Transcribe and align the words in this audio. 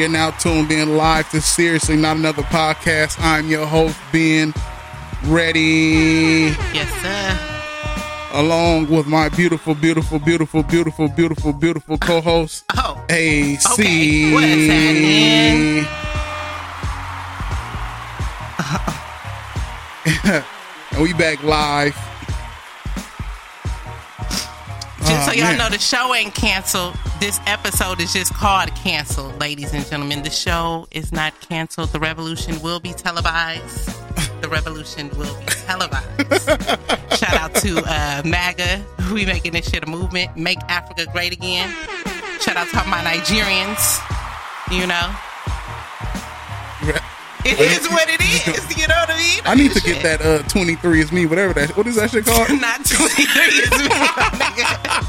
You're 0.00 0.08
now 0.08 0.30
tuned 0.30 0.72
in 0.72 0.96
live 0.96 1.28
to 1.32 1.42
Seriously 1.42 1.94
Not 1.94 2.16
Another 2.16 2.40
Podcast. 2.44 3.20
I'm 3.20 3.50
your 3.50 3.66
host, 3.66 3.98
Ben 4.10 4.54
Ready, 5.24 6.54
Yes, 6.72 6.88
sir. 7.02 7.38
along 8.32 8.88
with 8.88 9.06
my 9.06 9.28
beautiful, 9.28 9.74
beautiful, 9.74 10.18
beautiful, 10.18 10.62
beautiful, 10.62 11.06
beautiful, 11.06 11.52
beautiful 11.52 11.98
co 11.98 12.22
host, 12.22 12.64
Oh, 12.78 13.04
AC. 13.10 13.68
Okay, 13.74 14.32
what's 14.32 14.46
happening? 14.72 15.86
and 20.92 21.02
we 21.02 21.12
back 21.12 21.42
live. 21.42 21.94
just 25.00 25.10
Oh, 25.10 25.26
so 25.26 25.32
y'all 25.32 25.44
man. 25.44 25.58
know, 25.58 25.68
the 25.68 25.78
show 25.78 26.14
ain't 26.14 26.34
canceled. 26.34 26.96
This 27.20 27.38
episode 27.46 28.00
is 28.00 28.14
just 28.14 28.32
called 28.32 28.74
canceled, 28.74 29.38
ladies 29.38 29.74
and 29.74 29.84
gentlemen. 29.84 30.22
The 30.22 30.30
show 30.30 30.88
is 30.90 31.12
not 31.12 31.38
canceled. 31.42 31.90
The 31.90 32.00
revolution 32.00 32.58
will 32.62 32.80
be 32.80 32.94
televised. 32.94 33.90
The 34.40 34.48
revolution 34.48 35.10
will 35.10 35.38
be 35.40 35.44
televised. 35.46 36.48
Shout 37.18 37.34
out 37.34 37.54
to 37.56 37.82
uh, 37.84 38.22
MAGA. 38.24 38.82
We 39.12 39.26
making 39.26 39.52
this 39.52 39.68
shit 39.68 39.84
a 39.84 39.86
movement. 39.86 40.34
Make 40.34 40.60
Africa 40.68 41.04
great 41.12 41.34
again. 41.34 41.68
Shout 42.40 42.56
out 42.56 42.68
to 42.68 42.76
my 42.88 43.04
Nigerians. 43.04 44.00
You 44.72 44.86
know, 44.86 45.14
it 47.44 47.60
is 47.60 47.86
what 47.90 48.08
it 48.08 48.22
is. 48.22 48.78
You 48.78 48.88
know 48.88 48.94
what 48.94 49.10
I 49.10 49.16
mean? 49.18 49.42
I 49.44 49.54
need 49.56 49.72
to 49.72 49.80
get 49.82 50.02
that 50.02 50.22
uh 50.22 50.42
23 50.48 51.00
is 51.00 51.12
me, 51.12 51.26
whatever 51.26 51.52
that 51.52 51.76
what 51.76 51.86
is 51.86 51.96
that 51.96 52.12
shit 52.12 52.24
called? 52.24 52.48
Not 52.60 52.82
23 52.86 53.42
is 53.44 53.70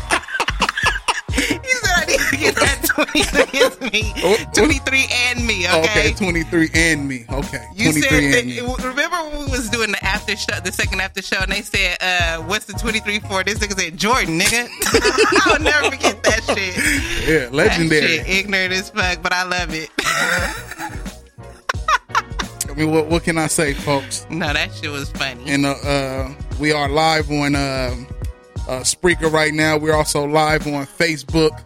me, 0.01 0.07
my 2.17 2.23
nigga. 2.25 2.37
He 2.37 2.47
said 2.51 2.51
I 2.51 2.51
need 2.51 2.53
to 2.53 2.53
get 2.53 2.55
that 2.55 2.85
23 2.85 3.59
is 3.59 3.91
me. 3.91 4.13
Oh, 4.23 4.37
23 4.53 5.05
and 5.11 5.47
me, 5.47 5.67
okay? 5.67 5.79
okay, 5.79 6.13
23 6.13 6.69
and 6.73 7.07
me. 7.07 7.25
Okay. 7.31 7.65
You 7.75 7.91
23 7.91 8.01
said, 8.01 8.33
and 8.43 8.47
me. 8.47 8.59
remember 8.87 9.17
when 9.29 9.45
we 9.45 9.51
was 9.51 9.69
doing 9.69 9.91
the 9.91 10.03
after 10.03 10.35
show, 10.35 10.59
the 10.59 10.71
second 10.71 11.01
after 11.01 11.21
show, 11.21 11.37
and 11.41 11.51
they 11.51 11.61
said, 11.61 11.97
uh, 12.01 12.41
what's 12.43 12.65
the 12.65 12.73
23 12.73 13.19
for? 13.19 13.43
This 13.43 13.59
nigga 13.59 13.79
said, 13.79 13.97
Jordan, 13.97 14.39
nigga. 14.39 14.67
I'll 15.47 15.59
never 15.59 15.91
forget 15.91 16.21
that 16.23 16.43
shit. 16.55 17.27
Yeah, 17.27 17.39
That 17.45 17.53
legendary. 17.53 18.07
shit 18.07 18.27
ignorant 18.29 18.73
as 18.73 18.89
fuck, 18.89 19.21
but 19.21 19.33
I 19.33 19.43
love 19.43 19.73
it. 19.73 19.89
I 22.69 22.73
mean, 22.75 22.91
what, 22.91 23.07
what 23.07 23.23
can 23.23 23.37
I 23.37 23.47
say, 23.47 23.73
folks? 23.73 24.25
no, 24.29 24.53
that 24.53 24.73
shit 24.73 24.89
was 24.91 25.09
funny. 25.11 25.43
And 25.51 25.65
uh, 25.65 25.71
uh, 25.83 26.33
we 26.59 26.71
are 26.71 26.87
live 26.87 27.29
on 27.29 27.55
um 27.55 28.07
uh, 28.67 28.79
Spreaker 28.81 29.29
right 29.31 29.53
now. 29.53 29.77
We're 29.77 29.93
also 29.95 30.23
live 30.25 30.65
on 30.67 30.85
Facebook. 30.85 31.61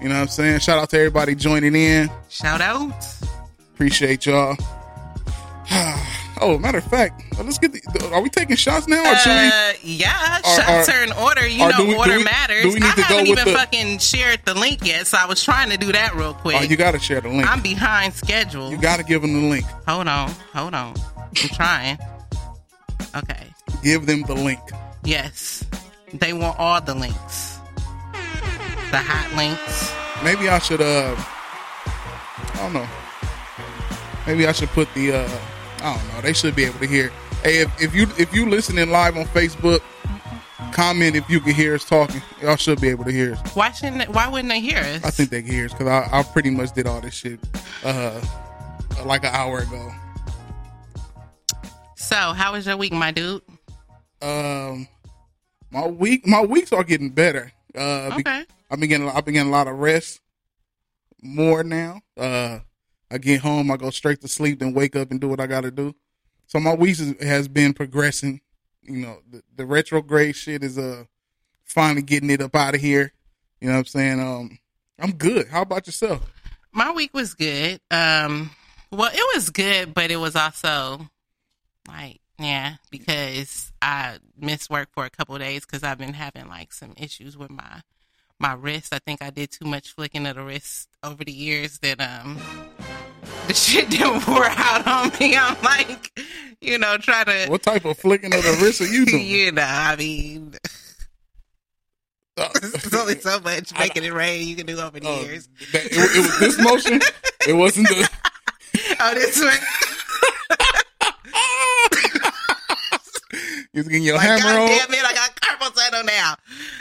You 0.00 0.08
know 0.08 0.14
what 0.16 0.20
I'm 0.22 0.28
saying? 0.28 0.60
Shout 0.60 0.78
out 0.78 0.90
to 0.90 0.96
everybody 0.98 1.34
joining 1.34 1.74
in. 1.74 2.10
Shout 2.28 2.60
out. 2.60 2.92
Appreciate 3.74 4.26
y'all. 4.26 4.56
oh, 6.40 6.58
matter 6.58 6.78
of 6.78 6.84
fact, 6.84 7.22
uh, 7.38 7.42
let's 7.42 7.58
get 7.58 7.72
the. 7.72 8.10
Are 8.12 8.20
we 8.22 8.28
taking 8.30 8.56
shots 8.56 8.86
now, 8.86 9.00
or 9.00 9.14
we? 9.14 9.30
Uh, 9.30 9.72
yeah, 9.82 10.38
Or- 10.38 10.56
shots 10.56 10.88
or- 10.88 10.92
are 10.92 11.02
in 11.02 11.12
order. 11.12 11.46
You 11.46 11.68
know, 11.68 11.84
we- 11.84 11.94
order 11.96 12.18
we- 12.18 12.24
matters. 12.24 12.62
do 12.62 12.68
we 12.68 12.74
need 12.74 12.84
I 12.84 12.92
to 12.94 13.02
haven't 13.02 13.28
with 13.30 13.38
even 13.40 13.52
the- 13.52 13.58
fucking 13.58 13.98
shared 13.98 14.40
the 14.44 14.54
link 14.54 14.84
yet, 14.84 15.06
so 15.06 15.18
I 15.18 15.26
was 15.26 15.42
trying 15.42 15.70
to 15.70 15.76
do 15.76 15.92
that 15.92 16.14
real 16.14 16.34
quick. 16.34 16.56
Oh, 16.58 16.62
you 16.62 16.76
got 16.76 16.92
to 16.92 16.98
share 16.98 17.20
the 17.20 17.28
link. 17.28 17.50
I'm 17.50 17.60
behind 17.62 18.14
schedule. 18.14 18.70
you 18.70 18.76
got 18.78 18.98
to 18.98 19.02
give 19.02 19.22
them 19.22 19.32
the 19.32 19.48
link. 19.48 19.64
hold 19.88 20.06
on, 20.08 20.30
hold 20.54 20.74
on. 20.74 20.94
I'm 21.18 21.34
trying. 21.50 21.98
Okay. 23.14 23.46
Give 23.82 24.06
them 24.06 24.22
the 24.22 24.34
link. 24.34 24.60
Yes, 25.04 25.64
they 26.14 26.32
want 26.32 26.58
all 26.58 26.80
the 26.80 26.94
links. 26.94 27.55
The 28.96 29.02
hot 29.02 29.30
links. 29.36 29.92
Maybe 30.24 30.48
I 30.48 30.58
should. 30.58 30.80
Uh, 30.80 31.14
I 32.54 32.56
don't 32.62 32.72
know. 32.72 32.88
Maybe 34.26 34.46
I 34.46 34.52
should 34.52 34.70
put 34.70 34.88
the. 34.94 35.12
Uh, 35.12 35.28
I 35.82 35.94
don't 35.98 36.14
know. 36.14 36.20
They 36.22 36.32
should 36.32 36.56
be 36.56 36.64
able 36.64 36.78
to 36.78 36.86
hear. 36.86 37.10
Hey, 37.42 37.58
if, 37.58 37.82
if 37.82 37.94
you 37.94 38.04
if 38.18 38.34
you 38.34 38.48
listening 38.48 38.88
live 38.88 39.18
on 39.18 39.26
Facebook, 39.26 39.80
comment 40.72 41.14
if 41.14 41.28
you 41.28 41.40
can 41.40 41.52
hear 41.52 41.74
us 41.74 41.84
talking. 41.84 42.22
Y'all 42.40 42.56
should 42.56 42.80
be 42.80 42.88
able 42.88 43.04
to 43.04 43.12
hear 43.12 43.34
us. 43.34 43.54
Why 43.54 43.70
shouldn't? 43.70 43.98
They, 43.98 44.06
why 44.06 44.28
wouldn't 44.28 44.48
they 44.48 44.60
hear 44.60 44.78
us? 44.78 45.04
I 45.04 45.10
think 45.10 45.28
they 45.28 45.42
can 45.42 45.52
hear 45.52 45.66
us 45.66 45.72
because 45.72 45.88
I, 45.88 46.08
I 46.20 46.22
pretty 46.22 46.48
much 46.48 46.72
did 46.72 46.86
all 46.86 47.02
this 47.02 47.12
shit 47.12 47.38
uh, 47.84 48.18
like 49.04 49.24
an 49.24 49.34
hour 49.34 49.58
ago. 49.58 49.92
So, 51.96 52.16
how 52.16 52.52
was 52.52 52.66
your 52.66 52.78
week, 52.78 52.94
my 52.94 53.10
dude? 53.10 53.42
Um, 54.22 54.88
my 55.70 55.86
week 55.86 56.26
my 56.26 56.40
weeks 56.40 56.72
are 56.72 56.82
getting 56.82 57.10
better. 57.10 57.52
Uh, 57.74 58.16
be- 58.16 58.22
Okay. 58.22 58.44
I've 58.76 58.80
been 58.80 58.90
getting 58.90 59.08
I've 59.08 59.24
been 59.24 59.32
getting 59.32 59.48
a 59.48 59.52
lot 59.52 59.68
of 59.68 59.78
rest 59.78 60.20
more 61.22 61.64
now. 61.64 62.02
Uh, 62.14 62.58
I 63.10 63.16
get 63.16 63.40
home, 63.40 63.70
I 63.70 63.78
go 63.78 63.88
straight 63.88 64.20
to 64.20 64.28
sleep, 64.28 64.58
then 64.58 64.74
wake 64.74 64.94
up 64.94 65.10
and 65.10 65.18
do 65.18 65.28
what 65.28 65.40
I 65.40 65.46
got 65.46 65.62
to 65.62 65.70
do. 65.70 65.94
So 66.46 66.60
my 66.60 66.74
week 66.74 66.98
has 67.22 67.48
been 67.48 67.72
progressing. 67.72 68.42
You 68.82 68.98
know, 68.98 69.20
the, 69.30 69.42
the 69.56 69.64
retrograde 69.64 70.36
shit 70.36 70.62
is 70.62 70.76
uh 70.76 71.04
finally 71.64 72.02
getting 72.02 72.28
it 72.28 72.42
up 72.42 72.54
out 72.54 72.74
of 72.74 72.82
here. 72.82 73.14
You 73.62 73.68
know 73.68 73.76
what 73.76 73.78
I'm 73.78 73.84
saying? 73.86 74.20
Um, 74.20 74.58
I'm 74.98 75.12
good. 75.12 75.48
How 75.48 75.62
about 75.62 75.86
yourself? 75.86 76.30
My 76.70 76.92
week 76.92 77.14
was 77.14 77.32
good. 77.32 77.80
Um, 77.90 78.50
well, 78.92 79.10
it 79.10 79.34
was 79.34 79.48
good, 79.48 79.94
but 79.94 80.10
it 80.10 80.16
was 80.16 80.36
also 80.36 81.08
like, 81.88 82.20
yeah, 82.38 82.74
because 82.90 83.72
I 83.80 84.18
missed 84.38 84.68
work 84.68 84.90
for 84.92 85.06
a 85.06 85.10
couple 85.10 85.38
days 85.38 85.64
because 85.64 85.82
I've 85.82 85.96
been 85.96 86.12
having 86.12 86.46
like 86.48 86.74
some 86.74 86.92
issues 86.98 87.38
with 87.38 87.50
my 87.50 87.80
my 88.38 88.52
wrist. 88.54 88.92
I 88.94 88.98
think 88.98 89.22
I 89.22 89.30
did 89.30 89.50
too 89.50 89.64
much 89.66 89.92
flicking 89.94 90.26
of 90.26 90.36
the 90.36 90.42
wrist 90.42 90.88
over 91.02 91.24
the 91.24 91.32
years 91.32 91.78
that 91.80 92.00
um 92.00 92.38
the 93.48 93.54
shit 93.54 93.90
didn't 93.90 94.20
pour 94.22 94.44
out 94.44 94.86
on 94.86 95.10
me. 95.18 95.36
I'm 95.40 95.60
like, 95.62 96.18
you 96.60 96.78
know, 96.78 96.96
try 96.98 97.24
to, 97.24 97.46
What 97.50 97.62
type 97.62 97.84
of 97.84 97.98
flicking 97.98 98.34
of 98.34 98.42
the 98.42 98.58
wrist 98.62 98.80
are 98.80 98.86
you 98.86 99.04
doing? 99.06 99.26
you 99.26 99.52
know, 99.52 99.62
I 99.66 99.96
mean, 99.96 100.54
Uh, 102.38 102.48
there's 102.60 102.92
only 102.94 103.18
so 103.18 103.40
much 103.40 103.72
making 103.78 104.04
it 104.04 104.12
rain 104.12 104.46
you 104.46 104.56
can 104.56 104.66
do 104.66 104.78
over 104.78 105.00
the 105.00 105.08
uh, 105.08 105.20
years. 105.20 105.48
that- 105.72 105.86
it, 105.86 105.92
it 105.92 106.18
was 106.22 106.38
this 106.38 106.58
motion. 106.62 107.00
It 107.48 107.54
wasn't 107.54 107.88
the. 107.88 108.08
Oh, 109.00 109.14
this 109.14 109.40
one. 109.40 109.52
You 113.72 113.80
was 113.80 113.88
getting 113.88 114.04
your 114.04 114.16
Like, 114.16 114.26
hammer 114.26 114.42
God 114.42 114.60
on. 114.62 114.68
damn 114.68 114.90
it, 114.94 115.04
I 115.04 115.12
got 115.14 115.40
tunnel 115.76 116.04
now. 116.04 116.34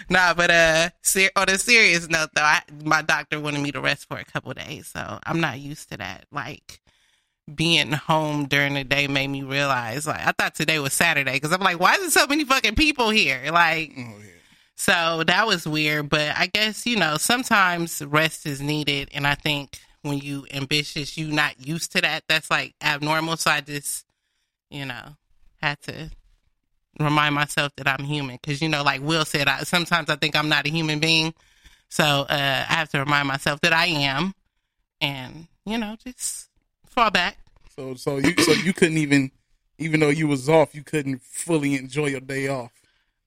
Nah, 0.09 0.33
but 0.33 0.49
uh, 0.51 0.89
ser- 1.01 1.31
on 1.35 1.49
a 1.49 1.57
serious 1.57 2.07
note, 2.09 2.29
though, 2.35 2.41
I, 2.41 2.61
my 2.83 3.01
doctor 3.01 3.39
wanted 3.39 3.61
me 3.61 3.71
to 3.73 3.81
rest 3.81 4.07
for 4.07 4.17
a 4.17 4.25
couple 4.25 4.51
of 4.51 4.57
days, 4.57 4.87
so 4.87 5.19
I'm 5.25 5.39
not 5.41 5.59
used 5.59 5.89
to 5.91 5.97
that. 5.97 6.25
Like 6.31 6.81
being 7.53 7.91
home 7.91 8.45
during 8.45 8.73
the 8.73 8.83
day 8.83 9.07
made 9.07 9.27
me 9.27 9.43
realize, 9.43 10.07
like, 10.07 10.25
I 10.25 10.31
thought 10.31 10.55
today 10.55 10.79
was 10.79 10.93
Saturday 10.93 11.33
because 11.33 11.51
I'm 11.51 11.61
like, 11.61 11.79
why 11.79 11.93
is 11.95 11.99
there 12.01 12.23
so 12.23 12.27
many 12.27 12.43
fucking 12.43 12.75
people 12.75 13.09
here? 13.11 13.51
Like, 13.51 13.91
Oh, 13.95 14.01
yeah. 14.19 14.25
so 14.75 15.23
that 15.27 15.45
was 15.45 15.67
weird, 15.67 16.09
but 16.09 16.33
I 16.35 16.47
guess 16.47 16.85
you 16.87 16.95
know 16.97 17.17
sometimes 17.17 18.01
rest 18.01 18.45
is 18.47 18.61
needed, 18.61 19.09
and 19.13 19.27
I 19.27 19.35
think 19.35 19.77
when 20.01 20.19
you 20.19 20.45
ambitious, 20.51 21.17
you 21.17 21.27
not 21.27 21.65
used 21.67 21.91
to 21.93 22.01
that. 22.01 22.23
That's 22.29 22.49
like 22.51 22.73
abnormal. 22.81 23.37
So 23.37 23.49
I 23.51 23.61
just, 23.61 24.05
you 24.69 24.85
know, 24.85 25.15
had 25.61 25.81
to 25.83 26.11
remind 26.99 27.35
myself 27.35 27.73
that 27.77 27.87
I'm 27.87 28.05
human 28.05 28.37
because 28.41 28.61
you 28.61 28.69
know, 28.69 28.83
like 28.83 29.01
Will 29.01 29.25
said, 29.25 29.47
I, 29.47 29.63
sometimes 29.63 30.09
I 30.09 30.15
think 30.15 30.35
I'm 30.35 30.49
not 30.49 30.65
a 30.65 30.69
human 30.69 30.99
being, 30.99 31.33
so 31.89 32.03
uh, 32.03 32.65
I 32.69 32.73
have 32.73 32.89
to 32.89 32.99
remind 32.99 33.27
myself 33.27 33.61
that 33.61 33.73
I 33.73 33.87
am, 33.87 34.33
and 35.01 35.47
you 35.65 35.77
know, 35.77 35.95
just 36.03 36.49
fall 36.87 37.11
back. 37.11 37.37
So 37.75 37.95
so 37.95 38.17
you 38.17 38.33
so 38.41 38.53
you 38.53 38.73
couldn't 38.73 38.97
even 38.97 39.31
even 39.77 39.99
though 39.99 40.09
you 40.09 40.27
was 40.27 40.49
off, 40.49 40.73
you 40.73 40.83
couldn't 40.83 41.21
fully 41.21 41.75
enjoy 41.75 42.07
your 42.07 42.21
day 42.21 42.47
off. 42.47 42.71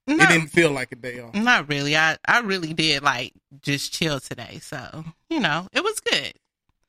No. 0.06 0.24
It 0.24 0.28
didn't 0.28 0.48
feel 0.48 0.70
like 0.70 0.90
a 0.92 0.96
day 0.96 1.20
off. 1.20 1.34
Not 1.34 1.68
really. 1.68 1.96
I 1.96 2.16
I 2.26 2.40
really 2.40 2.72
did 2.72 3.02
like 3.02 3.34
just 3.60 3.92
chill 3.92 4.20
today. 4.20 4.58
So 4.62 5.04
you 5.28 5.40
know, 5.40 5.68
it 5.72 5.84
was 5.84 6.00
good. 6.00 6.32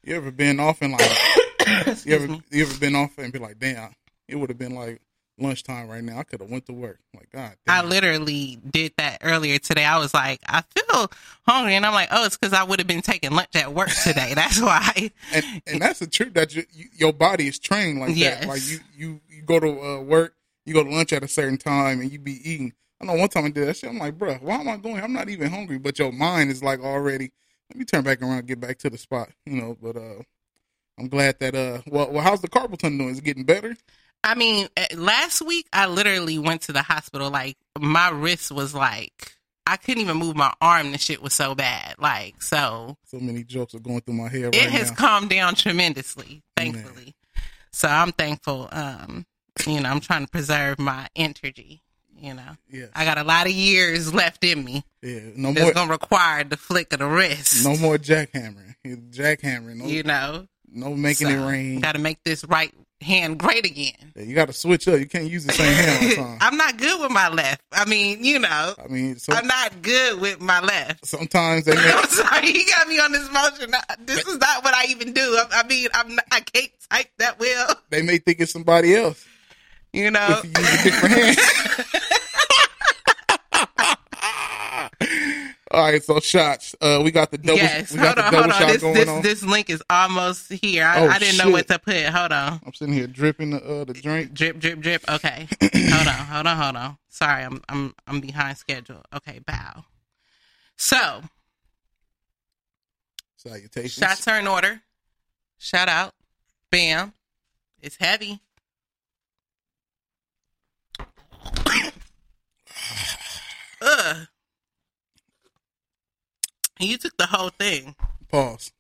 You 0.04 0.16
ever 0.16 0.32
been 0.32 0.60
off 0.60 0.82
and 0.82 0.94
like 0.94 2.06
you 2.06 2.16
ever 2.16 2.28
me. 2.28 2.42
you 2.50 2.64
ever 2.64 2.80
been 2.80 2.96
off 2.96 3.18
and 3.18 3.34
be 3.34 3.40
like, 3.40 3.60
damn, 3.60 3.94
it 4.28 4.38
would 4.38 4.50
have 4.50 4.58
been 4.58 4.76
like 4.76 5.02
lunchtime 5.42 5.88
right 5.88 6.04
now. 6.04 6.20
I 6.20 6.24
could 6.24 6.42
have 6.42 6.50
went 6.50 6.66
to 6.68 6.74
work. 6.74 7.00
Like 7.16 7.30
God, 7.32 7.56
I 7.68 7.84
literally 7.84 8.60
did 8.70 8.94
that 8.98 9.20
earlier 9.22 9.58
today. 9.60 9.86
I 9.86 9.98
was 9.98 10.14
like, 10.14 10.40
I 10.48 10.62
feel 10.62 11.12
hungry, 11.48 11.76
and 11.76 11.86
I'm 11.86 11.94
like, 11.94 12.10
oh, 12.12 12.26
it's 12.26 12.38
because 12.38 12.54
I 12.54 12.64
would 12.64 12.80
have 12.80 12.88
been 12.88 13.02
taking 13.02 13.32
lunch 13.32 13.56
at 13.56 13.74
work 13.74 13.90
today. 14.04 14.34
That's 14.36 14.62
why. 14.62 15.12
and 15.34 15.62
and 15.68 15.82
that's 15.82 16.00
the 16.00 16.08
truth 16.08 16.34
that 16.34 16.56
you, 16.56 16.64
you, 16.72 16.86
your 16.96 17.14
body 17.14 17.48
is 17.48 17.60
trained 17.60 18.00
like 18.00 18.16
Yes. 18.16 18.40
that. 18.42 18.48
Like 18.48 18.62
you 18.68 18.80
you 18.96 19.22
you 19.30 19.42
go 19.44 19.60
to 19.60 19.82
uh, 19.82 20.02
work, 20.02 20.36
you 20.66 20.74
go 20.74 20.84
to 20.84 20.90
lunch 20.90 21.14
at 21.14 21.24
a 21.24 21.28
certain 21.28 21.58
time, 21.58 22.02
and 22.02 22.12
you 22.12 22.20
be 22.20 22.40
eating. 22.50 22.74
I 23.02 23.06
know 23.06 23.14
one 23.14 23.30
time 23.30 23.46
I 23.46 23.50
did 23.50 23.68
that 23.68 23.78
shit. 23.78 23.90
I'm 23.90 23.98
like, 23.98 24.18
bruh, 24.18 24.42
why 24.42 24.56
am 24.56 24.68
I 24.68 24.76
going? 24.78 25.02
I'm 25.02 25.14
not 25.14 25.30
even 25.30 25.50
hungry, 25.50 25.78
but 25.78 25.98
your 25.98 26.12
mind 26.12 26.52
is 26.52 26.62
like 26.62 26.82
already. 26.82 27.32
Let 27.70 27.78
me 27.78 27.86
turn 27.86 28.04
back 28.04 28.22
around, 28.22 28.48
get 28.48 28.60
back 28.60 28.78
to 28.80 28.90
the 28.90 28.98
spot, 28.98 29.30
you 29.46 29.54
know. 29.62 29.78
But 29.82 29.96
uh, 29.96 30.24
I'm 30.98 31.08
glad 31.08 31.40
that 31.40 31.56
uh, 31.56 31.82
well, 31.88 32.12
well, 32.12 32.24
how's 32.24 32.42
the 32.42 32.50
carpal 32.50 32.78
tunnel 32.78 32.98
doing? 32.98 33.10
Is 33.12 33.20
it 33.20 33.24
getting 33.24 33.44
better? 33.46 33.76
I 34.24 34.36
mean, 34.36 34.68
eh, 34.78 34.88
last 34.96 35.42
week 35.42 35.68
I 35.74 35.88
literally 35.88 36.38
went 36.40 36.62
to 36.64 36.74
the 36.74 36.82
hospital. 36.82 37.30
Like 37.30 37.58
my 37.80 38.10
wrist 38.10 38.52
was 38.52 38.74
like 38.74 39.36
I 39.66 39.78
couldn't 39.78 40.02
even 40.02 40.18
move 40.18 40.36
my 40.36 40.52
arm. 40.62 40.92
The 40.92 40.98
shit 40.98 41.22
was 41.22 41.34
so 41.34 41.54
bad. 41.56 41.96
Like 42.00 42.42
so, 42.42 42.98
So 43.06 43.20
many 43.20 43.44
jokes 43.44 43.76
are 43.76 43.80
going 43.80 44.02
through 44.02 44.16
my 44.16 44.28
head 44.30 44.56
it 44.56 44.60
right 44.62 44.70
has 44.72 44.90
now. 44.90 44.96
calmed 44.98 45.30
down 45.30 45.56
tremendously, 45.56 46.42
Man. 46.58 46.74
thankfully. 46.74 47.16
So 47.72 47.88
I'm 47.88 48.12
thankful. 48.12 48.68
Um, 48.72 49.26
you 49.68 49.80
know, 49.80 49.90
I'm 49.90 50.00
trying 50.00 50.26
to 50.26 50.32
preserve 50.32 50.80
my 50.80 51.08
energy. 51.16 51.82
You 52.22 52.34
know, 52.34 52.58
Yes. 52.70 52.90
I 52.94 53.06
got 53.06 53.18
a 53.18 53.24
lot 53.24 53.46
of 53.46 53.54
years 53.54 54.14
left 54.14 54.44
in 54.44 54.66
me. 54.66 54.84
yeah, 55.02 55.20
no 55.38 55.54
That's 55.54 55.64
more, 55.64 55.74
gonna 55.74 55.92
require 55.92 56.44
the 56.44 56.58
flick 56.58 56.92
of 56.92 57.00
the 57.00 57.08
wrist. 57.08 57.64
no 57.64 57.78
more 57.78 57.98
jackhammering. 57.98 58.76
Jackhammering, 59.12 59.76
no, 59.78 59.86
You 59.86 60.04
know, 60.04 60.48
no 60.68 60.96
making 60.96 61.30
it 61.30 61.38
rain. 61.46 61.80
Got 61.80 61.94
to 61.94 62.00
make 62.00 62.22
this 62.24 62.44
right 62.44 62.74
hand 63.02 63.38
great 63.40 63.66
again. 63.66 63.94
Yeah, 64.16 64.24
you 64.24 64.36
got 64.36 64.48
to 64.48 64.54
switch 64.54 64.88
up. 64.88 65.00
You 65.00 65.06
can't 65.08 65.26
use 65.30 65.46
the 65.46 65.54
same 65.54 65.74
hand 65.74 66.04
all 66.04 66.10
the 66.10 66.16
time. 66.30 66.38
I'm 66.42 66.58
not 66.58 66.78
good 66.78 67.00
with 67.02 67.12
my 67.12 67.30
left. 67.30 67.62
I 67.72 67.86
mean, 67.86 68.24
you 68.24 68.40
know, 68.40 68.74
I 68.84 68.88
mean, 68.88 69.18
so 69.18 69.34
I'm 69.34 69.48
not 69.48 69.82
good 69.82 70.20
with 70.20 70.42
my 70.42 70.60
left. 70.60 71.06
sometimes 71.06 71.66
they 71.66 71.76
make, 71.76 71.96
I'm 71.96 72.06
sorry, 72.10 72.52
you 72.52 72.66
got 72.76 72.88
me 72.88 73.00
on 73.00 73.12
this 73.12 73.32
motion. 73.32 73.72
This 74.06 74.26
is 74.28 74.38
not 74.38 74.64
what 74.64 74.74
I 74.74 74.86
even 74.90 75.14
do. 75.14 75.22
I, 75.22 75.64
I 75.64 75.68
mean, 75.68 75.88
I'm 75.94 76.16
not, 76.16 76.26
I 76.32 76.42
can't 76.42 76.72
type 76.90 77.10
that 77.20 77.40
well. 77.40 77.76
they 77.90 78.02
may 78.02 78.18
think 78.18 78.40
it's 78.40 78.52
somebody 78.52 78.96
else 78.96 79.24
You 79.94 80.12
know, 80.12 80.42
if 80.44 80.46
you 80.46 80.50
use 80.50 80.80
a 80.80 80.84
different 80.84 81.16
hand. 81.16 81.38
All 85.72 85.84
right, 85.84 86.04
so 86.04 86.20
shots. 86.20 86.76
Uh, 86.82 87.02
we 87.04 87.12
got 87.12 87.30
the 87.30 87.38
double. 87.38 87.58
yes. 87.60 87.92
we 87.92 87.98
got 88.00 88.18
Hold 88.18 88.46
on, 88.46 88.50
hold 88.50 88.64
on. 88.64 88.68
This 88.72 88.82
this 88.82 89.08
on. 89.10 89.22
this 89.22 89.44
link 89.44 89.70
is 89.70 89.84
almost 89.90 90.52
here. 90.52 90.84
I, 90.84 91.02
Oh, 91.02 91.08
I 91.08 91.20
didn't 91.20 91.38
know 91.38 91.52
what 91.52 91.68
to 91.68 91.78
put. 91.78 92.06
Hold 92.06 92.32
on. 92.32 92.60
I'm 92.66 92.74
sitting 92.74 92.94
here 92.94 93.06
dripping 93.06 93.52
the 93.52 93.64
uh, 93.64 93.84
the 93.86 93.94
drink. 93.94 94.34
Drip, 94.34 94.58
drip, 94.60 94.80
drip. 94.80 95.04
Okay. 95.08 95.48
hold 95.62 96.08
on, 96.08 96.14
hold 96.26 96.48
on, 96.48 96.58
hold 96.58 96.76
on. 96.76 96.98
Sorry, 97.10 97.44
I'm 97.44 97.62
I'm 97.70 97.94
I'm 98.08 98.20
behind 98.20 98.58
schedule. 98.58 99.04
Okay, 99.14 99.40
bow. 99.46 99.86
So 100.76 101.22
Salutations. 103.38 103.94
shots 103.94 104.28
are 104.28 104.40
in 104.40 104.48
order. 104.48 104.82
Shout 105.60 105.88
out. 105.88 106.14
Bam. 106.72 107.14
It's 107.82 107.98
heavy. 108.00 108.40
Ugh. 113.82 114.28
You 116.80 116.98
took 116.98 117.16
the 117.18 117.28
whole 117.28 117.50
thing. 117.50 117.96
Pause. 118.30 118.72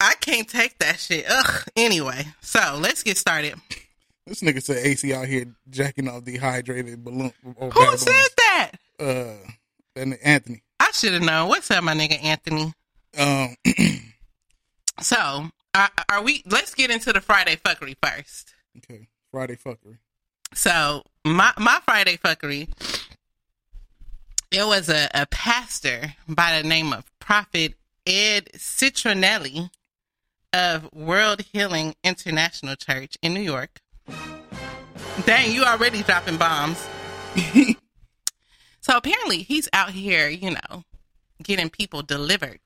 I 0.00 0.14
can't 0.20 0.48
take 0.48 0.78
that 0.78 0.98
shit. 1.00 1.24
Ugh. 1.28 1.64
Anyway, 1.76 2.26
so 2.40 2.78
let's 2.80 3.02
get 3.02 3.16
started. 3.16 3.54
This 4.26 4.40
nigga 4.42 4.62
said 4.62 4.78
AC 4.84 5.12
out 5.14 5.26
here 5.26 5.46
jacking 5.70 6.08
off 6.08 6.24
dehydrated 6.24 7.02
balloon. 7.04 7.32
Who 7.42 7.70
bad 7.70 7.98
said 7.98 8.28
that? 8.36 8.70
Uh, 8.98 9.34
that 9.94 10.18
Anthony. 10.22 10.62
I 10.80 10.90
should 10.92 11.12
have 11.14 11.22
known. 11.22 11.48
What's 11.48 11.70
up, 11.70 11.84
my 11.84 11.94
nigga 11.94 12.22
Anthony? 12.22 12.72
Um, 13.18 13.56
So, 15.00 15.50
are, 15.74 15.90
are 16.08 16.22
we? 16.22 16.42
Let's 16.46 16.74
get 16.74 16.90
into 16.90 17.12
the 17.12 17.20
Friday 17.20 17.56
fuckery 17.56 17.96
first. 18.02 18.54
okay. 18.78 19.08
Friday 19.30 19.56
fuckery. 19.56 19.98
So, 20.54 21.02
my 21.24 21.52
my 21.58 21.80
Friday 21.84 22.16
fuckery. 22.16 22.68
It 24.56 24.64
was 24.64 24.88
a, 24.88 25.08
a 25.12 25.26
pastor 25.26 26.14
by 26.28 26.62
the 26.62 26.68
name 26.68 26.92
of 26.92 27.10
Prophet 27.18 27.74
Ed 28.06 28.50
Citronelli 28.56 29.68
of 30.52 30.88
World 30.92 31.40
Healing 31.52 31.96
International 32.04 32.76
Church 32.76 33.18
in 33.20 33.34
New 33.34 33.40
York. 33.40 33.80
Dang, 35.26 35.50
you 35.50 35.64
already 35.64 36.04
dropping 36.04 36.36
bombs. 36.36 36.86
so 38.80 38.96
apparently 38.96 39.38
he's 39.38 39.68
out 39.72 39.90
here, 39.90 40.28
you 40.28 40.52
know, 40.52 40.84
getting 41.42 41.68
people 41.68 42.02
delivered 42.02 42.60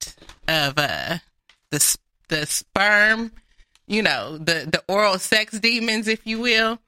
of 0.47 0.75
uh 0.77 1.17
the 1.71 1.97
the 2.29 2.45
sperm, 2.45 3.33
you 3.87 4.03
know, 4.03 4.37
the 4.37 4.69
the 4.71 4.83
oral 4.89 5.19
sex 5.19 5.59
demons, 5.59 6.07
if 6.07 6.27
you 6.27 6.39
will, 6.39 6.81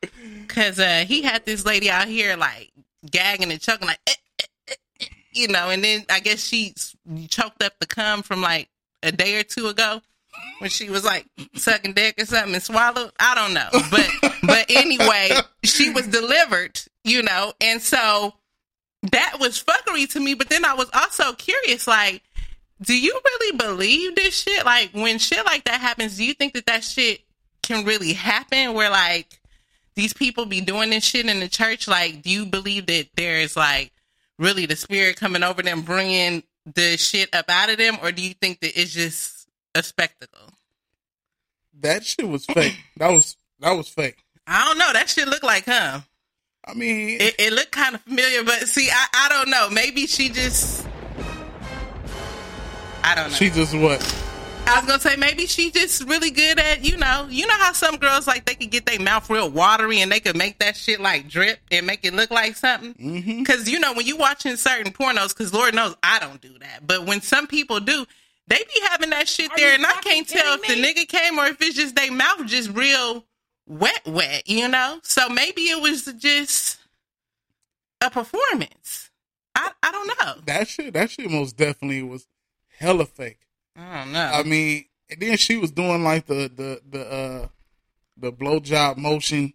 because 0.43 0.79
uh, 0.79 1.07
he 1.09 1.23
had 1.23 1.47
this 1.47 1.65
lady 1.65 1.89
out 1.89 2.07
here 2.07 2.37
like 2.37 2.71
gagging 3.11 3.51
and 3.51 3.63
choking, 3.63 3.89
like, 3.89 4.01
eh, 4.07 4.13
you 5.33 5.49
know, 5.49 5.71
and 5.71 5.83
then 5.83 6.05
I 6.11 6.21
guess 6.21 6.45
she 6.45 6.75
choked 7.29 7.63
up 7.63 7.75
the 7.81 7.87
cum 7.87 8.23
from 8.23 8.43
like 8.43 8.69
a 9.03 9.13
day 9.13 9.39
or 9.39 9.43
two 9.43 9.69
ago 9.69 10.01
when 10.59 10.71
she 10.71 10.91
was 10.91 11.05
like 11.05 11.27
sucking 11.55 11.95
dick 11.95 12.21
or 12.21 12.27
something 12.27 12.55
and 12.55 12.63
swallowed. 12.63 13.13
I 13.19 13.35
don't 13.35 13.55
know, 13.55 13.69
but 13.91 14.11
but 14.43 14.67
anyway, 14.71 15.31
she 15.65 15.91
was 15.91 16.07
delivered, 16.07 16.81
you 17.05 17.23
know, 17.23 17.53
and 17.61 17.81
so 17.81 18.35
that 19.11 19.39
was 19.41 19.63
fuckery 19.63 20.11
to 20.13 20.21
me. 20.21 20.35
But 20.35 20.49
then 20.49 20.65
I 20.65 20.75
was 20.75 20.91
also 20.93 21.33
curious, 21.33 21.87
like, 21.87 22.23
do 22.83 22.97
you 22.97 23.19
really 23.25 23.57
believe 23.57 24.15
this 24.15 24.35
shit? 24.43 24.65
Like, 24.65 24.91
when 24.93 25.19
shit 25.19 25.45
like 25.45 25.65
that 25.65 25.81
happens, 25.81 26.17
do 26.17 26.25
you 26.25 26.35
think 26.35 26.55
that 26.55 26.67
that 26.67 26.85
shit 26.85 27.21
can 27.63 27.85
really 27.85 28.13
happen? 28.13 28.75
Where 28.75 28.91
like 28.91 29.41
these 29.95 30.13
people 30.13 30.47
be 30.47 30.61
doing 30.61 30.91
this 30.91 31.05
shit 31.05 31.27
in 31.27 31.41
the 31.41 31.49
church? 31.49 31.89
Like, 31.89 32.23
do 32.23 32.31
you 32.31 32.47
believe 32.47 32.87
that 32.87 33.09
there's 33.17 33.57
like 33.57 33.93
really 34.41 34.67
the 34.67 34.75
spirit 34.75 35.17
coming 35.17 35.45
over 35.45 35.63
them, 35.63 35.83
bringing 35.83 36.43
the 36.75 36.97
shit 36.97 37.33
up 37.35 37.45
out 37.49 37.71
of 37.71 37.79
them, 37.79 37.99
or 38.03 38.11
do 38.11 38.23
you 38.23 38.35
think 38.35 38.61
that 38.61 38.81
it's 38.81 38.93
just 38.93 39.47
a 39.75 39.83
spectacle? 39.83 40.53
That 41.81 42.05
shit 42.05 42.27
was 42.29 42.45
fake. 42.47 42.77
That 42.97 43.11
was 43.11 43.37
that 43.61 43.73
was 43.73 43.89
fake. 43.89 44.17
I 44.47 44.65
don't 44.67 44.79
know. 44.79 44.93
That 44.93 45.09
shit 45.09 45.29
look 45.29 45.43
like 45.43 45.65
him. 45.65 46.03
I 46.65 46.75
mean, 46.75 47.21
It, 47.21 47.37
it 47.39 47.53
looked 47.53 47.71
kind 47.73 47.95
of 47.95 48.01
familiar, 48.03 48.43
but 48.43 48.69
see, 48.69 48.89
I, 48.91 49.07
I 49.15 49.29
don't 49.29 49.51
know. 49.51 49.71
Maybe 49.71 50.07
she 50.07 50.29
just. 50.29 50.87
I 53.03 53.15
don't 53.15 53.31
know. 53.31 53.35
she 53.37 53.49
just 53.49 53.75
what? 53.75 54.01
I 54.71 54.79
was 54.79 54.87
gonna 54.87 55.01
say 55.01 55.17
maybe 55.17 55.47
she 55.47 55.73
just 55.73 56.05
really 56.09 56.31
good 56.31 56.61
at 56.61 56.85
you 56.85 56.97
know 56.97 57.27
you 57.29 57.45
know 57.45 57.55
how 57.55 57.73
some 57.73 57.97
girls 57.97 58.29
like 58.29 58.45
they 58.45 58.55
could 58.55 58.71
get 58.71 58.87
their 58.87 59.01
mouth 59.01 59.29
real 59.29 59.51
watery 59.51 60.01
and 60.01 60.13
they 60.13 60.21
could 60.21 60.37
make 60.37 60.61
that 60.61 60.77
shit 60.77 61.01
like 61.01 61.29
drip 61.29 61.59
and 61.73 61.87
make 61.89 62.05
it 62.05 62.15
look 62.15 62.31
like 62.31 62.55
something. 62.55 62.95
Mm-hmm. 62.95 63.39
Because 63.41 63.69
you 63.69 63.81
know 63.81 63.93
when 63.95 64.07
you 64.07 64.17
watching 64.17 64.55
certain 64.55 64.93
pornos, 64.93 65.31
because 65.31 65.53
Lord 65.53 65.75
knows 65.75 65.97
I 66.05 66.21
don't 66.21 66.41
do 66.41 66.57
that, 66.61 66.87
but 66.87 67.05
when 67.05 67.21
some 67.21 67.49
people 67.49 67.81
do, 67.81 68.07
they 68.47 68.59
be 68.59 68.81
having 68.89 69.11
that 69.11 69.29
shit 69.29 69.51
there, 69.57 69.75
and 69.75 69.85
I 69.85 69.95
can't 70.03 70.29
tell 70.29 70.55
if 70.55 70.63
the 70.63 70.81
nigga 70.81 71.09
came 71.09 71.37
or 71.39 71.47
if 71.47 71.61
it's 71.61 71.75
just 71.75 71.97
their 71.97 72.13
mouth 72.13 72.47
just 72.47 72.71
real 72.71 73.25
wet, 73.67 74.03
wet. 74.07 74.49
You 74.49 74.69
know, 74.69 75.01
so 75.03 75.29
maybe 75.29 75.63
it 75.63 75.83
was 75.83 76.05
just 76.19 76.79
a 78.01 78.09
performance. 78.09 79.11
I 79.57 79.73
I 79.83 79.91
don't 79.91 80.07
know. 80.07 80.35
That 80.47 80.69
shit. 80.69 80.95
That 80.95 81.11
shit 81.11 81.29
most 81.29 81.57
definitely 81.57 82.05
was 82.05 82.29
hella 82.79 83.07
fake. 83.07 83.41
I 83.81 83.99
don't 84.05 84.13
know. 84.13 84.31
I 84.35 84.43
mean, 84.43 84.85
and 85.11 85.21
then 85.21 85.37
she 85.37 85.57
was 85.57 85.71
doing 85.71 86.05
like 86.05 86.27
the 86.27 86.51
the 86.55 86.81
the 86.89 87.11
uh 87.11 87.49
the 88.17 88.33
blowjob 88.33 88.97
motion. 88.99 89.53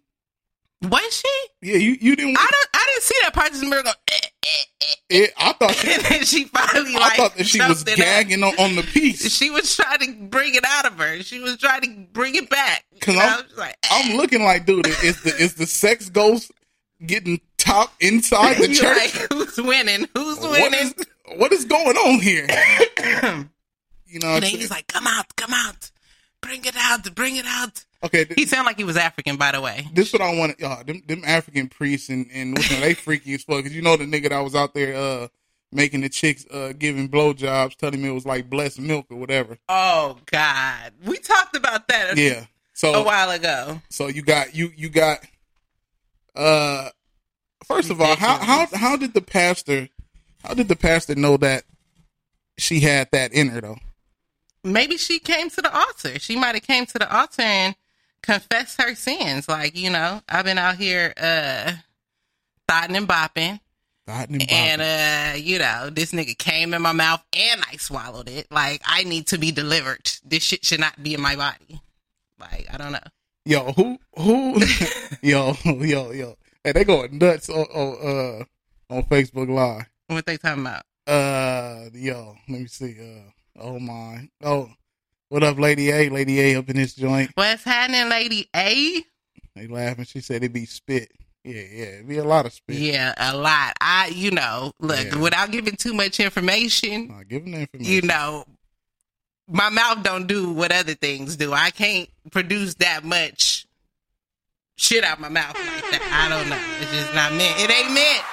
was 0.82 1.16
she? 1.16 1.46
Yeah, 1.62 1.76
you 1.78 1.96
you 2.00 2.16
didn't. 2.16 2.36
I 2.38 2.48
don't. 2.50 2.68
I 2.74 2.86
didn't 2.92 3.02
see 3.02 3.14
that 3.22 3.34
part. 3.34 3.50
Just 3.52 3.62
mirror 3.64 3.82
go. 3.82 3.90
Eh, 3.90 4.14
eh, 4.16 4.48
eh. 4.82 4.94
it, 5.10 5.32
I 5.38 5.52
thought 5.54 5.74
she, 5.74 5.92
And 5.94 6.02
then 6.04 6.24
she 6.24 6.44
finally 6.44 6.94
I 6.96 6.98
like. 6.98 7.16
thought 7.16 7.36
that 7.36 7.46
she 7.46 7.60
was 7.60 7.78
choked 7.84 7.88
it 7.90 7.92
up. 8.00 8.04
gagging 8.06 8.42
on, 8.42 8.54
on 8.58 8.76
the 8.76 8.82
piece. 8.82 9.32
She 9.36 9.50
was 9.50 9.74
trying 9.76 9.98
to 10.00 10.26
bring 10.28 10.54
it 10.54 10.64
out 10.66 10.86
of 10.86 10.94
her. 10.98 11.22
She 11.22 11.38
was 11.40 11.56
trying 11.58 11.82
to 11.82 12.06
bring 12.12 12.34
it 12.34 12.48
back. 12.50 12.84
Cause 13.00 13.14
You 13.14 13.20
know? 13.20 13.26
I'm- 13.26 13.44
She's 13.48 13.58
like, 13.58 13.76
I'm 13.90 14.16
looking 14.16 14.42
like, 14.44 14.66
dude, 14.66 14.86
is 14.86 15.22
the 15.22 15.34
is 15.36 15.54
the 15.54 15.66
sex 15.66 16.08
ghost 16.10 16.50
getting 17.04 17.40
top 17.58 17.92
inside 18.00 18.56
the 18.58 18.68
You're 18.70 18.74
church? 18.94 19.14
like, 19.20 19.32
who's 19.32 19.56
winning? 19.58 20.08
Who's 20.14 20.38
winning? 20.40 20.74
is 20.80 20.94
what 21.36 21.52
is 21.52 21.64
going 21.64 21.96
on 21.96 22.20
here? 22.20 22.46
You 24.08 24.20
know, 24.20 24.34
and 24.34 24.42
then 24.42 24.50
he's 24.50 24.70
like, 24.70 24.86
"Come 24.86 25.06
out, 25.06 25.34
come 25.36 25.52
out, 25.52 25.90
bring 26.40 26.64
it 26.64 26.76
out, 26.78 27.14
bring 27.14 27.36
it 27.36 27.46
out." 27.46 27.84
Okay, 28.04 28.24
th- 28.24 28.38
He 28.38 28.46
sounded 28.46 28.66
like 28.66 28.76
he 28.78 28.84
was 28.84 28.96
African, 28.96 29.36
by 29.36 29.52
the 29.52 29.60
way. 29.60 29.86
this 29.92 30.12
what 30.12 30.22
I 30.22 30.34
want. 30.36 30.62
Uh, 30.62 30.82
them, 30.84 31.02
them 31.06 31.22
African 31.26 31.68
priests 31.68 32.08
and 32.08 32.26
and 32.32 32.56
you 32.58 32.76
know, 32.76 32.80
they 32.80 32.94
freaky 32.94 33.34
as 33.34 33.42
fuck. 33.42 33.62
Cause 33.64 33.72
you 33.72 33.82
know 33.82 33.96
the 33.96 34.04
nigga 34.04 34.28
that 34.30 34.40
was 34.40 34.54
out 34.54 34.74
there 34.74 34.94
uh 34.96 35.28
making 35.72 36.02
the 36.02 36.08
chicks 36.08 36.46
uh 36.52 36.72
giving 36.78 37.08
blowjobs, 37.08 37.74
telling 37.76 38.00
me 38.00 38.08
it 38.08 38.12
was 38.12 38.26
like 38.26 38.48
blessed 38.48 38.78
milk 38.80 39.06
or 39.10 39.16
whatever. 39.16 39.58
Oh 39.68 40.18
God, 40.26 40.92
we 41.04 41.16
talked 41.18 41.56
about 41.56 41.88
that 41.88 42.16
Yeah. 42.16 42.44
so 42.74 42.94
a 42.94 43.02
while 43.02 43.30
ago. 43.30 43.80
so 43.88 44.06
you 44.06 44.22
got 44.22 44.54
you 44.54 44.70
you 44.76 44.88
got 44.88 45.18
uh 46.36 46.90
first 47.64 47.90
of 47.90 48.00
all 48.00 48.14
how 48.16 48.38
how 48.38 48.66
how 48.74 48.96
did 48.96 49.14
the 49.14 49.20
pastor 49.22 49.88
how 50.44 50.54
did 50.54 50.68
the 50.68 50.76
pastor 50.76 51.14
know 51.14 51.36
that 51.38 51.64
she 52.58 52.80
had 52.80 53.08
that 53.12 53.32
in 53.32 53.48
her 53.48 53.60
though? 53.60 53.78
Maybe 54.66 54.96
she 54.96 55.18
came 55.18 55.48
to 55.50 55.62
the 55.62 55.74
altar. 55.74 56.18
She 56.18 56.36
might 56.36 56.54
have 56.54 56.62
came 56.66 56.86
to 56.86 56.98
the 56.98 57.16
altar 57.16 57.42
and 57.42 57.76
confessed 58.22 58.80
her 58.80 58.94
sins. 58.94 59.48
Like 59.48 59.76
you 59.76 59.90
know, 59.90 60.20
I've 60.28 60.44
been 60.44 60.58
out 60.58 60.76
here 60.76 61.14
uh 61.16 61.72
thotting 62.68 62.96
and 62.96 63.08
bopping. 63.08 63.60
And 64.08 64.50
And 64.50 64.82
uh, 64.82 65.36
you 65.38 65.58
know, 65.58 65.90
this 65.90 66.12
nigga 66.12 66.36
came 66.38 66.74
in 66.74 66.82
my 66.82 66.92
mouth 66.92 67.24
and 67.32 67.60
I 67.70 67.76
swallowed 67.76 68.28
it. 68.28 68.46
Like 68.50 68.82
I 68.84 69.04
need 69.04 69.28
to 69.28 69.38
be 69.38 69.50
delivered. 69.50 70.10
This 70.24 70.42
shit 70.42 70.64
should 70.64 70.80
not 70.80 71.02
be 71.02 71.14
in 71.14 71.20
my 71.20 71.36
body. 71.36 71.80
Like 72.38 72.66
I 72.72 72.76
don't 72.76 72.92
know. 72.92 72.98
yo, 73.44 73.72
who 73.72 73.98
who 74.16 74.60
yo 75.22 75.54
yo 75.64 76.12
yo. 76.12 76.36
Hey, 76.62 76.72
they 76.72 76.84
going 76.84 77.18
nuts 77.18 77.48
on, 77.48 77.64
on 77.64 78.40
uh 78.90 78.94
on 78.94 79.02
Facebook 79.04 79.48
Live. 79.48 79.86
What 80.08 80.26
they 80.26 80.36
talking 80.36 80.62
about? 80.62 80.82
Uh, 81.06 81.88
yo, 81.92 82.36
let 82.48 82.60
me 82.60 82.66
see. 82.66 82.96
Uh, 83.00 83.30
oh 83.58 83.78
my. 83.78 84.28
Oh, 84.42 84.70
what 85.28 85.42
up, 85.42 85.58
Lady 85.58 85.90
A? 85.90 86.08
Lady 86.08 86.40
A 86.40 86.58
up 86.58 86.68
in 86.70 86.76
this 86.76 86.94
joint. 86.94 87.30
What's 87.34 87.64
happening, 87.64 88.08
Lady 88.08 88.48
A? 88.54 89.02
They 89.54 89.66
laughing. 89.66 90.04
She 90.04 90.20
said 90.20 90.36
it'd 90.36 90.52
be 90.52 90.66
spit. 90.66 91.10
Yeah, 91.44 91.54
yeah, 91.54 91.84
it'd 91.86 92.08
be 92.08 92.18
a 92.18 92.24
lot 92.24 92.44
of 92.46 92.52
spit. 92.52 92.76
Yeah, 92.76 93.14
a 93.16 93.36
lot. 93.36 93.72
I, 93.80 94.08
you 94.08 94.30
know, 94.32 94.72
look, 94.80 95.04
Yeah. 95.04 95.18
without 95.18 95.50
giving 95.52 95.76
too 95.76 95.94
much 95.94 96.18
information, 96.20 97.06
give 97.28 97.42
them 97.44 97.52
the 97.52 97.60
information. 97.60 97.92
you 97.92 98.02
know, 98.02 98.44
my 99.48 99.68
mouth 99.68 100.02
don't 100.02 100.26
do 100.26 100.52
what 100.52 100.72
other 100.72 100.94
things 100.94 101.36
do. 101.36 101.52
I 101.52 101.70
can't 101.70 102.08
produce 102.32 102.74
that 102.74 103.04
much 103.04 103.66
shit 104.76 105.04
out 105.04 105.20
my 105.20 105.28
mouth 105.28 105.54
like 105.56 105.84
that. 105.92 106.02
I 106.12 106.28
don't 106.28 106.48
know. 106.48 106.58
It's 106.80 106.90
just 106.92 107.14
not 107.14 107.32
meant. 107.32 107.54
It 107.60 107.70
ain't 107.70 107.92
meant. 107.94 108.24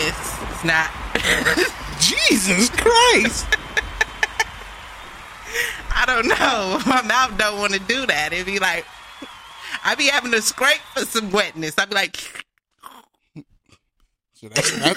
It's, 0.00 0.42
it's 0.52 0.64
not. 0.64 0.90
Jesus 2.00 2.68
Christ. 2.70 3.46
I 5.94 6.04
don't 6.06 6.28
know. 6.28 6.80
My 6.86 7.02
mouth 7.02 7.36
don't 7.38 7.58
want 7.58 7.72
to 7.72 7.78
do 7.80 8.06
that. 8.06 8.32
It'd 8.32 8.46
be 8.46 8.58
like, 8.58 8.84
I'd 9.84 9.98
be 9.98 10.06
having 10.08 10.32
to 10.32 10.42
scrape 10.42 10.80
for 10.94 11.04
some 11.04 11.30
wetness. 11.30 11.74
I'd 11.78 11.88
be 11.90 11.94
like, 11.94 12.16
So 14.34 14.48
that's, 14.48 14.70
that, 14.78 14.96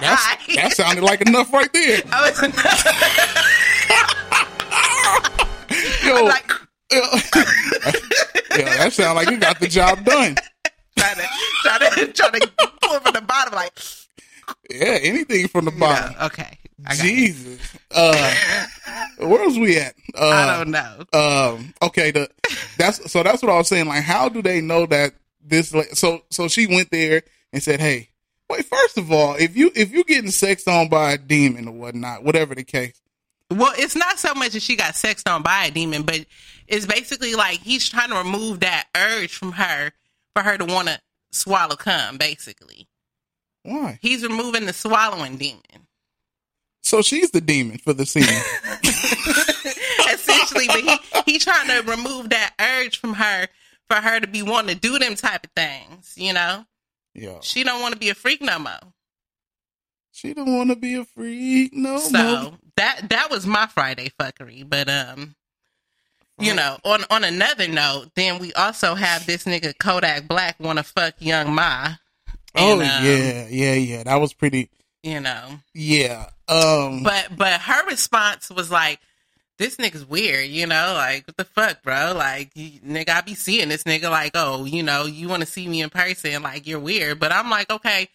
that's, 0.00 0.46
that 0.56 0.72
sounded 0.72 1.04
like 1.04 1.20
enough 1.22 1.52
right 1.52 1.72
there. 1.72 2.00
I 2.12 2.30
was 2.30 2.40
Yo, 6.06 6.24
like, 6.24 6.50
yeah, 6.92 7.00
that 8.78 8.92
sounded 8.92 9.14
like 9.14 9.30
you 9.30 9.38
got 9.38 9.58
the 9.60 9.66
job 9.68 10.04
done. 10.04 10.36
trying 10.96 11.16
to, 11.16 11.26
trying 11.62 11.90
to, 12.06 12.12
trying 12.12 12.32
to 12.40 12.50
pull 12.80 13.00
from 13.00 13.12
the 13.12 13.20
bottom, 13.22 13.54
like, 13.54 13.72
Yeah, 14.70 14.98
anything 15.02 15.48
from 15.48 15.64
the 15.64 15.72
bottom. 15.72 16.14
no, 16.18 16.26
okay. 16.26 16.58
I 16.84 16.96
got 16.96 17.04
it. 17.04 17.08
Jesus. 17.08 17.76
Uh, 17.90 18.66
where 19.18 19.44
was 19.46 19.58
we 19.58 19.78
at? 19.78 19.94
Uh, 20.16 20.28
I 20.28 20.56
don't 20.64 20.70
know. 20.70 21.04
um 21.12 21.74
okay 21.82 22.10
the 22.10 22.26
that's 22.78 23.12
so 23.12 23.22
that's 23.22 23.42
what 23.42 23.52
i 23.52 23.58
was 23.58 23.68
saying 23.68 23.84
like 23.86 24.02
how 24.02 24.30
do 24.30 24.40
they 24.40 24.62
know 24.62 24.86
that 24.86 25.12
this 25.44 25.74
so 25.92 26.22
so 26.30 26.48
she 26.48 26.66
went 26.66 26.90
there 26.90 27.20
and 27.52 27.62
said 27.62 27.80
hey 27.80 28.08
wait 28.48 28.64
first 28.64 28.96
of 28.96 29.12
all 29.12 29.34
if 29.34 29.54
you 29.54 29.70
if 29.76 29.92
you 29.92 30.04
getting 30.04 30.30
sexed 30.30 30.66
on 30.68 30.88
by 30.88 31.12
a 31.12 31.18
demon 31.18 31.68
or 31.68 31.72
whatnot 31.74 32.24
whatever 32.24 32.54
the 32.54 32.64
case 32.64 32.98
Well, 33.50 33.74
it's 33.76 33.94
not 33.94 34.18
so 34.18 34.32
much 34.32 34.52
that 34.52 34.62
she 34.62 34.74
got 34.74 34.96
sexed 34.96 35.28
on 35.28 35.42
by 35.42 35.66
a 35.66 35.70
demon, 35.70 36.02
but 36.04 36.24
it's 36.66 36.86
basically 36.86 37.34
like 37.34 37.60
he's 37.60 37.86
trying 37.86 38.08
to 38.08 38.16
remove 38.16 38.60
that 38.60 38.86
urge 38.96 39.34
from 39.36 39.52
her 39.52 39.92
for 40.34 40.42
her 40.42 40.56
to 40.56 40.64
want 40.64 40.88
to 40.88 40.98
swallow 41.30 41.76
cum, 41.76 42.16
basically. 42.16 42.88
why 43.64 43.98
He's 44.00 44.22
removing 44.22 44.64
the 44.64 44.72
swallowing 44.72 45.36
demon. 45.36 45.85
So 46.86 47.02
she's 47.02 47.32
the 47.32 47.40
demon 47.40 47.78
for 47.78 47.92
the 47.92 48.06
scene 48.06 48.22
Essentially, 50.14 50.66
but 50.68 50.80
he, 51.26 51.32
he 51.32 51.38
trying 51.40 51.66
to 51.66 51.82
remove 51.90 52.30
that 52.30 52.54
urge 52.60 53.00
from 53.00 53.14
her 53.14 53.48
for 53.88 53.96
her 53.96 54.20
to 54.20 54.28
be 54.28 54.42
wanting 54.44 54.76
to 54.76 54.80
do 54.80 54.96
them 55.00 55.16
type 55.16 55.44
of 55.46 55.50
things, 55.50 56.14
you 56.16 56.32
know? 56.32 56.64
yeah 57.12 57.38
She 57.40 57.64
don't 57.64 57.82
want 57.82 57.94
to 57.94 57.98
be 57.98 58.08
a 58.10 58.14
freak 58.14 58.40
no 58.40 58.60
more. 58.60 58.78
she 60.12 60.32
don't 60.32 60.56
want 60.56 60.70
to 60.70 60.76
be 60.76 60.94
a 60.94 61.04
freak 61.04 61.74
no 61.74 61.98
So 61.98 62.12
more 62.22 62.52
that 62.76 63.08
that 63.08 63.30
was 63.30 63.48
my 63.48 63.66
Friday 63.66 64.12
fuckery. 64.20 64.68
But 64.68 64.88
um, 64.88 65.34
you 66.38 66.54
know, 66.54 66.78
on 66.84 67.02
on 67.10 67.24
another 67.24 67.66
note, 67.66 68.10
then 68.14 68.38
we 68.38 68.52
also 68.52 68.94
have 68.94 69.26
this 69.26 69.42
nigga 69.42 69.76
Kodak 69.76 70.28
Black 70.28 70.60
want 70.60 70.78
to 70.78 70.84
fuck 70.84 71.14
Young 71.18 71.48
M.A. 71.48 71.98
oh 72.54 72.80
And, 72.80 72.82
um, 72.82 73.04
yeah 73.04 73.48
yeah 73.48 73.74
yeah 73.74 74.04
that 74.04 74.16
was 74.16 74.32
pretty 74.32 74.70
you 75.06 75.20
know. 75.20 75.60
yeah 75.74 76.28
um 76.48 77.02
But 77.02 77.36
but 77.36 77.60
her 77.62 77.86
response 77.86 78.50
was 78.50 78.70
like, 78.70 79.00
"This 79.58 79.76
nigga's 79.76 80.04
weird," 80.04 80.48
you 80.50 80.66
know, 80.66 80.92
like 80.94 81.26
what 81.26 81.36
the 81.36 81.44
fuck, 81.44 81.82
bro? 81.82 82.12
Like, 82.16 82.50
you- 82.54 82.80
nigga, 82.80 83.10
I 83.10 83.20
be 83.22 83.34
seeing 83.34 83.68
this 83.68 83.84
nigga 83.84 84.10
like, 84.10 84.32
oh, 84.34 84.64
you 84.64 84.82
know, 84.82 85.06
you 85.06 85.28
want 85.28 85.40
to 85.40 85.46
see 85.46 85.66
me 85.68 85.80
in 85.82 85.90
person, 85.90 86.42
like 86.42 86.66
you're 86.66 86.78
weird. 86.80 87.18
But 87.18 87.32
I'm 87.32 87.48
like, 87.50 87.70
okay, 87.70 88.08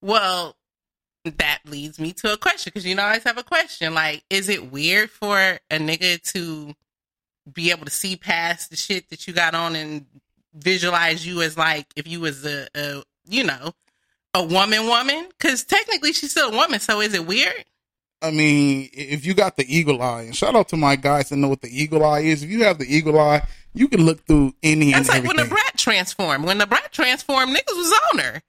well, 0.00 0.56
that 1.24 1.58
leads 1.66 1.98
me 1.98 2.12
to 2.12 2.32
a 2.32 2.36
question 2.38 2.70
because 2.72 2.86
you 2.86 2.94
know 2.94 3.02
I 3.02 3.08
always 3.08 3.24
have 3.24 3.38
a 3.38 3.42
question. 3.42 3.92
Like, 3.94 4.22
is 4.30 4.48
it 4.48 4.70
weird 4.72 5.10
for 5.10 5.38
a 5.70 5.78
nigga 5.78 6.22
to 6.32 6.74
be 7.52 7.70
able 7.70 7.84
to 7.86 7.90
see 7.90 8.16
past 8.16 8.70
the 8.70 8.76
shit 8.76 9.08
that 9.10 9.26
you 9.26 9.32
got 9.34 9.54
on 9.54 9.74
and 9.76 10.06
visualize 10.54 11.26
you 11.26 11.42
as 11.42 11.56
like 11.56 11.86
if 11.96 12.06
you 12.06 12.20
was 12.20 12.44
a, 12.46 12.66
a 12.74 13.02
you 13.28 13.44
know 13.44 13.72
a 14.34 14.42
woman 14.42 14.86
woman 14.86 15.26
because 15.30 15.64
technically 15.64 16.12
she's 16.12 16.30
still 16.30 16.50
a 16.52 16.56
woman 16.56 16.78
so 16.80 17.00
is 17.00 17.14
it 17.14 17.26
weird 17.26 17.64
I 18.20 18.32
mean, 18.32 18.88
if 18.92 19.24
you 19.24 19.32
got 19.32 19.56
the 19.56 19.64
eagle 19.72 20.02
eye, 20.02 20.22
and 20.22 20.34
shout 20.34 20.56
out 20.56 20.70
to 20.70 20.76
my 20.76 20.96
guys 20.96 21.28
that 21.28 21.36
know 21.36 21.46
what 21.46 21.60
the 21.60 21.68
eagle 21.70 22.04
eye 22.04 22.18
is. 22.18 22.42
If 22.42 22.50
you 22.50 22.64
have 22.64 22.78
the 22.78 22.84
eagle 22.92 23.16
eye, 23.16 23.46
you 23.74 23.86
can 23.86 24.04
look 24.04 24.26
through 24.26 24.54
any 24.60 24.90
That's 24.90 25.08
like 25.08 25.22
when 25.22 25.36
the 25.36 25.44
brat 25.44 25.74
transformed. 25.76 26.44
When 26.44 26.58
the 26.58 26.66
brat 26.66 26.90
transformed, 26.90 27.54
niggas 27.56 27.76
was 27.76 28.00
on 28.12 28.18
her. 28.18 28.42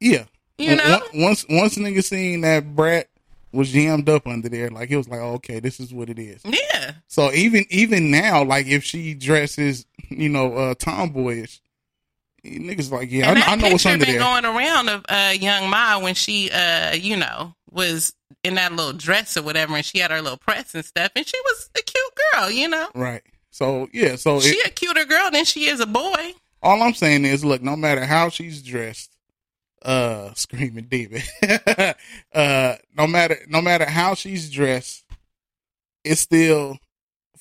yeah, 0.00 0.24
You 0.58 0.74
know? 0.74 1.00
Once- 1.14 1.44
once 1.46 1.46
once 1.48 1.78
nigga 1.78 2.02
seen 2.02 2.40
that 2.40 2.74
brat 2.74 3.08
was 3.52 3.70
jammed 3.70 4.08
up 4.08 4.26
under 4.26 4.48
there, 4.48 4.68
like 4.68 4.90
it 4.90 4.96
was 4.96 5.08
like, 5.08 5.20
oh, 5.20 5.34
okay, 5.34 5.60
this 5.60 5.78
is 5.78 5.94
what 5.94 6.10
it 6.10 6.18
is. 6.18 6.40
Yeah. 6.44 6.94
So 7.06 7.32
even 7.32 7.66
even 7.70 8.10
now, 8.10 8.42
like 8.42 8.66
if 8.66 8.82
she 8.82 9.14
dresses, 9.14 9.86
you 10.08 10.28
know, 10.28 10.54
uh 10.54 10.74
tomboyish, 10.74 11.60
niggas 12.50 12.90
like, 12.90 13.10
yeah, 13.10 13.30
I, 13.30 13.52
I 13.52 13.56
know 13.56 13.68
what's 13.70 13.86
under 13.86 14.04
been 14.04 14.14
there. 14.16 14.22
going 14.24 14.44
around 14.44 14.88
of 14.88 15.04
uh, 15.08 15.32
Young 15.38 15.64
M.A 15.64 16.00
when 16.02 16.14
she, 16.14 16.50
uh, 16.50 16.94
you 16.94 17.16
know, 17.16 17.54
was 17.70 18.14
in 18.44 18.54
that 18.54 18.72
little 18.72 18.92
dress 18.92 19.36
or 19.36 19.42
whatever, 19.42 19.74
and 19.76 19.84
she 19.84 19.98
had 19.98 20.10
her 20.10 20.22
little 20.22 20.38
press 20.38 20.74
and 20.74 20.84
stuff, 20.84 21.10
and 21.16 21.26
she 21.26 21.38
was 21.44 21.70
a 21.76 21.82
cute 21.82 22.12
girl, 22.32 22.50
you 22.50 22.68
know. 22.68 22.88
right. 22.94 23.22
So 23.50 23.88
yeah, 23.92 24.16
so 24.16 24.40
She 24.40 24.50
it, 24.56 24.66
a 24.68 24.70
cuter 24.70 25.04
girl 25.04 25.30
than 25.30 25.44
she 25.44 25.68
is 25.68 25.80
a 25.80 25.86
boy. 25.86 26.32
all 26.62 26.82
I'm 26.82 26.94
saying 26.94 27.24
is, 27.24 27.44
look, 27.44 27.60
no 27.62 27.74
matter 27.76 28.04
how 28.04 28.28
she's 28.28 28.62
dressed, 28.62 29.10
uh, 29.82 30.32
screaming 30.34 30.84
demon, 30.88 31.22
uh, 32.34 32.74
no 32.96 33.06
matter 33.06 33.38
no 33.48 33.60
matter 33.60 33.84
how 33.86 34.14
she's 34.14 34.50
dressed, 34.50 35.04
it's 36.04 36.20
still 36.20 36.78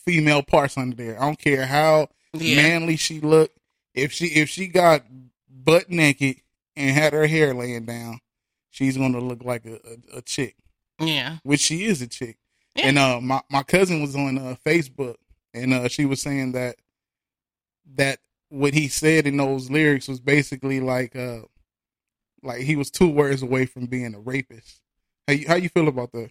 female 0.06 0.42
parts 0.44 0.78
under 0.78 0.96
there. 0.96 1.22
I 1.22 1.26
don't 1.26 1.40
care 1.40 1.66
how 1.66 2.08
Yeah. 2.34 2.56
manly 2.56 2.96
she 2.96 3.20
look. 3.20 3.52
If 3.98 4.12
she 4.13 4.25
if 4.27 4.50
she 4.50 4.68
got 4.68 5.04
butt 5.50 5.89
naked 5.89 6.38
and 6.75 6.92
had 6.96 7.13
her 7.13 7.27
hair 7.27 7.54
laying 7.54 7.86
down, 7.86 8.20
she's 8.70 8.96
gonna 8.98 9.20
look 9.20 9.44
like 9.44 9.66
a, 9.66 9.75
a, 10.13 10.18
a 10.18 10.22
chick, 10.22 10.56
Yeah. 11.00 11.38
which 11.44 11.60
she 11.62 11.86
is 11.86 12.01
a 12.01 12.08
chick. 12.08 12.38
Yeah. 12.75 12.88
And 12.88 13.00
uh, 13.00 13.20
my 13.22 13.42
my 13.50 13.63
cousin 13.63 14.01
was 14.01 14.16
on 14.16 14.38
uh, 14.38 14.56
Facebook, 14.66 15.16
and 15.54 15.74
uh, 15.74 15.88
she 15.88 16.06
was 16.06 16.22
saying 16.22 16.51
that 16.54 16.75
that 17.96 18.20
what 18.50 18.74
he 18.74 18.88
said 18.88 19.25
in 19.27 19.38
those 19.38 19.70
lyrics 19.72 20.08
was 20.08 20.20
basically 20.20 20.80
like 20.80 21.16
uh 21.16 21.39
like 22.44 22.62
he 22.62 22.75
was 22.75 22.92
two 22.92 23.10
words 23.10 23.42
away 23.42 23.66
from 23.66 23.88
being 23.88 24.13
a 24.13 24.20
rapist. 24.20 24.82
How 25.27 25.34
you, 25.34 25.48
how 25.48 25.56
you 25.56 25.70
feel 25.70 25.88
about 25.88 26.12
that? 26.13 26.30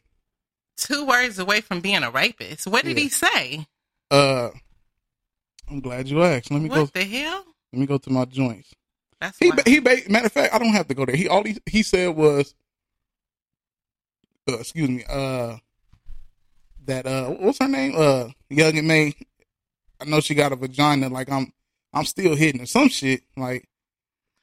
Two 0.77 1.05
words 1.07 1.39
away 1.39 1.61
from 1.63 1.81
being 1.81 2.03
a 2.05 2.11
rapist. 2.11 2.67
What 2.67 2.85
did 2.85 2.97
Yeah. 2.97 3.03
he 3.03 3.09
say? 3.09 3.67
Uh, 4.11 4.51
I'm 5.69 5.81
glad 5.81 6.09
you 6.09 6.23
asked. 6.23 6.51
Let 6.51 6.63
me 6.63 6.69
go. 6.69 6.83
What 6.83 6.93
the 6.95 7.05
hell? 7.05 7.45
Let 7.77 7.81
me 7.81 7.87
go 7.87 7.99
to 7.99 8.11
my 8.11 8.25
joints. 8.25 8.73
That's 9.21 9.39
He 9.39 9.51
why. 9.51 9.63
he 9.67 9.81
matter 10.09 10.27
of 10.27 10.33
fact, 10.33 10.55
I 10.55 10.59
don't 10.59 10.73
have 10.73 10.89
to 10.89 10.95
go 10.95 11.05
there. 11.05 11.15
He 11.15 11.29
all 11.29 11.45
he, 11.45 11.59
he 11.67 11.83
said 11.83 12.17
was, 12.17 12.55
uh, 14.49 14.59
excuse 14.59 14.89
me, 14.89 15.05
uh, 15.09 15.57
that 16.87 17.07
uh, 17.07 17.27
what's 17.31 17.59
her 17.59 17.69
name? 17.69 17.93
Uh, 17.95 18.29
Young 18.49 18.79
and 18.79 18.89
May, 18.89 19.15
I 20.01 20.07
know 20.07 20.21
she 20.21 20.35
got 20.35 20.53
a 20.53 20.57
vagina. 20.57 21.11
Like 21.11 21.31
I'm, 21.31 21.53
I'm 21.93 22.07
still 22.07 22.35
hitting 22.35 22.61
her. 22.61 22.67
Some 22.67 22.89
shit. 22.89 23.23
Like 23.37 23.69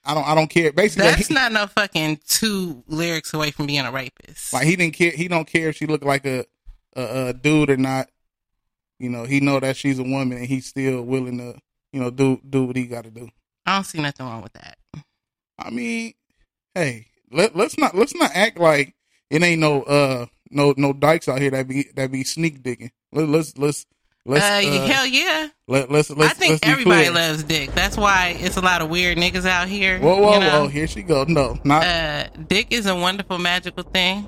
I 0.05 0.13
don't, 0.13 0.27
I 0.27 0.35
don't 0.35 0.49
care. 0.49 0.71
Basically, 0.71 1.07
That's 1.07 1.31
not 1.31 1.51
no 1.51 1.65
fucking 1.65 2.19
two 2.27 2.83
lyrics 2.87 3.33
away 3.33 3.49
from 3.49 3.65
being 3.65 3.85
a 3.85 3.91
rapist. 3.91 4.53
like 4.53 4.65
he 4.67 4.75
didn't 4.75 4.93
care. 4.93 5.11
He 5.11 5.27
don't 5.27 5.47
care 5.47 5.69
if 5.69 5.77
she 5.77 5.87
looked 5.87 6.05
like 6.05 6.25
a, 6.27 6.45
a, 6.95 7.27
a 7.29 7.33
dude 7.33 7.71
or 7.71 7.77
not. 7.77 8.09
You 8.99 9.09
know, 9.09 9.23
he 9.23 9.39
know 9.39 9.59
that 9.59 9.75
she's 9.75 9.97
a 9.97 10.03
woman, 10.03 10.37
and 10.37 10.45
he's 10.45 10.67
still 10.67 11.01
willing 11.01 11.37
to, 11.39 11.59
you 11.93 11.99
know, 12.01 12.09
do 12.09 12.41
do 12.47 12.65
what 12.65 12.75
he 12.75 12.87
got 12.87 13.05
to 13.05 13.11
do. 13.11 13.29
I 13.65 13.75
don't 13.75 13.85
see 13.85 14.01
nothing 14.01 14.25
wrong 14.25 14.41
with 14.41 14.53
that. 14.53 14.77
I 15.57 15.69
mean, 15.69 16.13
hey, 16.75 17.07
let 17.31 17.55
let's 17.55 17.77
not 17.77 17.95
let's 17.95 18.15
not 18.15 18.31
act 18.33 18.59
like 18.59 18.95
it 19.29 19.41
ain't 19.41 19.61
no 19.61 19.83
uh 19.83 20.25
no 20.49 20.73
no 20.75 20.91
dykes 20.91 21.29
out 21.29 21.39
here 21.39 21.51
that 21.51 21.67
be 21.67 21.85
that 21.95 22.11
be 22.11 22.23
sneak 22.23 22.61
digging. 22.63 22.91
Let, 23.11 23.29
let's 23.29 23.57
let's 23.57 23.85
let's 24.25 24.43
uh, 24.43 24.67
uh, 24.67 24.87
hell 24.87 25.05
yeah. 25.05 25.49
let, 25.67 25.91
let's 25.91 26.09
let's 26.09 26.31
I 26.31 26.35
think 26.35 26.51
let's 26.53 26.67
everybody 26.67 27.03
clear. 27.09 27.13
loves 27.13 27.43
dick. 27.43 27.71
That's 27.73 27.95
why 27.95 28.35
it's 28.39 28.57
a 28.57 28.61
lot 28.61 28.81
of 28.81 28.89
weird 28.89 29.17
niggas 29.17 29.45
out 29.45 29.67
here. 29.67 29.99
Whoa 29.99 30.19
whoa 30.19 30.33
you 30.33 30.39
know? 30.39 30.61
whoa! 30.63 30.67
Here 30.67 30.87
she 30.87 31.03
go. 31.03 31.23
No, 31.25 31.57
not 31.63 31.85
Uh, 31.85 32.27
dick 32.47 32.67
is 32.71 32.85
a 32.87 32.95
wonderful, 32.95 33.37
magical 33.37 33.83
thing. 33.83 34.27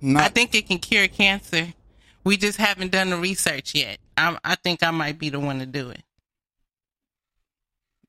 not. 0.00 0.24
I 0.24 0.28
think 0.28 0.54
it 0.54 0.66
can 0.66 0.78
cure 0.78 1.08
cancer. 1.08 1.72
We 2.22 2.36
just 2.36 2.58
haven't 2.58 2.90
done 2.92 3.10
the 3.10 3.16
research 3.16 3.74
yet. 3.74 3.98
I'm, 4.16 4.36
I 4.44 4.56
think 4.56 4.82
I 4.82 4.90
might 4.90 5.18
be 5.18 5.30
the 5.30 5.38
one 5.40 5.60
to 5.60 5.66
do 5.66 5.90
it. 5.90 6.02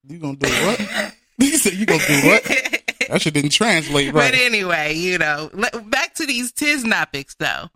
You 0.07 0.17
gonna 0.19 0.35
do 0.37 0.49
what? 0.49 1.13
you 1.37 1.57
said 1.57 1.73
you 1.73 1.85
gonna 1.85 2.03
do 2.07 2.27
what? 2.27 2.43
That 3.09 3.21
shit 3.21 3.33
didn't 3.33 3.51
translate 3.51 4.13
right. 4.13 4.31
But 4.31 4.39
anyway, 4.39 4.95
you 4.95 5.17
know, 5.17 5.49
back 5.85 6.15
to 6.15 6.25
these 6.25 6.51
Tiznapics 6.51 7.35
though. 7.37 7.69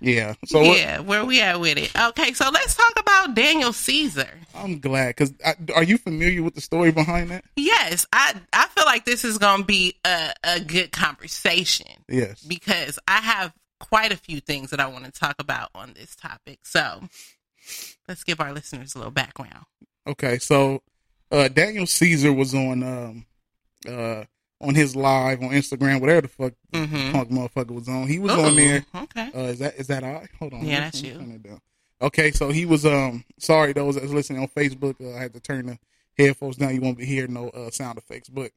yeah. 0.00 0.34
So 0.46 0.62
what, 0.62 0.78
yeah, 0.78 1.00
where 1.00 1.24
we 1.24 1.40
at 1.40 1.58
with 1.58 1.78
it? 1.78 1.90
Okay, 2.10 2.32
so 2.32 2.48
let's 2.50 2.76
talk 2.76 2.92
about 2.98 3.34
Daniel 3.34 3.72
Caesar. 3.72 4.28
I'm 4.54 4.78
glad 4.78 5.16
because 5.16 5.32
are 5.74 5.82
you 5.82 5.98
familiar 5.98 6.42
with 6.44 6.54
the 6.54 6.60
story 6.60 6.92
behind 6.92 7.30
that? 7.30 7.44
Yes, 7.56 8.06
I 8.12 8.34
I 8.52 8.66
feel 8.68 8.84
like 8.84 9.04
this 9.04 9.24
is 9.24 9.38
gonna 9.38 9.64
be 9.64 9.94
a, 10.04 10.32
a 10.44 10.60
good 10.60 10.92
conversation 10.92 11.88
Yes. 12.08 12.42
because 12.42 12.98
I 13.08 13.18
have 13.18 13.52
quite 13.80 14.12
a 14.12 14.16
few 14.16 14.40
things 14.40 14.70
that 14.70 14.80
I 14.80 14.86
want 14.86 15.04
to 15.06 15.12
talk 15.12 15.36
about 15.40 15.70
on 15.74 15.92
this 15.94 16.14
topic. 16.16 16.60
So 16.64 17.02
let's 18.08 18.22
give 18.24 18.40
our 18.40 18.52
listeners 18.52 18.94
a 18.94 18.98
little 18.98 19.12
background. 19.12 19.64
Okay, 20.06 20.38
so 20.38 20.82
uh 21.30 21.48
Daniel 21.48 21.86
Caesar 21.86 22.32
was 22.32 22.54
on 22.54 22.82
um 22.82 23.26
uh 23.88 24.24
on 24.60 24.74
his 24.74 24.96
live 24.96 25.40
on 25.42 25.50
Instagram, 25.50 26.00
whatever 26.00 26.22
the 26.22 26.28
fuck 26.28 26.52
Mm-hmm. 26.72 27.12
punk 27.12 27.30
motherfucker 27.30 27.70
was 27.70 27.88
on. 27.88 28.06
He 28.08 28.18
was 28.18 28.32
on 28.32 28.56
there. 28.56 28.84
Okay. 28.94 29.30
Uh 29.34 29.38
is 29.52 29.58
that 29.60 29.74
is 29.76 29.86
that 29.88 30.04
I? 30.04 30.28
Hold 30.38 30.54
on. 30.54 30.64
Yeah, 30.66 30.80
that's 30.80 31.02
you. 31.02 31.14
down. 31.14 31.60
Okay, 32.00 32.30
so 32.30 32.50
he 32.50 32.64
was 32.66 32.84
um 32.86 33.24
sorry 33.38 33.72
those 33.72 33.94
that's 33.96 34.10
listening 34.12 34.40
on 34.42 34.48
Facebook, 34.48 34.96
uh, 35.00 35.16
I 35.16 35.22
had 35.22 35.34
to 35.34 35.40
turn 35.40 35.66
the 35.66 35.78
headphones 36.16 36.56
down. 36.56 36.74
You 36.74 36.80
won't 36.80 36.98
be 36.98 37.04
hearing 37.06 37.32
no 37.34 37.48
uh, 37.50 37.70
sound 37.70 37.98
effects, 37.98 38.28
but 38.28 38.50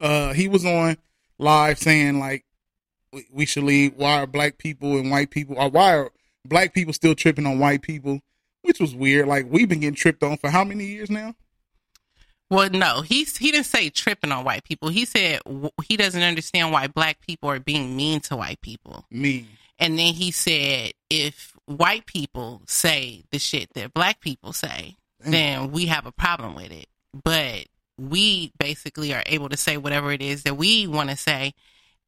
uh 0.00 0.32
he 0.32 0.48
was 0.48 0.64
on 0.64 0.96
live 1.38 1.78
saying 1.78 2.18
like 2.18 2.44
we, 3.12 3.26
we 3.32 3.46
should 3.46 3.64
leave 3.64 3.94
why 3.96 4.20
are 4.22 4.26
black 4.26 4.58
people 4.58 4.96
and 4.98 5.10
white 5.10 5.30
people 5.30 5.56
or 5.58 5.68
why 5.70 5.96
are 5.96 6.10
black 6.44 6.74
people 6.74 6.92
still 6.92 7.14
tripping 7.14 7.46
on 7.46 7.58
white 7.58 7.82
people, 7.82 8.20
which 8.62 8.80
was 8.80 8.94
weird. 8.94 9.26
Like 9.26 9.46
we've 9.50 9.68
been 9.68 9.80
getting 9.80 9.94
tripped 9.94 10.22
on 10.22 10.36
for 10.36 10.50
how 10.50 10.64
many 10.64 10.84
years 10.84 11.10
now? 11.10 11.34
Well, 12.50 12.70
no, 12.70 13.02
he's 13.02 13.36
he 13.36 13.50
didn't 13.52 13.66
say 13.66 13.90
tripping 13.90 14.32
on 14.32 14.44
white 14.44 14.64
people. 14.64 14.88
He 14.88 15.04
said 15.04 15.40
w- 15.44 15.70
he 15.84 15.96
doesn't 15.96 16.22
understand 16.22 16.72
why 16.72 16.86
black 16.86 17.20
people 17.20 17.50
are 17.50 17.60
being 17.60 17.94
mean 17.96 18.20
to 18.20 18.36
white 18.36 18.60
people. 18.62 19.04
Me. 19.10 19.46
And 19.78 19.98
then 19.98 20.14
he 20.14 20.30
said 20.30 20.92
if 21.10 21.54
white 21.66 22.06
people 22.06 22.62
say 22.66 23.24
the 23.30 23.38
shit 23.38 23.72
that 23.74 23.92
black 23.94 24.20
people 24.20 24.52
say, 24.52 24.96
Damn. 25.22 25.30
then 25.30 25.72
we 25.72 25.86
have 25.86 26.06
a 26.06 26.12
problem 26.12 26.54
with 26.54 26.72
it. 26.72 26.86
But 27.22 27.66
we 27.98 28.52
basically 28.58 29.12
are 29.12 29.22
able 29.26 29.48
to 29.50 29.56
say 29.56 29.76
whatever 29.76 30.12
it 30.12 30.22
is 30.22 30.44
that 30.44 30.56
we 30.56 30.86
want 30.86 31.10
to 31.10 31.16
say 31.16 31.52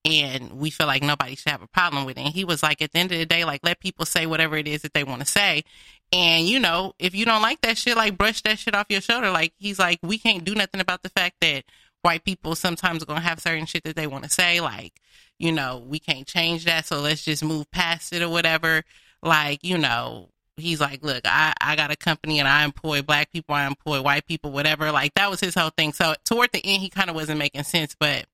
and 0.05 0.53
we 0.55 0.71
feel 0.71 0.87
like 0.87 1.03
nobody 1.03 1.37
should 1.37 1.51
have 1.51 1.63
a 1.63 1.69
problem 1.69 2.05
with 2.05 2.17
it. 2.17 2.23
And 2.23 2.35
he 2.35 2.45
was 2.45 2.63
like, 2.63 2.81
at 2.81 2.93
the 2.93 2.99
end 2.99 3.13
of 3.13 3.19
the 3.19 3.27
day, 3.27 3.45
like 3.45 3.61
let 3.63 3.81
people 3.81 4.07
say 4.07 4.27
whatever 4.27 4.57
it 4.57 4.67
is 4.67 4.83
that 4.83 4.95
they 4.95 5.05
want 5.05 5.21
to 5.21 5.27
say. 5.27 5.65
And 6.13 6.47
you 6.47 6.59
know, 6.59 6.95
if 6.99 7.15
you 7.15 7.25
don't 7.25 7.43
like 7.43 7.61
that 7.63 7.79
shit, 7.79 7.97
like 7.97 8.17
brush 8.17 8.43
that 8.43 8.59
shit 8.59 8.75
off 8.75 8.87
your 8.89 9.01
shoulder. 9.01 9.31
Like 9.31 9.53
he's 9.59 9.79
like, 9.79 9.99
we 10.03 10.19
can't 10.19 10.45
do 10.45 10.55
nothing 10.55 10.81
about 10.81 11.03
the 11.03 11.11
fact 11.11 11.37
that 11.41 11.65
white 12.03 12.25
people 12.25 12.55
sometimes 12.55 13.03
are 13.03 13.07
gonna 13.07 13.21
have 13.21 13.41
certain 13.41 13.67
shit 13.67 13.85
that 13.85 13.97
they 13.97 14.07
want 14.07 14.25
to 14.25 14.31
say. 14.31 14.61
Like, 14.61 14.95
you 15.39 15.53
know, 15.53 15.85
we 15.87 15.99
can't 15.99 16.27
change 16.27 16.65
that, 16.65 16.87
so 16.87 17.01
let's 17.01 17.25
just 17.25 17.45
move 17.45 17.71
past 17.71 18.13
it 18.13 18.23
or 18.23 18.29
whatever. 18.29 18.85
Like, 19.23 19.63
you 19.63 19.79
know, 19.79 20.31
he's 20.57 20.81
like, 20.81 21.03
look, 21.03 21.23
I, 21.27 21.53
I 21.61 21.77
got 21.77 21.91
a 21.91 21.97
company 21.97 22.39
and 22.39 22.49
I 22.49 22.65
employ 22.65 23.03
black 23.03 23.31
people, 23.33 23.55
I 23.55 23.67
employ 23.67 24.01
white 24.03 24.27
people, 24.27 24.51
whatever. 24.51 24.91
Like 24.93 25.15
that 25.15 25.31
was 25.31 25.41
his 25.41 25.55
whole 25.55 25.71
thing. 25.71 25.93
So 25.93 26.15
toward 26.25 26.53
the 26.53 26.65
end, 26.65 26.83
he 26.83 26.89
kind 26.89 27.11
of 27.11 27.17
wasn't 27.17 27.39
making 27.39 27.65
sense, 27.65 27.95
but 27.99 28.27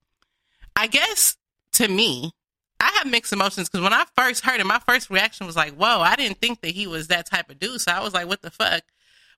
I 0.75 0.87
guess 0.87 1.37
to 1.73 1.87
me, 1.87 2.31
I 2.79 2.91
have 2.97 3.07
mixed 3.07 3.33
emotions 3.33 3.69
because 3.69 3.83
when 3.83 3.93
I 3.93 4.05
first 4.15 4.43
heard 4.43 4.59
him, 4.59 4.67
my 4.67 4.79
first 4.79 5.09
reaction 5.09 5.47
was 5.47 5.55
like, 5.55 5.73
whoa, 5.73 5.99
I 5.99 6.15
didn't 6.15 6.39
think 6.39 6.61
that 6.61 6.71
he 6.71 6.87
was 6.87 7.07
that 7.07 7.25
type 7.25 7.49
of 7.49 7.59
dude. 7.59 7.81
So 7.81 7.91
I 7.91 8.03
was 8.03 8.13
like, 8.13 8.27
what 8.27 8.41
the 8.41 8.51
fuck? 8.51 8.83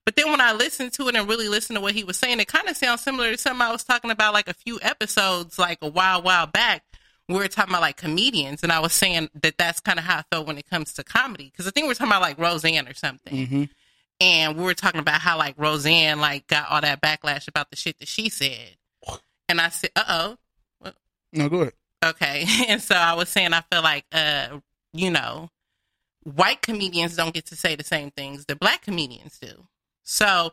But 0.04 0.16
then 0.16 0.30
when 0.30 0.40
I 0.40 0.52
listened 0.52 0.92
to 0.94 1.08
it 1.08 1.16
and 1.16 1.28
really 1.28 1.48
listened 1.48 1.76
to 1.76 1.80
what 1.80 1.94
he 1.94 2.04
was 2.04 2.16
saying, 2.16 2.40
it 2.40 2.48
kind 2.48 2.68
of 2.68 2.76
sounds 2.76 3.02
similar 3.02 3.32
to 3.32 3.38
something 3.38 3.60
I 3.60 3.72
was 3.72 3.84
talking 3.84 4.10
about 4.10 4.34
like 4.34 4.48
a 4.48 4.54
few 4.54 4.78
episodes, 4.82 5.58
like 5.58 5.78
a 5.82 5.88
while, 5.88 6.22
while 6.22 6.46
back. 6.46 6.84
We 7.28 7.36
were 7.36 7.48
talking 7.48 7.72
about 7.72 7.82
like 7.82 7.96
comedians, 7.96 8.64
and 8.64 8.72
I 8.72 8.80
was 8.80 8.92
saying 8.92 9.30
that 9.40 9.56
that's 9.56 9.78
kind 9.78 10.00
of 10.00 10.04
how 10.04 10.18
I 10.18 10.22
felt 10.32 10.48
when 10.48 10.58
it 10.58 10.68
comes 10.68 10.92
to 10.94 11.04
comedy. 11.04 11.44
Because 11.44 11.66
I 11.66 11.70
think 11.70 11.86
we 11.86 11.92
are 11.92 11.94
talking 11.94 12.10
about 12.10 12.22
like 12.22 12.38
Roseanne 12.38 12.88
or 12.88 12.94
something 12.94 13.46
hmm 13.46 13.64
and 14.20 14.56
we 14.56 14.62
were 14.62 14.74
talking 14.74 15.00
about 15.00 15.20
how 15.20 15.38
like 15.38 15.54
Roseanne 15.56 16.20
like 16.20 16.46
got 16.46 16.70
all 16.70 16.80
that 16.80 17.00
backlash 17.00 17.48
about 17.48 17.70
the 17.70 17.76
shit 17.76 17.98
that 17.98 18.08
she 18.08 18.28
said, 18.28 18.76
and 19.48 19.60
I 19.60 19.70
said, 19.70 19.90
"Uh 19.96 20.36
oh, 20.82 20.92
No, 21.32 21.48
go 21.48 21.60
ahead. 21.62 21.72
Okay." 22.04 22.46
And 22.68 22.82
so 22.82 22.94
I 22.94 23.14
was 23.14 23.28
saying 23.28 23.52
I 23.52 23.62
feel 23.72 23.82
like, 23.82 24.04
uh, 24.12 24.60
you 24.92 25.10
know, 25.10 25.50
white 26.22 26.62
comedians 26.62 27.16
don't 27.16 27.34
get 27.34 27.46
to 27.46 27.56
say 27.56 27.74
the 27.76 27.84
same 27.84 28.10
things 28.10 28.44
that 28.46 28.60
black 28.60 28.82
comedians 28.82 29.38
do. 29.38 29.66
So 30.04 30.52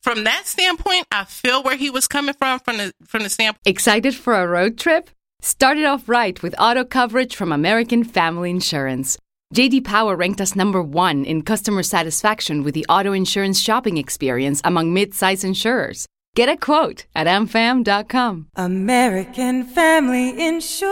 from 0.00 0.24
that 0.24 0.46
standpoint, 0.46 1.06
I 1.10 1.24
feel 1.24 1.62
where 1.62 1.76
he 1.76 1.90
was 1.90 2.06
coming 2.06 2.34
from 2.34 2.60
from 2.60 2.76
the 2.78 2.92
from 3.04 3.22
the 3.22 3.28
standpoint. 3.28 3.62
Excited 3.66 4.14
for 4.14 4.34
a 4.34 4.46
road 4.46 4.78
trip? 4.78 5.10
Started 5.40 5.84
off 5.84 6.08
right 6.08 6.40
with 6.42 6.54
auto 6.58 6.84
coverage 6.84 7.36
from 7.36 7.52
American 7.52 8.04
Family 8.04 8.50
Insurance. 8.50 9.18
JD 9.54 9.84
Power 9.84 10.16
ranked 10.16 10.40
us 10.40 10.56
number 10.56 10.82
one 10.82 11.24
in 11.24 11.42
customer 11.42 11.82
satisfaction 11.82 12.64
with 12.64 12.74
the 12.74 12.86
auto 12.88 13.12
insurance 13.12 13.60
shopping 13.60 13.96
experience 13.96 14.60
among 14.64 14.92
mid-size 14.92 15.44
insurers. 15.44 16.06
Get 16.36 16.48
a 16.50 16.56
quote 16.58 17.06
at 17.14 17.26
amfam.com. 17.26 18.48
American 18.56 19.64
Family 19.64 20.46
Insurance. 20.46 20.84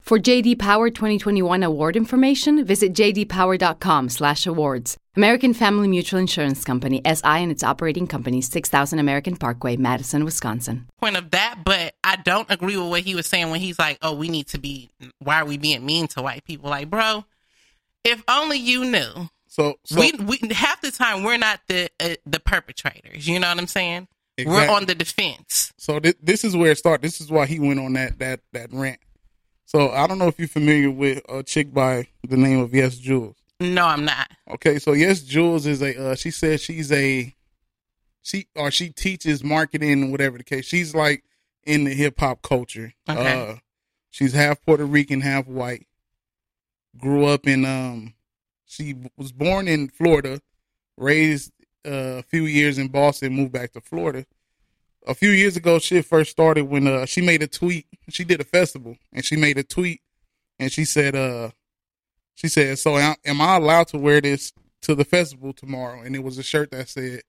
For 0.00 0.20
JD 0.20 0.60
Power 0.60 0.88
2021 0.88 1.64
award 1.64 1.96
information, 1.96 2.64
visit 2.64 2.94
jdpower.com/awards. 2.94 4.96
American 5.16 5.52
Family 5.52 5.88
Mutual 5.88 6.20
Insurance 6.20 6.62
Company 6.62 7.00
SI 7.04 7.42
and 7.42 7.50
its 7.50 7.64
operating 7.64 8.06
companies 8.06 8.48
6000 8.48 9.00
American 9.00 9.36
Parkway, 9.36 9.76
Madison, 9.76 10.24
Wisconsin. 10.24 10.86
Point 11.00 11.16
of 11.16 11.32
that, 11.32 11.62
but 11.64 11.94
I 12.04 12.14
don't 12.14 12.48
agree 12.52 12.76
with 12.76 12.88
what 12.88 13.02
he 13.02 13.16
was 13.16 13.26
saying 13.26 13.50
when 13.50 13.58
he's 13.58 13.80
like, 13.80 13.98
"Oh, 14.00 14.14
we 14.14 14.28
need 14.28 14.46
to 14.48 14.60
be. 14.60 14.90
Why 15.18 15.40
are 15.40 15.44
we 15.44 15.58
being 15.58 15.84
mean 15.84 16.06
to 16.08 16.22
white 16.22 16.44
people?" 16.44 16.70
Like, 16.70 16.88
bro, 16.88 17.24
if 18.04 18.22
only 18.28 18.58
you 18.58 18.84
knew. 18.84 19.28
So, 19.52 19.78
so 19.84 20.00
we, 20.00 20.12
we 20.12 20.38
half 20.50 20.80
the 20.80 20.90
time 20.90 21.24
we're 21.24 21.36
not 21.36 21.60
the 21.68 21.90
uh, 22.00 22.14
the 22.24 22.40
perpetrators. 22.40 23.28
You 23.28 23.38
know 23.38 23.48
what 23.48 23.58
I'm 23.58 23.66
saying? 23.66 24.08
We're 24.46 24.70
on 24.70 24.86
the 24.86 24.94
defense. 24.94 25.74
so 25.76 26.00
thi- 26.00 26.14
this 26.22 26.42
is 26.42 26.56
where 26.56 26.70
it 26.70 26.78
started. 26.78 27.02
This 27.02 27.20
is 27.20 27.30
why 27.30 27.44
he 27.44 27.60
went 27.60 27.78
on 27.78 27.92
that 27.92 28.18
that 28.18 28.40
that 28.54 28.72
rant. 28.72 28.98
So 29.66 29.90
I 29.90 30.06
don't 30.06 30.16
know 30.16 30.28
if 30.28 30.38
you're 30.38 30.48
familiar 30.48 30.90
with 30.90 31.20
a 31.28 31.42
chick 31.42 31.70
by 31.74 32.08
the 32.26 32.38
name 32.38 32.60
of 32.60 32.70
YesJulz. 32.70 33.34
No, 33.60 33.84
I'm 33.84 34.06
not. 34.06 34.30
Okay, 34.52 34.78
so 34.78 34.92
YesJulz 34.92 35.66
is 35.66 35.82
a. 35.82 36.12
Uh, 36.12 36.14
she 36.14 36.30
says 36.30 36.62
she's 36.62 36.90
a. 36.90 37.34
She 38.22 38.46
or 38.56 38.70
she 38.70 38.88
teaches 38.88 39.44
marketing, 39.44 40.10
whatever 40.12 40.38
the 40.38 40.44
case. 40.44 40.64
She's 40.64 40.94
like 40.94 41.24
in 41.64 41.84
the 41.84 41.92
hip 41.92 42.18
hop 42.18 42.40
culture. 42.40 42.94
Okay. 43.06 43.50
Uh, 43.50 43.56
she's 44.08 44.32
half 44.32 44.64
Puerto 44.64 44.86
Rican, 44.86 45.20
half 45.20 45.46
white. 45.46 45.86
Grew 46.96 47.26
up 47.26 47.46
in 47.46 47.66
um. 47.66 48.14
She 48.72 48.96
was 49.18 49.32
born 49.32 49.68
in 49.68 49.88
Florida, 49.88 50.40
raised 50.96 51.52
uh, 51.86 52.20
a 52.20 52.22
few 52.22 52.46
years 52.46 52.78
in 52.78 52.88
Boston, 52.88 53.34
moved 53.34 53.52
back 53.52 53.72
to 53.72 53.82
Florida. 53.82 54.24
A 55.06 55.14
few 55.14 55.28
years 55.28 55.58
ago, 55.58 55.78
shit 55.78 56.06
first 56.06 56.30
started 56.30 56.62
when 56.62 56.86
uh, 56.86 57.04
she 57.04 57.20
made 57.20 57.42
a 57.42 57.46
tweet. 57.46 57.86
She 58.08 58.24
did 58.24 58.40
a 58.40 58.44
festival 58.44 58.96
and 59.12 59.22
she 59.24 59.36
made 59.36 59.58
a 59.58 59.62
tweet, 59.62 60.00
and 60.58 60.72
she 60.72 60.86
said, 60.86 61.14
uh, 61.14 61.50
she 62.34 62.48
said, 62.48 62.78
"So 62.78 62.96
am 62.96 63.16
am 63.26 63.42
I 63.42 63.56
allowed 63.56 63.88
to 63.88 63.98
wear 63.98 64.22
this 64.22 64.54
to 64.82 64.94
the 64.94 65.04
festival 65.04 65.52
tomorrow?" 65.52 66.00
And 66.00 66.16
it 66.16 66.24
was 66.24 66.38
a 66.38 66.42
shirt 66.42 66.70
that 66.70 66.88
said, 66.88 67.20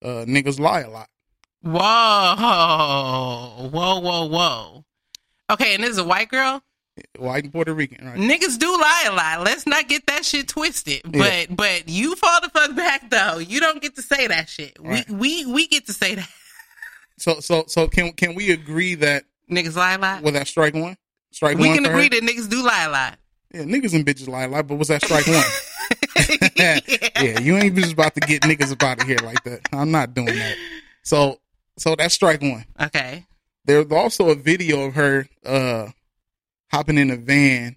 uh, 0.00 0.24
"Niggas 0.26 0.60
lie 0.60 0.82
a 0.82 0.90
lot." 0.90 1.08
Whoa, 1.60 1.80
whoa, 3.68 3.98
whoa, 3.98 4.24
whoa. 4.26 4.84
Okay, 5.50 5.74
and 5.74 5.82
this 5.82 5.90
is 5.90 5.98
a 5.98 6.04
white 6.04 6.28
girl. 6.28 6.62
White 7.18 7.44
and 7.44 7.52
Puerto 7.52 7.74
Rican, 7.74 8.06
right? 8.06 8.18
Niggas 8.18 8.58
do 8.58 8.70
lie 8.70 9.04
a 9.08 9.12
lot. 9.12 9.44
Let's 9.44 9.66
not 9.66 9.88
get 9.88 10.06
that 10.06 10.24
shit 10.24 10.48
twisted. 10.48 11.02
Yeah. 11.04 11.44
But 11.48 11.56
but 11.56 11.88
you 11.88 12.14
fall 12.16 12.40
the 12.40 12.48
fuck 12.50 12.74
back 12.76 13.10
though. 13.10 13.38
You 13.38 13.60
don't 13.60 13.82
get 13.82 13.96
to 13.96 14.02
say 14.02 14.26
that 14.26 14.48
shit. 14.48 14.76
Right. 14.80 15.08
We 15.08 15.44
we 15.44 15.46
we 15.52 15.66
get 15.66 15.86
to 15.86 15.92
say 15.92 16.14
that. 16.14 16.28
So 17.18 17.40
so 17.40 17.64
so 17.66 17.88
can 17.88 18.12
can 18.12 18.34
we 18.34 18.50
agree 18.50 18.96
that 18.96 19.24
Niggas 19.50 19.76
lie 19.76 19.94
a 19.94 19.98
lot. 19.98 20.22
was 20.22 20.32
that 20.32 20.48
strike 20.48 20.74
one? 20.74 20.96
Strike 21.30 21.58
we 21.58 21.68
one. 21.68 21.70
We 21.70 21.74
can 21.76 21.84
for 21.84 21.90
her? 21.90 21.96
agree 21.96 22.08
that 22.08 22.22
niggas 22.22 22.48
do 22.48 22.64
lie 22.64 22.84
a 22.84 22.90
lot. 22.90 23.18
Yeah, 23.52 23.62
niggas 23.62 23.94
and 23.94 24.04
bitches 24.04 24.28
lie 24.28 24.44
a 24.44 24.48
lot, 24.48 24.66
but 24.66 24.76
was 24.76 24.88
that 24.88 25.02
strike 25.02 25.26
one? 25.26 25.44
yeah, 26.56 27.40
you 27.40 27.56
ain't 27.56 27.76
just 27.76 27.92
about 27.92 28.14
to 28.14 28.20
get 28.20 28.42
niggas 28.42 28.72
up 28.72 28.82
out 28.82 29.00
of 29.00 29.06
here 29.06 29.18
like 29.22 29.42
that. 29.44 29.60
I'm 29.72 29.90
not 29.90 30.14
doing 30.14 30.26
that. 30.26 30.56
So, 31.02 31.40
so 31.76 31.94
that's 31.94 32.14
strike 32.14 32.40
one. 32.40 32.64
Okay. 32.80 33.26
There's 33.64 33.90
also 33.90 34.30
a 34.30 34.34
video 34.34 34.86
of 34.86 34.94
her 34.94 35.28
uh 35.44 35.88
hopping 36.70 36.98
in 36.98 37.10
a 37.10 37.16
van. 37.16 37.76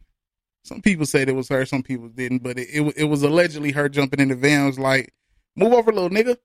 Some 0.63 0.82
people 0.82 1.06
said 1.06 1.30
it 1.30 1.36
was 1.36 1.50
her, 1.50 1.65
some 1.65 1.84
people 1.84 2.10
didn't, 2.10 2.43
but 2.43 2.58
it 2.60 2.67
it, 2.69 2.93
it 2.97 3.04
was 3.06 3.23
allegedly 3.23 3.71
her 3.71 3.88
jumping 3.89 4.19
in 4.19 4.30
the 4.30 4.36
van. 4.36 4.63
It 4.63 4.67
was 4.67 4.80
like, 4.80 5.13
"Move 5.56 5.73
over, 5.73 5.91
little 5.91 6.10
nigga." 6.10 6.38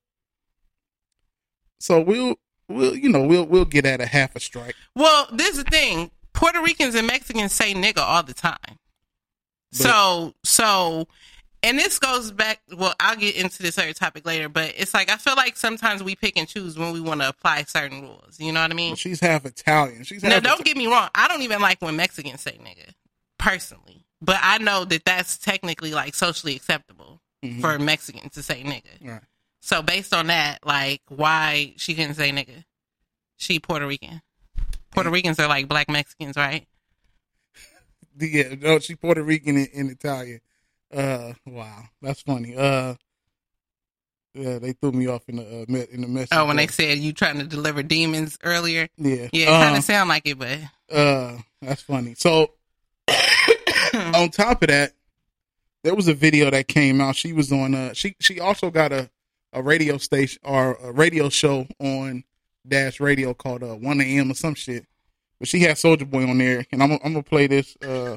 So 1.80 2.00
we'll 2.00 2.36
we'll 2.68 2.96
you 2.96 3.08
know 3.08 3.26
we'll 3.26 3.44
we'll 3.44 3.64
get 3.64 3.84
at 3.86 4.00
a 4.00 4.06
half 4.06 4.36
a 4.36 4.40
strike. 4.40 4.76
Well, 4.94 5.26
this 5.32 5.56
is 5.56 5.64
the 5.64 5.70
thing. 5.70 6.10
Puerto 6.32 6.62
Ricans 6.62 6.94
and 6.94 7.06
Mexicans 7.06 7.52
say 7.52 7.74
nigga 7.74 7.98
all 7.98 8.22
the 8.22 8.34
time. 8.34 8.78
so 9.72 10.34
so 10.44 11.08
and 11.62 11.78
this 11.78 11.98
goes 11.98 12.30
back 12.32 12.60
well, 12.76 12.94
I'll 13.00 13.16
get 13.16 13.36
into 13.36 13.62
this 13.62 13.78
other 13.78 13.92
topic 13.92 14.26
later, 14.26 14.48
but 14.48 14.72
it's 14.76 14.94
like 14.94 15.10
I 15.10 15.16
feel 15.16 15.36
like 15.36 15.56
sometimes 15.56 16.02
we 16.02 16.14
pick 16.16 16.36
and 16.36 16.48
choose 16.48 16.78
when 16.78 16.92
we 16.92 17.00
want 17.00 17.20
to 17.20 17.28
apply 17.28 17.64
certain 17.64 18.02
rules. 18.02 18.38
You 18.38 18.52
know 18.52 18.60
what 18.62 18.70
I 18.70 18.74
mean? 18.74 18.96
She's 18.96 19.20
half 19.20 19.44
Italian. 19.46 20.04
She's 20.04 20.22
No, 20.22 20.40
don't 20.40 20.64
get 20.64 20.76
me 20.76 20.86
wrong. 20.86 21.08
I 21.14 21.28
don't 21.28 21.42
even 21.42 21.60
like 21.60 21.80
when 21.82 21.96
Mexicans 21.96 22.40
say 22.40 22.58
nigga, 22.62 22.92
personally. 23.38 24.04
But 24.20 24.38
I 24.40 24.58
know 24.58 24.84
that 24.84 25.04
that's 25.04 25.36
technically 25.38 25.92
like 25.92 26.14
socially 26.14 26.54
acceptable 26.56 27.20
Mhm. 27.44 27.60
for 27.60 27.78
Mexicans 27.78 28.34
to 28.34 28.42
say 28.42 28.62
nigga. 28.62 29.04
Right. 29.08 29.22
So 29.60 29.82
based 29.82 30.14
on 30.14 30.28
that, 30.28 30.58
like 30.64 31.02
why 31.08 31.74
she 31.76 31.94
couldn't 31.94 32.14
say 32.14 32.30
nigga? 32.30 32.64
She 33.36 33.58
Puerto 33.58 33.86
Rican. 33.86 34.22
Puerto 34.92 35.10
Ricans 35.10 35.38
are 35.40 35.48
like 35.48 35.66
black 35.68 35.88
Mexicans, 35.88 36.36
right? 36.36 36.66
Yeah, 38.18 38.54
no, 38.60 38.78
she 38.78 38.94
Puerto 38.94 39.22
Rican 39.22 39.56
and, 39.56 39.68
and 39.74 39.90
Italian. 39.90 40.40
Uh, 40.92 41.32
wow, 41.46 41.84
that's 42.00 42.22
funny. 42.22 42.54
Uh, 42.56 42.94
yeah, 44.34 44.58
they 44.58 44.72
threw 44.72 44.92
me 44.92 45.06
off 45.08 45.22
in 45.28 45.36
the 45.36 45.42
uh, 45.42 45.86
in 45.92 46.00
the 46.02 46.08
message. 46.08 46.28
Oh, 46.32 46.46
when 46.46 46.56
they 46.56 46.66
said 46.66 46.98
you 46.98 47.12
trying 47.12 47.38
to 47.38 47.44
deliver 47.44 47.82
demons 47.82 48.38
earlier. 48.42 48.88
yeah, 48.96 49.28
Yeah, 49.32 49.44
it 49.44 49.64
kind 49.64 49.76
of 49.76 49.84
sound 49.84 50.08
like 50.08 50.26
it, 50.26 50.38
but 50.38 50.58
Uh, 50.90 51.38
that's 51.60 51.82
funny. 51.82 52.14
So, 52.16 52.52
on 54.14 54.30
top 54.30 54.62
of 54.62 54.68
that, 54.68 54.92
there 55.84 55.94
was 55.94 56.08
a 56.08 56.14
video 56.14 56.50
that 56.50 56.68
came 56.68 57.00
out. 57.00 57.16
She 57.16 57.32
was 57.32 57.52
on. 57.52 57.74
Uh, 57.74 57.92
she 57.94 58.14
she 58.20 58.40
also 58.40 58.70
got 58.70 58.92
a 58.92 59.10
a 59.52 59.62
radio 59.62 59.98
station 59.98 60.40
or 60.44 60.78
a 60.82 60.92
radio 60.92 61.28
show 61.28 61.66
on 61.78 62.24
Dash 62.66 63.00
Radio 63.00 63.34
called 63.34 63.62
uh, 63.62 63.74
One 63.74 64.00
AM 64.00 64.30
or 64.30 64.34
some 64.34 64.54
shit. 64.54 64.86
But 65.38 65.48
she 65.48 65.60
had 65.60 65.76
Soulja 65.76 66.08
Boy 66.08 66.26
on 66.28 66.38
there, 66.38 66.64
and 66.72 66.82
I'm 66.82 66.92
I'm 66.92 67.12
gonna 67.12 67.22
play 67.22 67.48
this. 67.48 67.76
Uh, 67.82 68.16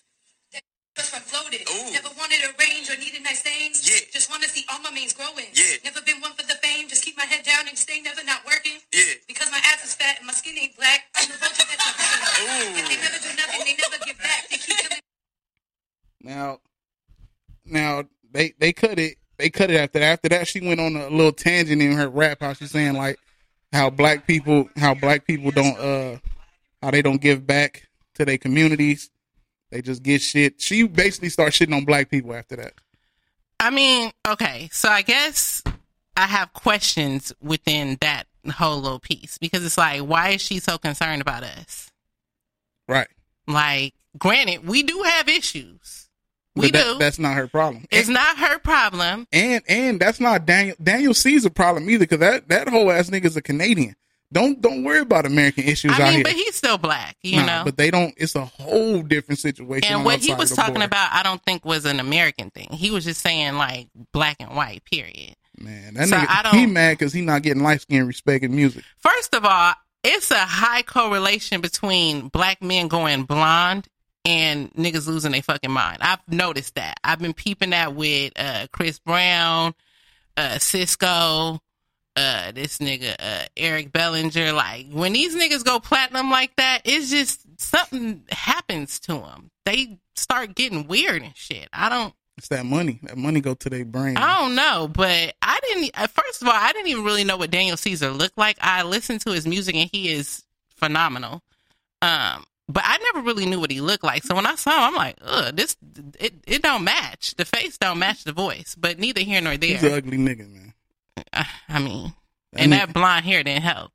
That 1.01 1.09
just 1.09 1.17
from 1.17 1.25
floated. 1.25 1.65
Never 1.93 2.13
wanted 2.13 2.45
a 2.45 2.53
range 2.61 2.85
or 2.93 2.97
needed 3.01 3.23
nice 3.23 3.41
things. 3.41 3.81
Yeah. 3.81 4.05
Just 4.13 4.29
want 4.29 4.43
to 4.43 4.49
see 4.49 4.65
all 4.69 4.79
my 4.81 4.91
mains 4.91 5.13
growing. 5.13 5.49
Yeah. 5.53 5.81
Never 5.83 5.99
been 6.05 6.21
one 6.21 6.33
for 6.33 6.45
the 6.45 6.53
fame. 6.61 6.87
Just 6.89 7.03
keep 7.03 7.17
my 7.17 7.25
head 7.25 7.43
down 7.43 7.67
and 7.67 7.75
stay 7.75 8.01
never 8.01 8.23
not 8.23 8.45
working. 8.45 8.77
Yeah. 8.93 9.17
Because 9.27 9.49
my 9.49 9.57
ass 9.57 9.83
is 9.83 9.95
fat 9.95 10.17
and 10.19 10.27
my 10.27 10.33
skin 10.33 10.53
ain't 10.61 10.77
black. 10.77 11.09
I'm 11.17 11.25
the 11.25 11.37
vulture 11.41 11.65
that's 11.65 11.81
a 11.81 12.45
If 12.77 12.85
they 12.85 13.01
never 13.01 13.17
do 13.17 13.29
nothing, 13.33 13.61
they 13.65 13.75
never 13.81 13.97
give 14.05 14.17
back. 14.21 14.49
They 14.49 14.57
keep 14.57 14.77
killing. 14.77 15.01
Now, 16.21 16.59
now 17.65 18.03
they 18.31 18.53
they 18.59 18.71
cut 18.71 18.99
it. 18.99 19.17
They 19.37 19.49
cut 19.49 19.71
it 19.71 19.77
after 19.77 19.97
that. 19.97 20.21
After 20.21 20.29
that, 20.29 20.47
she 20.47 20.61
went 20.61 20.79
on 20.79 20.95
a 20.95 21.09
little 21.09 21.33
tangent 21.33 21.81
in 21.81 21.93
her 21.93 22.09
rap. 22.09 22.41
How 22.41 22.53
she's 22.53 22.69
saying 22.69 22.93
like 22.93 23.17
how 23.73 23.89
black 23.89 24.27
people, 24.27 24.69
how 24.77 24.93
black 24.93 25.25
people 25.25 25.49
don't, 25.49 25.79
uh, 25.79 26.17
how 26.83 26.91
they 26.91 27.01
don't 27.01 27.21
give 27.21 27.47
back 27.47 27.87
to 28.15 28.25
their 28.25 28.37
communities. 28.37 29.09
They 29.71 29.81
just 29.81 30.03
get 30.03 30.21
shit. 30.21 30.61
She 30.61 30.83
basically 30.83 31.29
started 31.29 31.53
shitting 31.53 31.75
on 31.75 31.85
black 31.85 32.09
people 32.09 32.33
after 32.33 32.57
that. 32.57 32.73
I 33.59 33.69
mean, 33.69 34.11
okay, 34.27 34.69
so 34.71 34.89
I 34.89 35.01
guess 35.01 35.63
I 36.17 36.25
have 36.27 36.51
questions 36.53 37.31
within 37.41 37.97
that 38.01 38.23
whole 38.53 38.81
little 38.81 38.99
piece 38.99 39.37
because 39.37 39.65
it's 39.65 39.77
like, 39.77 40.01
why 40.01 40.29
is 40.29 40.41
she 40.41 40.59
so 40.59 40.77
concerned 40.77 41.21
about 41.21 41.43
us? 41.43 41.89
Right. 42.87 43.07
Like, 43.47 43.93
granted, 44.17 44.67
we 44.67 44.83
do 44.83 45.03
have 45.03 45.29
issues. 45.29 46.09
We 46.55 46.69
that- 46.71 46.83
do. 46.83 46.97
That's 46.99 47.19
not 47.19 47.35
her 47.35 47.47
problem. 47.47 47.85
it's 47.91 48.09
not 48.09 48.37
her 48.37 48.59
problem. 48.59 49.25
and 49.31 49.63
and 49.69 49.99
that's 50.01 50.19
not 50.19 50.45
Daniel 50.45 50.75
Daniel 50.83 51.13
Caesar's 51.13 51.51
problem 51.53 51.89
either 51.89 51.99
because 51.99 52.19
that 52.19 52.49
that 52.49 52.67
whole 52.67 52.91
ass 52.91 53.09
nigga's 53.09 53.37
a 53.37 53.41
Canadian. 53.41 53.95
Don't 54.33 54.61
don't 54.61 54.83
worry 54.83 54.99
about 54.99 55.25
American 55.25 55.65
issues 55.65 55.91
I 55.91 55.95
out 55.95 55.99
mean, 56.03 56.13
here. 56.13 56.23
but 56.23 56.31
he's 56.33 56.55
still 56.55 56.77
black, 56.77 57.17
you 57.21 57.37
Nah, 57.37 57.45
know. 57.45 57.61
but 57.65 57.75
they 57.77 57.91
don't. 57.91 58.13
It's 58.17 58.35
a 58.35 58.45
whole 58.45 59.01
different 59.01 59.39
situation. 59.39 59.93
and 59.93 60.05
what 60.05 60.19
he 60.21 60.33
was 60.33 60.51
talking 60.55 60.75
border. 60.75 60.85
about, 60.85 61.09
I 61.11 61.21
don't 61.23 61.43
think 61.43 61.65
was 61.65 61.85
an 61.85 61.99
American 61.99 62.49
thing. 62.49 62.69
He 62.71 62.91
was 62.91 63.03
just 63.03 63.21
saying 63.21 63.55
like 63.55 63.89
black 64.13 64.37
and 64.39 64.55
white. 64.55 64.83
Period. 64.85 65.35
man, 65.57 65.95
that 65.95 66.07
So 66.07 66.15
nigga, 66.15 66.27
I 66.29 66.41
don't- 66.43 66.55
he 66.57 66.65
mad 66.65 66.97
because 66.97 67.11
he 67.13 67.21
not 67.21 67.41
getting 67.43 67.61
light 67.61 67.81
skin 67.81 68.07
respect 68.07 68.43
in 68.45 68.55
music. 68.55 68.83
First 68.99 69.35
of 69.35 69.43
all, 69.45 69.73
it's 70.03 70.31
a 70.31 70.39
high 70.39 70.81
correlation 70.83 71.59
between 71.61 72.29
black 72.29 72.63
men 72.63 72.87
going 72.87 73.23
blonde 73.23 73.87
and 74.25 74.71
niggas 74.75 75.07
losing 75.07 75.33
their 75.33 75.41
fucking 75.41 75.71
mind. 75.71 75.97
I've 76.01 76.19
noticed 76.29 76.75
that. 76.75 76.95
I've 77.03 77.19
been 77.19 77.33
peeping 77.33 77.71
that 77.71 77.93
with 77.95 78.31
uh, 78.39 78.67
Chris 78.71 78.97
Brown, 78.99 79.75
uh, 80.37 80.55
Sisqo, 80.55 81.59
uh, 82.15 82.51
this 82.51 82.77
nigga 82.79 83.15
uh, 83.19 83.45
Eric 83.57 83.91
Bellinger. 83.91 84.51
Like 84.53 84.87
when 84.91 85.13
these 85.13 85.35
niggas 85.35 85.63
go 85.63 85.79
platinum 85.79 86.29
like 86.29 86.55
that, 86.57 86.81
it's 86.85 87.09
just 87.09 87.41
something 87.59 88.23
happens 88.29 88.99
to 89.01 89.13
them. 89.13 89.51
They 89.65 89.99
start 90.15 90.55
getting 90.55 90.87
weird 90.87 91.21
and 91.23 91.35
shit. 91.35 91.67
I 91.73 91.89
don't. 91.89 92.13
It's 92.37 92.47
that 92.47 92.65
money. 92.65 92.99
That 93.03 93.17
money 93.17 93.39
go 93.39 93.53
to 93.53 93.69
their 93.69 93.85
brain. 93.85 94.17
I 94.17 94.39
don't 94.39 94.55
know, 94.55 94.87
but 94.91 95.35
I 95.41 95.59
didn't. 95.61 95.91
uh, 95.93 96.07
First 96.07 96.41
of 96.41 96.47
all, 96.47 96.55
I 96.55 96.71
didn't 96.71 96.87
even 96.87 97.03
really 97.03 97.23
know 97.23 97.37
what 97.37 97.51
Daniel 97.51 97.77
Caesar 97.77 98.09
looked 98.09 98.37
like. 98.37 98.57
I 98.61 98.83
listened 98.83 99.21
to 99.21 99.31
his 99.31 99.45
music 99.45 99.75
and 99.75 99.89
he 99.91 100.11
is 100.11 100.43
phenomenal. 100.75 101.41
Um, 102.01 102.45
but 102.67 102.83
I 102.85 102.97
never 103.13 103.21
really 103.25 103.45
knew 103.45 103.59
what 103.59 103.69
he 103.69 103.79
looked 103.81 104.03
like. 104.03 104.23
So 104.23 104.33
when 104.33 104.45
I 104.47 104.55
saw 104.55 104.71
him, 104.87 104.93
I'm 104.93 104.95
like, 104.95 105.17
ugh, 105.21 105.55
this 105.55 105.75
it 106.19 106.33
it 106.47 106.61
don't 106.63 106.83
match. 106.83 107.35
The 107.35 107.45
face 107.45 107.77
don't 107.77 107.99
match 107.99 108.23
the 108.23 108.31
voice. 108.31 108.75
But 108.75 108.97
neither 108.97 109.21
here 109.21 109.41
nor 109.41 109.57
there. 109.57 109.71
He's 109.77 109.83
an 109.83 109.93
ugly 109.93 110.17
nigga, 110.17 110.49
man. 110.49 110.73
I, 111.33 111.47
I 111.69 111.79
mean, 111.79 112.13
That 112.53 112.61
and 112.61 112.71
nigga- 112.73 112.77
that 112.77 112.93
blonde 112.93 113.25
hair 113.25 113.43
didn't 113.43 113.63
help. 113.63 113.91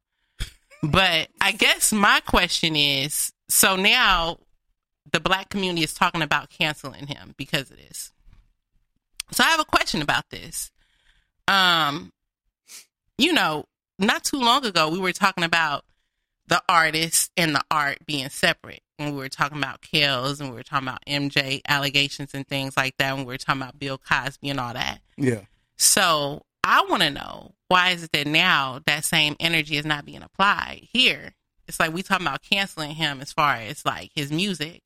But 0.83 1.29
I 1.41 1.53
guess 1.53 1.93
my 1.93 2.21
question 2.21 2.77
is, 2.77 3.33
so 3.49 3.77
now 3.77 4.39
the 5.13 5.21
black 5.21 5.49
community 5.49 5.83
is 5.85 5.95
talking 5.95 6.23
about 6.23 6.51
canceling 6.51 7.07
him 7.07 7.35
because 7.37 7.71
of 7.71 7.77
this. 7.77 8.13
So 9.33 9.43
I 9.43 9.49
have 9.49 9.61
a 9.61 9.65
question 9.65 10.03
about 10.03 10.25
this. 10.31 10.71
Um, 11.49 12.13
you 13.19 13.33
know, 13.33 13.65
not 13.99 14.25
too 14.25 14.39
long 14.39 14.65
ago 14.67 14.89
we 14.91 14.99
were 14.99 15.13
talking 15.13 15.45
about 15.45 15.85
the 16.49 16.63
artist 16.69 17.33
and 17.37 17.55
the 17.55 17.63
art 17.71 17.99
being 18.07 18.29
separate. 18.29 18.83
And 18.99 19.13
we 19.15 19.19
were 19.19 19.29
talking 19.29 19.59
about 19.59 19.81
Kells 19.83 20.41
and 20.41 20.51
we 20.51 20.57
were 20.57 20.63
talking 20.63 20.89
about 20.89 21.05
MJ 21.07 21.61
allegations 21.69 22.35
and 22.35 22.47
things 22.47 22.77
like 22.77 22.97
that. 22.99 23.11
And 23.17 23.21
we 23.27 23.33
were 23.35 23.39
talking 23.39 23.63
about 23.63 23.79
Bill 23.79 23.99
Cosby 23.99 24.49
and 24.51 24.61
all 24.61 24.73
that. 24.75 25.01
Yeah. 25.17 25.41
So 25.77 26.43
I 26.69 26.85
want 26.89 27.03
to 27.03 27.11
know 27.11 27.53
why 27.69 27.91
is 27.91 28.03
it 28.03 28.11
that 28.11 28.27
now 28.27 28.81
that 28.87 29.05
same 29.05 29.37
energy 29.39 29.77
is 29.77 29.85
not 29.85 30.05
being 30.05 30.23
applied 30.23 30.81
here? 30.93 31.33
It's 31.69 31.79
like 31.79 31.95
we 31.95 32.03
talking 32.03 32.27
about 32.27 32.43
canceling 32.43 32.97
him 32.97 33.21
as 33.21 33.33
far 33.33 33.55
as 33.55 33.87
like 33.87 34.11
his 34.17 34.33
music. 34.33 34.83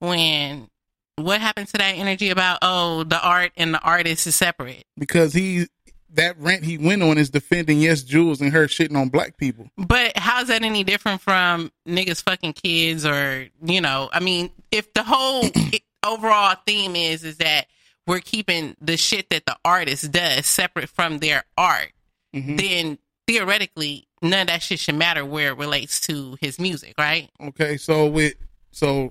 When 0.00 0.68
what 1.14 1.40
happened 1.40 1.68
to 1.68 1.78
that 1.78 1.92
energy 1.92 2.30
about 2.30 2.58
oh 2.62 3.04
the 3.04 3.24
art 3.24 3.52
and 3.56 3.72
the 3.72 3.80
artist 3.80 4.26
is 4.26 4.34
separate? 4.34 4.84
Because 4.98 5.32
he 5.32 5.68
that 6.14 6.36
rant 6.40 6.64
he 6.64 6.76
went 6.76 7.04
on 7.04 7.18
is 7.18 7.30
defending 7.30 7.78
YesJulz 7.78 8.40
and 8.40 8.52
her 8.52 8.66
shitting 8.66 8.96
on 8.96 9.08
black 9.08 9.36
people. 9.36 9.70
But 9.78 10.18
how's 10.18 10.48
that 10.48 10.64
any 10.64 10.82
different 10.82 11.20
from 11.20 11.70
niggas 11.86 12.24
fucking 12.24 12.54
kids 12.54 13.06
or 13.06 13.46
you 13.64 13.80
know? 13.80 14.10
I 14.12 14.18
mean, 14.18 14.50
if 14.72 14.92
the 14.92 15.04
whole 15.04 15.44
overall 16.04 16.56
theme 16.66 16.96
is 16.96 17.22
is 17.22 17.36
that 17.36 17.66
we're 18.06 18.20
keeping 18.20 18.76
the 18.80 18.96
shit 18.96 19.30
that 19.30 19.46
the 19.46 19.56
artist 19.64 20.10
does 20.12 20.46
separate 20.46 20.88
from 20.88 21.18
their 21.18 21.44
art, 21.56 21.92
Mhm. 22.34 22.56
then 22.58 22.98
theoretically 23.26 24.06
none 24.20 24.42
of 24.42 24.46
that 24.48 24.62
shit 24.62 24.80
should 24.80 24.94
matter 24.96 25.24
where 25.24 25.48
it 25.52 25.58
relates 25.58 26.00
to 26.00 26.36
his 26.40 26.58
music, 26.58 26.94
right? 26.98 27.30
Okay, 27.40 27.76
so 27.76 28.06
with 28.06 28.34
so 28.72 29.10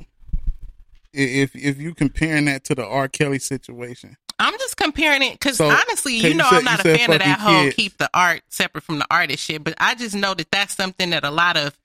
if 1.13 1.55
if 1.55 1.77
you 1.77 1.93
comparing 1.93 2.45
that 2.45 2.63
to 2.65 2.75
the 2.75 2.85
R. 2.85 3.07
Kelly 3.07 3.39
situation, 3.39 4.17
I'm 4.39 4.57
just 4.57 4.77
comparing 4.77 5.21
it 5.23 5.33
because 5.33 5.57
So, 5.57 5.69
honestly, 5.69 6.17
okay, 6.17 6.27
you 6.27 6.33
you 6.33 6.37
know, 6.37 6.49
said- 6.49 6.59
I'm 6.59 6.63
not 6.65 6.79
a 6.79 6.83
fan 6.97 7.11
of 7.13 7.19
that 7.19 7.39
fucking 7.39 7.55
whole 7.63 7.71
keep 7.71 7.97
the 7.97 8.09
art 8.13 8.41
separate 8.49 8.83
from 8.83 8.99
the 8.99 9.07
artist 9.11 9.43
shit. 9.43 9.63
But 9.63 9.75
I 9.77 9.95
just 9.95 10.15
know 10.15 10.33
that 10.33 10.49
that's 10.51 10.75
something 10.75 11.09
that 11.11 11.23
a 11.23 11.31
lot 11.31 11.57
of 11.57 11.77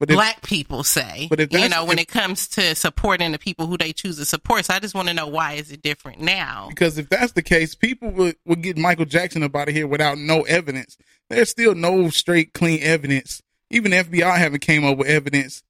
but 0.00 0.10
if, 0.10 0.16
black 0.16 0.42
people 0.42 0.82
say. 0.84 1.26
But 1.30 1.40
if 1.40 1.52
you 1.52 1.68
know, 1.68 1.84
when 1.84 1.98
if- 1.98 2.02
it 2.02 2.08
comes 2.08 2.48
to 2.48 2.74
supporting 2.74 3.32
the 3.32 3.38
people 3.38 3.66
who 3.66 3.76
they 3.78 3.92
choose 3.92 4.16
to 4.18 4.24
support, 4.24 4.64
so 4.64 4.74
I 4.74 4.78
just 4.80 4.94
want 4.94 5.08
to 5.08 5.14
know 5.14 5.26
why 5.26 5.54
is 5.54 5.70
it 5.70 5.82
different 5.82 6.20
now? 6.20 6.66
because 6.68 6.98
if 6.98 7.08
that's 7.08 7.32
the 7.32 7.42
case, 7.42 7.74
people 7.74 8.10
would 8.10 8.36
would 8.44 8.62
get 8.62 8.76
Michael 8.76 9.04
Jackson 9.04 9.42
up 9.42 9.54
out 9.54 9.68
of 9.68 9.74
here 9.74 9.86
without 9.86 10.18
no 10.18 10.42
evidence. 10.42 10.96
There's 11.30 11.50
still 11.50 11.74
no 11.74 12.10
straight, 12.10 12.52
clean 12.52 12.80
evidence. 12.82 13.40
Even 13.70 13.92
the 13.92 13.98
FBI 13.98 14.36
haven't 14.36 14.60
came 14.60 14.84
up 14.84 14.98
with 14.98 15.08
evidence 15.08 15.62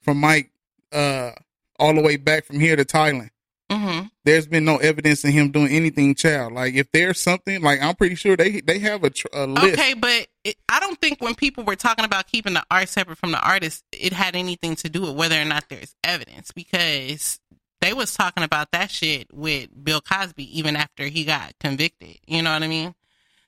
from 0.00 0.18
Mike 0.18 0.50
uh, 0.90 1.32
all 1.78 1.94
the 1.94 2.00
way 2.00 2.16
back 2.16 2.44
from 2.44 2.58
here 2.60 2.76
to 2.76 2.84
Thailand. 2.84 3.30
Hmm 3.72 4.00
There's 4.24 4.46
been 4.46 4.64
no 4.64 4.76
evidence 4.76 5.24
of 5.24 5.30
him 5.30 5.50
doing 5.50 5.72
anything, 5.72 6.14
child. 6.14 6.52
Like 6.52 6.74
if 6.74 6.90
there's 6.92 7.20
something, 7.20 7.62
like 7.62 7.82
I'm 7.82 7.94
pretty 7.94 8.14
sure 8.14 8.36
they 8.36 8.60
they 8.60 8.78
have 8.80 9.04
a, 9.04 9.10
tr- 9.10 9.26
a 9.32 9.46
list. 9.46 9.78
Okay, 9.78 9.94
but 9.94 10.26
it, 10.44 10.56
I 10.68 10.80
don't 10.80 11.00
think 11.00 11.20
when 11.20 11.34
people 11.34 11.64
were 11.64 11.76
talking 11.76 12.04
about 12.04 12.26
keeping 12.26 12.54
the 12.54 12.64
art 12.70 12.88
separate 12.88 13.18
from 13.18 13.32
the 13.32 13.40
artist, 13.40 13.84
it 13.92 14.12
had 14.12 14.36
anything 14.36 14.76
to 14.76 14.88
do 14.88 15.02
with 15.02 15.16
whether 15.16 15.40
or 15.40 15.44
not 15.44 15.68
there's 15.68 15.94
evidence 16.04 16.50
because 16.52 17.40
they 17.80 17.92
was 17.92 18.14
talking 18.14 18.44
about 18.44 18.70
that 18.72 18.90
shit 18.90 19.26
with 19.32 19.68
Bill 19.82 20.00
Cosby 20.00 20.58
even 20.58 20.76
after 20.76 21.04
he 21.06 21.24
got 21.24 21.52
convicted. 21.58 22.18
You 22.26 22.42
know 22.42 22.52
what 22.52 22.62
I 22.62 22.68
mean? 22.68 22.94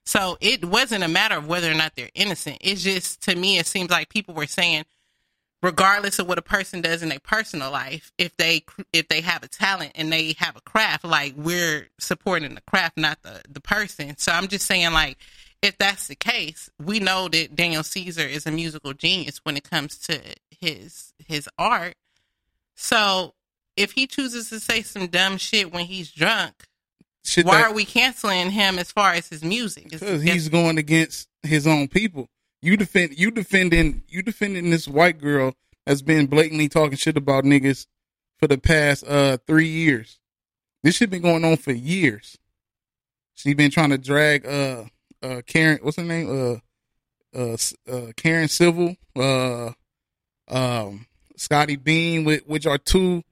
So 0.04 0.36
it 0.40 0.64
wasn't 0.64 1.04
a 1.04 1.08
matter 1.08 1.36
of 1.36 1.46
whether 1.46 1.70
or 1.70 1.74
not 1.74 1.92
they're 1.96 2.10
innocent. 2.14 2.58
It's 2.60 2.82
just 2.82 3.22
to 3.22 3.36
me, 3.36 3.58
it 3.58 3.66
seems 3.66 3.90
like 3.90 4.08
people 4.10 4.34
were 4.34 4.46
saying, 4.46 4.84
regardless 5.64 6.18
of 6.18 6.28
what 6.28 6.36
a 6.36 6.42
person 6.42 6.82
does 6.82 7.02
in 7.02 7.08
their 7.08 7.18
personal 7.18 7.70
life, 7.70 8.12
if 8.18 8.36
they 8.36 8.62
if 8.92 9.08
they 9.08 9.22
have 9.22 9.42
a 9.42 9.48
talent 9.48 9.92
and 9.94 10.12
they 10.12 10.34
have 10.38 10.56
a 10.56 10.60
craft, 10.60 11.04
like 11.04 11.32
we're 11.36 11.88
supporting 11.98 12.54
the 12.54 12.60
craft, 12.60 12.98
not 12.98 13.22
the 13.22 13.42
the 13.48 13.60
person. 13.60 14.16
So 14.18 14.30
I'm 14.30 14.46
just 14.46 14.66
saying, 14.66 14.92
like, 14.92 15.16
if 15.62 15.78
that's 15.78 16.06
the 16.08 16.14
case, 16.14 16.70
we 16.78 17.00
know 17.00 17.28
that 17.28 17.56
Daniel 17.56 17.82
Caesar 17.82 18.22
is 18.26 18.46
a 18.46 18.50
musical 18.50 18.92
genius 18.92 19.40
when 19.42 19.56
it 19.56 19.68
comes 19.68 19.98
to 20.00 20.20
his 20.60 21.14
his 21.26 21.48
art. 21.58 21.94
So 22.76 23.34
if 23.76 23.92
he 23.92 24.06
chooses 24.06 24.50
to 24.50 24.60
say 24.60 24.82
some 24.82 25.06
dumb 25.06 25.38
shit 25.38 25.72
when 25.72 25.86
he's 25.86 26.12
drunk, 26.12 26.66
Shit 27.24 27.46
why 27.46 27.56
that- 27.56 27.70
are 27.70 27.72
we 27.72 27.86
canceling 27.86 28.50
him 28.50 28.78
as 28.78 28.92
far 28.92 29.12
as 29.12 29.28
his 29.28 29.42
music? 29.42 29.88
Because 29.88 30.22
he's 30.22 30.50
going 30.50 30.76
against 30.76 31.28
his 31.42 31.66
own 31.66 31.88
people. 31.88 32.28
You 32.64 32.78
defend 32.78 33.18
you 33.18 33.30
defending 33.30 34.04
you 34.08 34.22
defending 34.22 34.70
this 34.70 34.88
white 34.88 35.18
girl 35.18 35.52
that's 35.84 36.00
been 36.00 36.24
blatantly 36.24 36.70
talking 36.70 36.96
shit 36.96 37.18
about 37.18 37.44
niggas 37.44 37.86
for 38.38 38.48
the 38.48 38.56
past 38.56 39.06
uh 39.06 39.36
three 39.46 39.68
years. 39.68 40.18
This 40.82 40.96
shit 40.96 41.10
been 41.10 41.20
going 41.20 41.44
on 41.44 41.58
for 41.58 41.72
years. 41.72 42.38
She 43.34 43.52
been 43.52 43.70
trying 43.70 43.90
to 43.90 43.98
drag 43.98 44.46
uh 44.46 44.84
uh 45.22 45.42
Karen 45.46 45.78
what's 45.82 45.98
her 45.98 46.04
name? 46.04 46.62
Uh 47.34 47.38
uh, 47.38 47.56
uh 47.86 48.12
Karen 48.16 48.48
Civil, 48.48 48.96
uh 49.14 49.72
um 50.48 51.04
Scottie 51.36 51.76
Beam, 51.76 52.24
which, 52.24 52.44
which 52.46 52.66
are 52.66 52.78
two 52.78 53.24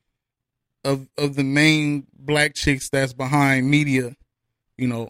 of 0.84 1.08
of 1.16 1.36
the 1.36 1.44
main 1.44 2.06
black 2.12 2.52
chicks 2.52 2.90
that's 2.90 3.14
behind 3.14 3.70
media, 3.70 4.14
you 4.76 4.88
know, 4.88 5.08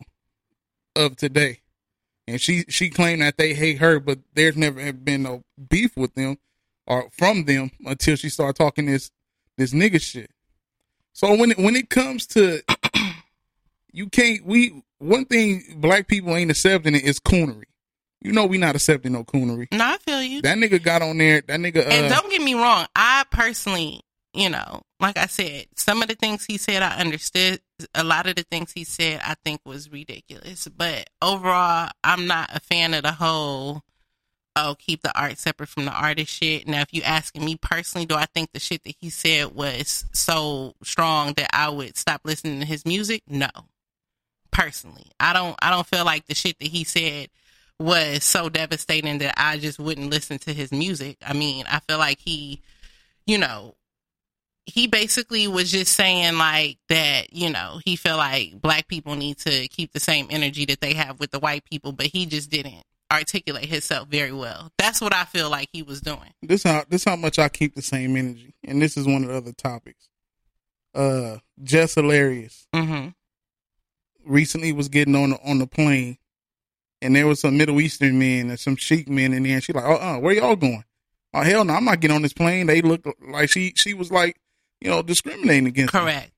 of 0.94 1.16
today. 1.16 1.61
And 2.26 2.40
she 2.40 2.64
she 2.68 2.88
claimed 2.88 3.22
that 3.22 3.36
they 3.36 3.52
hate 3.54 3.78
her, 3.78 3.98
but 3.98 4.18
there's 4.34 4.56
never 4.56 4.92
been 4.92 5.22
no 5.24 5.42
beef 5.68 5.96
with 5.96 6.14
them 6.14 6.38
or 6.86 7.08
from 7.10 7.44
them 7.44 7.70
until 7.84 8.16
she 8.16 8.28
started 8.28 8.56
talking 8.56 8.86
this 8.86 9.10
this 9.56 9.72
nigga 9.72 10.00
shit. 10.00 10.30
So 11.12 11.34
when 11.36 11.50
it, 11.50 11.58
when 11.58 11.76
it 11.76 11.90
comes 11.90 12.26
to 12.28 12.62
you 13.92 14.08
can't 14.08 14.44
we 14.46 14.82
one 14.98 15.24
thing 15.24 15.64
black 15.76 16.06
people 16.06 16.34
ain't 16.36 16.50
accepting 16.50 16.94
it 16.94 17.04
is 17.04 17.18
coonery. 17.18 17.64
You 18.20 18.32
know 18.32 18.46
we 18.46 18.56
not 18.56 18.76
accepting 18.76 19.12
no 19.12 19.24
coonery. 19.24 19.66
no, 19.72 19.84
I 19.84 19.98
feel 19.98 20.22
you. 20.22 20.42
That 20.42 20.56
nigga 20.58 20.80
got 20.80 21.02
on 21.02 21.18
there. 21.18 21.40
That 21.40 21.58
nigga. 21.58 21.84
and 21.88 22.06
Uh, 22.06 22.20
don't 22.20 22.30
get 22.30 22.40
me 22.40 22.54
wrong, 22.54 22.86
I 22.94 23.24
personally, 23.32 24.00
you 24.32 24.48
know, 24.48 24.82
like 25.00 25.18
I 25.18 25.26
said, 25.26 25.66
some 25.74 26.02
of 26.02 26.08
the 26.08 26.14
things 26.14 26.44
he 26.44 26.56
said 26.56 26.82
I 26.84 26.98
understood. 27.00 27.60
A 27.94 28.04
lot 28.04 28.26
of 28.26 28.36
the 28.36 28.42
things 28.42 28.72
he 28.72 28.84
said 28.84 29.20
I 29.24 29.34
think 29.44 29.60
was 29.64 29.90
ridiculous. 29.90 30.68
But 30.68 31.10
overall, 31.20 31.90
I'm 32.02 32.26
not 32.26 32.50
a 32.54 32.60
fan 32.60 32.94
of 32.94 33.02
the 33.02 33.12
whole 33.12 33.82
oh, 34.56 34.76
keep 34.78 35.02
the 35.02 35.18
art 35.18 35.38
separate 35.38 35.68
from 35.68 35.84
the 35.84 35.92
artist 35.92 36.32
shit. 36.32 36.68
Now 36.68 36.80
if 36.82 36.92
you 36.92 37.02
asking 37.02 37.44
me 37.44 37.56
personally, 37.56 38.06
do 38.06 38.14
I 38.14 38.26
think 38.26 38.52
the 38.52 38.60
shit 38.60 38.84
that 38.84 38.94
he 39.00 39.10
said 39.10 39.54
was 39.54 40.04
so 40.12 40.74
strong 40.82 41.34
that 41.34 41.50
I 41.52 41.68
would 41.68 41.96
stop 41.96 42.22
listening 42.24 42.60
to 42.60 42.66
his 42.66 42.84
music? 42.84 43.22
No. 43.28 43.48
Personally. 44.50 45.10
I 45.18 45.32
don't 45.32 45.56
I 45.62 45.70
don't 45.70 45.86
feel 45.86 46.04
like 46.04 46.26
the 46.26 46.34
shit 46.34 46.58
that 46.58 46.68
he 46.68 46.84
said 46.84 47.28
was 47.78 48.22
so 48.24 48.48
devastating 48.48 49.18
that 49.18 49.34
I 49.36 49.58
just 49.58 49.78
wouldn't 49.78 50.10
listen 50.10 50.38
to 50.40 50.52
his 50.52 50.70
music. 50.70 51.16
I 51.26 51.32
mean, 51.32 51.64
I 51.68 51.80
feel 51.80 51.98
like 51.98 52.18
he, 52.20 52.60
you 53.26 53.38
know, 53.38 53.74
he 54.66 54.86
basically 54.86 55.48
was 55.48 55.70
just 55.70 55.92
saying 55.92 56.38
like 56.38 56.78
that, 56.88 57.32
you 57.32 57.50
know, 57.50 57.80
he 57.84 57.96
felt 57.96 58.18
like 58.18 58.60
black 58.60 58.86
people 58.88 59.16
need 59.16 59.38
to 59.38 59.66
keep 59.68 59.92
the 59.92 60.00
same 60.00 60.26
energy 60.30 60.64
that 60.66 60.80
they 60.80 60.94
have 60.94 61.18
with 61.18 61.30
the 61.30 61.40
white 61.40 61.64
people, 61.64 61.92
but 61.92 62.06
he 62.06 62.26
just 62.26 62.50
didn't 62.50 62.84
articulate 63.10 63.66
himself 63.66 64.08
very 64.08 64.32
well. 64.32 64.70
That's 64.78 65.00
what 65.00 65.14
I 65.14 65.24
feel 65.24 65.50
like 65.50 65.68
he 65.72 65.82
was 65.82 66.00
doing. 66.00 66.32
this 66.42 66.62
how 66.62 66.84
this 66.88 67.04
how 67.04 67.16
much 67.16 67.38
I 67.38 67.48
keep 67.48 67.74
the 67.74 67.82
same 67.82 68.16
energy, 68.16 68.54
and 68.64 68.80
this 68.80 68.96
is 68.96 69.06
one 69.06 69.24
of 69.24 69.28
the 69.28 69.36
other 69.36 69.52
topics. 69.52 70.08
Uh, 70.94 71.38
Jess 71.62 71.94
Hilarious. 71.94 72.66
mm-hmm. 72.74 73.08
Recently 74.24 74.72
was 74.72 74.88
getting 74.88 75.16
on 75.16 75.30
the, 75.30 75.40
on 75.42 75.58
the 75.58 75.66
plane, 75.66 76.16
and 77.00 77.16
there 77.16 77.26
was 77.26 77.40
some 77.40 77.56
Middle 77.56 77.80
Eastern 77.80 78.18
men 78.18 78.50
and 78.50 78.60
some 78.60 78.76
Sheik 78.76 79.08
men 79.08 79.32
in 79.32 79.42
there, 79.42 79.54
and 79.54 79.64
she 79.64 79.72
like, 79.72 79.84
oh, 79.84 79.96
uh, 79.96 80.18
where 80.18 80.34
y'all 80.34 80.54
going? 80.54 80.84
Oh 81.34 81.42
hell 81.42 81.64
no, 81.64 81.74
I'm 81.74 81.84
not 81.84 81.98
getting 81.98 82.14
on 82.14 82.22
this 82.22 82.32
plane. 82.32 82.66
They 82.66 82.82
look 82.82 83.04
like 83.26 83.50
she 83.50 83.72
she 83.74 83.94
was 83.94 84.12
like, 84.12 84.36
you 84.82 84.90
know, 84.90 85.02
discriminating 85.02 85.66
against. 85.66 85.92
Correct. 85.92 86.32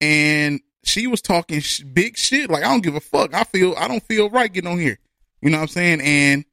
and 0.00 0.60
she 0.84 1.06
was 1.06 1.22
talking 1.22 1.60
sh- 1.60 1.80
big 1.82 2.16
shit. 2.16 2.50
Like 2.50 2.64
I 2.64 2.68
don't 2.68 2.82
give 2.82 2.94
a 2.96 3.00
fuck. 3.00 3.34
I 3.34 3.44
feel 3.44 3.74
I 3.78 3.88
don't 3.88 4.02
feel 4.02 4.28
right 4.30 4.52
getting 4.52 4.70
on 4.70 4.78
here. 4.78 4.98
You 5.40 5.50
know 5.50 5.58
what 5.58 5.62
I'm 5.62 5.68
saying? 5.68 6.00
And 6.00 6.44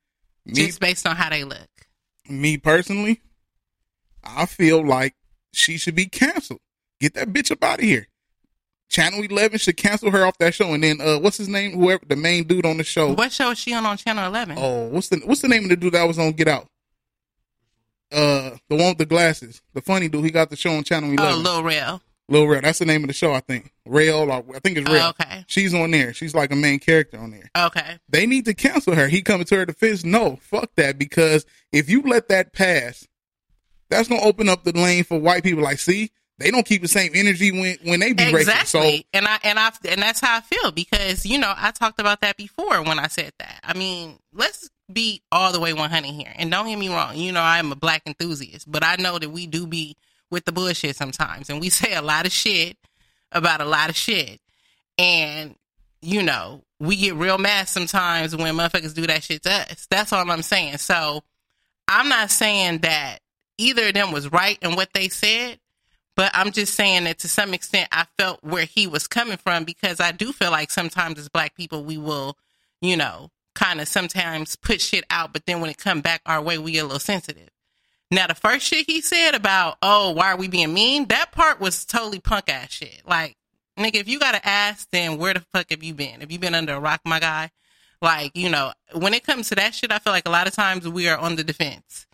me 0.46 0.54
Just 0.66 0.80
based 0.80 1.08
on 1.08 1.16
how 1.16 1.30
they 1.30 1.44
look. 1.44 1.68
me 2.28 2.58
personally, 2.58 3.22
I 4.24 4.46
feel 4.46 4.86
like 4.86 5.16
she 5.54 5.78
should 5.78 5.96
be 5.96 6.06
canceled. 6.06 6.60
Get 7.00 7.14
that 7.16 7.30
bitch 7.30 7.52
up 7.52 7.64
out 7.64 7.80
of 7.80 7.86
here. 7.86 8.08
Channel 8.90 9.24
Eleven 9.24 9.60
should 9.60 9.78
cancel 9.78 10.10
her 10.12 10.26
off 10.26 10.38
that 10.40 10.54
show. 10.54 10.74
And 10.74 10.84
then 10.84 11.00
uh, 11.02 11.20
what's 11.20 11.38
his 11.38 11.48
name? 11.48 11.74
Whoever 11.74 12.04
the 12.08 12.16
main 12.16 12.46
dude 12.46 12.66
on 12.66 12.78
the 12.78 12.84
show. 12.84 13.14
What 13.14 13.32
show 13.32 13.52
is 13.52 13.60
she 13.60 13.74
on 13.74 13.86
on 13.86 13.98
Channel 13.98 14.26
11? 14.28 14.58
Oh, 14.60 14.88
what's 14.88 15.10
the 15.10 15.18
what's 15.26 15.42
the 15.42 15.48
name 15.48 15.64
of 15.64 15.70
the 15.70 15.76
dude 15.76 15.94
that 15.94 16.08
was 16.08 16.18
on 16.20 16.32
Get 16.34 16.48
Out? 16.48 16.68
Uh, 18.12 18.52
the 18.70 18.76
one 18.76 18.90
with 18.90 18.98
the 18.98 19.06
glasses, 19.06 19.62
the 19.74 19.82
funny 19.82 20.10
dude. 20.10 20.26
He 20.26 20.32
got 20.32 20.50
the 20.50 20.56
show 20.56 20.72
on 20.72 20.84
Channel 20.84 21.12
oh, 21.12 21.14
Eleven. 21.14 21.44
Lil 21.44 21.64
Rel. 21.64 22.02
Lil 22.30 22.46
Rail. 22.46 22.62
That's 22.62 22.80
the 22.80 22.86
name 22.86 23.04
of 23.04 23.08
the 23.08 23.14
show, 23.14 23.34
I 23.34 23.40
think. 23.40 23.74
Rail, 23.86 24.32
or 24.32 24.44
I 24.56 24.60
think 24.60 24.78
it's 24.78 24.90
Rail. 24.90 25.06
Oh, 25.06 25.10
okay. 25.10 25.44
She's 25.48 25.74
on 25.74 25.92
there. 25.92 26.14
She's 26.14 26.36
like 26.36 26.52
a 26.52 26.56
main 26.56 26.80
character 26.80 27.18
on 27.18 27.32
there. 27.32 27.50
Okay. 27.58 28.00
They 28.08 28.26
need 28.26 28.46
to 28.46 28.54
cancel 28.54 28.96
her. 28.96 29.08
He 29.08 29.22
coming 29.22 29.46
to 29.46 29.56
her 29.58 29.66
defense. 29.66 30.04
No, 30.06 30.38
fuck 30.38 30.70
that. 30.76 30.98
Because 30.98 31.46
if 31.72 31.90
you 31.90 32.04
let 32.04 32.30
that 32.30 32.54
pass, 32.54 33.08
that's 33.90 34.08
gonna 34.08 34.22
open 34.22 34.48
up 34.48 34.64
the 34.64 34.72
lane 34.74 35.04
for 35.04 35.20
white 35.20 35.44
people. 35.44 35.64
Like, 35.64 35.80
see, 35.80 36.12
they 36.38 36.52
don't 36.52 36.66
keep 36.66 36.82
the 36.82 36.88
same 36.88 37.12
energy 37.16 37.52
when 37.52 37.78
when 37.84 38.00
they 38.00 38.14
be 38.14 38.24
racist. 38.24 38.68
So 38.68 38.82
Exactly. 38.82 39.08
and 39.14 39.28
I 39.28 39.40
and 39.44 39.60
I 39.60 39.72
and 39.90 40.02
that's 40.02 40.22
how 40.22 40.38
I 40.38 40.42
feel 40.42 40.72
because 40.72 41.26
you 41.26 41.40
know 41.40 41.54
I 41.56 41.72
talked 41.72 42.00
about 42.00 42.22
that 42.22 42.38
before 42.38 42.82
when 42.84 43.00
I 43.00 43.08
said 43.08 43.34
that. 43.40 43.60
I 43.64 43.76
mean, 43.76 44.20
let's 44.34 44.70
be 44.92 45.22
all 45.32 45.52
the 45.52 45.60
way 45.60 45.74
100 45.74 46.08
here. 46.08 46.34
And 46.36 46.52
don't 46.52 46.68
get 46.68 46.78
me 46.78 46.90
wrong, 46.90 47.16
you 47.16 47.32
know 47.32 47.42
I 47.42 47.60
am 47.60 47.72
a 47.72 47.76
black 47.76 48.04
enthusiast, 48.06 48.70
but 48.72 48.84
I 48.84 48.96
know 48.98 49.20
that 49.20 49.30
we 49.30 49.48
do 49.48 49.68
be 49.68 49.96
with 50.32 50.46
the 50.46 50.52
bullshit 50.52 50.96
sometimes 50.96 51.50
and 51.50 51.60
we 51.60 51.70
say 51.70 51.94
a 51.94 52.02
lot 52.02 52.26
of 52.26 52.32
shit 52.32 52.78
about 53.32 53.62
a 53.62 53.66
lot 53.66 53.90
of 53.90 53.96
shit. 53.96 54.40
And 54.98 55.56
you 56.02 56.24
know, 56.24 56.64
we 56.80 56.96
get 56.96 57.16
real 57.16 57.38
mad 57.38 57.68
sometimes 57.68 58.36
when 58.36 58.56
motherfuckers 58.56 58.94
do 58.94 59.06
that 59.08 59.24
shit 59.24 59.44
to 59.44 59.52
us. 59.52 59.86
That's 59.90 60.14
all 60.14 60.30
I'm 60.30 60.42
saying. 60.42 60.78
So 60.78 61.24
I'm 61.88 62.08
not 62.08 62.32
saying 62.32 62.80
that 62.80 63.20
either 63.58 63.88
of 63.88 63.94
them 63.94 64.12
was 64.12 64.32
right 64.32 64.58
in 64.62 64.76
what 64.76 64.94
they 64.94 65.10
said, 65.10 65.60
but 66.16 66.32
I'm 66.34 66.52
just 66.52 66.74
saying 66.74 67.06
that 67.06 67.20
to 67.20 67.28
some 67.28 67.54
extent 67.54 67.90
I 67.92 68.06
felt 68.18 68.44
where 68.44 68.66
he 68.66 68.88
was 68.88 69.08
coming 69.08 69.38
from 69.38 69.66
because 69.66 70.00
I 70.00 70.12
do 70.12 70.32
feel 70.32 70.52
like 70.52 70.72
sometimes 70.72 71.20
as 71.20 71.30
black 71.30 71.56
people 71.56 71.84
we 71.84 71.98
will, 71.98 72.38
you 72.82 72.96
know, 72.96 73.30
kind 73.56 73.82
of 73.82 73.88
sometimes 73.88 74.56
put 74.56 74.82
shit 74.82 75.06
out, 75.10 75.34
but 75.34 75.46
then 75.46 75.62
when 75.62 75.70
it 75.70 75.78
come 75.78 76.02
back 76.02 76.22
our 76.26 76.42
way 76.42 76.58
we 76.58 76.74
get 76.74 76.84
a 76.84 76.84
little 76.84 77.00
sensitive. 77.00 77.50
Now 78.12 78.28
the 78.28 78.36
first 78.36 78.66
shit 78.66 78.90
he 78.90 79.02
said 79.02 79.36
about, 79.36 79.78
oh, 79.82 80.12
why 80.12 80.32
are 80.32 80.38
we 80.38 80.48
being 80.48 80.74
mean? 80.74 81.06
That 81.08 81.32
part 81.32 81.60
was 81.60 81.86
totally 81.86 82.20
punk 82.20 82.50
ass 82.50 82.72
shit. 82.72 83.02
Like, 83.06 83.38
nigga, 83.78 83.96
if 83.96 84.08
you 84.08 84.20
got 84.20 84.34
to 84.34 84.48
ask, 84.48 84.90
then 84.92 85.18
where 85.18 85.36
the 85.36 85.42
fuck 85.54 85.70
have 85.70 85.84
you 85.84 85.94
been? 85.94 86.22
Have 86.22 86.32
you 86.32 86.40
been 86.40 86.56
under 86.56 86.74
a 86.74 86.80
rock, 86.80 87.02
my 87.06 87.20
guy? 87.20 87.52
Like, 88.02 88.32
you 88.36 88.50
know, 88.50 88.72
when 88.94 89.14
it 89.14 89.26
comes 89.26 89.50
to 89.50 89.56
that 89.56 89.76
shit, 89.76 89.92
I 89.92 90.00
feel 90.00 90.14
like 90.14 90.28
a 90.28 90.32
lot 90.32 90.48
of 90.48 90.54
times 90.54 90.88
we 90.88 91.08
are 91.08 91.18
on 91.18 91.36
the 91.36 91.44
defense. 91.44 92.08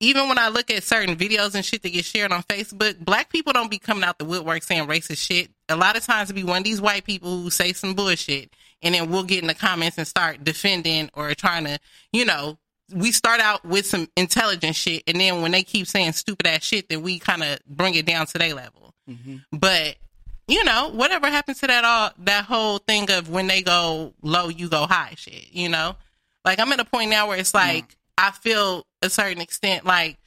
Even 0.00 0.28
when 0.28 0.38
I 0.38 0.48
look 0.48 0.70
at 0.70 0.82
certain 0.82 1.16
videos 1.16 1.54
and 1.54 1.64
shit 1.64 1.82
that 1.82 1.92
get 1.92 2.04
shared 2.04 2.30
on 2.30 2.42
Facebook, 2.42 2.98
black 2.98 3.30
people 3.30 3.52
don't 3.52 3.70
be 3.70 3.78
coming 3.78 4.04
out 4.04 4.18
the 4.18 4.24
woodwork 4.24 4.62
saying 4.62 4.86
racist 4.86 5.18
shit. 5.18 5.50
A 5.68 5.76
lot 5.76 5.96
of 5.96 6.04
times 6.04 6.30
it 6.30 6.34
be 6.34 6.44
one 6.44 6.58
of 6.58 6.64
these 6.64 6.80
white 6.80 7.04
people 7.04 7.42
who 7.42 7.50
say 7.50 7.72
some 7.72 7.94
bullshit 7.94 8.52
and 8.82 8.94
then 8.94 9.10
we'll 9.10 9.24
get 9.24 9.40
in 9.40 9.46
the 9.46 9.54
comments 9.54 9.98
and 9.98 10.06
start 10.06 10.44
defending 10.44 11.10
or 11.14 11.34
trying 11.34 11.64
to, 11.64 11.78
you 12.12 12.24
know, 12.24 12.58
we 12.92 13.12
start 13.12 13.40
out 13.40 13.64
with 13.64 13.86
some 13.86 14.08
intelligent 14.16 14.76
shit 14.76 15.02
and 15.06 15.18
then 15.18 15.42
when 15.42 15.52
they 15.52 15.62
keep 15.62 15.86
saying 15.86 16.12
stupid 16.12 16.46
ass 16.46 16.62
shit, 16.62 16.88
then 16.88 17.02
we 17.02 17.18
kind 17.18 17.42
of 17.42 17.58
bring 17.66 17.94
it 17.94 18.06
down 18.06 18.26
to 18.26 18.38
their 18.38 18.54
level. 18.54 18.94
Mm-hmm. 19.08 19.36
But 19.56 19.96
you 20.46 20.62
know, 20.64 20.90
whatever 20.90 21.28
happens 21.28 21.60
to 21.60 21.66
that 21.66 21.84
all 21.84 22.10
that 22.18 22.44
whole 22.44 22.78
thing 22.78 23.10
of 23.10 23.30
when 23.30 23.46
they 23.46 23.62
go 23.62 24.12
low, 24.22 24.48
you 24.48 24.68
go 24.68 24.86
high 24.86 25.14
shit, 25.16 25.52
you 25.52 25.68
know? 25.68 25.96
Like 26.44 26.60
I'm 26.60 26.72
at 26.72 26.80
a 26.80 26.84
point 26.84 27.10
now 27.10 27.28
where 27.28 27.38
it's 27.38 27.54
like 27.54 27.96
I 28.18 28.30
feel 28.30 28.86
a 29.02 29.08
certain 29.08 29.40
extent 29.40 29.86
like 29.86 30.18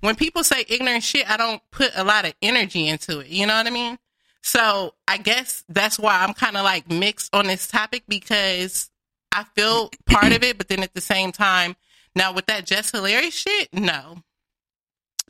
when 0.00 0.16
people 0.16 0.44
say 0.44 0.64
ignorant 0.68 1.02
shit, 1.02 1.28
I 1.28 1.36
don't 1.36 1.62
put 1.70 1.90
a 1.96 2.04
lot 2.04 2.26
of 2.26 2.34
energy 2.42 2.88
into 2.88 3.20
it. 3.20 3.28
You 3.28 3.46
know 3.46 3.56
what 3.56 3.66
I 3.66 3.70
mean? 3.70 3.98
So 4.46 4.92
I 5.08 5.16
guess 5.16 5.64
that's 5.70 5.98
why 5.98 6.22
I'm 6.22 6.34
kind 6.34 6.58
of 6.58 6.64
like 6.64 6.90
mixed 6.90 7.34
on 7.34 7.46
this 7.46 7.66
topic 7.66 8.02
because 8.06 8.90
I 9.32 9.44
feel 9.56 9.90
part 10.06 10.32
of 10.32 10.42
it, 10.42 10.58
but 10.58 10.68
then 10.68 10.82
at 10.82 10.92
the 10.92 11.00
same 11.00 11.32
time, 11.32 11.76
now 12.14 12.34
with 12.34 12.44
that 12.46 12.66
just 12.66 12.94
hilarious 12.94 13.34
shit, 13.34 13.72
no 13.72 14.18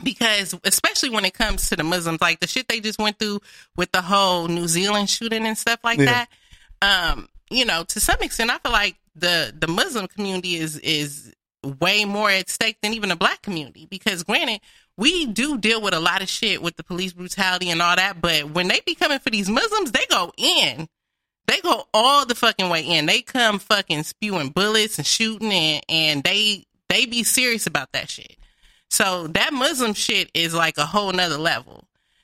because 0.02 0.54
especially 0.64 1.10
when 1.10 1.24
it 1.24 1.34
comes 1.34 1.68
to 1.68 1.76
the 1.76 1.84
Muslims, 1.84 2.20
like 2.20 2.40
the 2.40 2.48
shit 2.48 2.66
they 2.66 2.80
just 2.80 2.98
went 2.98 3.16
through 3.18 3.40
with 3.76 3.92
the 3.92 4.02
whole 4.02 4.48
New 4.48 4.66
Zealand 4.66 5.08
shooting 5.08 5.46
and 5.46 5.56
stuff 5.56 5.78
like 5.84 6.00
Yeah. 6.00 6.26
that. 6.82 7.12
Um, 7.14 7.28
you 7.48 7.64
know, 7.64 7.84
to 7.84 8.00
some 8.00 8.20
extent, 8.20 8.50
I 8.50 8.58
feel 8.58 8.72
like 8.72 8.96
the 9.14 9.54
the 9.56 9.68
Muslim 9.68 10.08
community 10.08 10.56
is 10.56 10.76
is 10.78 11.32
way 11.80 12.04
more 12.04 12.28
at 12.28 12.50
stake 12.50 12.78
than 12.82 12.92
even 12.92 13.10
the 13.10 13.16
black 13.16 13.42
community 13.42 13.86
because 13.86 14.24
granted 14.24 14.60
we 14.96 15.26
do 15.26 15.58
deal 15.58 15.80
with 15.80 15.94
a 15.94 16.00
lot 16.00 16.22
of 16.22 16.28
shit 16.28 16.62
with 16.62 16.76
the 16.76 16.84
police 16.84 17.12
brutality 17.12 17.70
and 17.70 17.82
all 17.82 17.96
that 17.96 18.20
but 18.20 18.50
when 18.50 18.68
they 18.68 18.80
be 18.86 18.94
coming 18.94 19.18
for 19.18 19.30
these 19.30 19.48
muslims 19.48 19.92
they 19.92 20.04
go 20.08 20.32
in 20.36 20.88
they 21.46 21.60
go 21.60 21.86
all 21.92 22.24
the 22.24 22.34
fucking 22.34 22.68
way 22.68 22.82
in 22.82 23.06
they 23.06 23.20
come 23.22 23.58
fucking 23.58 24.02
spewing 24.02 24.48
bullets 24.48 24.98
and 24.98 25.06
shooting 25.06 25.52
and, 25.52 25.84
and 25.88 26.24
they 26.24 26.64
they 26.88 27.06
be 27.06 27.22
serious 27.24 27.66
about 27.66 27.92
that 27.92 28.08
shit 28.08 28.36
so 28.94 29.26
that 29.26 29.52
Muslim 29.52 29.92
shit 29.92 30.30
is 30.34 30.54
like 30.54 30.78
a 30.78 30.86
whole 30.86 31.10
nother 31.10 31.36
level. 31.36 31.82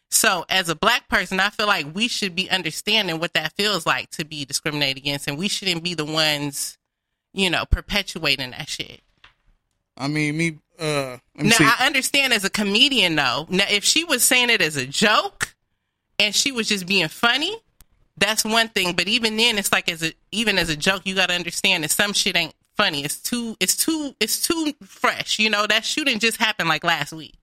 So 0.08 0.44
as 0.48 0.68
a 0.68 0.76
black 0.76 1.08
person, 1.08 1.40
I 1.40 1.50
feel 1.50 1.66
like 1.66 1.96
we 1.96 2.06
should 2.06 2.36
be 2.36 2.48
understanding 2.48 3.18
what 3.18 3.32
that 3.34 3.54
feels 3.56 3.86
like 3.86 4.10
to 4.10 4.24
be 4.24 4.44
discriminated 4.44 4.98
against, 4.98 5.26
and 5.26 5.36
we 5.36 5.48
shouldn't 5.48 5.82
be 5.82 5.94
the 5.94 6.04
ones, 6.04 6.78
you 7.32 7.50
know, 7.50 7.64
perpetuating 7.64 8.52
that 8.52 8.68
shit. 8.68 9.00
I 9.96 10.06
mean, 10.06 10.36
me. 10.36 10.58
Uh, 10.80 11.18
Now 11.36 11.50
see. 11.50 11.64
I 11.64 11.86
understand 11.86 12.32
as 12.32 12.44
a 12.44 12.50
comedian 12.50 13.14
though. 13.14 13.46
Now 13.50 13.64
if 13.68 13.84
she 13.84 14.04
was 14.04 14.24
saying 14.24 14.50
it 14.50 14.62
as 14.62 14.76
a 14.76 14.86
joke 14.86 15.54
and 16.18 16.34
she 16.34 16.52
was 16.52 16.68
just 16.68 16.86
being 16.86 17.08
funny, 17.08 17.54
that's 18.16 18.44
one 18.44 18.68
thing. 18.68 18.94
But 18.94 19.08
even 19.08 19.36
then, 19.36 19.58
it's 19.58 19.72
like 19.72 19.90
as 19.90 20.02
a 20.02 20.12
even 20.32 20.58
as 20.58 20.68
a 20.70 20.76
joke, 20.76 21.02
you 21.04 21.14
got 21.14 21.28
to 21.28 21.34
understand 21.34 21.84
that 21.84 21.90
some 21.90 22.12
shit 22.12 22.36
ain't 22.36 22.54
funny. 22.76 23.04
It's 23.04 23.20
too 23.20 23.56
it's 23.60 23.76
too 23.76 24.14
it's 24.20 24.46
too 24.46 24.72
fresh. 24.82 25.38
You 25.38 25.50
know 25.50 25.66
that 25.66 25.84
shooting 25.84 26.18
just 26.18 26.38
happened 26.38 26.68
like 26.68 26.84
last 26.84 27.12
week. 27.12 27.36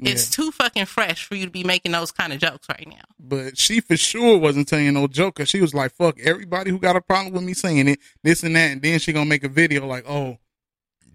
It's 0.00 0.30
too 0.30 0.52
fucking 0.52 0.86
fresh 0.86 1.24
for 1.24 1.34
you 1.34 1.44
to 1.44 1.50
be 1.50 1.64
making 1.64 1.90
those 1.90 2.12
kind 2.12 2.32
of 2.32 2.38
jokes 2.38 2.68
right 2.68 2.86
now. 2.88 3.02
but 3.18 3.58
she 3.58 3.80
for 3.80 3.96
sure 3.96 4.38
wasn't 4.38 4.68
telling 4.68 4.94
no 4.94 5.08
joke 5.08 5.34
because 5.34 5.48
she 5.48 5.60
was 5.60 5.74
like, 5.74 5.92
"Fuck 5.96 6.20
everybody 6.20 6.70
who 6.70 6.78
got 6.78 6.94
a 6.94 7.00
problem 7.00 7.34
with 7.34 7.42
me 7.42 7.52
saying 7.52 7.88
it, 7.88 7.98
this 8.22 8.44
and 8.44 8.54
that," 8.54 8.70
and 8.70 8.80
then 8.80 9.00
she 9.00 9.12
gonna 9.12 9.24
make 9.28 9.42
a 9.42 9.48
video 9.48 9.86
like, 9.88 10.04
"Oh, 10.08 10.38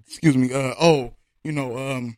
excuse 0.06 0.36
me, 0.36 0.52
uh, 0.52 0.74
oh, 0.82 1.14
you 1.44 1.52
know, 1.52 1.78
um, 1.78 2.18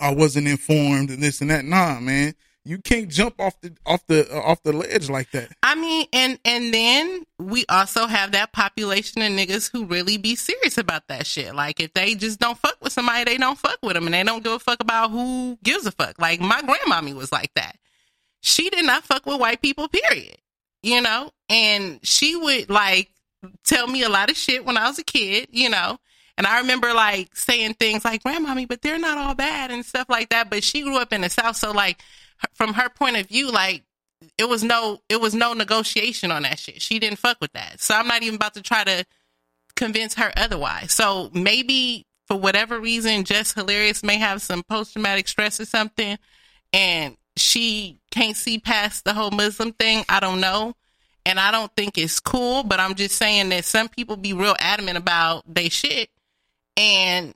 I 0.00 0.14
wasn't 0.14 0.48
informed 0.48 1.10
and 1.10 1.22
this 1.22 1.40
and 1.40 1.50
that." 1.50 1.64
Nah, 1.64 2.00
man, 2.00 2.34
you 2.64 2.78
can't 2.78 3.08
jump 3.08 3.40
off 3.40 3.60
the 3.60 3.76
off 3.84 4.06
the 4.06 4.26
uh, 4.34 4.40
off 4.40 4.62
the 4.62 4.72
ledge 4.72 5.10
like 5.10 5.30
that. 5.32 5.50
I 5.62 5.74
mean, 5.74 6.06
and 6.12 6.38
and 6.44 6.72
then 6.72 7.24
we 7.38 7.66
also 7.68 8.06
have 8.06 8.32
that 8.32 8.52
population 8.52 9.20
of 9.20 9.32
niggas 9.32 9.70
who 9.70 9.84
really 9.84 10.16
be 10.16 10.34
serious 10.34 10.78
about 10.78 11.06
that 11.08 11.26
shit. 11.26 11.54
Like 11.54 11.80
if 11.80 11.92
they 11.92 12.14
just 12.14 12.40
don't 12.40 12.58
fuck 12.58 12.76
with 12.80 12.92
somebody, 12.92 13.24
they 13.24 13.36
don't 13.36 13.58
fuck 13.58 13.78
with 13.82 13.94
them, 13.94 14.06
and 14.06 14.14
they 14.14 14.22
don't 14.22 14.42
give 14.42 14.52
a 14.52 14.58
fuck 14.58 14.80
about 14.80 15.10
who 15.10 15.58
gives 15.62 15.84
a 15.86 15.92
fuck. 15.92 16.18
Like 16.18 16.40
my 16.40 16.62
grandmommy 16.62 17.14
was 17.14 17.30
like 17.30 17.52
that. 17.54 17.76
She 18.40 18.70
did 18.70 18.84
not 18.84 19.04
fuck 19.04 19.26
with 19.26 19.40
white 19.40 19.60
people. 19.60 19.88
Period. 19.88 20.38
You 20.82 21.02
know, 21.02 21.30
and 21.50 22.00
she 22.02 22.34
would 22.36 22.70
like 22.70 23.10
tell 23.64 23.86
me 23.86 24.02
a 24.02 24.08
lot 24.08 24.30
of 24.30 24.36
shit 24.36 24.64
when 24.64 24.78
I 24.78 24.88
was 24.88 24.98
a 24.98 25.04
kid. 25.04 25.48
You 25.50 25.68
know. 25.68 25.98
And 26.36 26.46
I 26.46 26.60
remember 26.60 26.92
like 26.92 27.36
saying 27.36 27.74
things 27.74 28.04
like, 28.04 28.22
grandmommy, 28.24 28.66
but 28.66 28.82
they're 28.82 28.98
not 28.98 29.18
all 29.18 29.34
bad 29.34 29.70
and 29.70 29.84
stuff 29.84 30.08
like 30.08 30.30
that. 30.30 30.50
But 30.50 30.64
she 30.64 30.82
grew 30.82 30.98
up 30.98 31.12
in 31.12 31.20
the 31.20 31.30
South. 31.30 31.56
So 31.56 31.70
like 31.70 32.02
from 32.52 32.74
her 32.74 32.88
point 32.88 33.16
of 33.16 33.26
view, 33.28 33.50
like 33.50 33.84
it 34.38 34.48
was 34.48 34.64
no 34.64 35.00
it 35.08 35.20
was 35.20 35.34
no 35.34 35.52
negotiation 35.52 36.30
on 36.30 36.42
that 36.42 36.58
shit. 36.58 36.82
She 36.82 36.98
didn't 36.98 37.18
fuck 37.18 37.40
with 37.40 37.52
that. 37.52 37.80
So 37.80 37.94
I'm 37.94 38.08
not 38.08 38.22
even 38.22 38.36
about 38.36 38.54
to 38.54 38.62
try 38.62 38.84
to 38.84 39.04
convince 39.76 40.14
her 40.14 40.32
otherwise. 40.36 40.92
So 40.92 41.30
maybe 41.32 42.06
for 42.26 42.36
whatever 42.36 42.80
reason, 42.80 43.24
Jess 43.24 43.52
Hilarious 43.52 44.02
may 44.02 44.16
have 44.16 44.42
some 44.42 44.62
post 44.62 44.92
traumatic 44.94 45.28
stress 45.28 45.60
or 45.60 45.66
something 45.66 46.18
and 46.72 47.16
she 47.36 47.98
can't 48.10 48.36
see 48.36 48.58
past 48.58 49.04
the 49.04 49.14
whole 49.14 49.30
Muslim 49.30 49.72
thing. 49.72 50.04
I 50.08 50.20
don't 50.20 50.40
know. 50.40 50.74
And 51.26 51.40
I 51.40 51.50
don't 51.50 51.74
think 51.74 51.96
it's 51.96 52.20
cool, 52.20 52.64
but 52.64 52.80
I'm 52.80 52.94
just 52.94 53.16
saying 53.16 53.48
that 53.48 53.64
some 53.64 53.88
people 53.88 54.16
be 54.16 54.32
real 54.34 54.56
adamant 54.58 54.98
about 54.98 55.42
they 55.52 55.68
shit 55.70 56.10
and 56.76 57.34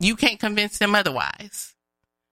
you 0.00 0.16
can't 0.16 0.38
convince 0.38 0.78
them 0.78 0.94
otherwise. 0.94 1.74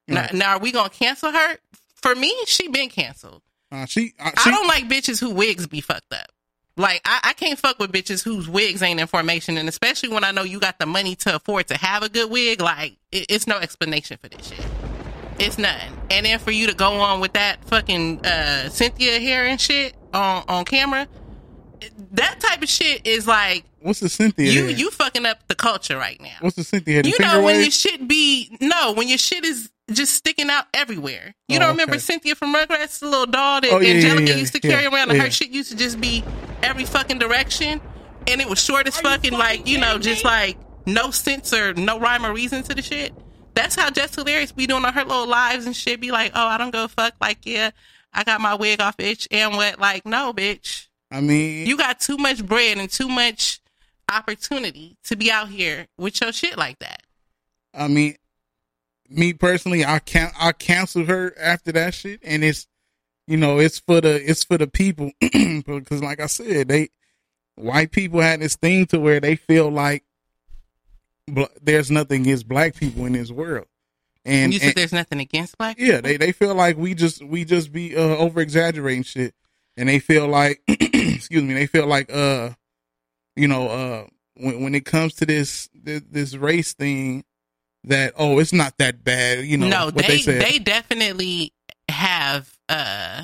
Now, 0.09 0.29
now, 0.33 0.53
are 0.53 0.61
we 0.61 0.71
gonna 0.73 0.89
cancel 0.89 1.33
her? 1.33 1.59
For 1.97 2.15
me, 2.15 2.33
she 2.47 2.69
been 2.69 2.89
canceled. 2.89 3.43
Uh, 3.73 3.87
she, 3.87 4.15
uh, 4.21 4.31
I 4.45 4.51
don't 4.51 4.69
like 4.69 4.89
bitches 4.89 5.19
who 5.19 5.31
wigs 5.31 5.67
be 5.67 5.81
fucked 5.81 6.13
up. 6.13 6.31
Like 6.77 7.01
I, 7.05 7.21
I 7.25 7.33
can't 7.33 7.59
fuck 7.59 7.79
with 7.79 7.91
bitches 7.91 8.23
whose 8.23 8.49
wigs 8.49 8.83
ain't 8.83 9.01
in 9.01 9.07
formation, 9.07 9.57
and 9.57 9.69
especially 9.69 10.11
when 10.11 10.25
I 10.25 10.31
know 10.31 10.43
you 10.43 10.61
got 10.61 10.79
the 10.79 10.87
money 10.87 11.17
to 11.17 11.37
afford 11.37 11.69
to 11.69 11.77
have 11.77 12.03
a 12.03 12.09
good 12.09 12.31
wig. 12.31 12.61
Like 12.61 12.97
it, 13.11 13.27
it's 13.31 13.47
no 13.47 13.59
explanation 13.59 14.19
for 14.19 14.29
this 14.29 14.49
shit. 14.49 14.67
It's 15.39 15.59
none. 15.59 15.81
And 16.11 16.27
then 16.27 16.39
for 16.39 16.51
you 16.51 16.67
to 16.67 16.75
go 16.75 16.93
on 16.93 17.21
with 17.21 17.33
that 17.33 17.65
fucking 17.65 18.25
uh, 18.25 18.69
Cynthia 18.69 19.19
hair 19.19 19.47
and 19.47 19.61
shit 19.61 19.95
on 20.13 20.45
on 20.49 20.65
camera, 20.67 21.09
that 22.13 22.41
type 22.41 22.63
of 22.63 22.69
shit 22.69 23.07
is 23.07 23.27
like 23.27 23.65
what's 23.81 24.01
the 24.01 24.09
Cynthia? 24.09 24.51
you 24.51 24.63
hair? 24.63 24.71
you 24.71 24.91
fucking 24.91 25.27
up 25.27 25.47
the 25.49 25.55
culture 25.55 25.97
right 25.97 26.21
now. 26.21 26.37
what's 26.41 26.57
the 26.57 26.65
Cynthia? 26.65 27.03
The 27.03 27.11
You 27.11 27.17
know 27.21 27.37
when 27.43 27.57
wave? 27.57 27.65
your 27.65 27.71
shit 27.71 28.07
be 28.09 28.57
no, 28.61 28.93
when 28.93 29.09
your 29.09 29.19
shit 29.19 29.45
is 29.45 29.71
just 29.93 30.15
sticking 30.15 30.51
out 30.51 30.65
everywhere. 30.75 31.35
You 31.49 31.57
Oh, 31.57 31.61
don't 31.61 31.69
remember 31.71 31.95
okay. 31.95 32.01
Cynthia 32.01 32.35
from 32.35 32.55
Rugrats, 32.55 32.99
the 32.99 33.07
little 33.07 33.27
doll 33.27 33.61
that 33.61 33.71
Oh, 33.73 33.79
yeah, 33.81 33.89
yeah, 33.91 33.95
Angelica 33.97 34.33
yeah, 34.33 34.37
used 34.39 34.53
to 34.55 34.61
yeah, 34.67 34.71
carry 34.75 34.87
around, 34.87 35.11
and 35.11 35.21
her 35.21 35.31
shit 35.31 35.51
used 35.51 35.71
to 35.71 35.77
just 35.77 36.01
be 36.01 36.25
every 36.63 36.85
fucking 36.85 37.19
direction, 37.21 37.81
and 38.27 38.41
it 38.41 38.49
was 38.49 38.61
short 38.63 38.89
as 38.89 38.99
fucking 39.01 39.33
like 39.33 39.67
you 39.69 39.79
know, 39.79 39.99
just 39.99 40.25
like 40.25 40.57
no 40.87 41.11
sense 41.11 41.53
or 41.53 41.73
no 41.75 41.99
rhyme 42.01 42.25
or 42.27 42.33
reason 42.33 42.63
to 42.65 42.75
the 42.75 42.83
shit. 42.83 43.13
That's 43.55 43.75
how 43.77 43.89
Jess 43.91 44.15
Hilarious 44.15 44.53
be 44.53 44.67
doing 44.67 44.85
on 44.85 44.93
her 44.93 45.05
little 45.05 45.27
lives 45.27 45.67
and 45.67 45.75
shit. 45.75 46.01
Be 46.01 46.11
like, 46.11 46.33
oh, 46.35 46.47
I 46.47 46.59
don't 46.59 46.73
go 46.73 46.89
fuck. 46.89 47.15
Like, 47.21 47.39
yeah, 47.47 47.71
I 48.13 48.23
got 48.25 48.41
my 48.41 48.55
wig 48.55 48.81
off, 48.81 48.97
bitch, 48.97 49.27
and 49.31 49.55
what? 49.57 49.79
Like, 49.79 50.05
no, 50.05 50.33
bitch. 50.35 50.89
I 51.17 51.21
mean, 51.23 51.67
You 51.67 51.77
got 51.79 51.99
too 51.99 52.19
much 52.19 52.45
bread 52.45 52.77
and 52.77 52.91
too 52.91 53.09
much 53.09 53.61
opportunity 54.13 54.97
to 55.05 55.17
be 55.17 55.31
out 55.31 55.49
here 55.49 55.87
with 55.97 56.21
your 56.21 56.31
shit 56.33 56.59
like 56.59 56.79
that. 56.81 57.03
I 57.73 57.89
mean, 57.89 58.17
me 59.09 59.33
personally, 59.33 59.85
I 59.85 59.99
can 59.99 60.31
I 60.39 60.53
canceled 60.53 61.09
her 61.09 61.35
after 61.41 61.73
that 61.73 61.95
shit, 61.95 62.21
and 62.23 62.45
it's 62.45 62.67
you 63.27 63.37
know 63.39 63.59
it's 63.59 63.79
for 63.79 64.01
the 64.01 64.15
it's 64.31 64.45
for 64.45 64.59
the 64.59 64.67
people. 64.67 65.11
Because 65.67 66.03
like 66.03 66.21
I 66.21 66.27
said, 66.27 66.69
they 66.69 66.91
white 67.55 67.93
people 67.93 68.21
had 68.21 68.41
this 68.41 68.57
thing 68.57 68.85
to 68.87 69.01
where 69.01 69.19
they 69.21 69.37
feel 69.37 69.71
like 69.71 70.05
bl- 71.27 71.45
there's 71.63 71.91
nothing 71.91 72.23
against 72.23 72.47
black 72.47 72.75
people 72.77 73.07
in 73.07 73.15
this 73.15 73.31
world, 73.31 73.67
and, 74.25 74.53
you 74.53 74.59
said 74.59 74.69
and- 74.69 74.77
there's 74.77 74.93
nothing 74.93 75.21
against 75.21 75.57
black 75.57 75.77
yeah, 75.79 76.01
they 76.03 76.17
they 76.19 76.33
feel 76.33 76.55
like 76.55 76.77
we 76.77 76.95
just 76.95 77.25
we 77.25 77.45
just 77.47 77.73
be 77.73 77.97
uh, 77.97 78.01
over 78.17 78.41
exaggerating 78.41 79.03
shit, 79.03 79.35
and 79.77 79.89
they 79.89 79.99
feel 79.99 80.27
like 80.29 80.63
excuse 80.69 81.43
me, 81.43 81.55
they 81.55 81.67
feel 81.67 81.87
like 81.87 82.13
uh 82.13 82.51
you 83.35 83.49
know 83.49 83.69
uh 83.69 84.07
when 84.37 84.63
when 84.63 84.75
it 84.75 84.85
comes 84.85 85.15
to 85.15 85.27
this 85.27 85.69
this, 85.75 86.03
this 86.11 86.35
race 86.35 86.75
thing 86.75 87.25
that 87.85 88.15
oh 88.17 88.39
it's 88.39 88.53
not 88.53 88.77
that 88.79 89.05
bad 89.05 89.45
you 89.45 89.57
know 89.57 89.69
no, 89.69 89.85
what 89.87 89.97
they 89.97 90.21
they, 90.21 90.39
they 90.39 90.59
definitely 90.59 91.53
have 91.89 92.53
uh 92.69 93.23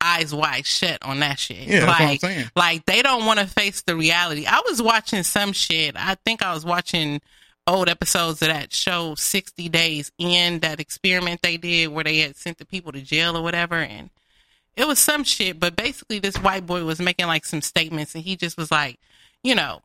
eyes 0.00 0.34
wide 0.34 0.66
shut 0.66 1.02
on 1.02 1.20
that 1.20 1.38
shit. 1.38 1.66
Yeah, 1.66 1.80
that's 1.80 1.86
what 1.86 2.00
I'm 2.00 2.08
like, 2.08 2.20
saying. 2.20 2.50
like 2.54 2.86
they 2.86 3.02
don't 3.02 3.24
want 3.24 3.40
to 3.40 3.46
face 3.46 3.82
the 3.82 3.96
reality. 3.96 4.44
I 4.46 4.62
was 4.68 4.82
watching 4.82 5.22
some 5.22 5.52
shit. 5.52 5.96
I 5.96 6.16
think 6.26 6.42
I 6.42 6.52
was 6.52 6.64
watching 6.64 7.20
old 7.66 7.88
episodes 7.88 8.42
of 8.42 8.48
that 8.48 8.72
show 8.72 9.14
60 9.14 9.68
Days 9.70 10.12
In, 10.18 10.60
that 10.60 10.80
experiment 10.80 11.40
they 11.42 11.56
did 11.56 11.88
where 11.88 12.04
they 12.04 12.18
had 12.18 12.36
sent 12.36 12.58
the 12.58 12.66
people 12.66 12.92
to 12.92 13.00
jail 13.00 13.36
or 13.36 13.42
whatever 13.42 13.76
and 13.76 14.10
it 14.76 14.86
was 14.86 14.98
some 14.98 15.24
shit, 15.24 15.60
but 15.60 15.76
basically 15.76 16.18
this 16.18 16.36
white 16.36 16.66
boy 16.66 16.84
was 16.84 17.00
making 17.00 17.26
like 17.26 17.44
some 17.44 17.62
statements 17.62 18.14
and 18.14 18.24
he 18.24 18.36
just 18.36 18.56
was 18.56 18.70
like, 18.70 18.98
you 19.42 19.54
know, 19.54 19.82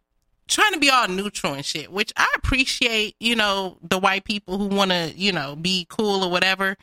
trying 0.47 0.73
to 0.73 0.79
be 0.79 0.89
all 0.89 1.07
neutral 1.07 1.53
and 1.53 1.65
shit, 1.65 1.91
which 1.91 2.11
I 2.17 2.27
appreciate, 2.35 3.15
you 3.19 3.35
know, 3.35 3.77
the 3.87 3.99
white 3.99 4.23
people 4.23 4.57
who 4.57 4.67
want 4.67 4.91
to, 4.91 5.13
you 5.15 5.31
know, 5.31 5.55
be 5.55 5.85
cool 5.89 6.23
or 6.23 6.31
whatever. 6.31 6.75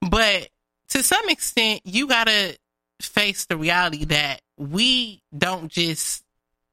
But 0.00 0.48
to 0.88 1.02
some 1.02 1.28
extent, 1.28 1.82
you 1.84 2.08
got 2.08 2.26
to 2.26 2.58
face 3.00 3.46
the 3.46 3.56
reality 3.56 4.04
that 4.06 4.40
we 4.56 5.22
don't 5.36 5.68
just 5.68 6.24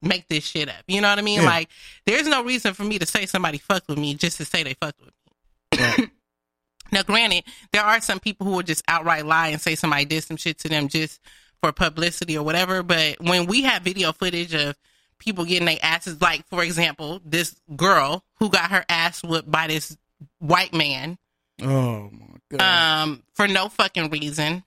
make 0.02 0.28
this 0.28 0.44
shit 0.44 0.70
up. 0.70 0.84
You 0.88 1.02
know 1.02 1.10
what 1.10 1.20
I 1.20 1.22
mean? 1.22 1.42
Yeah. 1.42 1.48
Like, 1.48 1.70
there's 2.06 2.28
no 2.28 2.44
reason 2.44 2.74
for 2.74 2.84
me 2.84 3.00
to 3.00 3.06
say 3.06 3.26
somebody 3.26 3.60
fucked 3.60 3.88
with 3.88 3.98
me 3.98 4.16
just 4.16 4.38
to 4.38 4.46
say 4.46 4.64
they 4.64 4.74
fucked 4.74 5.00
with 5.00 5.10
me. 5.10 5.86
Right. 5.86 6.10
Now, 6.92 7.04
granted, 7.04 7.44
there 7.72 7.84
are 7.84 8.02
some 8.02 8.20
people 8.20 8.46
who 8.48 8.54
will 8.54 8.64
just 8.64 8.84
outright 8.88 9.26
lie 9.26 9.50
and 9.50 9.62
say 9.62 9.76
somebody 9.76 10.06
did 10.06 10.24
some 10.24 10.38
shit 10.38 10.58
to 10.60 10.70
them 10.70 10.88
just 10.88 11.20
for 11.62 11.72
publicity 11.72 12.38
or 12.38 12.44
whatever. 12.44 12.84
But 12.84 13.18
when 13.22 13.46
we 13.46 13.64
have 13.64 13.82
video 13.84 14.12
footage 14.14 14.54
of 14.54 14.76
people 15.18 15.46
getting 15.46 15.66
their 15.66 15.78
asses, 15.84 16.22
like, 16.22 16.48
for 16.48 16.64
example, 16.64 17.22
this 17.26 17.56
girl 17.76 18.24
who 18.40 18.50
got 18.50 18.72
her 18.72 18.86
ass 18.90 19.22
whooped 19.24 19.52
by 19.52 19.68
this 19.68 19.98
white 20.40 20.74
man 20.74 21.18
Oh 21.62 22.10
my 22.12 22.58
god. 22.58 22.62
um, 23.04 23.24
for 23.34 23.48
no 23.48 23.68
fucking 23.70 24.10
reason. 24.10 24.64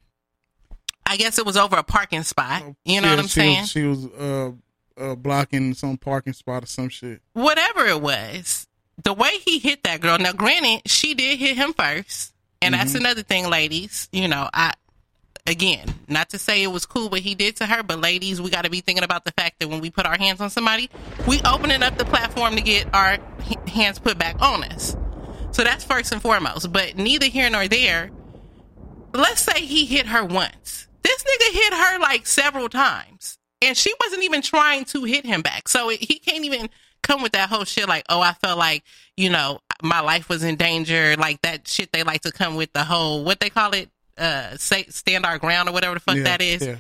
I 1.07 1.17
guess 1.17 1.39
it 1.39 1.45
was 1.47 1.57
over 1.57 1.77
a 1.77 1.83
parking 1.83 2.23
spot. 2.23 2.63
You 2.85 3.01
know 3.01 3.09
Yeah, 3.09 3.15
what 3.15 3.19
I'm 3.23 3.29
saying? 3.29 3.61
Was, 3.63 3.71
she 3.71 3.83
was 3.83 4.07
uh, 4.07 4.53
uh, 4.97 5.15
blocking 5.17 5.75
some 5.75 5.97
parking 5.97 6.33
spot 6.33 6.63
or 6.63 6.67
some 6.67 6.89
shit. 6.91 7.21
whatever 7.33 7.87
it 7.87 8.01
was, 8.01 8.67
the 9.05 9.13
way 9.13 9.31
he 9.45 9.59
hit 9.59 9.83
that 9.85 10.01
girl. 10.01 10.19
Now, 10.19 10.33
granted, 10.33 10.83
she 10.87 11.15
did 11.15 11.39
hit 11.39 11.57
him 11.57 11.73
first, 11.73 12.33
and 12.61 12.75
that's 12.75 12.93
mm-hmm. 12.93 13.05
another 13.05 13.23
thing, 13.23 13.49
ladies. 13.49 14.09
You 14.13 14.29
know, 14.29 14.49
I 14.53 14.75
again, 15.47 15.87
not 16.09 16.31
to 16.31 16.39
say 16.39 16.63
it 16.63 16.69
was 16.69 16.87
cool 16.87 17.09
what 17.09 17.21
he 17.21 17.35
did 17.35 17.57
to 17.57 17.67
her, 17.67 17.83
but 17.83 18.01
ladies, 18.01 18.41
we 18.41 18.51
got 18.51 18.65
to 18.65 18.71
be 18.71 18.81
thinking 18.81 19.05
about 19.05 19.25
the 19.25 19.33
fact 19.33 19.59
that 19.61 19.69
when 19.69 19.81
we 19.81 19.91
put 19.91 20.07
our 20.07 20.17
hands 20.17 20.41
on 20.41 20.51
somebody, 20.51 20.91
we 21.27 21.41
opening 21.43 21.83
up 21.83 21.99
the 21.99 22.05
platform 22.05 22.57
to 22.57 22.63
get 22.63 22.93
our 22.95 23.19
hands 23.67 23.99
put 23.99 24.19
back 24.19 24.41
on 24.41 24.65
us. 24.65 24.97
So 25.51 25.65
that's 25.65 25.85
first 25.85 26.13
and 26.13 26.23
foremost. 26.23 26.73
But 26.73 26.97
neither 26.97 27.27
here 27.27 27.51
nor 27.51 27.69
there. 27.69 28.11
Let's 29.13 29.43
say 29.43 29.67
he 29.67 29.85
hit 29.85 30.07
her 30.07 30.25
once. 30.25 30.89
This 31.03 31.23
nigga 31.23 31.53
hit 31.53 31.75
her 31.75 31.99
like 31.99 32.27
several 32.27 32.69
times, 32.69 33.39
and 33.61 33.77
she 33.77 33.93
wasn't 34.03 34.23
even 34.23 34.41
trying 34.41 34.87
to 34.87 35.05
hit 35.05 35.27
him 35.27 35.43
back. 35.43 35.69
So 35.69 35.91
it, 35.91 36.01
he 36.01 36.19
can't 36.19 36.45
even 36.45 36.71
come 37.03 37.23
with 37.23 37.33
that 37.33 37.49
whole 37.49 37.65
shit 37.65 37.89
like, 37.89 38.05
oh, 38.09 38.21
I 38.21 38.33
felt 38.33 38.59
like 38.59 38.83
you 39.17 39.31
know 39.31 39.61
my 39.83 40.01
life 40.01 40.29
was 40.29 40.43
in 40.45 40.57
danger, 40.57 41.15
like 41.17 41.43
that 41.43 41.69
shit. 41.69 41.93
They 41.93 42.03
like 42.03 42.23
to 42.23 42.33
come 42.33 42.57
with 42.57 42.73
the 42.73 42.85
whole 42.85 43.25
what 43.25 43.41
they 43.41 43.51
call 43.51 43.73
it, 43.75 43.91
uh, 44.19 44.57
say, 44.57 44.85
stand 44.89 45.27
our 45.27 45.39
ground 45.39 45.69
or 45.69 45.73
whatever 45.73 45.95
the 45.95 46.01
fuck 46.01 46.17
Yeah, 46.17 46.23
that 46.25 46.43
is. 46.43 46.67
yeah. 46.67 46.77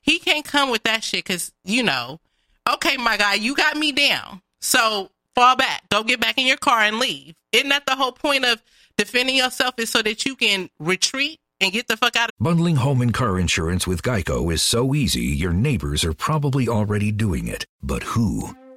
He 0.00 0.18
can't 0.18 0.44
come 0.44 0.70
with 0.70 0.84
that 0.84 1.02
shit 1.04 1.24
because 1.24 1.52
you 1.64 1.82
know, 1.82 2.20
okay, 2.72 2.96
my 2.96 3.16
guy, 3.16 3.34
you 3.34 3.54
got 3.54 3.76
me 3.76 3.92
down, 3.92 4.42
so 4.60 5.10
fall 5.34 5.56
back, 5.56 5.88
go 5.90 6.02
get 6.02 6.20
back 6.20 6.38
in 6.38 6.46
your 6.46 6.56
car 6.56 6.80
and 6.80 6.98
leave. 6.98 7.34
Isn't 7.52 7.68
that 7.70 7.86
the 7.86 7.96
whole 7.96 8.12
point 8.12 8.44
of 8.44 8.62
defending 8.96 9.36
yourself? 9.36 9.74
Is 9.78 9.90
so 9.90 10.02
that 10.02 10.24
you 10.24 10.36
can 10.36 10.70
retreat 10.78 11.40
and 11.60 11.72
get 11.72 11.88
the 11.88 11.96
fuck 11.96 12.16
out 12.16 12.28
of 12.28 12.34
Bundling 12.38 12.76
home 12.76 13.00
and 13.00 13.12
car 13.14 13.38
insurance 13.38 13.86
with 13.86 14.02
Geico 14.02 14.52
is 14.52 14.62
so 14.62 14.94
easy, 14.94 15.22
your 15.24 15.52
neighbors 15.52 16.04
are 16.04 16.12
probably 16.12 16.68
already 16.68 17.10
doing 17.10 17.46
it. 17.48 17.64
But 17.82 18.02
who? 18.02 18.54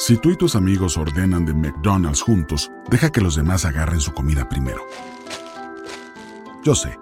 Si 0.00 0.16
tú 0.16 0.30
y 0.30 0.36
tus 0.36 0.56
amigos 0.56 0.96
ordenan 0.96 1.44
de 1.44 1.52
McDonald's 1.52 2.22
juntos, 2.22 2.72
deja 2.88 3.12
que 3.12 3.20
los 3.20 3.36
demás 3.36 3.66
agarren 3.66 4.00
su 4.00 4.12
comida 4.12 4.48
primero. 4.48 4.80
Yo 6.64 6.74
sé, 6.74 6.98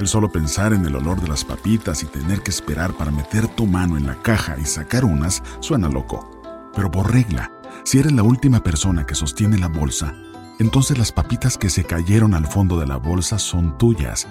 el 0.00 0.08
solo 0.08 0.32
pensar 0.32 0.72
en 0.72 0.82
el 0.86 0.96
olor 0.96 1.20
de 1.20 1.28
las 1.28 1.44
papitas 1.44 2.02
y 2.02 2.06
tener 2.06 2.40
que 2.40 2.50
esperar 2.50 2.94
para 2.94 3.10
meter 3.10 3.48
tu 3.48 3.66
mano 3.66 3.98
en 3.98 4.06
la 4.06 4.14
caja 4.22 4.56
y 4.58 4.64
sacar 4.64 5.04
unas 5.04 5.42
suena 5.60 5.90
loco. 5.90 6.40
Pero 6.74 6.90
por 6.90 7.12
regla, 7.12 7.52
si 7.84 7.98
eres 7.98 8.12
la 8.12 8.22
última 8.22 8.62
persona 8.62 9.04
que 9.04 9.14
sostiene 9.14 9.58
la 9.58 9.68
bolsa, 9.68 10.14
entonces 10.58 10.96
las 10.96 11.12
papitas 11.12 11.58
que 11.58 11.68
se 11.68 11.84
cayeron 11.84 12.32
al 12.32 12.46
fondo 12.46 12.80
de 12.80 12.86
la 12.86 12.96
bolsa 12.96 13.38
son 13.38 13.76
tuyas. 13.76 14.26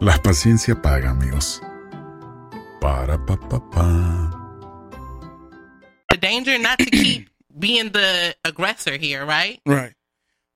La 0.00 0.18
paciencia 0.18 0.82
paga, 0.82 1.12
amigos. 1.12 1.62
Para 2.78 3.16
pa 3.24 3.38
pa 3.38 3.70
pa. 3.70 4.35
The 6.16 6.26
danger, 6.26 6.58
not 6.58 6.78
to 6.78 6.86
keep 6.86 7.28
being 7.58 7.90
the 7.90 8.34
aggressor 8.44 8.96
here, 8.96 9.24
right? 9.24 9.60
Right. 9.66 9.92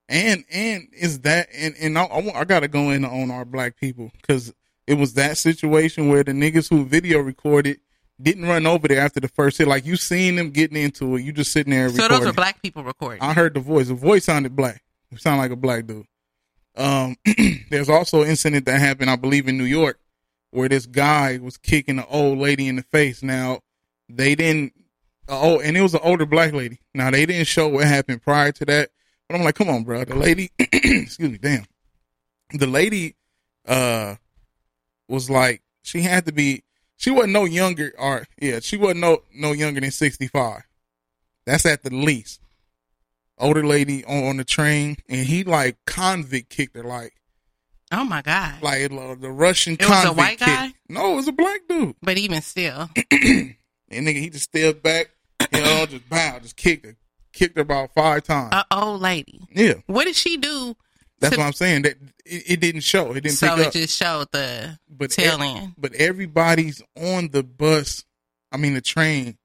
And 0.09 0.45
and 0.51 0.89
is 0.93 1.21
that 1.21 1.49
and 1.57 1.75
and 1.81 1.97
I, 1.97 2.05
I, 2.05 2.41
I 2.41 2.45
gotta 2.45 2.69
go 2.69 2.91
in 2.91 3.05
on 3.05 3.31
our 3.31 3.45
black 3.45 3.77
people 3.77 4.11
because 4.21 4.53
it 4.87 4.95
was 4.95 5.15
that 5.15 5.39
situation 5.39 6.09
where 6.09 6.25
the 6.25 6.33
niggas 6.33 6.69
who 6.69 6.85
video 6.85 7.21
recorded 7.21 7.79
didn't 8.21 8.47
run 8.47 8.67
over 8.67 8.89
there 8.89 9.01
after 9.01 9.21
the 9.21 9.29
first 9.29 9.59
hit. 9.59 9.69
Like 9.69 9.87
you 9.87 9.97
seen 9.97 10.37
them 10.37 10.51
getting 10.51 10.77
into 10.77 11.17
it, 11.17 11.23
you 11.23 11.33
just 11.33 11.53
sitting 11.53 11.73
there. 11.73 11.89
So 11.89 11.95
recording. 11.95 12.19
those 12.19 12.29
are 12.29 12.33
black 12.33 12.61
people 12.61 12.83
recording. 12.83 13.23
I 13.23 13.33
heard 13.33 13.55
the 13.55 13.61
voice. 13.61 13.89
The 13.89 13.95
voice 13.95 14.25
sounded 14.25 14.57
black. 14.57 14.83
It 15.13 15.21
sounded 15.21 15.43
like 15.43 15.53
a 15.53 15.57
black 15.57 15.87
dude. 15.87 16.07
Um, 16.77 17.17
there's 17.71 17.89
also 17.89 18.23
an 18.23 18.29
incident 18.29 18.67
that 18.67 18.81
happened, 18.81 19.11
I 19.11 19.17
believe, 19.17 19.49
in 19.49 19.59
New 19.59 19.65
York, 19.65 19.99
where 20.51 20.69
this 20.69 20.87
guy 20.87 21.39
was 21.39 21.57
kicking 21.57 21.99
an 21.99 22.05
old 22.09 22.39
lady 22.39 22.69
in 22.69 22.77
the 22.77 22.83
face. 22.83 23.23
Now, 23.23 23.61
they 24.09 24.35
didn't. 24.35 24.73
Oh, 25.31 25.61
and 25.61 25.77
it 25.77 25.83
was 25.83 25.95
an 25.95 26.01
older 26.03 26.27
black 26.27 26.53
lady. 26.53 26.81
Now 26.95 27.11
they 27.11 27.25
didn't 27.25 27.47
show 27.47 27.69
what 27.69 27.87
happened 27.87 28.23
prior 28.23 28.53
to 28.53 28.65
that, 28.67 28.91
but 29.29 29.37
I'm 29.37 29.45
like, 29.45 29.55
come 29.55 29.69
on, 29.69 29.85
bro. 29.85 30.05
The 30.05 30.17
lady, 30.17 30.51
excuse 30.59 31.31
me, 31.31 31.39
damn. 31.39 31.65
The 32.53 32.67
lady, 32.67 33.15
uh, 33.67 34.17
was 35.09 35.31
like, 35.31 35.63
she 35.83 36.03
had 36.03 36.27
to 36.27 36.33
be. 36.33 36.65
She 36.97 37.11
wasn't 37.11 37.33
no 37.33 37.45
younger, 37.45 37.93
or 37.99 38.27
yeah, 38.41 38.61
she 38.61 38.77
wasn't 38.77 39.01
no 39.01 39.23
no 39.35 39.53
younger 39.53 39.81
than 39.81 39.91
65. 39.91 40.63
That's 41.47 41.65
at 41.65 41.83
the 41.83 41.95
least 41.95 42.41
older 43.39 43.65
lady 43.65 44.05
on, 44.05 44.25
on 44.25 44.37
the 44.37 44.45
train, 44.45 44.97
and 45.09 45.27
he 45.27 45.45
like 45.45 45.79
convict 45.87 46.51
kicked 46.51 46.77
her, 46.77 46.85
like 46.85 47.15
oh 47.91 48.05
my 48.05 48.23
god! 48.23 48.63
like 48.63 48.93
uh, 48.93 49.15
the 49.15 49.31
Russian 49.31 49.75
It 49.75 49.89
was 49.89 50.05
a 50.05 50.13
white 50.13 50.39
guy? 50.39 50.75
No, 50.89 51.13
it 51.13 51.17
was 51.17 51.29
a 51.29 51.33
black 51.33 51.63
dude. 51.69 51.97
But 52.03 52.19
even 52.19 52.43
still, 52.43 52.91
And 53.91 54.07
nigga, 54.07 54.21
he 54.21 54.31
just 54.31 54.45
stepped 54.45 54.83
back, 54.83 55.11
you 55.53 55.61
know, 55.61 55.87
just 55.87 56.09
bow, 56.09 56.39
just 56.41 56.57
kicked 56.57 56.87
her, 56.87 56.97
kicked 57.33 57.57
her 57.57 57.63
about 57.63 57.95
five 57.95 58.23
times. 58.25 58.53
a 58.53 58.65
old 58.71 59.01
lady. 59.01 59.41
yeah, 59.53 59.75
What 59.87 60.05
did 60.05 60.17
she 60.17 60.37
do? 60.37 60.77
that's 61.21 61.35
to- 61.35 61.41
what 61.41 61.47
I'm 61.47 61.53
saying. 61.53 61.83
That 61.83 61.97
it, 62.25 62.43
it 62.53 62.61
didn't 62.61 62.83
show. 62.83 63.11
It 63.13 63.23
didn't 63.23 63.37
So 63.37 63.55
it 63.57 63.67
up. 63.67 63.73
just 63.73 63.97
showed 63.97 64.29
the 64.33 64.79
but 64.89 65.11
tail 65.11 65.41
end, 65.43 65.75
But 65.77 65.95
everybody's 65.95 66.83
on 66.97 67.29
the 67.29 67.43
bus. 67.43 68.05
I 68.53 68.57
mean, 68.57 68.75
the 68.75 68.81
train, 68.81 69.37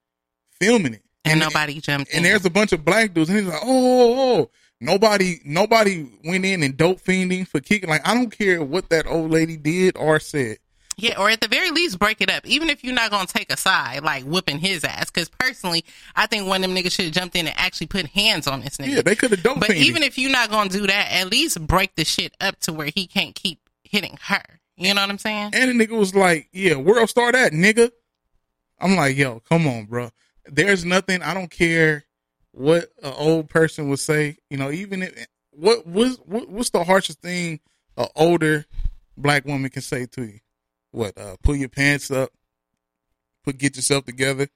filming 0.60 0.94
it, 0.96 1.04
and 1.26 1.40
nobody 1.40 1.80
jumped 1.82 2.12
in. 2.12 2.18
and 2.18 2.26
there's 2.26 2.46
a 2.46 2.50
bunch 2.50 2.72
of 2.74 2.84
black 2.86 3.14
dudes, 3.14 3.30
and 3.30 3.40
he's 3.40 3.48
like, 3.48 3.62
oh, 3.64 3.68
oh, 3.68 4.40
oh. 4.42 4.52
nobody, 4.82 5.40
nobody 5.46 6.10
went 6.24 6.46
in 6.46 6.64
and 6.64 6.76
dope 6.78 7.02
fiending 7.02 7.48
for 7.48 7.60
kicking. 7.60 7.90
Like, 7.90 8.08
I 8.08 8.14
don't 8.14 8.30
care 8.32 8.64
what 8.64 8.90
that 8.90 9.06
old 9.08 9.32
lady 9.32 9.58
did 9.58 9.96
or 9.98 10.20
said. 10.20 10.58
Yeah, 10.98 11.20
or 11.20 11.30
at 11.30 11.42
the 11.42 11.48
very 11.48 11.72
least, 11.72 12.00
break 12.00 12.22
it 12.22 12.30
up. 12.30 12.46
Even 12.46 12.70
if 12.70 12.84
you're 12.84 12.94
not 12.94 13.12
gonna 13.12 13.28
take 13.28 13.52
a 13.52 13.58
side, 13.58 14.04
like 14.04 14.24
whooping 14.24 14.60
his 14.60 14.84
ass. 14.84 15.12
Because 15.12 15.30
personally, 15.30 15.84
I 16.16 16.26
think 16.26 16.48
one 16.48 16.64
of 16.64 16.70
them 16.70 16.78
niggas 16.78 16.94
should 16.94 17.06
have 17.06 17.14
jumped 17.14 17.36
in 17.36 17.48
and 17.48 17.56
actually 17.58 17.88
put 17.88 18.06
hands 18.08 18.48
on 18.48 18.62
this 18.62 18.78
nigga. 18.78 18.96
Yeah, 18.96 19.02
they 19.02 19.16
could 19.16 19.32
have 19.32 19.44
done. 19.44 19.60
But 19.60 19.72
even 19.72 20.04
if 20.04 20.18
you're 20.18 20.32
not 20.32 20.50
gonna 20.50 20.70
do 20.70 20.88
that, 20.88 21.12
at 21.12 21.30
least 21.30 21.66
break 21.68 21.96
the 21.96 22.06
shit 22.06 22.34
up 22.40 22.60
to 22.62 22.74
where 22.74 22.90
he 22.94 23.08
can't 23.08 23.36
keep 23.36 23.60
hitting 23.84 24.18
her. 24.24 24.44
You 24.78 24.94
know 24.94 25.02
what 25.02 25.10
I'm 25.10 25.18
saying? 25.18 25.52
And 25.54 25.80
the 25.80 25.88
nigga 25.88 25.98
was 25.98 26.16
like, 26.16 26.50
"Yeah, 26.52 26.76
world 26.76 27.10
star 27.10 27.32
that 27.32 27.52
nigga." 27.52 27.92
I'm 28.80 28.96
like, 28.96 29.16
"Yo, 29.16 29.42
come 29.42 29.68
on, 29.68 29.86
bro. 29.86 30.12
There's 30.46 30.86
nothing. 30.86 31.22
I 31.22 31.34
don't 31.34 31.52
care 31.52 32.06
what 32.52 32.90
an 33.04 33.14
old 33.18 33.50
person 33.50 33.90
would 33.90 34.00
say. 34.00 34.38
You 34.50 34.58
know, 34.58 34.72
even 34.72 35.04
if 35.04 35.28
what 35.52 35.88
was 35.88 36.18
what, 36.26 36.50
what's 36.50 36.70
the 36.70 36.84
harshest 36.84 37.22
thing 37.22 37.60
a 37.98 38.08
older 38.16 38.66
black 39.18 39.46
woman 39.46 39.70
can 39.70 39.82
say 39.82 40.06
to 40.08 40.24
you? 40.24 40.40
What? 40.96 41.18
Uh, 41.18 41.36
pull 41.44 41.56
your 41.56 41.70
pants 41.70 42.10
up. 42.10 42.30
Put 43.44 43.58
get 43.58 43.76
yourself 43.76 44.06
together. 44.06 44.48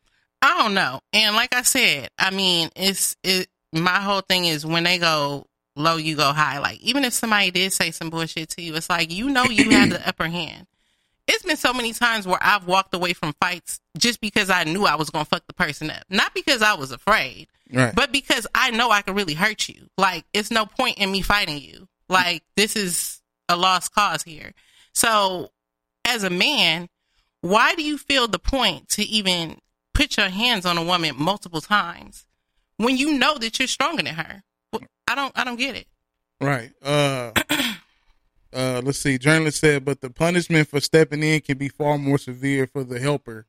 I 0.41 0.57
don't 0.59 0.73
know. 0.73 1.01
And 1.13 1.35
like 1.35 1.53
I 1.53 1.63
said, 1.63 2.09
I 2.17 2.31
mean, 2.31 2.69
it's 2.75 3.15
it. 3.23 3.47
My 3.73 3.99
whole 3.99 4.21
thing 4.21 4.45
is 4.45 4.65
when 4.65 4.83
they 4.83 4.97
go 4.97 5.45
low, 5.75 5.97
you 5.97 6.15
go 6.15 6.31
high. 6.31 6.59
Like 6.59 6.79
even 6.81 7.03
if 7.03 7.13
somebody 7.13 7.51
did 7.51 7.73
say 7.73 7.91
some 7.91 8.09
bullshit 8.09 8.49
to 8.51 8.61
you, 8.61 8.73
it's 8.75 8.89
like 8.89 9.11
you 9.11 9.29
know 9.29 9.43
you 9.43 9.69
have 9.71 9.89
the 9.89 10.01
upper 10.07 10.27
hand. 10.27 10.65
It's 11.27 11.43
been 11.43 11.57
so 11.57 11.73
many 11.73 11.93
times 11.93 12.25
where 12.25 12.39
I've 12.41 12.65
walked 12.65 12.93
away 12.95 13.13
from 13.13 13.33
fights 13.39 13.79
just 13.97 14.19
because 14.19 14.49
I 14.49 14.63
knew 14.63 14.85
I 14.85 14.95
was 14.95 15.09
gonna 15.11 15.25
fuck 15.25 15.45
the 15.45 15.53
person 15.53 15.91
up, 15.91 16.03
not 16.09 16.33
because 16.33 16.63
I 16.63 16.73
was 16.73 16.91
afraid, 16.91 17.47
Right. 17.71 17.93
but 17.93 18.11
because 18.11 18.47
I 18.55 18.71
know 18.71 18.89
I 18.89 19.03
could 19.03 19.15
really 19.15 19.35
hurt 19.35 19.69
you. 19.69 19.89
Like 19.97 20.23
it's 20.33 20.49
no 20.49 20.65
point 20.65 20.97
in 20.97 21.11
me 21.11 21.21
fighting 21.21 21.59
you. 21.59 21.87
Like 22.07 22.43
this 22.55 22.75
is 22.75 23.21
a 23.49 23.55
lost 23.57 23.93
cause 23.93 24.23
here. 24.23 24.53
So 24.93 25.51
as 26.09 26.23
a 26.23 26.29
man, 26.29 26.89
why 27.41 27.75
do 27.75 27.83
you 27.83 27.97
feel 27.97 28.27
the 28.27 28.39
point 28.39 28.89
to 28.89 29.03
even 29.03 29.59
put 29.93 30.17
your 30.17 30.29
hands 30.29 30.65
on 30.65 30.77
a 30.77 30.83
woman 30.83 31.15
multiple 31.17 31.61
times 31.61 32.25
when 32.77 32.97
you 32.97 33.17
know 33.17 33.37
that 33.37 33.59
you're 33.59 33.67
stronger 33.67 34.03
than 34.03 34.15
her? 34.15 34.43
Well, 34.73 34.81
I 35.07 35.15
don't 35.15 35.37
I 35.37 35.43
don't 35.43 35.57
get 35.57 35.75
it. 35.75 35.87
Right. 36.41 36.71
Uh, 36.81 37.31
uh, 38.53 38.81
let's 38.83 38.99
see. 38.99 39.17
Journalist 39.17 39.59
said, 39.59 39.85
but 39.85 40.01
the 40.01 40.09
punishment 40.09 40.67
for 40.67 40.79
stepping 40.79 41.23
in 41.23 41.41
can 41.41 41.57
be 41.57 41.69
far 41.69 41.97
more 41.97 42.17
severe 42.17 42.65
for 42.65 42.83
the 42.83 42.99
helper 42.99 43.45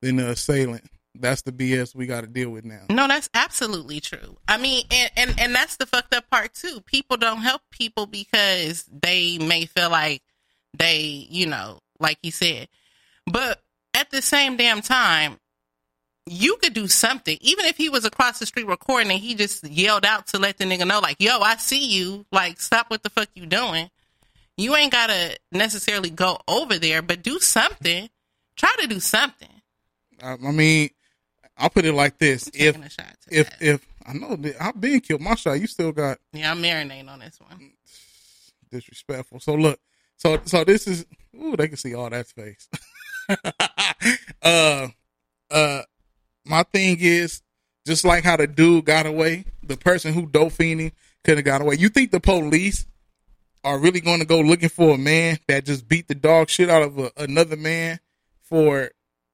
than 0.00 0.16
the 0.16 0.30
assailant. 0.30 0.84
That's 1.14 1.42
the 1.42 1.52
BS 1.52 1.94
we 1.94 2.06
got 2.06 2.22
to 2.22 2.26
deal 2.26 2.50
with 2.50 2.64
now. 2.64 2.86
No, 2.88 3.06
that's 3.06 3.28
absolutely 3.34 4.00
true. 4.00 4.38
I 4.48 4.56
mean, 4.56 4.84
and, 4.90 5.10
and 5.16 5.40
and 5.40 5.54
that's 5.54 5.76
the 5.76 5.86
fucked 5.86 6.14
up 6.14 6.28
part 6.30 6.54
too. 6.54 6.80
People 6.80 7.16
don't 7.16 7.42
help 7.42 7.62
people 7.70 8.06
because 8.06 8.84
they 8.90 9.38
may 9.38 9.66
feel 9.66 9.90
like 9.90 10.22
they, 10.76 11.26
you 11.30 11.46
know, 11.46 11.80
like 12.02 12.18
he 12.22 12.30
said. 12.30 12.68
But 13.26 13.62
at 13.94 14.10
the 14.10 14.20
same 14.20 14.56
damn 14.56 14.82
time, 14.82 15.38
you 16.26 16.56
could 16.56 16.72
do 16.74 16.86
something. 16.88 17.38
Even 17.40 17.64
if 17.66 17.76
he 17.76 17.88
was 17.88 18.04
across 18.04 18.38
the 18.38 18.46
street 18.46 18.66
recording 18.66 19.10
and 19.10 19.20
he 19.20 19.34
just 19.34 19.64
yelled 19.64 20.04
out 20.04 20.26
to 20.28 20.38
let 20.38 20.58
the 20.58 20.64
nigga 20.64 20.86
know, 20.86 21.00
like, 21.00 21.16
yo, 21.20 21.40
I 21.40 21.56
see 21.56 21.86
you. 21.86 22.26
Like, 22.30 22.60
stop 22.60 22.90
what 22.90 23.02
the 23.02 23.10
fuck 23.10 23.28
you 23.34 23.46
doing. 23.46 23.90
You 24.56 24.76
ain't 24.76 24.92
gotta 24.92 25.38
necessarily 25.50 26.10
go 26.10 26.38
over 26.46 26.78
there, 26.78 27.00
but 27.02 27.22
do 27.22 27.38
something. 27.40 28.08
Try 28.56 28.74
to 28.80 28.86
do 28.86 29.00
something. 29.00 29.48
I, 30.22 30.32
I 30.34 30.36
mean, 30.52 30.90
I'll 31.56 31.70
put 31.70 31.84
it 31.86 31.94
like 31.94 32.18
this: 32.18 32.50
if 32.54 32.76
if 33.30 33.50
if 33.60 33.86
I 34.06 34.12
know 34.12 34.36
that 34.36 34.62
I've 34.62 34.80
been 34.80 35.00
killed 35.00 35.22
my 35.22 35.34
shot, 35.36 35.60
you 35.60 35.66
still 35.66 35.90
got 35.92 36.18
Yeah, 36.32 36.50
I'm 36.50 36.62
marinating 36.62 37.08
on 37.08 37.20
this 37.20 37.40
one. 37.40 37.72
disrespectful. 38.70 39.40
So 39.40 39.54
look, 39.54 39.80
so 40.16 40.40
so 40.44 40.64
this 40.64 40.86
is 40.86 41.06
ooh, 41.36 41.56
they 41.56 41.68
can 41.68 41.76
see 41.76 41.94
all 41.94 42.10
that 42.10 42.28
space. 42.28 42.68
uh, 44.42 44.88
uh, 45.50 45.82
my 46.44 46.62
thing 46.64 46.96
is 47.00 47.42
just 47.86 48.04
like 48.04 48.24
how 48.24 48.36
the 48.36 48.46
dude 48.46 48.84
got 48.84 49.06
away, 49.06 49.44
the 49.62 49.76
person 49.76 50.12
who 50.12 50.26
Dolphini 50.26 50.92
could 51.24 51.38
have 51.38 51.44
got 51.44 51.60
away. 51.60 51.76
You 51.76 51.88
think 51.88 52.10
the 52.10 52.20
police 52.20 52.86
are 53.64 53.78
really 53.78 54.00
going 54.00 54.20
to 54.20 54.26
go 54.26 54.40
looking 54.40 54.68
for 54.68 54.94
a 54.94 54.98
man 54.98 55.38
that 55.48 55.64
just 55.64 55.88
beat 55.88 56.08
the 56.08 56.14
dog 56.14 56.48
shit 56.48 56.68
out 56.68 56.82
of 56.82 56.98
a, 56.98 57.12
another 57.16 57.56
man 57.56 58.00
for 58.42 58.90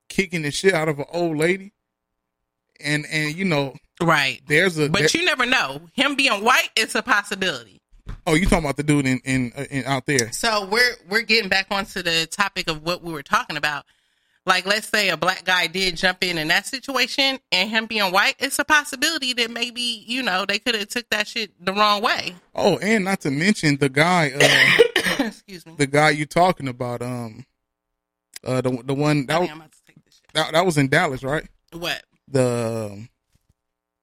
kicking 0.08 0.42
the 0.42 0.50
shit 0.50 0.74
out 0.74 0.88
of 0.88 0.98
an 0.98 1.06
old 1.12 1.36
lady? 1.36 1.72
And 2.80 3.06
and 3.10 3.34
you 3.34 3.44
know, 3.44 3.74
right? 4.00 4.40
There's 4.46 4.78
a 4.78 4.88
But 4.88 5.00
there- 5.00 5.08
you 5.14 5.24
never 5.24 5.46
know. 5.46 5.82
Him 5.94 6.14
being 6.14 6.44
white, 6.44 6.70
it's 6.76 6.94
a 6.94 7.02
possibility. 7.02 7.80
Oh, 8.28 8.34
you 8.34 8.44
talking 8.44 8.64
about 8.64 8.76
the 8.76 8.82
dude 8.82 9.06
in 9.06 9.20
in, 9.24 9.52
uh, 9.56 9.64
in 9.70 9.84
out 9.84 10.06
there? 10.06 10.30
So 10.32 10.66
we're 10.66 10.96
we're 11.08 11.22
getting 11.22 11.48
back 11.48 11.66
onto 11.70 12.02
the 12.02 12.26
topic 12.30 12.68
of 12.68 12.82
what 12.82 13.02
we 13.02 13.12
were 13.12 13.22
talking 13.22 13.56
about. 13.56 13.84
Like, 14.46 14.64
let's 14.64 14.88
say 14.88 15.10
a 15.10 15.16
black 15.18 15.44
guy 15.44 15.66
did 15.66 15.98
jump 15.98 16.24
in 16.24 16.38
in 16.38 16.48
that 16.48 16.66
situation, 16.66 17.38
and 17.52 17.68
him 17.68 17.84
being 17.84 18.10
white, 18.12 18.36
it's 18.38 18.58
a 18.58 18.64
possibility 18.64 19.34
that 19.34 19.50
maybe 19.50 19.82
you 20.06 20.22
know 20.22 20.46
they 20.46 20.58
could 20.58 20.74
have 20.74 20.88
took 20.88 21.08
that 21.10 21.26
shit 21.26 21.52
the 21.62 21.72
wrong 21.72 22.02
way. 22.02 22.34
Oh, 22.54 22.78
and 22.78 23.04
not 23.04 23.20
to 23.22 23.30
mention 23.30 23.76
the 23.76 23.90
guy, 23.90 24.32
uh, 24.34 25.24
Excuse 25.26 25.66
me. 25.66 25.74
the 25.76 25.86
guy 25.86 26.10
you 26.10 26.24
talking 26.24 26.68
about, 26.68 27.02
um, 27.02 27.44
uh, 28.44 28.60
the 28.62 28.82
the 28.84 28.94
one 28.94 29.26
that 29.26 29.40
was, 29.40 29.50
that, 30.32 30.52
that 30.52 30.64
was 30.64 30.78
in 30.78 30.88
Dallas, 30.88 31.22
right? 31.22 31.46
What? 31.72 32.02
The 32.26 32.90
um, 32.92 33.08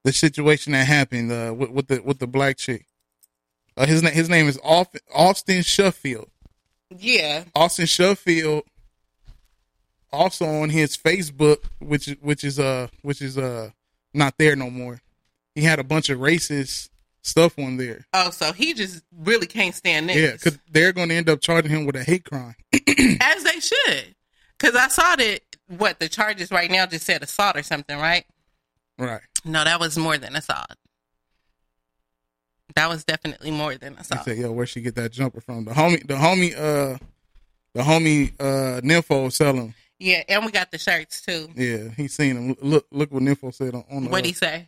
the 0.04 0.14
situation 0.14 0.74
that 0.74 0.86
happened 0.86 1.32
uh, 1.32 1.56
with, 1.58 1.72
with 1.72 1.88
the 1.88 2.02
with 2.02 2.20
the 2.20 2.28
black 2.28 2.58
chick. 2.58 2.86
Uh, 3.78 3.86
his 3.86 4.02
name 4.02 4.14
his 4.14 4.30
name 4.30 4.48
is 4.48 4.60
Austin 4.64 5.62
Shuffield. 5.62 6.30
Yeah. 6.90 7.44
Austin 7.56 7.86
Shuffield. 7.86 8.64
Also 10.12 10.46
on 10.46 10.70
his 10.70 10.96
Facebook, 10.96 11.58
which 11.80 12.08
is 12.08 12.16
which 12.22 12.44
is 12.44 12.60
uh 12.60 12.88
which 13.02 13.22
is 13.22 13.38
uh 13.38 13.72
not 14.14 14.36
there 14.38 14.56
no 14.56 14.70
more. 14.70 15.02
He 15.56 15.62
had 15.62 15.80
a 15.80 15.84
bunch 15.84 16.10
of 16.10 16.20
racist 16.20 16.90
stuff 17.22 17.58
on 17.60 17.78
there. 17.78 18.06
Oh, 18.14 18.30
so 18.30 18.54
he 18.54 18.74
just 18.74 19.04
really 19.18 19.48
can't 19.48 19.76
stand 19.76 20.10
this. 20.10 20.18
Yeah, 20.18 20.32
because 20.34 20.60
they're 20.72 20.94
going 20.94 21.10
to 21.10 21.16
end 21.16 21.30
up 21.30 21.42
charging 21.42 21.72
him 21.72 21.86
with 21.86 21.96
a 21.96 22.04
hate 22.04 22.24
crime. 22.24 22.56
as 22.74 23.44
they 23.44 23.60
should. 23.60 24.16
Because 24.58 24.76
I 24.76 24.88
saw 24.88 25.16
that 25.16 25.42
what 25.68 26.00
the 26.00 26.08
charges 26.08 26.52
right 26.52 26.70
now 26.70 26.86
just 26.86 27.06
said 27.06 27.24
assault 27.24 27.58
or 27.58 27.64
something, 27.64 27.98
right? 27.98 28.26
Right. 28.98 29.22
No, 29.44 29.64
that 29.64 29.80
was 29.80 29.98
more 29.98 30.18
than 30.18 30.36
assault. 30.36 30.76
That 32.76 32.90
was 32.90 33.04
definitely 33.06 33.52
more 33.52 33.76
than 33.76 33.94
I 33.94 33.98
He 33.98 34.02
assault. 34.02 34.26
said, 34.26 34.38
"Yo, 34.38 34.52
where 34.52 34.66
she 34.66 34.82
get 34.82 34.96
that 34.96 35.12
jumper 35.12 35.40
from?" 35.42 35.66
The 35.66 35.72
homie, 35.72 36.06
the 36.06 36.16
homie, 36.16 36.54
uh, 36.56 36.98
the 37.74 37.82
homie, 37.84 38.34
uh, 38.40 38.82
Nimpho 38.82 39.32
sell 39.32 39.54
him. 39.56 39.74
Yeah, 39.98 40.24
and 40.28 40.46
we 40.46 40.52
got 40.52 40.72
the 40.72 40.78
shirts 40.78 41.22
too. 41.22 41.50
Yeah, 41.56 41.90
he 41.96 42.08
seen 42.10 42.36
him. 42.36 42.56
Look, 42.62 42.86
look 42.92 43.12
what 43.12 43.24
Nimpho 43.24 43.54
said 43.54 43.74
on, 43.76 43.86
on 43.90 44.04
the. 44.04 44.10
What'd 44.10 44.26
he 44.26 44.34
say? 44.34 44.68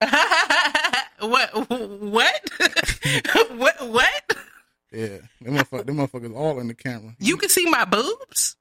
what? 1.20 1.70
What? 1.70 2.50
what? 3.56 3.88
What? 3.88 4.36
Yeah, 4.92 5.18
them 5.40 5.56
motherfuckers, 5.56 5.86
them 5.86 5.96
motherfuckers 5.96 6.36
all 6.36 6.60
in 6.60 6.68
the 6.68 6.74
camera. 6.74 7.16
You 7.18 7.36
can 7.36 7.48
see 7.48 7.68
my 7.68 7.84
boobs? 7.84 8.56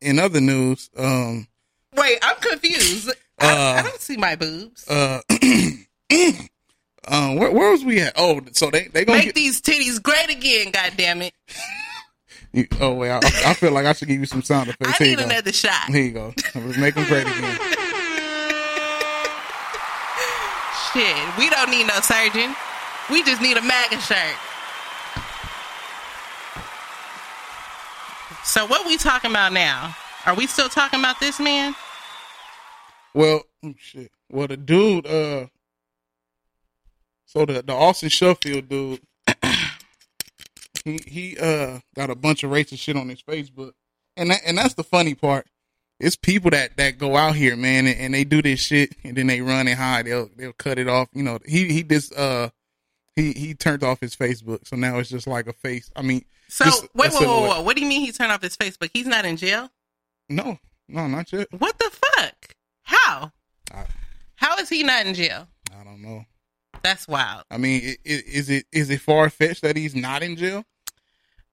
In 0.00 0.18
other 0.20 0.40
news, 0.40 0.90
um, 0.96 1.48
Wait, 1.96 2.18
I'm 2.22 2.36
confused. 2.40 3.10
I, 3.38 3.46
Uh, 3.46 3.74
I 3.78 3.82
don't 3.82 4.00
see 4.00 4.16
my 4.16 4.36
boobs. 4.36 4.86
uh, 4.88 5.20
uh, 7.08 7.34
where, 7.34 7.50
where 7.50 7.70
was 7.70 7.84
we 7.84 8.00
at? 8.00 8.14
Oh, 8.16 8.40
so 8.52 8.70
they 8.70 8.88
they 8.88 9.04
gonna 9.04 9.18
Make 9.18 9.26
get. 9.26 9.34
these 9.34 9.60
titties 9.60 10.02
great 10.02 10.30
again, 10.30 10.70
God 10.72 10.92
damn 10.96 11.22
it! 11.22 11.32
You, 12.52 12.66
oh 12.80 12.94
wait, 12.94 13.10
I, 13.10 13.18
I 13.18 13.54
feel 13.54 13.72
like 13.72 13.84
I 13.86 13.92
should 13.92 14.08
give 14.08 14.20
you 14.20 14.26
some 14.26 14.42
sound 14.42 14.68
effects. 14.70 15.00
I 15.00 15.04
need 15.04 15.18
go. 15.18 15.24
another 15.24 15.52
shot. 15.52 15.86
Here 15.88 16.02
you 16.04 16.12
go. 16.12 16.32
Make 16.78 16.94
them 16.94 17.04
great 17.06 17.26
again. 17.26 17.58
Shit, 20.92 21.16
we 21.38 21.50
don't 21.50 21.70
need 21.70 21.86
no 21.86 22.00
surgeon. 22.00 22.54
We 23.10 23.22
just 23.22 23.42
need 23.42 23.56
a 23.58 23.62
MAGA 23.62 24.00
shirt. 24.00 24.36
So 28.44 28.64
what 28.66 28.86
we 28.86 28.96
talking 28.96 29.30
about 29.30 29.52
now? 29.52 29.94
Are 30.24 30.34
we 30.34 30.46
still 30.46 30.68
talking 30.68 30.98
about 31.00 31.20
this 31.20 31.38
man? 31.38 31.74
Well, 33.16 33.44
oh, 33.64 33.74
shit. 33.78 34.12
Well, 34.30 34.46
the 34.46 34.58
dude, 34.58 35.06
uh, 35.06 35.46
so 37.24 37.46
the 37.46 37.62
the 37.62 37.72
Austin 37.72 38.10
Shuffield 38.10 38.68
dude, 38.68 39.00
he 40.84 41.00
he 41.06 41.38
uh 41.38 41.78
got 41.94 42.10
a 42.10 42.14
bunch 42.14 42.44
of 42.44 42.50
racist 42.50 42.80
shit 42.80 42.94
on 42.94 43.08
his 43.08 43.22
Facebook, 43.22 43.72
and 44.18 44.30
that, 44.30 44.42
and 44.46 44.58
that's 44.58 44.74
the 44.74 44.84
funny 44.84 45.14
part. 45.14 45.46
It's 45.98 46.14
people 46.14 46.50
that 46.50 46.76
that 46.76 46.98
go 46.98 47.16
out 47.16 47.36
here, 47.36 47.56
man, 47.56 47.86
and, 47.86 47.98
and 47.98 48.12
they 48.12 48.24
do 48.24 48.42
this 48.42 48.60
shit, 48.60 48.94
and 49.02 49.16
then 49.16 49.28
they 49.28 49.40
run 49.40 49.66
and 49.66 49.78
hide. 49.78 50.04
They'll 50.04 50.28
they'll 50.36 50.52
cut 50.52 50.78
it 50.78 50.86
off. 50.86 51.08
You 51.14 51.22
know, 51.22 51.38
he 51.46 51.72
he 51.72 51.84
just 51.84 52.14
uh 52.14 52.50
he 53.14 53.32
he 53.32 53.54
turned 53.54 53.82
off 53.82 53.98
his 53.98 54.14
Facebook, 54.14 54.68
so 54.68 54.76
now 54.76 54.98
it's 54.98 55.08
just 55.08 55.26
like 55.26 55.46
a 55.46 55.54
face. 55.54 55.90
I 55.96 56.02
mean, 56.02 56.26
So 56.48 56.66
wait, 56.92 57.12
wait, 57.14 57.20
wait, 57.26 57.48
wait. 57.48 57.64
What 57.64 57.76
do 57.76 57.82
you 57.82 57.88
mean 57.88 58.02
he 58.02 58.12
turned 58.12 58.30
off 58.30 58.42
his 58.42 58.58
Facebook? 58.58 58.90
He's 58.92 59.06
not 59.06 59.24
in 59.24 59.38
jail. 59.38 59.70
No, 60.28 60.58
no, 60.86 61.06
not 61.06 61.32
yet. 61.32 61.48
What 61.58 61.78
the 61.78 61.90
fuck? 61.90 62.55
How? 62.86 63.32
How 64.36 64.56
is 64.58 64.68
he 64.68 64.82
not 64.82 65.06
in 65.06 65.14
jail? 65.14 65.48
I 65.78 65.82
don't 65.84 66.00
know. 66.02 66.24
That's 66.82 67.08
wild. 67.08 67.44
I 67.50 67.56
mean, 67.58 67.82
i- 67.84 67.90
i- 68.10 68.22
is 68.26 68.48
it 68.48 68.66
is 68.70 68.90
it 68.90 69.00
far 69.00 69.28
fetched 69.28 69.62
that 69.62 69.76
he's 69.76 69.94
not 69.94 70.22
in 70.22 70.36
jail? 70.36 70.64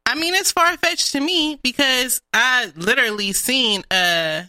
I 0.06 0.16
mean, 0.16 0.36
it's 0.36 0.52
far 0.52 0.76
fetched 0.78 1.12
to 1.14 1.20
me 1.20 1.60
because 1.64 2.22
I 2.34 2.72
literally 2.76 3.32
seen 3.34 3.82
uh 3.90 4.44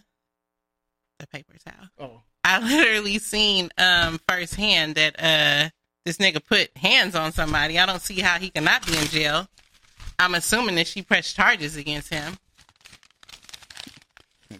the 1.18 1.26
paper 1.28 1.54
towel. 1.64 1.88
Oh. 1.98 2.20
I 2.42 2.58
literally 2.60 3.18
seen 3.18 3.70
um 3.78 4.20
firsthand 4.28 4.96
that 4.96 5.14
uh 5.18 5.70
this 6.04 6.18
nigga 6.18 6.44
put 6.44 6.76
hands 6.76 7.14
on 7.14 7.32
somebody. 7.32 7.78
I 7.78 7.86
don't 7.86 8.02
see 8.02 8.20
how 8.20 8.38
he 8.38 8.50
cannot 8.50 8.84
be 8.86 8.98
in 8.98 9.06
jail. 9.06 9.48
I'm 10.18 10.34
assuming 10.34 10.74
that 10.74 10.86
she 10.86 11.00
pressed 11.02 11.34
charges 11.34 11.76
against 11.76 12.12
him. 12.12 12.36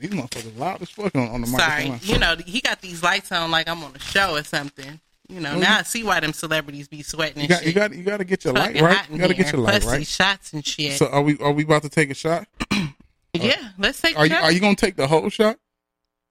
These 0.01 0.11
motherfuckers 0.11 0.59
loud 0.59 0.83
as 0.83 0.91
fuck 0.91 1.15
on, 1.15 1.29
on 1.29 1.41
the 1.43 1.47
Sorry, 1.47 1.89
microphone. 1.89 2.09
you 2.15 2.19
know 2.19 2.37
he 2.47 2.61
got 2.61 2.81
these 2.81 3.03
lights 3.03 3.31
on 3.33 3.51
like 3.51 3.69
I'm 3.69 3.83
on 3.85 3.95
a 3.95 3.99
show 3.99 4.37
or 4.37 4.43
something. 4.45 5.01
You 5.29 5.41
know, 5.41 5.53
Well, 5.53 5.61
now 5.61 5.73
you- 5.75 5.79
I 5.79 5.83
see 5.85 6.05
why 6.05 6.21
them 6.21 6.33
celebrities 6.35 6.87
be 6.87 7.03
sweating 7.03 7.41
You 7.43 7.49
got, 7.49 7.59
shit. 7.61 7.67
you 7.69 7.73
got, 7.73 7.95
you 7.95 8.03
got 8.03 8.19
to 8.19 8.25
get 8.25 8.45
your 8.45 8.53
light 8.53 8.79
right. 8.81 9.11
You 9.11 9.17
got 9.19 9.29
to 9.29 9.35
get 9.35 9.53
your 9.53 9.63
light 9.63 9.83
right. 9.85 10.07
shots 10.07 10.53
and 10.53 10.65
shit. 10.67 10.99
So 10.99 11.07
are 11.07 11.23
we, 11.23 11.39
are 11.39 11.51
we 11.53 11.63
about 11.65 11.83
to 11.83 11.89
take 11.89 12.11
a 12.11 12.15
shot? 12.15 12.47
yeah, 13.33 13.71
let's 13.79 14.01
take. 14.03 14.19
Are 14.19 14.25
a 14.25 14.29
you, 14.29 14.35
shot. 14.35 14.43
are 14.45 14.53
you 14.53 14.61
gonna 14.61 14.77
take 14.77 14.97
the 14.97 15.07
whole 15.07 15.29
shot? 15.31 15.57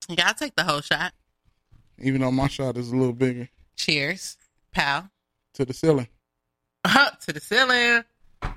Yeah, 0.07 0.27
I'll 0.27 0.33
take 0.35 0.55
the 0.55 0.63
whole 0.63 0.81
shot. 0.81 1.11
Even 1.99 2.21
though 2.21 2.31
my 2.31 2.47
shot 2.47 2.77
is 2.77 2.91
a 2.91 2.95
little 2.95 3.13
bigger 3.13 3.49
Cheers, 3.75 4.37
pal. 4.71 5.09
to 5.55 5.65
the 5.65 5.73
ceiling. 5.73 6.07
Up 6.85 7.19
to 7.25 7.33
the 7.33 7.39
ceiling. 7.41 8.03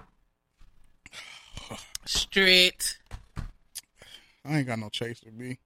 Straight. 2.04 2.98
I 4.47 4.59
ain't 4.59 4.66
got 4.66 4.78
no 4.78 4.88
chaser, 4.88 5.30
B. 5.36 5.59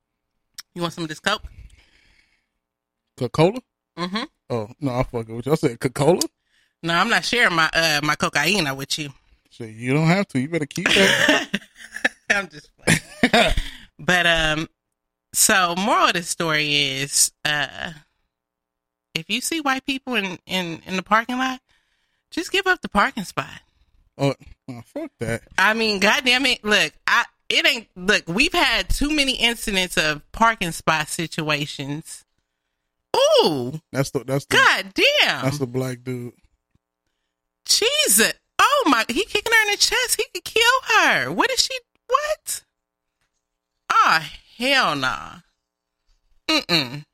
You 0.74 0.82
want 0.82 0.94
some 0.94 1.04
of 1.04 1.08
this 1.08 1.20
coke? 1.20 1.42
Coca-Cola? 3.16 3.60
Mm-hmm. 3.98 4.24
Oh, 4.48 4.68
no, 4.80 4.94
I 4.94 5.02
fucking 5.02 5.36
with 5.36 5.46
you. 5.46 5.52
I 5.52 5.56
said 5.56 5.80
Coca-Cola? 5.80 6.20
No, 6.82 6.94
I'm 6.94 7.10
not 7.10 7.24
sharing 7.24 7.54
my 7.54 7.68
uh 7.74 8.00
my 8.02 8.14
cocaine 8.14 8.74
with 8.74 8.98
you. 8.98 9.10
Shit, 9.50 9.70
you 9.70 9.92
don't 9.92 10.06
have 10.06 10.26
to. 10.28 10.40
You 10.40 10.48
better 10.48 10.64
keep 10.64 10.86
that. 10.86 11.48
I'm 12.30 12.48
just 12.48 12.70
playing. 12.76 13.52
but 13.98 14.26
um 14.26 14.68
so 15.34 15.74
moral 15.76 16.06
of 16.06 16.14
the 16.14 16.22
story 16.22 16.74
is 16.74 17.32
uh 17.44 17.92
if 19.14 19.28
you 19.28 19.40
see 19.40 19.60
white 19.60 19.84
people 19.84 20.14
in, 20.14 20.38
in, 20.46 20.80
in 20.86 20.96
the 20.96 21.02
parking 21.02 21.36
lot, 21.36 21.60
just 22.30 22.52
give 22.52 22.66
up 22.66 22.80
the 22.80 22.88
parking 22.88 23.24
spot. 23.24 23.60
oh, 24.16 24.34
oh, 24.68 24.82
fuck 24.86 25.10
that. 25.18 25.42
I 25.58 25.74
mean, 25.74 25.98
goddamn 25.98 26.46
it. 26.46 26.64
Look, 26.64 26.92
I 27.06 27.24
it 27.50 27.66
ain't 27.66 27.88
look, 27.96 28.24
we've 28.28 28.52
had 28.54 28.88
too 28.88 29.10
many 29.10 29.32
incidents 29.34 29.96
of 29.98 30.22
parking 30.32 30.72
spot 30.72 31.08
situations. 31.08 32.24
Ooh, 33.44 33.80
That's 33.92 34.10
the 34.10 34.24
that's 34.24 34.44
the 34.46 34.56
god 34.56 34.94
damn. 34.94 35.42
that's 35.44 35.58
the 35.58 35.66
black 35.66 35.98
dude. 36.04 36.32
Jesus. 37.66 38.32
Oh 38.58 38.84
my, 38.86 39.04
he 39.08 39.24
kicking 39.24 39.52
her 39.52 39.62
in 39.66 39.70
the 39.72 39.76
chest. 39.78 40.16
He 40.16 40.24
could 40.34 40.44
kill 40.44 40.62
her. 40.98 41.30
What 41.32 41.50
is 41.50 41.60
she? 41.60 41.74
What? 42.06 42.62
Ah, 43.92 44.30
hell 44.58 44.94
nah. 44.96 45.36
Mm-mm. 46.48 47.04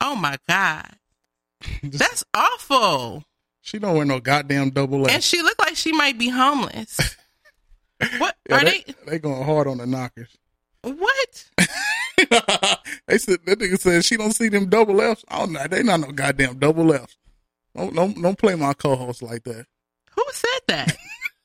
Oh 0.00 0.16
my 0.16 0.36
God. 0.48 0.88
That's 1.82 2.24
awful. 2.34 3.22
She 3.60 3.78
don't 3.78 3.94
wear 3.96 4.04
no 4.04 4.18
goddamn 4.20 4.70
double 4.70 5.06
A. 5.06 5.10
And 5.10 5.22
she 5.22 5.42
looked 5.42 5.60
like 5.60 5.76
she 5.76 5.92
might 5.92 6.18
be 6.18 6.28
homeless. 6.28 7.16
What 8.18 8.36
Yeah, 8.48 8.56
are 8.56 8.64
they, 8.64 8.84
they? 8.86 8.94
they 9.06 9.18
going 9.18 9.44
hard 9.44 9.66
on 9.66 9.78
the 9.78 9.86
knockers. 9.86 10.28
What? 10.82 11.44
they 13.06 13.18
said 13.18 13.38
that 13.46 13.58
nigga 13.58 13.78
said 13.78 14.04
she 14.04 14.16
don't 14.16 14.32
see 14.32 14.48
them 14.48 14.68
double 14.68 15.00
Fs. 15.00 15.24
Oh 15.30 15.44
no, 15.46 15.66
they 15.68 15.82
not 15.82 16.00
no 16.00 16.10
goddamn 16.10 16.58
double 16.58 16.92
Fs. 16.92 17.16
Don't 17.76 17.94
don't 17.94 18.20
don't 18.20 18.38
play 18.38 18.54
my 18.56 18.74
co-host 18.74 19.22
like 19.22 19.44
that. 19.44 19.66
Who 20.16 20.24
said 20.32 20.60
that? 20.68 20.96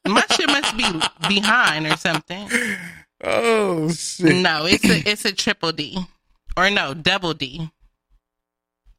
My 0.07 0.23
shit 0.35 0.47
must 0.47 0.75
be 0.77 0.85
behind 1.27 1.85
or 1.85 1.97
something. 1.97 2.49
Oh 3.23 3.89
shit. 3.91 4.35
No, 4.37 4.65
it's 4.65 4.85
a 4.85 5.09
it's 5.09 5.25
a 5.25 5.31
triple 5.33 5.71
D. 5.71 5.97
Or 6.55 6.69
no, 6.69 6.93
double 6.93 7.33
D. 7.33 7.69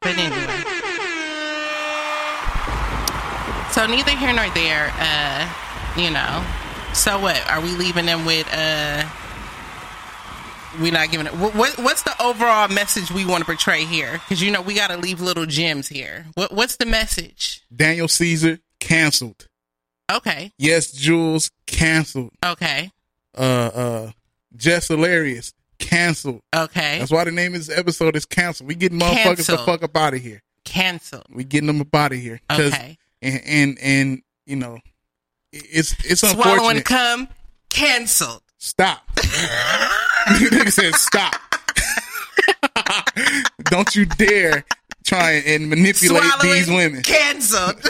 But 0.01 0.17
anyway. 0.17 0.63
So 3.71 3.85
neither 3.85 4.11
here 4.11 4.33
nor 4.33 4.49
there, 4.51 4.91
uh, 4.97 5.47
you 5.95 6.09
know. 6.09 6.43
So 6.93 7.19
what? 7.19 7.49
Are 7.49 7.61
we 7.61 7.69
leaving 7.75 8.05
them 8.05 8.25
with 8.25 8.47
uh 8.53 9.07
we 10.79 10.91
not 10.91 11.09
giving 11.09 11.27
it 11.27 11.33
what, 11.33 11.55
what 11.55 11.77
what's 11.79 12.03
the 12.03 12.21
overall 12.21 12.67
message 12.67 13.11
we 13.11 13.25
want 13.25 13.41
to 13.41 13.45
portray 13.45 13.85
here? 13.85 14.13
Because 14.13 14.41
you 14.41 14.51
know 14.51 14.61
we 14.61 14.73
gotta 14.73 14.97
leave 14.97 15.21
little 15.21 15.45
gems 15.45 15.87
here. 15.87 16.25
What 16.35 16.53
what's 16.53 16.77
the 16.77 16.85
message? 16.85 17.63
Daniel 17.75 18.07
Caesar 18.07 18.59
canceled. 18.79 19.47
Okay. 20.11 20.51
YesJulz 20.59 21.51
canceled. 21.65 22.31
Okay. 22.43 22.91
Uh 23.37 23.41
uh 23.41 24.11
Jess 24.55 24.87
Hilarious 24.87 25.53
canceled. 25.79 26.41
Okay. 26.55 26.99
That's 26.99 27.11
why 27.11 27.23
the 27.23 27.31
name 27.31 27.53
of 27.53 27.65
this 27.65 27.75
episode 27.75 28.15
is 28.15 28.25
canceled. 28.25 28.67
We 28.67 28.75
getting 28.75 28.99
motherfuckers 28.99 29.47
the 29.47 29.57
fuck 29.57 29.83
up 29.83 29.95
out 29.95 30.13
of 30.13 30.21
here. 30.21 30.41
Cancel. 30.65 31.23
We 31.29 31.43
getting 31.43 31.67
them 31.67 31.81
up 31.81 31.93
out 31.95 32.11
of 32.11 32.19
here. 32.19 32.41
Okay. 32.51 32.97
And, 33.21 33.41
and 33.45 33.79
and 33.79 34.21
you 34.45 34.55
know, 34.55 34.79
it's 35.51 35.93
it's 36.05 36.21
Swallowing 36.21 36.77
unfortunate. 36.77 36.85
cum 36.85 37.27
canceled. 37.69 38.41
Stop. 38.57 39.09
Nigga 39.15 40.71
said 40.71 40.93
stop. 40.95 41.35
Don't 43.65 43.95
you 43.95 44.05
dare 44.05 44.65
try 45.05 45.31
and 45.45 45.69
manipulate 45.69 46.23
Swallowing 46.23 46.55
these 46.55 46.67
women. 46.69 47.01
Canceled. 47.03 47.81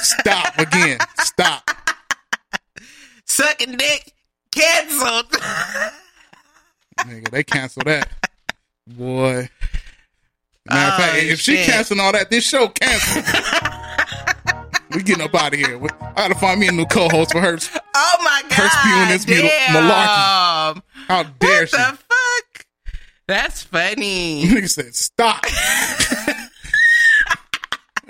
Stop 0.00 0.58
again. 0.58 0.98
Stop. 1.18 1.70
Sucking 3.26 3.76
dick 3.76 4.12
canceled. 4.50 5.30
Nigga, 7.00 7.30
they 7.30 7.44
cancel 7.44 7.82
that. 7.84 8.08
Boy. 8.86 9.48
Matter 10.66 10.88
of 10.88 10.94
oh, 10.94 11.02
fact, 11.02 11.14
Oh, 11.14 11.26
if 11.32 11.40
she 11.40 11.56
shit. 11.56 11.66
canceling 11.70 12.00
all 12.00 12.12
that, 12.12 12.30
this 12.30 12.46
show 12.48 12.68
canceled. 12.68 13.24
We 14.98 15.04
getting 15.04 15.24
up 15.24 15.34
out 15.34 15.54
of 15.54 15.60
here. 15.60 15.80
I 16.00 16.28
gotta 16.28 16.34
find 16.34 16.58
me 16.58 16.66
a 16.66 16.72
new 16.72 16.84
co-host 16.86 17.30
for 17.32 17.40
her. 17.40 17.56
Oh 17.94 18.16
my 18.24 18.42
god. 18.48 18.52
Her 18.52 18.68
spewing 18.68 19.08
this 19.08 19.24
damn. 19.24 19.74
malarkey. 19.74 20.82
How 21.06 21.22
dare 21.22 21.60
What 21.60 21.68
she? 21.70 21.76
the 21.76 21.98
fuck? 22.08 22.66
That's 23.28 23.62
funny. 23.62 24.44
Nigga 24.46 24.68
said, 24.68 24.94
stop. 24.96 25.44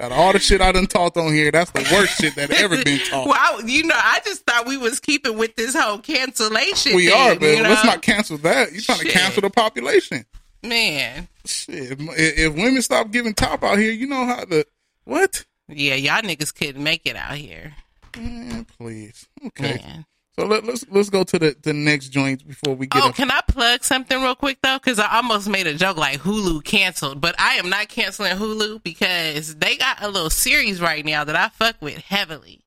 Out 0.00 0.12
of 0.12 0.18
all 0.18 0.32
the 0.32 0.38
shit 0.38 0.60
I 0.60 0.70
done 0.70 0.86
talked 0.86 1.16
on 1.16 1.32
here, 1.34 1.50
that's 1.50 1.72
the 1.72 1.80
worst 1.92 2.20
shit 2.20 2.36
that 2.36 2.52
ever 2.52 2.82
been 2.84 3.00
taught. 3.00 3.26
Well, 3.26 3.36
I, 3.36 3.60
you 3.66 3.82
know, 3.82 3.96
I 3.96 4.20
just 4.24 4.46
thought 4.46 4.66
we 4.68 4.76
was 4.76 5.00
keeping 5.00 5.36
with 5.36 5.56
this 5.56 5.74
whole 5.74 5.98
cancellation. 5.98 6.94
we 6.94 7.08
thing, 7.08 7.16
are, 7.32 7.34
but 7.34 7.46
you 7.48 7.62
know? 7.64 7.68
let's 7.70 7.84
not 7.84 8.00
cancel 8.00 8.38
that. 8.38 8.72
You 8.72 8.80
trying 8.80 8.98
Shit. 9.00 9.08
to 9.12 9.18
cancel 9.18 9.42
the 9.42 9.50
population. 9.50 10.24
Man. 10.62 11.26
Shit. 11.44 11.98
If, 11.98 11.98
if 12.00 12.54
women 12.54 12.80
stop 12.80 13.10
giving 13.10 13.34
top 13.34 13.64
out 13.64 13.76
here, 13.78 13.90
you 13.90 14.06
know 14.06 14.24
how 14.24 14.44
the 14.44 14.64
what? 15.02 15.44
Yeah, 15.68 15.94
y'all 15.94 16.22
niggas 16.22 16.54
couldn't 16.54 16.82
make 16.82 17.02
it 17.04 17.16
out 17.16 17.34
here. 17.36 17.74
Man, 18.16 18.64
please. 18.78 19.26
Okay. 19.46 19.76
Man. 19.84 20.06
So 20.38 20.46
let, 20.46 20.64
let's 20.64 20.84
let's 20.90 21.10
go 21.10 21.24
to 21.24 21.38
the, 21.38 21.56
the 21.62 21.72
next 21.72 22.08
joint 22.10 22.46
before 22.46 22.74
we 22.74 22.86
get 22.86 23.02
Oh, 23.02 23.08
up. 23.08 23.16
can 23.16 23.30
I 23.30 23.40
plug 23.48 23.82
something 23.82 24.22
real 24.22 24.36
quick 24.36 24.58
though? 24.62 24.78
Because 24.78 24.98
I 25.00 25.16
almost 25.16 25.48
made 25.48 25.66
a 25.66 25.74
joke 25.74 25.96
like 25.96 26.20
Hulu 26.20 26.62
canceled, 26.64 27.20
but 27.20 27.34
I 27.40 27.54
am 27.54 27.68
not 27.68 27.88
canceling 27.88 28.36
Hulu 28.36 28.82
because 28.84 29.56
they 29.56 29.76
got 29.76 30.00
a 30.02 30.08
little 30.08 30.30
series 30.30 30.80
right 30.80 31.04
now 31.04 31.24
that 31.24 31.34
I 31.34 31.48
fuck 31.48 31.76
with 31.80 31.98
heavily. 31.98 32.60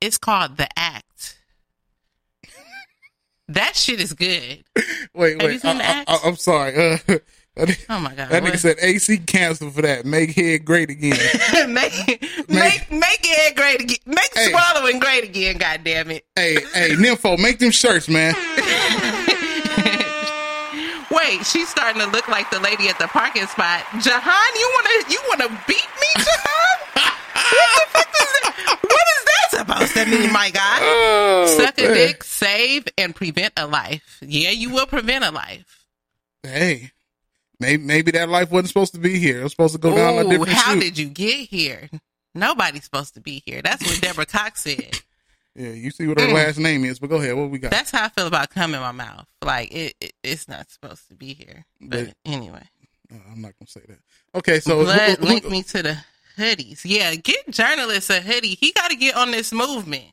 It's 0.00 0.18
called 0.18 0.56
The 0.56 0.68
Act. 0.76 1.38
that 3.48 3.76
shit 3.76 4.00
is 4.00 4.12
good. 4.12 4.64
Wait, 5.14 5.40
Have 5.40 5.50
wait. 5.50 5.60
seen 5.62 5.78
the 5.78 5.84
I, 5.84 5.86
act? 5.86 6.10
I, 6.10 6.28
am 6.28 6.36
sorry. 6.36 6.98
Uh, 7.08 7.18
that, 7.66 7.86
Oh 7.88 7.98
my 8.00 8.14
god! 8.14 8.28
that 8.30 8.42
nigga 8.42 8.58
said 8.58 8.76
AC 8.80 9.18
canceled 9.18 9.74
for 9.74 9.82
that. 9.82 10.04
Make 10.06 10.30
head 10.32 10.64
great 10.64 10.90
again. 10.90 11.16
make 11.72 11.92
make 12.48 12.90
make 12.90 13.20
it 13.22 13.56
great 13.56 13.80
again. 13.82 13.98
Make 14.06 14.30
Hey. 14.34 14.50
swallowing 14.50 14.98
great 15.00 15.24
again. 15.24 15.56
God 15.58 15.80
damn 15.84 16.10
it! 16.10 16.24
hey, 16.36 16.54
hey, 16.74 16.90
Nimpho, 16.90 17.38
make 17.38 17.58
them 17.58 17.70
shirts, 17.70 18.08
man. 18.08 18.34
Wait, 21.10 21.44
she's 21.46 21.68
starting 21.68 22.00
to 22.02 22.06
look 22.08 22.28
like 22.28 22.50
the 22.50 22.60
lady 22.60 22.88
at 22.88 22.98
the 22.98 23.06
parking 23.08 23.46
spot. 23.46 23.82
Jahan, 24.00 24.54
you 24.58 24.70
wanna 24.74 25.10
you 25.10 25.20
wanna 25.28 25.48
beat 25.66 25.76
me, 25.76 26.10
Jahan? 26.16 26.78
what 26.94 27.74
the 27.74 27.86
fuck 27.90 28.08
is 28.08 28.32
that? 28.42 28.78
What 28.82 29.06
is 29.16 29.24
that 29.24 29.48
supposed 29.50 29.94
to 29.94 30.06
mean, 30.06 30.32
my 30.32 30.50
guy? 30.50 30.78
Oh, 30.80 31.56
Suck 31.58 31.78
a 31.78 31.94
dick, 31.94 32.22
save, 32.24 32.88
and 32.98 33.14
prevent 33.16 33.54
a 33.56 33.66
life. 33.66 34.18
Yeah, 34.20 34.50
you 34.50 34.70
will 34.70 34.86
prevent 34.86 35.24
a 35.24 35.30
life. 35.30 35.86
Hey, 36.42 36.92
maybe 37.60 37.82
maybe 37.82 38.10
that 38.12 38.28
life 38.28 38.50
wasn't 38.50 38.68
supposed 38.68 38.94
to 38.94 39.00
be 39.00 39.18
here. 39.18 39.40
It 39.40 39.42
was 39.44 39.52
supposed 39.52 39.74
to 39.74 39.80
go 39.80 39.94
down 39.94 40.14
a 40.14 40.26
Ooh, 40.26 40.30
different 40.30 40.52
how 40.52 40.72
chute. 40.74 40.82
did 40.82 40.98
you 40.98 41.08
get 41.08 41.48
here? 41.48 41.88
Nobody's 42.34 42.84
supposed 42.84 43.14
to 43.14 43.20
be 43.20 43.42
here. 43.46 43.62
That's 43.62 43.84
what 43.84 44.00
Deborah 44.00 44.26
Cox 44.26 44.62
said. 44.62 45.00
Yeah, 45.54 45.70
you 45.70 45.90
see 45.90 46.06
what 46.06 46.20
her 46.20 46.28
mm. 46.28 46.34
last 46.34 46.58
name 46.58 46.84
is, 46.84 47.00
but 47.00 47.10
go 47.10 47.16
ahead. 47.16 47.34
What 47.34 47.50
we 47.50 47.58
got? 47.58 47.72
That's 47.72 47.90
how 47.90 48.04
I 48.04 48.10
feel 48.10 48.28
about 48.28 48.50
cum 48.50 48.74
in 48.74 48.80
my 48.80 48.92
mouth. 48.92 49.26
Like 49.42 49.74
it, 49.74 49.94
it 50.00 50.12
it's 50.22 50.46
not 50.46 50.70
supposed 50.70 51.08
to 51.08 51.16
be 51.16 51.34
here. 51.34 51.66
But 51.80 52.06
But- 52.06 52.14
anyway. 52.24 52.62
Uh, 53.12 53.16
I'm 53.32 53.42
not 53.42 53.54
gonna 53.58 53.66
say 53.68 53.80
that. 53.88 53.98
Okay, 54.36 54.60
so 54.60 54.84
Blood 54.84 55.00
who- 55.00 55.14
who- 55.16 55.26
link 55.26 55.50
me 55.50 55.64
to 55.64 55.82
the 55.82 55.98
hoodies. 56.36 56.82
Yeah, 56.84 57.12
get 57.16 57.50
journalists 57.50 58.08
a 58.08 58.20
hoodie. 58.20 58.54
He 58.54 58.70
got 58.70 58.92
to 58.92 58.96
get 58.96 59.16
on 59.16 59.32
this 59.32 59.52
movement. 59.52 60.04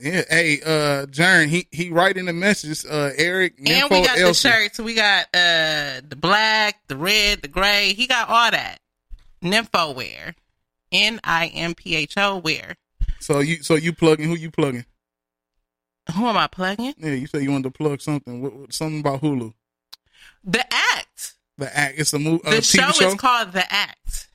Yeah, 0.00 0.22
hey, 0.28 0.60
uh, 0.62 1.06
Jern, 1.06 1.48
he 1.48 1.66
he 1.70 1.90
writing 1.90 2.24
the 2.24 2.32
message. 2.32 2.84
Uh, 2.88 3.10
Eric, 3.16 3.58
and 3.58 3.68
Nimpho, 3.68 3.90
we 3.90 4.06
got 4.06 4.18
the 4.18 4.34
shirts. 4.34 4.78
We 4.78 4.94
got 4.94 5.26
uh 5.34 6.00
the 6.08 6.16
black, 6.18 6.80
the 6.88 6.96
red, 6.96 7.42
the 7.42 7.48
gray. 7.48 7.92
He 7.92 8.06
got 8.06 8.28
all 8.28 8.50
that. 8.50 8.78
Nimpho 9.42 9.94
wear. 9.94 10.34
N 10.92 11.20
I 11.22 11.48
M 11.48 11.74
P 11.74 11.96
H 11.96 12.16
O 12.16 12.38
wear. 12.38 12.76
So 13.20 13.40
you 13.40 13.62
so 13.62 13.74
you 13.74 13.92
plugging? 13.92 14.28
Who 14.28 14.34
you 14.34 14.50
plugging? 14.50 14.86
Who 16.14 16.26
am 16.26 16.36
I 16.36 16.46
plugging? 16.46 16.94
Yeah, 16.98 17.12
you 17.12 17.26
said 17.26 17.42
you 17.42 17.50
wanted 17.52 17.64
to 17.64 17.70
plug 17.70 18.00
something. 18.00 18.42
What, 18.42 18.54
what- 18.54 18.72
something 18.72 19.00
about 19.00 19.20
Hulu. 19.20 19.52
The 20.42 20.64
Act. 20.72 21.34
The 21.58 21.76
act. 21.78 21.98
It's 21.98 22.12
a 22.14 22.18
movie. 22.18 22.42
The 22.50 22.62
show, 22.62 22.90
show. 22.92 23.08
is 23.08 23.14
called 23.14 23.52
The 23.52 23.70
Act. 23.70 24.28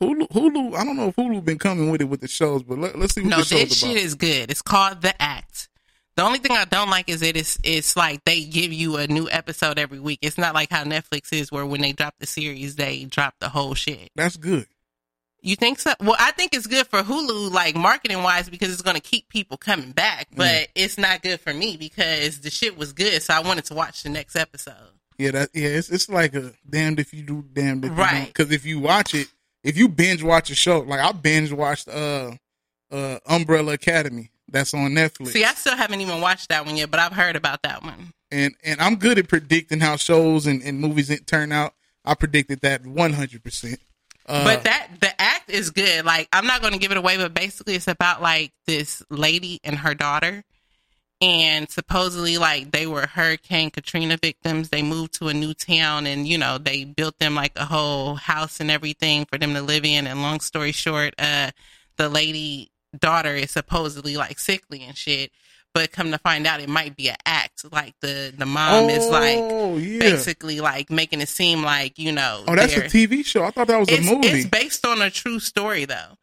Hulu, 0.00 0.28
Hulu. 0.30 0.74
I 0.76 0.84
don't 0.84 0.96
know 0.96 1.08
if 1.08 1.16
Hulu 1.16 1.44
been 1.44 1.58
coming 1.58 1.90
with 1.90 2.00
it 2.00 2.04
with 2.04 2.20
the 2.20 2.28
shows, 2.28 2.62
but 2.62 2.78
let, 2.78 2.94
us 2.96 3.12
see 3.14 3.22
what 3.22 3.30
no, 3.30 3.36
this 3.38 3.48
show's 3.48 3.68
this 3.68 3.82
about. 3.82 3.92
shit 3.94 4.04
is 4.04 4.14
good. 4.14 4.50
It's 4.50 4.62
called 4.62 5.02
The 5.02 5.20
Act. 5.20 5.68
The 6.16 6.22
only 6.24 6.38
thing 6.40 6.52
I 6.56 6.64
don't 6.64 6.90
like 6.90 7.08
is 7.08 7.22
it 7.22 7.36
is 7.36 7.58
it's 7.62 7.96
like 7.96 8.24
they 8.24 8.44
give 8.44 8.72
you 8.72 8.96
a 8.96 9.06
new 9.06 9.28
episode 9.30 9.78
every 9.78 10.00
week. 10.00 10.18
It's 10.22 10.36
not 10.38 10.52
like 10.54 10.68
how 10.70 10.82
Netflix 10.84 11.32
is, 11.32 11.52
where 11.52 11.64
when 11.64 11.80
they 11.80 11.92
drop 11.92 12.14
the 12.18 12.26
series, 12.26 12.74
they 12.76 13.04
drop 13.04 13.34
the 13.40 13.48
whole 13.48 13.74
shit. 13.74 14.10
That's 14.16 14.36
good. 14.36 14.66
You 15.40 15.54
think 15.54 15.78
so? 15.78 15.92
Well, 16.00 16.16
I 16.18 16.32
think 16.32 16.52
it's 16.54 16.66
good 16.66 16.88
for 16.88 17.02
Hulu, 17.02 17.52
like 17.52 17.76
marketing 17.76 18.24
wise, 18.24 18.50
because 18.50 18.72
it's 18.72 18.82
going 18.82 18.96
to 18.96 19.00
keep 19.02 19.28
people 19.28 19.56
coming 19.56 19.92
back. 19.92 20.26
But 20.34 20.46
Mm. 20.46 20.66
it's 20.74 20.98
not 20.98 21.22
good 21.22 21.40
for 21.40 21.54
me 21.54 21.76
because 21.76 22.40
the 22.40 22.50
shit 22.50 22.76
was 22.76 22.92
good, 22.92 23.22
so 23.22 23.34
I 23.34 23.38
wanted 23.40 23.64
to 23.66 23.74
watch 23.74 24.02
the 24.02 24.08
next 24.08 24.34
episode. 24.34 24.74
Yeah, 25.18 25.30
that 25.32 25.50
yeah, 25.54 25.68
it's 25.68 25.88
it's 25.90 26.08
like 26.08 26.34
a 26.34 26.52
damned 26.68 26.98
if 26.98 27.14
you 27.14 27.22
do, 27.22 27.44
damned 27.52 27.84
if 27.84 27.92
you 27.92 27.96
Right. 27.96 28.10
don't. 28.12 28.26
Because 28.26 28.50
if 28.50 28.64
you 28.66 28.80
watch 28.80 29.14
it, 29.14 29.28
if 29.62 29.76
you 29.76 29.88
binge 29.88 30.22
watch 30.22 30.50
a 30.50 30.54
show, 30.54 30.80
like 30.80 31.00
I 31.00 31.12
binge 31.12 31.52
watched 31.52 31.88
uh 31.88 32.32
uh 32.90 33.18
Umbrella 33.26 33.72
Academy, 33.74 34.30
that's 34.48 34.74
on 34.74 34.92
Netflix. 34.92 35.28
See, 35.28 35.44
I 35.44 35.54
still 35.54 35.76
haven't 35.76 36.00
even 36.00 36.20
watched 36.20 36.48
that 36.48 36.64
one 36.66 36.76
yet, 36.76 36.90
but 36.90 37.00
I've 37.00 37.12
heard 37.12 37.36
about 37.36 37.62
that 37.62 37.82
one. 37.82 38.12
and 38.30 38.54
and 38.64 38.80
I'm 38.80 38.96
good 38.96 39.18
at 39.18 39.28
predicting 39.28 39.80
how 39.80 39.96
shows 39.96 40.46
and, 40.46 40.62
and 40.62 40.80
movies 40.80 41.10
turn 41.26 41.52
out. 41.52 41.74
I 42.04 42.14
predicted 42.14 42.60
that 42.62 42.86
100. 42.86 43.44
percent 43.44 43.80
uh, 44.28 44.44
but 44.44 44.64
that 44.64 44.88
the 45.00 45.20
act 45.20 45.50
is 45.50 45.70
good. 45.70 46.04
Like 46.04 46.28
I'm 46.32 46.46
not 46.46 46.60
going 46.60 46.74
to 46.74 46.78
give 46.78 46.90
it 46.90 46.98
away, 46.98 47.16
but 47.16 47.32
basically 47.32 47.74
it's 47.74 47.88
about 47.88 48.20
like 48.22 48.52
this 48.66 49.02
lady 49.10 49.58
and 49.64 49.76
her 49.76 49.94
daughter, 49.94 50.44
and 51.20 51.68
supposedly 51.70 52.38
like 52.38 52.70
they 52.70 52.86
were 52.86 53.06
Hurricane 53.06 53.70
Katrina 53.70 54.16
victims. 54.16 54.68
They 54.68 54.82
moved 54.82 55.14
to 55.14 55.28
a 55.28 55.34
new 55.34 55.54
town, 55.54 56.06
and 56.06 56.26
you 56.28 56.38
know 56.38 56.58
they 56.58 56.84
built 56.84 57.18
them 57.18 57.34
like 57.34 57.52
a 57.56 57.64
whole 57.64 58.14
house 58.14 58.60
and 58.60 58.70
everything 58.70 59.24
for 59.24 59.38
them 59.38 59.54
to 59.54 59.62
live 59.62 59.84
in. 59.84 60.06
And 60.06 60.22
long 60.22 60.40
story 60.40 60.72
short, 60.72 61.14
uh, 61.18 61.50
the 61.96 62.08
lady 62.08 62.70
daughter 62.98 63.34
is 63.34 63.50
supposedly 63.50 64.16
like 64.16 64.38
sickly 64.38 64.82
and 64.82 64.96
shit. 64.96 65.32
But 65.74 65.92
come 65.92 66.10
to 66.12 66.18
find 66.18 66.46
out, 66.46 66.60
it 66.60 66.68
might 66.68 66.96
be 66.96 67.08
an 67.10 67.16
act. 67.26 67.70
Like 67.70 67.94
the 68.00 68.32
the 68.36 68.46
mom 68.46 68.88
is 68.88 69.06
like 69.08 69.36
Oh, 69.38 69.76
yeah. 69.76 69.98
basically 69.98 70.60
like 70.60 70.88
making 70.90 71.20
it 71.20 71.28
seem 71.28 71.62
like 71.62 71.98
you 71.98 72.10
know. 72.12 72.42
oh, 72.48 72.54
that's 72.56 72.74
a 72.76 72.82
TV 72.82 73.24
show. 73.24 73.44
I 73.44 73.50
thought 73.50 73.66
that 73.66 73.78
was 73.78 73.90
a 73.90 74.00
movie. 74.00 74.28
It's 74.28 74.46
based 74.48 74.86
on 74.86 75.02
a 75.02 75.10
true 75.10 75.38
story 75.40 75.84
though. 75.84 76.16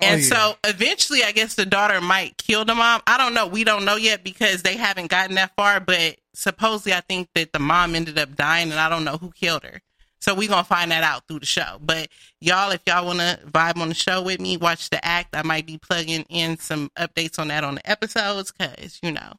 Oh, 0.00 0.06
and 0.06 0.22
yeah. 0.22 0.28
so 0.28 0.56
eventually 0.64 1.24
I 1.24 1.32
guess 1.32 1.54
the 1.54 1.66
daughter 1.66 2.00
might 2.00 2.36
kill 2.36 2.64
the 2.64 2.74
mom. 2.74 3.02
I 3.06 3.18
don't 3.18 3.34
know. 3.34 3.46
We 3.46 3.64
don't 3.64 3.84
know 3.84 3.96
yet 3.96 4.22
because 4.22 4.62
they 4.62 4.76
haven't 4.76 5.10
gotten 5.10 5.34
that 5.36 5.54
far, 5.56 5.80
but 5.80 6.16
supposedly 6.34 6.92
I 6.92 7.00
think 7.00 7.28
that 7.34 7.52
the 7.52 7.58
mom 7.58 7.94
ended 7.94 8.18
up 8.18 8.36
dying 8.36 8.70
and 8.70 8.78
I 8.78 8.88
don't 8.88 9.04
know 9.04 9.16
who 9.16 9.32
killed 9.32 9.64
her. 9.64 9.80
So 10.20 10.34
we 10.34 10.46
gonna 10.46 10.64
find 10.64 10.90
that 10.90 11.04
out 11.04 11.26
through 11.26 11.40
the 11.40 11.46
show. 11.46 11.78
But 11.80 12.08
y'all, 12.40 12.70
if 12.70 12.82
y'all 12.86 13.06
wanna 13.06 13.40
vibe 13.46 13.78
on 13.78 13.88
the 13.88 13.94
show 13.94 14.22
with 14.22 14.40
me, 14.40 14.56
watch 14.56 14.90
the 14.90 15.04
act. 15.04 15.34
I 15.34 15.42
might 15.42 15.66
be 15.66 15.78
plugging 15.78 16.24
in 16.28 16.58
some 16.58 16.90
updates 16.96 17.38
on 17.38 17.48
that 17.48 17.64
on 17.64 17.76
the 17.76 17.90
episodes 17.90 18.52
because, 18.52 18.98
you 19.02 19.12
know, 19.12 19.34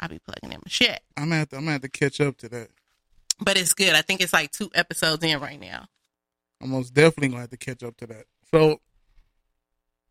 I'll 0.00 0.08
be 0.08 0.18
plugging 0.18 0.52
in 0.52 0.58
my 0.58 0.68
shit. 0.68 1.00
I'm 1.16 1.24
gonna 1.24 1.36
have 1.36 1.48
to, 1.50 1.56
I'm 1.56 1.62
gonna 1.62 1.72
have 1.72 1.82
to 1.82 1.88
catch 1.88 2.20
up 2.20 2.36
to 2.38 2.48
that. 2.50 2.68
But 3.40 3.56
it's 3.56 3.74
good. 3.74 3.94
I 3.94 4.02
think 4.02 4.20
it's 4.20 4.32
like 4.32 4.50
two 4.50 4.70
episodes 4.74 5.24
in 5.24 5.40
right 5.40 5.60
now. 5.60 5.86
I'm 6.60 6.70
most 6.70 6.94
definitely 6.94 7.28
gonna 7.28 7.42
have 7.42 7.50
to 7.50 7.56
catch 7.56 7.82
up 7.82 7.96
to 7.98 8.06
that. 8.06 8.26
So, 8.52 8.80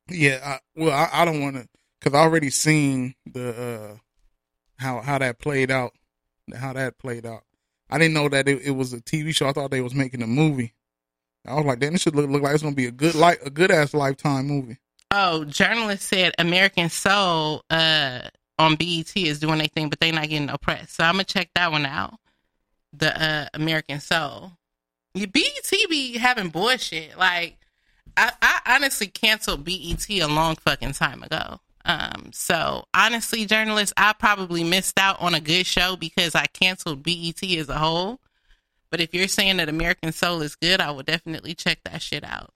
yeah, 0.10 0.40
I, 0.44 0.60
well, 0.76 0.92
I, 0.92 1.22
I 1.22 1.26
don't 1.26 1.42
want 1.42 1.56
to 1.56 1.68
because 2.00 2.18
I 2.18 2.22
already 2.22 2.50
seen 2.50 3.16
the 3.26 3.50
uh 3.50 3.98
how 4.78 5.02
how 5.02 5.18
that 5.18 5.40
played 5.40 5.72
out, 5.72 5.94
how 6.56 6.74
that 6.74 6.98
played 6.98 7.26
out. 7.26 7.44
I 7.90 7.98
didn't 7.98 8.14
know 8.14 8.30
that 8.30 8.48
it, 8.48 8.62
it 8.64 8.72
was 8.72 8.94
a 8.94 9.00
TV 9.00 9.36
show. 9.36 9.48
I 9.48 9.54
thought 9.54 9.72
they 9.72 9.82
was 9.82 9.96
making 9.96 10.22
a 10.22 10.28
movie. 10.28 10.74
I 11.46 11.56
was 11.56 11.66
like, 11.66 11.80
damn, 11.80 11.94
this 11.94 12.02
should 12.02 12.16
look, 12.16 12.30
look 12.30 12.42
like 12.42 12.54
it's 12.54 12.64
gonna 12.64 12.76
be 12.76 12.88
a 12.88 12.92
good 12.92 13.16
like 13.16 13.42
a 13.46 13.50
good 13.50 13.72
ass 13.72 13.94
lifetime 13.94 14.48
movie. 14.48 14.78
Oh, 15.12 15.46
journalist 15.46 16.08
said 16.08 16.34
American 16.40 16.90
Soul 16.90 17.64
uh, 17.70 18.22
on 18.58 18.76
BET 18.76 19.16
is 19.16 19.40
doing 19.40 19.60
their 19.60 19.68
thing, 19.68 19.90
but 19.90 20.00
they 20.00 20.12
not 20.12 20.30
getting 20.30 20.48
no 20.48 20.58
press. 20.58 20.94
So 20.94 21.04
I'm 21.04 21.14
gonna 21.14 21.26
check 21.26 21.50
that 21.56 21.72
one 21.72 21.86
out. 21.86 22.16
The 22.94 23.24
uh, 23.24 23.46
American 23.54 24.00
Soul. 24.00 24.54
Yeah, 25.14 25.28
BET 25.28 25.72
be 25.90 26.18
having 26.18 26.50
bullshit. 26.50 27.18
Like 27.18 27.58
I, 28.18 28.32
I 28.42 28.76
honestly 28.76 29.08
canceled 29.08 29.64
BET 29.64 30.10
a 30.10 30.26
long 30.26 30.56
fucking 30.56 30.94
time 30.94 31.24
ago. 31.24 31.60
Um, 31.86 32.30
so 32.32 32.86
honestly, 32.94 33.46
journalists, 33.46 33.94
I 33.98 34.14
probably 34.14 34.64
missed 34.64 35.00
out 35.00 35.22
on 35.22 35.34
a 35.34 35.40
good 35.40 35.66
show 35.66 35.96
because 35.96 36.36
I 36.36 36.46
canceled 36.48 37.04
BET 37.04 37.44
as 37.44 37.70
a 37.70 37.78
whole. 37.78 38.20
But 38.90 39.02
if 39.02 39.14
you're 39.14 39.28
saying 39.28 39.58
that 39.58 39.70
American 39.70 40.12
Soul 40.12 40.42
is 40.42 40.56
good, 40.56 40.80
I 40.80 40.92
will 40.92 41.04
definitely 41.04 41.56
check 41.56 41.80
that 41.84 42.02
shit 42.02 42.24
out 42.24 42.52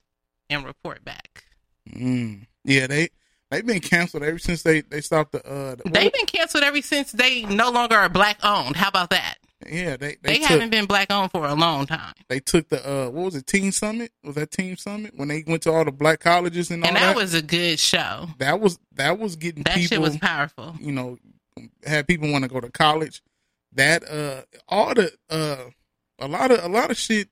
and 0.48 0.64
report 0.64 1.04
back. 1.04 1.44
Mm. 1.90 2.46
Yeah, 2.64 2.86
they 2.86 3.08
they've 3.50 3.66
been 3.66 3.80
canceled 3.80 4.22
ever 4.22 4.38
since 4.38 4.62
they 4.62 4.82
they 4.82 5.00
stopped 5.00 5.32
the 5.32 5.44
uh. 5.44 5.74
The, 5.74 5.90
They've 5.90 6.12
been 6.12 6.26
canceled 6.26 6.62
ever 6.62 6.80
since 6.80 7.12
they 7.12 7.42
no 7.42 7.70
longer 7.70 7.96
are 7.96 8.08
black 8.08 8.38
owned. 8.44 8.76
How 8.76 8.88
about 8.88 9.10
that? 9.10 9.37
Yeah, 9.66 9.96
they 9.96 10.10
They, 10.10 10.16
they, 10.22 10.38
took, 10.38 10.46
haven't 10.48 10.70
been 10.70 10.86
black 10.86 11.10
owned 11.12 11.30
for 11.32 11.44
a 11.46 11.54
long 11.54 11.86
time. 11.86 12.14
they 12.28 12.40
took 12.40 12.68
the 12.68 12.78
uh 12.88 13.10
what 13.10 13.24
was 13.26 13.34
it 13.34 13.46
Teen 13.46 13.72
Summit 13.72 14.12
was 14.22 14.36
that 14.36 14.50
Teen 14.50 14.76
Summit 14.76 15.14
when 15.16 15.28
they 15.28 15.42
went 15.46 15.62
to 15.64 15.72
all 15.72 15.84
the 15.84 15.90
black 15.92 16.20
colleges 16.20 16.70
and 16.70 16.82
all 16.84 16.88
And 16.88 16.96
that 16.96 17.16
was 17.16 17.34
a 17.34 17.42
good 17.42 17.78
show. 17.80 18.28
that 18.38 18.60
was 18.60 18.78
that 18.94 19.18
was 19.18 19.36
getting 19.36 19.64
That 19.64 19.74
people 19.74 19.88
shit 19.88 20.00
was 20.00 20.16
powerful. 20.18 20.76
you 20.80 20.92
know 20.92 21.18
had 21.84 22.06
people 22.06 22.30
want 22.30 22.44
to 22.44 22.48
go 22.50 22.60
to 22.60 22.70
college 22.70 23.20
that 23.72 24.08
uh 24.08 24.42
all 24.68 24.94
the 24.94 25.12
uh 25.28 25.64
a 26.20 26.28
lot 26.28 26.50
of 26.52 26.62
a 26.64 26.68
lot 26.68 26.90
of 26.92 26.96
shit 26.96 27.28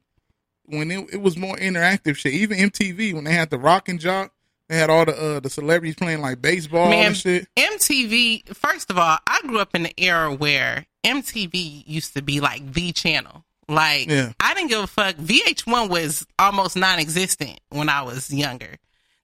when 0.65 0.91
it, 0.91 1.09
it 1.13 1.21
was 1.23 1.37
more 1.37 1.57
interactive 1.57 2.17
shit 2.17 2.33
even 2.35 2.59
MTV 2.59 3.15
when 3.15 3.23
they 3.25 3.33
had 3.33 3.51
the 3.51 3.59
rock 3.59 3.89
and 3.89 4.01
jock 4.01 4.33
they 4.69 4.77
had 4.77 4.91
all 4.91 5.05
the 5.05 5.17
uh 5.17 5.41
the 5.41 5.51
celebrities 5.51 5.95
playing 5.97 6.21
like 6.21 6.41
baseball 6.43 6.91
Man, 6.91 7.07
and 7.07 7.17
shit 7.17 7.47
MTV, 7.57 8.55
first 8.55 8.91
of 8.91 8.99
all, 8.99 9.19
I 9.27 9.41
grew 9.43 9.59
up 9.61 9.75
in 9.75 9.85
the 9.85 9.95
era 10.01 10.33
where 10.35 10.87
MTV 11.05 11.85
used 11.87 12.15
to 12.15 12.23
be 12.23 12.41
like 12.41 12.73
the 12.73 12.93
channel. 12.93 13.45
Like, 13.69 14.09
Yeah. 14.09 14.33
I 14.41 14.55
didn't 14.55 14.71
give 14.71 14.81
a 14.81 14.87
fuck. 14.87 15.17
VH1 15.17 15.89
was 15.89 16.27
almost 16.39 16.77
non 16.77 16.99
existent 16.99 17.61
when 17.71 17.89
I 17.89 18.03
was 18.03 18.33
younger. 18.33 18.77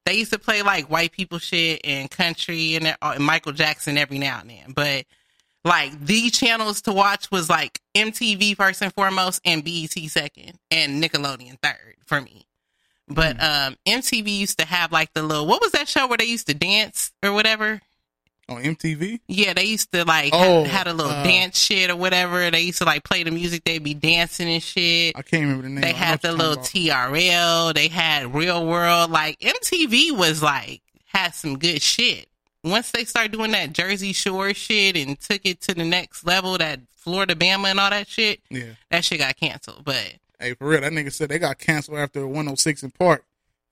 They 0.04 0.14
used 0.14 0.32
to 0.32 0.38
play 0.38 0.62
like 0.62 0.90
white 0.90 1.12
people 1.12 1.38
shit 1.38 1.80
and 1.84 2.10
country 2.10 2.74
and, 2.74 2.88
uh, 2.88 2.96
and 3.02 3.24
Michael 3.24 3.52
Jackson 3.52 3.96
every 3.96 4.18
now 4.18 4.40
and 4.40 4.50
then. 4.50 4.72
But 4.74 5.06
like 5.64 5.98
the 6.04 6.30
channels 6.30 6.82
to 6.82 6.92
watch 6.92 7.30
was 7.30 7.48
like 7.48 7.80
MTV 7.96 8.56
first 8.56 8.82
and 8.82 8.92
foremost 8.92 9.40
and 9.44 9.62
BET 9.64 9.92
second 10.10 10.58
and 10.72 11.02
Nickelodeon 11.02 11.58
third 11.62 11.96
for 12.04 12.20
me. 12.20 12.46
But 13.14 13.42
um 13.42 13.76
MTV 13.86 14.28
used 14.38 14.58
to 14.58 14.66
have 14.66 14.92
like 14.92 15.12
the 15.14 15.22
little 15.22 15.46
what 15.46 15.60
was 15.60 15.72
that 15.72 15.88
show 15.88 16.06
where 16.06 16.18
they 16.18 16.24
used 16.24 16.46
to 16.48 16.54
dance 16.54 17.12
or 17.22 17.32
whatever? 17.32 17.80
on 18.48 18.60
MTV 18.62 19.20
Yeah, 19.28 19.52
they 19.52 19.64
used 19.64 19.92
to 19.92 20.04
like 20.04 20.30
Oh, 20.34 20.64
had, 20.64 20.66
had 20.72 20.86
a 20.88 20.92
little 20.92 21.12
uh, 21.12 21.22
dance 21.22 21.56
shit 21.58 21.90
or 21.90 21.96
whatever. 21.96 22.50
They 22.50 22.62
used 22.62 22.78
to 22.78 22.84
like 22.84 23.04
play 23.04 23.22
the 23.22 23.30
music. 23.30 23.62
They'd 23.64 23.82
be 23.82 23.94
dancing 23.94 24.48
and 24.48 24.62
shit. 24.62 25.16
I 25.16 25.22
can't 25.22 25.42
remember 25.42 25.62
the 25.62 25.68
name 25.70 25.80
They 25.80 25.92
had 25.92 26.20
the 26.22 26.32
little 26.32 26.56
TRL. 26.56 27.72
They 27.72 27.88
had 27.88 28.34
Real 28.34 28.66
World. 28.66 29.10
Like 29.10 29.38
MTV 29.40 30.16
was 30.16 30.42
like 30.42 30.82
had 31.06 31.34
some 31.34 31.58
good 31.58 31.80
shit. 31.82 32.26
Once 32.64 32.90
they 32.90 33.04
started 33.04 33.32
doing 33.32 33.52
that 33.52 33.72
Jersey 33.72 34.12
Shore 34.12 34.52
shit 34.54 34.96
and 34.96 35.18
took 35.18 35.40
it 35.44 35.60
to 35.62 35.74
the 35.74 35.84
next 35.84 36.24
level, 36.26 36.58
that 36.58 36.80
Floribama 37.04 37.66
and 37.70 37.80
all 37.80 37.90
that 37.90 38.08
shit, 38.08 38.40
Yeah. 38.50 38.74
that 38.90 39.04
shit 39.04 39.18
got 39.18 39.36
canceled. 39.36 39.84
But 39.84 40.14
Hey, 40.42 40.54
for 40.54 40.68
real, 40.68 40.80
that 40.80 40.92
nigga 40.92 41.12
said 41.12 41.28
they 41.28 41.38
got 41.38 41.58
canceled 41.58 41.98
after 41.98 42.26
106 42.26 42.82
in 42.82 42.90
Park. 42.90 43.24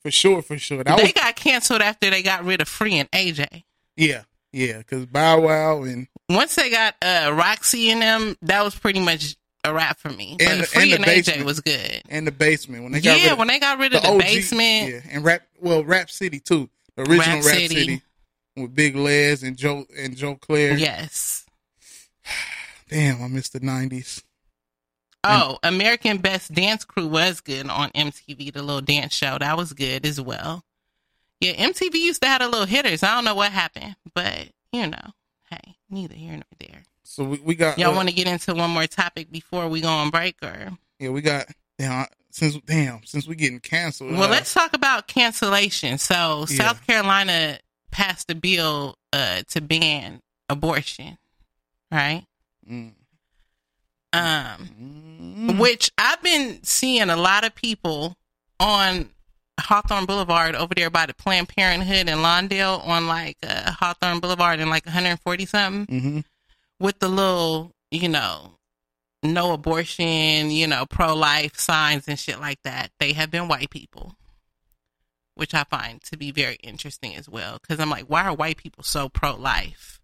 For 0.02 0.10
sure, 0.10 0.40
for 0.40 0.56
sure. 0.56 0.82
That 0.84 0.96
they 0.96 1.02
was 1.04 1.12
got 1.12 1.36
canceled 1.36 1.82
after 1.82 2.08
they 2.08 2.22
got 2.22 2.44
rid 2.44 2.62
of 2.62 2.68
Free 2.68 2.94
and 2.94 3.10
AJ. 3.10 3.64
yeah, 3.96 4.22
yeah, 4.52 4.78
because 4.78 5.04
Bow 5.06 5.40
Wow 5.40 5.82
and 5.82 6.06
Once 6.30 6.54
they 6.54 6.70
got 6.70 6.94
uh, 7.02 7.30
Rocsi 7.32 7.88
and 7.88 8.00
them, 8.00 8.36
that 8.42 8.62
was 8.64 8.74
pretty 8.74 9.00
much 9.00 9.36
a 9.64 9.74
wrap 9.74 9.98
for 9.98 10.08
me. 10.08 10.36
But 10.38 10.48
and, 10.48 10.60
the- 10.62 10.66
Free 10.66 10.92
and 10.94 11.04
and, 11.06 11.24
AJ 11.24 11.44
was 11.44 11.60
good. 11.60 12.02
and 12.08 12.26
the 12.26 12.32
basement 12.32 12.82
when 12.84 12.92
they 12.92 13.00
got 13.02 13.18
Yeah, 13.18 13.24
rid 13.24 13.32
of, 13.32 13.38
when 13.38 13.48
they 13.48 13.58
got 13.58 13.78
rid 13.78 13.94
of 13.94 14.00
the 14.02 14.08
OG 14.08 14.18
basement. 14.20 14.88
yeah, 14.94 15.00
and 15.10 15.22
rap 15.24 15.42
well 15.60 15.84
Rap 15.84 16.08
City 16.10 16.40
too, 16.40 16.70
the 16.96 17.02
original 17.02 17.36
Rap 17.38 17.44
Rap, 17.44 17.54
City. 17.56 17.74
City. 17.74 18.02
with 18.56 18.74
Big 18.74 18.96
Lez 18.96 19.42
and 19.42 19.56
Joe 19.58 19.84
and 19.98 20.16
Joe 20.16 20.34
Clair. 20.36 20.78
Yes. 20.78 21.44
damn, 22.88 23.22
I 23.22 23.28
missed 23.28 23.52
the 23.52 23.60
90s. 23.60 24.22
Oh, 25.22 25.58
America's 25.62 26.18
Best 26.18 26.52
Dance 26.54 26.84
Crew 26.84 27.06
was 27.06 27.40
good 27.40 27.68
on 27.68 27.90
MTV, 27.90 28.52
the 28.52 28.62
little 28.62 28.80
dance 28.80 29.12
show. 29.14 29.36
That 29.38 29.56
was 29.56 29.72
good 29.72 30.06
as 30.06 30.20
well. 30.20 30.64
Yeah, 31.40 31.52
MTV 31.54 31.94
used 31.94 32.22
to 32.22 32.28
have 32.28 32.40
the 32.40 32.48
little 32.48 32.66
hitters. 32.66 33.02
I 33.02 33.14
don't 33.14 33.24
know 33.24 33.34
what 33.34 33.52
happened, 33.52 33.96
but 34.14 34.48
you 34.72 34.86
know, 34.86 35.10
hey, 35.50 35.76
neither 35.90 36.14
here 36.14 36.32
nor 36.32 36.42
there. 36.58 36.82
So 37.04 37.24
we, 37.24 37.38
we 37.40 37.54
got 37.54 37.78
Y'all 37.78 37.92
uh, 37.92 37.96
want 37.96 38.08
to 38.08 38.14
get 38.14 38.26
into 38.28 38.54
one 38.54 38.70
more 38.70 38.86
topic 38.86 39.30
before 39.32 39.68
we 39.68 39.80
go 39.80 39.88
on 39.88 40.10
break, 40.10 40.36
or 40.42 40.70
yeah 40.98 41.08
we 41.10 41.20
got 41.22 41.46
damn 41.78 42.06
since 42.30 42.56
damn 42.66 43.04
since 43.04 43.26
we 43.26 43.34
getting 43.36 43.60
canceled. 43.60 44.12
well, 44.12 44.24
uh, 44.24 44.28
let's 44.28 44.54
talk 44.54 44.74
about 44.74 45.06
cancellation. 45.06 45.98
So, 45.98 46.46
Yeah. 46.48 46.56
South 46.56 46.86
Carolina 46.86 47.58
passed 47.90 48.30
a 48.30 48.34
bill 48.34 48.96
uh, 49.12 49.42
to 49.48 49.60
ban 49.60 50.20
abortion, 50.48 51.18
right? 51.90 52.24
mm, 52.70 52.92
Um, 54.12 55.56
which 55.58 55.90
I've 55.98 56.22
been 56.22 56.62
seeing 56.64 57.08
a 57.10 57.16
lot 57.16 57.44
of 57.44 57.54
people 57.54 58.16
on 58.58 59.10
Hawthorne 59.60 60.06
Boulevard 60.06 60.54
over 60.54 60.74
there 60.74 60.90
by 60.90 61.06
the 61.06 61.14
Planned 61.14 61.48
Parenthood 61.48 62.08
in 62.08 62.18
Lawndale 62.18 62.84
on 62.86 63.06
like 63.06 63.36
uh, 63.42 63.70
Hawthorne 63.72 64.20
Boulevard 64.20 64.58
and 64.60 64.70
like 64.70 64.84
140 64.86 65.46
something 65.46 65.86
Mm-hmm. 66.00 66.20
with 66.78 66.98
the 66.98 67.08
little, 67.08 67.72
you 67.90 68.08
know, 68.08 68.52
no 69.22 69.52
abortion, 69.52 70.50
you 70.50 70.66
know, 70.66 70.86
pro 70.86 71.14
life 71.14 71.58
signs 71.58 72.08
and 72.08 72.18
shit 72.18 72.40
like 72.40 72.58
that. 72.64 72.90
They 72.98 73.12
have 73.12 73.30
been 73.30 73.48
white 73.48 73.70
people, 73.70 74.14
which 75.34 75.54
I 75.54 75.64
find 75.64 76.02
to 76.04 76.16
be 76.16 76.30
very 76.32 76.56
interesting 76.62 77.14
as 77.14 77.28
well. 77.28 77.58
Because 77.60 77.78
I'm 77.80 77.90
like, 77.90 78.06
why 78.06 78.24
are 78.24 78.34
white 78.34 78.56
people 78.56 78.82
so 78.82 79.08
pro 79.08 79.36
life? 79.36 80.00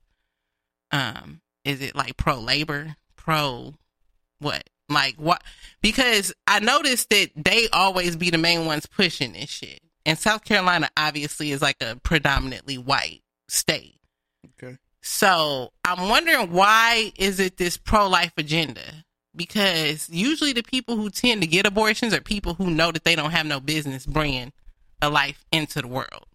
Um, 0.92 1.40
is 1.64 1.80
it 1.80 1.96
like 1.96 2.16
pro 2.16 2.38
labor, 2.38 2.96
pro 3.16 3.74
what? 4.38 4.68
Like 4.88 5.16
what? 5.16 5.42
Because 5.82 6.32
I 6.46 6.60
noticed 6.60 7.10
that 7.10 7.30
they 7.36 7.68
always 7.72 8.16
be 8.16 8.30
the 8.30 8.38
main 8.38 8.66
ones 8.66 8.86
pushing 8.86 9.32
this 9.32 9.50
shit. 9.50 9.80
And 10.04 10.18
South 10.18 10.44
Carolina 10.44 10.88
obviously 10.96 11.50
is 11.50 11.60
like 11.60 11.82
a 11.82 11.96
predominantly 11.96 12.78
white 12.78 13.22
state. 13.48 14.00
Okay. 14.62 14.78
So 15.02 15.72
I'm 15.84 16.08
wondering 16.08 16.52
why 16.52 17.12
is 17.16 17.40
it 17.40 17.56
this 17.56 17.76
pro 17.76 18.08
life 18.08 18.32
agenda? 18.36 19.04
Because 19.34 20.08
usually 20.08 20.52
the 20.52 20.62
people 20.62 20.96
who 20.96 21.10
tend 21.10 21.42
to 21.42 21.46
get 21.46 21.66
abortions 21.66 22.14
are 22.14 22.20
people 22.20 22.54
who 22.54 22.70
know 22.70 22.92
that 22.92 23.04
they 23.04 23.16
don't 23.16 23.32
have 23.32 23.46
no 23.46 23.60
business 23.60 24.06
bringing 24.06 24.52
a 25.02 25.10
life 25.10 25.44
into 25.52 25.82
the 25.82 25.88
world. 25.88 26.26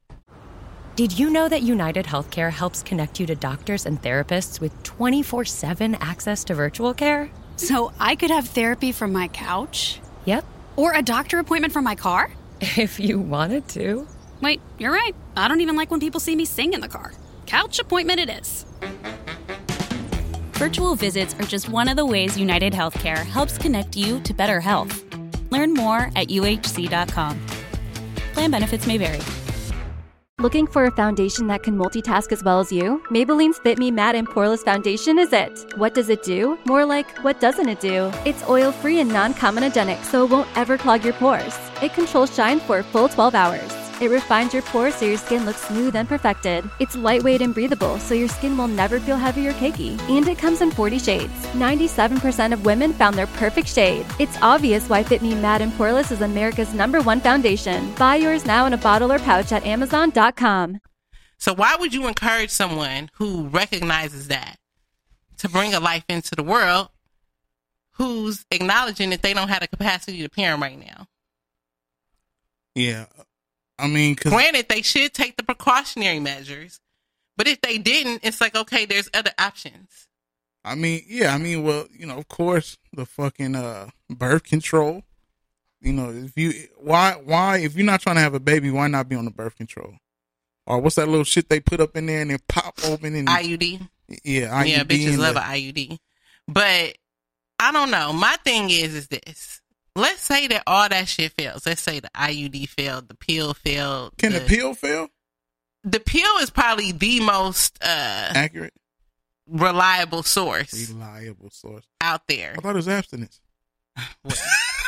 Did 0.95 1.17
you 1.17 1.29
know 1.29 1.47
that 1.47 1.63
United 1.63 2.05
Healthcare 2.05 2.51
helps 2.51 2.83
connect 2.83 3.19
you 3.19 3.25
to 3.27 3.35
doctors 3.35 3.85
and 3.85 4.01
therapists 4.01 4.59
with 4.59 4.83
24 4.83 5.45
7 5.45 5.95
access 5.95 6.43
to 6.43 6.53
virtual 6.53 6.93
care? 6.93 7.31
So 7.67 7.93
I 7.99 8.15
could 8.15 8.31
have 8.31 8.47
therapy 8.47 8.91
from 8.91 9.13
my 9.13 9.27
couch? 9.27 9.99
Yep. 10.25 10.45
Or 10.75 10.93
a 10.93 11.01
doctor 11.01 11.37
appointment 11.39 11.73
from 11.73 11.83
my 11.83 11.95
car? 11.95 12.31
If 12.77 12.99
you 12.99 13.19
wanted 13.19 13.67
to. 13.69 14.07
Wait, 14.41 14.61
you're 14.77 14.91
right. 14.91 15.15
I 15.35 15.47
don't 15.47 15.61
even 15.61 15.75
like 15.75 15.89
when 15.91 15.99
people 15.99 16.19
see 16.19 16.35
me 16.35 16.45
sing 16.45 16.73
in 16.73 16.81
the 16.81 16.87
car. 16.87 17.11
Couch 17.45 17.79
appointment 17.79 18.19
it 18.19 18.29
is. 18.29 18.65
Virtual 20.53 20.95
visits 20.95 21.33
are 21.39 21.43
just 21.43 21.69
one 21.69 21.87
of 21.87 21.97
the 21.97 22.05
ways 22.05 22.37
United 22.37 22.71
Healthcare 22.73 23.25
helps 23.25 23.57
connect 23.57 23.95
you 23.95 24.19
to 24.21 24.33
better 24.33 24.59
health. 24.59 25.03
Learn 25.51 25.73
more 25.73 26.09
at 26.15 26.27
uhc.com. 26.27 27.39
Plan 28.33 28.51
benefits 28.51 28.85
may 28.87 28.97
vary. 28.97 29.40
Looking 30.39 30.65
for 30.65 30.85
a 30.85 30.91
foundation 30.91 31.45
that 31.47 31.61
can 31.61 31.77
multitask 31.77 32.31
as 32.31 32.43
well 32.43 32.59
as 32.59 32.71
you? 32.71 33.03
Maybelline's 33.11 33.59
Fit 33.59 33.77
Me 33.77 33.91
Matte 33.91 34.15
and 34.15 34.27
Poreless 34.27 34.63
Foundation 34.65 35.19
is 35.19 35.33
it. 35.33 35.71
What 35.77 35.93
does 35.93 36.09
it 36.09 36.23
do? 36.23 36.57
More 36.65 36.83
like, 36.83 37.15
what 37.19 37.39
doesn't 37.39 37.69
it 37.69 37.79
do? 37.79 38.11
It's 38.25 38.43
oil 38.49 38.71
free 38.71 39.01
and 39.01 39.09
non 39.09 39.35
comedogenic, 39.35 40.03
so 40.03 40.23
it 40.25 40.31
won't 40.31 40.47
ever 40.57 40.79
clog 40.79 41.03
your 41.03 41.13
pores. 41.13 41.55
It 41.83 41.93
controls 41.93 42.33
shine 42.35 42.59
for 42.59 42.79
a 42.79 42.83
full 42.83 43.07
12 43.07 43.35
hours. 43.35 43.90
It 44.01 44.09
refines 44.09 44.51
your 44.51 44.63
pores 44.63 44.95
so 44.95 45.05
your 45.05 45.17
skin 45.17 45.45
looks 45.45 45.61
smooth 45.61 45.95
and 45.95 46.09
perfected. 46.09 46.67
It's 46.79 46.95
lightweight 46.95 47.41
and 47.41 47.53
breathable, 47.53 47.99
so 47.99 48.15
your 48.15 48.29
skin 48.29 48.57
will 48.57 48.67
never 48.67 48.99
feel 48.99 49.15
heavy 49.15 49.47
or 49.47 49.53
cakey. 49.53 49.99
And 50.09 50.27
it 50.27 50.39
comes 50.39 50.61
in 50.61 50.71
40 50.71 50.97
shades. 50.97 51.31
97% 51.53 52.51
of 52.51 52.65
women 52.65 52.93
found 52.93 53.15
their 53.15 53.27
perfect 53.27 53.67
shade. 53.67 54.07
It's 54.17 54.41
obvious 54.41 54.89
why 54.89 55.03
Fit 55.03 55.21
Me 55.21 55.35
Matte 55.35 55.61
and 55.61 55.71
Poreless 55.73 56.11
is 56.11 56.21
America's 56.21 56.73
number 56.73 56.99
one 57.01 57.21
foundation. 57.21 57.93
Buy 57.93 58.15
yours 58.15 58.43
now 58.43 58.65
in 58.65 58.73
a 58.73 58.77
bottle 58.77 59.11
or 59.11 59.19
pouch 59.19 59.51
at 59.51 59.67
Amazon.com. 59.67 60.79
So 61.37 61.53
why 61.53 61.75
would 61.75 61.93
you 61.93 62.07
encourage 62.07 62.49
someone 62.49 63.11
who 63.13 63.47
recognizes 63.49 64.29
that 64.29 64.57
to 65.37 65.47
bring 65.47 65.75
a 65.75 65.79
life 65.79 66.05
into 66.09 66.33
the 66.35 66.43
world 66.43 66.89
who's 67.93 68.45
acknowledging 68.49 69.11
that 69.11 69.21
they 69.21 69.35
don't 69.35 69.49
have 69.49 69.61
the 69.61 69.67
capacity 69.67 70.23
to 70.23 70.29
parent 70.29 70.59
right 70.59 70.79
now? 70.79 71.05
Yeah. 72.73 73.05
I 73.81 73.87
mean, 73.87 74.15
cause 74.15 74.31
Granted, 74.31 74.69
they 74.69 74.81
should 74.81 75.13
take 75.13 75.37
the 75.37 75.43
precautionary 75.43 76.19
measures, 76.19 76.79
but 77.35 77.47
if 77.47 77.61
they 77.61 77.77
didn't, 77.77 78.21
it's 78.23 78.39
like 78.39 78.55
okay, 78.55 78.85
there's 78.85 79.09
other 79.13 79.31
options. 79.39 80.07
I 80.63 80.75
mean, 80.75 81.01
yeah, 81.07 81.33
I 81.33 81.39
mean, 81.39 81.63
well, 81.63 81.87
you 81.91 82.05
know, 82.05 82.17
of 82.17 82.27
course, 82.27 82.77
the 82.93 83.05
fucking 83.05 83.55
uh 83.55 83.89
birth 84.09 84.43
control. 84.43 85.03
You 85.81 85.93
know, 85.93 86.11
if 86.11 86.37
you 86.37 86.53
why 86.77 87.13
why 87.23 87.57
if 87.57 87.75
you're 87.75 87.85
not 87.85 88.01
trying 88.01 88.17
to 88.17 88.21
have 88.21 88.35
a 88.35 88.39
baby, 88.39 88.69
why 88.69 88.87
not 88.87 89.09
be 89.09 89.15
on 89.15 89.25
the 89.25 89.31
birth 89.31 89.55
control? 89.57 89.95
Or 90.67 90.79
what's 90.79 90.95
that 90.97 91.07
little 91.07 91.23
shit 91.23 91.49
they 91.49 91.59
put 91.59 91.79
up 91.81 91.97
in 91.97 92.05
there 92.05 92.21
and 92.21 92.29
then 92.29 92.39
pop 92.47 92.75
open 92.85 93.15
and 93.15 93.27
IUD. 93.27 93.89
Yeah, 94.23 94.63
IUD 94.63 94.67
yeah, 94.67 94.83
bitches 94.83 95.17
love 95.17 95.33
the- 95.33 95.43
an 95.43 95.51
IUD. 95.55 95.97
But 96.47 96.97
I 97.59 97.71
don't 97.71 97.89
know. 97.91 98.13
My 98.13 98.37
thing 98.43 98.69
is, 98.69 98.93
is 98.93 99.07
this. 99.07 99.60
Let's 99.95 100.21
say 100.21 100.47
that 100.47 100.63
all 100.67 100.87
that 100.87 101.07
shit 101.07 101.33
fails. 101.33 101.65
Let's 101.65 101.81
say 101.81 101.99
the 101.99 102.09
IUD 102.15 102.69
failed, 102.69 103.09
the 103.09 103.15
pill 103.15 103.53
failed. 103.53 104.13
Can 104.17 104.31
the 104.31 104.39
pill 104.41 104.73
fail? 104.73 105.07
The 105.83 105.99
pill 105.99 106.37
is 106.37 106.49
probably 106.49 106.91
the 106.91 107.19
most 107.21 107.77
uh 107.81 108.31
Accurate, 108.35 108.73
reliable 109.47 110.23
source 110.23 110.89
reliable 110.91 111.49
source. 111.49 111.83
out 111.99 112.21
there. 112.27 112.53
I 112.57 112.61
thought 112.61 112.73
it 112.73 112.75
was 112.75 112.87
abstinence. 112.87 113.41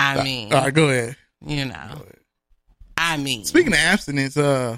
I 0.00 0.22
mean, 0.22 0.52
all 0.52 0.62
right, 0.62 0.72
go 0.74 0.88
ahead. 0.88 1.16
you 1.44 1.64
know, 1.66 2.02
I 2.96 3.16
mean, 3.16 3.44
Speaking 3.44 3.72
of 3.72 3.78
abstinence, 3.78 4.36
uh, 4.36 4.76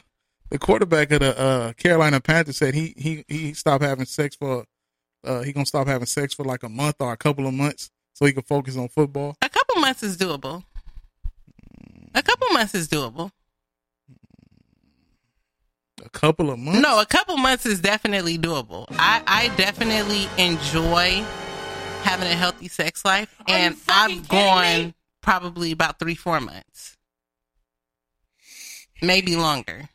the 0.51 0.59
quarterback 0.59 1.11
of 1.13 1.21
the 1.21 1.39
uh, 1.39 1.73
Carolina 1.75 2.21
Panthers 2.21 2.57
said 2.57 2.75
he 2.75 2.95
he 2.97 3.25
he 3.29 3.55
stopped 3.55 3.85
having 3.85 4.05
sex 4.07 4.35
for 4.37 4.65
uh 5.25 5.43
he 5.43 5.53
gonna 5.53 5.67
stop 5.67 5.87
having 5.87 6.07
sex 6.07 6.35
for 6.35 6.45
like 6.45 6.63
a 6.63 6.69
month 6.69 6.97
or 7.01 7.13
a 7.13 7.17
couple 7.17 7.47
of 7.47 7.55
months 7.55 7.91
so 8.21 8.27
he 8.27 8.33
can 8.33 8.43
focus 8.43 8.77
on 8.77 8.89
football. 8.89 9.37
a 9.41 9.49
couple 9.49 9.81
months 9.81 10.03
is 10.03 10.17
doable. 10.17 10.63
A 12.15 12.23
couple 12.23 12.49
months 12.51 12.75
is 12.75 12.89
doable. 12.89 13.31
A 16.05 16.09
couple 16.11 16.51
of 16.51 16.59
months. 16.59 16.81
No, 16.81 17.01
a 17.01 17.07
couple 17.07 17.37
months 17.37 17.67
is 17.67 17.81
definitely 17.81 18.37
doable. 18.37 18.87
I, 18.91 19.23
I 19.27 19.57
definitely 19.57 20.29
enjoy 20.39 21.25
having 22.03 22.27
a 22.29 22.35
healthy 22.35 22.69
sex 22.69 23.05
life, 23.05 23.35
and 23.47 23.77
I've 23.89 24.29
gone 24.29 24.95
probably 25.23 25.73
about 25.73 25.99
three, 25.99 26.15
four 26.15 26.41
months, 26.41 26.97
maybe 29.03 29.37
longer. 29.37 29.89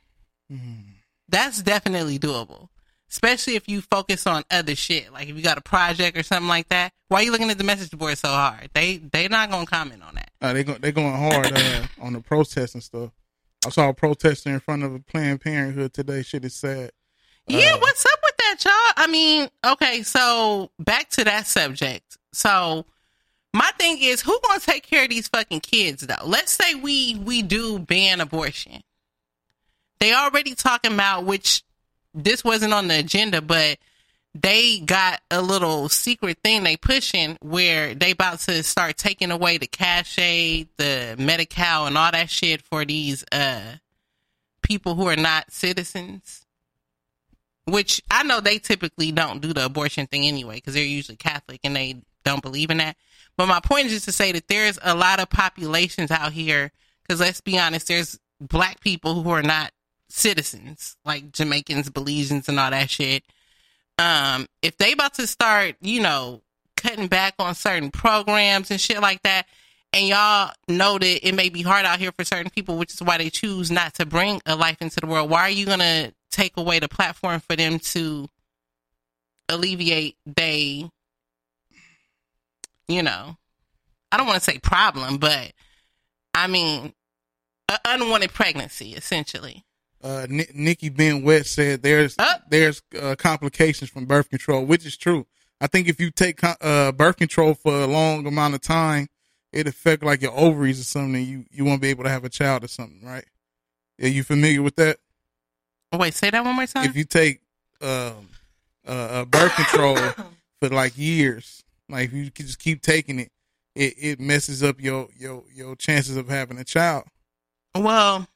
Mm-hmm. 0.51 0.91
That's 1.28 1.61
definitely 1.61 2.19
doable, 2.19 2.69
especially 3.16 3.55
if 3.55 3.70
you 3.70 3.82
focus 3.82 4.28
on 4.28 4.43
other 4.51 4.76
shit. 4.76 5.11
Like 5.13 5.30
if 5.30 5.38
you 5.38 5.41
got 5.41 5.57
a 5.57 5.61
project 5.61 6.18
or 6.18 6.24
something 6.24 6.49
like 6.49 6.68
that. 6.68 6.91
Why 7.07 7.22
are 7.22 7.24
you 7.24 7.32
looking 7.32 7.49
at 7.49 7.57
the 7.57 7.63
message 7.63 7.91
board 7.91 8.18
so 8.18 8.28
hard? 8.28 8.70
They 8.74 8.97
they 8.97 9.28
not 9.28 9.49
gonna 9.49 9.66
comment 9.66 10.03
on 10.03 10.16
that. 10.16 10.32
Uh, 10.41 10.53
they 10.53 10.63
go, 10.63 10.74
they 10.74 10.91
going 10.91 11.13
hard 11.13 11.53
uh, 11.53 11.84
on 12.01 12.13
the 12.13 12.20
protests 12.20 12.74
and 12.74 12.84
stuff. 12.84 13.11
I 13.66 13.70
saw 13.70 13.89
a 13.89 13.93
protester 13.93 14.49
in 14.49 14.59
front 14.59 14.84
of 14.84 14.93
a 14.93 14.99
Planned 14.99 15.41
Parenthood 15.41 15.93
today. 15.93 16.24
Shit 16.24 16.45
is 16.45 16.55
sad. 16.55 16.91
Yeah, 17.47 17.78
what's 17.78 18.05
up 18.05 18.20
with 18.24 18.38
that, 18.38 18.66
y'all? 18.66 18.93
I 19.03 19.07
mean, 19.07 19.49
okay, 19.66 20.03
so 20.03 20.72
back 20.80 21.09
to 21.11 21.24
that 21.24 21.47
subject. 21.47 22.18
So 22.34 22.86
my 23.53 23.72
thing 23.78 23.99
is, 24.01 24.22
who 24.22 24.38
gonna 24.45 24.59
take 24.59 24.86
care 24.86 25.03
of 25.03 25.09
these 25.09 25.28
fucking 25.30 25.61
kids 25.61 26.05
though? 26.05 26.26
Let's 26.26 26.51
say 26.51 26.76
we 26.76 27.16
we 27.16 27.43
do 27.43 27.80
ban 27.80 28.20
abortion. 28.20 28.82
They 29.99 30.13
already 30.13 30.55
talking 30.55 30.93
about 30.93 31.24
which 31.24 31.63
this 32.16 32.43
wasn't 32.43 32.74
on 32.74 32.88
the 32.88 32.99
agenda, 32.99 33.41
but 33.41 33.78
they 34.34 34.80
got 34.80 35.22
a 35.30 35.41
little 35.41 35.88
secret 35.89 36.39
thing 36.43 36.63
they 36.63 36.78
pushing 36.78 37.38
where 37.41 37.93
they 37.93 38.11
about 38.11 38.39
to 38.39 38.63
start 38.63 38.97
taking 38.97 39.32
away 39.32 39.57
the 39.57 39.68
cash 39.68 40.18
aid, 40.18 40.68
the 40.78 41.16
Medi-Cal, 41.18 41.88
and 41.88 41.97
all 41.97 42.11
that 42.11 42.30
shit 42.30 42.61
for 42.61 42.84
these 42.84 43.24
uh 43.32 43.76
people 44.61 44.95
who 44.95 45.07
are 45.07 45.16
not 45.16 45.51
citizens 45.51 46.45
which 47.66 48.01
I 48.11 48.24
know 48.24 48.39
they 48.39 48.59
typically 48.59 49.11
don't 49.11 49.41
do 49.41 49.53
the 49.53 49.66
abortion 49.66 50.07
thing 50.07 50.26
anyway 50.26 50.55
because 50.55 50.76
they're 50.76 50.84
usually 50.84 51.18
Catholic 51.18 51.61
and 51.63 51.76
they 51.76 51.95
don't 52.24 52.41
believe 52.41 52.70
in 52.70 52.78
that. 52.78 52.95
But 53.38 53.47
my 53.47 53.59
point 53.59 53.88
is 53.88 53.93
just 53.93 54.05
to 54.05 54.11
say 54.11 54.32
that 54.32 54.47
there's 54.47 54.80
a 54.84 54.95
lot 54.95 55.20
of 55.20 55.30
populations 55.30 56.11
out 56.11 56.32
here 56.32 56.72
because 57.01 57.20
let's 57.20 57.41
be 57.41 57.57
honest, 57.59 57.88
there's 57.88 58.20
black 58.39 58.80
people 58.82 59.22
who 59.22 59.30
are 59.32 59.43
not 59.43 59.72
citizens 60.16 60.95
like 61.03 61.32
Jamaicans, 61.32 61.89
Belizeans, 61.89 62.47
and 62.47 62.59
all 62.59 62.72
that 62.72 62.89
shit. 62.89 63.24
Um, 63.99 64.47
if 64.61 64.78
they 64.78 64.93
about 64.93 65.13
to 65.16 65.28
start, 65.28 65.76
you 65.82 66.01
know, 66.01 66.41
cutting 66.78 67.07
back 67.07 67.36
on 67.38 67.53
certain 67.53 67.91
programs 67.91 68.72
and 68.72 68.80
shit 68.80 69.01
like 69.01 69.22
that, 69.24 69.45
and 69.91 70.07
y'all 70.07 70.51
know 70.68 70.97
that 70.97 71.28
it 71.28 71.36
may 71.36 71.49
be 71.49 71.61
hard 71.61 71.86
out 71.86 71.99
here 71.99 72.11
for 72.11 72.24
certain 72.24 72.49
people, 72.49 72.78
which 72.78 72.93
is 72.93 73.01
why 73.01 73.18
they 73.18 73.30
choose 73.30 73.72
not 73.72 73.93
to 73.95 74.05
bring 74.05 74.41
a 74.45 74.55
life 74.55 74.82
into 74.82 74.99
the 74.99 75.07
world. 75.07 75.30
Why 75.30 75.41
are 75.41 75.49
you 75.49 75.66
gonna 75.66 76.13
take 76.32 76.57
away 76.57 76.80
the 76.80 76.89
platform 76.89 77.41
for 77.41 77.55
them 77.55 77.80
to 77.80 78.30
alleviate 79.49 80.16
they, 80.26 80.89
you 82.88 83.03
know, 83.03 83.38
I 84.11 84.18
don't 84.18 84.28
want 84.28 84.41
to 84.41 84.51
say 84.51 84.59
problem, 84.59 85.18
but 85.18 85.51
I 86.34 86.47
mean, 86.47 86.93
an 87.70 87.78
unwanted 87.86 88.34
pregnancy, 88.34 88.93
essentially. 88.93 89.64
Uh, 90.05 90.27
Ni- 90.29 90.45
Nikki 90.53 90.89
Ben 90.89 91.23
West 91.23 91.55
said 91.55 91.81
there's 91.81 92.15
there's 92.47 92.83
uh, 93.01 93.15
complications 93.17 93.89
from 93.89 94.05
birth 94.05 94.29
control, 94.29 94.63
which 94.63 94.85
is 94.85 94.95
true. 94.95 95.25
I 95.59 95.65
think 95.65 95.87
if 95.87 95.99
you 95.99 96.11
take 96.11 96.41
uh, 96.43 96.91
birth 96.91 97.17
control 97.17 97.55
for 97.55 97.73
a 97.81 97.87
long 97.87 98.27
amount 98.27 98.53
of 98.53 98.61
time, 98.61 99.07
it 99.51 99.65
affect 99.65 100.03
like 100.03 100.21
your 100.21 100.37
ovaries 100.37 100.79
or 100.79 100.83
something. 100.83 101.15
And 101.15 101.25
you 101.25 101.45
you 101.49 101.65
won't 101.65 101.81
be 101.81 101.87
able 101.87 102.03
to 102.03 102.11
have 102.11 102.23
a 102.23 102.29
child 102.29 102.63
or 102.63 102.67
something, 102.67 103.01
right? 103.03 103.25
Are 103.99 104.07
you 104.07 104.23
familiar 104.23 104.61
with 104.61 104.75
that? 104.75 104.99
Wait, 105.91 106.13
say 106.13 106.29
that 106.29 106.45
one 106.45 106.55
more 106.55 106.67
time. 106.67 106.85
If 106.85 106.95
you 106.95 107.05
take 107.05 107.41
um, 107.81 108.29
birth 108.85 109.55
control 109.55 109.95
for 110.59 110.69
like 110.69 110.95
years, 110.95 111.63
like 111.89 112.09
if 112.09 112.13
you 112.13 112.29
just 112.29 112.59
keep 112.59 112.83
taking 112.83 113.21
it, 113.21 113.31
it 113.73 113.95
it 113.97 114.19
messes 114.19 114.61
up 114.61 114.79
your 114.79 115.07
your 115.17 115.45
your 115.51 115.75
chances 115.75 116.15
of 116.15 116.29
having 116.29 116.59
a 116.59 116.63
child. 116.63 117.05
Well, 117.73 118.27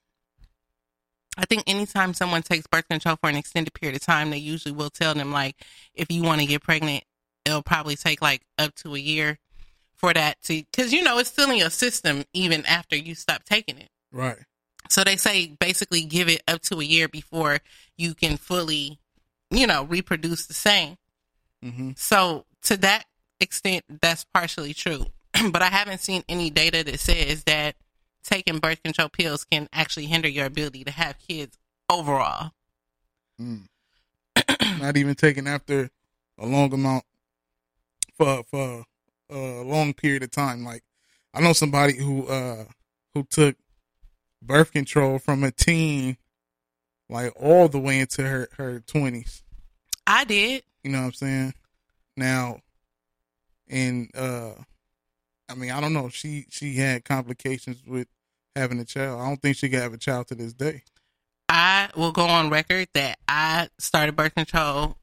I 1.40 1.46
think 1.46 1.64
anytime 1.68 2.14
someone 2.14 2.42
takes 2.42 2.68
birth 2.68 2.88
control 2.90 3.16
for 3.16 3.30
an 3.30 3.38
extended 3.38 3.74
period 3.74 3.96
of 3.96 4.06
time, 4.06 4.30
they 4.30 4.38
usually 4.38 4.74
will 4.74 4.90
tell 4.90 5.14
them 5.14 5.32
like, 5.32 5.56
if 5.94 6.12
you 6.12 6.22
want 6.22 6.42
to 6.42 6.48
get 6.48 6.62
pregnant, 6.62 7.06
it'll 7.46 7.64
probably 7.64 7.96
take 7.96 8.22
like 8.22 8.42
up 8.58 8.76
to 8.76 8.94
a 8.94 9.00
year 9.00 9.40
for 9.96 10.14
that 10.14 10.42
to, 10.44 10.64
because 10.72 10.92
you 10.92 11.02
know 11.02 11.18
it's 11.18 11.30
still 11.30 11.50
in 11.50 11.58
your 11.58 11.70
system 11.70 12.26
even 12.34 12.66
after 12.66 12.96
you 12.96 13.16
stop 13.16 13.44
taking 13.46 13.78
it. 13.78 13.90
Right. 14.12 14.38
So 14.90 15.04
they 15.04 15.16
say 15.16 15.48
basically 15.48 16.02
give 16.02 16.28
it 16.28 16.44
up 16.48 16.62
to 16.64 16.82
a 16.82 16.84
year 16.84 17.08
before 17.08 17.60
you 17.98 18.14
can 18.14 18.36
fully, 18.36 19.00
you 19.50 19.66
know, 19.66 19.84
reproduce 19.86 20.46
the 20.46 20.54
same. 20.54 20.98
Mm-hmm. 21.64 21.92
So 21.96 22.46
to 22.64 22.78
that 22.78 23.06
extent, 23.40 23.86
that's 24.02 24.26
partially 24.26 24.74
true. 24.74 25.06
but 25.52 25.62
I 25.62 25.68
haven't 25.68 26.02
seen 26.02 26.24
any 26.28 26.50
data 26.50 26.84
that 26.84 27.00
says 27.00 27.44
that 27.46 27.76
taking 28.24 28.60
birth 28.60 28.82
control 28.84 29.10
pills 29.10 29.46
can 29.46 29.68
actually 29.74 30.06
hinder 30.06 30.28
your 30.28 30.46
ability 30.46 30.84
to 30.84 30.92
have 30.92 31.18
kids 31.20 31.58
overall. 31.90 32.52
Mm. 33.40 33.68
Not 34.80 34.98
even 34.98 35.16
taken 35.16 35.48
after 35.48 35.90
a 36.38 36.46
long 36.46 36.74
amount 36.74 37.04
for 38.16 38.44
for 38.50 38.86
a 39.30 39.62
long 39.64 39.94
period 39.94 40.24
of 40.24 40.32
time. 40.32 40.64
Like 40.64 40.84
I 41.34 41.42
know 41.42 41.54
somebody 41.54 41.98
who 41.98 42.28
uh 42.28 42.66
who 43.14 43.24
took 43.24 43.56
birth 44.42 44.72
control 44.72 45.20
from 45.20 45.44
a 45.44 45.52
teen 45.52 46.18
like 47.10 47.34
all 47.36 47.68
the 47.68 47.80
way 47.80 48.00
into 48.00 48.24
her 48.24 48.48
her 48.58 48.80
twenties. 48.82 49.44
I 50.06 50.24
did. 50.24 50.64
You 50.84 50.92
know 50.92 51.00
what 51.00 51.06
I'm 51.06 51.14
saying? 51.14 51.54
Now, 52.16 52.60
and 53.70 54.10
uh, 54.16 54.52
I 55.50 55.56
mean, 55.56 55.72
I 55.72 55.82
don't 55.82 55.94
know. 55.94 56.10
She 56.10 56.46
she 56.50 56.76
had 56.76 57.04
complications 57.04 57.82
with 57.86 58.08
having 58.56 58.80
a 58.80 58.86
child. 58.86 59.20
I 59.20 59.28
don't 59.28 59.42
think 59.42 59.58
she 59.58 59.70
could 59.70 59.80
have 59.80 59.94
a 59.94 59.98
child 59.98 60.28
to 60.28 60.36
this 60.36 60.54
day. 60.54 60.84
I 61.50 61.90
will 61.96 62.12
go 62.12 62.26
on 62.26 62.52
record 62.52 62.88
that 62.94 63.18
I 63.28 63.70
started 63.80 64.16
birth 64.16 64.36
control 64.36 64.98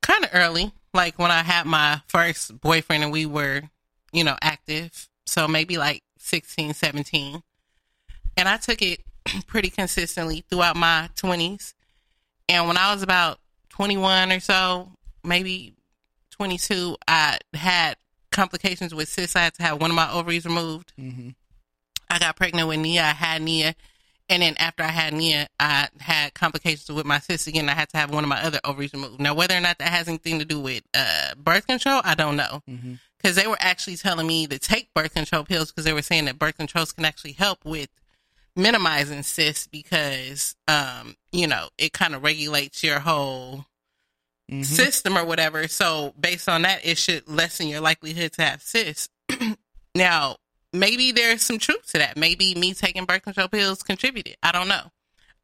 kind 0.00 0.24
of 0.24 0.30
early, 0.32 0.72
like 0.94 1.18
when 1.18 1.30
I 1.30 1.42
had 1.42 1.66
my 1.66 2.00
first 2.08 2.58
boyfriend 2.60 3.02
and 3.02 3.12
we 3.12 3.26
were, 3.26 3.62
you 4.12 4.24
know, 4.24 4.36
active. 4.40 5.08
So 5.26 5.46
maybe 5.46 5.76
like 5.76 6.02
16, 6.18 6.72
17. 6.72 7.42
And 8.38 8.48
I 8.48 8.56
took 8.56 8.80
it 8.80 9.00
pretty 9.46 9.68
consistently 9.68 10.44
throughout 10.48 10.76
my 10.76 11.10
20s. 11.16 11.74
And 12.48 12.66
when 12.66 12.78
I 12.78 12.94
was 12.94 13.02
about 13.02 13.38
21 13.70 14.32
or 14.32 14.40
so, 14.40 14.92
maybe 15.24 15.74
22, 16.30 16.96
I 17.06 17.38
had 17.52 17.96
complications 18.36 18.94
with 18.94 19.08
cysts. 19.08 19.34
I 19.34 19.40
had 19.40 19.54
to 19.54 19.62
have 19.62 19.80
one 19.80 19.90
of 19.90 19.96
my 19.96 20.12
ovaries 20.12 20.44
removed. 20.44 20.92
Mm-hmm. 20.98 21.30
I 22.08 22.18
got 22.18 22.36
pregnant 22.36 22.68
with 22.68 22.78
Nia. 22.78 23.02
I 23.02 23.14
had 23.14 23.42
Nia. 23.42 23.74
And 24.28 24.42
then 24.42 24.54
after 24.58 24.82
I 24.82 24.88
had 24.88 25.14
Nia, 25.14 25.48
I 25.58 25.88
had 26.00 26.34
complications 26.34 26.90
with 26.90 27.06
my 27.06 27.18
cysts 27.18 27.46
again. 27.46 27.68
I 27.68 27.74
had 27.74 27.88
to 27.90 27.96
have 27.96 28.12
one 28.12 28.24
of 28.24 28.28
my 28.28 28.42
other 28.42 28.60
ovaries 28.64 28.92
removed. 28.92 29.20
Now, 29.20 29.34
whether 29.34 29.56
or 29.56 29.60
not 29.60 29.78
that 29.78 29.88
has 29.88 30.06
anything 30.06 30.38
to 30.38 30.44
do 30.44 30.60
with 30.60 30.82
uh, 30.94 31.34
birth 31.36 31.66
control, 31.66 32.02
I 32.04 32.14
don't 32.14 32.36
know. 32.36 32.62
Mm-hmm. 32.68 32.94
Because 33.16 33.36
they 33.36 33.46
were 33.46 33.56
actually 33.58 33.96
telling 33.96 34.26
me 34.26 34.46
to 34.46 34.58
take 34.58 34.92
birth 34.94 35.14
control 35.14 35.44
pills 35.44 35.72
because 35.72 35.84
they 35.84 35.92
were 35.92 36.02
saying 36.02 36.26
that 36.26 36.38
birth 36.38 36.58
controls 36.58 36.92
can 36.92 37.04
actually 37.04 37.32
help 37.32 37.64
with 37.64 37.88
minimizing 38.54 39.22
cysts 39.22 39.66
because, 39.66 40.54
um, 40.68 41.16
you 41.32 41.46
know, 41.46 41.68
it 41.78 41.92
kind 41.92 42.14
of 42.14 42.22
regulates 42.22 42.84
your 42.84 43.00
whole 43.00 43.64
Mm-hmm. 44.50 44.62
system 44.62 45.18
or 45.18 45.24
whatever. 45.24 45.66
So 45.66 46.14
based 46.18 46.48
on 46.48 46.62
that, 46.62 46.86
it 46.86 46.98
should 46.98 47.26
lessen 47.28 47.66
your 47.66 47.80
likelihood 47.80 48.32
to 48.34 48.42
have 48.42 48.62
cysts. 48.62 49.08
now, 49.96 50.36
maybe 50.72 51.10
there's 51.10 51.42
some 51.42 51.58
truth 51.58 51.86
to 51.88 51.98
that. 51.98 52.16
Maybe 52.16 52.54
me 52.54 52.72
taking 52.72 53.06
birth 53.06 53.22
control 53.22 53.48
pills 53.48 53.82
contributed. 53.82 54.36
I 54.44 54.52
don't 54.52 54.68
know. 54.68 54.92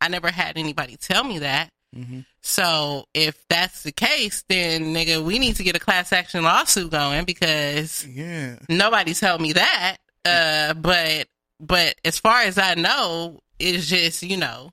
I 0.00 0.07
never 0.07 0.30
had 0.30 0.57
anybody 0.57 0.96
tell 0.96 1.24
me 1.24 1.40
that. 1.40 1.70
Mm-hmm. 1.96 2.20
So 2.42 3.07
if 3.12 3.44
that's 3.48 3.82
the 3.82 3.92
case, 3.92 4.44
then 4.48 4.94
nigga, 4.94 5.22
we 5.22 5.38
need 5.38 5.57
to 5.57 5.64
get 5.64 5.76
a 5.76 5.80
class 5.80 6.12
action 6.12 6.44
lawsuit 6.44 6.90
going 6.90 7.24
because 7.24 8.07
yeah, 8.07 8.57
nobody 8.68 9.14
told 9.14 9.40
me 9.40 9.53
that. 9.55 9.96
Uh, 10.24 10.74
but 10.74 11.26
but 11.61 11.94
as 12.05 12.18
far 12.18 12.42
as 12.42 12.57
I 12.57 12.74
know, 12.74 13.40
it's 13.59 13.88
just 13.88 14.22
you 14.22 14.36
know. 14.36 14.70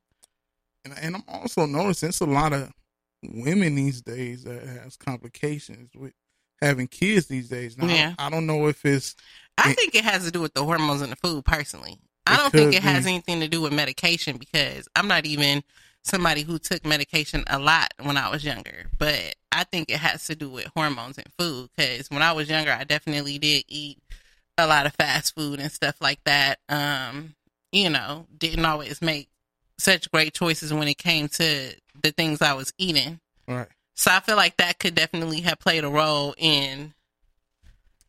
And, 0.86 0.94
and 1.02 1.16
I'm 1.16 1.24
also 1.28 1.66
noticing 1.66 2.10
it's 2.10 2.22
a 2.22 2.26
lot 2.26 2.54
of 2.54 2.72
women 3.24 3.76
these 3.76 4.02
days 4.02 4.44
that 4.44 4.64
has 4.64 4.96
complications 4.98 5.92
with 5.96 6.14
having 6.62 6.88
kids 6.88 7.28
these 7.28 7.50
days. 7.50 7.78
Now, 7.78 7.88
Yeah. 7.88 8.16
I, 8.18 8.28
I 8.28 8.30
don't 8.30 8.46
know 8.46 8.68
if 8.68 8.86
it's 8.86 9.16
I 9.58 9.74
think 9.74 9.96
it 9.96 10.06
has 10.06 10.24
to 10.26 10.32
do 10.32 10.42
with 10.42 10.54
the 10.54 10.64
hormones 10.64 11.02
in 11.02 11.10
the 11.10 11.16
food 11.18 11.44
personally. 11.46 12.00
I 12.26 12.38
don't 12.38 12.52
think 12.52 12.76
it 12.76 12.84
has 12.84 13.06
anything 13.06 13.40
to 13.40 13.48
do 13.48 13.62
with 13.62 13.74
medication 13.74 14.38
because 14.38 14.88
I'm 14.96 15.08
not 15.08 15.26
even 15.26 15.64
somebody 16.04 16.44
who 16.44 16.60
took 16.60 16.86
medication 16.86 17.44
a 17.48 17.60
lot 17.60 17.94
when 18.02 18.18
I 18.18 18.30
was 18.30 18.44
younger. 18.44 18.86
But 18.98 19.36
I 19.52 19.64
think 19.64 19.90
it 19.90 19.98
has 19.98 20.26
to 20.28 20.36
do 20.36 20.50
with 20.50 20.68
hormones 20.76 21.18
and 21.18 21.28
food 21.38 21.70
because 21.76 22.10
when 22.10 22.22
I 22.22 22.32
was 22.32 22.50
younger, 22.50 22.72
I 22.72 22.84
definitely 22.84 23.40
did 23.40 23.66
eat 23.68 23.98
a 24.58 24.68
lot 24.68 24.86
of 24.86 24.94
fast 24.94 25.36
food 25.36 25.60
and 25.60 25.72
stuff 25.72 25.96
like 26.02 26.24
that. 26.26 26.60
Um, 26.70 27.36
you 27.72 27.90
know, 27.90 28.28
didn't 28.38 28.66
always 28.66 29.02
make 29.02 29.30
such 29.78 30.12
great 30.12 30.34
choices 30.34 30.74
when 30.74 30.88
it 30.88 30.98
came 30.98 31.28
to 31.30 31.74
the 32.04 32.12
things 32.12 32.42
I 32.42 32.54
was 32.54 32.74
eating. 32.78 33.20
right. 33.48 33.68
So 33.96 34.12
I 34.12 34.22
feel 34.22 34.38
like 34.38 34.56
that 34.58 34.80
could 34.80 34.96
definitely 34.96 35.42
have 35.42 35.60
played 35.60 35.84
a 35.84 35.90
role 35.90 36.34
in 36.38 36.94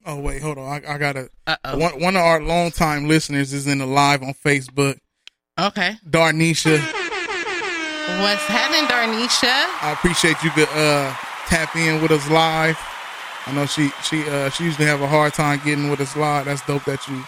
Oh 0.07 0.19
wait, 0.19 0.41
hold 0.41 0.57
on. 0.59 0.65
I, 0.67 0.95
I 0.95 0.99
gotta. 0.99 1.29
Uh-oh. 1.47 1.77
One 1.77 2.01
one 2.01 2.17
of 2.17 2.23
our 2.23 2.41
longtime 2.43 3.07
listeners 3.07 3.53
is 3.53 3.67
in 3.67 3.79
the 3.79 3.87
live 3.87 4.23
on 4.23 4.33
Facebook. 4.33 4.99
Okay. 5.59 5.97
Darnisha, 6.09 6.79
what's 8.23 8.43
happening, 8.47 8.89
Darnisha. 8.89 9.67
I 9.83 9.93
appreciate 9.93 10.43
you 10.43 10.51
could 10.51 10.69
uh 10.71 11.15
tap 11.49 11.77
in 11.77 12.01
with 12.01 12.13
us 12.13 12.29
live. 12.31 12.79
I 13.47 13.53
know 13.53 13.67
she 13.67 13.91
she 14.03 14.27
uh 14.29 14.49
she 14.51 14.65
usually 14.65 14.87
have 14.87 15.03
a 15.03 15.07
hard 15.09 15.35
time 15.35 15.61
getting 15.65 15.91
with 15.91 16.01
us 16.01 16.17
live. 16.17 16.47
That's 16.47 16.63
dope 16.63 16.85
that 16.85 17.07
you 17.07 17.23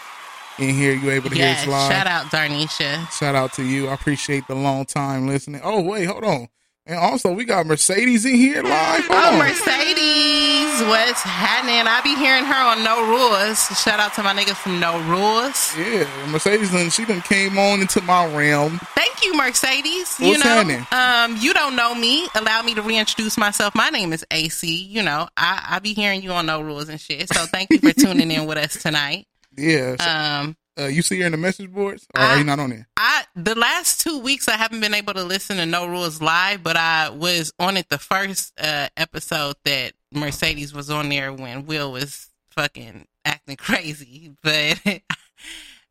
in 0.58 0.74
here. 0.74 0.92
You 0.94 1.10
able 1.10 1.30
to 1.30 1.34
hear 1.36 1.44
Yes, 1.46 1.62
us 1.62 1.66
live. 1.68 1.92
shout 1.92 2.06
out 2.06 2.24
Darnisha. 2.26 3.10
Shout 3.12 3.34
out 3.34 3.52
to 3.54 3.62
you. 3.64 3.88
I 3.88 3.94
appreciate 3.94 4.46
the 4.48 4.54
long 4.54 4.84
time 4.86 5.26
listening. 5.26 5.60
Oh 5.64 5.80
wait, 5.82 6.04
hold 6.04 6.24
on. 6.24 6.48
And 6.84 6.98
also 6.98 7.32
we 7.32 7.44
got 7.44 7.64
Mercedes 7.66 8.24
in 8.24 8.34
here 8.34 8.60
live. 8.62 9.04
Hold 9.06 9.10
Oh, 9.24 9.32
on. 9.34 9.38
Mercedes, 9.38 10.82
what's 10.88 11.22
happening? 11.22 11.86
I 11.86 12.00
be 12.02 12.16
hearing 12.16 12.44
her 12.44 12.54
on 12.54 12.82
No 12.82 13.06
Rules. 13.06 13.58
Shout 13.80 14.00
out 14.00 14.14
to 14.14 14.22
my 14.22 14.34
niggas 14.34 14.56
from 14.56 14.80
No 14.80 14.98
Rules. 15.02 15.76
Yeah, 15.78 16.08
Mercedes 16.28 16.72
and 16.74 16.92
she 16.92 17.04
done 17.04 17.20
came 17.22 17.56
on 17.58 17.80
into 17.80 18.00
my 18.02 18.26
realm. 18.34 18.78
Thank 18.96 19.24
you, 19.24 19.34
Mercedes. 19.36 20.18
you 20.18 20.28
What's 20.30 20.44
know, 20.44 20.50
happening? 20.50 20.86
um, 20.90 21.36
you 21.40 21.54
don't 21.54 21.76
know 21.76 21.94
me. 21.94 22.26
Allow 22.34 22.62
me 22.62 22.74
to 22.74 22.82
reintroduce 22.82 23.38
myself. 23.38 23.74
My 23.76 23.90
name 23.90 24.12
is 24.12 24.24
AC. 24.32 24.66
You 24.84 25.02
know, 25.02 25.28
I 25.36 25.64
I 25.70 25.78
be 25.78 25.94
hearing 25.94 26.22
you 26.22 26.32
on 26.32 26.46
No 26.46 26.60
Rules 26.62 26.88
and 26.88 27.00
shit. 27.00 27.32
So 27.32 27.46
thank 27.46 27.70
you 27.70 27.78
for 27.78 27.92
tuning 27.92 28.30
in 28.30 28.46
with 28.46 28.58
us 28.58 28.82
tonight. 28.82 29.26
Yeah. 29.56 29.96
so- 29.98 30.10
Um, 30.10 30.56
uh, 30.78 30.86
you 30.86 31.02
see 31.02 31.20
her 31.20 31.26
in 31.26 31.32
the 31.32 31.38
message 31.38 31.70
boards? 31.70 32.06
Or 32.14 32.22
are 32.22 32.38
you 32.38 32.44
not 32.44 32.58
on 32.58 32.70
there? 32.70 32.88
I 32.96 33.24
the 33.36 33.54
last 33.54 34.00
two 34.00 34.18
weeks 34.20 34.48
I 34.48 34.56
haven't 34.56 34.80
been 34.80 34.94
able 34.94 35.12
to 35.14 35.22
listen 35.22 35.58
to 35.58 35.66
No 35.66 35.86
Rules 35.86 36.22
live, 36.22 36.62
but 36.62 36.76
I 36.78 37.10
was 37.10 37.52
on 37.58 37.76
it 37.76 37.90
the 37.90 37.98
first 37.98 38.58
uh, 38.58 38.88
episode 38.96 39.56
that 39.64 39.92
Mercedes 40.12 40.72
was 40.72 40.88
on 40.90 41.10
there 41.10 41.30
when 41.32 41.66
Will 41.66 41.92
was 41.92 42.28
fucking 42.52 43.06
acting 43.26 43.56
crazy, 43.58 44.32
but 44.42 44.80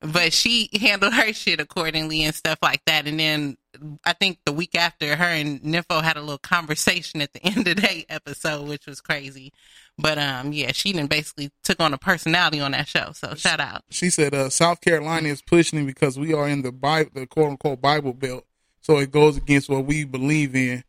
but 0.01 0.33
she 0.33 0.69
handled 0.79 1.13
her 1.13 1.31
shit 1.31 1.59
accordingly 1.59 2.23
and 2.23 2.33
stuff 2.33 2.57
like 2.63 2.81
that. 2.85 3.05
And 3.07 3.19
then 3.19 3.57
I 4.05 4.13
think 4.13 4.39
the 4.45 4.51
week 4.51 4.75
after, 4.75 5.15
her 5.15 5.25
and 5.25 5.61
Nimpho 5.61 6.03
had 6.03 6.17
a 6.17 6.21
little 6.21 6.37
conversation 6.37 7.21
at 7.21 7.33
the 7.33 7.43
end 7.45 7.67
of 7.67 7.77
the 7.77 8.05
episode, 8.09 8.67
which 8.67 8.85
was 8.85 9.01
crazy. 9.01 9.51
But 9.97 10.17
um, 10.17 10.53
yeah, 10.53 10.71
she 10.71 10.93
then 10.93 11.07
basically 11.07 11.51
took 11.63 11.79
on 11.79 11.93
a 11.93 11.97
personality 11.97 12.59
on 12.59 12.71
that 12.71 12.87
show. 12.87 13.11
So 13.13 13.35
shout 13.35 13.59
out. 13.59 13.83
She 13.89 14.09
said 14.09 14.33
uh, 14.33 14.49
South 14.49 14.81
Carolina 14.81 15.29
is 15.29 15.41
pushing 15.41 15.79
it 15.79 15.85
because 15.85 16.17
we 16.17 16.33
are 16.33 16.47
in 16.47 16.61
the 16.61 16.71
Bible, 16.71 17.11
the 17.13 17.27
quote 17.27 17.51
unquote 17.51 17.81
Bible 17.81 18.13
Belt, 18.13 18.45
so 18.81 18.97
it 18.97 19.11
goes 19.11 19.37
against 19.37 19.69
what 19.69 19.85
we 19.85 20.05
believe 20.05 20.55
in. 20.55 20.83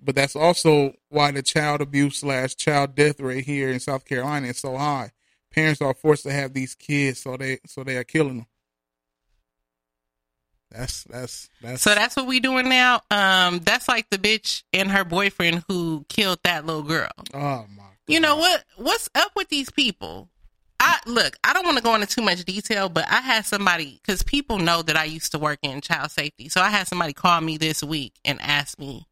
But 0.00 0.14
that's 0.14 0.36
also 0.36 0.92
why 1.08 1.30
the 1.30 1.42
child 1.42 1.80
abuse 1.80 2.18
slash 2.18 2.54
child 2.56 2.94
death 2.94 3.20
rate 3.20 3.44
here 3.44 3.70
in 3.70 3.80
South 3.80 4.04
Carolina 4.04 4.48
is 4.48 4.58
so 4.58 4.76
high. 4.76 5.12
Parents 5.50 5.80
are 5.80 5.94
forced 5.94 6.24
to 6.24 6.32
have 6.32 6.52
these 6.52 6.74
kids, 6.74 7.20
so 7.22 7.36
they 7.36 7.58
so 7.66 7.84
they 7.84 7.96
are 7.96 8.04
killing 8.04 8.38
them. 8.38 8.46
That's 10.74 11.04
that's 11.04 11.48
that's 11.62 11.82
So 11.82 11.94
that's 11.94 12.16
what 12.16 12.26
we 12.26 12.40
doing 12.40 12.68
now. 12.68 13.00
Um, 13.10 13.60
that's 13.60 13.88
like 13.88 14.10
the 14.10 14.18
bitch 14.18 14.64
and 14.72 14.90
her 14.90 15.04
boyfriend 15.04 15.64
who 15.68 16.04
killed 16.08 16.40
that 16.44 16.66
little 16.66 16.82
girl. 16.82 17.12
oh 17.32 17.66
my. 17.76 17.84
You 18.06 18.20
know 18.20 18.36
what? 18.36 18.64
What's 18.76 19.08
up 19.14 19.32
with 19.34 19.48
these 19.48 19.70
people? 19.70 20.28
I 20.80 20.98
look, 21.06 21.36
I 21.42 21.52
don't 21.54 21.64
want 21.64 21.78
to 21.78 21.82
go 21.82 21.94
into 21.94 22.06
too 22.06 22.20
much 22.20 22.44
detail, 22.44 22.88
but 22.88 23.06
I 23.08 23.20
had 23.20 23.46
somebody 23.46 24.00
because 24.02 24.22
people 24.22 24.58
know 24.58 24.82
that 24.82 24.96
I 24.96 25.04
used 25.04 25.32
to 25.32 25.38
work 25.38 25.58
in 25.62 25.80
child 25.80 26.10
safety. 26.10 26.48
So 26.48 26.60
I 26.60 26.68
had 26.68 26.86
somebody 26.86 27.12
call 27.12 27.40
me 27.40 27.56
this 27.56 27.82
week 27.82 28.14
and 28.24 28.40
ask 28.42 28.78
me. 28.78 29.06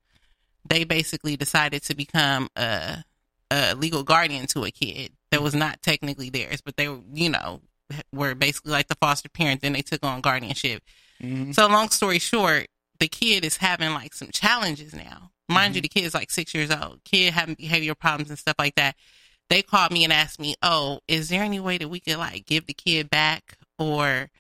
They 0.69 0.85
basically 0.85 1.37
decided 1.37 1.83
to 1.85 1.95
become 1.97 2.49
a, 2.57 3.05
a 3.51 3.75
legal 3.75 4.03
guardian 4.03 4.47
to 4.49 4.65
a 4.65 4.71
kid 4.71 5.13
that 5.31 5.43
was 5.43 5.55
not 5.55 5.83
technically 5.83 6.31
theirs, 6.31 6.61
but 6.61 6.77
they 6.77 6.89
were, 6.89 7.01
you 7.13 7.31
know, 7.31 7.61
were 8.13 8.35
basically 8.35 8.73
like 8.73 8.89
the 8.89 8.95
foster 8.97 9.29
parent. 9.29 9.63
Then 9.63 9.73
they 9.73 9.83
took 9.83 10.05
on 10.05 10.21
guardianship. 10.21 10.83
Mhm. 11.23 11.55
So 11.55 11.67
long 11.69 11.89
story 11.91 12.19
short, 12.19 12.67
the 12.99 13.09
kid 13.09 13.45
is 13.45 13.57
having 13.59 13.93
like 13.95 14.15
some 14.15 14.29
challenges 14.33 14.93
now. 14.95 15.31
Mind 15.49 15.75
you, 15.75 15.81
Mm-hmm. 15.81 15.83
the 15.83 15.89
kid 15.89 16.05
is 16.05 16.15
like 16.15 16.31
six 16.31 16.55
years 16.55 16.71
old. 16.71 17.01
Kid 17.05 17.33
having 17.35 17.57
behavioral 17.57 17.99
problems 17.99 18.31
and 18.31 18.39
stuff 18.39 18.57
like 18.59 18.75
that. 18.77 18.97
They 19.51 19.61
called 19.63 19.93
me 19.93 20.05
and 20.05 20.13
asked 20.13 20.41
me, 20.41 20.55
"Oh, 20.63 21.01
is 21.09 21.29
there 21.29 21.43
any 21.43 21.61
way 21.61 21.79
that 21.79 21.89
we 21.89 22.01
could 22.01 22.17
like 22.17 22.47
give 22.47 22.67
the 22.67 22.73
kid 22.75 23.11
back, 23.11 23.59
or 23.79 24.31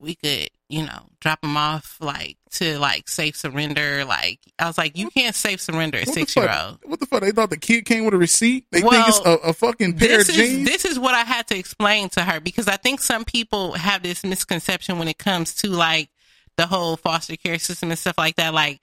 we 0.00 0.14
could, 0.14 0.48
you 0.68 0.82
know, 0.84 1.06
drop 1.20 1.42
him 1.42 1.56
off 1.56 1.96
like 2.00 2.36
to 2.52 2.78
like 2.78 3.08
safe 3.08 3.34
surrender?" 3.36 4.04
Like 4.04 4.40
I 4.58 4.66
was 4.66 4.76
like, 4.76 4.98
"You 4.98 5.08
can't 5.10 5.34
safe 5.34 5.60
surrender 5.60 5.98
a 5.98 6.06
six 6.06 6.36
year 6.36 6.50
old." 6.52 6.80
What 6.84 7.00
the 7.00 7.06
fuck? 7.06 7.22
They 7.22 7.30
thought 7.30 7.48
the 7.50 7.56
kid 7.56 7.86
came 7.86 8.04
with 8.04 8.12
a 8.14 8.18
receipt. 8.18 8.66
They 8.72 8.80
think 8.82 9.08
it's 9.08 9.20
Well, 9.24 9.40
a, 9.44 9.48
a 9.50 9.52
fucking 9.54 9.96
pair 9.96 10.18
this 10.18 10.28
of 10.28 10.34
is 10.34 10.50
jeans. 10.50 10.68
this 10.68 10.84
is 10.84 10.98
what 10.98 11.14
I 11.14 11.22
had 11.22 11.46
to 11.48 11.56
explain 11.56 12.10
to 12.10 12.22
her 12.24 12.38
because 12.40 12.68
I 12.68 12.76
think 12.76 13.00
some 13.00 13.24
people 13.24 13.72
have 13.72 14.02
this 14.02 14.22
misconception 14.24 14.98
when 14.98 15.08
it 15.08 15.16
comes 15.18 15.54
to 15.56 15.68
like 15.68 16.10
the 16.58 16.66
whole 16.66 16.98
foster 16.98 17.36
care 17.36 17.58
system 17.58 17.88
and 17.88 17.98
stuff 17.98 18.18
like 18.18 18.36
that. 18.36 18.52
Like, 18.52 18.80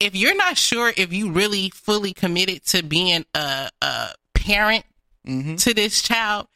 if 0.00 0.16
you're 0.16 0.34
not 0.34 0.58
sure 0.58 0.92
if 0.96 1.12
you 1.12 1.30
really 1.30 1.70
fully 1.70 2.12
committed 2.12 2.64
to 2.66 2.82
being 2.82 3.24
a, 3.34 3.70
a 3.80 4.08
parent 4.34 4.84
Mm-hmm. 5.26 5.56
to 5.56 5.74
this 5.74 6.00
child, 6.00 6.46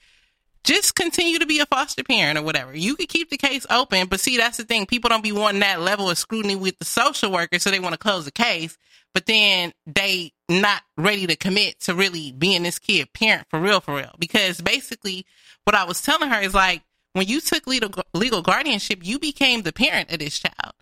just 0.64 0.94
continue 0.94 1.38
to 1.38 1.44
be 1.44 1.60
a 1.60 1.66
foster 1.66 2.02
parent 2.02 2.38
or 2.38 2.42
whatever. 2.42 2.74
You 2.74 2.96
could 2.96 3.10
keep 3.10 3.28
the 3.28 3.36
case 3.36 3.66
open, 3.68 4.08
but 4.08 4.20
see, 4.20 4.38
that's 4.38 4.56
the 4.56 4.64
thing. 4.64 4.86
People 4.86 5.10
don't 5.10 5.22
be 5.22 5.32
wanting 5.32 5.60
that 5.60 5.82
level 5.82 6.08
of 6.08 6.16
scrutiny 6.16 6.56
with 6.56 6.78
the 6.78 6.86
social 6.86 7.30
worker, 7.30 7.58
so 7.58 7.70
they 7.70 7.78
want 7.78 7.92
to 7.92 7.98
close 7.98 8.24
the 8.24 8.32
case, 8.32 8.78
but 9.12 9.26
then 9.26 9.74
they 9.86 10.32
not 10.48 10.80
ready 10.96 11.26
to 11.26 11.36
commit 11.36 11.78
to 11.80 11.94
really 11.94 12.32
being 12.32 12.62
this 12.62 12.78
kid 12.78 13.12
parent 13.12 13.46
for 13.50 13.60
real, 13.60 13.80
for 13.80 13.96
real. 13.96 14.14
Because 14.18 14.62
basically, 14.62 15.26
what 15.64 15.76
I 15.76 15.84
was 15.84 16.00
telling 16.00 16.30
her 16.30 16.40
is 16.40 16.54
like, 16.54 16.82
when 17.14 17.26
you 17.26 17.40
took 17.40 17.66
legal, 17.66 17.90
legal 18.12 18.42
guardianship, 18.42 19.00
you 19.02 19.18
became 19.18 19.62
the 19.62 19.72
parent 19.72 20.12
of 20.12 20.18
this 20.18 20.38
child. 20.38 20.74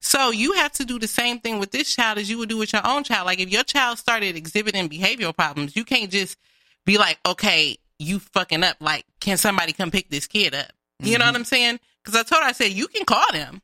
So 0.00 0.30
you 0.30 0.52
have 0.52 0.72
to 0.72 0.84
do 0.84 0.98
the 0.98 1.08
same 1.08 1.40
thing 1.40 1.58
with 1.58 1.70
this 1.70 1.94
child 1.94 2.18
as 2.18 2.28
you 2.28 2.38
would 2.38 2.48
do 2.48 2.58
with 2.58 2.72
your 2.72 2.86
own 2.86 3.02
child. 3.02 3.26
Like 3.26 3.40
if 3.40 3.48
your 3.48 3.64
child 3.64 3.98
started 3.98 4.36
exhibiting 4.36 4.88
behavioral 4.88 5.34
problems, 5.34 5.74
you 5.74 5.84
can't 5.84 6.10
just 6.10 6.36
be 6.84 6.98
like, 6.98 7.18
okay, 7.24 7.78
you 7.98 8.18
fucking 8.18 8.62
up. 8.62 8.76
Like, 8.80 9.04
can 9.20 9.36
somebody 9.36 9.72
come 9.72 9.90
pick 9.90 10.10
this 10.10 10.26
kid 10.26 10.54
up? 10.54 10.70
You 11.00 11.18
know 11.18 11.24
mm-hmm. 11.24 11.32
what 11.32 11.36
I'm 11.36 11.44
saying? 11.44 11.80
Because 12.04 12.18
I 12.18 12.22
told 12.22 12.42
her, 12.42 12.48
I 12.48 12.52
said, 12.52 12.72
you 12.72 12.88
can 12.88 13.04
call 13.04 13.32
them 13.32 13.62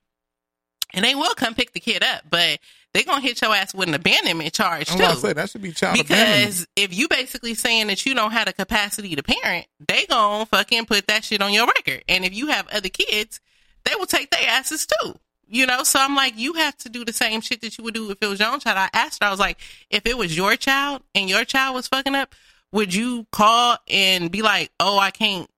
and 0.95 1.05
they 1.05 1.15
will 1.15 1.35
come 1.35 1.55
pick 1.55 1.73
the 1.73 1.81
kid 1.81 2.03
up, 2.03 2.23
but 2.29 2.59
they're 2.95 3.05
to 3.05 3.21
hit 3.21 3.41
your 3.41 3.55
ass 3.55 3.75
with 3.75 3.89
an 3.89 3.95
abandonment 3.95 4.53
charge 4.53 4.89
too. 4.89 4.99
to 4.99 5.17
say 5.17 5.33
that 5.33 5.51
should 5.51 5.63
be 5.63 5.73
child. 5.73 5.97
Because 5.97 6.67
if 6.77 6.97
you 6.97 7.09
basically 7.09 7.55
saying 7.55 7.87
that 7.87 8.05
you 8.05 8.15
don't 8.15 8.33
have 8.33 8.47
the 8.47 8.53
capacity 8.53 9.17
to 9.17 9.23
parent, 9.23 9.67
they 9.87 10.07
gonna 10.07 10.47
fucking 10.47 10.87
put 10.87 11.07
that 11.07 11.25
shit 11.25 11.41
on 11.41 11.53
your 11.53 11.67
record. 11.67 12.05
And 12.09 12.25
if 12.25 12.35
you 12.35 12.49
have 12.49 12.69
other 12.69 12.91
kids, 12.91 13.41
they 13.85 13.95
will 13.95 14.07
take 14.07 14.31
their 14.31 14.49
asses 14.49 14.87
too. 14.87 15.15
You 15.47 15.67
know, 15.67 15.83
so 15.83 15.99
I'm 16.01 16.15
like, 16.15 16.39
you 16.39 16.55
have 16.55 16.77
to 16.79 16.89
do 16.89 17.05
the 17.05 17.13
same 17.13 17.43
shit 17.43 17.61
that 17.61 17.77
you 17.77 17.85
would 17.85 17.95
do 17.95 18.11
if 18.11 18.19
it 18.21 18.27
was 18.27 18.41
your 18.41 18.51
own 18.51 18.61
child. 18.61 18.79
I 18.79 18.89
asked 18.95 19.23
her, 19.23 19.29
I 19.29 19.31
was 19.31 19.41
like, 19.41 19.59
if 19.91 20.07
it 20.07 20.17
was 20.17 20.35
your 20.35 20.57
child 20.57 21.03
and 21.15 21.29
your 21.29 21.45
child 21.45 21.75
was 21.75 21.89
fucking 21.89 22.15
up, 22.15 22.35
would 22.73 22.95
you 22.95 23.27
call 23.33 23.77
and 23.89 24.31
be 24.31 24.41
like, 24.41 24.71
oh, 24.81 24.99
I 24.99 25.11
can't 25.11 25.49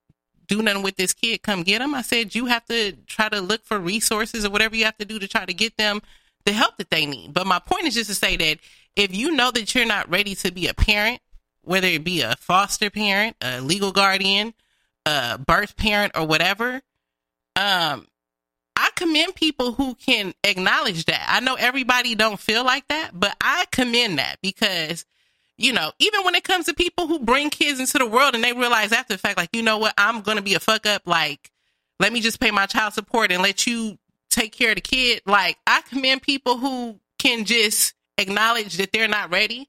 do 0.49 0.63
nothing 0.63 0.83
with 0.83 0.97
this 0.97 1.13
kid, 1.15 1.43
come 1.43 1.63
get 1.63 1.81
him? 1.81 1.95
I 1.95 2.03
said, 2.03 2.35
you 2.35 2.47
have 2.47 2.65
to 2.67 2.93
try 3.07 3.29
to 3.29 3.41
look 3.41 3.65
for 3.65 3.79
resources 3.79 4.45
or 4.45 4.51
whatever 4.51 4.75
you 4.75 4.85
have 4.85 4.97
to 4.99 5.05
do 5.05 5.19
to 5.21 5.29
try 5.29 5.45
to 5.45 5.55
get 5.55 5.77
them 5.77 6.03
the 6.45 6.53
help 6.53 6.77
that 6.79 6.91
they 6.91 7.07
need. 7.07 7.33
But 7.33 7.47
my 7.47 7.59
point 7.59 7.87
is 7.87 7.95
just 7.95 8.11
to 8.11 8.15
say 8.15 8.37
that 8.37 8.59
if 8.97 9.15
you 9.15 9.33
know 9.33 9.51
that 9.51 9.75
you're 9.75 9.87
not 9.87 10.11
ready 10.11 10.35
to 10.37 10.53
be 10.53 10.69
a 10.69 10.75
parent, 10.75 11.21
whether 11.63 11.89
it 11.89 12.05
be 12.05 12.21
a 12.21 12.37
foster 12.37 12.91
parent, 12.91 13.37
a 13.41 13.61
legal 13.61 13.93
guardian, 13.93 14.55
a 15.07 15.39
birth 15.39 15.77
parent, 15.77 16.13
or 16.15 16.27
whatever, 16.27 16.83
um, 17.57 18.07
I 18.77 18.91
commend 18.97 19.35
people 19.35 19.73
who 19.73 19.95
can 19.95 20.35
acknowledge 20.43 21.05
that. 21.07 21.25
I 21.29 21.41
know 21.41 21.55
everybody 21.55 22.15
don't 22.15 22.41
feel 22.41 22.65
like 22.65 22.87
that, 22.89 23.11
but 23.15 23.37
I 23.41 23.67
commend 23.71 24.19
that 24.19 24.37
because, 24.43 25.05
you 25.57 25.73
know, 25.73 25.93
even 25.99 26.25
when 26.25 26.35
it 26.35 26.45
comes 26.45 26.67
to 26.67 26.75
people 26.75 27.07
who 27.07 27.21
bring 27.21 27.51
kids 27.51 27.79
into 27.79 27.99
the 27.99 28.07
world 28.07 28.35
and 28.35 28.43
they 28.43 28.53
realize 28.53 28.93
after 28.93 29.15
the 29.15 29.19
fact, 29.19 29.37
like, 29.37 29.51
you 29.53 29.63
know 29.63 29.79
what, 29.79 29.95
I'm 29.97 30.23
to 30.23 30.43
be 30.43 30.55
a 30.55 30.61
fuck 30.61 30.87
up. 30.87 31.03
Like, 31.07 31.53
let 32.01 32.13
me 32.13 32.21
just 32.21 32.41
pay 32.41 32.51
my 32.51 32.67
child 32.67 32.95
support 32.95 33.31
and 33.31 33.43
let 33.43 33.67
you 33.67 33.97
take 34.35 34.53
care 34.53 34.71
of 34.71 34.75
the 34.77 34.81
kid. 34.81 35.23
Like, 35.27 35.57
I 35.67 35.81
commend 35.83 36.23
people 36.23 36.59
who 36.59 36.99
can 37.19 37.45
just 37.45 37.95
acknowledge 38.19 38.77
that 38.77 38.93
they're 38.93 39.09
not 39.09 39.31
ready 39.31 39.69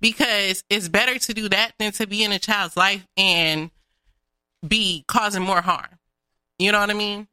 because 0.00 0.64
it's 0.68 0.88
better 0.88 1.18
to 1.18 1.34
do 1.34 1.48
that 1.48 1.72
than 1.78 1.92
to 1.92 2.06
be 2.06 2.22
in 2.22 2.32
a 2.32 2.38
child's 2.38 2.76
life 2.76 3.06
and 3.16 3.70
be 4.66 5.04
causing 5.08 5.42
more 5.42 5.62
harm. 5.62 5.98
You 6.58 6.72
know 6.72 6.80
what 6.80 6.90
I 6.90 6.94
mean? 6.94 7.26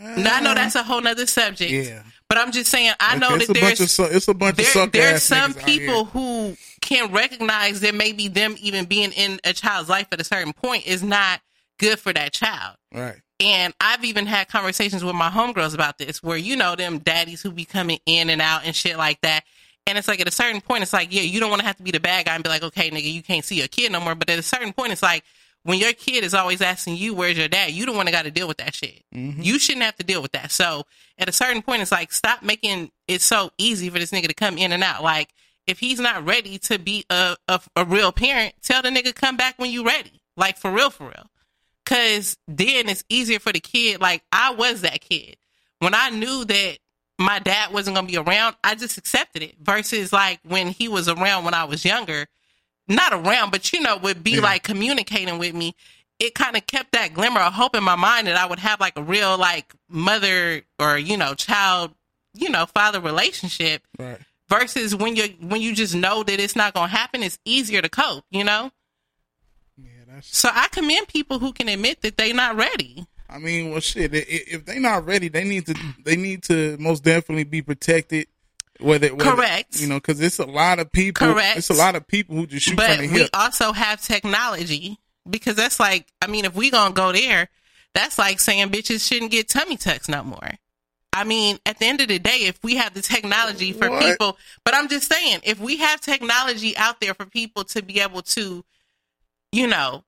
now, 0.00 0.36
I 0.36 0.40
know 0.40 0.54
that's 0.54 0.74
a 0.74 0.82
whole 0.82 1.00
nother 1.00 1.26
subject. 1.26 1.70
Yeah. 1.70 2.02
But 2.28 2.38
I'm 2.38 2.52
just 2.52 2.70
saying, 2.70 2.92
I 3.00 3.16
know 3.16 3.36
that 3.36 3.48
there's 3.48 3.98
of 3.98 4.12
it's 4.12 4.28
a 4.28 4.34
bunch 4.34 4.52
of 4.52 4.56
there- 4.58 4.66
suck 4.66 4.92
there's 4.92 5.22
some 5.22 5.54
people 5.54 6.04
who 6.04 6.56
can 6.82 7.10
recognize 7.10 7.80
that 7.80 7.94
maybe 7.94 8.28
them 8.28 8.54
even 8.60 8.84
being 8.84 9.12
in 9.12 9.40
a 9.44 9.52
child's 9.52 9.88
life 9.88 10.06
at 10.12 10.20
a 10.20 10.24
certain 10.24 10.52
point 10.52 10.86
is 10.86 11.02
not 11.02 11.40
good 11.78 11.98
for 11.98 12.12
that 12.12 12.32
child. 12.32 12.76
Right. 12.94 13.20
And 13.40 13.72
I've 13.80 14.04
even 14.04 14.26
had 14.26 14.48
conversations 14.48 15.04
with 15.04 15.14
my 15.14 15.28
homegirls 15.28 15.74
about 15.74 15.98
this, 15.98 16.22
where 16.22 16.36
you 16.36 16.56
know 16.56 16.74
them 16.74 16.98
daddies 16.98 17.40
who 17.40 17.52
be 17.52 17.64
coming 17.64 18.00
in 18.04 18.30
and 18.30 18.42
out 18.42 18.62
and 18.64 18.74
shit 18.74 18.96
like 18.96 19.20
that. 19.20 19.44
And 19.86 19.96
it's 19.96 20.08
like 20.08 20.20
at 20.20 20.28
a 20.28 20.32
certain 20.32 20.60
point, 20.60 20.82
it's 20.82 20.92
like, 20.92 21.12
yeah, 21.12 21.22
you 21.22 21.40
don't 21.40 21.48
want 21.48 21.60
to 21.60 21.66
have 21.66 21.76
to 21.76 21.82
be 21.82 21.92
the 21.92 22.00
bad 22.00 22.26
guy 22.26 22.34
and 22.34 22.42
be 22.42 22.50
like, 22.50 22.62
okay, 22.62 22.90
nigga, 22.90 23.10
you 23.10 23.22
can't 23.22 23.44
see 23.44 23.56
your 23.56 23.68
kid 23.68 23.90
no 23.92 24.00
more. 24.00 24.14
But 24.14 24.28
at 24.28 24.38
a 24.38 24.42
certain 24.42 24.72
point, 24.72 24.92
it's 24.92 25.02
like 25.02 25.24
when 25.62 25.78
your 25.78 25.92
kid 25.92 26.24
is 26.24 26.34
always 26.34 26.60
asking 26.60 26.96
you, 26.96 27.14
where's 27.14 27.38
your 27.38 27.48
dad? 27.48 27.72
You 27.72 27.86
don't 27.86 27.96
want 27.96 28.08
to 28.08 28.12
got 28.12 28.24
to 28.24 28.30
deal 28.30 28.48
with 28.48 28.58
that 28.58 28.74
shit. 28.74 29.02
Mm-hmm. 29.14 29.40
You 29.40 29.58
shouldn't 29.58 29.84
have 29.84 29.96
to 29.96 30.04
deal 30.04 30.20
with 30.20 30.32
that. 30.32 30.50
So 30.50 30.84
at 31.16 31.28
a 31.28 31.32
certain 31.32 31.62
point, 31.62 31.80
it's 31.80 31.92
like, 31.92 32.12
stop 32.12 32.42
making 32.42 32.90
it 33.06 33.22
so 33.22 33.50
easy 33.56 33.88
for 33.88 33.98
this 33.98 34.10
nigga 34.10 34.28
to 34.28 34.34
come 34.34 34.58
in 34.58 34.72
and 34.72 34.82
out. 34.82 35.02
Like, 35.02 35.30
if 35.66 35.78
he's 35.78 36.00
not 36.00 36.26
ready 36.26 36.58
to 36.58 36.78
be 36.78 37.04
a, 37.08 37.36
a, 37.46 37.60
a 37.76 37.84
real 37.84 38.12
parent, 38.12 38.54
tell 38.62 38.82
the 38.82 38.88
nigga 38.88 39.14
come 39.14 39.36
back 39.36 39.58
when 39.58 39.70
you 39.70 39.86
ready. 39.86 40.20
Like, 40.36 40.58
for 40.58 40.70
real, 40.70 40.90
for 40.90 41.04
real. 41.04 41.30
Cause 41.88 42.36
then 42.46 42.90
it's 42.90 43.02
easier 43.08 43.38
for 43.38 43.50
the 43.50 43.60
kid. 43.60 43.98
Like 43.98 44.22
I 44.30 44.52
was 44.52 44.82
that 44.82 45.00
kid. 45.00 45.38
When 45.78 45.94
I 45.94 46.10
knew 46.10 46.44
that 46.44 46.78
my 47.18 47.38
dad 47.38 47.72
wasn't 47.72 47.96
gonna 47.96 48.06
be 48.06 48.18
around, 48.18 48.56
I 48.62 48.74
just 48.74 48.98
accepted 48.98 49.42
it. 49.42 49.54
Versus 49.58 50.12
like 50.12 50.38
when 50.46 50.68
he 50.68 50.86
was 50.88 51.08
around 51.08 51.46
when 51.46 51.54
I 51.54 51.64
was 51.64 51.86
younger, 51.86 52.26
not 52.88 53.14
around, 53.14 53.52
but 53.52 53.72
you 53.72 53.80
know, 53.80 53.96
would 53.96 54.22
be 54.22 54.38
like 54.38 54.64
communicating 54.64 55.38
with 55.38 55.54
me. 55.54 55.74
It 56.18 56.34
kind 56.34 56.58
of 56.58 56.66
kept 56.66 56.92
that 56.92 57.14
glimmer 57.14 57.40
of 57.40 57.54
hope 57.54 57.74
in 57.74 57.84
my 57.84 57.96
mind 57.96 58.26
that 58.26 58.36
I 58.36 58.44
would 58.44 58.58
have 58.58 58.80
like 58.80 58.98
a 58.98 59.02
real 59.02 59.38
like 59.38 59.72
mother 59.88 60.60
or 60.78 60.98
you 60.98 61.16
know 61.16 61.32
child, 61.32 61.94
you 62.34 62.50
know 62.50 62.66
father 62.66 63.00
relationship. 63.00 63.82
Right. 63.98 64.18
Versus 64.50 64.94
when 64.94 65.16
you 65.16 65.28
when 65.40 65.62
you 65.62 65.74
just 65.74 65.94
know 65.94 66.22
that 66.22 66.38
it's 66.38 66.54
not 66.54 66.74
gonna 66.74 66.88
happen, 66.88 67.22
it's 67.22 67.38
easier 67.46 67.80
to 67.80 67.88
cope. 67.88 68.26
You 68.30 68.44
know. 68.44 68.72
So 70.22 70.48
I 70.52 70.68
commend 70.68 71.08
people 71.08 71.38
who 71.38 71.52
can 71.52 71.68
admit 71.68 72.02
that 72.02 72.16
they're 72.16 72.34
not 72.34 72.56
ready. 72.56 73.06
I 73.30 73.38
mean, 73.38 73.70
well, 73.70 73.80
shit. 73.80 74.10
If 74.14 74.64
they're 74.64 74.80
not 74.80 75.04
ready, 75.06 75.28
they 75.28 75.44
need 75.44 75.66
to. 75.66 75.74
They 76.04 76.16
need 76.16 76.42
to 76.44 76.76
most 76.78 77.04
definitely 77.04 77.44
be 77.44 77.62
protected. 77.62 78.26
Whether, 78.80 79.12
whether 79.12 79.32
Correct. 79.32 79.80
you 79.80 79.88
know, 79.88 79.96
because 79.96 80.20
it's 80.20 80.38
a 80.38 80.46
lot 80.46 80.78
of 80.78 80.92
people. 80.92 81.26
Correct. 81.26 81.58
It's 81.58 81.68
a 81.68 81.74
lot 81.74 81.96
of 81.96 82.06
people 82.06 82.36
who 82.36 82.46
just 82.46 82.64
shoot 82.66 82.76
but 82.76 82.90
from 82.90 82.98
the 82.98 83.06
hip. 83.08 83.12
we 83.12 83.28
also 83.34 83.72
have 83.72 84.00
technology 84.00 84.98
because 85.28 85.56
that's 85.56 85.80
like, 85.80 86.06
I 86.22 86.28
mean, 86.28 86.44
if 86.44 86.54
we 86.54 86.70
gonna 86.70 86.94
go 86.94 87.10
there, 87.10 87.48
that's 87.92 88.18
like 88.18 88.38
saying 88.38 88.68
bitches 88.68 89.06
shouldn't 89.06 89.32
get 89.32 89.48
tummy 89.48 89.76
tucks 89.76 90.08
no 90.08 90.22
more. 90.22 90.50
I 91.12 91.24
mean, 91.24 91.58
at 91.66 91.80
the 91.80 91.86
end 91.86 92.00
of 92.00 92.06
the 92.08 92.20
day, 92.20 92.46
if 92.46 92.62
we 92.62 92.76
have 92.76 92.94
the 92.94 93.02
technology 93.02 93.72
for 93.72 93.90
What? 93.90 94.00
people, 94.02 94.38
but 94.64 94.74
I'm 94.74 94.88
just 94.88 95.10
saying, 95.12 95.40
if 95.42 95.58
we 95.58 95.78
have 95.78 96.00
technology 96.00 96.76
out 96.76 97.00
there 97.00 97.14
for 97.14 97.26
people 97.26 97.64
to 97.64 97.82
be 97.82 98.00
able 98.00 98.22
to, 98.22 98.64
you 99.52 99.66
know, 99.66 100.04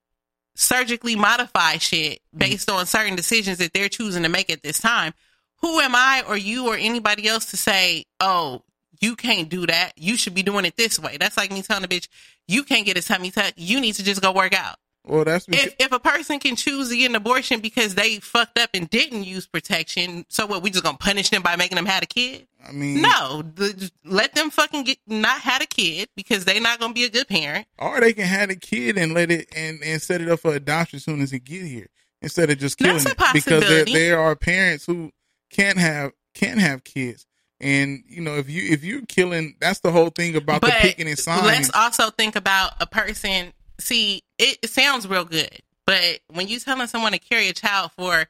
surgically 0.55 1.17
modify 1.17 1.79
shit 1.79 2.21
based 2.37 2.71
on 2.71 2.87
certain 2.87 3.17
decisions 3.17 3.59
that 3.59 3.73
they're 3.73 3.89
choosing 3.89 4.23
to 4.23 4.29
make 4.29 4.51
at 4.51 4.63
this 4.63 4.79
time, 4.79 5.13
who 5.61 5.81
am 5.81 5.95
I 5.95 6.23
or 6.27 6.37
you 6.37 6.69
or 6.69 6.77
anybody 6.77 7.29
else 7.29 7.47
to 7.47 7.57
say, 7.57 8.05
oh, 8.21 8.63
you 9.01 9.17
can't 9.17 9.49
do 9.49 9.67
that. 9.67 9.93
You 9.97 10.17
should 10.17 10.35
be 10.35 10.43
doing 10.43 10.65
it 10.65 10.77
this 10.77 10.99
way. 10.99 11.17
That's 11.19 11.37
like 11.37 11.51
me 11.51 11.63
telling 11.63 11.85
a 11.85 11.89
bitch, 11.89 12.09
you 12.47 12.63
can't 12.65 12.85
get 12.85 12.99
a 12.99 13.03
tummy 13.03 13.31
tuck. 13.31 13.55
You 13.57 13.81
need 13.81 13.95
to 13.95 14.05
just 14.05 14.21
go 14.21 14.33
work 14.33 14.55
out. 14.55 14.77
Well, 15.05 15.25
that's 15.25 15.47
because, 15.47 15.67
If 15.67 15.75
if 15.79 15.93
a 15.93 15.99
person 15.99 16.39
can 16.39 16.57
choose 16.57 16.91
to 16.91 16.97
get 16.97 17.09
an 17.09 17.17
abortion 17.17 17.61
because 17.61 17.95
they 17.95 18.17
fucked 18.21 18.59
up 18.59 18.71
and 18.75 18.89
didn't 18.91 19.25
use 19.25 19.47
protection, 19.47 20.27
so 20.29 20.47
what? 20.47 20.63
We 20.63 20.71
just 20.71 20.85
gonna 20.85 20.99
punish 20.99 21.31
them 21.31 21.43
by 21.43 21.57
making 21.57 21.77
them 21.77 21.87
have 21.87 22.03
a 22.03 22.07
kid? 22.07 22.47
I 22.69 22.73
mean, 22.73 23.01
No, 23.01 23.43
the, 23.55 23.91
let 24.05 24.35
them 24.35 24.51
fucking 24.51 24.85
get 24.85 24.99
not 25.07 25.41
had 25.41 25.63
a 25.63 25.67
kid 25.67 26.11
because 26.17 26.45
they 26.45 26.61
not 26.61 26.79
gonna 26.79 26.93
be 26.93 27.05
a 27.05 27.09
good 27.11 27.29
parent. 27.29 27.67
or 27.79 28.01
they 28.01 28.13
can 28.13 28.27
have 28.27 28.51
a 28.51 28.57
kid 28.57 28.99
and 28.99 29.15
let 29.15 29.31
it 29.31 29.49
and, 29.57 29.81
and 29.83 30.03
set 30.03 30.21
it 30.21 30.29
up 30.29 30.41
for 30.41 30.55
adoption 30.55 30.99
as 30.99 31.05
soon 31.05 31.23
as 31.23 31.33
it 31.33 31.45
get 31.45 31.65
here, 31.65 31.89
instead 32.21 32.51
of 32.51 32.59
just 32.59 32.77
killing 32.77 32.97
it. 32.97 33.17
Because 33.33 33.67
there 33.67 33.85
there 33.87 34.21
are 34.21 34.37
parents 34.37 34.85
who 34.85 35.11
can't 35.51 35.79
have 35.79 36.13
can't 36.35 36.61
have 36.61 36.85
kids, 36.85 37.27
and 37.59 38.05
you 38.07 38.21
know 38.21 38.37
if 38.37 38.51
you 38.51 38.71
if 38.71 38.85
you're 38.85 39.07
killing, 39.07 39.57
that's 39.61 39.81
the 39.81 39.91
whole 39.91 40.11
thing 40.11 40.37
about 40.37 40.61
the 40.61 40.71
picking 40.71 41.09
and 41.09 41.19
signing. 41.19 41.47
let's 41.47 41.71
also 41.75 42.11
think 42.11 42.37
about 42.37 42.75
a 42.81 42.87
person. 42.87 43.55
See, 43.81 44.23
it, 44.39 44.69
sounds 44.69 45.07
real 45.09 45.25
good, 45.25 45.61
but 45.87 46.21
when 46.29 46.49
you 46.49 46.59
telling 46.61 46.87
someone 46.87 47.13
to 47.13 47.19
carry 47.19 47.49
a 47.49 47.53
child 47.53 47.93
for 47.93 48.27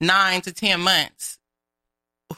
nine 0.00 0.40
to 0.42 0.52
ten 0.52 0.80
months, 0.80 1.38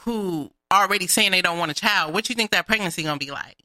who 0.01 0.51
already 0.71 1.07
saying 1.07 1.31
they 1.31 1.41
don't 1.41 1.59
want 1.59 1.71
a 1.71 1.75
child, 1.75 2.13
what 2.13 2.29
you 2.29 2.35
think 2.35 2.51
that 2.51 2.67
pregnancy 2.67 3.03
gonna 3.03 3.17
be 3.17 3.31
like? 3.31 3.57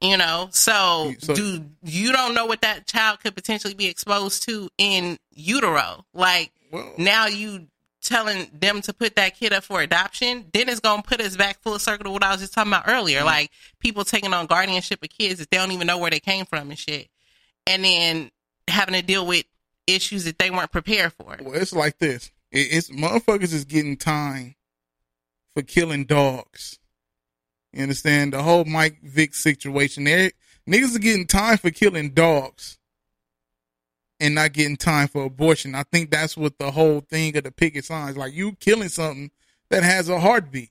You 0.00 0.16
know, 0.16 0.48
so, 0.52 1.12
So- 1.18 1.34
do 1.34 1.64
you 1.82 2.12
don't 2.12 2.34
know 2.34 2.46
what 2.46 2.60
that 2.62 2.86
child 2.86 3.20
could 3.20 3.34
potentially 3.34 3.74
be 3.74 3.86
exposed 3.86 4.44
to 4.44 4.70
in 4.78 5.18
utero? 5.32 6.04
Like 6.14 6.52
now 6.96 7.26
you 7.26 7.66
telling 8.00 8.48
them 8.52 8.80
to 8.82 8.92
put 8.92 9.16
that 9.16 9.36
kid 9.38 9.52
up 9.52 9.64
for 9.64 9.80
adoption, 9.82 10.46
then 10.52 10.68
it's 10.68 10.80
gonna 10.80 11.02
put 11.02 11.20
us 11.20 11.36
back 11.36 11.60
full 11.62 11.78
circle 11.78 12.04
to 12.04 12.10
what 12.10 12.22
I 12.22 12.30
was 12.30 12.40
just 12.40 12.54
talking 12.54 12.72
about 12.72 12.84
earlier. 12.86 13.18
Mm-hmm. 13.18 13.26
Like 13.26 13.50
people 13.80 14.04
taking 14.04 14.32
on 14.32 14.46
guardianship 14.46 15.02
of 15.02 15.10
kids 15.10 15.40
that 15.40 15.50
they 15.50 15.56
don't 15.56 15.72
even 15.72 15.86
know 15.86 15.98
where 15.98 16.10
they 16.10 16.20
came 16.20 16.44
from 16.44 16.70
and 16.70 16.78
shit, 16.78 17.08
and 17.68 17.84
then 17.84 18.30
having 18.66 18.94
to 18.94 19.02
deal 19.02 19.26
with 19.26 19.44
issues 19.86 20.24
that 20.24 20.38
they 20.38 20.50
weren't 20.50 20.72
prepared 20.72 21.12
for. 21.12 21.36
Well, 21.40 21.54
it's 21.54 21.72
like 21.72 21.98
this. 21.98 22.30
It's 22.50 22.90
motherfuckers 22.90 23.52
is 23.52 23.64
getting 23.64 23.96
time 23.96 24.56
for 25.54 25.62
killing 25.62 26.04
dogs. 26.04 26.78
You 27.72 27.82
understand 27.82 28.32
the 28.32 28.42
whole 28.42 28.64
Mike 28.64 29.02
Vick 29.02 29.34
situation? 29.34 30.04
There, 30.04 30.30
niggas 30.68 30.96
are 30.96 31.00
getting 31.00 31.26
time 31.26 31.58
for 31.58 31.70
killing 31.70 32.10
dogs, 32.10 32.78
and 34.18 34.34
not 34.34 34.52
getting 34.52 34.76
time 34.76 35.08
for 35.08 35.24
abortion. 35.24 35.74
I 35.74 35.84
think 35.84 36.10
that's 36.10 36.36
what 36.36 36.58
the 36.58 36.70
whole 36.70 37.00
thing 37.00 37.36
of 37.36 37.44
the 37.44 37.52
picket 37.52 37.84
signs. 37.84 38.16
Like 38.16 38.32
you 38.32 38.52
killing 38.52 38.88
something 38.88 39.30
that 39.70 39.82
has 39.82 40.08
a 40.08 40.18
heartbeat. 40.18 40.70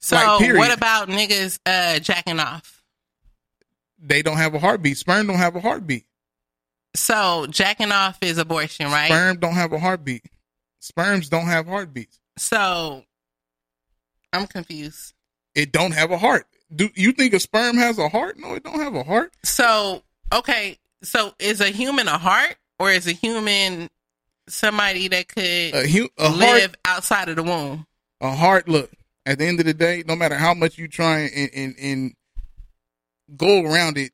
So 0.00 0.16
Like, 0.16 0.54
what 0.56 0.76
about 0.76 1.08
niggas 1.08 1.60
uh, 1.64 2.00
jacking 2.00 2.40
off? 2.40 2.81
They 4.04 4.20
don't 4.22 4.36
have 4.36 4.54
a 4.54 4.58
heartbeat. 4.58 4.98
Sperm 4.98 5.28
don't 5.28 5.36
have 5.36 5.54
a 5.56 5.60
heartbeat. 5.60 6.04
So 6.94 7.46
jacking 7.48 7.92
off 7.92 8.18
is 8.20 8.36
abortion, 8.38 8.86
right? 8.86 9.06
Sperm 9.06 9.38
don't 9.38 9.54
have 9.54 9.72
a 9.72 9.78
heartbeat. 9.78 10.24
Sperms 10.80 11.28
don't 11.28 11.46
have 11.46 11.66
heartbeats. 11.66 12.18
So 12.36 13.04
I'm 14.32 14.46
confused. 14.46 15.14
It 15.54 15.72
don't 15.72 15.92
have 15.92 16.10
a 16.10 16.18
heart. 16.18 16.46
Do 16.74 16.90
you 16.94 17.12
think 17.12 17.32
a 17.34 17.40
sperm 17.40 17.76
has 17.76 17.98
a 17.98 18.08
heart? 18.08 18.38
No, 18.38 18.54
it 18.54 18.64
don't 18.64 18.80
have 18.80 18.94
a 18.94 19.04
heart. 19.04 19.32
So 19.44 20.02
okay, 20.32 20.78
so 21.02 21.32
is 21.38 21.60
a 21.60 21.68
human 21.68 22.08
a 22.08 22.18
heart 22.18 22.56
or 22.78 22.90
is 22.90 23.06
a 23.06 23.12
human 23.12 23.88
somebody 24.48 25.08
that 25.08 25.28
could 25.28 25.74
A 25.74 25.86
hu- 25.86 26.08
a 26.18 26.28
live 26.30 26.60
heart- 26.62 26.76
outside 26.84 27.28
of 27.28 27.36
the 27.36 27.42
womb? 27.42 27.86
a 28.20 28.30
heart 28.34 28.68
look 28.68 28.90
at 29.26 29.38
the 29.38 29.46
end 29.46 29.60
of 29.60 29.66
the 29.66 29.74
day 29.74 30.02
no 30.06 30.14
matter 30.16 30.34
how 30.36 30.54
much 30.54 30.78
you 30.78 30.88
try 30.88 31.20
and, 31.20 31.50
and, 31.54 31.74
and 31.80 32.14
go 33.36 33.62
around 33.62 33.98
it 33.98 34.12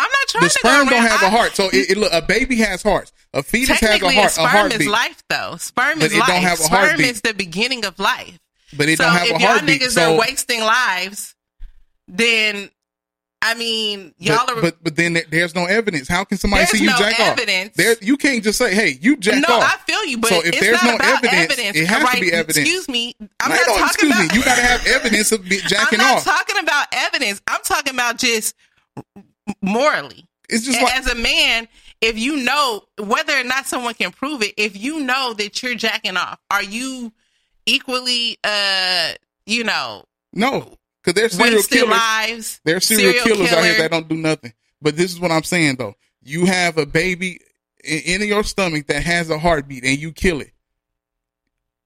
I'm 0.00 0.08
not 0.10 0.28
trying 0.28 0.44
the 0.44 0.48
to 0.50 0.58
go 0.62 0.68
sperm 0.68 0.86
don't 0.88 1.02
have 1.02 1.22
a 1.22 1.26
I- 1.26 1.30
heart 1.30 1.56
so 1.56 1.64
it, 1.72 1.90
it 1.90 1.96
look 1.98 2.12
a 2.12 2.22
baby 2.22 2.56
has 2.56 2.82
hearts 2.82 3.12
a 3.34 3.42
fetus 3.42 3.78
has 3.80 4.00
a 4.00 4.10
heart 4.10 4.26
a, 4.26 4.30
sperm 4.30 4.46
heartbeat 4.48 4.80
is 4.82 4.86
life, 4.86 5.22
though. 5.28 5.56
Sperm 5.58 5.98
But 5.98 6.06
is 6.06 6.12
it 6.12 6.16
don't 6.18 6.28
life. 6.28 6.42
have 6.42 6.58
a 6.60 6.62
sperm 6.62 6.78
heartbeat. 6.86 7.06
is 7.06 7.20
the 7.20 7.34
beginning 7.34 7.84
of 7.84 7.98
life. 7.98 8.38
but 8.76 8.88
it 8.88 8.96
so 8.96 9.04
don't 9.04 9.12
have 9.12 9.26
if 9.28 9.40
y'all 9.40 9.58
niggas 9.58 9.90
so 9.90 10.14
are 10.14 10.18
wasting 10.18 10.60
lives, 10.60 11.34
then 12.06 12.70
I 13.40 13.54
mean, 13.54 14.14
y'all 14.18 14.38
but, 14.46 14.58
are. 14.58 14.60
but 14.62 14.82
but 14.82 14.96
then 14.96 15.16
there's 15.30 15.54
no 15.54 15.66
evidence 15.66 16.08
how 16.08 16.24
can 16.24 16.38
somebody 16.38 16.66
see 16.66 16.78
you 16.82 16.86
no 16.90 16.96
jack 16.96 17.20
evidence. 17.20 17.68
off 17.70 17.74
there 17.76 17.94
you 18.00 18.16
can't 18.16 18.42
just 18.42 18.58
say 18.58 18.74
hey 18.74 18.98
you 19.00 19.16
jack 19.16 19.34
no, 19.36 19.54
off 19.54 19.60
No, 19.60 19.66
I 19.66 19.76
feel 19.86 20.04
you, 20.06 20.18
but 20.18 20.30
so 20.30 20.40
if 20.40 20.46
it's 20.46 20.60
there's 20.60 20.82
not 20.82 20.90
no 20.90 20.94
about 20.96 21.24
evidence, 21.24 21.76
it 21.76 21.86
has 21.86 22.02
right? 22.02 22.14
to 22.16 22.20
be 22.20 22.32
evidence 22.32 22.56
Excuse 22.58 22.88
me, 22.88 23.14
I'm 23.40 23.50
No, 23.50 23.54
not 23.56 23.66
no, 23.68 23.72
talking 23.74 23.86
excuse 23.86 24.12
about. 24.12 24.32
me 24.32 24.38
you 24.38 24.44
gotta 24.44 24.62
have 24.62 24.86
evidence 24.88 25.30
of 25.32 25.44
jacking 25.48 26.00
I'm 26.00 26.06
not 26.06 26.16
off 26.18 26.24
talking 26.24 26.58
about 26.62 26.86
evidence. 26.92 27.40
I'm 27.46 27.62
talking 27.62 27.94
about 27.94 28.18
just 28.18 28.54
morally. 29.62 30.26
It's 30.48 30.64
just 30.64 30.80
like- 30.80 30.96
as 30.96 31.06
a 31.06 31.14
man, 31.14 31.68
if 32.00 32.18
you 32.18 32.36
know 32.36 32.82
whether 32.98 33.38
or 33.38 33.44
not 33.44 33.66
someone 33.66 33.94
can 33.94 34.10
prove 34.10 34.42
it, 34.42 34.54
if 34.56 34.76
you 34.76 35.00
know 35.00 35.34
that 35.34 35.62
you're 35.62 35.74
jacking 35.74 36.16
off, 36.16 36.38
are 36.50 36.62
you 36.62 37.12
equally, 37.66 38.38
uh, 38.44 39.12
you 39.46 39.64
know, 39.64 40.04
no 40.32 40.74
because 41.08 41.36
there's 41.36 41.36
serial 41.36 41.62
killers 41.62 41.90
lives? 41.90 42.60
There's 42.64 42.86
serial, 42.86 43.24
killers 43.24 43.52
out 43.52 43.64
here 43.64 43.78
that 43.78 43.90
don't 43.90 44.08
do 44.08 44.16
nothing. 44.16 44.52
But 44.80 44.96
this 44.96 45.12
is 45.12 45.20
what 45.20 45.30
I'm 45.30 45.42
saying 45.42 45.76
though. 45.76 45.94
You 46.22 46.46
have 46.46 46.76
a 46.78 46.86
baby 46.86 47.40
in, 47.82 48.20
in 48.22 48.28
your 48.28 48.44
stomach 48.44 48.86
that 48.88 49.02
has 49.02 49.30
a 49.30 49.38
heartbeat 49.38 49.84
and 49.84 49.98
you 49.98 50.12
kill 50.12 50.40
it. 50.40 50.52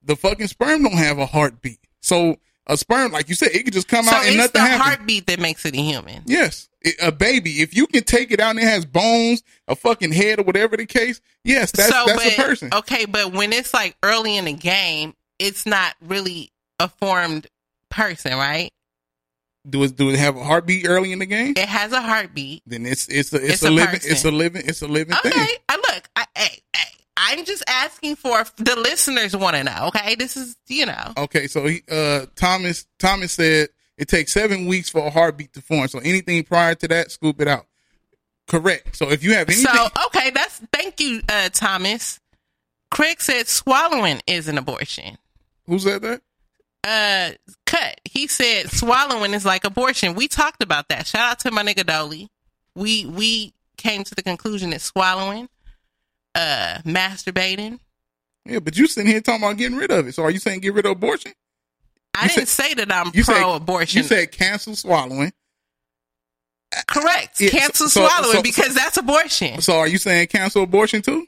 The 0.03 0.17
fucking 0.17 0.49
sperm 0.49 0.83
don't 0.83 0.97
have 0.97 1.19
a 1.19 1.27
heartbeat. 1.27 1.79
So 2.01 2.37
a 2.67 2.77
sperm, 2.77 3.13
like 3.13 3.29
you 3.29 3.35
said, 3.35 3.51
it 3.53 3.65
could 3.65 3.73
just 3.73 3.89
come 3.89 4.05
so 4.05 4.17
out 4.17 4.23
and 4.25 4.31
it's 4.31 4.37
nothing 4.37 4.53
the 4.55 4.61
happens. 4.61 4.83
heartbeat 4.83 5.27
that 5.29 5.39
makes 5.39 5.65
it 5.65 5.75
a 5.75 5.81
human. 5.81 6.23
Yes. 6.27 6.69
It- 6.81 6.97
a 7.01 7.13
baby, 7.13 7.63
if 7.63 7.77
you 7.77 7.87
can 7.87 8.03
take 8.03 8.33
it 8.33 8.41
out 8.41 8.51
and 8.51 8.59
it 8.59 8.65
has 8.65 8.85
bones, 8.85 9.45
a 9.69 9.77
fucking 9.77 10.13
head 10.13 10.41
or 10.41 10.43
whatever 10.43 10.77
the 10.77 10.87
case, 10.87 11.21
yes, 11.45 11.71
that's 11.71 11.91
so, 11.91 12.05
that's 12.07 12.25
but, 12.25 12.33
a 12.33 12.43
person. 12.43 12.71
Okay, 12.75 13.05
but 13.05 13.33
when 13.33 13.53
it's 13.53 13.73
like 13.73 13.97
early 14.03 14.37
in 14.37 14.47
the 14.47 14.53
game, 14.53 15.15
it's 15.39 15.65
not 15.65 15.95
really 16.01 16.51
a 16.81 16.89
formed 16.89 17.47
person, 17.89 18.33
right? 18.37 18.73
Do 19.69 19.83
it 19.85 19.97
do 19.97 20.11
it 20.11 20.19
have 20.19 20.37
a 20.37 20.43
heartbeat 20.45 20.87
early 20.89 21.13
in 21.13 21.21
the 21.21 21.27
game? 21.27 21.55
It 21.57 21.69
has 21.69 21.93
a 21.93 22.01
heartbeat. 22.01 22.63
Then 22.67 22.85
it's 22.87 23.07
it's 23.09 23.33
a 23.33 23.37
it's, 23.37 23.55
It's 23.55 23.63
a, 23.63 23.69
a 23.69 23.71
living 23.71 24.01
it's 24.03 24.25
a 24.25 24.31
living 24.31 24.63
it's 24.67 24.83
a 24.83 24.89
living 24.89 25.15
Okay, 25.19 25.31
thing. 25.31 25.49
I 25.69 25.77
look, 25.77 26.09
I, 26.17 26.27
hey, 26.37 26.59
hey, 26.77 26.83
I'm 27.17 27.45
just 27.45 27.63
asking 27.69 28.17
for 28.17 28.43
the 28.57 28.75
listeners 28.77 29.37
want 29.37 29.55
to 29.57 29.63
know. 29.63 29.85
Okay, 29.95 30.17
this 30.17 30.37
is 30.37 30.57
you 30.67 30.87
know. 30.87 31.13
Okay, 31.17 31.47
so 31.47 31.67
he, 31.67 31.83
uh, 31.91 32.27
Thomas 32.35 32.87
Thomas 32.99 33.35
said 33.35 33.69
it 33.97 34.09
takes 34.09 34.33
seven 34.33 34.67
weeks 34.67 34.89
for 34.91 35.07
a 35.07 35.11
heartbeat 35.11 35.53
to 35.53 35.63
form. 35.63 35.87
So 35.87 36.01
anything 36.01 36.43
prior 36.43 36.75
to 36.75 36.89
that, 36.89 37.13
scoop 37.13 37.41
it 37.41 37.47
out. 37.47 37.67
Correct. 38.49 38.97
So 38.97 39.11
if 39.13 39.23
you 39.23 39.35
have 39.35 39.49
anything, 39.49 39.67
So 39.73 39.89
okay, 40.07 40.31
that's 40.31 40.61
thank 40.73 40.99
you, 41.01 41.23
uh, 41.29 41.51
Thomas. 41.51 42.19
Craig 42.91 43.21
said 43.21 43.47
swallowing 43.47 44.21
is 44.27 44.49
an 44.49 44.59
abortion. 44.59 45.17
who 45.67 45.79
said 45.79 46.03
that? 46.03 46.21
Uh, 46.85 47.31
cut. 47.73 48.01
He 48.05 48.27
said 48.27 48.71
swallowing 48.71 49.35
is 49.35 49.45
like 49.45 49.65
abortion. 49.65 50.15
We 50.15 50.29
talked 50.29 50.63
about 50.63 50.89
that. 50.89 51.07
Shout 51.07 51.31
out 51.33 51.39
to 51.41 51.51
my 51.51 51.63
nigga 51.63 51.85
Dolly. 51.87 52.29
We 52.75 53.07
we 53.07 53.55
came 53.77 54.05
to 54.05 54.15
the 54.15 54.23
conclusion 54.23 54.71
that 54.71 54.81
swallowing, 54.81 55.49
uh, 56.35 56.79
masturbating. 56.85 57.79
Yeah, 58.45 58.59
but 58.59 58.77
you 58.77 58.87
sitting 58.87 59.11
here 59.11 59.21
talking 59.21 59.43
about 59.45 59.57
getting 59.57 59.77
rid 59.79 59.91
of 59.91 60.07
it. 60.09 60.15
So 60.15 60.23
are 60.25 60.31
you 60.31 60.39
saying 60.39 60.61
get 60.61 60.75
rid 60.75 60.87
of 60.87 60.93
abortion? 60.93 61.33
I 62.15 62.29
didn't 62.29 62.49
say 62.49 62.75
that 62.75 62.93
I'm 62.93 63.11
You 63.15 63.23
said 63.23 63.37
pro 63.39 63.55
abortion. 63.55 63.99
You 63.99 64.05
said 64.05 64.33
cancel 64.33 64.77
swallowing. 64.77 65.33
correct. 66.87 67.41
Yeah, 67.41 67.51
Cancel 67.51 67.89
so- 67.89 68.07
swallowing 68.07 68.37
so- 68.37 68.43
because 68.43 68.75
that's 68.75 68.97
abortion. 68.97 69.61
So 69.61 69.79
are 69.79 69.89
you 69.89 69.99
saying 69.99 70.27
cancel 70.29 70.63
abortion 70.63 71.03
too? 71.03 71.27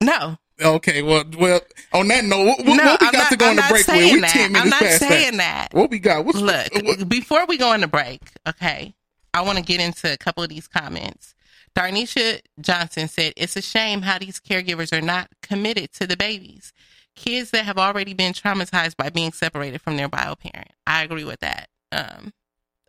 No. 0.00 0.36
Okay. 0.62 1.02
Well, 1.02 1.24
well. 1.38 1.60
On 1.92 2.08
that 2.08 2.24
note, 2.24 2.46
what, 2.46 2.58
what, 2.58 2.76
no, 2.76 2.84
what 2.84 3.00
we 3.00 3.06
I'm 3.06 3.12
got 3.12 3.18
not, 3.18 3.30
to 3.30 3.36
go 3.36 3.50
on 3.50 3.56
the 3.56 3.64
break 3.68 3.86
with? 3.86 4.12
We 4.12 4.20
ten 4.22 4.52
minutes 4.52 4.56
I'm 4.56 4.68
not 4.70 4.82
saying 4.82 5.36
that. 5.36 5.70
that. 5.70 5.78
What 5.78 5.90
we 5.90 5.98
got? 5.98 6.24
What's 6.24 6.38
Look, 6.38 7.08
before 7.08 7.44
we 7.46 7.58
go 7.58 7.72
on 7.72 7.80
the 7.80 7.86
break, 7.86 8.22
okay, 8.48 8.94
I 9.34 9.42
want 9.42 9.58
to 9.58 9.64
get 9.64 9.80
into 9.80 10.12
a 10.12 10.16
couple 10.16 10.42
of 10.42 10.48
these 10.48 10.68
comments. 10.68 11.34
Darnisha 11.74 12.40
Johnson 12.60 13.08
said, 13.08 13.32
It's 13.36 13.56
a 13.56 13.62
shame 13.62 14.02
how 14.02 14.18
these 14.18 14.40
caregivers 14.40 14.92
are 14.92 15.02
not 15.02 15.28
committed 15.42 15.92
to 15.94 16.06
the 16.06 16.16
babies. 16.16 16.72
Kids 17.14 17.50
that 17.50 17.64
have 17.64 17.78
already 17.78 18.14
been 18.14 18.32
traumatized 18.32 18.96
by 18.96 19.10
being 19.10 19.32
separated 19.32 19.80
from 19.80 19.96
their 19.96 20.08
bio 20.08 20.34
parent. 20.34 20.72
I 20.86 21.02
agree 21.02 21.24
with 21.24 21.40
that. 21.40 21.68
Um, 21.90 22.32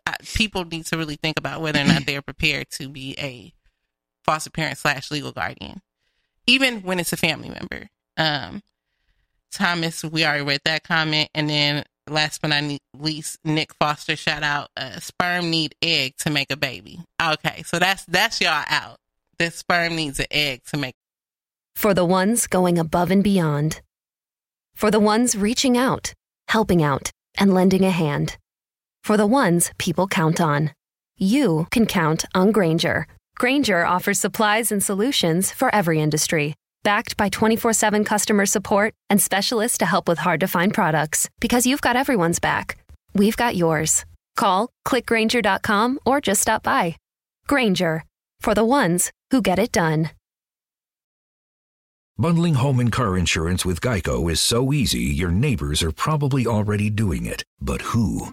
I, 0.06 0.16
people 0.34 0.64
need 0.64 0.86
to 0.86 0.96
really 0.96 1.16
think 1.16 1.38
about 1.38 1.60
whether 1.60 1.80
or 1.80 1.84
not 1.84 2.06
they're 2.06 2.22
prepared 2.22 2.70
to 2.72 2.88
be 2.88 3.14
a 3.18 3.52
foster 4.24 4.50
parent 4.50 4.78
slash 4.78 5.10
legal 5.10 5.32
guardian, 5.32 5.82
even 6.46 6.82
when 6.82 7.00
it's 7.00 7.12
a 7.12 7.16
family 7.16 7.48
member. 7.48 7.88
Um, 8.16 8.62
Thomas, 9.52 10.04
we 10.04 10.24
already 10.24 10.44
read 10.44 10.60
that 10.64 10.82
comment. 10.84 11.30
And 11.34 11.48
then 11.48 11.84
last 12.08 12.42
but 12.42 12.48
not 12.48 12.64
least, 12.98 13.38
Nick 13.44 13.72
Foster, 13.74 14.16
shout 14.16 14.42
out, 14.42 14.68
uh, 14.76 14.98
sperm 14.98 15.50
need 15.50 15.74
egg 15.80 16.16
to 16.18 16.30
make 16.30 16.50
a 16.50 16.56
baby. 16.56 17.00
Okay. 17.22 17.62
So 17.64 17.78
that's, 17.78 18.04
that's 18.06 18.40
y'all 18.40 18.64
out. 18.68 18.96
The 19.38 19.50
sperm 19.50 19.96
needs 19.96 20.20
an 20.20 20.26
egg 20.30 20.62
to 20.70 20.76
make. 20.76 20.94
For 21.74 21.94
the 21.94 22.04
ones 22.04 22.46
going 22.46 22.78
above 22.78 23.10
and 23.10 23.22
beyond. 23.22 23.80
For 24.74 24.90
the 24.90 25.00
ones 25.00 25.36
reaching 25.36 25.76
out, 25.76 26.12
helping 26.48 26.82
out, 26.82 27.10
and 27.38 27.54
lending 27.54 27.84
a 27.84 27.90
hand. 27.90 28.36
For 29.02 29.16
the 29.16 29.26
ones 29.26 29.72
people 29.78 30.06
count 30.06 30.40
on. 30.40 30.72
You 31.16 31.66
can 31.70 31.86
count 31.86 32.24
on 32.34 32.52
Grainger, 32.52 33.06
Grainger 33.36 33.84
offers 33.84 34.20
supplies 34.20 34.70
and 34.70 34.82
solutions 34.82 35.50
for 35.50 35.74
every 35.74 36.00
industry, 36.00 36.54
backed 36.82 37.16
by 37.16 37.28
24 37.28 37.72
7 37.72 38.04
customer 38.04 38.46
support 38.46 38.94
and 39.10 39.20
specialists 39.20 39.78
to 39.78 39.86
help 39.86 40.08
with 40.08 40.18
hard 40.18 40.40
to 40.40 40.48
find 40.48 40.72
products. 40.72 41.28
Because 41.40 41.66
you've 41.66 41.80
got 41.80 41.96
everyone's 41.96 42.38
back, 42.40 42.76
we've 43.14 43.36
got 43.36 43.56
yours. 43.56 44.04
Call, 44.36 44.70
clickgrainger.com, 44.86 45.98
or 46.04 46.20
just 46.20 46.42
stop 46.42 46.62
by. 46.62 46.96
Grainger, 47.46 48.04
for 48.40 48.54
the 48.54 48.64
ones 48.64 49.10
who 49.30 49.42
get 49.42 49.58
it 49.58 49.72
done. 49.72 50.10
Bundling 52.16 52.54
home 52.54 52.78
and 52.78 52.92
car 52.92 53.18
insurance 53.18 53.64
with 53.64 53.80
Geico 53.80 54.30
is 54.30 54.40
so 54.40 54.72
easy, 54.72 55.02
your 55.02 55.32
neighbors 55.32 55.82
are 55.82 55.90
probably 55.90 56.46
already 56.46 56.88
doing 56.88 57.26
it. 57.26 57.42
But 57.60 57.80
who? 57.82 58.32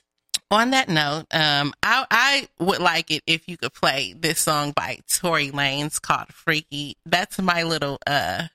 on 0.51 0.71
that 0.71 0.89
note, 0.89 1.25
um, 1.31 1.73
I 1.81 2.05
I 2.11 2.47
would 2.59 2.79
like 2.79 3.09
it 3.09 3.23
if 3.25 3.47
you 3.47 3.57
could 3.57 3.73
play 3.73 4.13
this 4.13 4.39
song 4.39 4.73
by 4.75 4.99
Tory 5.09 5.49
Lanez 5.49 6.01
called 6.01 6.27
"Freaky." 6.27 6.97
That's 7.05 7.39
my 7.39 7.63
little 7.63 7.97
uh 8.05 8.47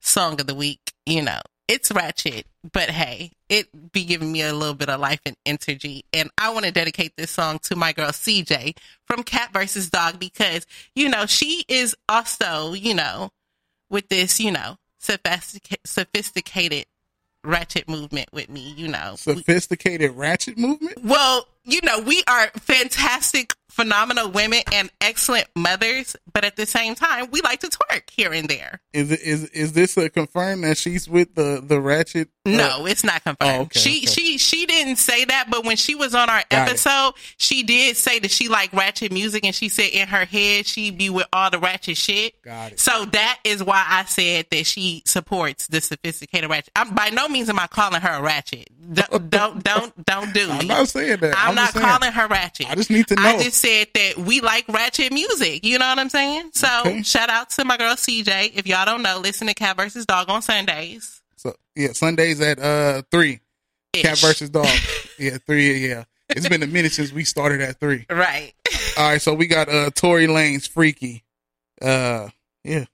song 0.00 0.40
of 0.40 0.46
the 0.46 0.54
week. 0.54 0.92
You 1.04 1.22
know, 1.22 1.40
it's 1.66 1.90
ratchet, 1.90 2.46
but 2.72 2.90
hey, 2.90 3.32
it 3.48 3.92
be 3.92 4.04
giving 4.04 4.30
me 4.30 4.42
a 4.42 4.54
little 4.54 4.74
bit 4.74 4.88
of 4.88 5.00
life 5.00 5.20
and 5.26 5.36
energy. 5.44 6.04
And 6.12 6.30
I 6.38 6.50
want 6.52 6.64
to 6.64 6.72
dedicate 6.72 7.16
this 7.16 7.32
song 7.32 7.58
to 7.64 7.76
my 7.76 7.92
girl 7.92 8.10
CJ 8.10 8.76
from 9.06 9.24
Cat 9.24 9.52
versus 9.52 9.90
Dog 9.90 10.20
because 10.20 10.64
you 10.94 11.08
know 11.08 11.26
she 11.26 11.64
is 11.68 11.96
also 12.08 12.72
you 12.74 12.94
know 12.94 13.30
with 13.90 14.08
this 14.08 14.38
you 14.38 14.52
know 14.52 14.76
sophistic- 15.00 15.80
sophisticated 15.84 16.86
ratchet 17.44 17.88
movement 17.88 18.28
with 18.32 18.48
me. 18.48 18.74
You 18.76 18.88
know, 18.88 19.14
sophisticated 19.16 20.12
ratchet 20.12 20.58
movement. 20.58 20.98
well, 21.02 21.46
you 21.64 21.80
know, 21.82 22.00
we 22.00 22.22
are 22.26 22.48
fantastic, 22.58 23.54
phenomenal 23.70 24.30
women 24.30 24.60
and 24.72 24.90
excellent 25.00 25.46
mothers, 25.56 26.14
but 26.32 26.44
at 26.44 26.56
the 26.56 26.66
same 26.66 26.94
time, 26.94 27.26
we 27.30 27.40
like 27.40 27.60
to 27.60 27.68
twerk 27.68 28.10
here 28.10 28.32
and 28.32 28.48
there. 28.48 28.80
Is 28.92 29.10
it 29.10 29.20
is 29.22 29.44
is 29.50 29.72
this 29.72 29.96
a 29.96 30.10
confirm 30.10 30.60
that 30.62 30.76
she's 30.76 31.08
with 31.08 31.34
the 31.34 31.62
the 31.64 31.80
ratchet? 31.80 32.28
uh, 32.44 32.50
No, 32.50 32.86
it's 32.86 33.02
not 33.04 33.22
confirmed. 33.24 33.38
Oh, 33.58 33.60
okay, 33.62 33.78
she 33.78 33.98
okay. 33.98 34.06
she 34.06 34.38
she 34.38 34.66
didn't 34.66 34.96
say 34.96 35.24
that, 35.24 35.46
but 35.50 35.64
when 35.64 35.76
she 35.76 35.94
was 35.94 36.14
on 36.14 36.28
our 36.28 36.42
Got 36.50 36.68
it. 36.68 36.70
episode, 36.72 37.12
she 37.38 37.62
did 37.62 37.96
say 37.96 38.18
that 38.18 38.30
she 38.30 38.48
liked 38.48 38.74
ratchet 38.74 39.10
music, 39.12 39.44
and 39.44 39.54
she 39.54 39.68
said 39.70 39.88
in 39.92 40.08
her 40.08 40.24
head 40.26 40.66
she'd 40.66 40.98
be 40.98 41.08
with 41.08 41.26
all 41.32 41.48
the 41.50 41.58
ratchet 41.58 41.96
shit. 41.96 42.40
Got 42.42 42.72
it. 42.72 42.80
So 42.80 43.06
that 43.06 43.38
is 43.44 43.62
why 43.64 43.84
I 43.88 44.04
said 44.04 44.46
that 44.50 44.66
she 44.66 45.02
supports 45.06 45.66
the 45.68 45.80
sophisticated 45.80 46.50
ratchet. 46.50 46.72
I'm 46.76 46.94
by 46.94 47.08
no 47.10 47.28
means 47.28 47.48
am 47.48 47.58
I 47.58 47.68
calling 47.68 48.02
her 48.02 48.18
a 48.18 48.22
ratchet. 48.22 48.68
Don't 48.92 49.30
don't 49.30 49.64
don't, 49.64 50.04
don't 50.04 50.34
do. 50.34 50.50
I'm 50.50 50.66
not 50.66 50.88
saying 50.88 51.20
that. 51.20 51.34
I'm, 51.38 51.51
I'm 51.52 51.64
not 51.64 51.72
saying. 51.74 51.86
calling 51.86 52.12
her 52.12 52.26
ratchet. 52.28 52.70
I 52.70 52.74
just 52.74 52.90
need 52.90 53.06
to 53.08 53.14
know. 53.16 53.22
I 53.22 53.42
just 53.42 53.58
said 53.58 53.88
that 53.94 54.18
we 54.18 54.40
like 54.40 54.66
ratchet 54.68 55.12
music. 55.12 55.64
You 55.64 55.78
know 55.78 55.86
what 55.86 55.98
I'm 55.98 56.08
saying? 56.08 56.50
So 56.54 56.68
Okay. 56.80 57.02
shout 57.02 57.30
out 57.30 57.50
to 57.50 57.64
my 57.64 57.76
girl 57.76 57.94
CJ. 57.94 58.52
If 58.54 58.66
y'all 58.66 58.84
don't 58.84 59.02
know, 59.02 59.18
listen 59.20 59.46
to 59.48 59.54
Cat 59.54 59.76
versus 59.76 60.06
Dog 60.06 60.28
on 60.28 60.42
Sundays. 60.42 61.20
So 61.36 61.54
yeah, 61.74 61.92
Sundays 61.92 62.40
at 62.40 62.58
uh 62.58 63.02
three. 63.10 63.40
Cat 63.94 64.18
versus 64.18 64.48
dog. 64.48 64.66
yeah, 65.18 65.36
three. 65.46 65.86
Yeah, 65.88 66.04
it's 66.30 66.48
been 66.48 66.62
a 66.62 66.66
minute 66.66 66.92
since 66.92 67.12
we 67.12 67.24
started 67.24 67.60
at 67.60 67.78
three. 67.78 68.06
Right. 68.08 68.52
All 68.96 69.10
right, 69.10 69.20
so 69.20 69.34
we 69.34 69.46
got 69.46 69.68
uh 69.68 69.90
Tory 69.90 70.26
Lanez 70.28 70.68
freaky. 70.68 71.24
Uh, 71.80 72.28
yeah. 72.64 72.84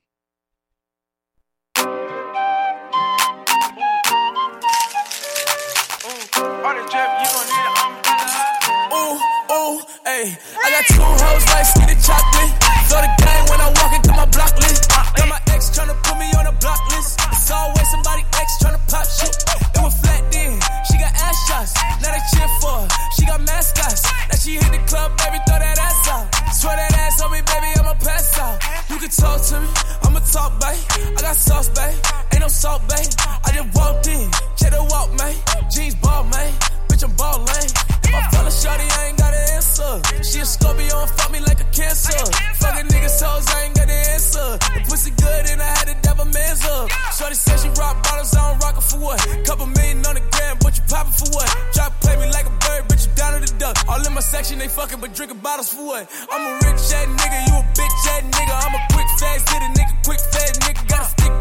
Got 10.78 10.86
two 10.94 11.02
hoes 11.02 11.44
like 11.50 11.66
skinny 11.66 11.96
chocolate. 11.98 12.52
Throw 12.86 13.02
the 13.02 13.10
gang 13.18 13.44
when 13.50 13.60
I 13.60 13.68
walk 13.82 13.92
into 13.94 14.12
my 14.14 14.26
block 14.30 14.54
list. 14.62 14.88
Got 14.90 15.28
my 15.28 15.40
ex 15.50 15.70
tryna 15.74 15.96
put 16.02 16.16
me 16.18 16.30
on 16.38 16.46
a 16.46 16.54
block 16.62 16.78
list. 16.94 17.18
It's 17.32 17.50
always 17.50 17.88
somebody 17.90 18.22
ex 18.38 18.48
tryna 18.62 18.80
pop 18.86 19.06
shit. 19.06 19.34
It 19.74 19.82
was 19.82 19.94
flat 20.00 20.22
then. 20.30 20.60
She 20.86 20.94
got 20.98 21.12
ass 21.18 21.36
shots. 21.48 21.74
Now 22.02 22.14
they 22.14 22.22
cheer 22.30 22.50
for 22.62 22.74
her. 22.78 22.88
She 23.16 23.26
got 23.26 23.40
mascots. 23.42 24.06
Now 24.30 24.38
she 24.38 24.52
hit 24.54 24.70
the 24.70 24.82
club, 24.86 25.18
baby, 25.18 25.38
throw 25.46 25.58
that 25.58 25.78
ass 25.78 26.08
out. 26.14 26.26
Swear 26.54 26.76
that 26.76 26.94
ass 26.94 27.20
on 27.22 27.32
me, 27.32 27.40
baby, 27.42 27.70
I'ma 27.78 27.94
pass 27.98 28.38
out. 28.38 28.62
You 28.90 28.96
can 28.98 29.10
talk 29.10 29.42
to 29.50 29.60
me, 29.60 29.68
I'ma 30.06 30.20
talk, 30.20 30.52
babe. 30.62 30.78
I 31.18 31.20
got 31.20 31.36
sauce, 31.36 31.68
babe. 31.74 31.98
Ain't 32.32 32.42
no 32.42 32.48
salt, 32.48 32.82
babe. 32.88 33.10
I 33.44 33.50
just 33.50 33.74
walked 33.74 34.06
in, 34.06 34.30
check 34.56 34.70
the 34.70 34.82
walk, 34.90 35.10
man. 35.18 35.34
Jeans 35.70 35.94
ball, 35.96 36.24
man. 36.24 36.77
Bitch, 36.98 37.06
I'm 37.06 37.14
ball 37.14 37.38
lane. 37.46 37.70
If 38.10 38.34
I 38.34 38.50
shorty, 38.50 38.82
I 38.82 39.06
ain't 39.06 39.18
got 39.18 39.30
an 39.30 39.54
answer. 39.54 40.02
She 40.26 40.40
a 40.40 40.44
Scorpio 40.44 40.98
and 40.98 41.10
fuck 41.10 41.30
me 41.30 41.38
like 41.38 41.60
a 41.60 41.68
cancer. 41.70 42.10
Fucking 42.58 42.90
niggas 42.90 43.22
hoes, 43.22 43.46
I 43.46 43.70
ain't 43.70 43.76
got 43.76 43.86
an 43.86 44.02
answer. 44.10 44.58
The 44.58 44.82
pussy 44.82 45.12
good 45.14 45.46
and 45.46 45.62
I 45.62 45.70
had 45.78 45.86
to 45.86 45.96
devil 46.02 46.24
man's 46.24 46.64
up. 46.66 46.90
Shorty 47.14 47.36
said 47.36 47.60
she 47.60 47.68
rock 47.78 48.02
bottoms, 48.02 48.34
I 48.34 48.50
don't 48.50 48.58
rock 48.58 48.74
her 48.74 48.80
for 48.80 48.98
what? 48.98 49.20
Couple 49.46 49.66
million 49.66 50.02
on 50.06 50.18
the 50.18 50.24
gram, 50.34 50.58
but 50.58 50.74
you 50.74 50.82
poppin' 50.90 51.14
for 51.14 51.30
what? 51.38 51.46
Drop 51.72 51.94
play 52.00 52.16
me 52.18 52.26
like 52.34 52.46
a 52.46 52.54
bird, 52.66 52.90
bitch, 52.90 53.06
you 53.06 53.14
down 53.14 53.38
to 53.38 53.46
the 53.46 53.58
duck. 53.58 53.78
All 53.86 54.02
in 54.04 54.12
my 54.12 54.20
section, 54.20 54.58
they 54.58 54.66
fucking, 54.66 54.98
but 54.98 55.14
drinking 55.14 55.38
bottles 55.38 55.70
for 55.70 55.86
what? 55.86 56.10
I'm 56.34 56.42
a 56.42 56.52
rich 56.66 56.82
ass 56.82 57.06
nigga, 57.06 57.38
you 57.46 57.54
a 57.54 57.64
bitch 57.78 57.98
ass 58.10 58.26
nigga. 58.26 58.54
I'm 58.58 58.74
a 58.74 58.82
quick 58.90 59.06
fast 59.22 59.46
hit 59.46 59.62
a 59.62 59.70
nigga, 59.70 59.94
quick 60.02 60.18
fast 60.34 60.66
nigga. 60.66 60.82
Got 60.90 61.06
a 61.06 61.08
stick, 61.14 61.34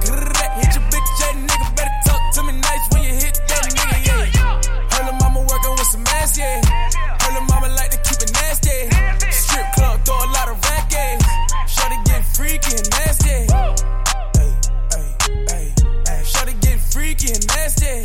nasty. 17.88 18.04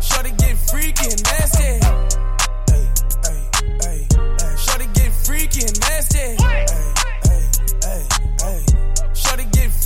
Shorty 0.00 0.30
get 0.38 0.56
freaky 0.56 1.08
nasty. 1.22 1.80
Shorty 4.56 4.86
get 4.94 5.12
freaky 5.12 5.66
nasty. 5.80 6.36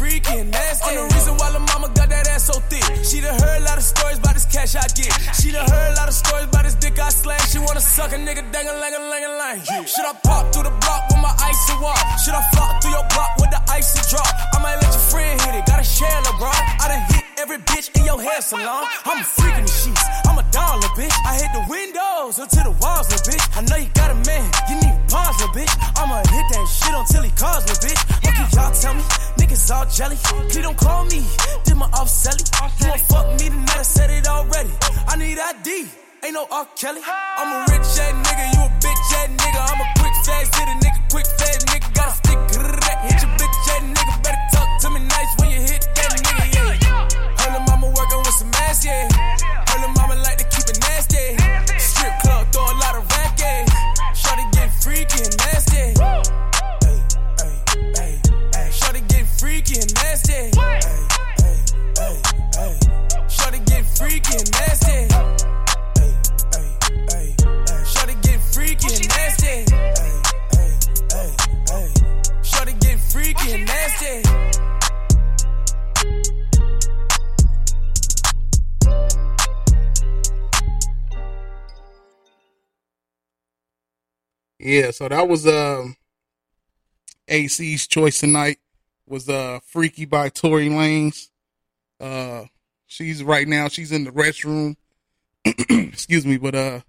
Freaky 0.01 0.41
and 0.41 0.51
nasty. 0.51 0.97
I'm 0.97 0.97
the 0.97 1.13
reason 1.13 1.37
why 1.37 1.53
the 1.53 1.61
mama 1.61 1.93
got 1.93 2.09
that 2.09 2.25
ass 2.33 2.49
so 2.49 2.57
thick. 2.73 2.81
She 3.05 3.21
done 3.21 3.37
heard 3.37 3.61
a 3.61 3.65
lot 3.69 3.77
of 3.77 3.85
stories 3.85 4.17
about 4.17 4.33
this 4.33 4.49
cash 4.49 4.73
I 4.73 4.89
get. 4.97 5.13
She 5.37 5.53
done 5.53 5.69
heard 5.69 5.93
a 5.93 5.97
lot 6.01 6.09
of 6.09 6.17
stories 6.17 6.49
about 6.49 6.65
this 6.65 6.73
dick 6.81 6.97
I 6.97 7.13
slash. 7.13 7.53
She 7.53 7.61
wanna 7.61 7.85
suck 7.85 8.09
a 8.13 8.17
nigga 8.17 8.41
dang 8.49 8.65
a 8.65 8.73
lang 8.81 8.97
a 8.97 9.03
lang 9.13 9.25
a 9.29 9.33
lang. 9.37 9.61
Should 9.85 10.09
I 10.09 10.17
pop 10.25 10.57
through 10.57 10.65
the 10.65 10.73
block 10.81 11.05
with 11.13 11.21
my 11.21 11.29
icy 11.37 11.77
walk? 11.85 12.01
Should 12.25 12.33
I 12.33 12.41
flop 12.57 12.81
through 12.81 12.97
your 12.97 13.05
block 13.13 13.45
with 13.45 13.53
the 13.53 13.61
icy 13.69 14.01
drop? 14.09 14.25
I 14.57 14.65
might 14.65 14.81
let 14.81 14.89
your 14.89 15.05
friend 15.13 15.37
hit 15.37 15.55
it. 15.61 15.69
Gotta 15.69 15.85
share 15.85 16.17
LeBron. 16.33 16.61
I 16.81 16.85
done 16.89 17.05
hit 17.13 17.25
every 17.37 17.61
bitch 17.69 17.93
in 17.93 18.09
your 18.09 18.17
hair 18.25 18.41
salon. 18.41 18.89
I'm 19.05 19.21
a 19.21 19.25
freak 19.25 19.53
in 19.53 19.69
the 19.69 19.75
sheets. 19.85 20.01
I'm 20.25 20.41
a 20.41 20.47
dollar 20.49 20.89
bitch. 20.97 21.13
I 21.29 21.37
hit 21.37 21.53
the 21.53 21.65
windows 21.69 22.41
until 22.41 22.73
the 22.73 22.75
walls, 22.81 23.13
little 23.13 23.37
bitch. 23.37 23.45
I 23.53 23.61
know 23.69 23.77
you 23.77 23.93
got 23.93 24.09
a 24.09 24.19
man. 24.25 24.49
You 24.65 24.81
need 24.81 24.97
pause, 25.13 25.37
little 25.45 25.53
bitch. 25.53 25.77
I'ma 26.01 26.25
hit 26.25 26.47
that 26.57 26.65
shit 26.73 26.95
until 26.97 27.21
he 27.21 27.33
calls, 27.37 27.69
little 27.69 27.85
bitch. 27.85 28.01
What 28.25 28.33
can 28.33 28.49
y'all 28.57 28.73
tell 28.73 28.95
me? 28.97 29.05
Niggas 29.37 29.69
all 29.75 29.87
jelly. 29.93 30.17
Please 30.49 30.63
don't 30.63 30.77
call 30.77 31.05
me. 31.07 31.23
Did 31.65 31.77
my 31.77 31.87
off 31.99 32.09
selly. 32.09 32.43
You 32.81 32.89
won't 32.89 33.01
fuck 33.03 33.27
me 33.41 33.49
tonight. 33.49 33.79
I 33.79 33.83
said 33.83 34.11
it 34.11 34.27
already. 34.27 34.71
I 35.09 35.17
need 35.17 35.39
ID. 35.39 35.89
Ain't 36.23 36.35
no 36.35 36.47
R. 36.51 36.67
Kelly. 36.77 37.01
I'm 37.05 37.49
a 37.49 37.73
rich 37.73 37.81
ass 37.81 38.13
nigga. 38.13 38.45
You 38.55 38.61
a 38.61 38.71
bitch 38.83 39.11
ass 39.21 39.29
nigga. 39.41 39.61
I'm 39.73 39.81
a 39.81 39.89
quick 39.99 40.15
fast 40.25 40.55
hit 40.55 40.69
a 40.69 40.77
nigga. 40.85 41.10
Yeah, 84.71 84.93
so 84.93 85.09
that 85.09 85.27
was 85.27 85.49
um 85.49 85.97
AC's 87.27 87.89
choice 87.89 88.21
tonight 88.21 88.59
was 89.05 89.29
uh 89.29 89.59
Freaky 89.65 90.05
by 90.05 90.29
Tory 90.29 90.69
Lanez. 90.69 91.29
Uh 91.99 92.45
she's 92.87 93.25
right 93.25 93.49
now 93.49 93.67
she's 93.67 93.91
in 93.91 94.05
the 94.05 94.13
restroom. 94.13 94.77
Excuse 95.45 96.25
me, 96.25 96.37
but 96.37 96.55
uh 96.55 96.81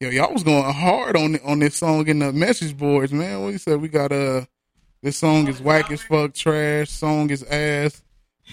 yo, 0.00 0.08
y'all 0.08 0.32
was 0.32 0.42
going 0.42 0.64
hard 0.64 1.16
on 1.16 1.38
on 1.44 1.60
this 1.60 1.76
song 1.76 2.08
in 2.08 2.18
the 2.18 2.32
message 2.32 2.76
boards, 2.76 3.12
man. 3.12 3.42
What 3.42 3.52
you 3.52 3.58
said? 3.58 3.80
We 3.80 3.86
got 3.86 4.10
uh 4.10 4.46
this 5.00 5.16
song 5.16 5.46
is 5.46 5.62
whack 5.62 5.92
as 5.92 6.02
fuck, 6.02 6.34
trash, 6.34 6.90
song 6.90 7.30
is 7.30 7.44
ass. 7.44 8.02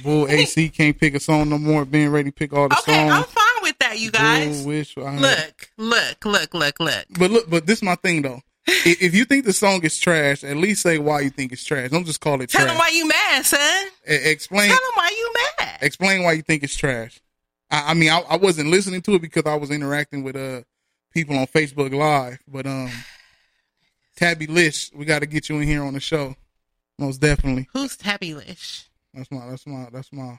Bull 0.03 0.27
AC 0.27 0.69
can't 0.69 0.99
pick 0.99 1.15
a 1.15 1.19
song 1.19 1.49
no 1.49 1.57
more. 1.57 1.83
Being 1.83 2.09
ready 2.09 2.29
to 2.29 2.35
pick 2.35 2.53
all 2.53 2.69
the 2.69 2.77
Okay, 2.77 2.93
songs. 2.93 3.11
I'm 3.11 3.23
fine 3.23 3.63
with 3.63 3.79
that, 3.79 3.97
you 3.99 4.11
guys. 4.11 4.61
Bull 4.61 4.67
wish 4.67 4.95
Look, 4.95 5.71
look, 5.77 6.25
look, 6.25 6.53
look, 6.53 6.79
look. 6.79 7.05
But 7.17 7.31
look, 7.31 7.49
but 7.49 7.65
this 7.65 7.79
is 7.79 7.83
my 7.83 7.95
thing 7.95 8.21
though. 8.21 8.39
If 8.67 9.15
you 9.15 9.25
think 9.25 9.45
the 9.45 9.53
song 9.53 9.83
is 9.83 9.97
trash, 9.99 10.43
at 10.43 10.55
least 10.55 10.83
say 10.83 10.97
why 10.97 11.21
you 11.21 11.29
think 11.29 11.51
it's 11.51 11.63
trash. 11.63 11.89
Don't 11.89 12.05
just 12.05 12.21
call 12.21 12.41
it 12.41 12.49
Tell 12.49 12.61
trash. 12.61 12.67
Tell 12.67 12.67
them 12.67 12.77
why 12.77 12.89
you 12.89 13.07
mad, 13.07 13.45
son. 13.45 13.87
E- 14.09 14.29
explain. 14.31 14.69
Tell 14.69 14.77
them 14.77 14.91
why 14.95 15.09
you 15.09 15.33
mad. 15.59 15.77
Explain 15.81 16.23
why 16.23 16.33
you 16.33 16.41
think 16.41 16.63
it's 16.63 16.75
trash. 16.75 17.19
I, 17.69 17.91
I 17.91 17.93
mean, 17.95 18.09
I, 18.11 18.19
I 18.19 18.37
wasn't 18.37 18.69
listening 18.69 19.01
to 19.03 19.15
it 19.15 19.21
because 19.21 19.43
I 19.45 19.55
was 19.55 19.71
interacting 19.71 20.23
with 20.23 20.35
uh 20.35 20.61
people 21.11 21.37
on 21.37 21.47
Facebook 21.47 21.93
Live. 21.93 22.39
But 22.47 22.65
um, 22.67 22.91
Tabby 24.15 24.47
Lish, 24.47 24.91
we 24.93 25.05
got 25.05 25.19
to 25.19 25.25
get 25.25 25.49
you 25.49 25.57
in 25.59 25.67
here 25.67 25.83
on 25.83 25.93
the 25.93 25.99
show, 25.99 26.35
most 26.99 27.17
definitely. 27.19 27.67
Who's 27.73 27.97
Tabby 27.97 28.35
Lish? 28.35 28.85
That's 29.13 29.31
my. 29.31 29.49
That's 29.49 29.65
my. 29.65 29.87
That's 29.91 30.13
my. 30.13 30.37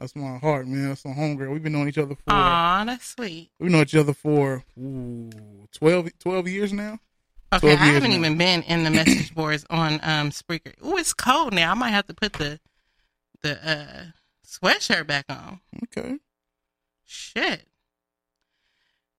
That's 0.00 0.16
my 0.16 0.38
heart, 0.38 0.66
man. 0.66 0.88
That's 0.88 1.04
my 1.04 1.12
homegirl. 1.12 1.52
We've 1.52 1.62
been 1.62 1.74
knowing 1.74 1.88
each 1.88 1.98
other 1.98 2.14
for. 2.14 2.32
Aw, 2.32 2.84
that's 2.86 3.04
sweet. 3.06 3.50
We've 3.60 3.70
known 3.70 3.82
each 3.82 3.94
other 3.94 4.14
for 4.14 4.64
ooh, 4.78 5.28
12, 5.72 6.18
12 6.18 6.48
years 6.48 6.72
now. 6.72 6.98
Okay, 7.52 7.74
12 7.76 7.78
I 7.80 7.84
haven't 7.84 8.10
now. 8.12 8.16
even 8.16 8.38
been 8.38 8.62
in 8.62 8.84
the 8.84 8.90
message 8.90 9.34
boards 9.34 9.66
on 9.68 9.94
um 10.02 10.30
Spreaker. 10.30 10.72
Ooh, 10.82 10.96
it's 10.96 11.12
cold 11.12 11.52
now. 11.52 11.70
I 11.70 11.74
might 11.74 11.90
have 11.90 12.06
to 12.06 12.14
put 12.14 12.32
the 12.32 12.58
the 13.42 13.58
uh 13.70 14.04
sweatshirt 14.46 15.06
back 15.06 15.26
on. 15.28 15.60
Okay. 15.84 16.16
Shit. 17.04 17.66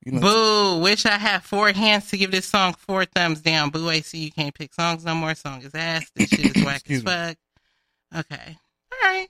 You 0.04 0.14
know, 0.14 0.22
Boo. 0.22 0.80
Wish 0.82 1.06
I 1.06 1.12
had 1.20 1.44
four 1.44 1.72
hands 1.74 2.10
to 2.10 2.18
give 2.18 2.32
this 2.32 2.48
song 2.48 2.74
four 2.74 3.06
thumbs 3.06 3.42
down. 3.42 3.70
Boo 3.70 3.88
AC, 3.88 4.18
you 4.18 4.32
can't 4.32 4.56
pick 4.56 4.74
songs 4.74 5.06
no 5.06 5.14
more. 5.14 5.36
Song 5.36 5.62
is 5.62 5.76
ass. 5.76 6.10
This 6.16 6.30
shit 6.30 6.58
is 6.58 6.64
whack 6.66 6.82
as 6.90 7.04
fuck. 7.04 7.38
Okay. 8.18 8.58
All 8.92 9.10
right. 9.10 9.28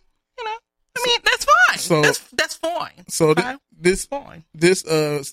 I 0.98 1.04
mean, 1.06 1.20
that's 1.24 1.46
fine. 1.46 1.78
So- 1.80 2.02
that's 2.02 2.20
that's 2.34 2.56
fine. 2.56 3.06
So 3.08 3.34
Fine. 3.34 3.60
this 3.72 4.06
Fine. 4.06 4.44
this 4.54 4.86
uh 4.86 5.24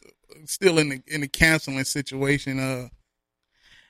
still 0.46 0.78
in 0.78 0.88
the 0.90 1.02
in 1.06 1.20
the 1.22 1.28
canceling 1.28 1.82
situation. 1.84 2.58
Uh, 2.58 2.88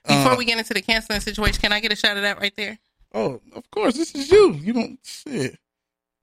Before 0.07 0.33
uh, 0.33 0.37
we 0.37 0.45
get 0.45 0.59
into 0.59 0.75
the 0.75 0.83
canceling 0.83 1.21
situation, 1.21 1.61
can 1.61 1.73
I 1.73 1.81
get 1.81 1.93
a 1.93 1.97
shot 1.97 2.17
of 2.17 2.23
that 2.23 2.41
right 2.41 2.55
there? 2.57 2.79
oh, 3.15 3.41
of 3.55 3.71
course, 3.71 3.95
this 3.97 4.15
is 4.15 4.31
you. 4.31 4.53
You 4.55 4.73
don't 4.73 4.99
shit. 5.05 5.59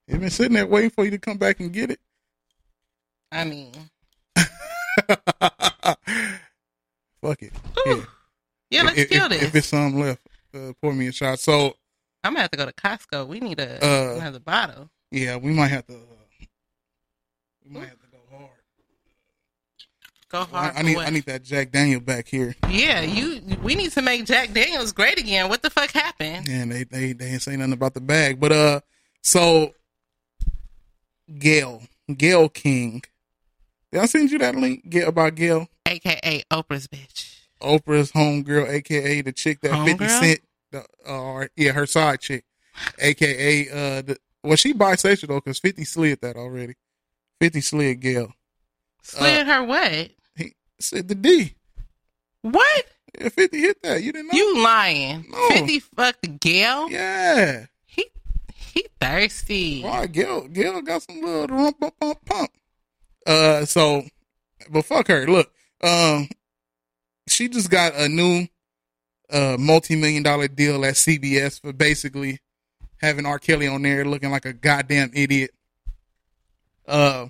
You've 0.08 0.20
been 0.22 0.30
sitting 0.30 0.54
there 0.54 0.68
waiting 0.68 0.92
for 0.92 1.04
you 1.06 1.12
to 1.12 1.18
come 1.18 1.38
back 1.38 1.60
and 1.60 1.72
get 1.74 1.90
it. 1.92 2.00
I 3.32 3.44
mean, 3.44 3.72
Fuck 7.22 7.42
it. 7.42 7.54
Yeah, 7.86 8.02
yeah, 8.70 8.84
let's 8.84 8.98
if, 8.98 9.10
kill 9.10 9.26
if, 9.26 9.30
this. 9.32 9.44
If 9.44 9.56
it's 9.56 9.68
some 9.68 10.00
left, 10.00 10.22
uh, 10.54 10.74
pour 10.82 10.94
me 10.94 11.08
a 11.08 11.12
shot. 11.12 11.40
So 11.40 11.76
I'm 12.24 12.34
gonna 12.34 12.42
have 12.42 12.52
to 12.52 12.58
go 12.58 12.66
to 12.66 12.74
Costco. 12.74 13.28
We 13.28 13.40
need 13.40 13.60
a 13.60 13.84
Uh, 13.84 14.16
another 14.20 14.40
bottle. 14.40 14.90
Yeah, 15.16 15.38
we 15.38 15.52
might 15.52 15.70
have 15.70 15.88
to. 15.88 15.94
Uh, 15.94 16.46
we 17.64 17.72
might 17.72 17.88
have 17.88 18.02
to 18.02 18.08
go 18.12 18.18
hard. 18.30 18.50
Go 20.28 20.44
hard. 20.44 20.74
I 20.76 20.80
for 20.80 20.84
need 20.84 20.96
what? 20.98 21.08
I 21.08 21.10
need 21.10 21.26
that 21.28 21.42
Jack 21.42 21.72
Daniel 21.72 22.02
back 22.02 22.28
here. 22.28 22.54
Yeah, 22.70 23.00
you. 23.00 23.40
We 23.64 23.76
need 23.76 23.94
to 23.94 24.02
make 24.02 24.26
Jack 24.26 24.52
Daniels 24.52 24.92
great 24.92 25.18
again. 25.18 25.48
What 25.48 25.62
the 25.62 25.70
fuck 25.70 25.92
happened? 25.92 26.50
And 26.50 26.70
they 26.70 26.84
they 26.84 27.14
they 27.14 27.28
ain't 27.28 27.42
say 27.42 27.56
nothing 27.56 27.72
about 27.72 27.94
the 27.94 28.02
bag, 28.02 28.42
but 28.42 28.52
uh, 28.52 28.82
so 29.22 29.74
Gayle 31.40 31.84
Gayle 32.14 32.50
King, 32.50 33.02
did 33.94 34.02
I 34.02 34.08
send 34.08 34.32
you 34.32 34.40
that 34.40 34.58
link? 34.58 34.90
Get 34.90 35.08
about 35.08 35.36
Gayle, 35.36 35.70
AKA 35.86 36.44
Oprah's 36.52 36.90
bitch. 36.90 37.40
Oprah's 37.62 38.12
homegirl, 38.12 38.68
aka 38.68 39.22
the 39.22 39.32
chick 39.32 39.62
that 39.62 39.86
Fifty 39.86 40.04
Homegirl? 40.04 40.20
Cent, 40.20 40.40
the, 40.72 40.86
uh, 41.10 41.48
yeah, 41.56 41.72
her 41.72 41.86
side 41.86 42.20
chick, 42.20 42.44
aka 43.00 43.70
uh, 43.70 44.02
the, 44.02 44.18
well 44.46 44.56
she 44.56 44.74
bisexual 44.74 45.28
though, 45.28 45.42
cause 45.42 45.60
Fifty 45.60 45.86
slid 45.86 46.22
that 46.22 46.36
already. 46.36 46.76
Fifty 47.40 47.62
slid 47.62 48.00
Gayle. 48.00 48.34
Slid 49.02 49.48
her 49.48 49.64
what? 49.64 50.12
He 50.36 50.54
said 50.80 51.08
the 51.08 51.16
D. 51.16 51.56
What? 52.42 52.86
Yeah, 53.20 53.30
Fifty 53.30 53.60
hit 53.60 53.82
that. 53.84 54.02
You 54.04 54.12
didn't 54.12 54.34
know? 54.34 54.38
You 54.38 54.64
lying? 54.64 55.26
No. 55.30 55.50
Fifty 55.50 55.80
fucked 55.80 56.40
Gayle. 56.40 56.90
Yeah. 56.90 57.66
He 57.86 58.06
he 58.54 58.88
thirsty. 59.00 59.82
Why 59.82 60.08
Gayle? 60.08 60.48
Gayle 60.48 60.82
got 60.82 61.04
some 61.04 61.22
little 61.22 61.48
rump 61.48 61.80
pump 61.80 61.94
pump 62.00 62.26
pump. 62.26 62.52
Uh, 63.26 63.66
so, 63.66 64.04
but 64.70 64.86
fuck 64.86 65.08
her. 65.08 65.28
Look, 65.28 65.52
um, 65.82 66.30
she 67.28 67.48
just 67.48 67.70
got 67.70 67.96
a 67.96 68.08
new, 68.08 68.48
uh, 69.32 69.58
multi 69.60 69.96
million 69.96 70.24
dollar 70.24 70.48
deal 70.48 70.86
at 70.86 70.94
CBS 70.96 71.60
for 71.62 71.74
basically 71.74 72.40
having 73.02 73.26
R. 73.26 73.40
Kelly 73.40 73.68
on 73.68 73.82
there 73.82 74.06
looking 74.06 74.32
like 74.32 74.46
a 74.46 74.54
goddamn 74.54 75.12
idiot. 75.14 75.52
Uh, 76.88 77.28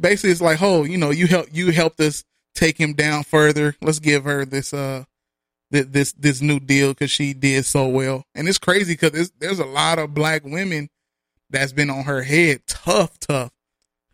basically, 0.00 0.30
it's 0.30 0.40
like, 0.40 0.60
oh, 0.62 0.84
you 0.84 0.98
know, 0.98 1.10
you 1.10 1.26
help 1.26 1.46
you 1.52 1.70
helped 1.72 2.00
us 2.00 2.24
take 2.54 2.78
him 2.78 2.92
down 2.94 3.24
further. 3.24 3.74
Let's 3.80 3.98
give 4.00 4.24
her 4.24 4.44
this 4.44 4.72
uh 4.74 5.04
thi- 5.72 5.82
this 5.82 6.12
this 6.12 6.40
new 6.40 6.60
deal 6.60 6.88
because 6.88 7.10
she 7.10 7.32
did 7.34 7.64
so 7.64 7.88
well. 7.88 8.24
And 8.34 8.48
it's 8.48 8.58
crazy 8.58 8.94
because 8.94 9.30
there's 9.38 9.60
a 9.60 9.64
lot 9.66 9.98
of 9.98 10.14
black 10.14 10.44
women 10.44 10.90
that's 11.50 11.72
been 11.72 11.90
on 11.90 12.04
her 12.04 12.22
head, 12.22 12.62
tough, 12.66 13.18
tough. 13.18 13.52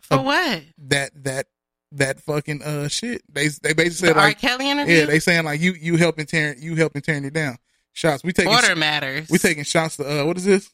For 0.01 0.18
what? 0.18 0.62
That 0.78 1.24
that 1.24 1.47
that 1.93 2.20
fucking 2.20 2.62
uh 2.62 2.89
shit. 2.89 3.22
They 3.32 3.48
they 3.48 3.72
basically 3.72 4.09
The 4.09 4.14
said 4.14 4.16
R. 4.16 4.24
like 4.28 4.39
Kelly 4.39 4.70
interview? 4.70 4.94
Yeah, 4.97 5.06
they 5.06 5.18
saying 5.18 5.44
like 5.44 5.60
you 5.60 5.72
you 5.72 5.97
helping 5.97 6.26
tearing 6.26 6.60
you 6.62 6.76
helping 6.76 7.02
tearing 7.02 7.24
it 7.24 7.32
down. 7.32 7.56
Shots. 7.93 8.22
We 8.22 8.32
taking 8.32 8.52
Order 8.52 8.76
matters. 8.76 9.28
We 9.31 9.39
taking 9.39 9.64
shots 9.64 9.97
to 9.97 10.22
uh 10.22 10.24
what 10.26 10.36
is 10.36 10.44
this? 10.44 10.70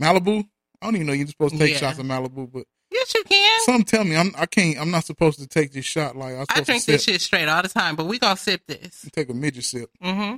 Malibu. 0.00 0.44
I 0.82 0.86
don't 0.86 0.96
even 0.96 1.06
know 1.06 1.12
you're 1.12 1.26
supposed 1.26 1.54
to 1.54 1.58
take 1.58 1.72
Yeah. 1.72 1.78
shots 1.78 1.98
of 1.98 2.06
Malibu, 2.06 2.50
but 2.52 2.66
Yes, 2.90 3.12
you 3.14 3.24
can. 3.24 3.60
some 3.64 3.82
tell 3.82 4.04
me 4.04 4.16
I'm 4.16 4.32
I 4.36 4.46
can't 4.46 4.78
I'm 4.78 4.90
not 4.90 5.04
supposed 5.04 5.38
to 5.40 5.46
take 5.46 5.72
this 5.72 5.84
shot 5.84 6.16
like 6.16 6.34
I'm 6.34 6.46
I 6.50 6.60
drink 6.60 6.84
this 6.84 7.04
shit 7.04 7.20
straight 7.20 7.48
all 7.48 7.62
the 7.62 7.68
time, 7.68 7.96
but 7.96 8.04
we 8.06 8.18
gonna 8.18 8.36
sip 8.36 8.62
this. 8.66 9.08
Take 9.12 9.28
a 9.30 9.34
midget 9.34 9.64
sip. 9.64 9.90
Mm-hmm. 10.02 10.36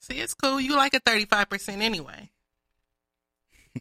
See, 0.00 0.18
it's 0.20 0.34
cool. 0.34 0.60
You 0.60 0.76
like 0.76 0.94
a 0.94 1.00
thirty-five 1.00 1.48
percent 1.48 1.82
anyway. 1.82 2.30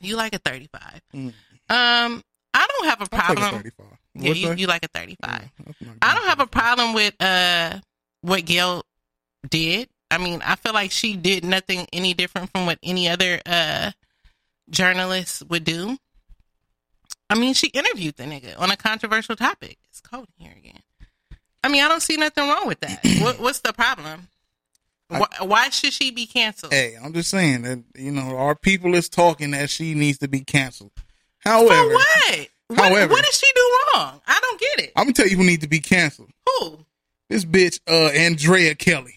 you 0.00 0.16
like 0.16 0.34
a 0.34 0.38
thirty-five. 0.38 1.00
Mm. 1.14 1.32
Um, 1.68 2.22
I 2.54 2.66
don't 2.68 2.86
have 2.88 3.00
a 3.00 3.04
a 3.04 3.08
problem. 3.08 3.50
35. 3.62 3.86
Yeah, 4.14 4.32
you, 4.32 4.52
you 4.54 4.66
like 4.66 4.84
a 4.84 4.88
thirty-five. 4.88 5.50
I 6.02 6.14
don't 6.14 6.26
have 6.26 6.40
a 6.40 6.46
problem 6.46 6.94
with 6.94 7.14
uh 7.20 7.78
what 8.22 8.44
Gayle 8.44 8.84
did. 9.48 9.88
I 10.10 10.18
mean, 10.18 10.40
I 10.44 10.56
feel 10.56 10.72
like 10.72 10.90
she 10.90 11.16
did 11.16 11.44
nothing 11.44 11.86
any 11.92 12.14
different 12.14 12.50
from 12.50 12.66
what 12.66 12.78
any 12.82 13.08
other 13.08 13.40
uh 13.46 13.90
journalist 14.70 15.48
would 15.48 15.64
do. 15.64 15.98
I 17.28 17.34
mean, 17.36 17.54
she 17.54 17.68
interviewed 17.68 18.16
the 18.16 18.24
nigga 18.24 18.58
on 18.58 18.70
a 18.70 18.76
controversial 18.76 19.36
topic. 19.36 19.78
It's 19.90 20.00
cold 20.00 20.28
in 20.38 20.46
here 20.46 20.54
again. 20.56 20.80
I 21.64 21.68
mean, 21.68 21.82
I 21.82 21.88
don't 21.88 22.02
see 22.02 22.16
nothing 22.16 22.48
wrong 22.48 22.66
with 22.68 22.80
that. 22.80 23.00
what, 23.20 23.40
what's 23.40 23.60
the 23.60 23.72
problem? 23.72 24.28
Why, 25.08 25.26
why 25.40 25.68
should 25.70 25.92
she 25.92 26.10
be 26.10 26.26
canceled? 26.26 26.72
Hey, 26.72 26.96
I'm 27.00 27.12
just 27.12 27.30
saying 27.30 27.62
that 27.62 27.82
you 27.96 28.10
know 28.10 28.36
our 28.36 28.54
people 28.56 28.94
is 28.94 29.08
talking 29.08 29.52
that 29.52 29.70
she 29.70 29.94
needs 29.94 30.18
to 30.18 30.28
be 30.28 30.40
canceled. 30.40 30.92
However, 31.38 31.68
For 31.68 31.94
what? 31.94 32.48
What, 32.68 32.78
However- 32.80 33.12
what 33.12 33.24
did 33.24 33.34
she 33.34 33.46
do 33.54 33.72
wrong? 33.94 34.20
I 34.26 34.38
don't 34.40 34.60
get 34.60 34.80
it. 34.86 34.92
I'm 34.96 35.04
gonna 35.04 35.12
tell 35.12 35.28
you 35.28 35.36
who 35.36 35.44
needs 35.44 35.62
to 35.62 35.68
be 35.68 35.78
canceled. 35.78 36.30
Who? 36.46 36.78
This 37.28 37.44
bitch, 37.44 37.80
uh, 37.88 38.08
Andrea 38.08 38.74
Kelly. 38.74 39.15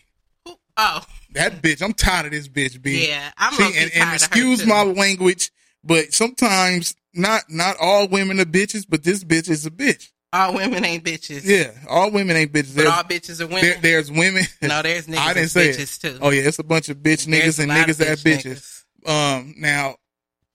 Oh, 0.81 1.01
That 1.33 1.61
bitch. 1.61 1.81
I'm 1.81 1.93
tired 1.93 2.27
of 2.27 2.31
this 2.31 2.47
bitch. 2.47 2.81
B. 2.81 3.07
Yeah, 3.09 3.31
I'm 3.37 3.53
See, 3.53 3.77
and, 3.77 3.91
and 3.93 4.13
excuse 4.13 4.65
my 4.65 4.83
language, 4.83 5.51
but 5.83 6.13
sometimes 6.13 6.95
not 7.13 7.43
not 7.49 7.75
all 7.81 8.07
women 8.07 8.39
are 8.39 8.45
bitches, 8.45 8.85
but 8.87 9.03
this 9.03 9.23
bitch 9.23 9.49
is 9.49 9.65
a 9.65 9.71
bitch. 9.71 10.09
all 10.31 10.53
women 10.53 10.85
ain't 10.85 11.03
bitches. 11.03 11.41
Yeah, 11.43 11.71
all 11.89 12.11
women 12.11 12.35
ain't 12.37 12.53
bitches. 12.53 12.75
But 12.75 12.83
There's- 12.83 12.97
all 12.97 13.03
bitches 13.03 13.41
are 13.41 13.47
women. 13.47 13.61
There, 13.61 13.77
there's 13.81 14.11
women. 14.11 14.43
No, 14.61 14.81
there's 14.81 15.07
niggas 15.07 15.17
I 15.17 15.33
didn't 15.33 15.49
say 15.49 15.69
bitches, 15.71 16.03
it. 16.05 16.13
too. 16.13 16.19
Oh 16.21 16.29
yeah, 16.29 16.43
it's 16.47 16.59
a 16.59 16.63
bunch 16.63 16.89
of 16.89 16.97
bitch 16.97 17.25
There's 17.25 17.57
niggas 17.57 17.59
and 17.63 17.71
niggas 17.71 17.97
that 17.97 18.17
bitch 18.19 18.45
bitches. 18.45 18.83
Um, 19.09 19.55
now, 19.57 19.95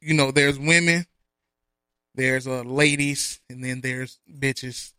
you 0.01 0.15
know, 0.15 0.31
there's 0.31 0.59
women, 0.59 1.07
there's 2.15 2.47
uh 2.47 2.63
ladies, 2.63 3.41
and 3.51 3.63
then 3.63 3.81
there's 3.81 4.19
bitches. 4.33 4.93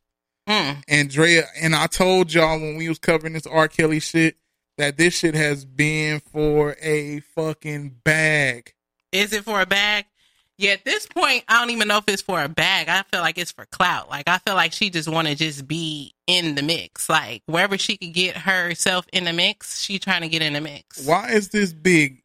Mm. 0.47 0.83
Andrea 0.87 1.45
and 1.59 1.75
I 1.75 1.87
told 1.87 2.31
y'all 2.33 2.59
when 2.59 2.75
we 2.75 2.87
was 2.87 2.99
covering 2.99 3.33
this 3.33 3.47
R. 3.47 3.67
Kelly 3.67 3.99
shit 3.99 4.37
that 4.77 4.97
this 4.97 5.17
shit 5.17 5.35
has 5.35 5.65
been 5.65 6.19
for 6.19 6.75
a 6.81 7.21
fucking 7.35 7.97
bag. 8.03 8.73
Is 9.11 9.33
it 9.33 9.43
for 9.43 9.61
a 9.61 9.65
bag? 9.65 10.05
Yeah, 10.57 10.71
at 10.71 10.85
this 10.85 11.05
point, 11.05 11.43
I 11.49 11.59
don't 11.59 11.71
even 11.71 11.89
know 11.89 11.97
if 11.97 12.05
it's 12.07 12.21
for 12.21 12.41
a 12.41 12.47
bag. 12.47 12.87
I 12.87 13.03
feel 13.03 13.19
like 13.19 13.37
it's 13.37 13.51
for 13.51 13.65
clout. 13.65 14.09
Like 14.09 14.29
I 14.29 14.37
feel 14.37 14.55
like 14.55 14.71
she 14.71 14.89
just 14.89 15.09
want 15.09 15.27
to 15.27 15.35
just 15.35 15.67
be 15.67 16.13
in 16.27 16.55
the 16.55 16.63
mix. 16.63 17.09
Like 17.09 17.43
wherever 17.45 17.77
she 17.77 17.97
could 17.97 18.13
get 18.13 18.37
herself 18.37 19.05
in 19.11 19.25
the 19.25 19.33
mix, 19.33 19.81
she 19.81 19.99
trying 19.99 20.21
to 20.21 20.29
get 20.29 20.41
in 20.41 20.53
the 20.53 20.61
mix. 20.61 21.05
Why 21.05 21.31
is 21.31 21.49
this 21.49 21.73
big? 21.73 22.21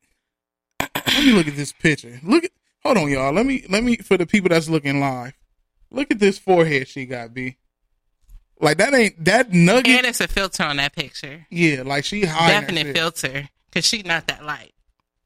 Let 0.80 1.24
me 1.24 1.32
look 1.32 1.48
at 1.48 1.56
this 1.56 1.72
picture. 1.72 2.20
Look 2.22 2.44
at. 2.44 2.50
Hold 2.84 2.96
on, 2.98 3.10
y'all. 3.10 3.32
Let 3.32 3.46
me 3.46 3.64
let 3.68 3.82
me 3.82 3.96
for 3.96 4.16
the 4.16 4.26
people 4.26 4.48
that's 4.48 4.68
looking 4.68 5.00
live. 5.00 5.34
Look 5.90 6.10
at 6.10 6.20
this 6.20 6.38
forehead 6.38 6.86
she 6.86 7.06
got, 7.06 7.34
B. 7.34 7.56
Like 8.60 8.78
that 8.78 8.94
ain't 8.94 9.24
that 9.24 9.52
nugget. 9.52 9.88
And 9.88 10.06
it's 10.06 10.20
a 10.20 10.28
filter 10.28 10.64
on 10.64 10.76
that 10.76 10.94
picture. 10.94 11.46
Yeah, 11.50 11.82
like 11.82 12.04
she 12.04 12.24
hiding 12.24 12.76
Definite 12.76 12.96
filter 12.96 13.48
because 13.66 13.86
she 13.86 14.02
not 14.02 14.26
that 14.26 14.44
light. 14.44 14.74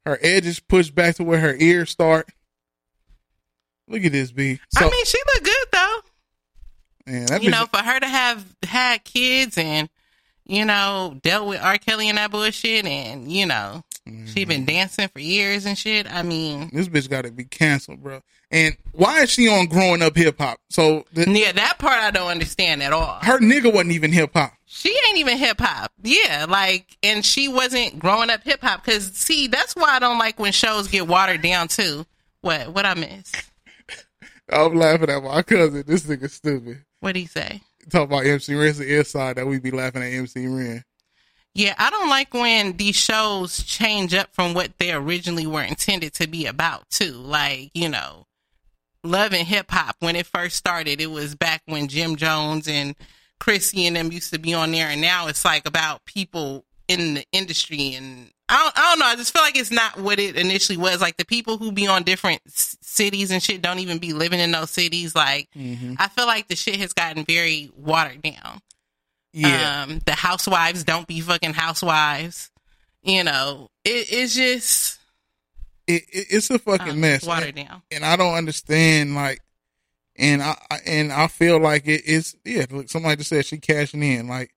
Her 0.07 0.19
edges 0.23 0.61
pushed 0.61 0.95
back 0.95 1.17
to 1.17 1.25
where 1.25 1.41
her 1.41 1.57
ears 1.57 1.91
start. 1.91 2.29
Look 3.89 4.05
at 4.05 4.13
this, 4.13 4.31
B. 4.31 4.61
So, 4.71 4.87
I 4.87 4.91
mean, 4.91 5.05
she 5.05 5.19
look 5.35 5.45
good 5.45 5.67
though. 5.73 5.97
man, 7.07 7.43
you 7.43 7.51
know, 7.51 7.67
for 7.67 7.79
her 7.79 8.01
to 8.01 8.07
have 8.07 8.45
had 8.63 9.05
kids 9.05 9.59
and 9.59 9.89
you 10.45 10.65
know 10.65 11.19
dealt 11.23 11.49
with 11.49 11.61
R. 11.61 11.79
Kelly 11.79 12.09
and 12.09 12.19
that 12.19 12.31
bullshit, 12.31 12.87
and 12.87 13.31
you 13.31 13.47
know 13.47 13.83
she 14.07 14.13
Mm-hmm. 14.13 14.49
been 14.49 14.65
dancing 14.67 15.09
for 15.09 15.19
years 15.21 15.65
and 15.65 15.79
shit. 15.79 16.07
I 16.13 16.23
mean, 16.23 16.71
this 16.73 16.89
bitch 16.89 17.09
got 17.09 17.25
to 17.25 17.31
be 17.33 17.45
canceled, 17.45 18.03
bro. 18.03 18.21
And 18.51 18.77
why 18.93 19.23
is 19.23 19.31
she 19.31 19.49
on 19.49 19.67
growing 19.67 20.03
up 20.03 20.15
hip 20.17 20.39
hop? 20.39 20.59
So 20.71 21.05
the, 21.13 21.29
yeah, 21.31 21.53
that 21.53 21.79
part 21.79 21.99
I 22.01 22.11
don't 22.11 22.29
understand 22.31 22.83
at 22.83 22.93
all. 22.93 23.19
her 23.23 23.39
nigga 23.39 23.73
wasn't 23.73 23.93
even 23.93 24.13
hip 24.13 24.31
hop. 24.35 24.53
She 24.67 24.91
ain't 25.09 25.19
even 25.19 25.39
hip 25.39 25.59
hop. 25.61 25.91
Yeah, 26.03 26.47
like, 26.49 26.97
and 27.03 27.25
she 27.25 27.49
wasn't 27.49 27.99
growing 27.99 28.29
up 28.31 28.43
hip 28.45 28.61
hop. 28.61 28.85
Cause 28.85 29.11
see, 29.15 29.47
that's 29.47 29.75
why 29.75 29.91
I 29.91 29.99
don't 29.99 30.19
like 30.19 30.39
when 30.39 30.53
shows 30.53 30.89
get 30.89 31.09
watered 31.09 31.41
down 31.43 31.69
too. 31.69 32.05
What? 32.43 32.69
What 32.75 32.85
I 32.85 32.95
miss? 32.95 33.33
I'm 34.53 34.75
laughing 34.75 35.09
at 35.11 35.23
my 35.23 35.43
cousin. 35.43 35.83
This 35.87 36.03
nigga 36.05 36.29
stupid. 36.31 36.85
What 37.01 37.13
do 37.15 37.21
he 37.21 37.27
say? 37.27 37.63
Talk 37.91 38.05
about 38.05 38.27
MC 38.27 38.55
Ren's 38.55 38.79
the 38.79 38.99
inside 38.99 39.37
that 39.37 39.47
we 39.47 39.59
be 39.59 39.71
laughing 39.71 40.03
at 40.03 40.09
MC 40.13 40.47
Ren. 40.47 40.85
Yeah, 41.55 41.75
I 41.79 41.91
don't 41.91 42.11
like 42.11 42.35
when 42.35 42.77
these 42.77 42.97
shows 42.97 43.63
change 43.63 44.13
up 44.13 44.35
from 44.35 44.55
what 44.55 44.73
they 44.79 44.93
originally 44.93 45.47
were 45.47 45.63
intended 45.63 46.13
to 46.15 46.27
be 46.27 46.47
about 46.47 46.91
too. 46.91 47.13
Like, 47.13 47.71
you 47.75 47.89
know, 47.89 48.27
Love 49.05 49.33
and 49.33 49.47
Hip 49.47 49.71
Hop 49.71 49.97
when 50.01 50.17
it 50.17 50.27
first 50.27 50.57
started, 50.57 51.01
it 51.01 51.11
was 51.11 51.37
back 51.37 51.63
when 51.67 51.87
Jim 51.87 52.17
Jones 52.17 52.67
and 52.67 52.97
Chrissy 53.39 53.87
and 53.87 53.95
them 53.95 54.11
used 54.11 54.33
to 54.33 54.41
be 54.41 54.53
on 54.53 54.73
there 54.73 54.89
and 54.89 55.01
now 55.01 55.29
it's 55.29 55.45
like 55.45 55.67
about 55.67 56.05
people 56.07 56.65
in 56.89 57.15
the 57.15 57.25
industry 57.33 57.95
and 57.95 58.31
I 58.49 58.57
don't, 58.63 58.79
I 58.79 58.81
don't 58.91 58.99
know. 58.99 59.07
I 59.07 59.17
just 59.17 59.33
feel 59.33 59.43
like 59.43 59.57
it's 59.57 59.71
not 59.71 59.99
what 59.99 60.19
it 60.19 60.37
initially 60.37 60.77
was. 60.77 61.01
Like 61.01 61.17
the 61.17 61.25
people 61.25 61.57
who 61.57 61.73
be 61.73 61.87
on 61.87 62.03
different 62.03 62.43
s- 62.47 62.77
cities 62.83 63.31
and 63.31 63.43
shit 63.43 63.63
don't 63.63 63.79
even 63.79 63.99
be 63.99 64.13
living 64.13 64.41
in 64.41 64.51
those 64.51 64.71
cities. 64.71 65.15
Like 65.15 65.49
mm-hmm. 65.57 65.95
I 65.99 66.09
feel 66.09 66.27
like 66.27 66.49
the 66.49 66.57
shit 66.57 66.77
has 66.77 66.93
gotten 66.93 67.25
very 67.25 67.71
watered 67.77 68.23
down. 68.23 68.61
Yeah. 69.35 69.83
Um, 69.83 70.01
the 70.07 70.13
housewives 70.13 70.85
don't 70.85 71.07
be 71.09 71.21
fucking 71.21 71.55
housewives. 71.55 72.51
You 73.03 73.25
know, 73.25 73.69
it, 73.85 74.07
it's 74.11 74.35
just 74.35 74.99
It, 75.87 76.05
it, 76.11 76.27
it's 76.31 76.51
a 76.51 76.59
fucking 76.59 76.93
um, 76.93 77.01
mess. 77.01 77.27
watered 77.27 77.59
and, 77.59 77.69
down. 77.69 77.83
and 77.91 78.05
I 78.05 78.17
don't 78.17 78.35
understand 78.35 79.15
like, 79.15 79.41
and 80.17 80.41
I 80.41 80.57
and 80.87 81.13
I 81.13 81.27
feel 81.27 81.59
like 81.59 81.87
it 81.89 82.07
is 82.07 82.37
yeah. 82.45 82.67
Look, 82.71 82.89
somebody 82.89 83.17
just 83.17 83.29
said 83.31 83.45
she 83.45 83.59
cashing 83.59 84.03
in. 84.03 84.29
Like, 84.29 84.55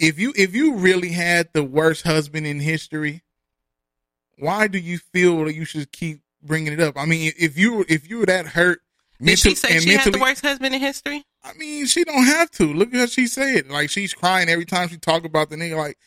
if 0.00 0.18
you 0.18 0.32
if 0.36 0.54
you 0.54 0.74
really 0.74 1.10
had 1.10 1.48
the 1.52 1.62
worst 1.62 2.02
husband 2.02 2.46
in 2.46 2.58
history, 2.58 3.22
why 4.36 4.66
do 4.66 4.78
you 4.78 4.98
feel 4.98 5.44
that 5.44 5.54
you 5.54 5.64
should 5.64 5.92
keep 5.92 6.20
bringing 6.42 6.72
it 6.72 6.80
up? 6.80 6.96
I 6.98 7.06
mean, 7.06 7.32
if 7.38 7.56
you 7.56 7.84
if 7.88 8.10
you 8.10 8.18
were 8.18 8.26
that 8.26 8.46
hurt, 8.46 8.80
Did 9.22 9.38
she 9.38 9.54
say 9.54 9.78
she 9.78 9.90
had 9.94 10.12
the 10.12 10.18
worst 10.18 10.44
husband 10.44 10.74
in 10.74 10.80
history? 10.80 11.24
I 11.44 11.52
mean, 11.54 11.86
she 11.86 12.04
don't 12.04 12.24
have 12.24 12.50
to. 12.52 12.72
Look 12.72 12.94
at 12.94 13.00
how 13.00 13.06
she 13.06 13.26
said. 13.26 13.68
Like 13.68 13.90
she's 13.90 14.14
crying 14.14 14.48
every 14.48 14.64
time 14.64 14.88
she 14.88 14.96
talk 14.96 15.24
about 15.24 15.50
the 15.50 15.56
nigga. 15.56 15.76
Like 15.76 15.98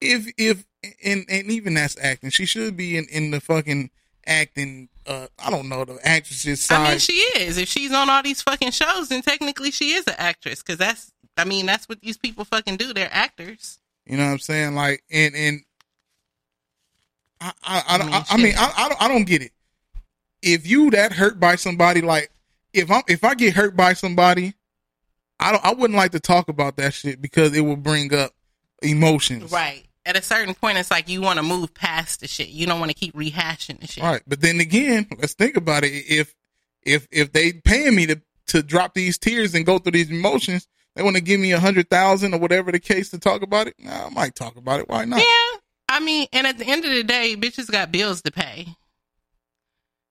if 0.00 0.32
if 0.38 0.64
and 1.04 1.24
and 1.28 1.50
even 1.50 1.74
that's 1.74 1.96
acting. 2.00 2.30
She 2.30 2.46
should 2.46 2.76
be 2.76 2.96
in 2.96 3.06
in 3.10 3.30
the 3.30 3.40
fucking 3.40 3.90
acting. 4.26 4.88
Uh, 5.06 5.26
I 5.38 5.50
don't 5.50 5.68
know 5.68 5.84
the 5.84 5.98
actress's 6.06 6.62
side. 6.62 6.86
I 6.86 6.90
mean, 6.90 6.98
she 6.98 7.12
is. 7.12 7.58
If 7.58 7.68
she's 7.68 7.92
on 7.92 8.10
all 8.10 8.22
these 8.22 8.42
fucking 8.42 8.72
shows, 8.72 9.08
then 9.08 9.22
technically 9.22 9.70
she 9.70 9.92
is 9.92 10.06
an 10.06 10.14
actress. 10.18 10.62
Because 10.62 10.78
that's, 10.78 11.12
I 11.36 11.44
mean, 11.44 11.66
that's 11.66 11.88
what 11.88 12.00
these 12.00 12.16
people 12.16 12.44
fucking 12.44 12.76
do. 12.76 12.92
They're 12.92 13.08
actors. 13.12 13.78
you 14.06 14.16
know 14.16 14.26
what 14.26 14.32
I'm 14.32 14.38
saying? 14.38 14.74
Like 14.74 15.02
and 15.10 15.34
and 15.34 15.62
I 17.40 17.52
I 17.64 17.82
I, 17.86 17.96
I, 17.96 17.98
mean, 17.98 18.14
I, 18.14 18.24
I 18.30 18.36
mean. 18.36 18.54
I, 18.56 18.72
I 18.76 18.88
don't 18.88 19.02
I 19.02 19.08
don't 19.08 19.24
get 19.24 19.42
it. 19.42 19.52
If 20.42 20.66
you 20.66 20.90
that 20.90 21.12
hurt 21.12 21.40
by 21.40 21.56
somebody, 21.56 22.02
like 22.02 22.30
if 22.72 22.90
I'm 22.90 23.02
if 23.08 23.24
I 23.24 23.34
get 23.34 23.54
hurt 23.54 23.76
by 23.76 23.94
somebody, 23.94 24.54
I 25.38 25.52
don't 25.52 25.64
I 25.64 25.74
wouldn't 25.74 25.96
like 25.96 26.12
to 26.12 26.20
talk 26.20 26.48
about 26.48 26.76
that 26.76 26.94
shit 26.94 27.20
because 27.20 27.56
it 27.56 27.60
will 27.60 27.76
bring 27.76 28.14
up 28.14 28.32
emotions. 28.82 29.52
Right. 29.52 29.84
At 30.04 30.16
a 30.16 30.22
certain 30.22 30.54
point, 30.54 30.78
it's 30.78 30.90
like 30.90 31.08
you 31.08 31.20
want 31.20 31.38
to 31.38 31.42
move 31.42 31.74
past 31.74 32.20
the 32.20 32.28
shit. 32.28 32.48
You 32.48 32.66
don't 32.66 32.78
want 32.78 32.90
to 32.90 32.94
keep 32.94 33.14
rehashing 33.14 33.80
the 33.80 33.88
shit. 33.88 34.04
All 34.04 34.12
right, 34.12 34.22
but 34.24 34.40
then 34.40 34.60
again, 34.60 35.08
let's 35.18 35.34
think 35.34 35.56
about 35.56 35.82
it. 35.82 35.88
If 35.88 36.32
if 36.84 37.08
if 37.10 37.32
they 37.32 37.52
paying 37.52 37.96
me 37.96 38.06
to 38.06 38.22
to 38.48 38.62
drop 38.62 38.94
these 38.94 39.18
tears 39.18 39.52
and 39.54 39.66
go 39.66 39.78
through 39.78 39.92
these 39.92 40.10
emotions, 40.10 40.68
they 40.94 41.02
want 41.02 41.16
to 41.16 41.22
give 41.22 41.40
me 41.40 41.50
a 41.50 41.58
hundred 41.58 41.90
thousand 41.90 42.34
or 42.34 42.38
whatever 42.38 42.70
the 42.70 42.78
case 42.78 43.10
to 43.10 43.18
talk 43.18 43.42
about 43.42 43.66
it. 43.66 43.74
Nah, 43.80 44.06
I 44.06 44.08
might 44.10 44.36
talk 44.36 44.56
about 44.56 44.78
it. 44.78 44.88
Why 44.88 45.04
not? 45.04 45.18
Yeah. 45.18 45.60
I 45.88 46.00
mean, 46.00 46.28
and 46.32 46.46
at 46.46 46.58
the 46.58 46.66
end 46.66 46.84
of 46.84 46.92
the 46.92 47.04
day, 47.04 47.36
bitches 47.36 47.70
got 47.70 47.92
bills 47.92 48.22
to 48.22 48.32
pay. 48.32 48.68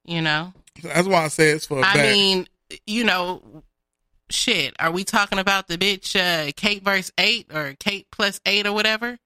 You 0.06 0.22
know? 0.22 0.54
That's 0.84 1.08
why 1.08 1.24
I 1.24 1.28
say 1.30 1.50
it's 1.50 1.66
for 1.66 1.80
a 1.80 1.84
I 1.84 1.96
mean, 1.96 2.48
you 2.86 3.04
know, 3.04 3.64
shit. 4.30 4.76
Are 4.80 4.92
we 4.92 5.04
talking 5.04 5.40
about 5.40 5.68
the 5.68 5.78
bitch 5.78 6.16
uh, 6.16 6.52
Kate 6.56 6.84
verse 6.84 7.12
eight 7.18 7.48
or 7.54 7.76
Kate 7.80 8.08
plus 8.12 8.40
eight 8.46 8.66
or 8.66 8.74
whatever? 8.74 9.18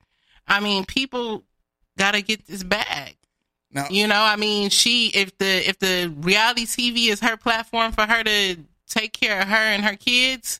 I 0.47 0.59
mean, 0.59 0.85
people 0.85 1.43
gotta 1.97 2.21
get 2.21 2.45
this 2.47 2.63
bag. 2.63 3.15
Now, 3.71 3.85
You 3.89 4.07
know, 4.07 4.21
I 4.21 4.35
mean, 4.35 4.69
she 4.69 5.09
if 5.09 5.37
the 5.37 5.69
if 5.69 5.77
the 5.79 6.13
reality 6.21 6.65
TV 6.65 7.09
is 7.09 7.19
her 7.19 7.37
platform 7.37 7.91
for 7.91 8.01
her 8.01 8.23
to 8.23 8.57
take 8.87 9.13
care 9.13 9.41
of 9.41 9.47
her 9.47 9.55
and 9.55 9.83
her 9.85 9.95
kids, 9.95 10.59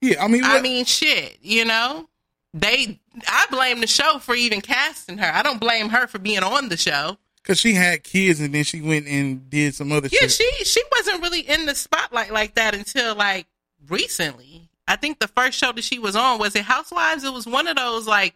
yeah, 0.00 0.22
I 0.22 0.28
mean, 0.28 0.44
I 0.44 0.60
mean, 0.60 0.84
shit. 0.84 1.38
You 1.42 1.64
know, 1.64 2.08
they. 2.54 3.00
I 3.26 3.46
blame 3.50 3.80
the 3.80 3.86
show 3.86 4.18
for 4.18 4.34
even 4.34 4.60
casting 4.60 5.18
her. 5.18 5.30
I 5.32 5.42
don't 5.42 5.58
blame 5.58 5.88
her 5.88 6.06
for 6.06 6.18
being 6.18 6.42
on 6.42 6.68
the 6.68 6.76
show. 6.76 7.16
Cause 7.46 7.60
she 7.60 7.74
had 7.74 8.02
kids 8.02 8.40
and 8.40 8.52
then 8.52 8.64
she 8.64 8.80
went 8.80 9.06
and 9.06 9.48
did 9.48 9.74
some 9.74 9.92
other 9.92 10.08
shit. 10.08 10.20
Yeah, 10.20 10.26
shit. 10.26 10.56
she 10.58 10.64
she 10.64 10.82
wasn't 10.90 11.22
really 11.22 11.40
in 11.40 11.66
the 11.66 11.76
spotlight 11.76 12.32
like 12.32 12.56
that 12.56 12.74
until 12.74 13.14
like 13.14 13.46
recently. 13.88 14.68
I 14.88 14.96
think 14.96 15.20
the 15.20 15.28
first 15.28 15.58
show 15.58 15.72
that 15.72 15.84
she 15.84 15.98
was 15.98 16.16
on 16.16 16.38
was 16.38 16.56
it 16.56 16.64
Housewives. 16.64 17.22
It 17.22 17.32
was 17.32 17.46
one 17.46 17.68
of 17.68 17.76
those 17.76 18.06
like 18.06 18.34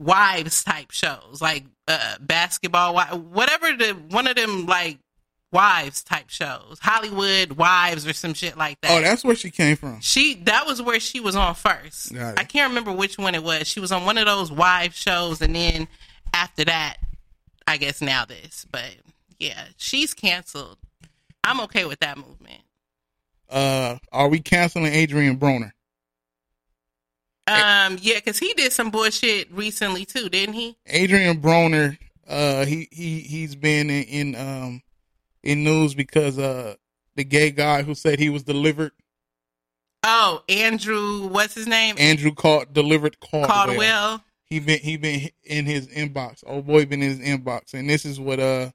wives 0.00 0.64
type 0.64 0.90
shows, 0.90 1.38
like 1.40 1.64
uh, 1.86 2.16
basketball, 2.20 2.94
whatever 2.94 3.76
the 3.76 3.92
one 4.10 4.26
of 4.26 4.36
them 4.36 4.66
like 4.66 4.98
wives 5.52 6.02
type 6.02 6.30
shows, 6.30 6.78
Hollywood 6.80 7.52
Wives 7.52 8.06
or 8.06 8.12
some 8.12 8.34
shit 8.34 8.56
like 8.56 8.80
that. 8.80 8.90
oh, 8.90 9.00
that's 9.00 9.22
where 9.22 9.36
she 9.36 9.50
came 9.50 9.76
from. 9.76 10.00
She 10.00 10.34
that 10.44 10.66
was 10.66 10.82
where 10.82 10.98
she 10.98 11.20
was 11.20 11.36
on 11.36 11.54
first. 11.54 12.14
I 12.16 12.44
can't 12.44 12.70
remember 12.70 12.92
which 12.92 13.18
one 13.18 13.34
it 13.34 13.42
was. 13.44 13.68
She 13.68 13.80
was 13.80 13.92
on 13.92 14.04
one 14.04 14.18
of 14.18 14.26
those 14.26 14.50
wives 14.50 14.96
shows, 14.96 15.40
and 15.40 15.54
then 15.54 15.86
after 16.34 16.64
that, 16.64 16.96
I 17.72 17.78
guess 17.78 18.02
now 18.02 18.26
this. 18.26 18.66
But 18.70 18.96
yeah, 19.38 19.64
she's 19.78 20.12
canceled. 20.12 20.76
I'm 21.42 21.58
okay 21.62 21.86
with 21.86 22.00
that 22.00 22.18
movement. 22.18 22.60
Uh, 23.48 23.96
are 24.12 24.28
we 24.28 24.40
canceling 24.40 24.92
Adrien 24.92 25.38
Broner? 25.38 25.72
Um, 27.46 27.96
yeah, 28.02 28.16
because 28.16 28.38
he 28.38 28.52
did 28.52 28.72
some 28.74 28.90
bullshit 28.90 29.50
recently 29.50 30.04
too, 30.04 30.28
didn't 30.28 30.54
he? 30.54 30.76
Adrien 30.86 31.40
Broner, 31.40 31.96
uh, 32.28 32.66
he 32.66 32.88
he 32.92 33.20
he's 33.20 33.56
been 33.56 33.88
in, 33.88 34.04
in 34.04 34.34
um 34.36 34.82
in 35.42 35.64
news 35.64 35.94
because 35.94 36.38
uh 36.38 36.74
the 37.16 37.24
gay 37.24 37.50
guy 37.50 37.82
who 37.82 37.94
said 37.94 38.18
he 38.18 38.28
was 38.28 38.42
delivered, 38.42 38.92
Oh, 40.04 40.42
Andrew, 40.46 41.26
what's 41.26 41.54
his 41.54 41.66
name? 41.66 41.96
Andrew 41.98 42.34
called 42.34 42.74
delivered 42.74 43.18
Caldwell. 43.18 43.48
Caldwell. 43.48 44.24
He 44.52 44.60
been 44.60 44.80
he 44.80 44.98
been 44.98 45.30
in 45.44 45.64
his 45.64 45.88
inbox. 45.88 46.44
Oh 46.46 46.60
boy, 46.60 46.84
been 46.84 47.02
in 47.02 47.08
his 47.08 47.20
inbox, 47.20 47.72
and 47.72 47.88
this 47.88 48.04
is 48.04 48.20
what 48.20 48.38
uh 48.38 48.68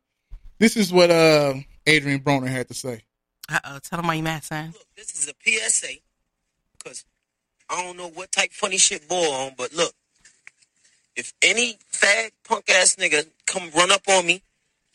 this 0.57 0.75
is 0.75 0.91
what 0.91 1.11
uh 1.11 1.53
Adrien 1.87 2.19
Broner 2.19 2.47
had 2.47 2.67
to 2.69 2.73
say. 2.73 3.03
Uh 3.47 3.59
oh, 3.63 3.79
tell 3.83 3.99
him 3.99 4.07
why 4.07 4.15
you 4.15 4.23
mad, 4.23 4.43
son. 4.43 4.71
Look, 4.73 4.87
this 4.95 5.13
is 5.13 5.29
a 5.29 5.33
PSA 5.45 5.99
because 6.79 7.05
I 7.69 7.83
don't 7.83 7.95
know 7.95 8.09
what 8.09 8.31
type 8.31 8.53
funny 8.53 8.77
shit 8.77 9.07
boy 9.07 9.17
on, 9.17 9.51
but 9.55 9.71
look, 9.71 9.93
if 11.15 11.31
any 11.43 11.77
fag 11.93 12.31
punk 12.43 12.67
ass 12.71 12.95
nigga 12.95 13.27
come 13.45 13.69
run 13.75 13.91
up 13.91 14.01
on 14.09 14.25
me, 14.25 14.41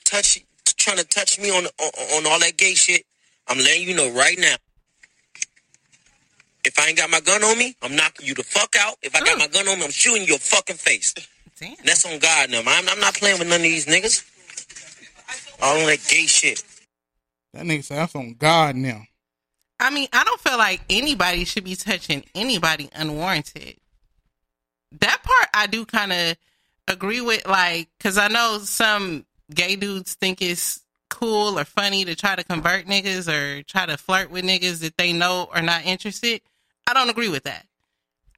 touch, 0.05 0.45
trying 0.67 0.99
to 0.99 1.05
touch 1.05 1.39
me 1.39 1.51
on, 1.51 1.65
on 1.65 1.91
on 2.17 2.27
all 2.27 2.41
that 2.41 2.57
gay 2.57 2.75
shit, 2.75 3.07
I'm 3.47 3.59
letting 3.59 3.87
you 3.87 3.95
know 3.95 4.11
right 4.11 4.37
now. 4.37 4.57
If 6.64 6.78
I 6.78 6.89
ain't 6.89 6.97
got 6.97 7.10
my 7.10 7.20
gun 7.20 7.43
on 7.43 7.59
me, 7.59 7.76
I'm 7.82 7.97
knocking 7.97 8.26
you 8.26 8.34
the 8.34 8.44
fuck 8.44 8.74
out. 8.78 8.94
If 9.02 9.16
I 9.16 9.20
got 9.20 9.36
mm. 9.36 9.40
my 9.40 9.47
gun 9.48 9.68
on 9.68 9.78
me, 9.78 9.84
I'm 9.84 9.90
shooting 9.90 10.26
your 10.26 10.39
fucking 10.39 10.76
face. 10.76 11.14
Damn. 11.59 11.74
That's 11.84 12.05
on 12.06 12.18
God 12.18 12.51
now. 12.51 12.60
I'm, 12.66 12.89
I'm 12.89 13.01
not 13.01 13.14
playing 13.14 13.39
with 13.39 13.48
none 13.48 13.56
of 13.56 13.62
these 13.62 13.86
niggas. 13.86 14.28
All 15.60 15.86
that 15.86 16.05
gay 16.09 16.26
shit. 16.26 16.62
That 17.52 17.64
nigga 17.64 17.84
said 17.84 17.98
that's 17.98 18.16
on 18.16 18.34
God 18.34 18.76
now. 18.76 19.02
I 19.78 19.90
mean, 19.90 20.09
I 20.12 20.24
don't 20.24 20.40
feel 20.40 20.59
like 20.59 20.80
anybody 20.89 21.44
should 21.44 21.64
be 21.64 21.74
touching 21.74 22.24
anybody 22.34 22.89
unwarranted. 22.94 23.76
That 25.01 25.22
part 25.22 25.48
I 25.55 25.66
do 25.66 25.84
kind 25.84 26.12
of 26.12 26.36
agree 26.86 27.20
with, 27.20 27.47
like, 27.47 27.89
because 27.98 28.18
I 28.18 28.28
know 28.28 28.59
some 28.59 29.26
gay 29.52 29.76
dudes 29.76 30.14
think 30.14 30.40
it's 30.40 30.80
cool 31.10 31.59
or 31.59 31.64
funny 31.64 32.05
to 32.05 32.14
try 32.14 32.34
to 32.36 32.44
convert 32.44 32.86
niggas 32.86 33.28
or 33.28 33.62
try 33.64 33.86
to 33.86 33.97
flirt 33.97 34.30
with 34.30 34.44
niggas 34.44 34.80
that 34.80 34.97
they 34.97 35.12
know 35.12 35.48
are 35.52 35.62
not 35.62 35.84
interested. 35.84 36.40
I 36.93 37.01
don't 37.01 37.09
agree 37.09 37.31
with 37.31 37.44
that. 37.44 37.66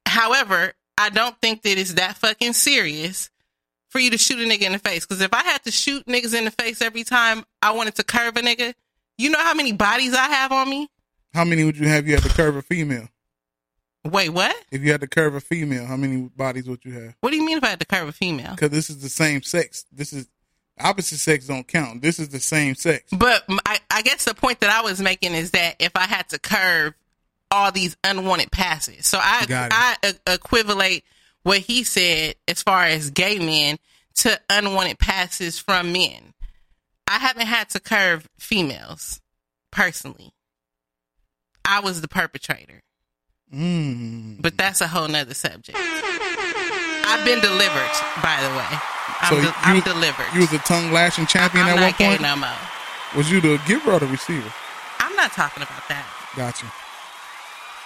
However, 0.05 0.73
I 0.97 1.09
don't 1.09 1.35
think 1.41 1.63
that 1.63 1.77
it's 1.77 1.95
that 1.95 2.15
fucking 2.17 2.53
serious 2.53 3.29
for 3.89 3.99
you 3.99 4.09
to 4.11 4.17
shoot 4.17 4.39
a 4.39 4.49
nigga 4.49 4.61
in 4.61 4.71
the 4.71 4.79
face. 4.79 5.05
Because 5.05 5.21
if 5.21 5.33
I 5.33 5.43
had 5.43 5.61
to 5.63 5.71
shoot 5.71 6.05
niggas 6.05 6.33
in 6.33 6.45
the 6.45 6.51
face 6.51 6.81
every 6.81 7.03
time 7.03 7.43
I 7.61 7.71
wanted 7.71 7.95
to 7.95 8.05
curve 8.05 8.37
a 8.37 8.41
nigga, 8.41 8.73
you 9.17 9.29
know 9.29 9.39
how 9.39 9.53
many 9.53 9.73
bodies 9.73 10.13
I 10.13 10.27
have 10.27 10.53
on 10.53 10.69
me? 10.69 10.89
How 11.33 11.43
many 11.43 11.65
would 11.65 11.77
you 11.77 11.87
have? 11.89 12.05
if 12.05 12.07
You 12.07 12.13
had 12.15 12.23
to 12.23 12.29
curve 12.29 12.55
a 12.55 12.61
female. 12.61 13.09
Wait, 14.05 14.29
what? 14.29 14.55
If 14.71 14.83
you 14.83 14.91
had 14.91 15.01
to 15.01 15.07
curve 15.07 15.35
a 15.35 15.41
female, 15.41 15.85
how 15.85 15.97
many 15.97 16.29
bodies 16.35 16.69
would 16.69 16.85
you 16.85 16.93
have? 16.93 17.15
What 17.19 17.31
do 17.31 17.35
you 17.37 17.45
mean 17.45 17.57
if 17.57 17.63
I 17.63 17.69
had 17.69 17.79
to 17.81 17.85
curve 17.85 18.07
a 18.07 18.13
female? 18.13 18.51
Because 18.51 18.69
this 18.69 18.89
is 18.89 19.01
the 19.01 19.09
same 19.09 19.41
sex. 19.41 19.85
This 19.91 20.13
is 20.13 20.29
opposite 20.79 21.17
sex 21.17 21.47
don't 21.47 21.67
count. 21.67 22.01
This 22.01 22.19
is 22.19 22.29
the 22.29 22.39
same 22.39 22.75
sex. 22.75 23.03
But 23.11 23.43
I 23.89 24.01
guess 24.03 24.25
the 24.25 24.33
point 24.33 24.59
that 24.61 24.69
I 24.69 24.81
was 24.81 25.01
making 25.01 25.33
is 25.33 25.51
that 25.51 25.75
if 25.79 25.91
I 25.95 26.05
had 26.05 26.29
to 26.29 26.39
curve 26.39 26.93
all 27.55 27.71
these 27.71 27.95
unwanted 28.03 28.51
passes, 28.51 29.05
so 29.07 29.17
I. 29.21 29.95
I 30.03 30.13
equivalate 30.33 31.03
what 31.43 31.59
he 31.59 31.83
said 31.83 32.35
as 32.47 32.61
far 32.63 32.83
as 32.85 33.09
gay 33.11 33.39
men 33.39 33.77
to 34.15 34.39
unwanted 34.49 34.99
passes 34.99 35.57
from 35.59 35.91
men. 35.91 36.33
I 37.07 37.19
haven't 37.19 37.45
had 37.47 37.69
to 37.69 37.79
curve 37.79 38.27
females 38.39 39.21
personally. 39.71 40.31
I 41.63 41.79
was 41.79 42.01
the 42.01 42.07
perpetrator, 42.07 42.81
Mm. 43.53 44.41
but 44.41 44.57
that's 44.57 44.81
a 44.81 44.87
whole 44.87 45.07
nother 45.07 45.33
subject. 45.33 45.77
I've 45.77 47.23
been 47.25 47.39
delivered, 47.41 47.91
by 48.21 48.37
the 48.41 48.49
way. 48.49 48.79
I'm, 49.21 49.29
So 49.29 49.35
de- 49.37 49.41
you- 49.47 49.53
I'm 49.61 49.79
delivered. 49.81 50.25
You 50.33 50.41
was 50.41 50.51
a 50.53 50.59
tongue 50.59 50.91
lashing 50.91 51.27
champion 51.27 51.65
I'm 51.65 51.77
at 51.77 51.81
one 51.81 51.93
point. 51.93 52.21
no 52.21 52.35
more. 52.35 52.49
Was 53.15 53.31
you 53.31 53.39
the 53.39 53.61
giver 53.67 53.91
or 53.93 53.99
the 53.99 54.07
receiver? 54.07 54.51
I'm 54.99 55.15
not 55.15 55.31
talking 55.33 55.63
about 55.63 55.87
that. 55.89 56.05
Gotcha. 56.35 56.65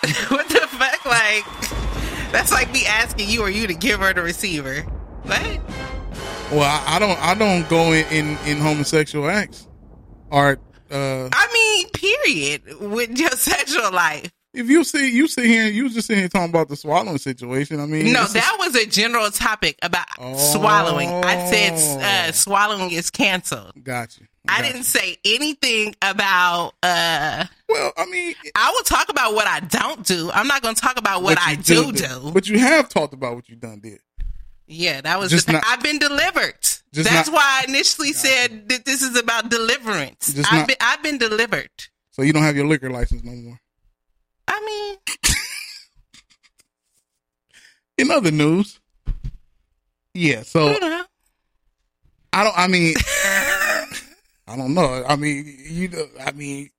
what 0.29 0.47
the 0.49 0.59
fuck? 0.67 1.05
Like, 1.05 2.31
that's 2.31 2.51
like 2.51 2.71
me 2.71 2.85
asking 2.85 3.29
you, 3.29 3.41
are 3.43 3.49
you 3.49 3.67
the 3.67 3.73
giver 3.73 4.09
or 4.09 4.13
the 4.13 4.21
receiver? 4.21 4.81
What? 5.23 5.59
Well, 6.51 6.61
I, 6.63 6.95
I 6.95 6.99
don't. 6.99 7.19
I 7.21 7.35
don't 7.35 7.67
go 7.69 7.91
in 7.91 8.05
in, 8.07 8.37
in 8.47 8.57
homosexual 8.57 9.29
acts. 9.29 9.67
Or 10.31 10.59
uh, 10.91 11.29
I 11.31 11.47
mean, 11.53 11.89
period. 11.91 12.79
With 12.91 13.17
your 13.19 13.29
sexual 13.31 13.91
life. 13.91 14.31
if 14.53 14.67
you 14.69 14.83
see 14.83 15.11
you 15.11 15.27
sit 15.27 15.45
here, 15.45 15.67
you 15.67 15.89
just 15.89 16.07
sitting 16.07 16.21
here 16.21 16.29
talking 16.29 16.49
about 16.49 16.69
the 16.69 16.75
swallowing 16.75 17.17
situation. 17.19 17.79
I 17.79 17.85
mean, 17.85 18.11
No, 18.13 18.23
is- 18.23 18.33
that 18.33 18.55
was 18.59 18.75
a 18.75 18.85
general 18.87 19.29
topic 19.31 19.77
about 19.83 20.07
swallowing. 20.37 21.09
I 21.09 21.45
said 21.51 21.73
uh, 22.01 22.31
swallowing 22.31 22.91
is 22.91 23.09
canceled. 23.11 23.73
Gotcha. 23.83 24.21
I 24.47 24.61
didn't 24.61 24.83
say 24.83 25.17
anything 25.25 25.95
about. 26.01 26.73
uh 26.81 27.45
Well, 27.67 27.91
I 27.97 28.05
mean, 28.05 28.33
I 28.55 28.71
will 28.71 28.83
talk 28.83 29.09
about 29.09 29.33
what 29.33 29.47
I 29.47 29.59
don't 29.59 30.05
do. 30.05 30.31
I'm 30.31 30.47
not 30.47 30.61
going 30.61 30.75
to 30.75 30.81
talk 30.81 30.97
about 30.97 31.21
what, 31.23 31.37
I 31.39 31.55
do 31.55 31.91
do. 31.91 32.31
But 32.33 32.47
you 32.47 32.57
have 32.59 32.89
talked 32.89 33.13
about 33.13 33.35
what 33.35 33.49
you 33.49 33.55
done 33.55 33.79
did. 33.79 33.99
Yeah, 34.65 35.01
that 35.01 35.19
was. 35.19 35.31
Just 35.31 35.47
the, 35.47 35.53
not- 35.53 35.63
I've 35.67 35.81
been 35.83 35.99
delivered. 35.99 36.55
That's 36.93 37.27
not- 37.27 37.29
why 37.29 37.61
I 37.61 37.65
initially 37.67 38.13
said 38.13 38.69
that 38.69 38.85
this 38.85 39.01
is 39.01 39.17
about 39.17 39.49
deliverance. 39.49 40.29
I've 40.37 40.51
not- 40.51 40.67
been. 40.67 40.77
I've 40.79 41.03
been 41.03 41.17
delivered. 41.17 41.69
So 42.11 42.21
you 42.21 42.33
don't 42.33 42.43
have 42.43 42.55
your 42.55 42.67
liquor 42.67 42.89
license 42.89 43.23
no 43.23 43.31
more. 43.33 43.59
I 44.47 44.59
mean, 44.65 44.97
In 47.97 48.11
other 48.11 48.31
news, 48.31 48.79
yeah. 50.13 50.43
So 50.43 50.69
I 52.31 52.43
don't. 52.43 52.57
I 52.57 52.67
mean, 52.67 52.95
I 54.49 54.57
don't 54.57 54.73
know. 54.73 55.03
I 55.07 55.15
mean, 55.15 55.55
you. 55.59 55.89
know, 55.89 56.05
I 56.25 56.31
mean, 56.31 56.69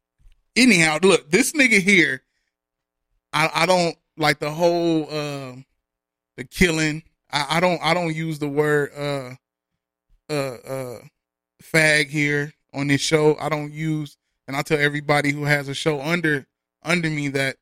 anyhow, 0.57 0.99
look, 1.03 1.31
this 1.31 1.53
nigga 1.53 1.81
here. 1.81 2.23
I 3.33 3.51
I 3.55 3.67
don't 3.67 3.97
like 4.17 4.41
the 4.41 4.51
whole 4.51 5.03
um 5.13 5.65
the 6.37 6.45
killing. 6.45 7.03
I, 7.33 7.47
I 7.57 7.61
don't 7.61 7.81
I 7.83 7.95
don't 7.95 8.15
use 8.15 8.41
the 8.41 8.49
word 8.49 8.91
uh 8.97 9.35
uh 10.33 10.57
uh 10.57 10.99
fag 11.63 12.09
here 12.09 12.53
on 12.75 12.89
this 12.89 13.01
show. 13.01 13.37
I 13.39 13.49
don't 13.49 13.73
use 13.73 14.17
and 14.49 14.57
I 14.57 14.63
tell 14.63 14.79
everybody 14.79 15.31
who 15.31 15.45
has 15.45 15.69
a 15.69 15.75
show 15.75 16.01
under 16.01 16.45
under 16.83 17.09
me 17.09 17.29
that 17.29 17.57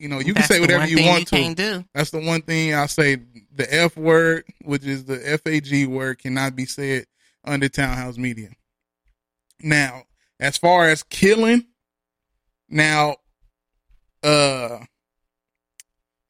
you 0.00 0.08
know 0.08 0.18
you 0.18 0.34
That's 0.34 0.48
can 0.48 0.56
say 0.56 0.60
whatever 0.60 0.88
you 0.88 1.06
want 1.06 1.30
you 1.30 1.54
to. 1.54 1.84
That's 1.94 2.10
the 2.10 2.20
one 2.20 2.42
thing 2.42 2.74
I 2.74 2.86
say. 2.86 3.18
The 3.54 3.72
F 3.72 3.96
word, 3.96 4.44
which 4.64 4.84
is 4.84 5.04
the 5.04 5.18
FAG 5.44 5.86
word, 5.86 6.18
cannot 6.18 6.56
be 6.56 6.64
said 6.64 7.04
under 7.44 7.68
townhouse 7.68 8.18
media. 8.18 8.48
Now, 9.62 10.02
as 10.40 10.56
far 10.58 10.88
as 10.88 11.02
killing, 11.02 11.66
now, 12.68 13.16
uh, 14.22 14.78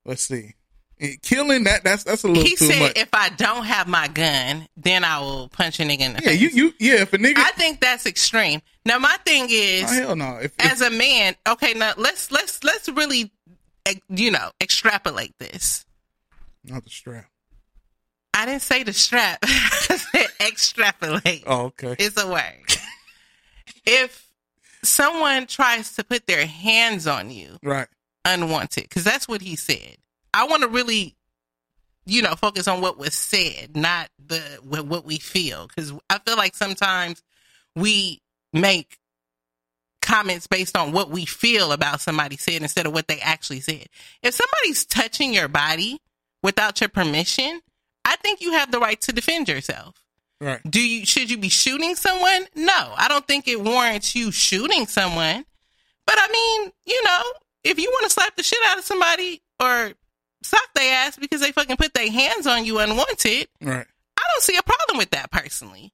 let's 0.04 0.22
see, 0.22 0.54
Eh, 1.02 1.16
killing 1.20 1.64
that 1.64 1.82
that's 1.82 2.04
that's 2.04 2.22
a 2.22 2.28
little 2.28 2.44
he 2.44 2.54
said, 2.54 2.78
much. 2.78 2.92
if 2.96 3.08
I 3.12 3.30
don't 3.30 3.64
have 3.64 3.88
my 3.88 4.06
gun, 4.06 4.68
then 4.76 5.02
I 5.02 5.18
will 5.18 5.48
punch 5.48 5.80
a 5.80 5.82
nigga 5.82 6.00
in 6.00 6.12
the 6.12 6.20
yeah, 6.22 6.28
face. 6.28 6.40
you 6.40 6.48
you 6.50 6.74
yeah, 6.78 7.00
if 7.00 7.12
a 7.12 7.18
nigga, 7.18 7.38
I 7.38 7.50
think 7.52 7.80
that's 7.80 8.06
extreme. 8.06 8.62
Now, 8.86 8.98
my 9.00 9.16
thing 9.24 9.48
is, 9.50 9.82
oh, 9.84 9.94
hell 9.94 10.16
no, 10.16 10.38
if, 10.40 10.54
if 10.60 10.72
as 10.72 10.80
a 10.80 10.90
man, 10.90 11.34
okay, 11.48 11.74
now 11.74 11.94
let's 11.96 12.30
let's 12.30 12.62
let's 12.62 12.88
really, 12.88 13.32
eh, 13.84 13.94
you 14.10 14.30
know, 14.30 14.50
extrapolate 14.60 15.36
this. 15.38 15.84
not 16.62 16.84
the 16.84 16.90
strap. 16.90 17.26
I 18.32 18.46
didn't 18.46 18.62
say 18.62 18.84
the 18.84 18.92
strap. 18.92 19.40
I 19.42 19.96
said 19.96 20.26
extrapolate. 20.40 21.42
Oh, 21.48 21.64
okay. 21.66 21.96
It's 21.98 22.22
a 22.22 22.28
word. 22.28 22.42
if 23.84 24.30
someone 24.82 25.46
tries 25.46 25.94
to 25.94 26.04
put 26.04 26.26
their 26.26 26.46
hands 26.46 27.06
on 27.06 27.30
you, 27.30 27.58
Right. 27.62 27.88
unwanted, 28.24 28.84
because 28.84 29.04
that's 29.04 29.28
what 29.28 29.40
he 29.40 29.56
said. 29.56 29.96
I 30.34 30.44
want 30.44 30.62
to 30.62 30.68
really, 30.68 31.16
you 32.06 32.22
know, 32.22 32.34
focus 32.34 32.66
on 32.68 32.80
what 32.80 32.98
was 32.98 33.14
said, 33.14 33.76
not 33.76 34.08
the 34.24 34.40
what 34.62 34.86
what 34.86 35.04
we 35.04 35.18
feel, 35.18 35.66
because 35.68 35.92
I 36.10 36.18
feel 36.18 36.36
like 36.36 36.54
sometimes 36.56 37.22
we 37.76 38.20
make 38.52 38.98
comments 40.00 40.46
based 40.48 40.76
on 40.76 40.90
what 40.92 41.10
we 41.10 41.24
feel 41.24 41.70
about 41.72 42.00
somebody 42.00 42.36
said 42.36 42.60
instead 42.62 42.86
of 42.86 42.92
what 42.92 43.06
they 43.06 43.20
actually 43.20 43.60
said. 43.60 43.86
If 44.22 44.34
somebody's 44.34 44.84
touching 44.84 45.32
your 45.32 45.48
body 45.48 46.00
without 46.42 46.80
your 46.80 46.88
permission, 46.88 47.60
I 48.04 48.16
think 48.16 48.40
you 48.40 48.52
have 48.52 48.72
the 48.72 48.80
right 48.80 49.00
to 49.02 49.12
defend 49.12 49.48
yourself. 49.48 50.01
Right. 50.42 50.60
Do 50.68 50.80
you 50.80 51.06
should 51.06 51.30
you 51.30 51.38
be 51.38 51.48
shooting 51.48 51.94
someone? 51.94 52.46
No, 52.56 52.94
I 52.96 53.06
don't 53.06 53.24
think 53.28 53.46
it 53.46 53.60
warrants 53.60 54.16
you 54.16 54.32
shooting 54.32 54.88
someone. 54.88 55.44
But 56.04 56.16
I 56.18 56.28
mean, 56.32 56.72
you 56.84 57.00
know, 57.04 57.20
if 57.62 57.78
you 57.78 57.88
want 57.88 58.04
to 58.06 58.10
slap 58.10 58.34
the 58.34 58.42
shit 58.42 58.58
out 58.66 58.76
of 58.76 58.84
somebody 58.84 59.40
or 59.60 59.92
sock 60.42 60.68
their 60.74 60.92
ass 61.06 61.16
because 61.16 61.40
they 61.40 61.52
fucking 61.52 61.76
put 61.76 61.94
their 61.94 62.10
hands 62.10 62.48
on 62.48 62.64
you 62.64 62.80
unwanted, 62.80 63.46
Right. 63.60 63.86
I 64.16 64.22
don't 64.34 64.42
see 64.42 64.56
a 64.56 64.62
problem 64.64 64.98
with 64.98 65.10
that 65.10 65.30
personally. 65.30 65.92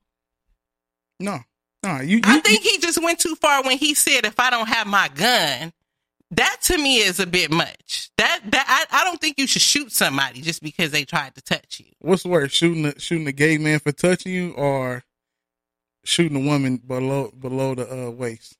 No. 1.20 1.40
No. 1.82 2.00
You. 2.00 2.16
you 2.16 2.22
I 2.24 2.40
think 2.40 2.62
he 2.62 2.78
just 2.78 3.02
went 3.02 3.18
too 3.18 3.34
far 3.34 3.62
when 3.62 3.76
he 3.76 3.92
said, 3.92 4.24
"If 4.24 4.40
I 4.40 4.48
don't 4.48 4.68
have 4.68 4.86
my 4.86 5.08
gun." 5.08 5.74
That 6.30 6.58
to 6.64 6.76
me 6.76 6.98
is 6.98 7.20
a 7.20 7.26
bit 7.26 7.50
much. 7.50 8.10
That 8.18 8.40
that 8.50 8.86
I, 8.90 9.00
I 9.00 9.04
don't 9.04 9.20
think 9.20 9.38
you 9.38 9.46
should 9.46 9.62
shoot 9.62 9.92
somebody 9.92 10.42
just 10.42 10.62
because 10.62 10.90
they 10.90 11.04
tried 11.04 11.34
to 11.36 11.42
touch 11.42 11.80
you. 11.80 11.86
what's 12.00 12.24
word? 12.24 12.52
Shooting 12.52 12.84
a, 12.84 12.98
shooting 12.98 13.26
a 13.26 13.32
gay 13.32 13.56
man 13.56 13.78
for 13.78 13.92
touching 13.92 14.32
you, 14.32 14.52
or 14.52 15.04
shooting 16.04 16.36
a 16.36 16.46
woman 16.46 16.76
below 16.76 17.30
below 17.30 17.74
the 17.74 18.08
uh, 18.08 18.10
waist, 18.10 18.56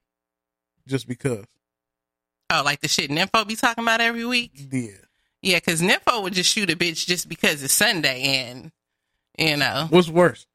just 0.86 1.06
because. 1.06 1.44
Oh, 2.50 2.62
like 2.64 2.80
the 2.80 2.88
shit 2.88 3.10
Nimpho 3.10 3.46
be 3.46 3.56
talking 3.56 3.84
about 3.84 4.00
every 4.00 4.24
week? 4.24 4.52
Yeah. 4.54 4.92
Yeah, 5.42 5.58
because 5.58 5.82
Nimpho 5.82 6.22
would 6.22 6.32
just 6.32 6.50
shoot 6.50 6.70
a 6.70 6.76
bitch 6.76 7.06
just 7.06 7.28
because 7.28 7.62
it's 7.62 7.74
Sunday 7.74 8.22
and, 8.48 8.72
you 9.38 9.56
know. 9.56 9.86
What's 9.90 10.08
worse? 10.08 10.46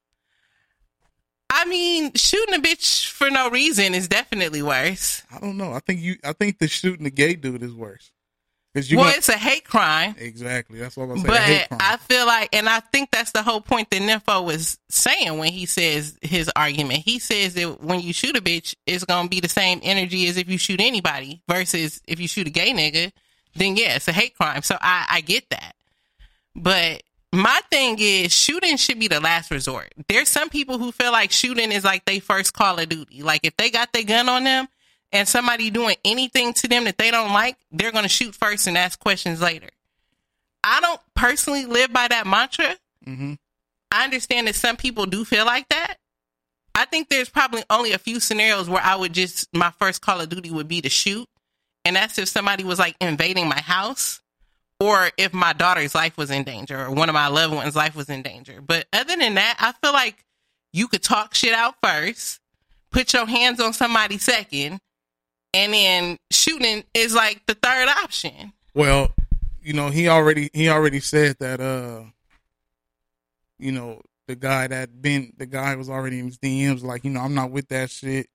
I 1.55 1.65
mean, 1.65 2.13
shooting 2.15 2.55
a 2.55 2.59
bitch 2.59 3.07
for 3.07 3.29
no 3.29 3.49
reason 3.49 3.93
is 3.93 4.07
definitely 4.07 4.63
worse. 4.63 5.21
I 5.31 5.39
don't 5.39 5.55
know. 5.55 5.71
I 5.71 5.79
think 5.79 6.01
you. 6.01 6.15
I 6.23 6.33
think 6.33 6.57
the 6.57 6.67
shooting 6.67 7.03
the 7.03 7.11
gay 7.11 7.35
dude 7.35 7.61
is 7.61 7.73
worse. 7.73 8.11
Cause 8.75 8.89
you 8.89 8.97
well, 8.97 9.13
it's 9.15 9.29
a 9.29 9.37
hate 9.37 9.65
crime. 9.65 10.15
exactly. 10.17 10.79
That's 10.79 10.97
what 10.97 11.11
I'm 11.11 11.19
saying. 11.19 11.67
But. 11.69 11.77
I 11.79 11.97
feel 11.97 12.25
like, 12.25 12.49
and 12.53 12.67
I 12.67 12.79
think 12.79 13.11
that's 13.11 13.31
the 13.31 13.43
whole 13.43 13.61
point 13.61 13.91
that 13.91 14.01
Nimpho 14.01 14.43
was 14.43 14.79
saying 14.89 15.37
when 15.37 15.51
he 15.51 15.67
says 15.67 16.17
his 16.23 16.49
argument. 16.55 17.01
He 17.05 17.19
says 17.19 17.53
that 17.53 17.83
when 17.83 17.99
you 17.99 18.13
shoot 18.13 18.35
a 18.35 18.41
bitch, 18.41 18.73
it's 18.87 19.03
going 19.03 19.25
to 19.25 19.29
be 19.29 19.41
the 19.41 19.47
same 19.47 19.79
energy 19.83 20.27
as 20.27 20.37
if 20.37 20.49
you 20.49 20.57
shoot 20.57 20.81
anybody 20.81 21.43
versus 21.47 22.01
if 22.07 22.19
you 22.19 22.27
shoot 22.27 22.47
a 22.47 22.49
gay 22.49 22.73
nigga, 22.73 23.11
then 23.55 23.75
yeah, 23.75 23.95
it's 23.95 24.07
a 24.07 24.11
hate 24.11 24.35
crime. 24.35 24.63
So 24.63 24.75
I, 24.81 25.05
I 25.07 25.21
get 25.21 25.47
that. 25.51 25.75
But 26.55 27.03
my 27.33 27.59
thing 27.71 27.97
is 27.99 28.31
shooting 28.31 28.77
should 28.77 28.99
be 28.99 29.07
the 29.07 29.19
last 29.19 29.49
resort. 29.49 29.91
There's 30.07 30.29
some 30.29 30.49
people 30.49 30.77
who 30.77 30.91
feel 30.91 31.11
like 31.11 31.31
shooting 31.31 31.71
is 31.71 31.83
like 31.83 32.05
they 32.05 32.19
first 32.19 32.53
call 32.53 32.77
of 32.77 32.87
duty. 32.87 33.23
Like 33.23 33.41
if 33.43 33.57
they 33.57 33.71
got 33.71 33.91
their 33.91 34.03
gun 34.03 34.29
on 34.29 34.43
them 34.43 34.67
and 35.11 35.27
somebody 35.27 35.71
doing 35.71 35.95
anything 36.05 36.53
to 36.53 36.67
them 36.67 36.83
that 36.83 36.99
they 36.99 37.09
don't 37.09 37.33
like, 37.33 37.57
they're 37.71 37.91
going 37.91 38.03
to 38.03 38.09
shoot 38.09 38.35
first 38.35 38.67
and 38.67 38.77
ask 38.77 38.99
questions 38.99 39.41
later. 39.41 39.69
I 40.63 40.79
don't 40.79 41.01
personally 41.15 41.65
live 41.65 41.91
by 41.91 42.07
that 42.07 42.27
mantra. 42.27 42.75
Mm-hmm. 43.05 43.33
I 43.91 44.03
understand 44.03 44.47
that 44.47 44.55
some 44.55 44.77
people 44.77 45.07
do 45.07 45.25
feel 45.25 45.45
like 45.45 45.67
that. 45.69 45.95
I 46.75 46.85
think 46.85 47.09
there's 47.09 47.29
probably 47.29 47.63
only 47.69 47.93
a 47.93 47.97
few 47.99 48.19
scenarios 48.19 48.69
where 48.69 48.81
I 48.81 48.95
would 48.95 49.13
just 49.13 49.47
my 49.53 49.71
first 49.79 50.01
call 50.01 50.21
of 50.21 50.29
duty 50.29 50.51
would 50.51 50.67
be 50.67 50.81
to 50.81 50.89
shoot, 50.89 51.27
and 51.85 51.95
that's 51.95 52.17
if 52.17 52.27
somebody 52.27 52.63
was 52.63 52.79
like 52.79 52.95
invading 52.99 53.47
my 53.47 53.61
house, 53.61 54.21
or 54.83 55.09
if 55.17 55.33
my 55.33 55.53
daughter's 55.53 55.95
life 55.95 56.17
was 56.17 56.29
in 56.29 56.43
danger, 56.43 56.77
or 56.77 56.91
one 56.91 57.07
of 57.07 57.13
my 57.13 57.27
loved 57.27 57.53
ones' 57.55 57.73
life 57.73 57.95
was 57.95 58.09
in 58.09 58.21
danger. 58.21 58.59
But 58.59 58.85
other 58.91 59.15
than 59.15 59.35
that, 59.35 59.55
I 59.59 59.71
feel 59.81 59.93
like 59.93 60.25
you 60.73 60.89
could 60.89 61.01
talk 61.01 61.33
shit 61.33 61.53
out 61.53 61.75
first, 61.81 62.41
put 62.91 63.13
your 63.13 63.25
hands 63.25 63.61
on 63.61 63.71
somebody 63.71 64.17
second, 64.17 64.79
and 65.53 65.73
then 65.73 66.17
shooting 66.31 66.83
is 66.93 67.15
like 67.15 67.45
the 67.45 67.53
third 67.53 67.87
option. 67.87 68.51
Well, 68.73 69.13
you 69.61 69.71
know, 69.71 69.89
he 69.89 70.09
already 70.09 70.49
he 70.53 70.67
already 70.67 70.99
said 70.99 71.37
that 71.39 71.61
uh 71.61 72.03
you 73.57 73.71
know, 73.71 74.01
the 74.27 74.35
guy 74.35 74.67
that 74.67 75.01
been 75.01 75.31
the 75.37 75.45
guy 75.45 75.77
was 75.77 75.89
already 75.89 76.19
in 76.19 76.25
his 76.25 76.39
DMs 76.39 76.83
like, 76.83 77.05
you 77.05 77.09
know, 77.09 77.21
I'm 77.21 77.35
not 77.35 77.51
with 77.51 77.69
that 77.69 77.89
shit. 77.89 78.27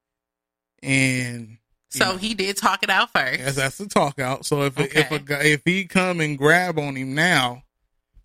And 0.83 1.59
So 1.90 2.16
he 2.16 2.35
did 2.35 2.56
talk 2.56 2.82
it 2.82 2.90
out 2.90 3.10
first. 3.15 3.39
Yes, 3.40 3.56
that's 3.56 3.78
the 3.78 3.86
talk 3.86 4.19
out. 4.19 4.44
So 4.44 4.62
if 4.62 4.78
if 4.78 5.10
a 5.10 5.19
guy 5.19 5.43
if 5.44 5.62
he 5.65 5.85
come 5.86 6.20
and 6.20 6.36
grab 6.36 6.78
on 6.78 6.97
him 6.97 7.15
now, 7.15 7.62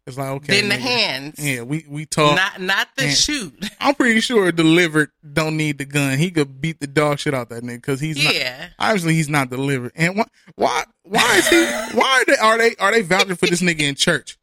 it's 0.06 0.18
like 0.18 0.28
okay. 0.30 0.60
Then 0.60 0.70
the 0.70 0.76
nigga. 0.76 0.80
hands. 0.80 1.40
Yeah, 1.40 1.62
we 1.62 1.86
we 1.88 2.06
talk. 2.06 2.36
Not 2.36 2.60
not 2.60 2.90
the 2.98 3.10
shoot. 3.10 3.54
I'm 3.80 3.96
pretty 3.96 4.20
sure 4.20 4.52
delivered 4.52 5.12
don't 5.32 5.56
need 5.56 5.78
the 5.78 5.86
gun. 5.86 6.18
He 6.18 6.30
could 6.30 6.60
beat 6.60 6.82
the 6.82 6.88
dog 6.88 7.20
shit 7.20 7.34
out 7.34 7.50
that 7.50 7.64
nigga 7.64 7.76
because 7.76 8.02
he's 8.02 8.22
not. 8.22 8.36
Yeah. 8.36 8.70
Obviously, 8.80 9.14
he's 9.14 9.30
not 9.30 9.50
delivered. 9.50 9.94
And 9.96 10.18
why 10.18 10.26
why 10.56 10.84
why 11.04 11.38
is 11.38 11.48
he? 11.48 11.64
Why 11.98 12.22
are 12.22 12.26
they 12.26 12.38
are 12.38 12.58
they 12.58 12.76
are 12.78 12.92
they 12.92 13.02
vouching 13.02 13.36
for 13.36 13.46
this 13.48 13.62
nigga 13.62 13.82
in 13.82 13.96
church? 13.96 14.38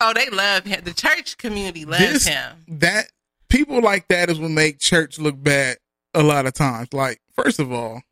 Oh, 0.00 0.12
they 0.14 0.28
love 0.28 0.64
him. 0.64 0.82
The 0.84 0.92
church 0.92 1.38
community 1.38 1.84
loves 1.86 2.02
This- 2.02 2.26
him. 2.26 2.64
That 2.68 3.06
people 3.48 3.80
like 3.80 4.08
that 4.08 4.28
is 4.28 4.38
what 4.38 4.50
make 4.50 4.80
church 4.80 5.18
look 5.18 5.42
bad 5.42 5.78
a 6.12 6.22
lot 6.22 6.44
of 6.46 6.52
times. 6.52 6.92
Like 6.92 7.20
first 7.34 7.58
of 7.58 7.72
all, 7.72 8.02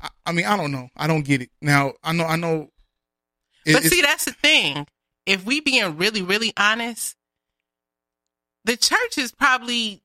I, 0.00 0.08
I 0.26 0.32
mean 0.32 0.44
I 0.46 0.56
don't 0.56 0.72
know. 0.72 0.88
I 0.96 1.06
don't 1.06 1.24
get 1.24 1.42
it. 1.42 1.50
Now 1.60 1.92
I 2.02 2.12
know 2.12 2.24
I 2.24 2.36
know. 2.36 2.70
it- 3.66 3.72
but 3.74 3.82
see, 3.84 4.00
that's 4.02 4.24
the 4.24 4.32
thing. 4.32 4.86
If 5.26 5.44
we 5.44 5.60
being 5.60 5.96
really, 5.98 6.22
really 6.22 6.52
honest, 6.56 7.14
the 8.64 8.76
church 8.76 9.18
is 9.18 9.30
probably 9.32 10.02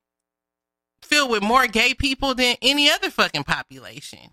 filled 1.01 1.31
with 1.31 1.43
more 1.43 1.67
gay 1.67 1.93
people 1.93 2.33
than 2.35 2.55
any 2.61 2.89
other 2.89 3.09
fucking 3.09 3.43
population. 3.43 4.29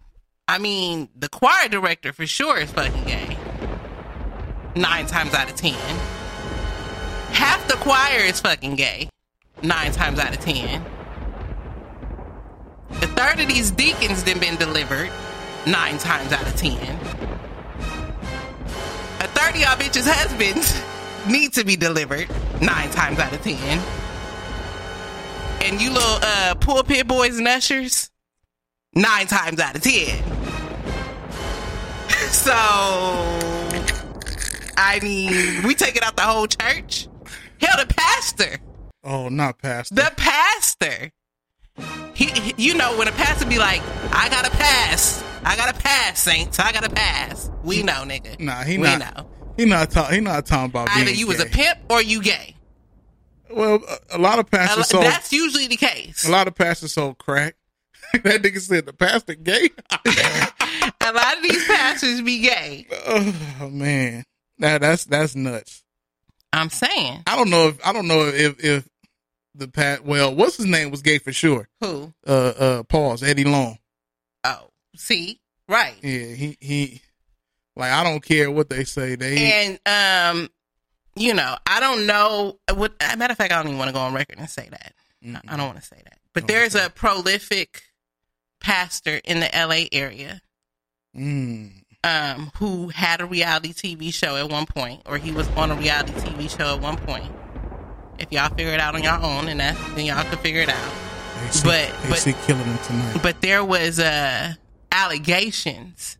I 0.48 0.58
mean, 0.58 1.08
the 1.14 1.28
choir 1.28 1.68
director 1.68 2.12
for 2.12 2.26
sure 2.26 2.58
is 2.58 2.72
fucking 2.72 3.04
gay. 3.04 3.36
Nine 4.74 5.06
times 5.06 5.32
out 5.34 5.48
of 5.50 5.56
ten. 5.56 5.74
Half 7.32 7.68
the 7.68 7.74
choir 7.76 8.20
is 8.24 8.40
fucking 8.40 8.74
gay. 8.76 9.08
Nine 9.62 9.92
times 9.92 10.18
out 10.18 10.32
of 10.34 10.40
ten. 10.40 10.84
A 12.90 13.06
third 13.06 13.38
of 13.40 13.46
these 13.48 13.70
deacons 13.70 14.24
then 14.24 14.38
been 14.40 14.56
delivered. 14.56 15.10
Nine 15.66 15.98
times 15.98 16.32
out 16.32 16.46
of 16.46 16.56
ten. 16.56 16.78
A 19.20 19.26
third 19.28 19.54
of 19.54 19.60
y'all 19.60 19.76
bitches' 19.76 20.06
husbands 20.10 20.80
need 21.30 21.52
to 21.52 21.64
be 21.64 21.76
delivered 21.76 22.28
nine 22.62 22.90
times 22.90 23.18
out 23.18 23.32
of 23.32 23.42
ten. 23.42 23.78
And 25.62 25.80
you 25.80 25.90
little 25.90 26.18
uh, 26.22 26.54
pulpit 26.56 27.06
boys 27.06 27.36
and 27.38 27.46
ushers, 27.46 28.10
nine 28.94 29.26
times 29.26 29.60
out 29.60 29.76
of 29.76 29.82
ten. 29.82 30.22
so, 32.30 32.52
I 34.76 34.98
mean, 35.02 35.62
we 35.64 35.74
take 35.74 35.96
it 35.96 36.02
out 36.02 36.16
the 36.16 36.22
whole 36.22 36.46
church. 36.46 37.06
Hell, 37.60 37.84
the 37.86 37.92
pastor, 37.94 38.56
oh, 39.04 39.28
not 39.28 39.58
pastor. 39.58 39.94
the 39.94 40.12
pastor. 40.16 41.12
He, 42.14 42.26
he- 42.26 42.54
you 42.56 42.74
know, 42.74 42.96
when 42.98 43.06
a 43.08 43.12
pastor 43.12 43.44
be 43.46 43.58
like, 43.58 43.82
"I 44.12 44.28
got 44.30 44.46
to 44.46 44.50
pass, 44.52 45.22
I 45.44 45.56
got 45.56 45.74
to 45.74 45.80
pass, 45.80 46.20
saints, 46.20 46.58
I 46.58 46.72
got 46.72 46.84
to 46.84 46.90
pass." 46.90 47.50
We 47.62 47.82
know, 47.82 48.04
nigga. 48.04 48.38
Nah, 48.40 48.62
he 48.62 48.78
we 48.78 48.84
not. 48.84 48.98
know. 49.16 49.30
He 49.56 49.64
not 49.64 49.90
talking. 49.90 50.14
He 50.14 50.20
not 50.20 50.46
talking 50.46 50.70
about 50.70 50.88
Either 50.90 51.10
you 51.10 51.26
was 51.26 51.40
a 51.40 51.46
pimp 51.46 51.78
or 51.90 52.00
you 52.02 52.22
gay. 52.22 52.56
Well, 53.50 53.80
a, 54.10 54.16
a 54.16 54.18
lot 54.18 54.38
of 54.38 54.50
pastors 54.50 54.88
sold. 54.88 55.04
That's 55.04 55.32
usually 55.32 55.66
the 55.66 55.76
case. 55.76 56.26
A 56.26 56.30
lot 56.30 56.48
of 56.48 56.54
pastors 56.54 56.92
sold 56.92 57.18
crack. 57.18 57.56
that 58.12 58.42
nigga 58.42 58.60
said 58.60 58.86
the 58.86 58.92
pastor 58.92 59.34
gay. 59.34 59.70
A 61.02 61.12
lot 61.12 61.36
of 61.36 61.42
these 61.42 61.64
pastors 61.66 62.22
be 62.22 62.40
gay. 62.40 62.86
oh 63.06 63.68
man, 63.70 64.24
that 64.58 64.80
that's 64.80 65.04
that's 65.04 65.34
nuts. 65.34 65.82
I'm 66.52 66.70
saying. 66.70 67.22
I 67.26 67.36
don't 67.36 67.50
know 67.50 67.68
if 67.68 67.86
I 67.86 67.92
don't 67.92 68.08
know 68.08 68.26
if 68.26 68.62
if 68.62 68.88
the 69.54 69.68
pat. 69.68 70.04
Well, 70.04 70.34
what's 70.34 70.56
his 70.56 70.66
name 70.66 70.90
was 70.90 71.02
gay 71.02 71.18
for 71.18 71.32
sure. 71.32 71.68
Who? 71.80 72.12
Uh, 72.26 72.30
uh, 72.30 72.82
pause. 72.84 73.22
Eddie 73.22 73.44
Long. 73.44 73.78
See, 74.96 75.40
right. 75.68 75.94
Yeah, 76.02 76.34
he 76.34 76.56
he. 76.60 77.02
Like 77.76 77.92
I 77.92 78.02
don't 78.04 78.20
care 78.22 78.50
what 78.50 78.68
they 78.68 78.84
say. 78.84 79.14
They 79.14 79.78
And 79.86 80.36
um, 80.36 80.48
you 81.16 81.34
know, 81.34 81.56
I 81.66 81.80
don't 81.80 82.06
know. 82.06 82.58
What 82.74 82.92
as 83.00 83.14
a 83.14 83.16
matter 83.16 83.32
of 83.32 83.38
fact, 83.38 83.52
I 83.52 83.56
don't 83.56 83.68
even 83.68 83.78
want 83.78 83.88
to 83.88 83.94
go 83.94 84.00
on 84.00 84.12
record 84.14 84.38
and 84.38 84.48
say 84.50 84.68
that. 84.70 84.92
I- 85.24 85.54
I 85.54 85.56
don't 85.56 85.66
want 85.66 85.80
to 85.80 85.86
say 85.86 86.00
that. 86.04 86.18
But 86.34 86.46
there's 86.48 86.74
a 86.74 86.90
prolific 86.90 87.82
pastor 88.60 89.20
in 89.24 89.40
the 89.40 89.46
LA 89.54 89.86
area 89.92 90.40
Mm. 91.16 91.82
um, 92.04 92.52
who 92.56 92.88
had 92.90 93.20
a 93.20 93.26
reality 93.26 93.72
TV 93.72 94.12
show 94.14 94.36
at 94.36 94.48
one 94.48 94.64
point, 94.66 95.02
or 95.06 95.18
he 95.18 95.32
was 95.32 95.48
on 95.56 95.70
a 95.72 95.74
reality 95.74 96.12
TV 96.12 96.48
show 96.48 96.74
at 96.76 96.80
one 96.80 96.96
point. 96.96 97.30
If 98.18 98.30
y'all 98.30 98.48
figure 98.54 98.72
it 98.72 98.80
out 98.80 98.94
on 98.94 99.02
your 99.02 99.14
own, 99.18 99.48
and 99.48 99.58
that 99.60 99.76
then 99.96 100.04
y'all 100.06 100.22
can 100.24 100.38
figure 100.38 100.60
it 100.60 100.68
out. 100.68 100.92
But 101.64 101.92
but 102.08 102.22
killing 102.46 102.64
him 102.64 102.78
tonight. 102.84 103.20
but 103.22 103.40
there 103.40 103.64
was 103.64 103.98
uh 103.98 104.52
allegations 104.92 106.16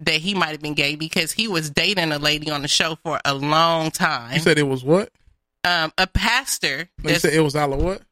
that 0.00 0.14
he 0.16 0.34
might 0.34 0.50
have 0.50 0.60
been 0.60 0.74
gay 0.74 0.94
because 0.94 1.32
he 1.32 1.48
was 1.48 1.70
dating 1.70 2.12
a 2.12 2.18
lady 2.18 2.50
on 2.50 2.62
the 2.62 2.68
show 2.68 2.96
for 3.02 3.20
a 3.24 3.34
long 3.34 3.90
time. 3.90 4.32
You 4.34 4.40
said 4.40 4.58
it 4.58 4.62
was 4.64 4.84
what? 4.84 5.10
um, 5.64 5.92
a 5.98 6.06
pastor. 6.06 6.88
No, 7.02 7.10
you 7.10 7.18
said 7.18 7.34
it 7.34 7.40
was 7.40 7.56
alla 7.56 7.76
what? 7.76 8.02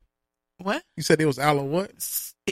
what? 0.59 0.83
You 0.97 1.03
said 1.03 1.21
it 1.21 1.27
was 1.27 1.39
alla 1.39 1.63
what? 1.63 1.91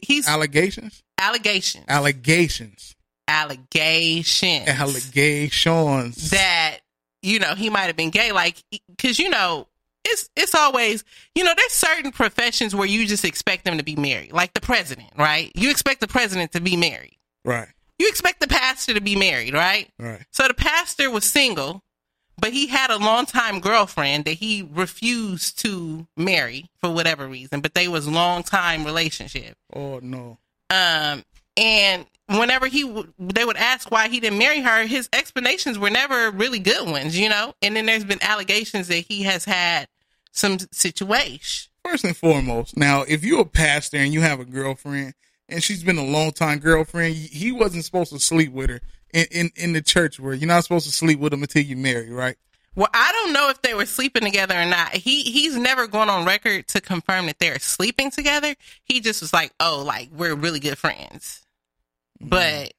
He's 0.02 0.26
Allegations. 0.28 1.02
allegations. 1.18 1.94
Allegations. 1.96 2.94
allegations. 3.28 4.68
Allegations. 4.68 6.30
that 6.30 6.78
you 7.22 7.38
know 7.38 7.54
he 7.54 7.70
might 7.70 7.82
have 7.84 7.96
been 7.96 8.10
gay 8.10 8.32
like 8.32 8.62
because 8.88 9.18
you 9.18 9.30
know 9.30 9.66
it's 10.04 10.28
it's 10.36 10.54
always 10.54 11.04
you 11.34 11.44
know 11.44 11.52
there's 11.56 11.72
certain 11.72 12.12
professions 12.12 12.74
where 12.74 12.86
you 12.86 13.06
just 13.06 13.24
expect 13.24 13.64
them 13.64 13.78
to 13.78 13.84
be 13.84 13.96
married 13.96 14.32
like 14.32 14.52
the 14.54 14.60
president 14.60 15.08
right 15.18 15.50
you 15.54 15.70
expect 15.70 16.00
the 16.00 16.06
president 16.08 16.52
to 16.52 16.60
be 16.60 16.76
married 16.76 17.16
Right. 17.44 17.68
you 17.98 18.08
expect 18.08 18.40
the 18.40 18.48
pastor 18.48 18.94
to 18.94 19.00
be 19.00 19.16
married 19.16 19.54
right 19.54 19.88
Right. 19.98 20.24
so 20.30 20.46
the 20.48 20.54
pastor 20.54 21.10
was 21.10 21.24
single 21.24 21.82
but 22.38 22.52
he 22.52 22.66
had 22.66 22.90
a 22.90 22.96
longtime 22.96 23.60
girlfriend 23.60 24.24
that 24.24 24.32
he 24.34 24.68
refused 24.72 25.58
to 25.60 26.06
marry 26.16 26.66
for 26.80 26.90
whatever 26.90 27.26
reason 27.28 27.60
but 27.60 27.74
they 27.74 27.88
was 27.88 28.06
long 28.08 28.42
time 28.42 28.84
relationship 28.84 29.56
Oh 29.72 30.00
no. 30.02 30.38
um, 30.70 31.22
and 31.56 32.06
whenever 32.26 32.66
he 32.66 32.82
w- 32.82 33.12
they 33.18 33.44
would 33.44 33.56
ask 33.56 33.90
why 33.90 34.08
he 34.08 34.18
didn't 34.18 34.38
marry 34.38 34.60
her, 34.60 34.86
his 34.86 35.08
explanations 35.12 35.78
were 35.78 35.90
never 35.90 36.30
really 36.32 36.58
good 36.58 36.88
ones, 36.88 37.16
you 37.16 37.28
know. 37.28 37.54
And 37.62 37.76
then 37.76 37.86
there's 37.86 38.02
been 38.04 38.18
allegations 38.22 38.88
that 38.88 39.04
he 39.08 39.22
has 39.22 39.44
had 39.44 39.86
some 40.34 40.58
situation. 40.72 41.70
First 41.84 42.04
and 42.04 42.16
foremost, 42.16 42.76
now 42.76 43.02
if 43.02 43.24
you're 43.24 43.42
a 43.42 43.46
pastor 43.46 43.96
and 43.98 44.12
you 44.12 44.20
have 44.20 44.40
a 44.40 44.44
girlfriend 44.44 45.14
and 45.48 45.62
she's 45.62 45.82
been 45.82 45.98
a 45.98 46.04
long 46.04 46.32
time 46.32 46.58
girlfriend, 46.58 47.14
he 47.14 47.52
wasn't 47.52 47.84
supposed 47.84 48.12
to 48.12 48.18
sleep 48.18 48.52
with 48.52 48.70
her 48.70 48.80
in, 49.12 49.26
in, 49.30 49.50
in 49.56 49.72
the 49.72 49.82
church 49.82 50.18
where 50.18 50.34
you're 50.34 50.48
not 50.48 50.64
supposed 50.64 50.86
to 50.86 50.92
sleep 50.92 51.20
with 51.20 51.30
them 51.30 51.42
until 51.42 51.62
you 51.62 51.76
marry, 51.76 52.10
right? 52.10 52.36
Well, 52.76 52.88
I 52.92 53.12
don't 53.12 53.32
know 53.32 53.50
if 53.50 53.62
they 53.62 53.74
were 53.74 53.86
sleeping 53.86 54.24
together 54.24 54.60
or 54.60 54.64
not. 54.64 54.94
He 54.94 55.22
he's 55.22 55.56
never 55.56 55.86
gone 55.86 56.10
on 56.10 56.26
record 56.26 56.66
to 56.68 56.80
confirm 56.80 57.26
that 57.26 57.38
they're 57.38 57.60
sleeping 57.60 58.10
together. 58.10 58.56
He 58.84 59.00
just 59.00 59.20
was 59.20 59.32
like, 59.32 59.52
"Oh, 59.60 59.84
like 59.86 60.10
we're 60.12 60.34
really 60.34 60.58
good 60.58 60.76
friends." 60.76 61.46
Mm-hmm. 62.20 62.30
But 62.30 62.74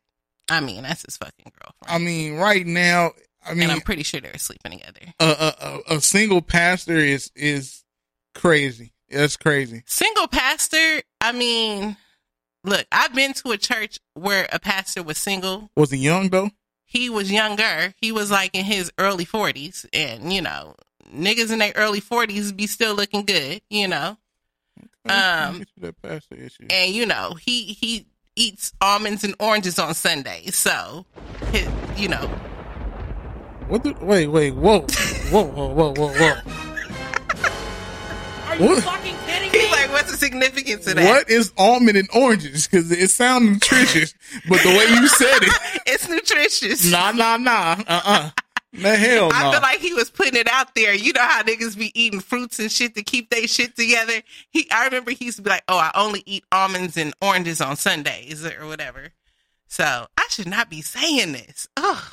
I 0.49 0.59
mean, 0.59 0.83
that's 0.83 1.03
his 1.03 1.15
fucking 1.15 1.51
girlfriend. 1.61 1.87
I 1.87 1.97
mean, 1.97 2.35
right 2.35 2.65
now, 2.65 3.11
I 3.45 3.53
mean, 3.53 3.63
and 3.63 3.71
I'm 3.71 3.81
pretty 3.81 4.03
sure 4.03 4.21
they're 4.21 4.37
sleeping 4.37 4.71
together. 4.73 5.13
a, 5.19 5.25
a, 5.25 5.55
a, 5.93 5.95
a 5.97 6.01
single 6.01 6.41
pastor 6.41 6.97
is 6.97 7.31
is 7.35 7.83
crazy. 8.33 8.93
That's 9.09 9.37
crazy. 9.37 9.83
Single 9.85 10.27
pastor, 10.27 11.01
I 11.21 11.31
mean, 11.31 11.95
look, 12.63 12.85
I've 12.91 13.13
been 13.13 13.33
to 13.33 13.51
a 13.51 13.57
church 13.57 13.99
where 14.13 14.47
a 14.51 14.59
pastor 14.59 15.03
was 15.03 15.17
single. 15.17 15.69
Was 15.75 15.91
he 15.91 15.99
young 15.99 16.29
though? 16.29 16.49
He 16.85 17.09
was 17.09 17.31
younger. 17.31 17.93
He 17.97 18.11
was 18.11 18.31
like 18.31 18.55
in 18.55 18.65
his 18.65 18.91
early 18.97 19.25
40s 19.25 19.85
and, 19.93 20.31
you 20.31 20.41
know, 20.41 20.75
niggas 21.13 21.51
in 21.51 21.59
their 21.59 21.73
early 21.75 21.99
forties 21.99 22.51
be 22.51 22.67
still 22.67 22.95
looking 22.95 23.25
good, 23.25 23.61
you 23.69 23.87
know. 23.87 24.17
Um, 25.07 25.63
that 25.77 26.01
pastor 26.01 26.35
issue. 26.35 26.65
and 26.71 26.91
you 26.91 27.05
know 27.05 27.35
he 27.35 27.61
he 27.65 28.07
eats 28.35 28.73
almonds 28.81 29.23
and 29.23 29.35
oranges 29.39 29.77
on 29.77 29.93
Sundays, 29.93 30.55
so 30.55 31.05
his, 31.51 31.69
you 31.95 32.09
know. 32.09 32.27
What? 33.67 33.83
The, 33.83 33.93
wait, 34.01 34.27
wait, 34.27 34.51
whoa, 34.51 34.81
whoa, 35.31 35.43
whoa, 35.45 35.67
whoa, 35.73 35.93
whoa, 35.93 36.13
whoa. 36.13 36.35
Are 38.47 38.55
you 38.57 38.65
What? 38.67 38.83
fucking 38.83 39.15
kidding 39.25 39.51
He's 39.51 39.63
me? 39.63 39.71
like, 39.71 39.91
what's 39.91 40.11
the 40.11 40.17
significance 40.17 40.87
of 40.87 40.95
that? 40.95 41.05
What 41.05 41.29
is 41.29 41.51
almond 41.57 41.97
and 41.97 42.07
oranges? 42.13 42.67
Because 42.67 42.91
it 42.91 43.09
sounds 43.09 43.49
nutritious, 43.49 44.13
but 44.47 44.61
the 44.61 44.69
way 44.69 44.85
you 45.01 45.07
said 45.07 45.39
it, 45.41 45.81
It's 45.87 46.07
nutritious. 46.07 46.89
nah, 46.91 47.11
nah, 47.11 47.37
nah, 47.37 47.75
uh, 47.87 48.01
uh 48.05 48.29
the 48.73 48.95
hell 48.95 49.29
no. 49.29 49.35
I 49.35 49.51
feel 49.53 49.61
like 49.61 49.79
he 49.79 49.93
was 49.93 50.09
putting 50.11 50.35
it 50.35 50.49
out 50.51 50.75
there. 50.75 50.93
You 50.93 51.13
know 51.13 51.21
how 51.21 51.43
niggas 51.43 51.77
be 51.77 51.91
eating 51.99 52.19
fruits 52.19 52.59
and 52.59 52.69
shit 52.71 52.93
to 52.95 53.03
keep 53.03 53.29
their 53.29 53.47
shit 53.47 53.75
together. 53.75 54.21
He, 54.51 54.69
I 54.69 54.83
remember 54.85 55.11
he 55.11 55.23
used 55.25 55.37
to 55.37 55.43
be 55.43 55.49
like, 55.49 55.63
"Oh, 55.69 55.77
I 55.77 55.91
only 55.95 56.23
eat 56.25 56.43
almonds 56.51 56.97
and 56.97 57.13
oranges 57.21 57.61
on 57.61 57.77
Sundays 57.77 58.45
or 58.45 58.65
whatever." 58.67 59.11
So 59.69 60.07
I 60.17 60.27
should 60.29 60.49
not 60.49 60.69
be 60.69 60.81
saying 60.81 61.31
this. 61.31 61.69
Ugh. 61.77 62.03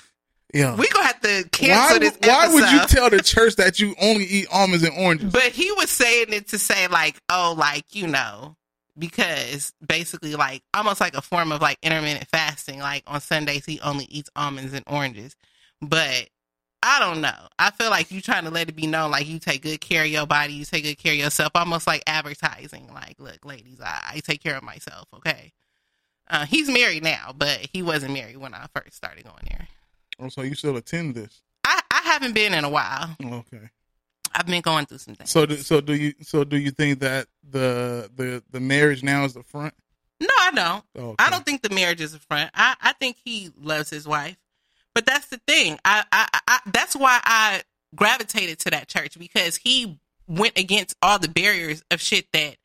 Yeah. 0.52 0.76
We 0.76 0.88
gonna 0.88 1.06
have 1.06 1.20
to 1.20 1.48
cancel 1.50 1.96
why, 1.96 1.98
this. 1.98 2.18
why 2.22 2.48
would 2.48 2.70
you 2.70 2.86
tell 2.86 3.10
the 3.10 3.20
church 3.20 3.56
that 3.56 3.80
you 3.80 3.94
only 4.00 4.24
eat 4.24 4.46
almonds 4.52 4.84
and 4.84 4.96
oranges? 4.96 5.32
But 5.32 5.52
he 5.52 5.70
was 5.72 5.90
saying 5.90 6.26
it 6.28 6.48
to 6.48 6.58
say 6.58 6.88
like, 6.88 7.20
oh, 7.28 7.54
like 7.56 7.94
you 7.94 8.06
know, 8.06 8.56
because 8.98 9.72
basically 9.86 10.34
like 10.34 10.62
almost 10.74 11.00
like 11.00 11.14
a 11.14 11.22
form 11.22 11.52
of 11.52 11.60
like 11.60 11.78
intermittent 11.82 12.28
fasting. 12.28 12.80
Like 12.80 13.04
on 13.06 13.20
Sundays 13.20 13.64
he 13.64 13.80
only 13.80 14.04
eats 14.06 14.30
almonds 14.36 14.74
and 14.74 14.84
oranges. 14.86 15.36
But 15.80 16.28
I 16.82 16.98
don't 16.98 17.20
know. 17.20 17.48
I 17.58 17.70
feel 17.70 17.90
like 17.90 18.10
you 18.10 18.20
trying 18.20 18.44
to 18.44 18.50
let 18.50 18.68
it 18.68 18.76
be 18.76 18.86
known 18.86 19.12
like 19.12 19.26
you 19.26 19.38
take 19.38 19.62
good 19.62 19.80
care 19.80 20.02
of 20.02 20.08
your 20.08 20.26
body, 20.26 20.54
you 20.54 20.64
take 20.64 20.82
good 20.82 20.98
care 20.98 21.12
of 21.12 21.18
yourself, 21.18 21.52
almost 21.54 21.86
like 21.86 22.02
advertising. 22.06 22.90
Like, 22.92 23.20
look, 23.20 23.44
ladies, 23.44 23.80
I, 23.80 24.14
I 24.14 24.20
take 24.20 24.42
care 24.42 24.56
of 24.56 24.64
myself. 24.64 25.06
Okay. 25.14 25.52
Uh, 26.28 26.44
he's 26.44 26.68
married 26.68 27.04
now, 27.04 27.32
but 27.36 27.68
he 27.72 27.82
wasn't 27.82 28.14
married 28.14 28.36
when 28.36 28.54
I 28.54 28.66
first 28.74 28.94
started 28.96 29.24
going 29.24 29.46
there. 29.48 29.68
Oh, 30.22 30.28
so 30.28 30.42
you 30.42 30.54
still 30.54 30.76
attend 30.76 31.14
this? 31.14 31.42
I, 31.64 31.80
I 31.90 32.00
haven't 32.04 32.34
been 32.34 32.54
in 32.54 32.64
a 32.64 32.68
while. 32.70 33.16
Okay. 33.22 33.70
I've 34.34 34.46
been 34.46 34.62
going 34.62 34.86
through 34.86 34.98
some 34.98 35.14
things. 35.14 35.30
So, 35.30 35.44
do, 35.44 35.56
so 35.56 35.80
do 35.80 35.94
you? 35.94 36.14
So, 36.22 36.44
do 36.44 36.56
you 36.56 36.70
think 36.70 37.00
that 37.00 37.26
the 37.48 38.10
the 38.14 38.42
the 38.50 38.60
marriage 38.60 39.02
now 39.02 39.24
is 39.24 39.34
the 39.34 39.42
front? 39.42 39.74
No, 40.20 40.28
I 40.40 40.50
don't. 40.52 40.84
Okay. 40.96 41.16
I 41.18 41.30
don't 41.30 41.44
think 41.44 41.62
the 41.62 41.74
marriage 41.74 42.00
is 42.00 42.14
a 42.14 42.18
front. 42.18 42.50
I, 42.54 42.76
I 42.80 42.92
think 42.94 43.16
he 43.22 43.50
loves 43.60 43.90
his 43.90 44.06
wife. 44.06 44.36
But 44.94 45.06
that's 45.06 45.28
the 45.28 45.40
thing. 45.46 45.78
I, 45.84 46.04
I, 46.12 46.28
I 46.46 46.60
that's 46.72 46.94
why 46.94 47.20
I 47.24 47.62
gravitated 47.94 48.58
to 48.60 48.70
that 48.70 48.88
church 48.88 49.18
because 49.18 49.56
he 49.56 49.98
went 50.26 50.56
against 50.56 50.96
all 51.02 51.18
the 51.18 51.28
barriers 51.28 51.82
of 51.90 52.00
shit 52.00 52.26
that 52.32 52.56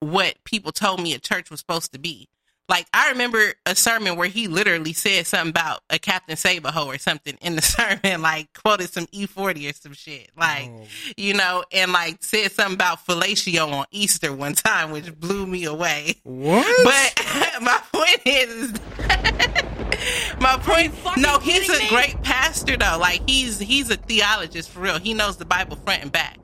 what 0.00 0.36
people 0.44 0.72
told 0.72 1.02
me 1.02 1.14
a 1.14 1.18
church 1.18 1.50
was 1.50 1.60
supposed 1.60 1.92
to 1.92 1.98
be. 1.98 2.28
Like 2.68 2.86
I 2.94 3.10
remember 3.10 3.52
a 3.66 3.74
sermon 3.74 4.16
where 4.16 4.28
he 4.28 4.48
literally 4.48 4.94
said 4.94 5.26
something 5.26 5.50
about 5.50 5.80
a 5.90 5.98
Captain 5.98 6.36
Save-a-Hoe 6.36 6.86
or 6.86 6.98
something 6.98 7.36
in 7.42 7.56
the 7.56 7.62
sermon, 7.62 8.22
like 8.22 8.48
quoted 8.54 8.90
some 8.90 9.06
E 9.12 9.26
forty 9.26 9.68
or 9.68 9.72
some 9.74 9.92
shit, 9.92 10.30
like 10.36 10.70
you 11.16 11.34
know, 11.34 11.64
and 11.72 11.92
like 11.92 12.22
said 12.22 12.52
something 12.52 12.74
about 12.74 13.06
fellatio 13.06 13.70
on 13.70 13.84
Easter 13.90 14.32
one 14.32 14.54
time, 14.54 14.92
which 14.92 15.14
blew 15.20 15.46
me 15.46 15.64
away. 15.64 16.14
What? 16.22 16.66
But 16.84 17.24
my 17.60 17.80
point 17.92 18.20
is, 18.24 18.72
my 20.40 20.56
point. 20.62 20.94
No, 21.18 21.38
he's 21.40 21.68
a 21.68 21.88
great 21.88 22.22
pastor 22.22 22.78
though. 22.78 22.96
Like 22.98 23.28
he's 23.28 23.58
he's 23.58 23.90
a 23.90 23.96
theologist 23.96 24.70
for 24.70 24.80
real. 24.80 24.98
He 24.98 25.12
knows 25.12 25.36
the 25.36 25.44
Bible 25.44 25.76
front 25.76 26.02
and 26.02 26.12
back. 26.12 26.38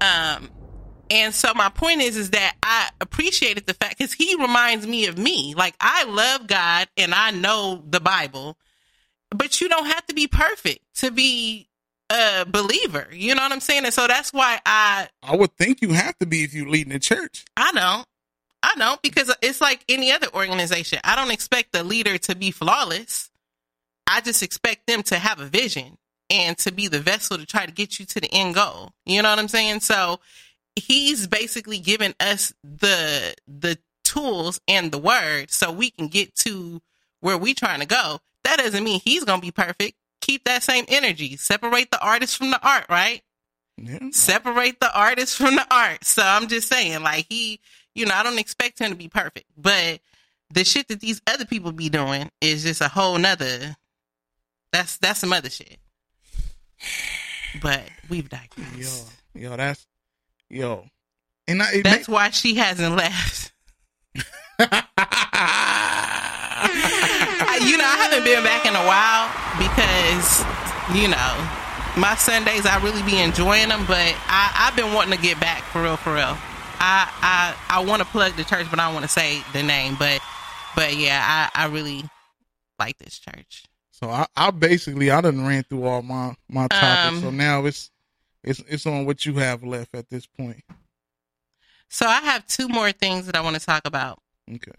Um, 0.00 0.50
and 1.10 1.34
so 1.34 1.52
my 1.54 1.68
point 1.68 2.02
is, 2.02 2.16
is 2.16 2.30
that 2.30 2.56
I 2.62 2.88
appreciated 3.00 3.66
the 3.66 3.74
fact 3.74 3.98
because 3.98 4.12
he 4.12 4.34
reminds 4.36 4.86
me 4.86 5.06
of 5.06 5.18
me. 5.18 5.54
Like 5.54 5.74
I 5.80 6.04
love 6.04 6.46
God 6.46 6.88
and 6.96 7.14
I 7.14 7.30
know 7.30 7.82
the 7.88 8.00
Bible, 8.00 8.56
but 9.30 9.60
you 9.60 9.68
don't 9.68 9.86
have 9.86 10.06
to 10.06 10.14
be 10.14 10.26
perfect 10.26 10.80
to 10.96 11.10
be 11.10 11.68
a 12.10 12.44
believer. 12.46 13.08
You 13.12 13.34
know 13.34 13.42
what 13.42 13.52
I'm 13.52 13.60
saying? 13.60 13.84
And 13.84 13.94
so 13.94 14.06
that's 14.06 14.32
why 14.32 14.60
I 14.64 15.08
I 15.22 15.36
would 15.36 15.56
think 15.56 15.82
you 15.82 15.92
have 15.92 16.16
to 16.18 16.26
be 16.26 16.44
if 16.44 16.54
you 16.54 16.68
lead 16.68 16.86
in 16.86 16.92
the 16.92 16.98
church. 16.98 17.44
I 17.56 17.72
don't. 17.72 18.06
I 18.62 18.74
don't 18.76 19.00
because 19.02 19.32
it's 19.42 19.60
like 19.60 19.84
any 19.88 20.10
other 20.10 20.28
organization. 20.34 20.98
I 21.04 21.14
don't 21.14 21.30
expect 21.30 21.72
the 21.72 21.84
leader 21.84 22.18
to 22.18 22.34
be 22.34 22.50
flawless. 22.50 23.30
I 24.06 24.20
just 24.20 24.42
expect 24.42 24.86
them 24.86 25.02
to 25.04 25.18
have 25.18 25.40
a 25.40 25.46
vision 25.46 25.98
and 26.30 26.56
to 26.58 26.72
be 26.72 26.88
the 26.88 27.00
vessel 27.00 27.38
to 27.38 27.46
try 27.46 27.66
to 27.66 27.72
get 27.72 27.98
you 27.98 28.06
to 28.06 28.20
the 28.20 28.32
end 28.32 28.54
goal. 28.54 28.92
You 29.04 29.22
know 29.22 29.30
what 29.30 29.38
I'm 29.38 29.48
saying? 29.48 29.80
So 29.80 30.20
he's 30.76 31.26
basically 31.26 31.78
giving 31.78 32.14
us 32.20 32.52
the 32.62 33.34
the 33.48 33.78
tools 34.04 34.60
and 34.68 34.92
the 34.92 34.98
word 34.98 35.50
so 35.50 35.72
we 35.72 35.90
can 35.90 36.08
get 36.08 36.34
to 36.36 36.80
where 37.20 37.36
we 37.36 37.54
trying 37.54 37.80
to 37.80 37.86
go. 37.86 38.20
That 38.44 38.58
doesn't 38.58 38.84
mean 38.84 39.00
he's 39.04 39.24
to 39.24 39.38
be 39.38 39.50
perfect. 39.50 39.96
Keep 40.20 40.44
that 40.44 40.62
same 40.62 40.84
energy. 40.88 41.36
Separate 41.36 41.90
the 41.90 42.00
artist 42.00 42.36
from 42.36 42.50
the 42.50 42.60
art, 42.66 42.86
right? 42.88 43.22
Separate 44.12 44.80
the 44.80 44.96
artist 44.98 45.36
from 45.36 45.56
the 45.56 45.66
art. 45.70 46.04
So 46.04 46.22
I'm 46.22 46.48
just 46.48 46.68
saying, 46.68 47.02
like 47.02 47.26
he, 47.28 47.60
you 47.94 48.06
know, 48.06 48.14
I 48.14 48.22
don't 48.22 48.38
expect 48.38 48.78
him 48.78 48.90
to 48.90 48.96
be 48.96 49.08
perfect, 49.08 49.46
but 49.56 50.00
the 50.50 50.64
shit 50.64 50.88
that 50.88 51.00
these 51.00 51.20
other 51.26 51.44
people 51.44 51.72
be 51.72 51.88
doing 51.88 52.30
is 52.40 52.62
just 52.62 52.80
a 52.80 52.88
whole 52.88 53.18
nother. 53.18 53.76
That's 54.72 54.96
that's 54.98 55.20
some 55.20 55.32
other 55.32 55.50
shit. 55.50 55.78
But 57.60 57.82
we've 58.08 58.28
digressed. 58.28 59.12
Yo, 59.34 59.50
yo, 59.50 59.56
that's 59.56 59.86
yo, 60.50 60.84
and 61.48 61.62
I, 61.62 61.82
That's 61.82 62.08
why 62.08 62.30
she 62.30 62.54
hasn't 62.54 62.96
left. 62.96 63.52
You 67.66 67.76
know, 67.78 67.84
I 67.84 67.96
haven't 67.96 68.24
been 68.24 68.44
back 68.44 68.66
in 68.66 68.76
a 68.76 68.84
while 68.84 69.26
because, 69.58 70.44
you 70.94 71.08
know, 71.08 71.32
my 71.96 72.14
Sundays 72.14 72.66
I 72.66 72.78
really 72.84 73.02
be 73.02 73.18
enjoying 73.18 73.68
them, 73.68 73.84
but 73.86 74.14
I, 74.28 74.68
I've 74.68 74.76
been 74.76 74.92
wanting 74.92 75.16
to 75.16 75.22
get 75.22 75.40
back 75.40 75.62
for 75.64 75.82
real, 75.82 75.96
for 75.96 76.14
real. 76.14 76.36
I 76.78 77.10
I, 77.22 77.56
I 77.68 77.84
want 77.84 78.02
to 78.02 78.08
plug 78.08 78.36
the 78.36 78.44
church, 78.44 78.66
but 78.70 78.78
I 78.78 78.84
don't 78.86 78.94
want 78.94 79.04
to 79.06 79.10
say 79.10 79.42
the 79.52 79.62
name. 79.62 79.96
But 79.98 80.20
but 80.74 80.96
yeah, 80.96 81.50
I, 81.54 81.64
I 81.64 81.66
really 81.68 82.04
like 82.78 82.98
this 82.98 83.18
church. 83.18 83.64
So 83.90 84.10
I, 84.10 84.26
I 84.36 84.50
basically 84.50 85.10
I 85.10 85.20
done 85.22 85.44
ran 85.44 85.62
through 85.62 85.84
all 85.84 86.02
my 86.02 86.36
my 86.48 86.68
topics. 86.68 87.16
Um, 87.16 87.20
so 87.22 87.30
now 87.30 87.64
it's 87.64 87.90
it's 88.46 88.62
it's 88.68 88.86
on 88.86 89.04
what 89.04 89.26
you 89.26 89.34
have 89.34 89.64
left 89.64 89.94
at 89.94 90.08
this 90.08 90.26
point. 90.26 90.62
So 91.88 92.06
I 92.06 92.20
have 92.20 92.46
two 92.46 92.68
more 92.68 92.92
things 92.92 93.26
that 93.26 93.36
I 93.36 93.40
want 93.40 93.56
to 93.56 93.64
talk 93.64 93.86
about. 93.86 94.20
Okay. 94.50 94.72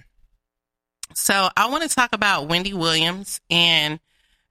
So 1.14 1.50
I 1.56 1.70
want 1.70 1.84
to 1.84 1.94
talk 1.94 2.14
about 2.14 2.48
Wendy 2.48 2.74
Williams, 2.74 3.40
and 3.50 4.00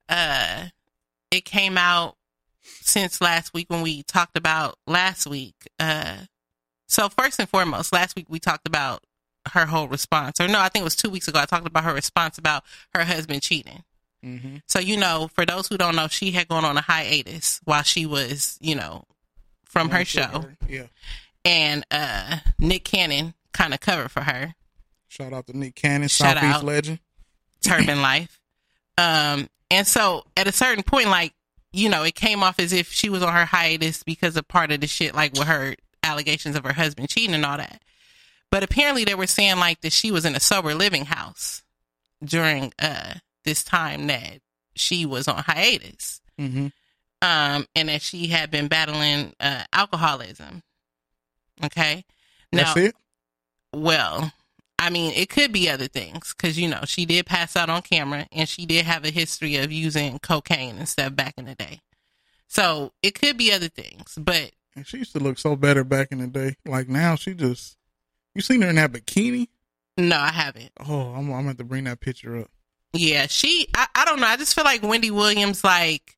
uh, 0.08 0.66
it 1.30 1.44
came 1.44 1.76
out 1.76 2.16
since 2.62 3.20
last 3.20 3.52
week 3.52 3.68
when 3.68 3.82
we 3.82 4.02
talked 4.02 4.36
about 4.36 4.78
last 4.86 5.26
week. 5.26 5.54
Uh, 5.78 6.16
so 6.86 7.08
first 7.08 7.38
and 7.38 7.48
foremost, 7.48 7.92
last 7.92 8.16
week 8.16 8.26
we 8.28 8.38
talked 8.38 8.66
about 8.66 9.04
her 9.52 9.66
whole 9.66 9.88
response, 9.88 10.40
or 10.40 10.48
no, 10.48 10.60
I 10.60 10.68
think 10.68 10.82
it 10.82 10.84
was 10.84 10.96
two 10.96 11.10
weeks 11.10 11.28
ago. 11.28 11.38
I 11.38 11.46
talked 11.46 11.66
about 11.66 11.84
her 11.84 11.94
response 11.94 12.38
about 12.38 12.64
her 12.94 13.04
husband 13.04 13.42
cheating. 13.42 13.84
Mm-hmm. 14.24 14.56
So 14.66 14.78
you 14.78 14.96
know, 14.96 15.28
for 15.34 15.46
those 15.46 15.68
who 15.68 15.76
don't 15.78 15.96
know, 15.96 16.08
she 16.08 16.30
had 16.32 16.48
gone 16.48 16.64
on 16.64 16.76
a 16.76 16.80
hiatus 16.80 17.60
while 17.64 17.82
she 17.82 18.06
was, 18.06 18.58
you 18.60 18.74
know, 18.74 19.04
from 19.64 19.90
her 19.90 20.04
show, 20.04 20.46
Yeah. 20.68 20.86
and 21.44 21.84
uh, 21.90 22.38
Nick 22.58 22.84
Cannon 22.84 23.34
kind 23.52 23.74
of 23.74 23.80
covered 23.80 24.10
for 24.10 24.22
her. 24.22 24.54
Shout 25.08 25.32
out 25.32 25.46
to 25.46 25.56
Nick 25.56 25.74
Cannon, 25.74 26.08
Shout 26.08 26.34
Southeast 26.36 26.56
out. 26.58 26.64
legend. 26.64 26.98
Turban 27.62 28.00
Life. 28.02 28.40
Um, 28.98 29.48
and 29.70 29.86
so 29.86 30.24
at 30.36 30.46
a 30.46 30.52
certain 30.52 30.82
point, 30.82 31.08
like, 31.08 31.32
you 31.72 31.88
know, 31.88 32.02
it 32.04 32.14
came 32.14 32.42
off 32.42 32.58
as 32.58 32.72
if 32.72 32.90
she 32.92 33.08
was 33.10 33.22
on 33.22 33.32
her 33.32 33.44
hiatus 33.44 34.02
because 34.02 34.36
of 34.36 34.46
part 34.48 34.72
of 34.72 34.80
the 34.80 34.86
shit, 34.86 35.14
like 35.14 35.32
with 35.34 35.46
her 35.48 35.74
allegations 36.02 36.56
of 36.56 36.64
her 36.64 36.72
husband 36.72 37.08
cheating 37.08 37.34
and 37.34 37.44
all 37.44 37.56
that. 37.58 37.82
But 38.50 38.62
apparently 38.62 39.04
they 39.04 39.14
were 39.14 39.26
saying 39.26 39.58
like 39.58 39.80
that 39.82 39.92
she 39.92 40.10
was 40.10 40.24
in 40.24 40.34
a 40.36 40.40
sober 40.40 40.74
living 40.74 41.04
house 41.06 41.62
during 42.24 42.72
uh 42.78 43.14
this 43.46 43.64
time 43.64 44.08
that 44.08 44.40
she 44.74 45.06
was 45.06 45.26
on 45.26 45.42
hiatus. 45.42 46.20
Mm-hmm. 46.38 46.66
Um, 47.22 47.66
and 47.74 47.88
that 47.88 48.02
she 48.02 48.26
had 48.26 48.50
been 48.50 48.68
battling 48.68 49.32
uh 49.40 49.62
alcoholism. 49.72 50.62
Okay. 51.64 52.04
That's 52.52 52.76
it. 52.76 52.94
Well, 53.72 54.32
I 54.78 54.90
mean, 54.90 55.12
it 55.14 55.30
could 55.30 55.52
be 55.52 55.70
other 55.70 55.88
things 55.88 56.34
because 56.36 56.58
you 56.58 56.68
know 56.68 56.80
she 56.84 57.06
did 57.06 57.26
pass 57.26 57.56
out 57.56 57.70
on 57.70 57.82
camera, 57.82 58.26
and 58.30 58.48
she 58.48 58.66
did 58.66 58.84
have 58.84 59.04
a 59.04 59.10
history 59.10 59.56
of 59.56 59.72
using 59.72 60.18
cocaine 60.18 60.76
and 60.76 60.88
stuff 60.88 61.16
back 61.16 61.34
in 61.38 61.46
the 61.46 61.54
day. 61.54 61.80
So 62.48 62.92
it 63.02 63.18
could 63.18 63.36
be 63.36 63.52
other 63.52 63.68
things, 63.68 64.16
but 64.20 64.52
And 64.76 64.86
she 64.86 64.98
used 64.98 65.12
to 65.12 65.18
look 65.18 65.38
so 65.38 65.56
better 65.56 65.82
back 65.84 66.08
in 66.12 66.18
the 66.18 66.26
day. 66.26 66.56
Like 66.66 66.88
now, 66.88 67.16
she 67.16 67.34
just 67.34 67.76
you 68.34 68.42
seen 68.42 68.62
her 68.62 68.68
in 68.68 68.76
that 68.76 68.92
bikini. 68.92 69.48
no, 69.96 70.16
I 70.16 70.28
haven't. 70.32 70.70
Oh, 70.86 71.08
I'm 71.14 71.20
I'm 71.20 71.30
gonna 71.30 71.48
have 71.48 71.56
to 71.56 71.64
bring 71.64 71.84
that 71.84 72.00
picture 72.00 72.36
up. 72.38 72.50
Yeah, 72.96 73.26
she. 73.26 73.68
I, 73.74 73.86
I 73.94 74.04
don't 74.04 74.20
know. 74.20 74.26
I 74.26 74.36
just 74.36 74.54
feel 74.54 74.64
like 74.64 74.82
Wendy 74.82 75.10
Williams, 75.10 75.64
like 75.64 76.16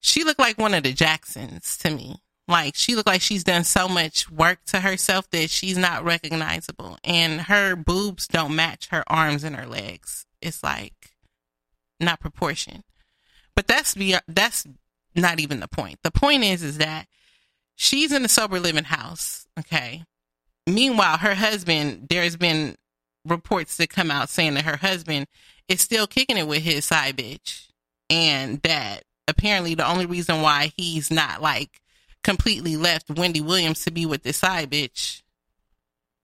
she 0.00 0.24
looked 0.24 0.40
like 0.40 0.58
one 0.58 0.74
of 0.74 0.82
the 0.82 0.92
Jacksons 0.92 1.76
to 1.78 1.90
me. 1.90 2.16
Like 2.48 2.74
she 2.74 2.94
looked 2.94 3.06
like 3.06 3.22
she's 3.22 3.44
done 3.44 3.64
so 3.64 3.88
much 3.88 4.30
work 4.30 4.64
to 4.66 4.80
herself 4.80 5.30
that 5.30 5.50
she's 5.50 5.78
not 5.78 6.04
recognizable, 6.04 6.98
and 7.04 7.42
her 7.42 7.76
boobs 7.76 8.26
don't 8.26 8.56
match 8.56 8.88
her 8.88 9.04
arms 9.06 9.44
and 9.44 9.56
her 9.56 9.66
legs. 9.66 10.26
It's 10.40 10.62
like 10.62 11.14
not 12.00 12.20
proportion. 12.20 12.82
But 13.54 13.66
that's 13.66 13.94
be 13.94 14.16
that's 14.28 14.66
not 15.14 15.40
even 15.40 15.60
the 15.60 15.68
point. 15.68 15.98
The 16.02 16.10
point 16.10 16.42
is 16.42 16.62
is 16.62 16.78
that 16.78 17.06
she's 17.76 18.12
in 18.12 18.24
a 18.24 18.28
sober 18.28 18.60
living 18.60 18.84
house. 18.84 19.46
Okay. 19.58 20.04
Meanwhile, 20.66 21.18
her 21.18 21.34
husband, 21.34 22.08
there's 22.08 22.36
been 22.36 22.76
reports 23.24 23.76
that 23.76 23.90
come 23.90 24.10
out 24.10 24.28
saying 24.28 24.54
that 24.54 24.64
her 24.64 24.76
husband 24.76 25.26
is 25.68 25.80
still 25.80 26.06
kicking 26.06 26.36
it 26.36 26.46
with 26.46 26.62
his 26.62 26.84
side 26.84 27.16
bitch, 27.16 27.68
and 28.10 28.60
that 28.62 29.04
apparently 29.28 29.74
the 29.74 29.88
only 29.88 30.06
reason 30.06 30.42
why 30.42 30.72
he's 30.76 31.10
not 31.10 31.40
like 31.42 31.80
completely 32.22 32.76
left 32.76 33.10
Wendy 33.10 33.40
Williams 33.40 33.84
to 33.84 33.90
be 33.90 34.06
with 34.06 34.22
this 34.22 34.38
side 34.38 34.70
bitch. 34.70 35.22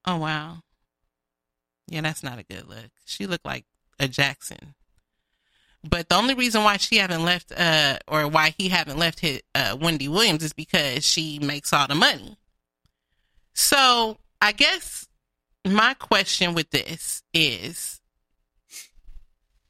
Oh 0.04 0.18
wow. 0.18 0.58
Yeah, 1.88 2.02
that's 2.02 2.22
not 2.22 2.38
a 2.38 2.42
good 2.42 2.68
look. 2.68 2.90
She 3.06 3.26
looked 3.26 3.46
like 3.46 3.64
a 3.98 4.08
Jackson. 4.08 4.74
But 5.88 6.08
the 6.08 6.16
only 6.16 6.34
reason 6.34 6.64
why 6.64 6.76
she 6.76 6.96
haven't 6.96 7.24
left, 7.24 7.52
uh, 7.56 7.98
or 8.06 8.26
why 8.28 8.54
he 8.58 8.68
haven't 8.68 8.98
left 8.98 9.20
his, 9.20 9.42
uh, 9.54 9.76
Wendy 9.80 10.08
Williams 10.08 10.42
is 10.42 10.52
because 10.52 11.06
she 11.06 11.38
makes 11.38 11.72
all 11.72 11.86
the 11.86 11.94
money. 11.94 12.36
So 13.54 14.18
I 14.40 14.52
guess 14.52 15.08
my 15.66 15.94
question 15.94 16.54
with 16.54 16.70
this 16.70 17.22
is 17.32 17.97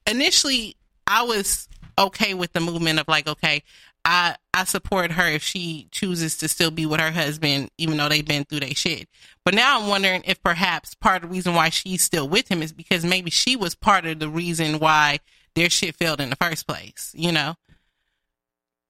initially 0.09 0.77
I 1.07 1.23
was 1.23 1.69
okay 1.99 2.35
with 2.35 2.53
the 2.53 2.61
movement 2.61 3.01
of 3.01 3.09
like, 3.09 3.29
okay, 3.29 3.63
I 4.05 4.37
I 4.55 4.65
support 4.65 5.13
her 5.13 5.27
if 5.27 5.43
she 5.43 5.89
chooses 5.91 6.37
to 6.39 6.49
still 6.49 6.71
be 6.71 6.87
with 6.87 7.01
her 7.01 7.11
husband, 7.11 7.71
even 7.79 7.97
though 7.97 8.09
they've 8.09 8.25
been 8.25 8.45
through 8.45 8.61
their 8.61 8.75
shit. 8.75 9.09
But 9.45 9.55
now 9.55 9.81
I'm 9.81 9.89
wondering 9.89 10.23
if 10.27 10.43
perhaps 10.43 10.95
part 10.95 11.23
of 11.23 11.31
the 11.31 11.35
reason 11.35 11.55
why 11.55 11.69
she's 11.69 12.03
still 12.03 12.29
with 12.29 12.49
him 12.49 12.63
is 12.63 12.73
because 12.73 13.05
maybe 13.05 13.31
she 13.31 13.57
was 13.57 13.75
part 13.75 14.07
of 14.07 14.19
the 14.19 14.29
reason 14.29 14.79
why 14.79 15.19
their 15.55 15.71
shit 15.71 15.97
failed 15.97 16.21
in 16.21 16.31
the 16.31 16.37
first 16.37 16.67
place. 16.67 17.13
You 17.17 17.33
know, 17.33 17.55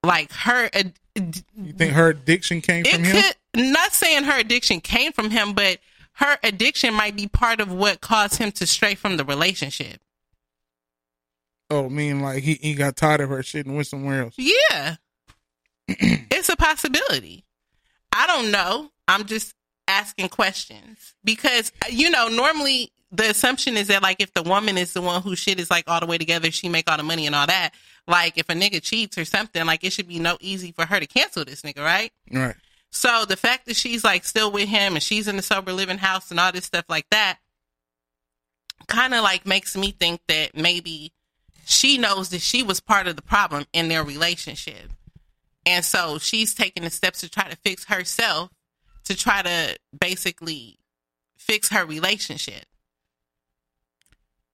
like 0.04 0.32
her. 0.32 0.70
Uh, 0.74 0.84
you 1.16 1.72
think 1.72 1.94
her 1.94 2.10
addiction 2.10 2.60
came 2.60 2.84
from 2.84 3.02
him? 3.02 3.22
Could, 3.22 3.72
not 3.72 3.92
saying 3.92 4.24
her 4.24 4.38
addiction 4.38 4.80
came 4.80 5.12
from 5.12 5.30
him, 5.30 5.52
but 5.52 5.78
her 6.12 6.38
addiction 6.42 6.94
might 6.94 7.16
be 7.16 7.26
part 7.26 7.60
of 7.60 7.72
what 7.72 8.00
caused 8.00 8.36
him 8.36 8.52
to 8.52 8.66
stray 8.66 8.94
from 8.94 9.16
the 9.16 9.24
relationship. 9.24 10.00
Oh, 11.70 11.88
mean 11.88 12.20
like 12.20 12.42
he, 12.42 12.54
he 12.54 12.74
got 12.74 12.96
tired 12.96 13.20
of 13.20 13.28
her 13.30 13.42
shit 13.42 13.66
and 13.66 13.74
went 13.74 13.86
somewhere 13.86 14.22
else. 14.22 14.34
Yeah. 14.38 14.96
it's 15.88 16.48
a 16.48 16.56
possibility. 16.56 17.44
I 18.12 18.26
don't 18.26 18.50
know. 18.50 18.90
I'm 19.06 19.26
just 19.26 19.54
asking 19.86 20.28
questions 20.30 21.14
because 21.24 21.72
uh, 21.84 21.88
you 21.90 22.10
know, 22.10 22.28
normally 22.28 22.92
the 23.10 23.30
assumption 23.30 23.76
is 23.76 23.88
that 23.88 24.02
like 24.02 24.20
if 24.20 24.32
the 24.34 24.42
woman 24.42 24.78
is 24.78 24.92
the 24.92 25.02
one 25.02 25.22
who 25.22 25.36
shit 25.36 25.60
is 25.60 25.70
like 25.70 25.84
all 25.88 26.00
the 26.00 26.06
way 26.06 26.18
together, 26.18 26.50
she 26.50 26.68
make 26.68 26.90
all 26.90 26.96
the 26.96 27.02
money 27.02 27.26
and 27.26 27.34
all 27.34 27.46
that. 27.46 27.72
Like 28.06 28.38
if 28.38 28.48
a 28.48 28.54
nigga 28.54 28.82
cheats 28.82 29.18
or 29.18 29.24
something, 29.24 29.64
like 29.66 29.84
it 29.84 29.92
should 29.92 30.08
be 30.08 30.18
no 30.18 30.38
easy 30.40 30.72
for 30.72 30.86
her 30.86 30.98
to 30.98 31.06
cancel 31.06 31.44
this 31.44 31.62
nigga, 31.62 31.84
right? 31.84 32.12
Right. 32.32 32.56
So 32.90 33.26
the 33.26 33.36
fact 33.36 33.66
that 33.66 33.76
she's 33.76 34.04
like 34.04 34.24
still 34.24 34.50
with 34.50 34.68
him 34.68 34.94
and 34.94 35.02
she's 35.02 35.28
in 35.28 35.36
the 35.36 35.42
sober 35.42 35.72
living 35.72 35.98
house 35.98 36.30
and 36.30 36.40
all 36.40 36.52
this 36.52 36.64
stuff 36.64 36.86
like 36.88 37.08
that 37.10 37.38
kind 38.86 39.12
of 39.14 39.22
like 39.22 39.46
makes 39.46 39.76
me 39.76 39.90
think 39.90 40.20
that 40.28 40.56
maybe 40.56 41.12
she 41.68 41.98
knows 41.98 42.30
that 42.30 42.40
she 42.40 42.62
was 42.62 42.80
part 42.80 43.06
of 43.06 43.14
the 43.14 43.20
problem 43.20 43.66
in 43.74 43.88
their 43.88 44.02
relationship. 44.02 44.90
And 45.66 45.84
so 45.84 46.16
she's 46.16 46.54
taking 46.54 46.82
the 46.82 46.88
steps 46.88 47.20
to 47.20 47.28
try 47.28 47.46
to 47.46 47.56
fix 47.56 47.84
herself 47.84 48.50
to 49.04 49.14
try 49.14 49.42
to 49.42 49.76
basically 49.98 50.78
fix 51.36 51.68
her 51.68 51.84
relationship. 51.84 52.64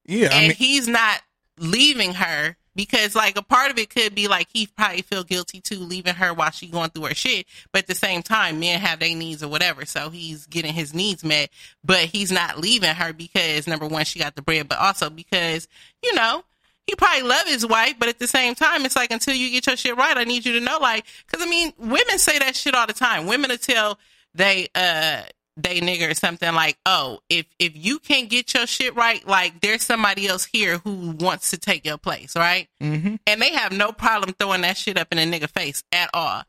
Yeah. 0.05 0.31
I 0.33 0.35
and 0.39 0.49
mean- 0.49 0.57
he's 0.57 0.89
not 0.89 1.21
leaving 1.57 2.15
her 2.15 2.57
because 2.75 3.15
like 3.15 3.39
a 3.39 3.43
part 3.43 3.71
of 3.71 3.79
it 3.79 3.91
could 3.91 4.17
be 4.17 4.27
like 4.27 4.49
he 4.53 4.67
probably 4.67 5.03
feel 5.03 5.23
guilty 5.23 5.61
too 5.61 5.79
leaving 5.79 6.15
her 6.15 6.35
while 6.35 6.51
she 6.51 6.67
going 6.67 6.91
through 6.91 7.05
her 7.05 7.15
shit 7.15 7.47
but 7.71 7.83
at 7.83 7.87
the 7.87 7.95
same 7.95 8.21
time 8.21 8.59
men 8.59 8.81
have 8.81 8.99
their 8.99 9.15
needs 9.15 9.41
or 9.41 9.47
whatever 9.47 9.85
so 9.85 10.11
he's 10.11 10.47
getting 10.47 10.73
his 10.73 10.93
needs 10.93 11.23
met 11.23 11.49
but 11.85 12.01
he's 12.01 12.33
not 12.33 12.59
leaving 12.59 12.93
her 12.93 13.13
because 13.13 13.69
number 13.69 13.87
one 13.87 14.05
she 14.05 14.19
got 14.19 14.35
the 14.35 14.43
bread 14.43 14.67
but 14.67 14.81
also 14.81 15.09
because 15.09 15.69
you 16.03 16.13
know 16.17 16.43
he 16.87 16.95
probably 16.95 17.23
love 17.23 17.47
his 17.47 17.67
wife, 17.67 17.95
but 17.99 18.09
at 18.09 18.19
the 18.19 18.27
same 18.27 18.55
time, 18.55 18.85
it's 18.85 18.97
like 18.97 19.11
until 19.11 19.35
you 19.35 19.51
get 19.51 19.67
your 19.67 19.77
shit 19.77 19.97
right, 19.97 20.17
I 20.17 20.25
need 20.25 20.45
you 20.45 20.53
to 20.59 20.61
know, 20.61 20.79
like, 20.81 21.05
because 21.27 21.45
I 21.45 21.49
mean, 21.49 21.73
women 21.79 22.19
say 22.19 22.39
that 22.39 22.57
shit 22.57 22.75
all 22.75 22.87
the 22.87 22.93
time. 22.93 23.27
Women 23.27 23.51
will 23.51 23.59
tell 23.59 23.99
they 24.35 24.69
uh 24.75 25.23
they 25.57 25.81
nigger 25.81 26.11
or 26.11 26.15
something 26.15 26.53
like, 26.53 26.79
oh, 26.85 27.21
if 27.29 27.47
if 27.59 27.73
you 27.77 27.99
can't 27.99 28.29
get 28.29 28.53
your 28.55 28.67
shit 28.67 28.95
right, 28.97 29.27
like 29.27 29.61
there's 29.61 29.83
somebody 29.83 30.27
else 30.27 30.45
here 30.45 30.79
who 30.79 31.15
wants 31.19 31.51
to 31.51 31.59
take 31.59 31.87
your 31.87 31.99
place, 31.99 32.37
right? 32.37 32.69
Mm-hmm. 32.83 33.17
And 33.27 33.41
they 33.41 33.53
have 33.53 33.73
no 33.73 33.93
problem 33.93 34.35
throwing 34.39 34.63
that 34.63 34.77
shit 34.77 34.99
up 34.99 35.09
in 35.13 35.19
a 35.19 35.23
nigga 35.23 35.49
face 35.49 35.85
at 35.93 36.11
all. 36.13 36.43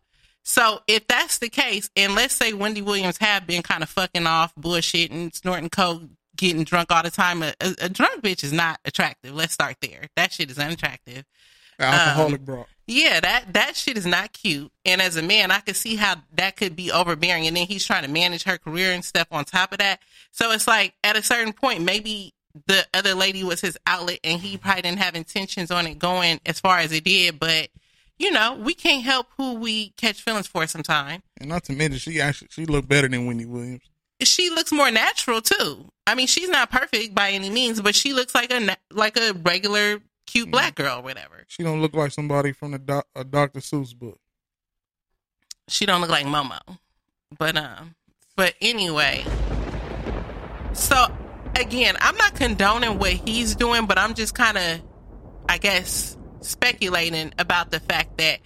So 0.43 0.81
if 0.87 1.07
that's 1.07 1.39
the 1.39 1.49
case, 1.49 1.89
and 1.95 2.13
let's 2.13 2.35
say 2.35 2.53
Wendy 2.53 2.81
Williams 2.81 3.17
have 3.17 3.47
been 3.47 3.63
kind 3.63 3.83
of 3.83 3.89
fucking 3.89 4.27
off, 4.27 4.53
bullshitting, 4.55 5.35
snorting 5.35 5.69
coke, 5.69 6.03
getting 6.35 6.63
drunk 6.63 6.91
all 6.91 7.03
the 7.03 7.11
time. 7.11 7.43
A, 7.43 7.53
a, 7.61 7.75
a, 7.83 7.89
drunk 7.89 8.21
bitch 8.23 8.43
is 8.43 8.53
not 8.53 8.79
attractive. 8.85 9.33
Let's 9.33 9.53
start 9.53 9.77
there. 9.81 10.07
That 10.15 10.31
shit 10.31 10.51
is 10.51 10.59
unattractive. 10.59 11.25
Alcoholic 11.79 12.41
um, 12.41 12.45
bro. 12.45 12.65
Yeah, 12.87 13.19
that 13.19 13.53
that 13.53 13.75
shit 13.75 13.97
is 13.97 14.05
not 14.05 14.31
cute. 14.31 14.71
And 14.85 15.01
as 15.01 15.17
a 15.17 15.23
man, 15.23 15.51
I 15.51 15.59
could 15.59 15.75
see 15.75 15.95
how 15.95 16.15
that 16.35 16.55
could 16.55 16.75
be 16.75 16.91
overbearing. 16.91 17.47
And 17.47 17.57
then 17.57 17.67
he's 17.67 17.85
trying 17.85 18.03
to 18.03 18.09
manage 18.09 18.43
her 18.43 18.57
career 18.57 18.91
and 18.91 19.03
stuff 19.03 19.27
on 19.31 19.43
top 19.43 19.71
of 19.71 19.79
that. 19.79 19.99
So 20.31 20.51
it's 20.51 20.67
like 20.67 20.93
at 21.03 21.17
a 21.17 21.23
certain 21.23 21.51
point, 21.51 21.81
maybe 21.81 22.33
the 22.67 22.85
other 22.93 23.13
lady 23.13 23.43
was 23.43 23.59
his 23.59 23.77
outlet, 23.85 24.19
and 24.23 24.39
he 24.39 24.57
probably 24.57 24.83
didn't 24.83 24.99
have 24.99 25.15
intentions 25.15 25.71
on 25.71 25.87
it 25.87 25.99
going 25.99 26.39
as 26.45 26.59
far 26.59 26.77
as 26.77 26.91
it 26.91 27.03
did. 27.03 27.39
But 27.39 27.69
you 28.17 28.31
know, 28.31 28.55
we 28.55 28.73
can't 28.73 29.03
help 29.03 29.27
who 29.35 29.55
we 29.55 29.89
catch 29.97 30.21
feelings 30.21 30.47
for 30.47 30.65
sometime. 30.67 31.23
And 31.37 31.49
not 31.49 31.65
to 31.65 31.73
mention, 31.73 31.99
she 31.99 32.21
actually 32.21 32.49
she 32.51 32.65
looked 32.65 32.87
better 32.87 33.07
than 33.07 33.25
Wendy 33.25 33.45
Williams 33.45 33.81
she 34.21 34.49
looks 34.49 34.71
more 34.71 34.91
natural 34.91 35.41
too. 35.41 35.85
I 36.07 36.15
mean, 36.15 36.27
she's 36.27 36.49
not 36.49 36.71
perfect 36.71 37.15
by 37.15 37.31
any 37.31 37.49
means, 37.49 37.81
but 37.81 37.95
she 37.95 38.13
looks 38.13 38.35
like 38.35 38.51
a 38.51 38.75
like 38.91 39.17
a 39.17 39.33
regular 39.33 39.99
cute 40.25 40.51
black 40.51 40.75
girl, 40.75 40.99
or 40.99 41.03
whatever. 41.03 41.45
She 41.47 41.63
don't 41.63 41.81
look 41.81 41.93
like 41.93 42.11
somebody 42.11 42.51
from 42.51 42.71
the 42.71 42.79
doc, 42.79 43.07
a 43.15 43.23
Dr. 43.23 43.59
Seuss 43.59 43.97
book. 43.97 44.19
She 45.67 45.85
don't 45.85 46.01
look 46.01 46.09
like 46.09 46.25
Momo, 46.25 46.59
but 47.37 47.57
um, 47.57 47.95
but 48.35 48.53
anyway. 48.61 49.23
So 50.73 51.07
again, 51.55 51.95
I'm 52.01 52.17
not 52.17 52.35
condoning 52.35 52.99
what 52.99 53.13
he's 53.13 53.55
doing, 53.55 53.85
but 53.85 53.97
I'm 53.97 54.13
just 54.13 54.35
kind 54.35 54.57
of, 54.57 54.81
I 55.47 55.57
guess, 55.57 56.17
speculating 56.41 57.33
about 57.39 57.71
the 57.71 57.79
fact 57.79 58.17
that 58.17 58.39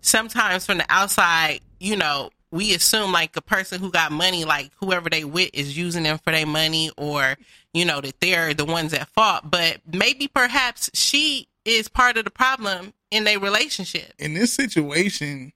sometimes 0.00 0.66
from 0.66 0.78
the 0.78 0.86
outside, 0.88 1.60
you 1.78 1.96
know, 1.96 2.30
we 2.54 2.72
assume 2.72 3.10
like 3.10 3.36
a 3.36 3.42
person 3.42 3.80
who 3.80 3.90
got 3.90 4.12
money, 4.12 4.44
like 4.44 4.70
whoever 4.76 5.10
they 5.10 5.24
with 5.24 5.50
is 5.52 5.76
using 5.76 6.04
them 6.04 6.18
for 6.18 6.30
their 6.30 6.46
money 6.46 6.88
or, 6.96 7.36
you 7.72 7.84
know, 7.84 8.00
that 8.00 8.20
they're 8.20 8.54
the 8.54 8.64
ones 8.64 8.94
at 8.94 9.08
fault. 9.08 9.50
But 9.50 9.80
maybe 9.92 10.28
perhaps 10.28 10.88
she 10.94 11.48
is 11.64 11.88
part 11.88 12.16
of 12.16 12.24
the 12.24 12.30
problem 12.30 12.94
in 13.10 13.24
their 13.24 13.40
relationship. 13.40 14.12
In 14.20 14.34
this 14.34 14.52
situation, 14.52 15.52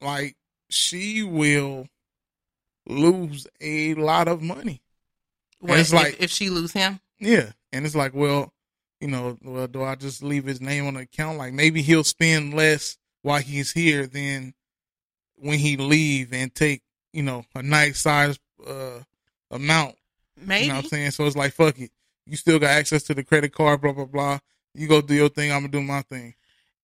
like 0.00 0.36
she 0.70 1.22
will 1.22 1.86
lose 2.86 3.46
a 3.60 3.92
lot 3.92 4.26
of 4.26 4.40
money. 4.40 4.80
What, 5.58 5.80
it's 5.80 5.90
if, 5.90 5.94
like 5.94 6.16
if 6.18 6.30
she 6.30 6.48
lose 6.48 6.72
him? 6.72 7.00
Yeah. 7.18 7.50
And 7.72 7.84
it's 7.84 7.94
like, 7.94 8.14
well, 8.14 8.54
you 9.02 9.08
know, 9.08 9.36
well, 9.44 9.66
do 9.66 9.82
I 9.82 9.96
just 9.96 10.22
leave 10.22 10.46
his 10.46 10.62
name 10.62 10.86
on 10.86 10.94
the 10.94 11.00
account? 11.00 11.36
Like 11.36 11.52
maybe 11.52 11.82
he'll 11.82 12.04
spend 12.04 12.54
less 12.54 12.96
while 13.20 13.42
he's 13.42 13.72
here 13.72 14.06
than 14.06 14.54
when 15.40 15.58
he 15.58 15.76
leave 15.76 16.32
and 16.32 16.54
take 16.54 16.82
you 17.12 17.22
know 17.22 17.44
a 17.54 17.62
nice 17.62 18.00
size 18.00 18.38
uh, 18.66 19.00
amount. 19.50 19.96
Maybe 20.36 20.64
you 20.64 20.68
know 20.68 20.76
what 20.76 20.84
I'm 20.84 20.90
saying. 20.90 21.10
So 21.12 21.26
it's 21.26 21.36
like 21.36 21.52
fuck 21.52 21.78
it. 21.78 21.90
You 22.26 22.36
still 22.36 22.58
got 22.58 22.70
access 22.70 23.02
to 23.04 23.14
the 23.14 23.24
credit 23.24 23.52
card. 23.52 23.80
Blah 23.80 23.92
blah 23.92 24.04
blah. 24.04 24.38
You 24.74 24.86
go 24.86 25.00
do 25.00 25.14
your 25.14 25.28
thing. 25.28 25.52
I'm 25.52 25.60
gonna 25.60 25.72
do 25.72 25.82
my 25.82 26.02
thing. 26.02 26.34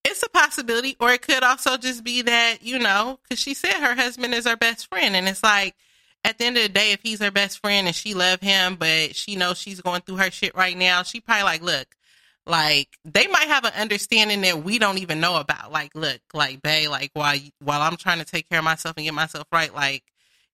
It's 0.05 0.23
a 0.23 0.29
possibility, 0.29 0.97
or 1.01 1.11
it 1.11 1.23
could 1.23 1.43
also 1.43 1.77
just 1.77 2.05
be 2.05 2.23
that 2.23 2.59
you 2.63 2.79
know, 2.79 3.19
because 3.23 3.41
she 3.41 3.55
said 3.55 3.75
her 3.75 3.95
husband 3.95 4.35
is 4.35 4.47
her 4.47 4.57
best 4.57 4.89
friend, 4.89 5.17
and 5.17 5.29
it's 5.29 5.43
like 5.43 5.75
at 6.27 6.39
the 6.39 6.45
end 6.45 6.57
of 6.57 6.65
the 6.65 6.69
day, 6.69 6.91
if 6.91 7.01
he's 7.03 7.21
her 7.21 7.31
best 7.31 7.61
friend 7.61 7.87
and 7.87 7.95
she 7.95 8.13
love 8.13 8.41
him, 8.41 8.75
but 8.75 9.15
she 9.15 9.37
knows 9.37 9.59
she's 9.59 9.81
going 9.81 10.01
through 10.01 10.17
her 10.17 10.31
shit 10.31 10.57
right 10.57 10.77
now, 10.77 11.05
she 11.05 11.21
probably 11.21 11.45
like, 11.45 11.63
look, 11.63 11.97
like 12.47 12.89
they 13.05 13.27
might 13.27 13.49
have 13.49 13.65
an 13.65 13.73
understanding 13.77 14.41
that 14.43 14.63
we 14.63 14.79
don't 14.79 14.99
even 14.99 15.21
know 15.21 15.37
about. 15.37 15.73
Like, 15.73 15.91
look, 15.95 16.21
like 16.33 16.63
Bay, 16.63 16.89
like 16.89 17.11
while 17.13 17.37
while 17.61 17.83
I'm 17.83 17.97
trying 17.97 18.19
to 18.19 18.25
take 18.25 18.49
care 18.49 18.61
of 18.61 18.65
myself 18.65 18.97
and 18.97 19.05
get 19.05 19.15
myself 19.15 19.47
right, 19.53 19.75
like 19.75 20.05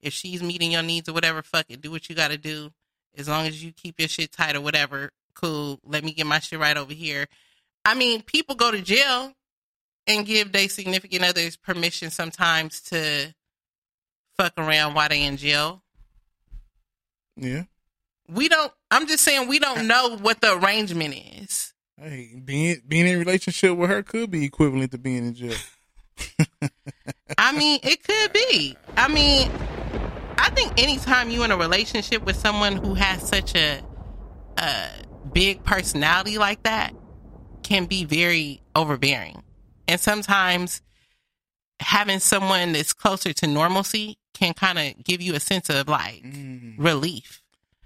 if 0.00 0.12
she's 0.12 0.42
meeting 0.42 0.72
your 0.72 0.82
needs 0.82 1.08
or 1.08 1.12
whatever, 1.12 1.42
fuck 1.42 1.66
it, 1.68 1.80
do 1.80 1.90
what 1.90 2.08
you 2.08 2.14
got 2.14 2.30
to 2.30 2.38
do. 2.38 2.70
As 3.16 3.28
long 3.28 3.46
as 3.46 3.62
you 3.62 3.72
keep 3.72 4.00
your 4.00 4.08
shit 4.08 4.32
tight 4.32 4.56
or 4.56 4.60
whatever, 4.62 5.10
cool. 5.34 5.80
Let 5.84 6.02
me 6.02 6.12
get 6.12 6.26
my 6.26 6.38
shit 6.38 6.58
right 6.58 6.76
over 6.76 6.94
here. 6.94 7.26
I 7.84 7.94
mean, 7.94 8.22
people 8.22 8.54
go 8.54 8.70
to 8.70 8.80
jail 8.80 9.32
and 10.06 10.26
give 10.26 10.52
their 10.52 10.68
significant 10.68 11.24
others 11.24 11.56
permission 11.56 12.10
sometimes 12.10 12.80
to 12.80 13.34
fuck 14.36 14.54
around 14.56 14.94
while 14.94 15.08
they 15.08 15.24
in 15.24 15.36
jail. 15.36 15.82
Yeah. 17.36 17.64
We 18.28 18.48
don't. 18.48 18.72
I'm 18.90 19.06
just 19.06 19.24
saying 19.24 19.48
we 19.48 19.58
don't 19.58 19.86
know 19.86 20.16
what 20.16 20.40
the 20.40 20.56
arrangement 20.56 21.14
is. 21.42 21.71
Hey, 22.02 22.34
being 22.44 22.82
being 22.88 23.06
in 23.06 23.14
a 23.14 23.18
relationship 23.18 23.76
with 23.76 23.88
her 23.88 24.02
could 24.02 24.30
be 24.30 24.44
equivalent 24.44 24.90
to 24.90 24.98
being 24.98 25.28
in 25.28 25.34
jail. 25.34 25.54
I 27.38 27.52
mean, 27.52 27.78
it 27.84 28.02
could 28.02 28.32
be. 28.32 28.76
I 28.96 29.06
mean, 29.06 29.48
I 30.36 30.50
think 30.50 30.72
anytime 30.82 31.30
you're 31.30 31.44
in 31.44 31.52
a 31.52 31.56
relationship 31.56 32.24
with 32.24 32.34
someone 32.34 32.76
who 32.76 32.94
has 32.94 33.26
such 33.28 33.54
a, 33.54 33.80
a 34.56 34.88
big 35.32 35.62
personality 35.62 36.38
like 36.38 36.64
that 36.64 36.92
can 37.62 37.84
be 37.84 38.04
very 38.04 38.60
overbearing. 38.74 39.40
And 39.86 40.00
sometimes 40.00 40.82
having 41.78 42.18
someone 42.18 42.72
that's 42.72 42.92
closer 42.92 43.32
to 43.32 43.46
normalcy 43.46 44.18
can 44.34 44.54
kind 44.54 44.78
of 44.78 45.04
give 45.04 45.22
you 45.22 45.36
a 45.36 45.40
sense 45.40 45.70
of 45.70 45.86
like 45.86 46.24
mm. 46.24 46.74
relief. 46.78 47.41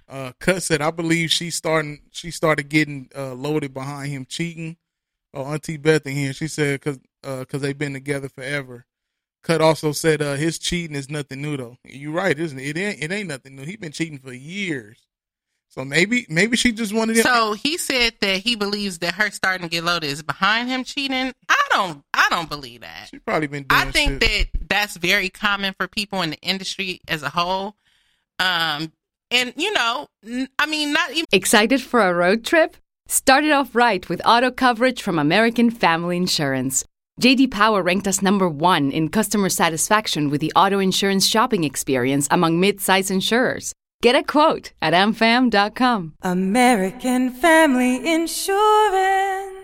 Uh, 0.08 0.32
Cut 0.38 0.62
said, 0.62 0.80
I 0.80 0.90
believe 0.90 1.30
she 1.30 1.50
starting. 1.50 2.02
She 2.12 2.30
started 2.30 2.68
getting 2.68 3.10
uh, 3.16 3.34
loaded 3.34 3.74
behind 3.74 4.12
him 4.12 4.24
cheating. 4.24 4.76
Oh, 5.34 5.44
Auntie 5.44 5.76
Beth 5.76 6.06
in 6.06 6.14
here. 6.14 6.32
She 6.32 6.48
said 6.48 6.80
because 6.80 6.98
because 7.22 7.60
they've 7.60 7.76
been 7.76 7.92
together 7.92 8.28
forever. 8.28 8.86
Cut 9.42 9.60
also 9.60 9.92
said 9.92 10.22
uh, 10.22 10.34
his 10.34 10.58
cheating 10.58 10.96
is 10.96 11.08
nothing 11.08 11.40
new 11.40 11.56
though. 11.56 11.76
You're 11.84 12.12
right, 12.12 12.36
isn't 12.36 12.58
it? 12.58 12.76
It 12.76 12.80
ain't 12.80 13.02
it 13.02 13.12
ain't 13.12 13.28
nothing 13.28 13.56
new. 13.56 13.64
He 13.64 13.76
been 13.76 13.92
cheating 13.92 14.18
for 14.18 14.32
years. 14.32 14.98
So 15.68 15.84
maybe 15.84 16.26
maybe 16.28 16.56
she 16.56 16.72
just 16.72 16.92
wanted 16.92 17.16
him. 17.16 17.22
So 17.22 17.52
he 17.52 17.76
said 17.76 18.14
that 18.20 18.38
he 18.38 18.56
believes 18.56 18.98
that 19.00 19.14
her 19.14 19.30
starting 19.30 19.68
to 19.68 19.70
get 19.70 19.84
loaded 19.84 20.08
is 20.08 20.22
behind 20.22 20.68
him 20.68 20.84
cheating. 20.84 21.32
I 21.48 21.62
don't 21.70 22.02
I 22.14 22.28
don't 22.30 22.48
believe 22.48 22.80
that. 22.80 23.08
She 23.10 23.18
probably 23.18 23.46
been 23.46 23.64
doing 23.64 23.80
I 23.80 23.90
think 23.90 24.22
shit. 24.22 24.52
that 24.52 24.68
that's 24.68 24.96
very 24.96 25.28
common 25.28 25.74
for 25.78 25.86
people 25.86 26.22
in 26.22 26.30
the 26.30 26.40
industry 26.40 27.00
as 27.06 27.22
a 27.22 27.28
whole. 27.28 27.76
Um 28.38 28.92
and 29.30 29.52
you 29.56 29.72
know, 29.72 30.06
n- 30.26 30.48
I 30.58 30.66
mean 30.66 30.92
not 30.92 31.10
even 31.12 31.26
Excited 31.32 31.80
for 31.82 32.00
a 32.00 32.14
road 32.14 32.44
trip? 32.44 32.76
Start 33.08 33.44
it 33.44 33.52
off 33.52 33.74
right 33.74 34.08
with 34.08 34.20
auto 34.24 34.50
coverage 34.50 35.02
from 35.02 35.18
American 35.18 35.70
Family 35.70 36.16
Insurance. 36.16 36.84
JD 37.20 37.50
Power 37.50 37.82
ranked 37.82 38.06
us 38.06 38.20
number 38.20 38.48
one 38.48 38.90
in 38.90 39.08
customer 39.08 39.48
satisfaction 39.48 40.28
with 40.28 40.40
the 40.40 40.52
auto 40.54 40.78
insurance 40.78 41.26
shopping 41.26 41.64
experience 41.64 42.28
among 42.30 42.60
mid-size 42.60 43.10
insurers. 43.10 43.72
Get 44.02 44.14
a 44.14 44.22
quote 44.22 44.72
at 44.82 44.92
amfam.com. 44.92 46.14
American 46.20 47.30
Family 47.30 47.96
Insurance. 48.12 49.55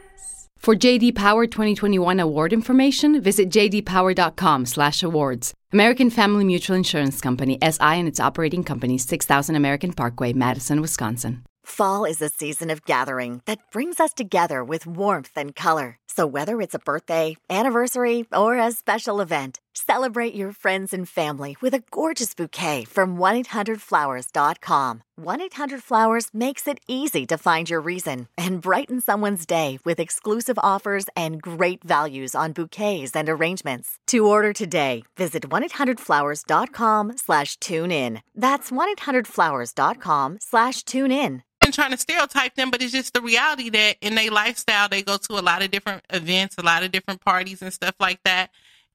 For 0.62 0.76
JD 0.76 1.16
Power 1.16 1.48
2021 1.48 2.20
award 2.20 2.52
information, 2.52 3.20
visit 3.20 3.51
jdpower.com/awards. 3.51 5.55
American 5.72 6.09
Family 6.09 6.44
Mutual 6.44 6.76
Insurance 6.76 7.20
Company 7.20 7.59
SI 7.60 7.98
and 7.98 8.06
its 8.06 8.20
operating 8.20 8.62
companies 8.62 9.05
6000 9.05 9.56
American 9.56 9.93
Parkway, 9.93 10.32
Madison, 10.32 10.80
Wisconsin. 10.80 11.43
Fall 11.64 12.05
is 12.05 12.22
a 12.22 12.28
season 12.28 12.70
of 12.70 12.84
gathering 12.84 13.43
that 13.47 13.59
brings 13.72 13.98
us 13.98 14.12
together 14.12 14.62
with 14.62 14.86
warmth 14.86 15.32
and 15.36 15.56
color. 15.56 15.98
So, 16.06 16.26
whether 16.26 16.60
it's 16.60 16.74
a 16.74 16.78
birthday, 16.78 17.36
anniversary, 17.51 18.26
or 18.32 18.56
a 18.56 18.70
special 18.70 19.20
event, 19.20 19.59
celebrate 19.74 20.35
your 20.35 20.53
friends 20.53 20.93
and 20.93 21.09
family 21.09 21.57
with 21.61 21.74
a 21.74 21.82
gorgeous 21.90 22.35
bouquet 22.35 22.85
from 22.85 23.16
1-800-Flowers.com. 23.16 25.03
1-800-Flowers 25.20 26.28
makes 26.32 26.66
it 26.66 26.81
easy 26.89 27.27
to 27.27 27.39
find 27.39 27.69
your 27.69 27.81
reason 27.81 28.28
and 28.39 28.61
brighten 28.61 29.01
someone's 29.01 29.44
day 29.47 29.78
with 29.85 30.01
exclusive 30.01 30.59
offers 30.62 31.07
and 31.16 31.40
great 31.43 31.85
values 31.85 32.35
on 32.35 32.53
bouquets 32.53 33.15
and 33.15 33.28
arrangements. 33.28 33.99
To 34.09 34.27
order 34.27 34.53
today, 34.53 35.05
visit 35.16 35.49
1-800-Flowers.com 35.49 37.16
slash 37.16 37.57
tune 37.57 37.90
in. 37.93 38.23
That's 38.35 38.70
1-800-Flowers.com 38.70 40.39
slash 40.40 40.82
tune 40.85 41.12
in. 41.12 41.43
been 41.61 41.73
trying 41.73 41.93
to 41.93 41.97
stereotype 41.97 42.55
them, 42.57 42.70
but 42.70 42.82
it's 42.82 42.93
just 42.93 43.15
the 43.15 43.20
reality 43.23 43.70
that 43.70 43.97
in 44.01 44.15
their 44.16 44.31
lifestyle 44.31 44.89
they 44.89 45.03
go 45.03 45.16
to 45.16 45.39
a 45.39 45.40
lot 45.43 45.62
of 45.62 45.70
different 45.70 46.05
events, 46.11 46.57
a 46.59 46.62
lot 46.62 46.82
of 46.82 46.90
different 46.90 47.20
parties 47.20 47.62
and 47.62 47.73
stuff 47.73 47.94
like 48.01 48.20
that. 48.24 48.51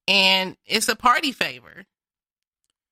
And 0.07 0.55
it's 0.65 0.87
a 0.87 0.95
party 0.95 1.31
favor. 1.31 1.85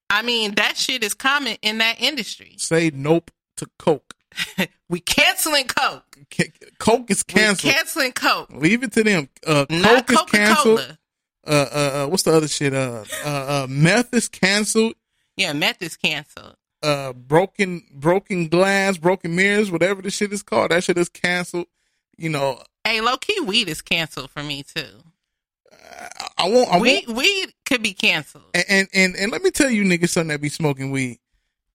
I 0.10 0.22
mean, 0.22 0.56
that 0.56 0.78
shit 0.78 1.04
is 1.04 1.14
common 1.14 1.58
in 1.62 1.80
that 1.80 2.02
industry. 2.02 2.56
Say 2.58 2.92
nope 2.94 3.32
to 3.58 3.68
Coke. 3.80 4.14
We 4.88 5.00
canceling 5.00 5.66
Coke. 5.66 6.18
Coke 6.78 7.10
is 7.10 7.24
canceled. 7.24 7.74
We 7.74 7.76
canceling 7.76 8.12
Coke. 8.12 8.52
Leave 8.52 8.84
it 8.84 8.92
to 8.94 9.04
them. 9.04 9.30
Uh, 9.46 9.66
Not 9.68 10.06
Coke 10.06 10.12
is 10.12 10.22
canceled. 10.32 10.78
Coca-Cola. 10.78 10.98
Uh, 11.48 11.50
uh, 11.50 11.78
uh, 12.04 12.08
what's 12.08 12.22
the 12.24 12.34
other 12.34 12.48
shit? 12.48 12.74
Uh, 12.74 13.04
uh, 13.26 13.30
uh, 13.30 13.68
meth 13.68 14.14
is 14.14 14.28
canceled. 14.28 14.94
Yeah, 15.38 15.54
meth 15.54 15.82
is 15.82 15.98
canceled. 15.98 16.56
Uh, 16.84 17.14
broken, 17.14 17.82
broken 17.92 18.48
glass, 18.48 18.98
broken 18.98 19.36
mirrors, 19.36 19.72
whatever 19.72 20.04
the 20.04 20.12
shit 20.12 20.32
is 20.32 20.44
called, 20.44 20.70
that 20.70 20.84
shit 20.84 21.00
is 21.00 21.10
canceled. 21.10 21.66
You 22.16 22.30
know, 22.30 22.62
Hey, 22.84 23.02
low 23.02 23.18
key 23.18 23.40
weed 23.40 23.68
is 23.68 23.82
canceled 23.82 24.30
for 24.30 24.44
me 24.44 24.62
too. 24.62 25.02
I 26.38 26.50
won't. 26.50 26.70
I 26.70 26.80
weed, 26.80 27.06
won't. 27.08 27.18
weed 27.18 27.54
could 27.66 27.82
be 27.82 27.94
canceled. 27.94 28.44
And, 28.54 28.66
and 28.70 28.88
and 28.94 29.16
and 29.16 29.32
let 29.32 29.42
me 29.42 29.52
tell 29.52 29.70
you, 29.70 29.84
niggas, 29.84 30.10
something 30.10 30.30
that 30.30 30.42
be 30.42 30.50
smoking 30.50 30.92
weed. 30.92 31.20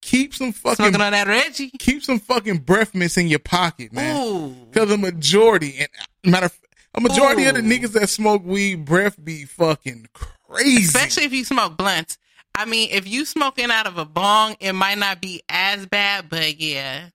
Keep 0.01 0.33
some 0.33 0.51
fucking 0.51 0.77
Smoking 0.77 1.01
on 1.01 1.11
that 1.11 1.27
Reggie. 1.27 1.71
Keep 1.77 2.03
some 2.03 2.19
fucking 2.19 2.59
breath 2.59 2.95
mints 2.95 3.17
in 3.17 3.27
your 3.27 3.39
pocket, 3.39 3.93
man. 3.93 4.67
Because 4.71 4.89
the 4.89 4.97
majority, 4.97 5.75
and 5.77 6.31
matter 6.31 6.47
of, 6.47 6.59
a 6.95 7.01
majority 7.01 7.45
of 7.45 7.55
the 7.55 7.61
niggas 7.61 7.93
that 7.93 8.09
smoke 8.09 8.43
weed, 8.43 8.83
breath 8.85 9.23
be 9.23 9.45
fucking 9.45 10.07
crazy. 10.13 10.83
Especially 10.83 11.23
if 11.25 11.33
you 11.33 11.45
smoke 11.45 11.77
blunts. 11.77 12.17
I 12.55 12.65
mean, 12.65 12.89
if 12.91 13.07
you 13.07 13.25
smoking 13.25 13.71
out 13.71 13.87
of 13.87 13.97
a 13.97 14.05
bong, 14.05 14.57
it 14.59 14.73
might 14.73 14.97
not 14.97 15.21
be 15.21 15.41
as 15.47 15.85
bad, 15.85 16.29
but 16.29 16.59
yeah, 16.59 17.09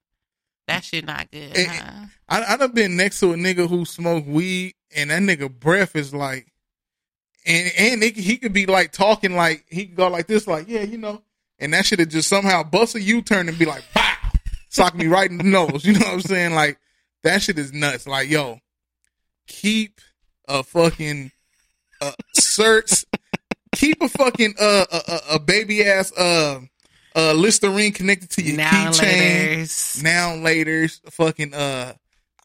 that 0.68 0.84
shit 0.84 1.04
not 1.04 1.30
good. 1.30 1.56
Huh? 1.56 2.06
I 2.28 2.54
I 2.54 2.56
done 2.56 2.72
been 2.72 2.96
next 2.96 3.20
to 3.20 3.32
a 3.32 3.36
nigga 3.36 3.68
who 3.68 3.84
smoked 3.84 4.28
weed, 4.28 4.74
and 4.94 5.10
that 5.10 5.22
nigga 5.22 5.50
breath 5.50 5.96
is 5.96 6.14
like, 6.14 6.46
and 7.46 7.72
and 7.78 8.02
it, 8.02 8.16
he 8.16 8.36
could 8.36 8.52
be 8.52 8.66
like 8.66 8.92
talking 8.92 9.34
like 9.34 9.64
he 9.68 9.86
could 9.86 9.96
go 9.96 10.08
like 10.08 10.26
this, 10.26 10.46
like 10.46 10.68
yeah, 10.68 10.82
you 10.82 10.98
know, 10.98 11.22
and 11.58 11.72
that 11.72 11.86
should 11.86 12.00
have 12.00 12.08
just 12.08 12.28
somehow 12.28 12.62
bust 12.62 12.94
a 12.94 13.00
U 13.00 13.22
turn 13.22 13.48
and 13.48 13.58
be 13.58 13.64
like, 13.64 13.84
pow, 13.94 14.30
sock 14.68 14.94
me 14.94 15.06
right 15.06 15.30
in 15.30 15.38
the 15.38 15.44
nose. 15.44 15.84
You 15.84 15.94
know 15.94 16.00
what 16.00 16.14
I'm 16.14 16.20
saying? 16.20 16.54
Like 16.54 16.78
that 17.22 17.42
shit 17.42 17.58
is 17.58 17.72
nuts. 17.72 18.06
Like 18.06 18.28
yo, 18.28 18.58
keep 19.46 20.00
a 20.48 20.62
fucking 20.62 21.30
uh, 22.00 22.12
certs, 22.38 23.04
keep 23.74 24.02
a 24.02 24.08
fucking 24.08 24.54
uh 24.60 24.84
a, 24.90 25.20
a, 25.34 25.38
baby 25.38 25.84
ass 25.84 26.12
uh 26.18 26.60
uh 27.14 27.32
Listerine 27.32 27.92
connected 27.92 28.30
to 28.30 28.42
your 28.42 28.56
Now 28.56 28.90
keychain. 28.90 29.60
laters. 29.62 30.02
Now 30.02 30.30
laters, 30.30 31.00
fucking 31.10 31.54
uh. 31.54 31.94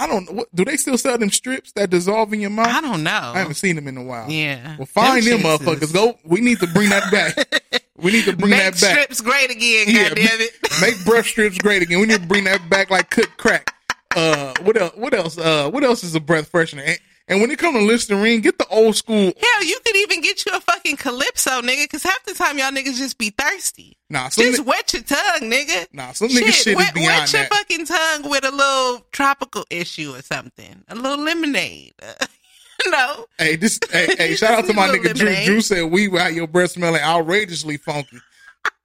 I 0.01 0.07
don't 0.07 0.25
know. 0.25 0.31
What, 0.37 0.55
do 0.55 0.65
they 0.65 0.77
still 0.77 0.97
sell 0.97 1.17
them 1.17 1.29
strips 1.29 1.71
that 1.73 1.89
dissolve 1.91 2.33
in 2.33 2.41
your 2.41 2.49
mouth? 2.49 2.67
I 2.67 2.81
don't 2.81 3.03
know. 3.03 3.11
I 3.11 3.37
haven't 3.39 3.53
seen 3.53 3.75
them 3.75 3.87
in 3.87 3.97
a 3.97 4.03
while. 4.03 4.29
Yeah. 4.29 4.77
Well, 4.77 4.87
find 4.87 5.23
them, 5.23 5.41
Them 5.41 5.59
motherfuckers. 5.59 5.93
Go. 5.93 6.17
We 6.23 6.41
need 6.41 6.59
to 6.59 6.67
bring 6.67 6.89
that 6.89 7.11
back. 7.11 7.83
we 7.97 8.11
need 8.11 8.25
to 8.25 8.35
bring 8.35 8.49
Make 8.51 8.59
that 8.73 8.81
back. 8.81 8.95
Make 8.95 9.13
strips 9.13 9.21
great 9.21 9.51
again, 9.51 9.85
Yeah, 9.89 10.09
goddammit. 10.09 10.39
make, 10.39 10.81
make 10.97 11.05
breath 11.05 11.25
strips 11.27 11.57
great 11.59 11.83
again. 11.83 11.99
We 11.99 12.07
need 12.07 12.21
to 12.21 12.27
bring 12.27 12.45
that 12.45 12.67
back 12.69 12.89
like 12.89 13.09
cook 13.11 13.29
crack. 13.37 13.73
Uh, 14.15 14.53
what 14.63 14.75
else? 14.81 14.93
What 14.95 15.13
else? 15.13 15.37
Uh, 15.37 15.69
what 15.69 15.83
else 15.83 16.03
is 16.03 16.15
a 16.15 16.19
breath 16.19 16.51
freshener? 16.51 16.97
And, 17.27 17.39
when 17.39 17.51
it 17.51 17.59
comes 17.59 17.77
to 17.77 17.85
Listerine, 17.85 18.41
get 18.41 18.57
the 18.57 18.67
old 18.67 18.95
school. 18.95 19.31
Hell, 19.37 19.63
you 19.63 19.79
could 19.85 19.95
even 19.95 20.21
get 20.21 20.45
you 20.45 20.51
a 20.53 20.59
fucking 20.59 20.97
calypso, 20.97 21.61
nigga, 21.61 21.83
because 21.83 22.03
half 22.03 22.23
the 22.25 22.33
time 22.33 22.57
y'all 22.57 22.71
niggas 22.71 22.97
just 22.97 23.17
be 23.17 23.29
thirsty. 23.29 23.97
Nah, 24.09 24.29
some 24.29 24.45
Just 24.45 24.59
ni- 24.59 24.65
wet 24.65 24.93
your 24.93 25.03
tongue, 25.03 25.49
nigga. 25.49 25.87
Nah, 25.93 26.11
some 26.11 26.27
nigga 26.27 26.51
shit 26.51 26.67
is 26.67 26.75
wet, 26.75 26.93
beyond 26.93 27.07
wet 27.07 27.33
your 27.33 27.41
that. 27.43 27.53
fucking 27.53 27.85
tongue 27.85 28.29
with 28.29 28.43
a 28.43 28.51
little 28.51 29.05
tropical 29.11 29.65
issue 29.69 30.13
or 30.13 30.21
something. 30.21 30.83
A 30.89 30.95
little 30.95 31.23
lemonade. 31.23 31.93
no. 32.87 33.25
Hey, 33.37 33.55
this. 33.55 33.79
Hey, 33.91 34.15
hey 34.17 34.35
shout 34.35 34.51
out 34.51 34.65
to 34.65 34.73
my 34.73 34.87
nigga 34.89 35.13
Drew. 35.13 35.33
Drew 35.45 35.61
said 35.61 35.91
we 35.91 36.07
without 36.07 36.33
your 36.33 36.47
breath 36.47 36.71
smelling 36.71 37.01
outrageously 37.01 37.77
funky. 37.77 38.19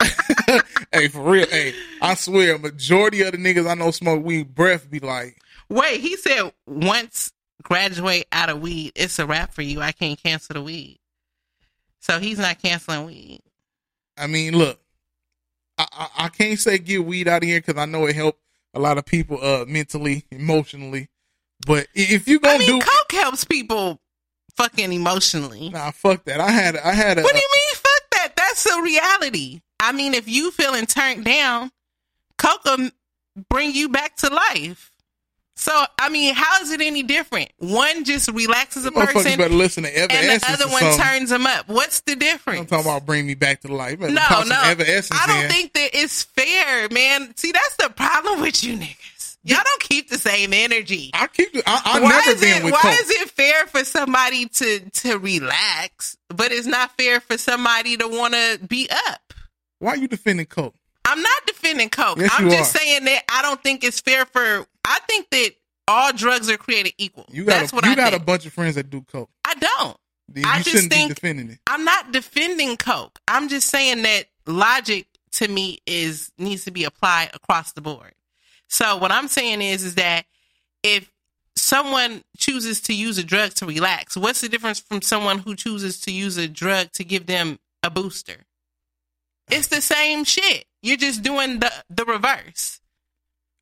hey, 0.92 1.08
for 1.08 1.22
real. 1.22 1.46
Hey, 1.46 1.74
I 2.00 2.14
swear, 2.14 2.58
majority 2.58 3.22
of 3.22 3.32
the 3.32 3.38
niggas 3.38 3.68
I 3.68 3.74
know 3.74 3.90
smoke 3.90 4.24
weed, 4.24 4.54
breath 4.54 4.90
be 4.90 5.00
like, 5.00 5.38
Wait, 5.68 6.00
he 6.00 6.16
said 6.16 6.52
once 6.66 7.32
graduate 7.66 8.26
out 8.30 8.48
of 8.48 8.60
weed, 8.60 8.92
it's 8.94 9.18
a 9.18 9.26
wrap 9.26 9.52
for 9.52 9.62
you. 9.62 9.80
I 9.80 9.90
can't 9.90 10.22
cancel 10.22 10.54
the 10.54 10.62
weed. 10.62 10.98
So 12.00 12.20
he's 12.20 12.38
not 12.38 12.62
canceling 12.62 13.04
weed. 13.04 13.40
I 14.16 14.28
mean, 14.28 14.56
look, 14.56 14.78
I, 15.76 15.86
I, 15.92 16.08
I 16.24 16.28
can't 16.28 16.58
say 16.58 16.78
get 16.78 17.04
weed 17.04 17.26
out 17.26 17.42
of 17.42 17.48
here 17.48 17.60
because 17.60 17.76
I 17.76 17.84
know 17.84 18.06
it 18.06 18.14
helped 18.14 18.40
a 18.72 18.78
lot 18.78 18.98
of 18.98 19.04
people 19.04 19.38
uh 19.42 19.64
mentally, 19.66 20.24
emotionally. 20.30 21.08
But 21.66 21.88
if 21.94 22.28
you 22.28 22.38
gonna 22.38 22.54
I 22.54 22.58
mean, 22.58 22.78
do, 22.78 22.86
coke 22.86 23.12
helps 23.12 23.44
people 23.44 24.00
fucking 24.56 24.92
emotionally. 24.92 25.70
nah, 25.70 25.90
fuck 25.90 26.24
that. 26.26 26.40
I 26.40 26.50
had, 26.50 26.76
I 26.76 26.92
had 26.92 27.18
a, 27.18 27.22
What 27.22 27.32
do 27.34 27.38
you 27.38 27.48
mean? 27.52 27.74
Fuck 27.74 28.10
that. 28.12 28.36
That's 28.36 28.66
a 28.66 28.80
reality. 28.80 29.60
I 29.80 29.92
mean, 29.92 30.14
if 30.14 30.28
you 30.28 30.50
feeling 30.52 30.86
turned 30.86 31.24
down, 31.24 31.70
coke 32.38 32.64
will 32.64 32.90
bring 33.50 33.72
you 33.74 33.88
back 33.88 34.16
to 34.18 34.28
life. 34.30 34.92
So 35.58 35.84
I 35.98 36.10
mean, 36.10 36.34
how 36.34 36.60
is 36.62 36.70
it 36.70 36.80
any 36.82 37.02
different? 37.02 37.50
One 37.58 38.04
just 38.04 38.30
relaxes 38.30 38.84
a 38.84 38.92
person, 38.92 39.38
better 39.38 39.54
listen 39.54 39.84
to 39.84 39.98
and 39.98 40.10
the 40.10 40.46
other 40.48 40.68
one 40.68 40.82
something. 40.82 41.00
turns 41.00 41.30
them 41.30 41.46
up. 41.46 41.66
What's 41.68 42.00
the 42.00 42.14
difference? 42.14 42.60
I'm 42.60 42.66
talking 42.66 42.86
about 42.86 43.06
bring 43.06 43.26
me 43.26 43.34
back 43.34 43.62
to 43.62 43.74
life. 43.74 43.98
No, 43.98 44.06
no, 44.08 44.20
I 44.20 44.74
don't 45.26 45.44
in. 45.44 45.50
think 45.50 45.72
that 45.72 45.90
it's 45.94 46.24
fair, 46.24 46.88
man. 46.90 47.34
See, 47.36 47.52
that's 47.52 47.76
the 47.76 47.88
problem 47.88 48.42
with 48.42 48.62
you 48.62 48.76
niggas. 48.76 49.38
Y'all 49.44 49.60
don't 49.64 49.80
keep 49.80 50.10
the 50.10 50.18
same 50.18 50.52
energy. 50.52 51.10
I 51.14 51.28
keep. 51.28 51.56
I, 51.66 51.80
I've 51.84 52.02
why 52.02 52.10
never 52.10 52.30
is 52.30 52.40
been 52.40 52.58
it, 52.58 52.64
with 52.64 52.72
Why 52.74 52.80
Coke. 52.82 53.00
is 53.00 53.10
it 53.10 53.30
fair 53.30 53.66
for 53.66 53.84
somebody 53.84 54.46
to 54.46 54.80
to 54.90 55.18
relax, 55.18 56.18
but 56.28 56.52
it's 56.52 56.66
not 56.66 56.96
fair 56.98 57.20
for 57.20 57.38
somebody 57.38 57.96
to 57.96 58.08
want 58.08 58.34
to 58.34 58.58
be 58.66 58.88
up? 59.08 59.32
Why 59.78 59.92
are 59.92 59.96
you 59.96 60.08
defending 60.08 60.46
Coke? 60.46 60.74
I'm 61.06 61.22
not 61.22 61.46
defending 61.46 61.88
coke. 61.88 62.18
Yes, 62.18 62.32
I'm 62.36 62.50
just 62.50 62.74
are. 62.74 62.78
saying 62.80 63.04
that 63.04 63.22
I 63.28 63.42
don't 63.42 63.62
think 63.62 63.84
it's 63.84 64.00
fair 64.00 64.24
for. 64.26 64.66
I 64.86 65.00
think 65.08 65.28
that 65.30 65.50
all 65.88 66.12
drugs 66.12 66.48
are 66.50 66.56
created 66.56 66.94
equal. 66.98 67.26
You 67.30 67.44
got 67.44 67.60
That's 67.60 67.72
a, 67.72 67.76
what 67.76 67.84
you 67.84 67.92
I 67.92 67.94
got 67.94 68.10
think. 68.12 68.22
a 68.22 68.24
bunch 68.24 68.46
of 68.46 68.52
friends 68.52 68.76
that 68.76 68.88
do 68.90 69.02
Coke. 69.02 69.30
I 69.44 69.54
don't. 69.54 69.96
Then 70.28 70.44
I 70.44 70.56
just 70.58 70.70
shouldn't 70.70 70.92
think- 70.92 71.10
be 71.10 71.14
defending 71.14 71.50
it. 71.50 71.58
I'm 71.66 71.84
not 71.84 72.12
defending 72.12 72.76
coke. 72.76 73.18
I'm 73.28 73.48
just 73.48 73.68
saying 73.68 74.02
that 74.02 74.26
logic 74.46 75.06
to 75.32 75.46
me 75.48 75.78
is 75.86 76.32
needs 76.38 76.64
to 76.64 76.70
be 76.70 76.84
applied 76.84 77.30
across 77.34 77.72
the 77.72 77.80
board. 77.80 78.12
So 78.68 78.96
what 78.96 79.12
I'm 79.12 79.28
saying 79.28 79.62
is 79.62 79.84
is 79.84 79.94
that 79.96 80.24
if 80.82 81.10
someone 81.54 82.22
chooses 82.36 82.80
to 82.82 82.94
use 82.94 83.18
a 83.18 83.22
drug 83.24 83.52
to 83.54 83.66
relax, 83.66 84.16
what's 84.16 84.40
the 84.40 84.48
difference 84.48 84.80
from 84.80 85.02
someone 85.02 85.38
who 85.38 85.54
chooses 85.54 86.00
to 86.00 86.10
use 86.12 86.36
a 86.36 86.48
drug 86.48 86.90
to 86.92 87.04
give 87.04 87.26
them 87.26 87.58
a 87.84 87.90
booster? 87.90 88.44
It's 89.50 89.68
the 89.68 89.80
same 89.80 90.24
shit. 90.24 90.64
You're 90.82 90.96
just 90.96 91.22
doing 91.22 91.60
the 91.60 91.72
the 91.88 92.04
reverse. 92.04 92.80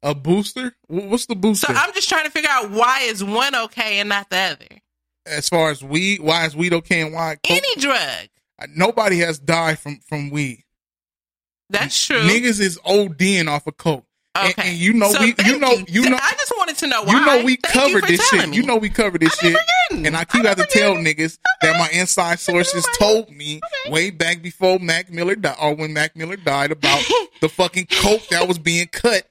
A 0.05 0.15
booster? 0.15 0.77
What's 0.87 1.27
the 1.27 1.35
booster? 1.35 1.67
So 1.69 1.73
I'm 1.75 1.93
just 1.95 2.09
trying 2.09 2.25
to 2.27 2.31
figure 2.31 2.51
out 2.53 2.71
why 2.71 3.01
is 3.01 3.25
one 3.25 3.55
okay 3.57 3.99
and 4.01 4.09
not 4.09 4.29
the 4.31 4.37
other. 4.37 4.67
as 5.27 5.49
far 5.49 5.71
as 5.71 5.83
weed, 5.83 6.21
why 6.21 6.45
is 6.47 6.55
weed 6.55 6.73
okay 6.75 7.01
and 7.01 7.13
why 7.15 7.37
Coke? 7.43 7.51
Any 7.57 7.75
drug. 7.81 8.29
Nobody 8.77 9.19
has 9.19 9.39
died 9.39 9.79
from 9.79 9.99
from 10.07 10.31
weed. 10.31 10.63
That's 11.71 12.07
true. 12.07 12.21
Niggas 12.21 12.61
is 12.61 12.79
ODing 12.87 13.49
off 13.49 13.67
of 13.67 13.77
Coke. 13.77 14.05
Okay. 14.37 14.53
and 14.71 14.77
you 14.77 14.93
know 14.95 15.13
So 15.13 15.21
we 15.21 15.33
you 15.45 15.59
know 15.61 15.73
you. 15.87 16.11
know 16.11 16.19
I 16.21 16.33
just 16.33 16.53
wanted 16.59 16.77
to 16.79 16.87
know 16.89 17.05
why. 17.05 17.13
you 17.13 17.25
know 17.25 17.45
we 17.45 17.55
Thank 17.57 17.73
covered 17.73 18.05
this 18.09 18.29
shit. 18.29 18.49
me. 18.49 18.57
You 18.57 18.65
know 18.65 18.77
we 18.77 18.91
covered 18.91 19.21
this 19.23 19.33
shit. 19.39 19.57
And 19.93 20.17
I 20.17 20.25
keep 20.25 20.45
having 20.45 20.65
to 20.67 20.71
tell 20.71 20.95
niggas 20.97 21.39
that 21.63 21.79
my 21.79 21.89
inside 21.99 22.41
sources 22.41 22.85
told 22.99 23.31
me 23.31 23.61
way 23.89 24.11
back 24.11 24.43
before 24.43 24.81
Mac 24.81 25.09
Miller 25.11 25.37
died 25.37 25.57
or 25.63 25.75
when 25.77 25.93
Mac 25.93 26.17
Miller 26.17 26.35
died 26.37 26.73
about 26.73 27.03
the 27.41 27.49
fucking 27.49 27.87
coke 28.03 28.27
that 28.31 28.49
was 28.49 28.59
being 28.59 28.89
cut 28.89 29.29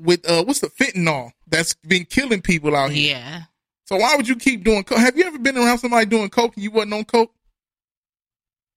with 0.00 0.28
uh 0.28 0.44
what's 0.44 0.60
the 0.60 0.68
fentanyl 0.68 1.32
that's 1.46 1.74
been 1.86 2.04
killing 2.04 2.40
people 2.40 2.74
out 2.74 2.90
here. 2.90 3.16
Yeah. 3.16 3.42
So 3.84 3.96
why 3.96 4.14
would 4.16 4.28
you 4.28 4.36
keep 4.36 4.64
doing 4.64 4.84
coke? 4.84 4.98
Have 4.98 5.16
you 5.16 5.24
ever 5.24 5.38
been 5.38 5.58
around 5.58 5.78
somebody 5.78 6.06
doing 6.06 6.30
coke 6.30 6.54
and 6.54 6.62
you 6.62 6.70
wasn't 6.70 6.94
on 6.94 7.04
coke? 7.04 7.32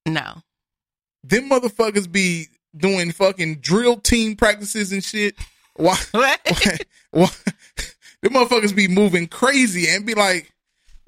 No. 0.07 0.41
Them 1.23 1.49
motherfuckers 1.49 2.11
be 2.11 2.47
doing 2.75 3.11
fucking 3.11 3.59
drill 3.59 3.97
team 3.97 4.35
practices 4.35 4.91
and 4.91 5.03
shit. 5.03 5.35
Why? 5.75 5.97
Why? 6.11 6.37
why 7.11 7.29
them 8.21 8.33
motherfuckers 8.33 8.75
be 8.75 8.87
moving 8.87 9.27
crazy 9.27 9.87
and 9.87 10.05
be 10.05 10.15
like, 10.15 10.52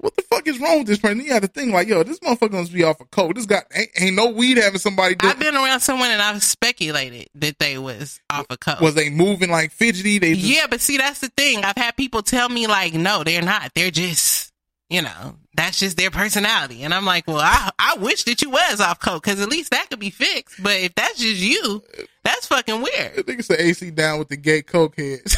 "What 0.06 0.16
the 0.16 0.22
fuck 0.22 0.46
is 0.46 0.60
wrong 0.60 0.78
with 0.78 0.86
this 0.86 0.98
person?" 1.00 1.20
You 1.20 1.32
had 1.32 1.42
to 1.42 1.48
think 1.48 1.72
like, 1.72 1.88
"Yo, 1.88 2.02
this 2.04 2.20
motherfucker 2.20 2.52
must 2.52 2.72
be 2.72 2.84
off 2.84 3.00
of 3.00 3.10
coke. 3.10 3.34
This 3.34 3.46
guy 3.46 3.62
ain't, 3.74 3.90
ain't 4.00 4.16
no 4.16 4.26
weed 4.30 4.56
having 4.56 4.78
somebody 4.78 5.16
do." 5.16 5.26
I've 5.26 5.38
been 5.38 5.56
around 5.56 5.80
someone 5.80 6.10
and 6.10 6.22
I've 6.22 6.42
speculated 6.42 7.28
that 7.34 7.58
they 7.58 7.76
was 7.76 8.20
off 8.30 8.46
a 8.48 8.56
coke. 8.56 8.80
Was 8.80 8.94
they 8.94 9.10
moving 9.10 9.50
like 9.50 9.72
fidgety? 9.72 10.18
They 10.18 10.34
just, 10.34 10.46
yeah, 10.46 10.66
but 10.70 10.80
see, 10.80 10.96
that's 10.96 11.18
the 11.20 11.28
thing. 11.36 11.64
I've 11.64 11.76
had 11.76 11.96
people 11.96 12.22
tell 12.22 12.48
me 12.48 12.66
like, 12.68 12.94
no, 12.94 13.24
they're 13.24 13.42
not. 13.42 13.72
They're 13.74 13.90
just, 13.90 14.52
you 14.88 15.02
know, 15.02 15.36
that's 15.56 15.80
just 15.80 15.96
their 15.96 16.10
personality. 16.12 16.82
And 16.84 16.94
I'm 16.94 17.04
like, 17.04 17.26
well, 17.26 17.40
I 17.40 17.70
I 17.78 17.96
wish 17.96 18.22
that 18.24 18.42
you 18.42 18.50
was 18.50 18.80
off 18.80 19.00
coke 19.00 19.24
because 19.24 19.40
at 19.40 19.48
least 19.48 19.72
that 19.72 19.90
could 19.90 19.98
be 19.98 20.10
fixed. 20.10 20.62
But 20.62 20.76
if 20.80 20.94
that's 20.94 21.18
just 21.18 21.40
you, 21.40 21.82
that's 22.22 22.46
fucking 22.46 22.80
weird. 22.82 23.12
I 23.18 23.22
think 23.22 23.40
it's 23.40 23.48
the 23.48 23.60
AC 23.60 23.90
down 23.90 24.20
with 24.20 24.28
the 24.28 24.36
gay 24.36 24.62
coke 24.62 24.96
heads. 24.96 25.36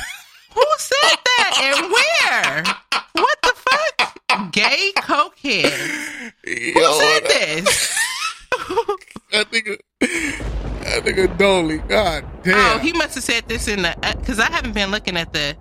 Who 0.55 0.65
said 0.79 1.19
that 1.25 1.61
and 1.63 1.93
where? 1.93 2.65
What? 3.13 3.38
Gay 4.59 4.93
cokehead. 4.97 6.33
Who 6.45 6.83
said 7.01 7.25
this? 7.25 7.99
I 9.33 9.45
think 9.45 9.83
I 10.01 11.01
think 11.01 11.19
a 11.19 11.29
Dolly. 11.29 11.79
God 11.79 12.25
damn. 12.43 12.77
Oh, 12.77 12.79
he 12.79 12.93
must 12.93 13.15
have 13.15 13.25
said 13.25 13.45
this 13.49 13.69
in 13.69 13.83
the 13.83 13.97
because 14.21 14.39
I 14.39 14.51
haven't 14.51 14.73
been 14.73 14.91
looking 14.91 15.17
at 15.17 15.33
the. 15.33 15.57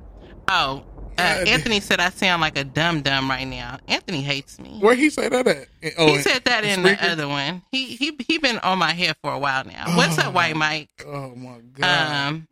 Oh, 0.47 0.83
uh, 1.17 1.43
Anthony 1.47 1.79
said 1.79 1.99
I 1.99 2.09
sound 2.09 2.41
like 2.41 2.57
a 2.57 2.63
dumb 2.63 3.01
dumb 3.01 3.29
right 3.29 3.45
now. 3.45 3.79
Anthony 3.87 4.21
hates 4.21 4.59
me. 4.59 4.79
Where 4.79 4.95
he 4.95 5.09
say 5.09 5.27
that 5.27 5.47
at? 5.47 5.67
Oh, 5.97 6.07
he 6.07 6.19
said 6.19 6.45
that 6.45 6.63
in 6.63 6.83
the 6.83 6.97
other 7.03 7.27
one. 7.27 7.63
He 7.71 7.85
he 7.95 8.17
he 8.27 8.37
been 8.37 8.59
on 8.59 8.77
my 8.77 8.93
head 8.93 9.15
for 9.21 9.33
a 9.33 9.39
while 9.39 9.65
now. 9.65 9.95
What's 9.97 10.17
up, 10.17 10.33
White 10.33 10.55
Mike? 10.55 10.89
Oh 11.05 11.33
my 11.35 11.59
god. 11.73 12.27
Um, 12.27 12.47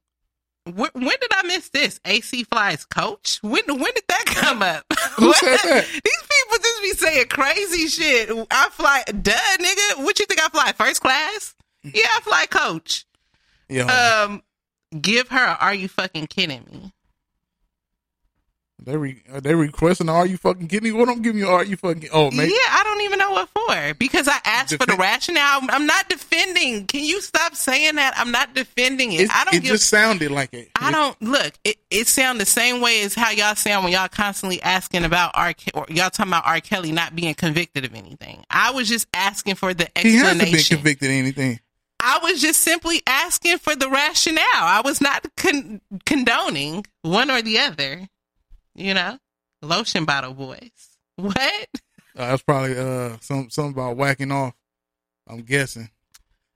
when 0.73 0.89
did 1.21 1.31
I 1.31 1.43
miss 1.45 1.69
this? 1.69 1.99
AC 2.05 2.43
Fly's 2.45 2.85
coach. 2.85 3.39
When 3.43 3.61
when 3.67 3.93
did 3.93 4.03
that 4.07 4.23
come 4.27 4.63
up? 4.63 4.83
Who 5.17 5.31
said 5.33 5.57
that? 5.57 5.85
These 5.85 6.01
people 6.01 6.57
just 6.57 6.81
be 6.81 6.91
saying 6.91 7.27
crazy 7.27 7.87
shit. 7.87 8.29
I 8.49 8.69
fly, 8.71 9.03
duh, 9.07 9.31
nigga. 9.59 10.03
What 10.03 10.19
you 10.19 10.25
think 10.25 10.41
I 10.43 10.49
fly? 10.49 10.71
First 10.73 11.01
class? 11.01 11.53
Yeah, 11.83 12.07
I 12.09 12.19
fly 12.21 12.45
coach. 12.47 13.05
Yeah. 13.69 13.85
Um, 14.25 14.41
give 14.99 15.29
her. 15.29 15.37
Are 15.59 15.73
you 15.73 15.87
fucking 15.87 16.27
kidding 16.27 16.65
me? 16.71 16.93
They 18.85 18.97
re, 18.97 19.19
are 19.33 19.41
they 19.41 19.55
requesting? 19.55 20.09
Are 20.09 20.27
you 20.27 20.37
fucking 20.37 20.67
kidding 20.67 20.93
me? 20.93 20.97
What 20.97 21.09
I'm 21.09 21.23
giving 21.23 21.39
you? 21.39 21.47
Are 21.47 21.63
you 21.63 21.75
fucking? 21.75 22.07
Oh 22.13 22.29
man. 22.29 22.47
Yeah, 22.47 22.55
I 22.69 22.81
don't 22.83 23.01
even 23.01 23.17
know 23.17 23.31
what 23.31 23.49
for 23.49 23.93
because 23.95 24.27
I 24.27 24.37
asked 24.45 24.77
for 24.77 24.85
the 24.85 24.95
rationale. 24.95 25.61
I'm 25.69 25.87
not 25.87 26.07
defending. 26.07 26.85
Can 26.85 27.03
you 27.03 27.19
stop 27.19 27.55
saying 27.55 27.95
that? 27.95 28.13
I'm 28.15 28.31
not 28.31 28.53
defending 28.53 29.13
it. 29.13 29.21
It, 29.21 29.31
I 29.31 29.43
don't 29.43 29.55
it 29.55 29.63
give. 29.63 29.71
just 29.71 29.89
sounded 29.89 30.29
like 30.29 30.53
it. 30.53 30.69
I 30.79 30.91
don't 30.91 31.19
look. 31.19 31.53
It 31.63 31.77
it 31.89 32.07
sound 32.07 32.39
the 32.39 32.45
same 32.45 32.79
way 32.79 33.01
as 33.01 33.15
how 33.15 33.31
y'all 33.31 33.55
sound 33.55 33.85
when 33.85 33.93
y'all 33.93 34.07
constantly 34.07 34.61
asking 34.61 35.03
about 35.03 35.31
R. 35.33 35.53
Ke- 35.53 35.71
or 35.73 35.87
y'all 35.89 36.11
talking 36.11 36.31
about 36.31 36.45
R. 36.45 36.59
Kelly 36.59 36.91
not 36.91 37.15
being 37.15 37.33
convicted 37.33 37.85
of 37.85 37.95
anything. 37.95 38.43
I 38.51 38.69
was 38.71 38.87
just 38.87 39.07
asking 39.15 39.55
for 39.55 39.73
the 39.73 39.85
explanation. 39.97 40.11
He 40.11 40.25
hasn't 40.25 40.51
been 40.51 40.77
convicted 40.77 41.09
of 41.09 41.15
anything. 41.15 41.59
I 41.99 42.19
was 42.21 42.39
just 42.39 42.61
simply 42.61 43.01
asking 43.07 43.57
for 43.57 43.75
the 43.75 43.89
rationale. 43.89 44.43
I 44.53 44.81
was 44.85 45.01
not 45.01 45.25
con- 45.37 45.81
condoning 46.05 46.85
one 47.01 47.31
or 47.31 47.41
the 47.41 47.57
other. 47.57 48.07
You 48.75 48.93
know, 48.93 49.17
lotion 49.61 50.05
bottle 50.05 50.33
boys. 50.33 50.69
What? 51.17 51.69
Uh, 52.17 52.31
that's 52.31 52.43
probably 52.43 52.77
uh 52.77 53.15
some 53.21 53.49
something 53.49 53.71
about 53.71 53.95
whacking 53.95 54.33
off. 54.33 54.53
I'm 55.29 55.43
guessing. 55.43 55.89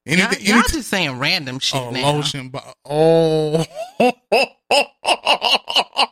Y'all, 0.06 0.20
Anything? 0.20 0.46
y'all 0.46 0.56
anything 0.56 0.80
just 0.80 0.90
saying 0.90 1.18
random 1.18 1.60
shit 1.60 1.80
oh, 1.80 1.92
now. 1.92 2.12
lotion. 2.12 2.50
Bo- 2.50 2.74
oh. 2.86 3.66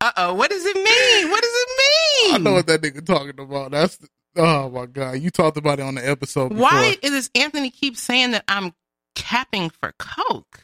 Uh 0.00 0.12
oh. 0.16 0.34
What 0.34 0.50
does 0.50 0.64
it 0.64 0.76
mean? 0.76 1.30
What 1.30 1.42
does 1.42 1.52
it 1.54 1.68
mean? 1.78 2.34
I 2.34 2.38
know 2.38 2.52
what 2.54 2.66
that 2.68 2.80
nigga 2.82 3.04
talking 3.04 3.38
about. 3.38 3.72
That's 3.72 3.96
the, 3.96 4.08
oh 4.36 4.70
my 4.70 4.86
god. 4.86 5.12
You 5.18 5.30
talked 5.30 5.56
about 5.56 5.80
it 5.80 5.82
on 5.82 5.96
the 5.96 6.08
episode. 6.08 6.50
Before. 6.50 6.62
Why 6.62 6.96
does 7.02 7.30
Anthony 7.34 7.70
keep 7.70 7.96
saying 7.96 8.30
that 8.32 8.44
I'm 8.48 8.72
capping 9.14 9.70
for 9.70 9.92
coke? 9.98 10.60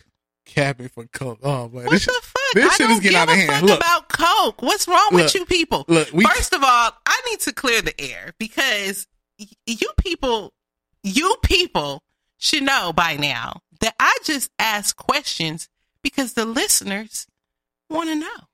capping 0.47 0.89
for 0.89 1.07
coke? 1.07 1.41
Oh 1.43 1.69
man, 1.69 1.85
What 1.85 1.91
this, 1.91 2.07
the 2.07 2.13
shit-? 2.13 2.23
This 2.55 2.73
I 2.73 2.77
shit 2.77 2.91
is 2.91 3.01
getting 3.01 3.19
out 3.19 3.29
of 3.29 3.35
hand. 3.35 3.51
fuck 3.51 3.63
Look, 3.63 3.79
about 3.81 4.09
coke. 4.09 4.63
What's 4.63 4.89
wrong 4.89 5.09
Look, 5.13 5.23
with 5.25 5.35
you 5.35 5.45
people? 5.47 5.85
look, 5.89 6.11
we- 6.13 6.25
First 6.25 6.53
of 6.55 6.63
all, 6.63 6.93
I 7.07 7.23
need 7.31 7.41
to 7.41 7.53
clear 7.53 7.83
the 7.83 7.99
air 8.01 8.33
because 8.39 9.07
you 9.67 9.89
people, 9.99 10.53
you 11.03 11.37
people 11.43 12.03
should 12.39 12.63
know 12.63 12.93
by 12.93 13.17
now 13.17 13.61
that 13.81 13.95
I 14.01 14.17
just 14.25 14.51
ask 14.59 14.97
questions 14.97 15.69
because 16.03 16.35
the 16.35 16.45
listeners 16.45 17.27
want 17.91 18.09
to 18.11 18.15
know. 18.15 18.49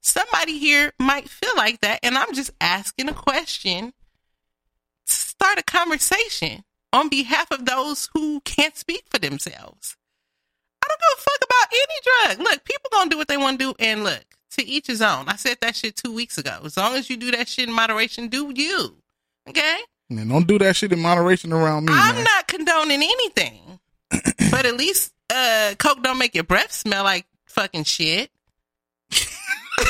Somebody 0.00 0.58
here 0.58 0.92
might 1.00 1.28
feel 1.28 1.50
like 1.56 1.80
that, 1.80 1.98
and 2.02 2.16
I'm 2.16 2.32
just 2.32 2.50
asking 2.60 3.08
a 3.08 3.12
question 3.14 3.92
to 5.06 5.12
start 5.12 5.58
a 5.58 5.62
conversation 5.64 6.62
on 6.92 7.08
behalf 7.08 7.50
of 7.50 7.64
those 7.66 8.08
who 8.14 8.40
can't 8.44 8.76
speak 8.76 9.02
for 9.10 9.18
themselves. 9.18 9.96
I 10.86 10.88
don't 10.88 11.00
give 11.00 11.18
a 11.18 11.22
fuck 11.22 11.44
about 11.44 11.68
any 11.72 12.36
drug. 12.38 12.48
Look, 12.50 12.64
people 12.64 12.90
gonna 12.92 13.10
do 13.10 13.18
what 13.18 13.28
they 13.28 13.36
want 13.36 13.58
to 13.58 13.72
do, 13.72 13.74
and 13.78 14.04
look, 14.04 14.24
to 14.52 14.64
each 14.66 14.86
his 14.86 15.02
own. 15.02 15.28
I 15.28 15.36
said 15.36 15.58
that 15.60 15.74
shit 15.76 15.96
two 15.96 16.12
weeks 16.12 16.38
ago. 16.38 16.60
As 16.64 16.76
long 16.76 16.94
as 16.94 17.10
you 17.10 17.16
do 17.16 17.30
that 17.32 17.48
shit 17.48 17.68
in 17.68 17.74
moderation, 17.74 18.28
do 18.28 18.52
you. 18.54 18.96
Okay? 19.48 19.78
man, 20.08 20.28
don't 20.28 20.46
do 20.46 20.58
that 20.58 20.76
shit 20.76 20.92
in 20.92 21.00
moderation 21.00 21.52
around 21.52 21.86
me, 21.86 21.92
I'm 21.94 22.14
man. 22.16 22.24
not 22.24 22.46
condoning 22.46 23.02
anything. 23.02 23.80
but 24.50 24.64
at 24.66 24.76
least 24.76 25.12
uh 25.30 25.74
Coke 25.78 26.02
don't 26.02 26.18
make 26.18 26.34
your 26.34 26.44
breath 26.44 26.72
smell 26.72 27.02
like 27.04 27.26
fucking 27.46 27.84
shit. 27.84 28.30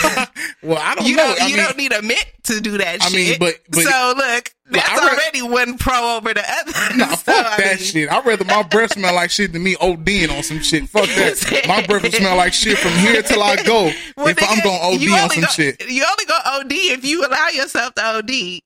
well, 0.62 0.78
I 0.80 0.94
don't 0.94 1.06
you 1.06 1.16
know. 1.16 1.24
Don't, 1.26 1.42
I 1.42 1.46
you 1.46 1.56
mean- 1.56 1.64
don't 1.64 1.76
need 1.76 1.92
a 1.92 2.02
mint 2.02 2.26
to 2.44 2.60
do 2.60 2.78
that 2.78 3.02
I 3.02 3.08
shit. 3.08 3.12
mean, 3.16 3.38
but- 3.38 3.58
but- 3.70 3.82
so 3.82 4.14
look, 4.16 4.52
Look, 4.68 4.82
that's 4.82 4.88
I 4.88 5.06
read- 5.06 5.12
already 5.18 5.42
one 5.42 5.78
pro 5.78 6.16
over 6.16 6.34
the 6.34 6.42
other. 6.42 6.72
Nah, 6.96 7.08
So, 7.14 7.32
fuck 7.32 7.46
I 7.46 7.56
that 7.62 7.76
mean, 7.78 7.78
shit. 7.78 8.10
I'd 8.10 8.26
rather 8.26 8.44
my 8.44 8.62
breath 8.64 8.92
smell 8.94 9.14
like 9.14 9.30
shit 9.30 9.52
than 9.52 9.62
me 9.62 9.74
ODing 9.76 10.36
on 10.36 10.42
some 10.42 10.60
shit. 10.60 10.88
Fuck 10.88 11.06
that. 11.06 11.64
My 11.68 11.86
breath 11.86 12.02
will 12.02 12.10
smell 12.10 12.36
like 12.36 12.52
shit 12.52 12.76
from 12.78 12.90
here 12.92 13.22
till 13.22 13.42
I 13.42 13.56
go. 13.62 13.90
Well, 14.16 14.28
if 14.28 14.38
I'm 14.42 14.58
nigga, 14.58 14.62
going 14.64 14.80
OD 14.82 15.22
on 15.22 15.30
some 15.30 15.40
go- 15.42 15.46
shit. 15.48 15.88
You 15.88 16.04
only 16.08 16.24
go 16.24 16.36
OD 16.44 16.72
if 16.72 17.04
you 17.04 17.24
allow 17.26 17.48
yourself 17.48 17.94
to 17.94 18.04
OD. 18.04 18.60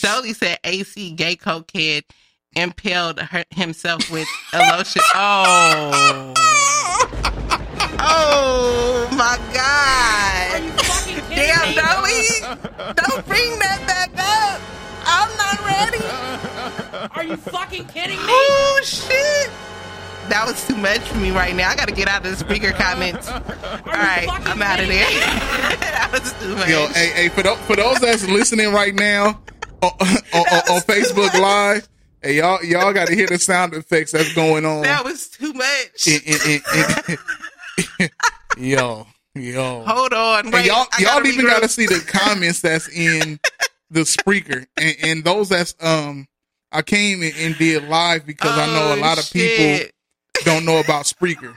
Dolly 0.00 0.32
said 0.34 0.58
AC 0.64 1.12
gay 1.12 1.36
cokehead 1.36 2.02
impaled 2.56 3.20
her, 3.20 3.44
himself 3.50 4.10
with 4.10 4.26
a 4.52 4.58
lotion. 4.76 5.02
Oh. 5.14 6.34
Oh 8.00 9.08
my 9.12 9.38
god. 9.52 10.77
Damn, 11.38 11.74
Dolly. 11.74 12.94
Don't 12.96 13.26
bring 13.26 13.58
that 13.60 13.80
back 13.86 14.10
up. 14.18 14.60
I'm 15.04 15.36
not 15.36 15.64
ready. 15.64 17.10
Are 17.14 17.24
you 17.24 17.36
fucking 17.36 17.86
kidding 17.86 18.16
me? 18.18 18.24
Oh 18.26 18.80
shit. 18.84 19.50
That 20.28 20.44
was 20.46 20.66
too 20.66 20.76
much 20.76 21.00
for 21.00 21.16
me 21.18 21.30
right 21.30 21.54
now. 21.54 21.70
I 21.70 21.76
gotta 21.76 21.92
get 21.94 22.06
out 22.08 22.24
of 22.26 22.30
the 22.32 22.36
speaker 22.36 22.72
comments. 22.72 23.28
All 23.30 23.40
right, 23.86 24.26
I'm 24.28 24.60
out 24.60 24.78
of 24.80 24.86
there. 24.88 25.06
that 25.80 26.10
was 26.12 26.32
too 26.34 26.54
much. 26.54 26.68
Yo, 26.68 26.86
hey, 26.88 27.06
hey, 27.14 27.28
for, 27.30 27.42
those, 27.42 27.58
for 27.60 27.76
those 27.76 27.98
that's 28.00 28.28
listening 28.28 28.70
right 28.72 28.94
now 28.94 29.40
on, 29.82 29.90
on, 30.00 30.16
on, 30.34 30.44
on 30.70 30.80
Facebook 30.82 31.32
Live, 31.40 31.88
hey, 32.22 32.36
y'all, 32.36 32.62
y'all 32.62 32.92
got 32.92 33.08
to 33.08 33.14
hear 33.14 33.26
the 33.26 33.38
sound 33.38 33.72
effects 33.72 34.12
that's 34.12 34.34
going 34.34 34.66
on. 34.66 34.82
That 34.82 35.02
was 35.04 35.28
too 35.28 35.52
much. 35.54 36.06
In- 36.06 36.20
in- 36.26 36.60
in- 37.08 37.18
in- 38.00 38.08
yo, 38.58 39.06
yo. 39.40 39.82
Hold 39.86 40.12
on, 40.12 40.50
wait. 40.50 40.66
y'all, 40.66 40.86
I 40.92 41.02
y'all 41.02 41.26
even 41.26 41.46
got 41.46 41.62
to 41.62 41.68
see 41.68 41.86
the 41.86 42.02
comments 42.06 42.60
that's 42.60 42.88
in 42.88 43.38
the 43.90 44.00
Spreaker, 44.00 44.66
and, 44.76 44.96
and 45.02 45.24
those 45.24 45.48
that's 45.48 45.74
um, 45.80 46.26
I 46.72 46.82
came 46.82 47.22
and, 47.22 47.32
and 47.38 47.56
did 47.58 47.84
live 47.88 48.26
because 48.26 48.56
I 48.58 48.66
know 48.66 48.92
a 48.94 48.96
Oh, 48.96 49.00
lot 49.00 49.18
of 49.18 49.30
people 49.32 49.88
don't 50.44 50.64
know 50.64 50.78
about 50.80 51.04
Spreaker. 51.06 51.54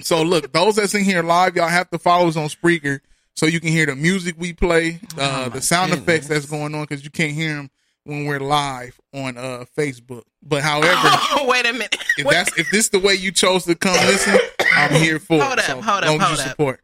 so 0.00 0.22
look, 0.22 0.52
those 0.52 0.76
that's 0.76 0.94
in 0.94 1.04
here 1.04 1.22
live, 1.22 1.56
y'all 1.56 1.68
have 1.68 1.90
to 1.90 1.98
follow 1.98 2.28
us 2.28 2.36
on 2.36 2.48
Spreaker 2.48 3.00
so 3.36 3.46
you 3.46 3.58
can 3.60 3.70
hear 3.70 3.86
the 3.86 3.96
music 3.96 4.36
we 4.38 4.52
play, 4.52 5.00
uh, 5.18 5.48
the 5.48 5.60
sound 5.60 5.92
effects 5.92 6.28
that's 6.28 6.46
going 6.46 6.74
on 6.74 6.82
because 6.82 7.02
you 7.04 7.10
can't 7.10 7.32
hear 7.32 7.56
them 7.56 7.70
when 8.04 8.24
we're 8.26 8.40
live 8.40 8.98
on 9.12 9.36
uh 9.36 9.64
Facebook. 9.76 10.22
But 10.42 10.62
however, 10.62 10.86
Oh, 10.94 11.46
wait 11.48 11.66
a 11.66 11.72
minute. 11.72 11.96
if 12.18 12.26
that's 12.28 12.56
if 12.58 12.70
this 12.70 12.88
the 12.90 12.98
way 12.98 13.14
you 13.14 13.32
chose 13.32 13.64
to 13.64 13.74
come 13.74 13.94
listen, 14.06 14.38
I'm 14.76 14.94
here 14.94 15.18
for 15.18 15.40
Hold 15.42 15.54
it. 15.54 15.58
up, 15.60 15.64
So 15.64 15.80
hold 15.80 16.04
up, 16.04 16.08
hold 16.08 16.20
you 16.20 16.26
up. 16.26 16.36
support. 16.50 16.80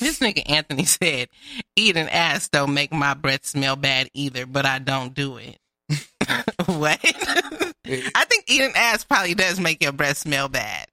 This 0.00 0.18
nigga 0.18 0.42
Anthony 0.50 0.84
said, 0.86 1.28
"Eating 1.76 2.08
ass 2.08 2.48
don't 2.48 2.74
make 2.74 2.92
my 2.92 3.14
breath 3.14 3.46
smell 3.46 3.76
bad 3.76 4.08
either, 4.12 4.44
but 4.46 4.66
I 4.66 4.78
don't 4.80 5.14
do 5.14 5.38
it." 5.38 5.58
what? 6.66 7.00
I 7.04 8.24
think 8.28 8.44
eating 8.48 8.72
ass 8.76 9.04
probably 9.04 9.34
does 9.34 9.58
make 9.60 9.82
your 9.82 9.92
breath 9.92 10.18
smell 10.18 10.48
bad. 10.48 10.86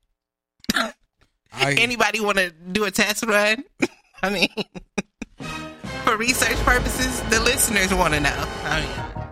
Anybody 1.58 2.20
want 2.20 2.38
to 2.38 2.52
do 2.52 2.84
a 2.86 2.92
test 2.92 3.26
run? 3.26 3.64
I 4.22 4.30
mean, 4.30 4.50
for 6.04 6.18
research 6.18 6.58
purposes, 6.60 7.22
the 7.30 7.40
listeners 7.42 7.94
want 7.94 8.14
to 8.14 8.20
know. 8.20 8.48
I 8.64 8.82
mean, 8.82 9.25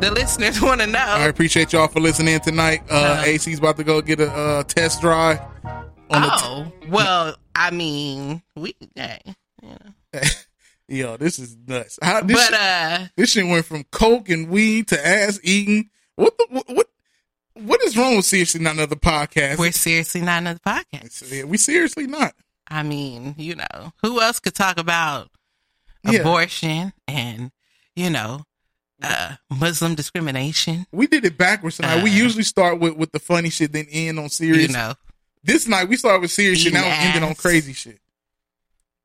the 0.00 0.10
listeners 0.10 0.60
want 0.62 0.80
to 0.80 0.86
know. 0.86 0.98
I 0.98 1.26
appreciate 1.26 1.72
y'all 1.72 1.88
for 1.88 2.00
listening 2.00 2.40
tonight. 2.40 2.82
Uh, 2.90 2.94
Uh-huh. 2.94 3.22
AC's 3.26 3.58
about 3.58 3.76
to 3.76 3.84
go 3.84 4.00
get 4.00 4.20
a 4.20 4.30
uh, 4.30 4.62
test 4.64 5.00
drive. 5.00 5.40
On 5.64 5.84
oh, 6.10 6.72
well, 6.88 7.36
I 7.54 7.70
mean, 7.70 8.42
we, 8.56 8.74
hey, 8.96 9.20
you 9.62 9.68
know. 9.68 10.20
Yo, 10.88 11.16
this 11.16 11.38
is 11.38 11.56
nuts. 11.68 12.00
How, 12.02 12.20
this 12.20 12.36
But, 12.36 12.44
shit, 12.52 12.60
uh, 12.60 13.06
this 13.16 13.30
shit 13.30 13.46
went 13.46 13.64
from 13.64 13.84
coke 13.92 14.28
and 14.28 14.48
weed 14.48 14.88
to 14.88 15.06
ass 15.06 15.38
eating. 15.44 15.88
What 16.16 16.36
the 16.36 16.46
what? 16.50 16.68
what 16.68 16.86
what 17.54 17.82
is 17.84 17.96
wrong 17.96 18.16
with 18.16 18.24
seriously 18.24 18.60
not 18.60 18.74
another 18.74 18.96
podcast? 18.96 19.58
We're 19.58 19.70
seriously 19.70 20.22
not 20.22 20.38
another 20.38 20.58
podcast. 20.66 21.30
Yeah, 21.30 21.44
we 21.44 21.58
seriously 21.58 22.06
not. 22.08 22.32
I 22.66 22.82
mean, 22.82 23.34
you 23.38 23.54
know, 23.54 23.92
who 24.02 24.20
else 24.20 24.40
could 24.40 24.54
talk 24.54 24.78
about 24.78 25.28
Yeah. 26.02 26.20
abortion 26.20 26.92
and, 27.06 27.52
you 27.94 28.08
know, 28.10 28.42
uh, 29.02 29.36
Muslim 29.50 29.94
discrimination? 29.94 30.86
We 30.92 31.06
did 31.06 31.24
it 31.24 31.36
backwards 31.38 31.76
tonight. 31.76 32.02
we 32.02 32.10
Uh, 32.10 32.14
usually 32.14 32.42
start 32.44 32.78
with, 32.80 32.96
with 32.96 33.12
the 33.12 33.18
funny 33.18 33.50
shit, 33.50 33.72
then 33.72 33.86
end 33.90 34.18
on 34.18 34.28
serious. 34.28 34.68
You 34.68 34.72
know. 34.72 34.94
This 35.42 35.66
night 35.66 35.88
we 35.88 35.96
started 35.96 36.20
with 36.22 36.30
serious 36.30 36.60
shit. 36.60 36.72
Now 36.72 36.82
we 36.84 36.90
ended 36.90 37.22
on 37.22 37.34
crazy 37.34 37.72
shit. 37.72 37.98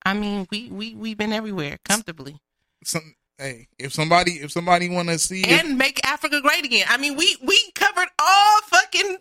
I 0.05 0.13
mean, 0.13 0.45
we 0.51 0.69
we 0.69 0.93
we've 0.95 1.17
been 1.17 1.34
everywhere 1.34 1.77
comfortably 1.84 2.39
Some, 2.84 3.15
hey, 3.38 3.67
if 3.80 3.91
somebody 3.93 4.34
if 4.34 4.51
somebody 4.51 4.88
want 4.89 5.09
to 5.09 5.17
see 5.17 5.43
and 5.45 5.77
make 5.77 6.05
Africa 6.05 6.41
great 6.41 6.63
again. 6.65 6.85
I 6.89 6.97
mean, 6.97 7.15
we 7.15 7.38
we 7.41 7.72
covered 7.73 8.09
all 8.19 8.61
fucking 8.63 9.17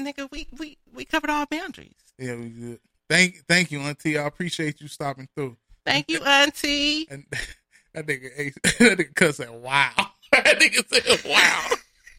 nigga. 0.00 0.28
We 0.30 0.46
we 0.58 0.78
we 0.94 1.04
covered 1.04 1.30
all 1.30 1.46
boundaries. 1.46 1.92
yeah, 2.18 2.34
we 2.36 2.48
good. 2.48 2.78
Thank 3.10 3.44
thank 3.46 3.70
you, 3.70 3.80
Auntie. 3.80 4.16
I 4.16 4.26
appreciate 4.26 4.80
you 4.80 4.88
stopping 4.88 5.28
through. 5.34 5.56
Thank 5.84 6.08
you, 6.08 6.20
Auntie. 6.20 7.06
And 7.10 7.26
that 7.94 8.06
nigga, 8.06 8.54
that 8.62 8.98
nigga 8.98 9.14
cut 9.14 9.34
said, 9.36 9.50
"Wow." 9.50 9.92
that 10.32 10.58
nigga 10.60 10.86
said, 10.88 11.30
"Wow." 11.30 11.66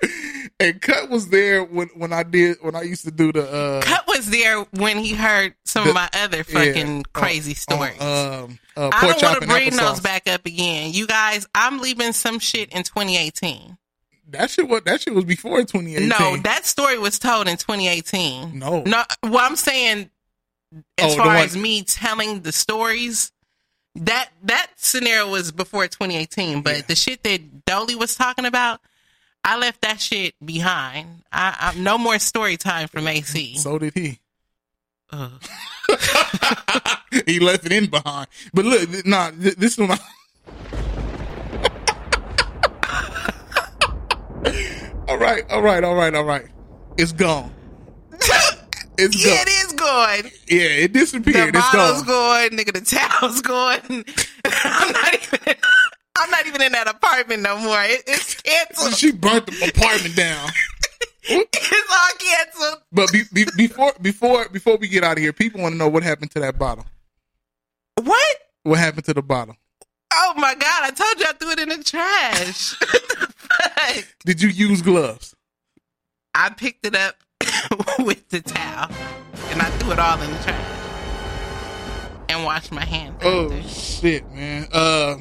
and 0.60 0.82
Cut 0.82 1.10
was 1.10 1.30
there 1.30 1.64
when 1.64 1.88
when 1.96 2.12
I 2.14 2.24
did 2.24 2.58
when 2.62 2.76
I 2.76 2.82
used 2.82 3.06
to 3.06 3.12
do 3.12 3.32
the 3.32 3.50
uh 3.50 3.82
Cut 3.82 4.04
was 4.08 4.30
there 4.30 4.62
when 4.72 4.98
he 4.98 5.14
heard 5.14 5.56
some 5.64 5.86
the- 5.86 5.90
of 5.92 5.96
my 5.96 6.10
other 6.14 6.44
fucking 6.44 6.98
yeah, 6.98 7.04
crazy 7.14 7.52
on- 7.52 7.56
stories. 7.56 8.02
on, 8.02 8.44
um, 8.44 8.60
uh, 8.78 8.90
I 8.94 9.08
don't 9.08 9.22
want 9.24 9.42
to 9.42 9.48
bring 9.48 9.76
those 9.76 10.02
back 10.02 10.28
up 10.28 10.46
again. 10.46 10.92
You 10.94 11.08
guys, 11.08 11.48
I'm 11.56 11.80
leaving 11.80 12.12
some 12.12 12.40
shit 12.40 12.70
in 12.74 12.84
2018. 12.84 13.78
That 14.30 14.50
shit 14.50 14.68
was 14.68 14.82
that 14.86 15.02
shit 15.02 15.14
was 15.16 15.24
before 15.26 15.60
2018. 15.60 16.10
No, 16.10 16.38
that 16.44 16.66
story 16.66 16.98
was 17.00 17.18
told 17.18 17.48
in 17.48 17.56
2018. 17.58 18.60
No. 18.60 18.84
No, 18.86 19.04
well, 19.24 19.40
I'm 19.40 19.56
saying 19.56 20.10
as 20.98 21.14
Oh, 21.14 21.18
far 21.18 21.36
as 21.38 21.56
me 21.56 21.84
telling 21.84 22.42
the 22.42 22.52
stories, 22.52 23.32
that 23.96 24.30
that 24.44 24.68
scenario 24.76 25.30
was 25.30 25.52
before 25.52 25.88
2018. 25.88 26.62
But 26.62 26.88
the 26.88 26.96
shit 26.96 27.24
that 27.24 27.66
Dolly 27.66 27.96
was 27.96 28.16
talking 28.16 28.46
about, 28.46 28.82
I 29.44 29.58
left 29.58 29.82
that 29.82 30.00
shit 30.02 30.36
behind. 30.44 31.24
I, 31.32 31.74
I 31.74 31.80
no 31.80 31.98
more 31.98 32.20
story 32.20 32.58
time 32.58 32.88
from 32.88 33.08
AC. 33.08 33.56
So 33.60 33.80
did 33.80 33.94
he. 33.94 34.20
Ugh. 35.12 35.32
he 37.26 37.40
left 37.40 37.66
it 37.66 37.72
in 37.72 37.86
behind. 37.88 38.28
But 38.54 38.66
look, 38.66 39.06
nah, 39.06 39.32
th- 39.32 39.56
this 39.56 39.78
one. 39.78 39.92
all 45.08 45.18
right, 45.18 45.44
all 45.50 45.62
right, 45.62 45.84
all 45.84 45.96
right, 45.96 46.14
all 46.14 46.24
right. 46.26 46.48
It's 46.98 47.12
gone. 47.12 47.54
It's 48.98 49.24
yeah, 49.24 49.36
gone. 49.36 49.48
it 49.48 49.50
is 49.50 49.74
going. 49.74 50.32
Yeah, 50.48 50.84
it 50.84 50.94
disappeared. 50.94 51.54
The 51.54 51.60
it's 51.60 51.72
bottle's 51.72 52.04
gone. 52.04 52.50
going, 52.50 52.60
nigga. 52.60 52.74
The 52.74 52.82
towel's 52.82 53.42
going. 53.42 54.06
I'm 54.46 54.92
not 54.92 55.14
even. 55.14 55.56
I'm 56.18 56.32
not 56.32 56.48
even 56.48 56.62
in 56.62 56.72
that 56.72 56.88
apartment 56.88 57.42
no 57.42 57.58
more. 57.58 57.84
It, 57.84 58.04
it's 58.08 58.42
canceled. 58.42 58.96
She 58.96 59.12
burnt 59.12 59.48
the 59.48 59.74
apartment 59.76 60.16
down. 60.16 60.50
it's 61.24 61.92
all 61.92 62.18
canceled. 62.18 62.82
But 62.92 63.12
be, 63.12 63.24
be, 63.34 63.46
before 63.58 63.94
before 64.02 64.48
before 64.50 64.78
we 64.78 64.88
get 64.88 65.04
out 65.04 65.18
of 65.18 65.24
here, 65.24 65.34
people 65.34 65.62
want 65.62 65.74
to 65.74 65.78
know 65.78 65.90
what 65.90 66.04
happened 66.04 66.32
to 66.32 66.40
that 66.40 66.58
bottle. 66.58 66.86
What? 68.02 68.38
What 68.64 68.80
happened 68.80 69.06
to 69.06 69.14
the 69.14 69.22
bottle? 69.22 69.56
Oh 70.14 70.34
my 70.38 70.56
god! 70.56 70.84
I 70.84 70.92
told 70.92 71.20
you 71.20 71.26
I 71.28 71.34
threw 71.34 71.52
it 71.52 71.60
in 71.60 71.70
the 71.70 71.84
trash. 71.84 72.76
Did 74.26 74.42
you 74.42 74.50
use 74.50 74.82
gloves? 74.82 75.36
I 76.34 76.50
picked 76.50 76.86
it 76.86 76.96
up 76.96 77.16
with 78.00 78.28
the 78.30 78.42
towel 78.42 78.90
and 79.50 79.62
I 79.62 79.66
threw 79.80 79.92
it 79.92 80.00
all 80.00 80.22
in 80.22 80.32
the 80.32 80.38
trash 80.44 80.72
and 82.30 82.44
washed 82.44 82.72
my 82.72 82.84
hands. 82.86 83.16
Oh 83.24 83.62
shit, 83.62 84.30
man. 84.32 84.68
Uh, 84.72 85.16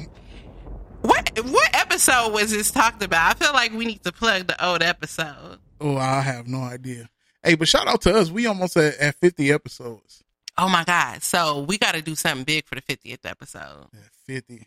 What 1.01 1.39
what 1.45 1.69
episode 1.75 2.33
was 2.33 2.51
this 2.51 2.71
talked 2.71 3.03
about? 3.03 3.35
I 3.35 3.45
feel 3.45 3.53
like 3.53 3.71
we 3.73 3.85
need 3.85 4.03
to 4.03 4.11
plug 4.11 4.47
the 4.47 4.65
old 4.65 4.81
episode. 4.81 5.59
oh, 5.81 5.97
I 5.97 6.21
have 6.21 6.47
no 6.47 6.59
idea. 6.61 7.09
Hey, 7.43 7.55
but 7.55 7.67
shout 7.67 7.87
out 7.87 8.01
to 8.01 8.15
us. 8.15 8.31
We 8.31 8.47
almost 8.47 8.75
at, 8.75 8.97
at 8.97 9.15
50 9.15 9.51
episodes. 9.51 10.23
Oh 10.57 10.67
my 10.67 10.83
god! 10.83 11.21
So 11.21 11.61
we 11.61 11.77
got 11.77 11.93
to 11.95 12.01
do 12.01 12.15
something 12.15 12.43
big 12.43 12.65
for 12.65 12.75
the 12.75 12.81
50th 12.81 13.19
episode. 13.25 13.85
50. 14.25 14.65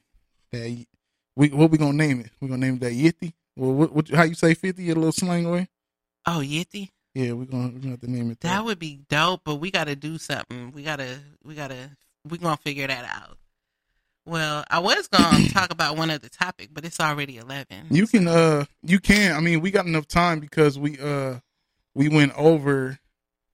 That, 0.52 0.86
we 1.34 1.48
what 1.48 1.70
we 1.70 1.78
gonna 1.78 1.94
name 1.94 2.20
it? 2.20 2.30
We 2.40 2.48
gonna 2.48 2.64
name 2.64 2.74
it 2.74 2.80
that 2.80 2.92
Yitty? 2.92 3.32
Well, 3.56 3.72
what, 3.72 3.92
what 3.92 4.08
how 4.10 4.22
you 4.22 4.34
say 4.34 4.54
50? 4.54 4.88
A 4.90 4.94
little 4.94 5.10
slang 5.12 5.50
way? 5.50 5.68
Oh, 6.26 6.40
Yitty. 6.44 6.90
Yeah, 7.14 7.32
we're 7.32 7.46
gonna 7.46 7.68
we're 7.68 7.80
gonna 7.80 7.90
have 7.92 8.00
to 8.00 8.10
name 8.10 8.30
it 8.30 8.40
that. 8.40 8.48
That 8.48 8.64
would 8.64 8.78
be 8.78 9.00
dope, 9.08 9.42
but 9.44 9.56
we 9.56 9.70
got 9.70 9.84
to 9.84 9.96
do 9.96 10.18
something. 10.18 10.72
We 10.72 10.82
gotta, 10.82 11.18
we 11.42 11.54
gotta, 11.54 11.90
we 12.28 12.38
gonna 12.38 12.56
figure 12.58 12.86
that 12.86 13.04
out. 13.04 13.38
Well, 14.26 14.64
I 14.70 14.78
was 14.78 15.08
gonna 15.08 15.48
talk 15.52 15.72
about 15.72 15.96
one 15.96 16.10
other 16.10 16.28
topic, 16.28 16.68
but 16.72 16.84
it's 16.84 17.00
already 17.00 17.38
eleven. 17.38 17.86
You 17.90 18.06
can 18.06 18.28
uh 18.28 18.66
you 18.82 19.00
can. 19.00 19.34
I 19.34 19.40
mean, 19.40 19.60
we 19.60 19.70
got 19.70 19.86
enough 19.86 20.06
time 20.06 20.38
because 20.40 20.78
we 20.78 20.98
uh 20.98 21.36
we 21.94 22.08
went 22.08 22.32
over 22.38 22.98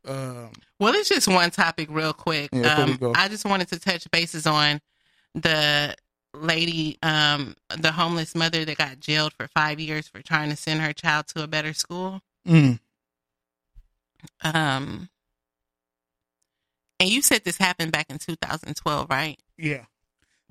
Um, 0.06 0.50
Well, 0.78 0.92
it's 0.94 1.08
just 1.08 1.28
one 1.28 1.50
topic, 1.50 1.88
real 1.90 2.12
quick. 2.12 2.50
Yeah, 2.52 2.74
um, 2.74 2.96
go. 2.96 3.12
I 3.16 3.28
just 3.28 3.46
wanted 3.46 3.68
to 3.68 3.78
touch 3.78 4.10
bases 4.10 4.46
on 4.46 4.82
the 5.34 5.94
lady, 6.34 6.98
um, 7.02 7.56
the 7.78 7.92
homeless 7.92 8.34
mother 8.34 8.64
that 8.64 8.76
got 8.76 9.00
jailed 9.00 9.32
for 9.32 9.48
five 9.48 9.80
years 9.80 10.08
for 10.08 10.20
trying 10.20 10.50
to 10.50 10.56
send 10.56 10.80
her 10.82 10.92
child 10.92 11.28
to 11.28 11.42
a 11.42 11.46
better 11.46 11.72
school. 11.72 12.20
mm, 12.46 12.78
Um, 14.42 15.08
and 17.00 17.08
you 17.08 17.22
said 17.22 17.44
this 17.44 17.56
happened 17.58 17.92
back 17.92 18.06
in 18.10 18.18
2012, 18.18 19.10
right? 19.10 19.38
yeah. 19.58 19.84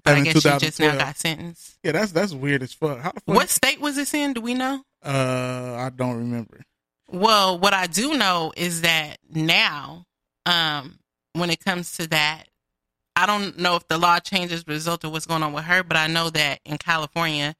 But 0.03 0.17
I 0.17 0.21
guess 0.21 0.43
you 0.43 0.59
just 0.59 0.79
now 0.81 0.97
got 0.97 1.17
sentenced. 1.17 1.77
Yeah, 1.81 1.93
that's 1.93 2.11
that's 2.11 2.33
weird 2.33 2.61
as 2.61 2.73
fuck. 2.73 2.99
How 2.99 3.11
the 3.13 3.21
fuck? 3.21 3.35
What 3.35 3.49
state 3.49 3.79
was 3.79 3.95
this 3.95 4.13
in? 4.13 4.33
Do 4.33 4.41
we 4.41 4.53
know? 4.53 4.83
Uh, 5.01 5.75
I 5.79 5.91
don't 5.95 6.17
remember. 6.17 6.61
Well, 7.09 7.57
what 7.57 7.73
I 7.73 7.87
do 7.87 8.17
know 8.17 8.51
is 8.57 8.81
that 8.81 9.17
now, 9.29 10.05
um, 10.45 10.99
when 11.33 11.49
it 11.49 11.63
comes 11.63 11.95
to 11.97 12.07
that, 12.07 12.45
I 13.15 13.25
don't 13.25 13.57
know 13.59 13.75
if 13.75 13.87
the 13.87 13.97
law 13.97 14.19
changes 14.19 14.61
as 14.61 14.65
a 14.67 14.71
result 14.71 15.03
of 15.03 15.11
what's 15.11 15.25
going 15.25 15.43
on 15.43 15.53
with 15.53 15.63
her, 15.65 15.83
but 15.83 15.95
I 15.95 16.07
know 16.07 16.29
that 16.31 16.59
in 16.65 16.77
California 16.77 17.55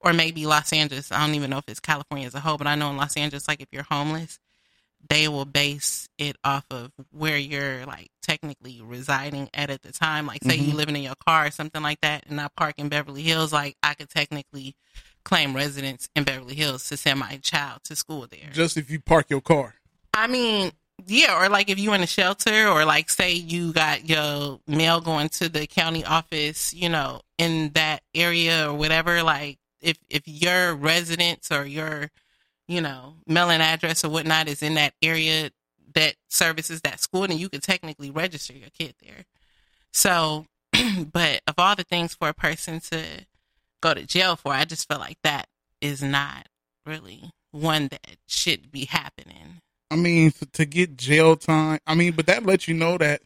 or 0.00 0.12
maybe 0.12 0.46
Los 0.46 0.72
Angeles, 0.72 1.12
I 1.12 1.24
don't 1.24 1.34
even 1.34 1.50
know 1.50 1.58
if 1.58 1.68
it's 1.68 1.80
California 1.80 2.26
as 2.26 2.34
a 2.34 2.40
whole, 2.40 2.58
but 2.58 2.66
I 2.66 2.74
know 2.74 2.90
in 2.90 2.96
Los 2.96 3.16
Angeles, 3.16 3.48
like 3.48 3.60
if 3.60 3.68
you're 3.72 3.84
homeless, 3.84 4.38
they 5.08 5.28
will 5.28 5.44
base 5.44 6.08
it 6.18 6.36
off 6.42 6.64
of 6.70 6.92
where 7.10 7.38
you're 7.38 7.86
like 7.86 8.08
technically 8.22 8.80
residing 8.82 9.48
at 9.54 9.70
at 9.70 9.82
the 9.82 9.92
time. 9.92 10.26
Like 10.26 10.42
say 10.42 10.56
you 10.56 10.72
Mhm. 10.72 10.76
living 10.76 10.96
in 10.96 11.02
your 11.02 11.14
car 11.14 11.46
or 11.46 11.50
something 11.50 11.82
like 11.82 12.00
that 12.00 12.24
and 12.26 12.40
I 12.40 12.48
park 12.48 12.74
in 12.78 12.88
Beverly 12.88 13.22
Hills, 13.22 13.52
like 13.52 13.76
I 13.82 13.94
could 13.94 14.10
technically 14.10 14.74
claim 15.24 15.54
residence 15.54 16.08
in 16.16 16.24
Beverly 16.24 16.54
Hills 16.54 16.88
to 16.88 16.96
send 16.96 17.20
my 17.20 17.36
child 17.38 17.80
to 17.84 17.96
school 17.96 18.26
there. 18.28 18.50
Just 18.52 18.76
if 18.76 18.90
you 18.90 19.00
park 19.00 19.30
your 19.30 19.40
car. 19.40 19.74
I 20.14 20.26
mean, 20.26 20.72
yeah, 21.06 21.38
or 21.38 21.48
like 21.48 21.68
if 21.68 21.78
you 21.78 21.92
in 21.92 22.02
a 22.02 22.06
shelter, 22.06 22.68
or 22.68 22.84
like 22.84 23.10
say 23.10 23.32
you 23.32 23.72
got 23.72 24.08
your 24.08 24.60
mail 24.66 25.00
going 25.00 25.28
to 25.30 25.48
the 25.48 25.66
county 25.66 26.04
office, 26.04 26.72
you 26.72 26.88
know, 26.88 27.20
in 27.38 27.70
that 27.74 28.02
area 28.14 28.70
or 28.70 28.74
whatever. 28.74 29.22
Like 29.22 29.58
if 29.80 29.98
if 30.08 30.22
your 30.26 30.74
residence 30.74 31.52
or 31.52 31.66
your, 31.66 32.10
you 32.68 32.80
know, 32.80 33.14
mailing 33.26 33.60
address 33.60 34.04
or 34.04 34.10
whatnot 34.10 34.48
is 34.48 34.62
in 34.62 34.74
that 34.74 34.94
area 35.02 35.50
that 35.94 36.14
services 36.28 36.82
that 36.82 37.00
school, 37.00 37.26
then 37.26 37.38
you 37.38 37.48
could 37.48 37.62
technically 37.62 38.10
register 38.10 38.52
your 38.52 38.70
kid 38.70 38.94
there. 39.02 39.24
So, 39.92 40.46
but 41.12 41.40
of 41.46 41.54
all 41.58 41.74
the 41.76 41.84
things 41.84 42.14
for 42.14 42.28
a 42.28 42.34
person 42.34 42.80
to 42.90 43.02
go 43.80 43.94
to 43.94 44.04
jail 44.04 44.36
for, 44.36 44.52
I 44.52 44.64
just 44.64 44.88
feel 44.88 44.98
like 44.98 45.18
that 45.22 45.46
is 45.80 46.02
not 46.02 46.48
really 46.84 47.30
one 47.50 47.88
that 47.88 48.16
should 48.26 48.70
be 48.70 48.84
happening. 48.86 49.60
I 49.90 49.96
mean, 49.96 50.32
to 50.52 50.66
get 50.66 50.96
jail 50.96 51.36
time. 51.36 51.78
I 51.86 51.94
mean, 51.94 52.12
but 52.12 52.26
that 52.26 52.44
lets 52.44 52.68
you 52.68 52.74
know 52.74 52.98
that 52.98 53.22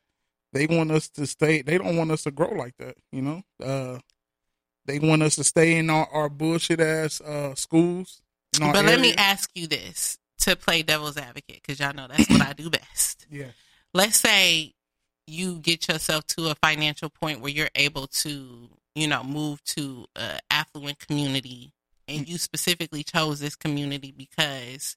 they 0.52 0.66
want 0.66 0.90
us 0.90 1.08
to 1.10 1.26
stay. 1.26 1.62
They 1.62 1.78
don't 1.78 1.96
want 1.96 2.10
us 2.10 2.24
to 2.24 2.30
grow 2.30 2.50
like 2.50 2.76
that. 2.78 2.96
You 3.12 3.22
know, 3.22 3.42
uh, 3.62 3.98
they 4.86 4.98
want 4.98 5.22
us 5.22 5.36
to 5.36 5.44
stay 5.44 5.76
in 5.76 5.90
our, 5.90 6.06
our 6.12 6.28
bullshit 6.28 6.80
ass 6.80 7.20
uh, 7.20 7.54
schools. 7.54 8.20
But 8.58 8.84
let 8.84 9.00
me 9.00 9.14
ask 9.14 9.50
you 9.54 9.66
this 9.66 10.18
to 10.40 10.56
play 10.56 10.82
devil's 10.82 11.16
advocate, 11.16 11.60
because 11.62 11.78
y'all 11.78 11.94
know 11.94 12.08
that's 12.08 12.28
what 12.28 12.42
I 12.42 12.52
do 12.52 12.70
best. 12.70 13.26
Yeah. 13.30 13.46
Let's 13.94 14.18
say 14.18 14.74
you 15.26 15.58
get 15.58 15.88
yourself 15.88 16.26
to 16.28 16.48
a 16.48 16.54
financial 16.56 17.10
point 17.10 17.40
where 17.40 17.52
you're 17.52 17.70
able 17.74 18.06
to, 18.08 18.68
you 18.94 19.06
know, 19.06 19.22
move 19.22 19.62
to 19.64 20.06
a 20.16 20.40
affluent 20.50 20.98
community, 20.98 21.72
and 22.08 22.28
you 22.28 22.38
specifically 22.38 23.04
chose 23.04 23.38
this 23.38 23.54
community 23.54 24.12
because 24.16 24.96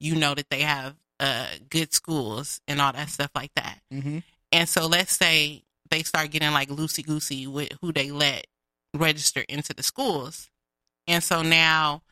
you 0.00 0.14
know 0.14 0.34
that 0.34 0.48
they 0.48 0.60
have 0.60 0.94
uh, 1.20 1.46
good 1.68 1.92
schools 1.92 2.60
and 2.68 2.80
all 2.80 2.92
that 2.92 3.10
stuff 3.10 3.30
like 3.34 3.52
that. 3.56 3.80
Mm-hmm. 3.92 4.18
And 4.52 4.68
so 4.68 4.86
let's 4.86 5.12
say 5.12 5.64
they 5.90 6.02
start 6.04 6.30
getting 6.30 6.52
like 6.52 6.68
loosey 6.68 7.04
goosey 7.04 7.46
with 7.46 7.72
who 7.82 7.92
they 7.92 8.10
let 8.10 8.46
register 8.94 9.44
into 9.48 9.74
the 9.74 9.82
schools. 9.82 10.48
And 11.06 11.22
so 11.22 11.42
now 11.42 12.02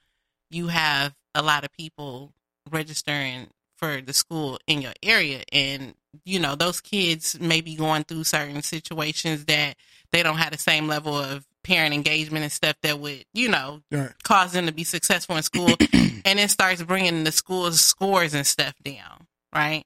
you 0.51 0.69
have 0.69 1.15
a 1.35 1.43
lot 1.43 1.65
of 1.65 1.73
people 1.73 2.33
registering 2.71 3.49
for 3.77 4.01
the 4.01 4.13
school 4.13 4.59
in 4.67 4.81
your 4.81 4.93
area. 5.03 5.43
And, 5.53 5.95
you 6.25 6.39
know, 6.41 6.55
those 6.55 6.81
kids 6.81 7.39
may 7.39 7.61
be 7.61 7.77
going 7.77 8.05
through 8.05 8.25
certain 8.25 8.63
situations 8.63 9.45
that 9.47 9.77
they 10.13 10.23
don't 10.23 10.39
have 10.39 10.53
the 10.53 10.59
same 10.59 10.87
level 10.87 11.17
of 11.19 11.47
parent 11.63 11.93
engagement 11.93 12.43
and 12.43 12.53
stuff 12.53 12.77
that 12.83 12.99
would, 12.99 13.25
you 13.35 13.49
know, 13.49 13.83
Right. 13.91 14.13
cause 14.23 14.53
them 14.53 14.67
to 14.67 14.73
be 14.73 14.85
successful 14.85 15.37
in 15.37 15.43
school. 15.43 15.75
and 16.25 16.39
it 16.41 16.51
starts 16.51 16.83
bringing 16.83 17.25
the 17.25 17.33
school's 17.33 17.81
scores 17.81 18.33
and 18.35 18.47
stuff 18.47 18.75
down, 18.83 19.27
right? 19.55 19.85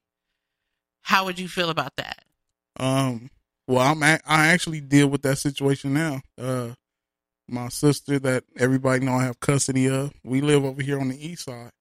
How 1.03 1.25
would 1.25 1.39
you 1.39 1.49
feel 1.49 1.71
about 1.71 1.97
that? 1.97 2.25
Um. 2.79 3.31
Well, 3.67 3.87
I'm 3.87 4.03
a- 4.03 4.21
I 4.27 4.49
actually 4.49 4.81
deal 4.81 5.07
with 5.09 5.23
that 5.23 5.39
situation 5.39 5.95
now. 5.95 6.23
Uh, 6.37 6.71
my 7.51 7.69
sister 7.69 8.19
that 8.21 8.45
everybody 8.57 9.05
know 9.05 9.15
I 9.15 9.25
have 9.25 9.41
custody 9.41 9.89
of. 9.89 10.13
We 10.25 10.41
live 10.41 10.65
over 10.65 10.83
here 10.83 11.01
on 11.01 11.09
the 11.09 11.27
east 11.27 11.45
side, 11.45 11.73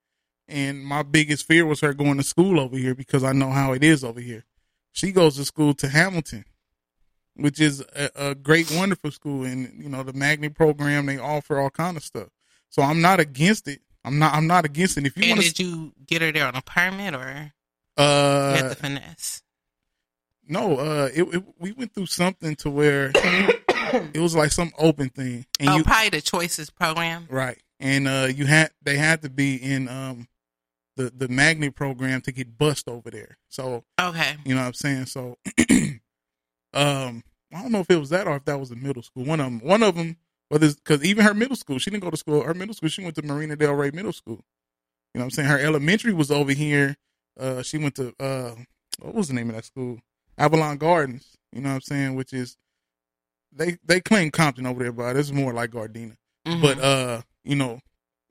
and 0.47 0.83
my 0.83 1.03
biggest 1.03 1.45
fear 1.47 1.65
was 1.65 1.81
her 1.81 1.93
going 1.93 2.17
to 2.17 2.23
school 2.23 2.59
over 2.59 2.77
here 2.77 2.95
because 2.95 3.23
I 3.23 3.31
know 3.31 3.51
how 3.51 3.73
it 3.73 3.83
is 3.83 4.03
over 4.03 4.19
here. 4.19 4.45
She 4.91 5.11
goes 5.11 5.35
to 5.35 5.45
school 5.45 5.73
to 5.75 5.87
Hamilton, 5.87 6.45
which 7.35 7.59
is 7.59 7.81
a, 7.95 8.09
a 8.15 8.35
great, 8.35 8.71
wonderful 8.71 9.11
school, 9.11 9.43
and 9.43 9.81
you 9.81 9.89
know 9.89 10.03
the 10.03 10.13
magnet 10.13 10.55
program 10.55 11.05
they 11.05 11.17
offer 11.17 11.59
all 11.59 11.69
kind 11.69 11.97
of 11.97 12.03
stuff. 12.03 12.29
So 12.69 12.81
I'm 12.81 13.01
not 13.01 13.19
against 13.19 13.67
it. 13.67 13.81
I'm 14.03 14.19
not. 14.19 14.33
I'm 14.33 14.47
not 14.47 14.65
against 14.65 14.97
it. 14.97 15.05
If 15.05 15.17
you 15.17 15.23
and 15.23 15.31
want 15.33 15.43
did 15.43 15.55
to, 15.57 15.63
you 15.63 15.93
get 16.05 16.21
her 16.21 16.31
there 16.31 16.47
on 16.47 16.55
a 16.55 16.61
permit 16.61 17.13
or 17.13 17.51
you 17.97 18.03
uh, 18.03 18.55
had 18.55 18.71
the 18.71 18.75
finesse? 18.75 19.41
No, 20.47 20.77
uh, 20.77 21.09
it, 21.13 21.23
it, 21.23 21.43
we 21.59 21.73
went 21.73 21.93
through 21.93 22.07
something 22.07 22.55
to 22.57 22.71
where 22.71 23.11
it 24.13 24.19
was 24.19 24.35
like 24.35 24.51
some 24.51 24.71
open 24.77 25.09
thing, 25.09 25.45
and 25.59 25.69
oh, 25.69 25.77
you 25.77 25.83
probably 25.83 26.09
the 26.09 26.21
choices 26.21 26.69
program. 26.69 27.27
right, 27.29 27.57
and 27.79 28.07
uh, 28.07 28.27
you 28.33 28.45
had 28.45 28.71
they 28.83 28.97
had 28.97 29.21
to 29.23 29.29
be 29.29 29.55
in 29.55 29.87
um 29.87 30.27
the 30.97 31.11
the 31.15 31.27
magnet 31.27 31.75
program 31.75 32.21
to 32.21 32.31
get 32.31 32.57
bust 32.57 32.87
over 32.87 33.09
there. 33.09 33.37
So 33.49 33.83
Okay. 33.99 34.35
you 34.45 34.53
know 34.55 34.61
what 34.61 34.67
I'm 34.67 34.73
saying. 34.73 35.05
So 35.05 35.37
um, 36.73 37.23
I 37.53 37.61
don't 37.61 37.71
know 37.71 37.79
if 37.79 37.89
it 37.89 37.97
was 37.99 38.09
that 38.09 38.27
or 38.27 38.35
if 38.35 38.45
that 38.45 38.59
was 38.59 38.71
in 38.71 38.81
middle 38.83 39.03
school. 39.03 39.25
One 39.25 39.39
of 39.39 39.45
them, 39.45 39.59
one 39.61 39.83
of 39.83 39.95
them, 39.95 40.17
whether 40.49 40.67
because 40.73 41.03
even 41.03 41.25
her 41.25 41.33
middle 41.33 41.55
school, 41.55 41.79
she 41.79 41.89
didn't 41.89 42.03
go 42.03 42.09
to 42.11 42.17
school. 42.17 42.43
Her 42.43 42.53
middle 42.53 42.73
school, 42.73 42.89
she 42.89 43.03
went 43.03 43.15
to 43.15 43.21
Marina 43.21 43.55
Del 43.55 43.73
Rey 43.73 43.91
Middle 43.91 44.13
School. 44.13 44.43
You 45.13 45.19
know 45.19 45.21
what 45.21 45.25
I'm 45.25 45.31
saying? 45.31 45.49
Her 45.49 45.59
elementary 45.59 46.13
was 46.13 46.31
over 46.31 46.51
here. 46.51 46.95
Uh, 47.39 47.61
she 47.63 47.77
went 47.77 47.95
to 47.95 48.13
uh, 48.19 48.55
what 48.99 49.15
was 49.15 49.27
the 49.29 49.33
name 49.33 49.49
of 49.49 49.55
that 49.55 49.65
school? 49.65 49.99
Avalon 50.37 50.77
Gardens. 50.77 51.35
You 51.51 51.61
know 51.61 51.69
what 51.69 51.75
I'm 51.75 51.81
saying? 51.81 52.15
Which 52.15 52.33
is 52.33 52.57
they 53.51 53.77
they 53.85 53.99
claim 54.01 54.31
Compton 54.31 54.65
over 54.65 54.83
there, 54.83 54.91
but 54.91 55.15
it's 55.15 55.31
more 55.31 55.53
like 55.53 55.71
Gardena. 55.71 56.15
Mhm. 56.47 56.61
But 56.61 56.79
uh, 56.79 57.21
you 57.43 57.55
know, 57.55 57.79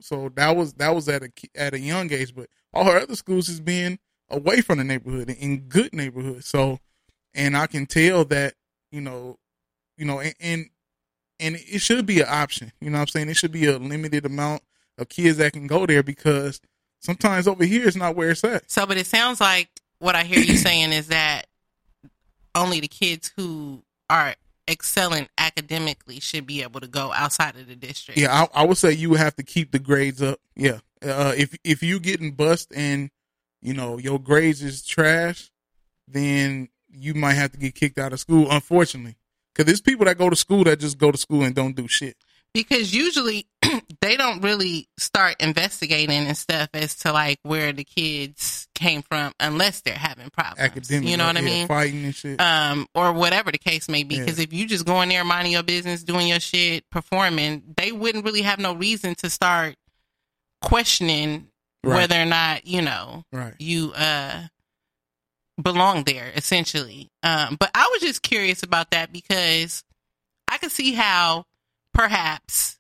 so 0.01 0.31
that 0.37 0.57
was 0.57 0.75
that 0.75 0.95
was 0.95 1.09
at 1.09 1.23
a 1.23 1.31
at 1.55 1.75
a 1.75 1.81
young 1.81 2.13
age. 2.13 2.35
But 2.35 2.49
all 2.73 2.85
her 2.85 2.99
other 3.01 3.17
schools 3.17 3.49
is 3.49 3.61
being 3.61 3.99
away 4.31 4.61
from 4.61 4.79
the 4.79 4.85
neighborhood 4.85 5.31
in 5.31 5.61
good 5.69 5.93
neighborhood. 5.93 6.45
So, 6.45 6.79
and 7.35 7.57
I 7.57 7.67
can 7.67 7.87
tell 7.87 8.25
that 8.27 8.55
you 8.91 9.01
know, 9.01 9.39
you 9.97 10.05
know, 10.05 10.21
and 10.21 10.35
and, 10.41 10.71
and 11.41 11.57
it 11.57 11.81
should 11.81 12.07
be 12.07 12.21
an 12.21 12.29
option. 12.29 12.73
You 12.81 12.91
know 12.91 12.99
what 12.99 13.03
I'm 13.03 13.09
saying? 13.09 13.29
It 13.29 13.37
should 13.37 13.53
be 13.53 13.67
a 13.67 13.79
limited 13.79 14.25
amount 14.25 14.63
of 14.97 15.09
kids 15.09 15.39
that 15.39 15.53
can 15.53 15.67
go 15.67 15.87
there 15.87 16.03
because 16.03 16.61
sometimes 17.01 17.47
over 17.47 17.65
here 17.65 17.87
it's 17.87 17.97
not 17.97 18.17
where 18.17 18.31
it's 18.31 18.45
at. 18.45 18.71
So, 18.71 18.87
but 18.87 18.97
it 18.97 19.07
sounds 19.07 19.41
like 19.41 19.69
what 19.99 20.15
I 20.17 20.25
hear 20.25 20.41
you 20.41 20.57
saying 20.57 20.93
is 20.93 21.09
that 21.09 21.47
only 22.55 22.81
the 22.81 22.89
kids 22.89 23.33
who 23.37 23.83
are 24.11 24.35
excelling 24.69 25.29
academically 25.39 26.21
should 26.21 26.47
be 26.47 26.63
able 26.63 26.81
to 26.81 26.87
go 26.87 27.13
outside 27.13 27.57
of 27.57 27.67
the 27.67 27.77
district. 27.77 28.21
Yeah, 28.21 28.47
I, 28.55 28.63
I 28.63 28.67
would 28.67 28.77
say 28.77 28.93
you 28.93 29.11
would 29.11 29.21
have 29.21 29.37
to 29.37 29.43
keep 29.43 29.73
the 29.73 29.79
grades 29.79 30.23
up. 30.23 30.41
Yeah, 30.55 30.79
uh, 31.03 31.35
if 31.37 31.57
if 31.65 31.83
you 31.83 32.01
getting 32.01 32.33
bust 32.33 32.73
and 32.75 33.11
you 33.63 33.75
know 33.75 33.99
your 33.99 34.19
grades 34.19 34.63
is 34.63 34.85
trash, 34.85 35.51
then 36.07 36.69
you 36.91 37.15
might 37.15 37.35
have 37.35 37.53
to 37.53 37.59
get 37.59 37.75
kicked 37.75 37.99
out 37.99 38.13
of 38.13 38.21
school. 38.21 38.47
Unfortunately, 38.51 39.17
because 39.55 39.67
there's 39.67 39.81
people 39.81 40.07
that 40.07 40.19
go 40.19 40.31
to 40.31 40.37
school 40.37 40.65
that 40.65 40.81
just 40.81 40.99
go 40.99 41.11
to 41.11 41.19
school 41.19 41.43
and 41.43 41.55
don't 41.55 41.77
do 41.77 41.89
shit. 41.89 42.17
Because 42.55 42.95
usually 42.95 43.47
they 44.01 44.17
don't 44.17 44.41
really 44.43 44.89
start 44.99 45.37
investigating 45.41 46.27
and 46.27 46.37
stuff 46.37 46.69
as 46.75 46.95
to 46.97 47.13
like 47.13 47.39
where 47.43 47.73
the 47.73 47.85
kids 47.85 48.67
came 48.75 49.03
from 49.03 49.33
unless 49.41 49.81
they're 49.83 49.95
having 49.95 50.31
problems. 50.31 50.61
Academic, 50.61 51.09
you 51.09 51.17
know 51.17 51.27
what 51.27 51.37
I 51.37 51.41
mean? 51.41 51.67
fighting 51.69 52.05
and 52.05 52.15
shit. 52.15 52.41
Um, 52.41 52.87
or 52.95 53.13
whatever 53.13 53.53
the 53.53 53.59
case 53.59 53.89
may 53.89 54.03
be. 54.03 54.17
Yeah. 54.17 54.21
Because 54.25 54.39
if 54.39 54.53
you 54.53 54.67
just 54.67 54.87
go 54.87 55.01
in 55.03 55.09
there 55.09 55.25
minding 55.25 55.53
your 55.53 55.63
business, 55.63 56.03
doing 56.05 56.29
your 56.29 56.41
shit, 56.41 56.89
performing, 56.91 57.63
they 57.77 57.93
wouldn't 57.93 58.25
really 58.25 58.43
have 58.43 58.59
no 58.59 58.75
reason 58.75 59.15
to 59.17 59.31
start 59.31 59.75
questioning 60.63 61.49
Right. 61.85 61.95
whether 61.95 62.21
or 62.21 62.25
not 62.25 62.67
you 62.67 62.83
know 62.83 63.23
Right. 63.33 63.55
you 63.61 63.93
uh 63.95 64.49
belong 65.63 66.03
there 66.05 66.33
essentially. 66.35 67.09
Um, 67.23 67.57
but 67.59 67.71
I 67.75 67.89
was 67.93 68.01
just 68.01 68.23
curious 68.23 68.63
about 68.65 68.91
that 68.91 69.13
because 69.13 69.85
I 70.49 70.59
could 70.59 70.73
see 70.73 70.93
how 70.95 71.45
perhaps 71.99 72.79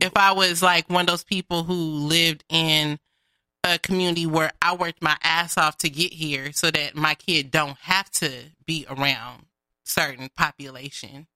if 0.00 0.12
I 0.16 0.30
was 0.32 0.62
like 0.62 0.88
one 0.88 1.02
of 1.02 1.06
those 1.08 1.24
people 1.24 1.64
who 1.64 1.74
lived 1.74 2.44
in 2.48 3.00
a 3.64 3.78
community 3.80 4.26
where 4.26 4.52
I 4.62 4.76
worked 4.76 5.02
my 5.02 5.16
ass 5.22 5.58
off 5.58 5.76
to 5.78 5.90
get 5.90 6.12
here 6.12 6.52
so 6.52 6.70
that 6.70 6.94
my 6.94 7.14
kid 7.14 7.50
don't 7.50 7.76
have 7.80 8.08
to 8.12 8.30
be 8.64 8.86
around 8.88 9.46
certain 9.84 10.30
population. 10.36 11.26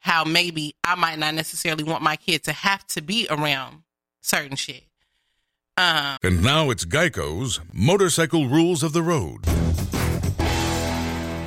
How 0.00 0.24
maybe 0.24 0.74
I 0.82 0.94
might 0.94 1.18
not 1.18 1.34
necessarily 1.34 1.84
want 1.84 2.02
my 2.02 2.16
kid 2.16 2.44
to 2.44 2.52
have 2.52 2.86
to 2.88 3.02
be 3.02 3.26
around 3.28 3.82
certain 4.22 4.56
shit. 4.56 4.84
Um, 5.76 6.16
And 6.22 6.42
now 6.42 6.70
it's 6.70 6.86
Geico's 6.86 7.60
Motorcycle 7.70 8.48
Rules 8.48 8.82
of 8.82 8.94
the 8.94 9.02
Road. 9.02 9.44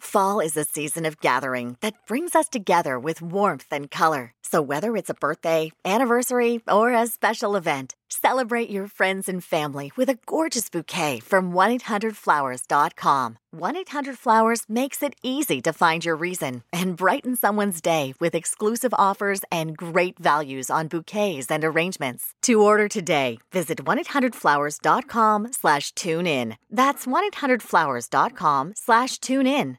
Fall 0.00 0.40
is 0.40 0.56
a 0.56 0.64
season 0.64 1.04
of 1.04 1.20
gathering 1.20 1.76
that 1.80 2.06
brings 2.06 2.34
us 2.34 2.48
together 2.48 2.98
with 2.98 3.20
warmth 3.20 3.66
and 3.70 3.90
color. 3.90 4.32
So 4.42 4.62
whether 4.62 4.96
it's 4.96 5.10
a 5.10 5.14
birthday, 5.14 5.70
anniversary, 5.84 6.60
or 6.68 6.92
a 6.92 7.06
special 7.06 7.56
event, 7.56 7.94
celebrate 8.08 8.70
your 8.70 8.86
friends 8.88 9.28
and 9.28 9.44
family 9.44 9.92
with 9.96 10.08
a 10.08 10.18
gorgeous 10.26 10.70
bouquet 10.70 11.20
from 11.20 11.52
1-800-Flowers.com. 11.52 13.38
1-800-Flowers 13.54 14.62
makes 14.68 15.02
it 15.02 15.14
easy 15.22 15.60
to 15.62 15.72
find 15.72 16.04
your 16.04 16.16
reason 16.16 16.62
and 16.72 16.96
brighten 16.96 17.36
someone's 17.36 17.80
day 17.80 18.14
with 18.20 18.34
exclusive 18.34 18.94
offers 18.94 19.40
and 19.52 19.76
great 19.76 20.18
values 20.18 20.70
on 20.70 20.88
bouquets 20.88 21.50
and 21.50 21.64
arrangements. 21.64 22.34
To 22.42 22.62
order 22.62 22.88
today, 22.88 23.38
visit 23.52 23.84
1-800-Flowers.com 23.84 25.52
slash 25.52 25.92
tune 25.92 26.26
in. 26.26 26.56
That's 26.70 27.06
1-800-Flowers.com 27.06 28.72
slash 28.76 29.18
tune 29.18 29.46
in. 29.46 29.78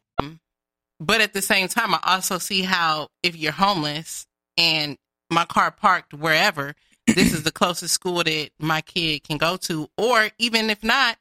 but 1.00 1.22
at 1.22 1.34
the 1.34 1.42
same 1.42 1.68
time, 1.68 1.94
I 1.94 2.00
also 2.04 2.38
see 2.38 2.64
how 2.64 3.08
if 3.24 3.36
you're 3.38 3.54
homeless 3.54 4.26
and 4.58 4.98
my 5.30 5.46
car 5.46 5.72
parked 5.72 6.14
wherever, 6.14 6.76
this 7.16 7.34
is 7.34 7.44
the 7.44 7.52
closest 7.52 7.94
school 7.94 8.24
that 8.24 8.50
my 8.60 8.82
kid 8.82 9.24
can 9.24 9.38
go 9.38 9.58
to. 9.58 9.90
Or 9.98 10.30
even 10.38 10.70
if 10.70 10.84
not, 10.84 11.18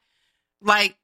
like 0.60 0.97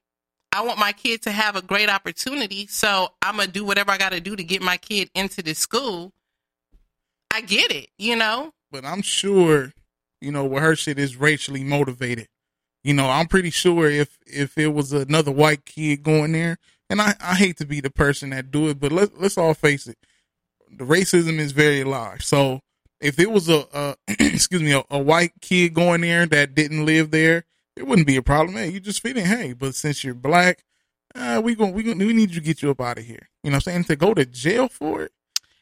I 0.52 0.62
want 0.62 0.78
my 0.78 0.92
kid 0.92 1.22
to 1.22 1.32
have 1.32 1.56
a 1.56 1.62
great 1.62 1.90
opportunity. 1.90 2.66
So 2.68 3.08
I'm 3.20 3.38
to 3.38 3.48
do 3.48 3.64
whatever 3.64 3.90
I 3.90 3.98
got 3.98 4.12
to 4.12 4.20
do 4.20 4.36
to 4.36 4.44
get 4.44 4.62
my 4.62 4.76
kid 4.76 5.10
into 5.14 5.42
this 5.42 5.58
school. 5.58 6.12
I 7.32 7.40
get 7.40 7.72
it, 7.72 7.88
you 7.98 8.14
know? 8.14 8.52
But 8.70 8.84
I'm 8.84 9.02
sure, 9.02 9.72
you 10.20 10.30
know, 10.30 10.44
what 10.44 10.62
her 10.62 10.76
shit 10.76 10.98
is 10.98 11.16
racially 11.16 11.64
motivated. 11.64 12.28
You 12.84 12.94
know, 12.94 13.08
I'm 13.08 13.26
pretty 13.26 13.50
sure 13.50 13.90
if 13.90 14.18
if 14.26 14.58
it 14.58 14.68
was 14.68 14.92
another 14.92 15.32
white 15.32 15.64
kid 15.64 16.02
going 16.02 16.32
there, 16.32 16.58
and 16.90 17.00
I, 17.00 17.14
I 17.20 17.34
hate 17.34 17.56
to 17.56 17.66
be 17.66 17.80
the 17.80 17.90
person 17.90 18.30
that 18.30 18.50
do 18.50 18.68
it, 18.68 18.78
but 18.78 18.92
let 18.92 19.20
let's 19.20 19.38
all 19.38 19.54
face 19.54 19.86
it, 19.86 19.96
the 20.70 20.84
racism 20.84 21.38
is 21.38 21.52
very 21.52 21.82
large. 21.82 22.24
So 22.24 22.60
if 23.04 23.18
it 23.18 23.30
was 23.30 23.48
a, 23.48 23.66
a 23.72 23.96
excuse 24.08 24.62
me 24.62 24.72
a, 24.72 24.82
a 24.90 24.98
white 24.98 25.32
kid 25.40 25.74
going 25.74 26.00
there 26.00 26.26
that 26.26 26.54
didn't 26.54 26.86
live 26.86 27.10
there, 27.10 27.44
it 27.76 27.86
wouldn't 27.86 28.06
be 28.06 28.16
a 28.16 28.22
problem. 28.22 28.56
Hey, 28.56 28.70
you 28.70 28.80
just 28.80 29.04
in. 29.04 29.16
Hey, 29.16 29.52
but 29.52 29.74
since 29.74 30.02
you're 30.02 30.14
black, 30.14 30.64
uh, 31.14 31.40
we 31.44 31.54
going 31.54 31.74
we 31.74 31.82
gonna, 31.82 32.04
we 32.04 32.14
need 32.14 32.30
you 32.30 32.40
to 32.40 32.44
get 32.44 32.62
you 32.62 32.70
up 32.70 32.80
out 32.80 32.98
of 32.98 33.04
here. 33.04 33.28
You 33.42 33.50
know 33.50 33.56
what 33.56 33.68
I'm 33.68 33.72
saying? 33.72 33.84
To 33.84 33.96
go 33.96 34.14
to 34.14 34.24
jail 34.24 34.68
for 34.68 35.02
it. 35.02 35.12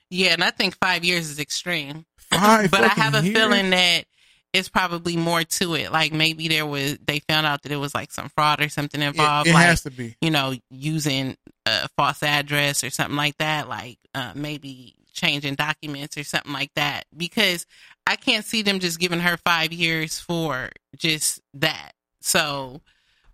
Yeah, 0.08 0.34
and 0.34 0.44
I 0.44 0.50
think 0.50 0.76
five 0.76 1.04
years 1.04 1.28
is 1.28 1.40
extreme. 1.40 2.06
Five 2.32 2.70
but 2.70 2.80
I 2.80 2.88
have 2.88 3.14
a 3.14 3.22
years? 3.22 3.36
feeling 3.36 3.70
that 3.70 4.04
it's 4.54 4.70
probably 4.70 5.18
more 5.18 5.44
to 5.44 5.74
it. 5.74 5.92
Like 5.92 6.12
maybe 6.12 6.48
there 6.48 6.64
was 6.64 6.98
they 7.06 7.18
found 7.20 7.46
out 7.46 7.62
that 7.62 7.72
it 7.72 7.76
was 7.76 7.94
like 7.94 8.10
some 8.12 8.30
fraud 8.30 8.60
or 8.60 8.68
something 8.68 9.02
involved. 9.02 9.48
it 9.48 9.52
like, 9.52 9.66
has 9.66 9.82
to 9.82 9.90
be. 9.90 10.16
You 10.22 10.30
know, 10.30 10.54
using 10.70 11.36
a 11.66 11.88
false 11.96 12.22
address 12.22 12.84
or 12.84 12.90
something 12.90 13.16
like 13.16 13.36
that. 13.38 13.68
Like 13.68 13.98
uh, 14.14 14.32
maybe 14.34 14.94
changing 15.12 15.54
documents 15.54 16.16
or 16.16 16.24
something 16.24 16.52
like 16.52 16.72
that. 16.74 17.04
Because 17.16 17.66
I 18.06 18.16
can't 18.16 18.44
see 18.44 18.62
them 18.62 18.80
just 18.80 18.98
giving 18.98 19.20
her 19.20 19.36
five 19.36 19.72
years 19.72 20.18
for 20.18 20.70
just 20.96 21.40
that. 21.54 21.92
So. 22.20 22.80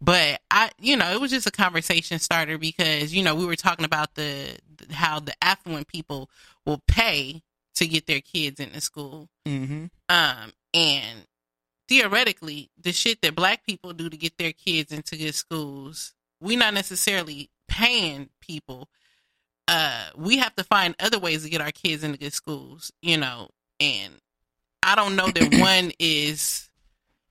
But 0.00 0.40
I, 0.48 0.70
you 0.80 0.96
know, 0.96 1.10
it 1.10 1.20
was 1.20 1.32
just 1.32 1.48
a 1.48 1.50
conversation 1.50 2.20
starter 2.20 2.56
because 2.56 3.12
you 3.12 3.24
know 3.24 3.34
we 3.34 3.44
were 3.44 3.56
talking 3.56 3.84
about 3.84 4.14
the 4.14 4.56
how 4.92 5.18
the 5.18 5.34
affluent 5.42 5.88
people 5.88 6.30
will 6.64 6.80
pay 6.86 7.42
to 7.78 7.86
get 7.86 8.06
their 8.06 8.20
kids 8.20 8.60
into 8.60 8.80
school. 8.80 9.28
Mm-hmm. 9.46 9.86
Um, 10.08 10.52
and 10.74 11.26
theoretically, 11.88 12.70
the 12.80 12.92
shit 12.92 13.22
that 13.22 13.34
black 13.34 13.64
people 13.64 13.92
do 13.92 14.10
to 14.10 14.16
get 14.16 14.36
their 14.36 14.52
kids 14.52 14.92
into 14.92 15.16
good 15.16 15.34
schools, 15.34 16.14
we're 16.40 16.58
not 16.58 16.74
necessarily 16.74 17.50
paying 17.68 18.28
people. 18.40 18.88
Uh, 19.68 20.06
we 20.16 20.38
have 20.38 20.56
to 20.56 20.64
find 20.64 20.94
other 20.98 21.18
ways 21.18 21.44
to 21.44 21.50
get 21.50 21.60
our 21.60 21.70
kids 21.70 22.02
into 22.02 22.18
good 22.18 22.32
schools, 22.32 22.90
you 23.02 23.18
know, 23.18 23.50
and 23.78 24.14
I 24.82 24.94
don't 24.94 25.14
know 25.14 25.28
that 25.28 25.54
one 25.60 25.92
is 25.98 26.68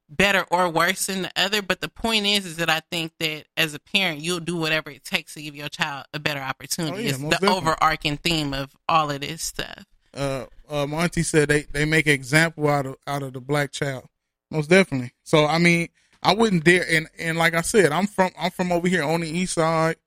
better 0.10 0.46
or 0.52 0.70
worse 0.70 1.08
than 1.08 1.24
the 1.24 1.32
other, 1.36 1.62
but 1.62 1.82
the 1.82 1.90
point 1.90 2.26
is, 2.26 2.46
is 2.46 2.58
that 2.58 2.70
I 2.70 2.82
think 2.92 3.12
that 3.20 3.46
as 3.58 3.74
a 3.74 3.80
parent, 3.80 4.22
you'll 4.22 4.40
do 4.40 4.56
whatever 4.56 4.90
it 4.90 5.04
takes 5.04 5.34
to 5.34 5.42
give 5.42 5.56
your 5.56 5.68
child 5.68 6.06
a 6.14 6.20
better 6.20 6.40
opportunity. 6.40 6.96
Oh, 6.96 7.00
yeah, 7.00 7.10
it's 7.10 7.18
the 7.18 7.30
definitely. 7.30 7.58
overarching 7.58 8.18
theme 8.18 8.54
of 8.54 8.76
all 8.88 9.10
of 9.10 9.22
this 9.22 9.42
stuff. 9.42 9.86
uh, 10.14 10.46
uh, 10.70 10.86
my 10.88 11.04
auntie 11.04 11.24
said 11.24 11.50
they, 11.50 11.64
they 11.64 11.86
make 11.86 12.08
an 12.08 12.14
example 12.14 12.68
out 12.68 12.86
of 12.86 12.96
out 13.08 13.24
of 13.24 13.34
the 13.34 13.42
black 13.42 13.72
child. 13.72 14.06
Most 14.52 14.70
definitely. 14.70 15.12
So 15.24 15.46
I 15.46 15.58
mean, 15.58 15.90
I 16.24 16.34
wouldn't 16.36 16.64
dare. 16.64 16.86
And 16.90 17.08
and 17.18 17.38
like 17.38 17.54
I 17.54 17.62
said, 17.62 17.92
I'm 17.92 18.08
from 18.08 18.32
I'm 18.40 18.52
from 18.52 18.72
over 18.72 18.88
here 18.88 19.04
on 19.04 19.22
the 19.22 19.30
east 19.30 19.54
side, 19.56 19.98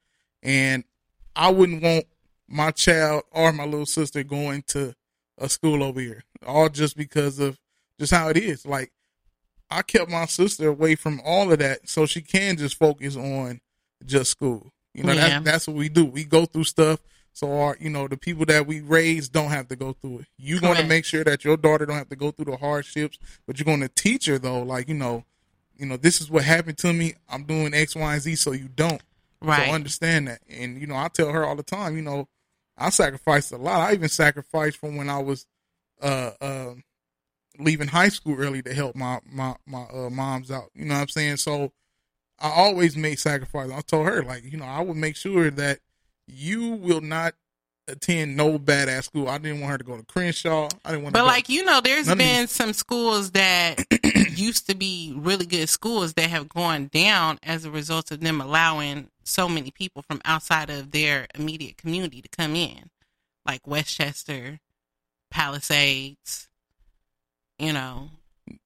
and 0.43 0.85
I 1.37 1.51
wouldn't 1.51 1.83
want 1.83 2.07
my 2.51 2.71
child 2.73 3.23
or 3.31 3.53
my 3.53 3.65
little 3.65 3.87
sister 3.87 4.23
going 4.25 4.63
to 4.69 4.95
a 5.39 5.49
school 5.49 5.83
over 5.83 6.01
here, 6.01 6.25
all 6.47 6.69
just 6.69 6.97
because 6.97 7.39
of 7.39 7.59
just 7.99 8.13
how 8.13 8.29
it 8.29 8.37
is. 8.37 8.67
Like 8.67 8.91
I 9.71 9.83
kept 9.83 10.11
my 10.11 10.27
sister 10.27 10.69
away 10.69 10.97
from 10.97 11.21
all 11.25 11.51
of 11.53 11.61
that, 11.61 11.89
so 11.89 12.05
she 12.07 12.21
can 12.21 12.57
just 12.57 12.77
focus 12.77 13.17
on 13.17 13.61
just 14.05 14.31
school. 14.33 14.73
You 14.95 15.05
know, 15.05 15.13
Yeah. 15.13 15.29
that's 15.29 15.45
that's 15.45 15.69
what 15.69 15.77
we 15.77 15.89
do. 15.89 16.05
We 16.05 16.25
go 16.25 16.45
through 16.45 16.65
stuff. 16.65 17.01
So 17.33 17.57
our, 17.61 17.77
you 17.81 17.89
know, 17.91 18.09
the 18.09 18.17
people 18.17 18.45
that 18.47 18.67
we 18.67 18.81
raise 18.81 19.29
don't 19.29 19.51
have 19.51 19.69
to 19.69 19.77
go 19.77 19.93
through 19.93 20.19
it. 20.21 20.27
You 20.37 20.59
want 20.61 20.81
to 20.81 20.85
make 20.87 21.05
sure 21.05 21.23
that 21.23 21.45
your 21.45 21.57
daughter 21.57 21.87
don't 21.87 21.97
have 21.97 22.09
to 22.09 22.17
go 22.17 22.33
through 22.33 22.47
the 22.47 22.57
hardships, 22.57 23.19
but 23.47 23.57
you're 23.57 23.65
going 23.65 23.81
to 23.81 23.89
teach 23.89 24.27
her 24.27 24.37
though, 24.37 24.63
like 24.63 24.89
you 24.89 24.95
know, 24.95 25.25
you 25.79 25.87
know, 25.87 25.97
this 25.97 26.21
is 26.21 26.29
what 26.29 26.43
happened 26.45 26.77
to 26.79 26.93
me. 26.93 27.15
I'm 27.29 27.45
doing 27.45 27.73
X, 27.73 27.95
Y, 27.95 28.13
and 28.13 28.21
Z, 28.21 28.35
so 28.35 28.51
you 28.53 28.69
don't. 28.69 29.01
Right. 29.41 29.69
So 29.69 29.73
understand 29.75 30.27
that, 30.29 30.41
and 30.51 30.79
you 30.81 30.87
know, 30.89 30.97
I 30.97 31.09
tell 31.09 31.31
her 31.31 31.47
all 31.47 31.55
the 31.57 31.63
time, 31.63 31.95
you 31.97 32.03
know, 32.03 32.29
I 32.81 32.91
sacrificed 32.91 33.53
a 33.53 33.57
lot. 33.57 33.89
I 33.89 33.93
even 33.95 34.09
sacrificed 34.09 34.79
from 34.79 34.97
when 34.97 35.11
I 35.11 35.19
was 35.19 35.47
uh, 36.01 36.31
uh, 36.41 36.75
leaving 37.59 37.89
high 37.89 38.09
school 38.09 38.37
early 38.39 38.63
to 38.63 38.75
help 38.75 38.97
my 38.97 39.21
my 39.31 39.55
my 39.67 39.85
uh, 39.93 40.11
moms 40.11 40.51
out. 40.51 40.71
You 40.75 40.87
know 40.87 40.95
what 40.95 41.03
I'm 41.03 41.09
saying? 41.09 41.37
So 41.37 41.73
I 42.39 42.51
always 42.51 42.97
made 42.97 43.19
sacrifices. 43.19 43.73
I 43.73 43.83
told 43.83 44.07
her 44.07 44.23
like, 44.23 44.45
you 44.45 44.57
know, 44.57 44.65
I 44.65 44.81
would 44.81 44.97
make 44.97 45.17
sure 45.17 45.51
that 45.51 45.81
you 46.27 46.71
will 46.71 47.03
not 47.03 47.35
attend 47.93 48.37
no 48.37 48.59
badass 48.59 49.05
school. 49.05 49.29
I 49.29 49.39
didn't 49.39 49.61
want 49.61 49.73
her 49.73 49.79
to 49.79 49.85
go 49.85 49.97
to 49.97 50.03
Crenshaw. 50.05 50.69
I 50.85 50.91
didn't 50.91 51.03
want. 51.05 51.13
But 51.15 51.21
to 51.21 51.27
like 51.27 51.49
you 51.49 51.65
know, 51.65 51.81
there's 51.81 52.13
been 52.15 52.47
some 52.47 52.73
schools 52.73 53.33
that 53.33 53.85
used 54.37 54.69
to 54.69 54.75
be 54.77 55.13
really 55.17 55.47
good 55.47 55.69
schools 55.69 56.15
that 56.15 56.31
have 56.31 56.49
gone 56.49 56.89
down 56.93 57.39
as 57.43 57.65
a 57.65 57.71
result 57.71 58.11
of 58.11 58.21
them 58.21 58.41
allowing 58.41 59.09
so 59.25 59.49
many 59.49 59.71
people 59.71 60.03
from 60.03 60.21
outside 60.25 60.71
of 60.71 60.91
their 60.91 61.27
immediate 61.35 61.77
community 61.77 62.21
to 62.23 62.29
come 62.29 62.57
in, 62.57 62.91
like 63.47 63.67
Westchester, 63.67 64.61
Palisades. 65.31 66.49
You 67.59 67.73
know, 67.75 68.09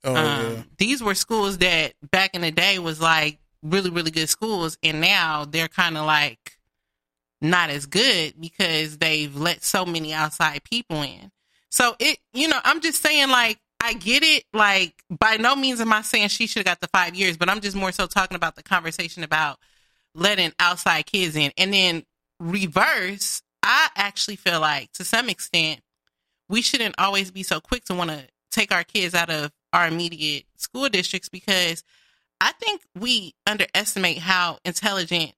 Oh, 0.02 0.14
um, 0.14 0.52
yeah. 0.54 0.62
these 0.78 1.02
were 1.02 1.14
schools 1.14 1.58
that 1.58 1.92
back 2.10 2.34
in 2.34 2.40
the 2.40 2.50
day 2.50 2.78
was 2.78 3.00
like 3.02 3.38
really 3.62 3.90
really 3.90 4.10
good 4.10 4.28
schools, 4.28 4.78
and 4.82 5.00
now 5.00 5.44
they're 5.44 5.68
kind 5.68 5.98
of 5.98 6.06
like 6.06 6.53
not 7.44 7.70
as 7.70 7.86
good 7.86 8.34
because 8.40 8.98
they've 8.98 9.34
let 9.34 9.62
so 9.62 9.84
many 9.84 10.12
outside 10.12 10.64
people 10.64 11.02
in. 11.02 11.30
So 11.70 11.94
it, 11.98 12.18
you 12.32 12.48
know, 12.48 12.58
I'm 12.64 12.80
just 12.80 13.02
saying 13.02 13.28
like 13.30 13.58
I 13.82 13.92
get 13.94 14.22
it. 14.22 14.44
Like 14.52 14.94
by 15.10 15.36
no 15.36 15.54
means 15.54 15.80
am 15.80 15.92
I 15.92 16.02
saying 16.02 16.28
she 16.28 16.46
should 16.46 16.60
have 16.60 16.66
got 16.66 16.80
the 16.80 16.88
five 16.88 17.14
years, 17.14 17.36
but 17.36 17.48
I'm 17.48 17.60
just 17.60 17.76
more 17.76 17.92
so 17.92 18.06
talking 18.06 18.36
about 18.36 18.56
the 18.56 18.62
conversation 18.62 19.22
about 19.22 19.58
letting 20.14 20.52
outside 20.58 21.06
kids 21.06 21.36
in, 21.36 21.52
and 21.58 21.72
then 21.72 22.04
reverse. 22.40 23.42
I 23.62 23.88
actually 23.96 24.36
feel 24.36 24.60
like 24.60 24.92
to 24.92 25.04
some 25.04 25.28
extent 25.28 25.80
we 26.48 26.62
shouldn't 26.62 26.94
always 26.98 27.30
be 27.30 27.42
so 27.42 27.60
quick 27.60 27.84
to 27.86 27.94
want 27.94 28.10
to 28.10 28.26
take 28.50 28.72
our 28.72 28.84
kids 28.84 29.14
out 29.14 29.30
of 29.30 29.50
our 29.72 29.88
immediate 29.88 30.44
school 30.56 30.88
districts 30.88 31.28
because 31.28 31.82
I 32.40 32.52
think 32.52 32.82
we 32.98 33.34
underestimate 33.46 34.18
how 34.18 34.58
intelligent 34.64 35.32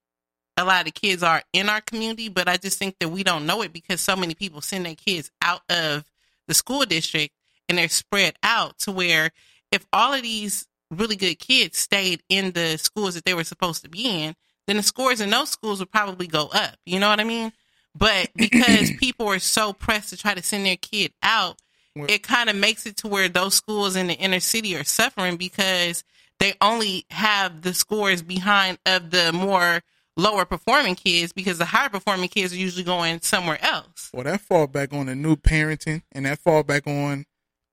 a 0.56 0.64
lot 0.64 0.86
of 0.86 0.94
kids 0.94 1.22
are 1.22 1.42
in 1.52 1.68
our 1.68 1.80
community, 1.80 2.28
but 2.28 2.48
I 2.48 2.56
just 2.56 2.78
think 2.78 2.96
that 3.00 3.10
we 3.10 3.22
don't 3.22 3.46
know 3.46 3.62
it 3.62 3.72
because 3.72 4.00
so 4.00 4.16
many 4.16 4.34
people 4.34 4.60
send 4.60 4.86
their 4.86 4.94
kids 4.94 5.30
out 5.42 5.62
of 5.68 6.04
the 6.48 6.54
school 6.54 6.84
district 6.84 7.34
and 7.68 7.76
they're 7.78 7.88
spread 7.88 8.34
out 8.42 8.78
to 8.80 8.92
where 8.92 9.30
if 9.70 9.86
all 9.92 10.14
of 10.14 10.22
these 10.22 10.66
really 10.90 11.16
good 11.16 11.38
kids 11.38 11.78
stayed 11.78 12.22
in 12.28 12.52
the 12.52 12.76
schools 12.76 13.14
that 13.14 13.24
they 13.24 13.34
were 13.34 13.44
supposed 13.44 13.82
to 13.82 13.90
be 13.90 14.24
in, 14.24 14.34
then 14.66 14.76
the 14.76 14.82
scores 14.82 15.20
in 15.20 15.30
those 15.30 15.50
schools 15.50 15.80
would 15.80 15.90
probably 15.90 16.26
go 16.26 16.46
up. 16.46 16.76
You 16.86 17.00
know 17.00 17.08
what 17.08 17.20
I 17.20 17.24
mean? 17.24 17.52
But 17.94 18.30
because 18.36 18.92
people 18.92 19.26
are 19.28 19.38
so 19.38 19.72
pressed 19.72 20.10
to 20.10 20.16
try 20.16 20.34
to 20.34 20.42
send 20.42 20.66
their 20.66 20.76
kid 20.76 21.12
out, 21.22 21.60
it 21.94 22.22
kind 22.22 22.50
of 22.50 22.56
makes 22.56 22.84
it 22.84 22.98
to 22.98 23.08
where 23.08 23.28
those 23.28 23.54
schools 23.54 23.96
in 23.96 24.06
the 24.06 24.14
inner 24.14 24.40
city 24.40 24.76
are 24.76 24.84
suffering 24.84 25.36
because 25.36 26.04
they 26.38 26.52
only 26.60 27.06
have 27.10 27.62
the 27.62 27.72
scores 27.72 28.20
behind 28.20 28.78
of 28.84 29.10
the 29.10 29.32
more 29.32 29.82
lower 30.16 30.44
performing 30.44 30.94
kids 30.94 31.32
because 31.32 31.58
the 31.58 31.64
higher 31.66 31.88
performing 31.88 32.28
kids 32.28 32.52
are 32.52 32.56
usually 32.56 32.84
going 32.84 33.20
somewhere 33.22 33.58
else. 33.62 34.10
Well, 34.12 34.24
that 34.24 34.40
fall 34.40 34.66
back 34.66 34.92
on 34.92 35.06
the 35.06 35.14
new 35.14 35.36
parenting, 35.36 36.02
and 36.12 36.26
that 36.26 36.38
fall 36.40 36.62
back 36.62 36.86
on. 36.86 37.24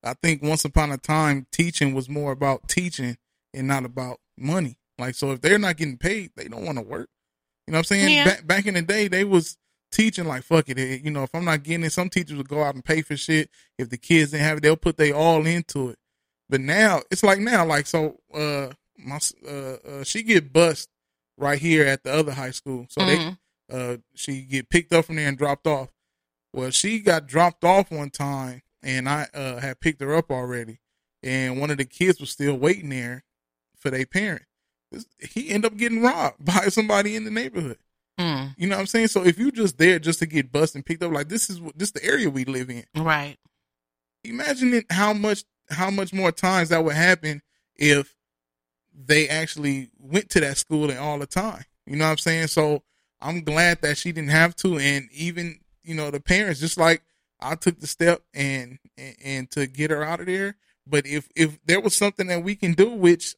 I 0.03 0.14
think 0.22 0.44
once 0.44 0.65
upon 0.65 0.91
a 0.91 0.98
time, 0.98 1.48
teaching 1.52 1.94
was 1.94 2.10
more 2.10 2.34
about 2.34 2.68
teaching 2.68 3.15
and 3.53 3.68
not 3.68 3.86
about 3.86 4.18
money. 4.38 4.78
Like, 4.99 5.15
so 5.15 5.32
if 5.32 5.40
they're 5.41 5.57
not 5.57 5.78
getting 5.78 5.98
paid, 5.98 6.32
they 6.36 6.48
don't 6.49 6.65
want 6.65 6.78
to 6.78 6.84
work. 6.84 7.07
You 7.68 7.72
know 7.72 7.78
what 7.78 7.80
I'm 7.80 7.84
saying? 7.86 8.14
Yeah. 8.14 8.26
Back 8.26 8.45
back 8.48 8.65
in 8.65 8.74
the 8.74 8.82
day, 8.82 9.07
they 9.07 9.24
was 9.24 9.57
teaching 9.94 10.26
like 10.26 10.44
fuck 10.44 10.68
it. 10.68 10.78
eh, 10.78 10.99
You 11.02 11.11
know, 11.11 11.24
if 11.24 11.34
I'm 11.34 11.45
not 11.45 11.64
getting 11.64 11.86
it, 11.86 11.91
some 11.91 12.10
teachers 12.10 12.36
would 12.36 12.49
go 12.49 12.61
out 12.61 12.76
and 12.76 12.84
pay 12.84 13.02
for 13.02 13.15
shit. 13.15 13.49
If 13.80 13.90
the 13.90 13.98
kids 13.98 14.32
didn't 14.32 14.44
have 14.44 14.57
it, 14.57 14.61
they'll 14.61 14.76
put 14.76 14.98
they 14.98 15.14
all 15.14 15.45
into 15.45 15.90
it. 15.90 15.98
But 16.49 16.60
now 16.60 17.02
it's 17.10 17.24
like 17.24 17.40
now, 17.40 17.65
like 17.65 17.88
so. 17.88 18.20
Uh, 18.34 18.68
my 18.98 19.20
uh, 19.48 19.52
uh 19.52 20.03
she 20.03 20.22
get 20.24 20.52
bust 20.52 20.90
right 21.38 21.60
here 21.60 21.85
at 21.85 22.03
the 22.03 22.14
other 22.14 22.34
high 22.34 22.51
school. 22.51 22.85
So 22.89 23.01
Mhm. 23.01 23.38
they 23.69 23.76
uh 23.93 23.97
she 24.15 24.41
get 24.41 24.69
picked 24.69 24.93
up 24.93 25.05
from 25.05 25.15
there 25.15 25.27
and 25.27 25.38
dropped 25.38 25.68
off. 25.68 25.89
Well, 26.53 26.69
she 26.72 26.99
got 26.99 27.27
dropped 27.27 27.64
off 27.64 27.89
one 27.91 28.10
time, 28.11 28.61
and 28.84 29.10
I 29.10 29.27
uh 29.34 29.60
had 29.60 29.80
picked 29.80 30.01
her 30.01 30.14
up 30.15 30.30
already, 30.31 30.80
and 31.23 31.60
one 31.60 31.72
of 31.72 31.77
the 31.77 31.85
kids 31.85 32.19
was 32.19 32.30
still 32.30 32.55
waiting 32.55 32.89
there 32.89 33.23
for 33.77 33.89
their 33.89 34.05
parent. 34.05 34.43
He 35.31 35.49
ended 35.49 35.72
up 35.72 35.77
getting 35.77 36.01
robbed 36.01 36.43
by 36.45 36.68
somebody 36.69 37.15
in 37.15 37.23
the 37.26 37.31
neighborhood. 37.31 37.80
Mm. 38.19 38.53
You 38.60 38.68
know 38.68 38.76
what 38.76 38.81
I'm 38.81 38.85
saying? 38.88 39.07
So 39.07 39.26
if 39.26 39.39
you 39.39 39.51
just 39.51 39.80
there 39.80 39.97
just 39.97 40.19
to 40.19 40.27
get 40.27 40.51
busted 40.51 40.76
and 40.76 40.85
picked 40.85 41.01
up, 41.01 41.11
like 41.11 41.30
this 41.30 41.49
is 41.49 41.60
what 41.60 41.77
this 41.80 41.89
the 41.91 42.03
area 42.05 42.30
we 42.30 42.45
live 42.45 42.69
in. 42.69 42.85
Right. 42.95 43.38
Imagine 44.23 44.73
it, 44.76 44.85
how 44.91 45.14
much 45.14 45.43
how 45.69 45.89
much 45.89 46.14
more 46.14 46.31
times 46.31 46.69
that 46.69 46.84
would 46.84 46.95
happen 46.95 47.41
if 47.76 48.14
they 48.94 49.28
actually 49.28 49.90
went 49.99 50.30
to 50.32 50.40
that 50.41 50.57
school 50.57 50.90
and 50.90 50.99
all 50.99 51.20
the 51.20 51.26
time. 51.26 51.64
You 51.86 51.95
know 51.95 52.06
what 52.06 52.11
I'm 52.11 52.18
saying? 52.18 52.48
So 52.48 52.84
I'm 53.22 53.41
glad 53.41 53.82
that 53.82 53.98
she 53.98 54.11
didn't 54.11 54.32
have 54.32 54.56
to, 54.57 54.78
and 54.78 55.10
even 55.11 55.60
you 55.84 55.95
know 55.95 56.11
the 56.11 56.20
parents, 56.20 56.60
just 56.60 56.78
like 56.78 57.02
I 57.40 57.56
took 57.56 57.80
the 57.80 57.88
step 57.88 58.22
and 58.34 58.80
and, 58.98 59.15
and 59.24 59.52
to 59.52 59.68
get 59.68 59.91
her 59.91 60.03
out 60.03 60.20
of 60.20 60.26
there. 60.28 60.56
But 60.86 61.06
if 61.06 61.30
if 61.36 61.60
there 61.65 61.82
was 61.82 61.95
something 61.95 62.28
that 62.28 62.44
we 62.44 62.56
can 62.56 62.74
do, 62.74 62.90
which 62.90 63.36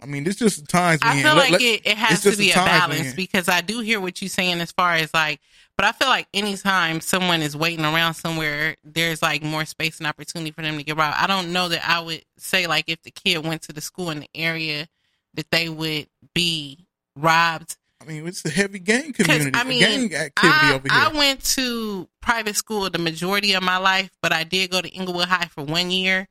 I 0.00 0.06
mean, 0.06 0.26
it's 0.26 0.38
just 0.38 0.68
times. 0.68 1.00
we 1.02 1.08
I 1.08 1.22
feel 1.22 1.34
Let- 1.34 1.36
like 1.36 1.52
let- 1.52 1.62
it, 1.62 1.86
it 1.86 1.96
has 1.96 2.22
to 2.22 2.36
be 2.36 2.50
a 2.50 2.54
balance 2.54 3.10
in. 3.10 3.16
because 3.16 3.48
I 3.48 3.62
do 3.62 3.80
hear 3.80 3.98
what 4.00 4.20
you're 4.20 4.28
saying 4.28 4.60
as 4.60 4.70
far 4.72 4.92
as 4.94 5.12
like, 5.14 5.40
but 5.76 5.86
I 5.86 5.92
feel 5.92 6.08
like 6.08 6.28
anytime 6.34 7.00
someone 7.00 7.40
is 7.40 7.56
waiting 7.56 7.84
around 7.84 8.14
somewhere, 8.14 8.76
there's 8.84 9.22
like 9.22 9.42
more 9.42 9.64
space 9.64 9.98
and 9.98 10.06
opportunity 10.06 10.50
for 10.50 10.62
them 10.62 10.76
to 10.76 10.84
get 10.84 10.96
robbed. 10.96 11.16
I 11.18 11.26
don't 11.26 11.52
know 11.52 11.68
that 11.70 11.88
I 11.88 12.00
would 12.00 12.22
say 12.36 12.66
like 12.66 12.84
if 12.88 13.02
the 13.02 13.10
kid 13.10 13.44
went 13.46 13.62
to 13.62 13.72
the 13.72 13.80
school 13.80 14.10
in 14.10 14.20
the 14.20 14.28
area 14.34 14.86
that 15.34 15.50
they 15.50 15.68
would 15.68 16.08
be 16.34 16.86
robbed. 17.14 17.76
I 18.00 18.04
mean, 18.04 18.26
it's 18.26 18.44
a 18.44 18.50
heavy 18.50 18.78
gang 18.78 19.14
community, 19.14 19.52
I 19.54 19.64
mean, 19.64 19.80
gang 19.80 20.14
activity 20.14 20.32
I, 20.42 20.74
over 20.74 20.88
here. 20.88 20.92
I 20.92 21.08
went 21.16 21.42
to 21.54 22.08
private 22.20 22.56
school 22.56 22.88
the 22.90 22.98
majority 22.98 23.54
of 23.54 23.62
my 23.62 23.78
life, 23.78 24.10
but 24.20 24.32
I 24.32 24.44
did 24.44 24.70
go 24.70 24.82
to 24.82 24.88
Inglewood 24.88 25.28
High 25.28 25.46
for 25.46 25.64
one 25.64 25.90
year. 25.90 26.28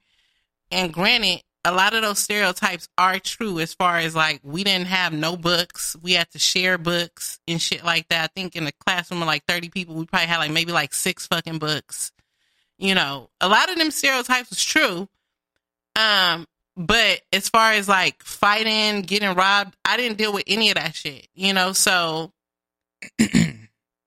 And 0.72 0.94
granted, 0.94 1.42
a 1.66 1.72
lot 1.72 1.96
of 1.96 2.04
those 2.04 2.20
stereotypes 2.20 2.88
are 2.96 3.18
true 3.18 3.60
as 3.60 3.74
far 3.74 3.98
as 3.98 4.16
like 4.16 4.40
we 4.44 4.64
didn't 4.64 4.88
have 4.88 5.12
no 5.12 5.36
books. 5.36 5.96
We 6.02 6.14
had 6.14 6.30
to 6.32 6.40
share 6.40 6.78
books 6.78 7.40
and 7.48 7.60
shit 7.60 7.84
like 7.84 8.08
that. 8.10 8.24
I 8.24 8.28
think 8.40 8.56
in 8.56 8.68
a 8.68 8.72
classroom 8.72 9.24
of 9.24 9.28
like 9.28 9.44
30 9.48 9.70
people, 9.70 9.96
we 9.96 10.06
probably 10.06 10.28
had 10.28 10.38
like 10.38 10.52
maybe 10.52 10.72
like 10.72 10.94
six 10.94 11.26
fucking 11.26 11.58
books. 11.58 12.12
You 12.78 12.94
know, 12.94 13.30
a 13.42 13.50
lot 13.50 13.72
of 13.72 13.78
them 13.78 13.90
stereotypes 13.90 14.52
was 14.52 14.64
true. 14.64 15.10
Um, 15.96 16.46
but 16.78 17.22
as 17.34 17.50
far 17.50 17.72
as 17.72 17.90
like 17.90 18.22
fighting, 18.22 19.02
getting 19.02 19.34
robbed, 19.34 19.76
I 19.84 19.98
didn't 19.98 20.20
deal 20.20 20.34
with 20.34 20.44
any 20.46 20.70
of 20.70 20.76
that 20.76 20.94
shit. 20.94 21.28
You 21.34 21.54
know, 21.54 21.74
so 21.74 22.32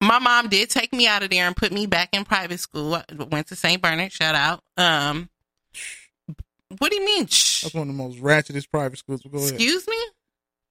my 0.01 0.21
mom 0.21 0.49
did 0.49 0.71
take 0.71 0.93
me 0.93 1.09
out 1.09 1.25
of 1.25 1.31
there 1.31 1.47
and 1.47 1.57
put 1.57 1.73
me 1.73 1.87
back 1.87 2.11
in 2.13 2.25
private 2.25 2.61
school. 2.61 2.95
I 2.95 3.05
went 3.31 3.49
to 3.49 3.57
St. 3.57 3.83
Bernard, 3.83 4.13
shout 4.13 4.37
out. 4.37 4.63
Um, 4.77 5.29
what 6.79 6.91
do 6.91 6.97
you 6.97 7.05
mean? 7.05 7.27
Shh. 7.27 7.63
That's 7.63 7.75
one 7.75 7.89
of 7.89 7.97
the 7.97 8.03
most 8.03 8.19
ratchetest 8.21 8.71
private 8.71 8.99
schools. 8.99 9.23
Go 9.23 9.39
ahead. 9.39 9.53
Excuse 9.55 9.87
me? 9.89 9.97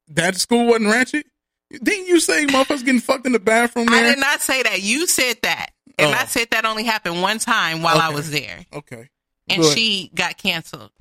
That 0.09 0.35
school 0.35 0.67
wasn't 0.67 0.88
ratchet. 0.92 1.26
Didn't 1.72 2.08
you 2.08 2.19
say 2.19 2.45
motherfuckers 2.45 2.85
getting 2.85 3.01
fucked 3.01 3.26
in 3.26 3.34
the 3.34 3.40
bathroom 3.40 3.90
I 3.90 4.01
there? 4.03 4.11
did 4.16 4.19
not 4.19 4.42
say 4.42 4.64
that. 4.64 4.82
You 4.82 5.06
said 5.08 5.38
that. 5.43 5.72
And 6.00 6.11
Oh. 6.14 6.17
I 6.17 6.26
said 6.26 6.48
that 6.51 6.64
only 6.66 6.84
happened 6.84 7.22
one 7.22 7.40
time 7.40 7.82
while 7.82 7.98
I 7.98 8.09
was 8.09 8.30
there. 8.32 8.66
Okay. 8.72 9.09
And 9.50 9.61
Good. 9.64 9.76
she 9.77 10.11
got 10.14 10.38
canceled. 10.38 10.92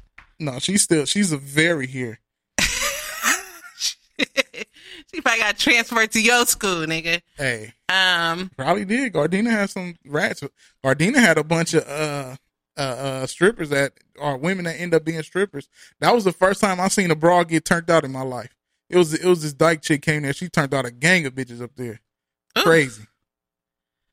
No, 0.40 0.58
she's 0.58 0.82
still 0.82 1.04
she's 1.04 1.30
a 1.32 1.36
very 1.38 1.86
here. 1.86 2.18
She 5.14 5.20
probably 5.20 5.40
got 5.40 5.58
transferred 5.58 6.10
to 6.12 6.20
your 6.20 6.44
school, 6.46 6.86
nigga. 6.86 7.20
Hey, 7.36 7.72
Um, 7.88 8.50
probably 8.56 8.84
did. 8.84 9.12
Gardena 9.12 9.50
had 9.50 9.70
some 9.70 9.94
rats. 10.06 10.42
Gardena 10.84 11.16
had 11.16 11.38
a 11.38 11.44
bunch 11.44 11.74
of 11.74 11.86
uh 11.86 12.36
uh, 12.76 12.80
uh 12.80 13.26
strippers 13.26 13.70
that 13.70 13.92
are 14.18 14.36
women 14.36 14.64
that 14.64 14.80
end 14.80 14.94
up 14.94 15.04
being 15.04 15.22
strippers. 15.22 15.68
That 16.00 16.14
was 16.14 16.24
the 16.24 16.32
first 16.32 16.60
time 16.60 16.80
I 16.80 16.88
seen 16.88 17.10
a 17.10 17.16
broad 17.16 17.48
get 17.48 17.64
turned 17.64 17.90
out 17.90 18.04
in 18.04 18.12
my 18.12 18.22
life. 18.22 18.54
It 18.88 18.96
was 18.96 19.14
it 19.14 19.26
was 19.26 19.42
this 19.42 19.52
dyke 19.52 19.82
chick 19.82 20.02
came 20.02 20.22
there. 20.22 20.32
She 20.32 20.48
turned 20.48 20.74
out 20.74 20.86
a 20.86 20.90
gang 20.90 21.26
of 21.26 21.34
bitches 21.34 21.60
up 21.62 21.72
there. 21.76 22.00
Crazy, 22.56 23.04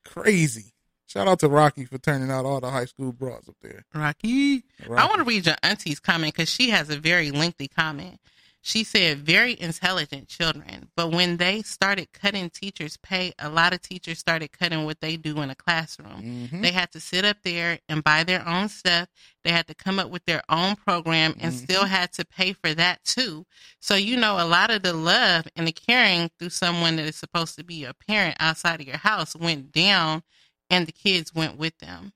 crazy. 0.05 0.73
Shout 1.13 1.27
out 1.27 1.39
to 1.41 1.47
Rocky 1.47 1.85
for 1.85 1.99
turning 1.99 2.31
out 2.31 2.43
all 2.43 2.59
the 2.59 2.71
high 2.71 2.85
school 2.85 3.11
broads 3.11 3.47
up 3.47 3.55
there. 3.61 3.85
Rocky. 3.93 4.63
I 4.89 5.05
want 5.05 5.17
to 5.17 5.23
read 5.23 5.45
your 5.45 5.55
auntie's 5.61 5.99
comment 5.99 6.33
because 6.33 6.49
she 6.49 6.71
has 6.71 6.89
a 6.89 6.97
very 6.97 7.29
lengthy 7.29 7.67
comment. 7.67 8.19
She 8.65 8.85
said, 8.85 9.17
very 9.17 9.59
intelligent 9.59 10.29
children, 10.29 10.87
but 10.95 11.11
when 11.11 11.35
they 11.35 11.63
started 11.63 12.13
cutting 12.13 12.49
teachers' 12.49 12.95
pay, 12.95 13.33
a 13.37 13.49
lot 13.49 13.73
of 13.73 13.81
teachers 13.81 14.19
started 14.19 14.57
cutting 14.57 14.85
what 14.85 15.01
they 15.01 15.17
do 15.17 15.41
in 15.41 15.49
a 15.49 15.55
classroom. 15.55 16.47
Mhm. 16.49 16.61
They 16.61 16.71
had 16.71 16.89
to 16.93 17.01
sit 17.01 17.25
up 17.25 17.41
there 17.43 17.79
and 17.89 18.01
buy 18.05 18.23
their 18.23 18.47
own 18.47 18.69
stuff. 18.69 19.09
They 19.43 19.51
had 19.51 19.67
to 19.67 19.75
come 19.75 19.99
up 19.99 20.09
with 20.09 20.23
their 20.23 20.43
own 20.47 20.77
program 20.77 21.35
and 21.41 21.53
still 21.53 21.83
had 21.83 22.13
to 22.13 22.23
pay 22.23 22.53
for 22.53 22.73
that 22.73 23.03
too. 23.03 23.45
So, 23.81 23.95
you 23.95 24.15
know, 24.15 24.39
a 24.39 24.47
lot 24.47 24.71
of 24.71 24.81
the 24.81 24.93
love 24.93 25.45
and 25.57 25.67
the 25.67 25.73
caring 25.73 26.31
through 26.39 26.51
someone 26.51 26.95
that 26.95 27.05
is 27.05 27.17
supposed 27.17 27.57
to 27.57 27.65
be 27.65 27.75
your 27.75 27.93
parent 27.93 28.37
outside 28.39 28.79
of 28.79 28.87
your 28.87 28.95
house 28.95 29.35
went 29.35 29.73
down 29.73 30.23
and 30.69 30.87
the 30.87 30.93
kids 30.93 31.35
went 31.35 31.57
with 31.57 31.77
them. 31.79 32.13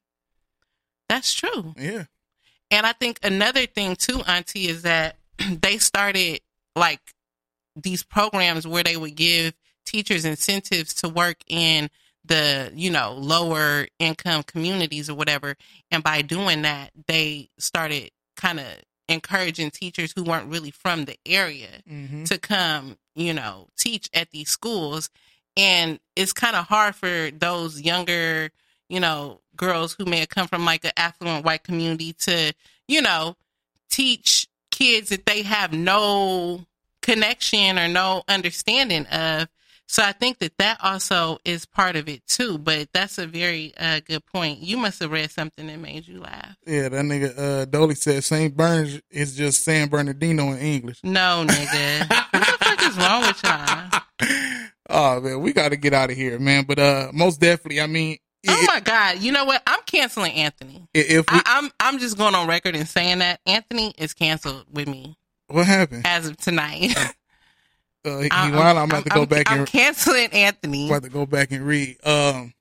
That's 1.09 1.33
true. 1.33 1.73
Yeah. 1.77 2.05
And 2.71 2.85
I 2.85 2.93
think 2.93 3.19
another 3.21 3.65
thing 3.65 3.97
too, 3.97 4.21
Auntie, 4.21 4.69
is 4.69 4.83
that 4.83 5.17
they 5.61 5.77
started 5.77 6.41
like 6.75 6.99
these 7.75 8.03
programs 8.03 8.67
where 8.67 8.83
they 8.83 8.97
would 8.97 9.15
give 9.15 9.53
teachers 9.85 10.25
incentives 10.25 10.93
to 10.95 11.09
work 11.09 11.37
in 11.47 11.89
the, 12.25 12.71
you 12.75 12.89
know, 12.91 13.13
lower 13.13 13.87
income 13.99 14.43
communities 14.43 15.09
or 15.09 15.15
whatever. 15.15 15.55
And 15.91 16.03
by 16.03 16.21
doing 16.21 16.63
that, 16.63 16.91
they 17.07 17.49
started 17.57 18.11
kind 18.35 18.59
of 18.59 18.65
encouraging 19.07 19.71
teachers 19.71 20.11
who 20.13 20.23
weren't 20.23 20.49
really 20.51 20.71
from 20.71 21.05
the 21.05 21.17
area 21.25 21.81
Mhm. 21.89 22.25
to 22.25 22.37
come, 22.37 22.97
you 23.15 23.33
know, 23.33 23.69
teach 23.77 24.09
at 24.13 24.31
these 24.31 24.49
schools. 24.49 25.09
And 25.55 25.99
it's 26.15 26.33
kind 26.33 26.55
of 26.55 26.65
hard 26.67 26.95
for 26.95 27.31
those 27.31 27.79
younger, 27.79 28.51
you 28.89 28.99
know, 28.99 29.39
girls 29.55 29.93
who 29.93 30.05
may 30.05 30.19
have 30.19 30.29
come 30.29 30.47
from 30.47 30.65
like 30.65 30.83
an 30.83 30.91
affluent 30.97 31.45
white 31.45 31.63
community 31.63 32.11
to, 32.13 32.53
you 32.89 33.01
know, 33.01 33.37
teach 33.89 34.46
kids 34.77 35.09
that 35.09 35.25
they 35.25 35.41
have 35.41 35.73
no 35.73 36.65
connection 37.01 37.79
or 37.79 37.87
no 37.87 38.23
understanding 38.27 39.05
of. 39.07 39.47
So 39.89 40.03
I 40.03 40.11
think 40.11 40.39
that 40.39 40.57
that 40.57 40.79
also 40.83 41.39
is 41.45 41.65
part 41.65 41.95
of 41.95 42.09
it 42.09 42.25
too. 42.27 42.57
But 42.57 42.89
that's 42.93 43.17
a 43.17 43.25
very 43.25 43.73
uh, 43.77 44.01
good 44.05 44.25
point. 44.25 44.59
You 44.59 44.77
must 44.77 44.99
have 44.99 45.11
read 45.11 45.31
something 45.31 45.65
that 45.67 45.79
made 45.79 46.07
you 46.07 46.19
laugh. 46.19 46.57
Yeah, 46.65 46.89
that 46.89 47.05
nigga 47.05 47.37
uh 47.37 47.65
Dolly 47.65 47.95
said 47.95 48.23
St. 48.23 48.55
Bernard 48.55 49.01
is 49.09 49.35
just 49.35 49.63
San 49.63 49.87
Bernardino 49.87 50.51
in 50.51 50.57
English. 50.57 50.99
No, 51.03 51.45
nigga. 51.47 52.09
what 52.31 52.43
the 52.43 52.65
fuck 52.65 52.83
is 52.83 52.97
wrong 52.97 53.21
with 53.21 53.43
y'all? 53.43 54.01
Oh 54.89 55.19
man, 55.19 55.41
we 55.41 55.51
got 55.51 55.69
to 55.71 55.75
get 55.75 55.91
out 55.91 56.11
of 56.11 56.15
here, 56.15 56.39
man. 56.39 56.63
But 56.63 56.79
uh 56.79 57.09
most 57.13 57.41
definitely, 57.41 57.81
I 57.81 57.87
mean, 57.87 58.19
Oh 58.49 58.63
my 58.67 58.79
god! 58.79 59.19
You 59.19 59.31
know 59.31 59.45
what? 59.45 59.61
I'm 59.67 59.81
canceling 59.85 60.33
Anthony. 60.33 60.87
if 60.93 61.29
we, 61.31 61.37
I, 61.37 61.41
I'm 61.45 61.71
I'm 61.79 61.99
just 61.99 62.17
going 62.17 62.35
on 62.35 62.47
record 62.47 62.75
and 62.75 62.87
saying 62.87 63.19
that 63.19 63.39
Anthony 63.45 63.93
is 63.97 64.13
canceled 64.13 64.65
with 64.71 64.87
me 64.87 65.17
what 65.47 65.65
happened? 65.65 66.05
as 66.05 66.27
of 66.27 66.37
tonight. 66.37 66.95
uh, 68.05 68.19
he 68.19 68.29
I- 68.31 68.49
lied. 68.49 68.77
I'm 68.77 68.89
about 68.89 69.03
to 69.03 69.09
go 69.09 69.19
I'm- 69.21 69.29
back 69.29 69.51
I'm 69.51 69.59
and 69.59 69.67
canceling 69.67 70.31
Anthony. 70.31 70.85
I'm 70.85 70.91
about 70.91 71.03
to 71.03 71.09
go 71.09 71.25
back 71.25 71.51
and 71.51 71.65
read. 71.65 71.97
Um, 72.05 72.53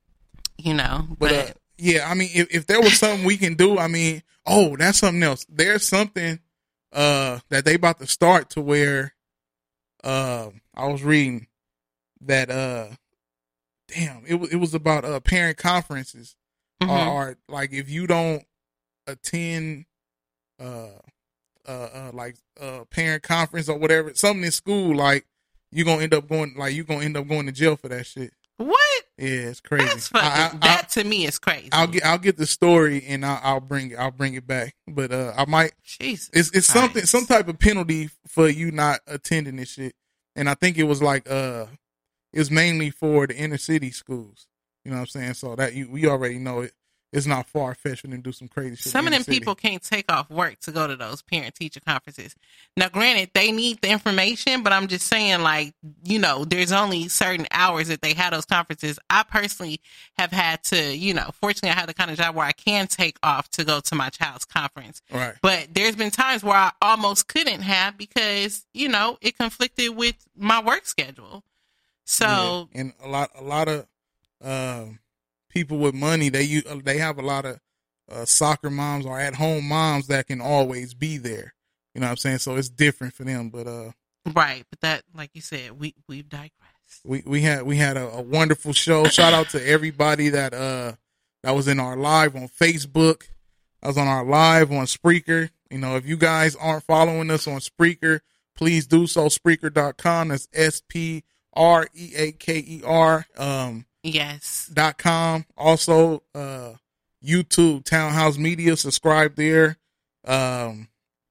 you 0.58 0.74
know, 0.74 1.06
but, 1.18 1.32
uh, 1.32 1.46
yeah, 1.78 2.08
I 2.10 2.14
mean, 2.14 2.30
if, 2.34 2.54
if 2.54 2.66
there 2.66 2.80
was 2.80 2.98
something 2.98 3.26
we 3.26 3.36
can 3.36 3.54
do, 3.54 3.78
I 3.78 3.88
mean, 3.88 4.22
oh, 4.46 4.76
that's 4.76 4.98
something 4.98 5.22
else. 5.22 5.44
There's 5.48 5.86
something 5.86 6.38
uh 6.92 7.40
that 7.50 7.64
they 7.64 7.74
about 7.74 7.98
to 7.98 8.06
start 8.06 8.50
to 8.50 8.60
where, 8.62 9.14
uh, 10.02 10.48
I 10.74 10.86
was 10.86 11.02
reading 11.02 11.46
that 12.22 12.50
uh, 12.50 12.86
damn, 13.88 14.22
it 14.26 14.34
was 14.34 14.50
it 14.52 14.56
was 14.56 14.74
about 14.74 15.04
uh 15.04 15.20
parent 15.20 15.56
conferences 15.58 16.34
Mhm. 16.82 16.90
or, 16.90 17.12
or 17.30 17.36
like 17.48 17.72
if 17.72 17.88
you 17.88 18.06
don't 18.06 18.44
attend 19.06 19.86
uh 20.60 20.88
uh, 21.66 21.70
uh 21.70 22.10
like 22.12 22.36
uh 22.60 22.84
parent 22.90 23.22
conference 23.22 23.68
or 23.68 23.78
whatever 23.78 24.12
something 24.14 24.44
in 24.44 24.50
school 24.52 24.94
like 24.94 25.26
you 25.72 25.84
gonna 25.84 26.02
end 26.02 26.14
up 26.14 26.28
going 26.28 26.54
like 26.56 26.74
you 26.74 26.84
gonna 26.84 27.04
end 27.04 27.16
up 27.16 27.26
going 27.26 27.46
to 27.46 27.52
jail 27.52 27.76
for 27.76 27.88
that 27.88 28.06
shit 28.06 28.32
What? 28.56 28.78
yeah 29.18 29.26
it's 29.50 29.60
crazy 29.60 30.10
I- 30.14 30.50
I- 30.52 30.56
that 30.58 30.88
to 30.90 31.04
me 31.04 31.26
is 31.26 31.38
crazy. 31.38 31.68
I'll 31.72 31.86
get 31.86 32.04
I'll 32.04 32.18
get 32.18 32.36
the 32.36 32.46
story 32.46 33.04
and 33.06 33.24
I'll, 33.24 33.40
I'll 33.42 33.60
bring 33.60 33.90
it 33.90 33.96
I'll 33.96 34.10
bring 34.10 34.34
it 34.34 34.46
back. 34.46 34.74
But 34.86 35.12
uh, 35.12 35.32
I 35.36 35.44
might 35.46 35.72
Jesus 35.84 36.30
it's 36.32 36.50
it's 36.50 36.66
something 36.66 37.04
some 37.06 37.26
type 37.26 37.48
of 37.48 37.58
penalty 37.58 38.10
for 38.26 38.48
you 38.48 38.70
not 38.70 39.00
attending 39.06 39.56
this 39.56 39.70
shit. 39.70 39.94
And 40.36 40.48
I 40.48 40.54
think 40.54 40.76
it 40.78 40.84
was 40.84 41.02
like 41.02 41.28
uh 41.30 41.66
was 42.38 42.50
mainly 42.50 42.90
for 42.90 43.26
the 43.26 43.36
inner 43.36 43.58
city 43.58 43.90
schools. 43.90 44.46
You 44.84 44.90
know 44.90 44.98
what 44.98 45.02
I'm 45.02 45.06
saying? 45.08 45.34
So 45.34 45.56
that 45.56 45.74
you 45.74 45.88
we 45.90 46.06
already 46.06 46.38
know 46.38 46.60
it. 46.60 46.72
It's 47.12 47.26
not 47.26 47.46
far 47.46 47.74
fetched 47.74 48.02
for 48.02 48.08
them 48.08 48.20
do 48.20 48.32
some 48.32 48.48
crazy 48.48 48.76
shit. 48.76 48.92
Some 48.92 49.06
of 49.06 49.12
them 49.12 49.22
the 49.22 49.30
people 49.30 49.54
can't 49.54 49.82
take 49.82 50.10
off 50.12 50.28
work 50.28 50.58
to 50.60 50.72
go 50.72 50.86
to 50.86 50.96
those 50.96 51.22
parent 51.22 51.54
teacher 51.54 51.80
conferences. 51.80 52.34
Now, 52.76 52.88
granted, 52.88 53.30
they 53.32 53.52
need 53.52 53.80
the 53.80 53.88
information, 53.88 54.62
but 54.62 54.72
I'm 54.72 54.86
just 54.86 55.06
saying, 55.06 55.40
like, 55.40 55.72
you 56.04 56.18
know, 56.18 56.44
there's 56.44 56.72
only 56.72 57.08
certain 57.08 57.46
hours 57.52 57.88
that 57.88 58.02
they 58.02 58.12
have 58.14 58.32
those 58.32 58.44
conferences. 58.44 58.98
I 59.08 59.22
personally 59.22 59.80
have 60.18 60.30
had 60.32 60.62
to, 60.64 60.96
you 60.96 61.14
know, 61.14 61.30
fortunately, 61.40 61.70
I 61.70 61.74
have 61.74 61.86
the 61.86 61.94
kind 61.94 62.10
of 62.10 62.18
job 62.18 62.34
where 62.34 62.44
I 62.44 62.52
can 62.52 62.86
take 62.86 63.18
off 63.22 63.48
to 63.50 63.64
go 63.64 63.80
to 63.80 63.94
my 63.94 64.10
child's 64.10 64.44
conference. 64.44 65.00
Right. 65.10 65.34
But 65.40 65.68
there's 65.72 65.96
been 65.96 66.10
times 66.10 66.42
where 66.42 66.56
I 66.56 66.72
almost 66.82 67.28
couldn't 67.28 67.62
have 67.62 67.96
because, 67.96 68.66
you 68.74 68.88
know, 68.88 69.16
it 69.20 69.38
conflicted 69.38 69.96
with 69.96 70.16
my 70.36 70.62
work 70.62 70.86
schedule. 70.86 71.44
So, 72.06 72.68
Yeah. 72.72 72.80
and 72.80 72.92
a 73.02 73.08
lot 73.08 73.30
a 73.34 73.42
lot 73.42 73.68
of 73.68 73.86
um 74.42 75.00
people 75.50 75.78
with 75.78 75.94
money 75.94 76.28
they 76.28 76.42
u- 76.42 76.82
they 76.84 76.98
have 76.98 77.18
a 77.18 77.22
lot 77.22 77.44
of 77.44 77.60
uh, 78.10 78.24
soccer 78.24 78.70
moms 78.70 79.04
or 79.04 79.18
at 79.18 79.34
home 79.34 79.66
moms 79.68 80.06
that 80.06 80.26
can 80.28 80.40
always 80.40 80.94
be 80.94 81.18
there. 81.18 81.54
You 81.94 82.00
know 82.00 82.06
what 82.06 82.12
I'm 82.12 82.16
saying? 82.18 82.38
So 82.38 82.54
it's 82.56 82.68
different 82.68 83.14
for 83.14 83.24
them. 83.24 83.50
But 83.50 83.66
uh 83.66 83.90
right. 84.34 84.64
But 84.70 84.80
that, 84.82 85.02
like 85.14 85.30
you 85.34 85.40
said, 85.40 85.78
we, 85.80 85.94
we've 86.08 86.28
digressed. 86.28 86.52
we 87.04 87.22
we 87.26 87.40
had 87.42 87.62
we 87.64 87.76
had 87.76 87.96
a, 87.96 88.06
a 88.08 88.22
wonderful 88.22 88.72
show. 88.72 89.04
Shout 89.06 89.32
out 89.32 89.48
to 89.50 89.66
everybody 89.68 90.28
that 90.28 90.54
uh 90.54 90.92
that 91.42 91.52
was 91.56 91.66
in 91.68 91.80
our 91.80 91.96
live 91.96 92.36
on 92.36 92.48
Facebook. 92.48 93.24
I 93.82 93.88
was 93.88 93.98
on 93.98 94.06
our 94.08 94.24
live 94.24 94.70
on 94.70 94.86
Spreaker. 94.86 95.50
You 95.70 95.78
know, 95.78 95.96
if 95.96 96.06
you 96.06 96.16
guys 96.16 96.54
aren't 96.56 96.84
following 96.84 97.30
us 97.30 97.48
on 97.48 97.58
Spreaker, 97.60 98.20
please 98.56 98.86
do 98.86 99.06
so. 99.08 99.26
Spreaker.com. 99.26 100.28
That's 100.28 100.46
S 100.52 100.82
P 100.88 101.24
R 101.56 101.86
E 101.94 102.12
A 102.16 102.32
K 102.32 102.58
E 102.58 102.82
R. 102.84 103.26
Um 103.36 103.86
Yes. 104.04 104.70
dot 104.72 104.98
com. 104.98 105.44
Also, 105.56 106.22
uh, 106.34 106.74
YouTube, 107.24 107.84
Townhouse 107.84 108.38
Media. 108.38 108.76
Subscribe 108.76 109.34
there. 109.34 109.78
Um, 110.24 110.88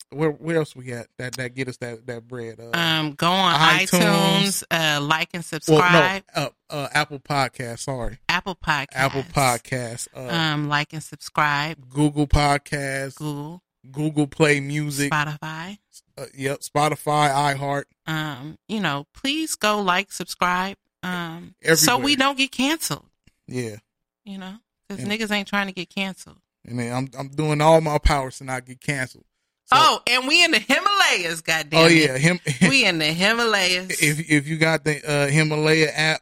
where 0.09 0.31
where 0.31 0.57
else 0.57 0.75
we 0.75 0.85
got 0.85 1.05
that 1.17 1.33
that 1.37 1.55
get 1.55 1.67
us 1.69 1.77
that 1.77 2.05
that 2.07 2.27
bread? 2.27 2.59
Uh, 2.59 2.77
Um, 2.77 3.13
go 3.13 3.29
on 3.31 3.53
iTunes. 3.59 4.63
iTunes, 4.63 4.63
uh, 4.71 5.01
like 5.01 5.29
and 5.33 5.41
well, 5.41 5.61
subscribe. 5.61 6.23
no, 6.35 6.41
uh, 6.43 6.49
uh, 6.69 6.87
Apple 6.93 7.19
Podcast. 7.19 7.79
Sorry, 7.79 8.17
Apple 8.27 8.55
Podcast. 8.55 8.87
Apple 8.95 9.23
Podcast. 9.23 10.07
Uh, 10.15 10.27
Um, 10.33 10.67
like 10.67 10.91
and 10.93 11.03
subscribe. 11.03 11.89
Google 11.89 12.27
Podcast. 12.27 13.15
Google. 13.15 13.61
Google 13.91 14.27
Play 14.27 14.59
Music. 14.59 15.11
Spotify. 15.11 15.77
Uh, 16.17 16.25
yep, 16.33 16.61
Spotify, 16.61 17.29
iHeart. 17.55 17.83
Um, 18.07 18.57
you 18.67 18.79
know, 18.79 19.05
please 19.13 19.55
go 19.55 19.81
like, 19.81 20.11
subscribe. 20.11 20.77
Um, 21.03 21.55
so 21.75 21.97
we 21.97 22.15
don't 22.15 22.37
get 22.37 22.51
canceled. 22.51 23.05
Yeah, 23.47 23.75
You 24.23 24.37
know, 24.39 24.55
because 24.87 25.03
niggas 25.05 25.31
ain't 25.31 25.47
trying 25.47 25.67
to 25.67 25.73
get 25.73 25.89
canceled. 25.93 26.37
and 26.65 26.79
then 26.79 26.93
I'm 26.93 27.09
I'm 27.17 27.27
doing 27.29 27.61
all 27.61 27.79
my 27.81 27.97
powers 27.99 28.39
to 28.39 28.43
not 28.43 28.65
get 28.65 28.81
canceled. 28.81 29.25
oh, 29.71 30.01
and 30.09 30.27
we 30.27 30.43
in 30.43 30.51
the 30.51 30.59
Himalayas, 30.59 31.41
goddamn. 31.41 31.85
Oh 31.85 31.87
yeah, 31.87 32.17
him. 32.17 32.39
we 32.69 32.85
in 32.85 32.97
the 32.97 33.05
Himalayas. 33.05 34.01
if 34.01 34.29
if 34.31 34.47
you 34.47 34.57
got 34.57 34.83
the 34.83 34.99
uh, 35.07 35.27
Himalaya 35.27 35.89
app, 35.93 36.21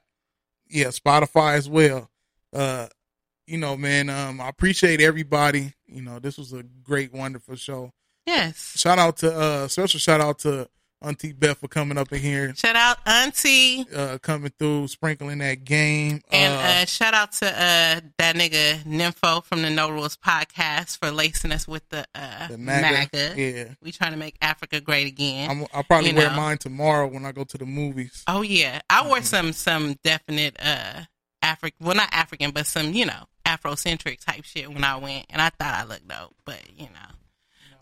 yeah, 0.69 0.87
Spotify 0.87 1.55
as 1.55 1.69
well. 1.69 2.09
Uh, 2.51 2.87
you 3.47 3.57
know, 3.57 3.77
man, 3.77 4.09
um, 4.09 4.41
I 4.41 4.49
appreciate 4.49 4.99
everybody. 5.01 5.73
You 5.87 6.01
know, 6.01 6.19
this 6.19 6.37
was 6.37 6.51
a 6.51 6.63
great, 6.63 7.13
wonderful 7.13 7.55
show. 7.55 7.93
Yes. 8.25 8.73
Shout 8.77 8.99
out 8.99 9.17
to 9.17 9.33
uh, 9.35 9.67
special 9.67 9.99
shout 9.99 10.21
out 10.21 10.39
to 10.39 10.69
Auntie 11.01 11.33
Beth 11.33 11.57
for 11.57 11.67
coming 11.67 11.97
up 11.97 12.13
in 12.13 12.19
here, 12.21 12.55
Shout 12.55 12.77
out 12.77 12.97
Auntie. 13.05 13.85
uh, 13.93 14.17
coming 14.19 14.53
through, 14.57 14.87
sprinkling 14.87 15.39
that 15.39 15.65
game. 15.65 16.21
And 16.31 16.53
uh, 16.53 16.81
uh, 16.83 16.85
shout 16.85 17.13
out 17.13 17.33
to 17.33 17.47
uh, 17.47 17.99
that 18.19 18.35
nigga 18.37 18.83
Nimpho 18.83 19.43
from 19.43 19.63
the 19.63 19.69
No 19.69 19.89
Rules 19.89 20.15
podcast 20.15 20.97
for 20.99 21.11
lacing 21.11 21.51
us 21.51 21.67
with 21.67 21.83
the, 21.89 22.05
uh, 22.15 22.47
The 22.47 22.57
MAGA, 22.57 23.11
MAGA. 23.13 23.33
yeah. 23.41 23.63
We 23.81 23.91
trying 23.91 24.11
to 24.13 24.17
make 24.17 24.37
Africa 24.41 24.79
great 24.79 25.07
again. 25.07 25.49
I'm, 25.51 25.65
I'll 25.73 25.83
probably 25.83 26.11
you 26.11 26.15
wear 26.15 26.29
know. 26.29 26.37
mine 26.37 26.57
tomorrow 26.57 27.07
when 27.07 27.25
I 27.25 27.33
go 27.33 27.43
to 27.43 27.57
the 27.57 27.65
movies. 27.65 28.23
Oh 28.27 28.41
yeah, 28.41 28.79
I 28.89 29.01
Mm-hmm. 29.01 29.09
wore 29.09 29.21
some 29.23 29.51
some 29.51 29.95
definite 30.05 30.55
uh 30.63 31.01
African, 31.41 31.85
well 31.85 31.95
not 31.97 32.07
African, 32.13 32.51
but 32.51 32.65
some 32.65 32.93
you 32.93 33.05
know 33.05 33.25
Afrocentric 33.45 34.23
type 34.23 34.45
shit 34.45 34.69
when 34.73 34.85
I 34.85 34.95
went, 34.95 35.25
and 35.29 35.41
I 35.41 35.49
thought 35.49 35.73
I 35.73 35.83
looked 35.83 36.07
dope. 36.07 36.33
But 36.45 36.61
you 36.77 36.85
know, 36.85 37.15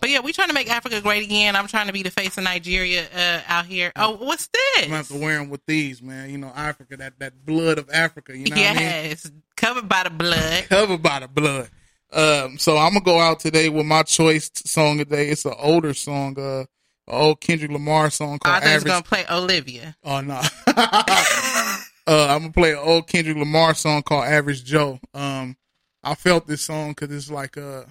but 0.01 0.09
yeah, 0.09 0.19
we 0.19 0.33
trying 0.33 0.47
to 0.47 0.53
make 0.53 0.69
Africa 0.69 0.99
great 0.99 1.23
again. 1.23 1.55
I'm 1.55 1.67
trying 1.67 1.87
to 1.87 1.93
be 1.93 2.01
the 2.01 2.09
face 2.09 2.37
of 2.37 2.43
Nigeria 2.43 3.05
uh 3.15 3.41
out 3.47 3.67
here. 3.67 3.91
Oh, 3.95 4.17
what's 4.17 4.47
this? 4.47 4.61
I'm 4.77 4.85
gonna 4.85 4.97
have 4.97 5.07
to 5.09 5.17
wear 5.17 5.37
them 5.37 5.49
with 5.49 5.65
these, 5.67 6.01
man. 6.01 6.31
You 6.31 6.39
know, 6.39 6.51
Africa, 6.53 6.97
that 6.97 7.19
that 7.19 7.45
blood 7.45 7.77
of 7.77 7.89
Africa. 7.91 8.35
You 8.35 8.49
know 8.49 8.55
what 8.55 8.65
I 8.65 8.73
mean? 8.73 8.81
yes, 8.81 9.31
covered 9.55 9.87
by 9.87 10.03
the 10.03 10.09
blood. 10.09 10.65
covered 10.67 11.03
by 11.03 11.19
the 11.19 11.27
blood. 11.27 11.69
Um, 12.11 12.57
so 12.57 12.77
I'm 12.77 12.93
gonna 12.93 13.05
go 13.05 13.19
out 13.19 13.39
today 13.39 13.69
with 13.69 13.85
my 13.85 14.01
choice 14.03 14.49
song 14.65 14.97
today. 14.97 15.29
It's 15.29 15.45
an 15.45 15.53
older 15.57 15.93
song, 15.93 16.37
uh, 16.37 16.61
an 16.61 16.65
old 17.07 17.39
Kendrick 17.39 17.71
Lamar 17.71 18.09
song 18.09 18.39
called. 18.39 18.55
I 18.55 18.59
thought 18.59 18.67
Average. 18.67 18.85
gonna 18.85 19.03
play 19.03 19.25
Olivia. 19.29 19.95
Oh 20.03 20.19
no. 20.19 20.41
uh, 20.67 21.77
I'm 22.07 22.41
gonna 22.41 22.51
play 22.51 22.71
an 22.71 22.79
old 22.79 23.07
Kendrick 23.07 23.37
Lamar 23.37 23.75
song 23.75 24.01
called 24.01 24.25
Average 24.25 24.65
Joe. 24.65 24.99
Um, 25.13 25.55
I 26.03 26.15
felt 26.15 26.47
this 26.47 26.63
song 26.63 26.89
because 26.89 27.15
it's 27.15 27.29
like 27.29 27.55
uh, 27.55 27.83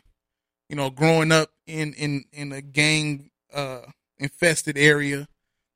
you 0.69 0.77
know, 0.77 0.91
growing 0.91 1.33
up 1.33 1.51
in 1.71 1.93
in 1.95 2.25
in 2.33 2.53
a 2.53 2.61
gang 2.61 3.31
uh 3.53 3.81
infested 4.19 4.77
area, 4.77 5.27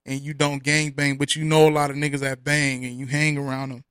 and 0.05 0.21
you 0.21 0.35
don't 0.35 0.63
gang 0.63 0.91
bang, 0.91 1.17
but 1.17 1.35
you 1.35 1.45
know 1.45 1.69
a 1.69 1.71
lot 1.71 1.91
of 1.91 1.97
niggas 1.97 2.21
that 2.21 2.45
bang, 2.45 2.85
and 2.85 2.99
you 2.99 3.07
hang 3.07 3.39
around 3.39 3.71
them. 3.71 3.85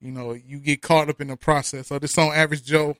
You 0.00 0.12
know, 0.12 0.32
you 0.32 0.60
get 0.60 0.80
caught 0.82 1.08
up 1.08 1.20
in 1.20 1.28
the 1.28 1.36
process. 1.36 1.88
So 1.88 1.98
this 1.98 2.12
song, 2.12 2.32
Average 2.32 2.64
Joe, 2.64 2.96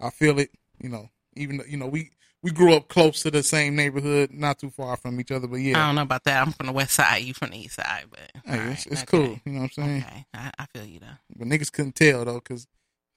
I 0.00 0.10
feel 0.10 0.38
it. 0.38 0.50
You 0.80 0.88
know, 0.88 1.08
even 1.34 1.58
though, 1.58 1.64
you 1.64 1.76
know 1.76 1.86
we 1.86 2.10
we 2.42 2.50
grew 2.50 2.74
up 2.74 2.88
close 2.88 3.22
to 3.22 3.30
the 3.30 3.42
same 3.42 3.76
neighborhood, 3.76 4.32
not 4.32 4.58
too 4.58 4.70
far 4.70 4.96
from 4.96 5.20
each 5.20 5.30
other, 5.30 5.46
but 5.46 5.56
yeah. 5.56 5.80
I 5.80 5.86
don't 5.86 5.94
know 5.94 6.02
about 6.02 6.24
that. 6.24 6.44
I'm 6.44 6.52
from 6.52 6.66
the 6.66 6.72
west 6.72 6.94
side. 6.94 7.22
You 7.22 7.34
from 7.34 7.50
the 7.50 7.58
east 7.58 7.76
side, 7.76 8.06
but 8.10 8.20
Hey, 8.44 8.58
all 8.58 8.68
it's, 8.70 8.86
right, 8.86 8.92
it's 8.92 9.02
okay. 9.02 9.06
cool. 9.06 9.40
You 9.44 9.52
know 9.52 9.60
what 9.60 9.78
I'm 9.78 9.84
saying? 9.84 10.04
Okay, 10.04 10.26
I, 10.34 10.50
I 10.58 10.66
feel 10.66 10.84
you 10.84 10.98
though. 10.98 11.06
But 11.36 11.48
niggas 11.48 11.72
couldn't 11.72 11.94
tell 11.94 12.24
though, 12.24 12.40
cause 12.40 12.66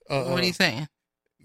uh, 0.10 0.26
what 0.26 0.44
are 0.44 0.46
you 0.46 0.54
saying? 0.54 0.88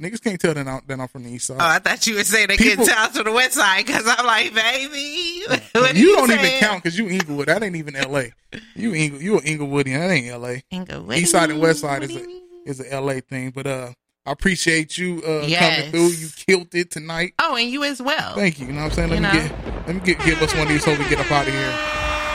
Niggas 0.01 0.23
can't 0.23 0.41
tell 0.41 0.55
that 0.55 0.67
I'm, 0.67 0.81
that 0.87 0.99
I'm 1.01 1.09
from 1.09 1.25
the 1.25 1.31
east 1.31 1.49
side. 1.49 1.59
Oh, 1.61 1.65
I 1.67 1.79
thought 1.79 2.07
you 2.07 2.15
were 2.17 2.25
saying 2.25 2.49
they 2.49 2.57
People- 2.57 2.85
couldn't 2.85 2.87
tell 2.87 3.05
us 3.05 3.15
from 3.17 3.25
the 3.27 3.33
west 3.33 3.53
side 3.55 3.85
because 3.85 4.05
I'm 4.07 4.25
like, 4.25 4.55
baby, 4.55 5.43
are 5.75 5.93
you 5.95 6.17
don't 6.17 6.31
even 6.31 6.51
count 6.61 6.83
because 6.83 6.99
you 6.99 7.09
Inglewood. 7.09 7.49
That 7.49 7.63
ain't 7.63 7.77
even 7.77 7.95
L.A. 7.97 8.33
You 8.75 8.95
Ingle, 8.95 9.21
you 9.21 9.39
an 9.39 9.45
Inglewoodian. 9.45 9.99
That 10.01 10.11
ain't 10.11 10.29
L.A. 10.29 10.63
Inglewood. 10.71 11.17
East 11.19 11.33
side 11.33 11.51
and 11.51 11.61
west 11.61 11.81
side 11.81 12.03
is 12.03 12.17
a 12.17 12.27
is 12.65 12.81
a 12.81 12.93
L.A. 12.93 13.21
thing. 13.21 13.51
But 13.51 13.67
uh, 13.67 13.93
I 14.25 14.33
appreciate 14.33 14.97
you 14.97 15.23
uh 15.27 15.43
Yes. 15.47 15.77
coming 15.77 15.91
through. 15.93 16.17
You 16.17 16.29
killed 16.35 16.75
it 16.75 16.91
tonight. 16.91 17.35
Oh, 17.39 17.57
and 17.57 17.69
you 17.69 17.85
as 17.85 18.01
well. 18.01 18.35
Thank 18.35 18.59
you. 18.59 18.67
You 18.69 18.73
know 18.73 18.85
what 18.85 18.99
I'm 18.99 19.09
saying? 19.09 19.11
Let 19.11 19.17
You 19.17 19.23
me 19.23 19.49
know? 19.51 19.57
get 19.57 19.87
let 19.87 19.97
me 19.97 20.01
get 20.03 20.25
give 20.25 20.41
us 20.43 20.53
one 20.55 20.63
of 20.63 20.69
these 20.69 20.83
so 20.85 20.93
we 20.93 21.09
get 21.11 21.19
up 21.21 21.31
out 21.31 21.47
of 21.47 21.53
here. 21.53 21.79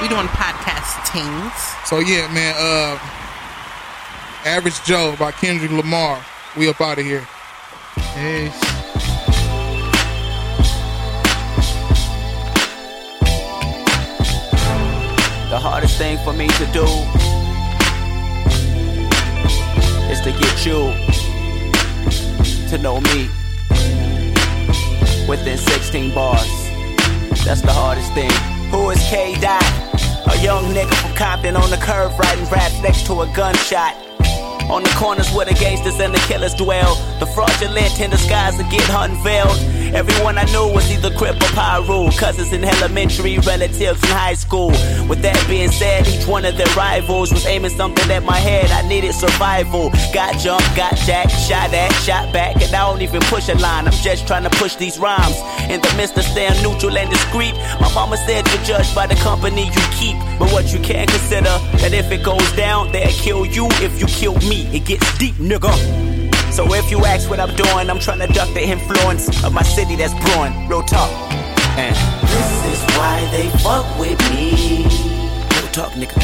We 0.02 0.08
doing 0.08 0.28
podcast 0.28 1.12
teams. 1.12 1.54
So 1.90 1.98
yeah, 2.00 2.32
man. 2.32 2.54
Uh, 2.58 3.00
Average 4.46 4.84
Joe 4.84 5.16
by 5.18 5.32
Kendrick 5.32 5.72
Lamar. 5.72 6.24
We 6.56 6.70
up 6.70 6.80
out 6.80 7.00
of 7.00 7.06
here. 7.06 7.26
Peace. 7.96 8.60
The 15.50 15.60
hardest 15.60 15.98
thing 15.98 16.18
for 16.26 16.34
me 16.34 16.48
to 16.48 16.66
do 16.74 16.86
is 20.12 20.20
to 20.22 20.32
get 20.32 20.66
you 20.66 20.92
to 22.70 22.78
know 22.78 23.00
me 23.00 23.30
within 25.30 25.58
16 25.58 26.14
bars. 26.14 26.46
That's 27.46 27.62
the 27.62 27.72
hardest 27.72 28.14
thing. 28.14 28.32
Who 28.72 28.90
is 28.90 29.00
K 29.10 29.36
Dot? 29.40 29.64
A 30.28 30.38
young 30.44 30.66
nigga 30.74 30.94
from 30.96 31.16
Compton 31.16 31.56
on 31.56 31.70
the 31.70 31.78
curve 31.78 32.18
writing 32.20 32.46
raps 32.50 32.82
next 32.82 33.06
to 33.06 33.22
a 33.22 33.28
gunshot. 33.34 34.05
On 34.70 34.82
the 34.82 34.90
corners 34.98 35.32
where 35.32 35.46
the 35.46 35.54
gangsters 35.54 36.00
and 36.00 36.14
the 36.14 36.20
killers 36.20 36.54
dwell. 36.56 36.96
The 37.20 37.28
fraudulent 37.28 38.00
in 38.00 38.10
disguise 38.10 38.58
to 38.58 38.64
get 38.64 38.88
unveiled. 38.90 39.58
Everyone 39.94 40.38
I 40.38 40.46
knew 40.46 40.74
was 40.74 40.92
either 40.92 41.12
Crip 41.16 41.36
or 41.38 41.54
Piru. 41.54 42.12
Cousins 42.18 42.52
in 42.52 42.64
elementary, 42.66 43.38
relatives 43.40 44.04
in 44.04 44.10
high 44.10 44.34
school. 44.34 44.70
With 45.08 45.22
that 45.22 45.38
being 45.48 45.72
said, 45.72 46.08
each 46.08 46.28
one 46.28 46.44
of 46.46 46.58
their 46.58 46.68
rivals 46.76 47.32
was 47.32 47.46
aiming 47.46 47.72
something 47.72 48.10
at 48.12 48.24
my 48.24 48.38
head. 48.38 48.72
I 48.72 48.88
needed 48.90 49.14
survival. 49.14 49.92
Got 50.12 50.40
jumped, 50.40 50.76
got 50.76 50.96
jacked, 51.06 51.32
shot 51.32 51.72
at, 51.74 51.92
shot 52.02 52.34
back. 52.34 52.56
And 52.56 52.74
I 52.76 52.90
don't 52.90 53.02
even 53.02 53.22
push 53.22 53.48
a 53.50 53.56
line. 53.56 53.86
I'm 53.88 53.94
just 53.94 54.28
trying 54.28 54.44
to 54.44 54.50
push 54.50 54.76
these 54.76 54.98
rhymes. 54.98 55.38
In 55.70 55.80
the 55.80 55.94
midst 55.96 56.18
of 56.18 56.26
staying 56.26 56.62
neutral 56.64 56.98
and 56.98 57.10
discreet. 57.10 57.54
My 57.80 57.94
mama 57.94 58.18
said 58.18 58.46
you're 58.48 58.64
judged 58.64 58.94
by 58.96 59.06
the 59.08 59.16
company 59.16 59.66
you 59.66 59.86
keep. 59.94 60.18
But 60.40 60.52
what 60.52 60.74
you 60.74 60.80
can 60.80 61.08
consider, 61.08 61.56
that 61.86 61.94
if 61.94 62.12
it 62.12 62.24
goes 62.24 62.52
down, 62.54 62.92
they'll 62.92 63.08
kill 63.10 63.46
you 63.46 63.68
if 63.74 64.00
you 64.00 64.08
kill 64.08 64.34
me. 64.50 64.66
It 64.76 64.86
gets 64.86 65.06
deep, 65.20 65.36
nigga. 65.36 65.70
So 66.52 66.74
if 66.74 66.90
you 66.90 67.06
ask 67.06 67.30
what 67.30 67.40
I'm 67.40 67.56
doing, 67.56 67.92
I'm 67.92 68.00
trying 68.00 68.26
to 68.26 68.28
duck 68.34 68.52
the 68.56 68.64
influence 68.64 69.30
of 69.44 69.54
my 69.54 69.62
city 69.62 69.96
that's 69.96 70.16
brewing. 70.26 70.68
Real 70.68 70.82
talk. 70.82 71.12
And 71.78 71.96
this 72.26 72.52
is 72.74 72.82
why 72.98 73.22
they 73.30 73.50
fuck 73.62 73.86
with 74.00 74.18
me. 74.34 74.82
Real 75.54 75.70
talk, 75.78 75.92
nigga. 75.94 76.18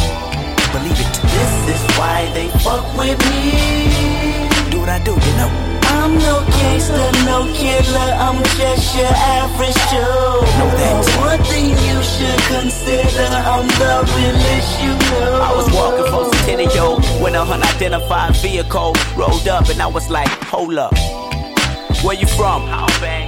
Believe 0.74 0.98
it. 0.98 1.14
This 1.30 1.54
is 1.76 1.82
why 1.96 2.26
they 2.34 2.48
fuck 2.66 2.82
with 2.98 3.20
me. 3.30 4.72
Do 4.72 4.80
what 4.80 4.90
I 4.90 5.00
do, 5.04 5.12
you 5.12 5.38
know. 5.38 5.71
I'm 6.02 6.18
no 6.18 6.44
gangster, 6.48 7.12
no 7.30 7.46
killer, 7.54 8.12
I'm 8.26 8.44
just 8.58 8.96
your 8.98 9.06
average 9.06 9.76
Joe. 9.92 10.42
Know 10.58 10.72
that. 10.82 10.98
One 11.20 11.44
thing 11.46 11.70
you 11.70 12.02
should 12.02 12.42
consider, 12.50 13.30
I'm 13.30 13.68
the 13.78 13.94
realest 14.18 14.82
you 14.82 14.94
know. 14.98 15.42
I 15.42 15.54
was 15.56 15.72
walking 15.72 16.08
from 16.12 16.34
Centennial 16.34 17.00
when 17.22 17.36
a 17.36 17.44
unidentified 17.44 18.36
vehicle 18.38 18.96
rolled 19.16 19.48
up, 19.48 19.70
and 19.70 19.80
I 19.80 19.86
was 19.86 20.10
like, 20.10 20.30
hold 20.46 20.76
up. 20.76 20.94
Where 22.04 22.16
you 22.16 22.26
from? 22.26 22.64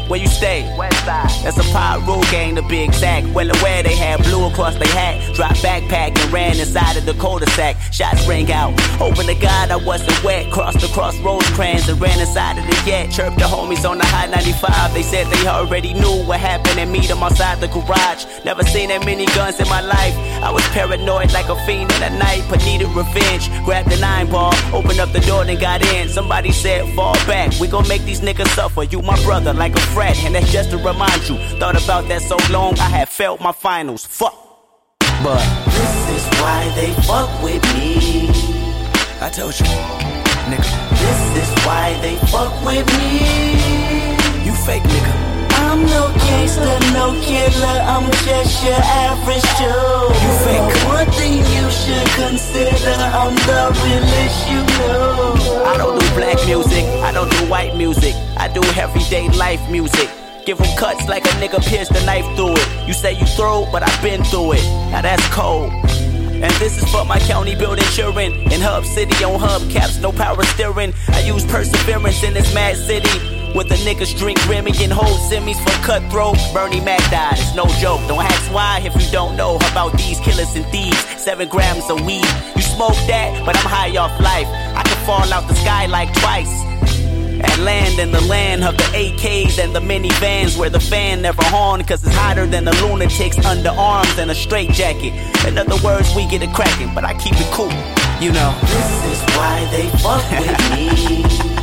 Where 0.07 0.19
you 0.19 0.27
stay? 0.27 0.63
That's 1.05 1.57
a 1.57 1.63
Piru 1.63 2.21
gang 2.31 2.55
to 2.55 2.61
be 2.61 2.83
exact. 2.83 3.27
Well 3.27 3.49
aware 3.49 3.83
they 3.83 3.95
had 3.95 4.21
blue 4.23 4.45
across 4.47 4.75
their 4.75 4.87
hat. 4.87 5.33
Dropped 5.35 5.63
backpack 5.63 6.17
and 6.19 6.31
ran 6.31 6.59
inside 6.59 6.97
of 6.97 7.05
the 7.05 7.13
cul-de-sac. 7.13 7.77
Shots 7.91 8.27
rang 8.27 8.51
out. 8.51 8.77
Hoping 8.99 9.27
to 9.27 9.35
God 9.35 9.71
I 9.71 9.77
wasn't 9.77 10.21
wet. 10.23 10.51
Crossed 10.51 10.81
the 10.81 10.87
crossroads 10.87 11.49
crayons 11.51 11.87
and 11.87 11.99
ran 11.99 12.19
inside 12.19 12.57
of 12.57 12.65
the 12.65 12.75
jet. 12.85 13.11
Chirped 13.11 13.37
the 13.37 13.45
homies 13.45 13.89
on 13.89 13.97
the 13.97 14.05
high 14.05 14.27
95. 14.27 14.93
They 14.93 15.03
said 15.03 15.27
they 15.27 15.47
already 15.47 15.93
knew 15.93 16.23
what 16.25 16.39
happened 16.39 16.79
and 16.79 16.91
meet 16.91 17.07
them 17.07 17.23
outside 17.23 17.59
the 17.61 17.67
garage. 17.67 18.25
Never 18.45 18.63
seen 18.63 18.89
that 18.89 19.05
many 19.05 19.25
guns 19.27 19.59
in 19.59 19.67
my 19.69 19.81
life. 19.81 20.15
I 20.43 20.51
was 20.51 20.63
paranoid 20.69 21.31
like 21.31 21.49
a 21.49 21.55
fiend 21.65 21.91
in 21.91 21.99
the 22.01 22.09
night, 22.09 22.43
but 22.49 22.63
needed 22.65 22.89
revenge. 22.89 23.49
Grabbed 23.65 23.89
the 23.89 23.97
nine 23.97 24.29
ball, 24.29 24.53
opened 24.73 24.99
up 24.99 25.11
the 25.11 25.21
door, 25.21 25.45
then 25.45 25.59
got 25.59 25.81
in. 25.93 26.09
Somebody 26.09 26.51
said, 26.51 26.93
fall 26.95 27.15
back. 27.25 27.57
We 27.59 27.67
gon' 27.67 27.87
make 27.87 28.03
these 28.03 28.21
niggas 28.21 28.53
suffer. 28.55 28.83
You 28.83 29.01
my 29.01 29.21
brother 29.23 29.53
like 29.53 29.75
a 29.75 29.81
frat, 30.03 30.25
and 30.25 30.35
that's 30.35 30.51
just 30.51 30.71
to 30.71 30.77
remind 30.77 31.27
you. 31.29 31.37
Thought 31.59 31.81
about 31.83 32.07
that 32.09 32.21
so 32.21 32.37
long, 32.51 32.77
I 32.79 32.89
had 32.89 33.09
failed 33.09 33.39
my 33.39 33.51
finals. 33.51 34.05
Fuck. 34.05 34.35
But 35.23 35.43
this 35.65 35.95
is 36.15 36.39
why 36.39 36.71
they 36.75 36.91
fuck 37.03 37.29
with 37.43 37.63
me. 37.75 38.29
I 39.21 39.29
told 39.29 39.57
you, 39.59 39.65
nigga. 40.49 40.71
This 41.03 41.21
is 41.43 41.65
why 41.65 41.97
they 42.01 42.15
fuck 42.31 42.53
with 42.65 42.87
me. 42.97 44.45
You 44.45 44.53
fake 44.65 44.83
nigga. 44.83 45.22
I'm 45.73 45.87
no 45.87 46.13
gangster, 46.13 46.79
no 46.93 47.19
killer, 47.23 47.79
I'm 47.81 48.05
just 48.21 48.63
your 48.63 48.77
average 48.77 49.41
Joe. 49.57 50.05
You 50.21 50.31
think 50.45 50.85
One 50.85 51.09
thing 51.17 51.37
you 51.39 51.65
should 51.71 52.07
consider, 52.13 52.93
I'm 52.93 53.33
the 53.33 53.73
realest 53.81 54.49
you 54.51 54.61
know. 54.77 55.65
I 55.65 55.75
don't 55.75 55.99
do 55.99 56.05
black 56.13 56.37
music, 56.45 56.85
I 57.01 57.11
don't 57.11 57.31
do 57.31 57.49
white 57.49 57.75
music, 57.75 58.13
I 58.37 58.49
do 58.53 58.61
everyday 58.79 59.29
life 59.29 59.67
music. 59.71 60.11
Give 60.45 60.59
them 60.59 60.77
cuts 60.77 61.07
like 61.07 61.25
a 61.25 61.33
nigga 61.41 61.59
pierced 61.67 61.89
a 61.89 62.05
knife 62.05 62.27
through 62.35 62.53
it. 62.53 62.87
You 62.87 62.93
say 62.93 63.13
you 63.13 63.25
throw, 63.25 63.67
but 63.71 63.81
I've 63.81 64.03
been 64.03 64.23
through 64.25 64.51
it. 64.53 64.63
Now 64.91 65.01
that's 65.01 65.27
cold. 65.29 65.71
And 65.73 66.53
this 66.61 66.77
is 66.79 66.87
for 66.91 67.03
my 67.03 67.17
county 67.17 67.55
build 67.55 67.79
insurance. 67.79 68.35
In 68.53 68.61
Hub 68.61 68.85
City 68.85 69.23
on 69.23 69.39
hubcaps, 69.39 69.99
no 69.99 70.11
power 70.11 70.43
steering. 70.43 70.93
I 71.07 71.21
use 71.21 71.43
perseverance 71.47 72.21
in 72.21 72.35
this 72.35 72.53
mad 72.53 72.77
city. 72.77 73.42
With 73.55 73.69
the 73.69 73.75
niggas 73.75 74.17
drink 74.17 74.43
Remy 74.49 74.71
and 74.81 74.91
hold 74.91 75.19
semis 75.29 75.61
for 75.63 75.85
cutthroat. 75.85 76.37
Bernie 76.53 76.81
Mac 76.81 76.99
died, 77.11 77.37
it's 77.37 77.53
no 77.53 77.67
joke. 77.79 78.01
Don't 78.07 78.23
ask 78.23 78.51
why 78.51 78.81
if 78.83 78.95
you 78.99 79.11
don't 79.11 79.37
know 79.37 79.57
about 79.57 79.95
these 79.95 80.19
killers 80.21 80.55
and 80.55 80.65
thieves. 80.67 80.97
Seven 81.21 81.47
grams 81.47 81.87
of 81.87 82.03
weed. 82.03 82.25
You 82.55 82.63
smoke 82.63 82.97
that, 83.05 83.45
but 83.45 83.55
I'm 83.55 83.65
high 83.65 83.95
off 83.97 84.19
life. 84.19 84.47
I 84.47 84.81
can 84.81 85.05
fall 85.05 85.31
out 85.31 85.47
the 85.47 85.53
sky 85.53 85.85
like 85.85 86.11
twice. 86.15 86.51
And 87.45 87.63
land 87.63 87.99
in 87.99 88.11
the 88.11 88.21
land 88.21 88.63
of 88.63 88.75
the 88.75 88.83
AKs 88.85 89.63
and 89.63 89.75
the 89.75 89.81
minivans 89.81 90.57
where 90.57 90.71
the 90.71 90.79
fan 90.79 91.21
never 91.21 91.43
horn 91.43 91.83
cause 91.83 92.03
it's 92.03 92.15
hotter 92.15 92.47
than 92.47 92.65
the 92.65 92.71
lunatics 92.81 93.37
underarms 93.37 94.17
and 94.17 94.31
a 94.31 94.35
straight 94.35 94.71
jacket. 94.71 95.13
In 95.45 95.59
other 95.59 95.77
words, 95.83 96.15
we 96.15 96.25
get 96.27 96.41
it 96.41 96.53
cracking, 96.53 96.91
but 96.95 97.03
I 97.03 97.13
keep 97.15 97.35
it 97.35 97.51
cool, 97.51 97.71
you 98.19 98.31
know. 98.31 98.57
This 98.61 99.05
is 99.13 99.21
why 99.35 99.67
they 99.69 99.89
fuck 99.99 100.23
with 100.39 101.59
me. 101.59 101.62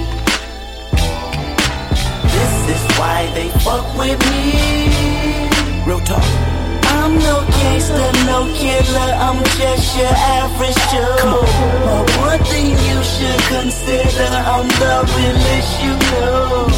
This 2.70 2.86
why 3.00 3.26
they 3.34 3.48
fuck 3.66 3.82
with 3.98 4.20
me. 4.30 4.54
Real 5.84 5.98
talk. 6.06 6.22
I'm 6.94 7.18
no 7.18 7.44
gangster, 7.50 8.12
no 8.30 8.46
killer, 8.54 9.10
I'm 9.26 9.42
just 9.58 9.98
your 9.98 10.14
average 10.38 10.78
Joe. 10.92 11.42
But 11.84 12.06
one 12.28 12.42
thing 12.44 12.70
you 12.70 12.98
should 13.02 13.42
consider, 13.50 14.30
I'm 14.54 14.68
the 14.82 14.94
realest 15.16 15.72
you 15.82 15.94
know. 16.12 16.68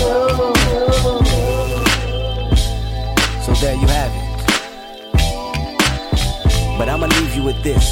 So 3.44 3.50
there 3.60 3.76
you 3.76 3.88
have 3.98 4.12
it. 4.16 4.28
But 6.78 6.88
I'ma 6.88 7.06
leave 7.18 7.34
you 7.34 7.42
with 7.42 7.62
this. 7.62 7.86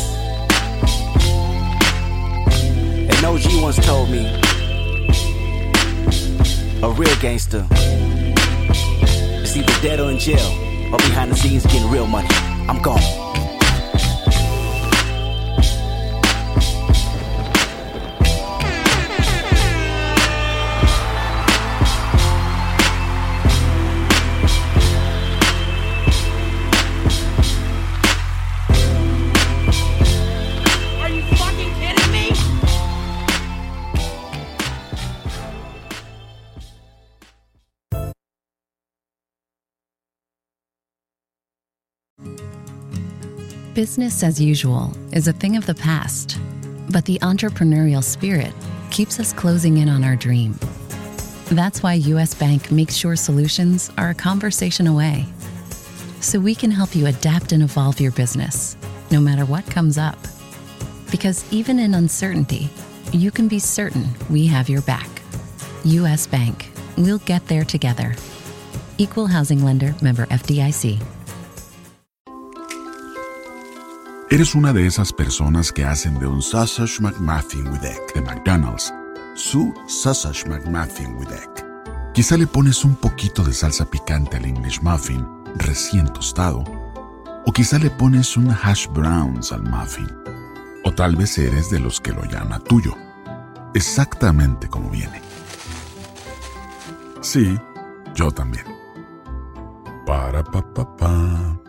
An 3.13 3.25
OG 3.27 3.45
once 3.61 3.77
told 3.85 4.09
me, 4.09 4.25
a 6.83 6.91
real 6.93 7.15
gangster 7.21 7.67
is 9.43 9.57
either 9.57 9.83
dead 9.83 10.01
or 10.01 10.11
in 10.11 10.19
jail 10.19 10.39
or 10.93 10.99
behind 10.99 11.31
the 11.31 11.37
scenes 11.37 11.65
getting 11.67 11.91
real 11.91 12.07
money. 12.07 12.29
I'm 12.69 12.81
gone. 12.81 13.30
Business 43.75 44.25
as 44.25 44.41
usual 44.41 44.93
is 45.13 45.29
a 45.29 45.33
thing 45.33 45.57
of 45.57 45.65
the 45.65 45.77
past, 45.77 46.41
but 46.91 47.05
the 47.05 47.21
entrepreneurial 47.21 48.03
spirit 48.03 48.53
keeps 48.91 49.21
us 49.21 49.33
closing 49.33 49.77
in 49.77 49.89
on 49.89 50.03
our 50.03 50.17
dream. 50.17 50.59
That's 51.53 51.81
why 51.81 51.95
US 51.95 52.35
Bank 52.35 52.73
makes 52.73 52.97
sure 52.97 53.15
solutions 53.15 53.89
are 53.97 54.11
a 54.11 54.15
conversation 54.15 54.89
away. 54.89 55.25
So 56.21 56.41
we 56.41 56.53
can 56.53 56.73
help 56.73 56.97
you 56.97 57.07
adapt 57.07 57.53
and 57.53 57.63
evolve 57.63 58.01
your 58.01 58.11
business, 58.11 58.77
no 59.13 59.21
matter 59.21 59.45
what 59.45 59.65
comes 59.67 59.99
up. 59.99 60.19
Because 61.13 61.45
even 61.53 61.79
in 61.79 61.95
uncertainty, 61.95 62.71
you 63.13 63.31
can 63.31 63.47
be 63.47 63.61
certain 63.61 64.09
we 64.29 64.49
have 64.49 64.69
your 64.69 64.83
back. 64.83 65.09
US 65.85 66.27
Bank, 66.27 66.73
we'll 66.99 67.19
get 67.19 67.47
there 67.47 67.65
together. 67.65 68.17
Equal 68.99 69.29
Housing 69.29 69.65
Lender, 69.65 69.95
member 70.03 70.27
FDIC. 70.27 71.20
Eres 74.33 74.55
una 74.55 74.73
de 74.73 74.87
esas 74.87 75.13
personas 75.13 75.73
que 75.73 75.85
hacen 75.85 76.17
de 76.21 76.27
un 76.29 76.41
Sausage 76.41 77.01
McMuffin 77.01 77.67
with 77.67 77.83
Egg 77.83 78.15
de 78.15 78.21
McDonald's 78.21 78.95
su 79.35 79.75
Sausage 79.89 80.49
McMuffin 80.49 81.17
with 81.17 81.33
Egg. 81.33 82.13
Quizá 82.15 82.37
le 82.37 82.47
pones 82.47 82.85
un 82.85 82.95
poquito 82.95 83.43
de 83.43 83.53
salsa 83.53 83.91
picante 83.91 84.37
al 84.37 84.45
English 84.45 84.81
Muffin 84.83 85.27
recién 85.57 86.07
tostado. 86.13 86.63
O 87.45 87.51
quizá 87.53 87.81
le 87.81 87.91
pones 87.91 88.37
un 88.37 88.53
hash 88.53 88.87
browns 88.93 89.51
al 89.51 89.65
muffin. 89.65 90.09
O 90.85 90.93
tal 90.93 91.17
vez 91.17 91.37
eres 91.37 91.69
de 91.69 91.81
los 91.81 92.01
que 92.01 92.13
lo 92.13 92.25
llama 92.27 92.61
tuyo. 92.61 92.95
Exactamente 93.75 94.69
como 94.69 94.91
viene. 94.91 95.21
Sí, 97.21 97.59
yo 98.15 98.31
también. 98.31 98.67
Para 100.07 100.45
pa 100.45 100.63
pa 100.73 100.97
pa. 100.97 101.60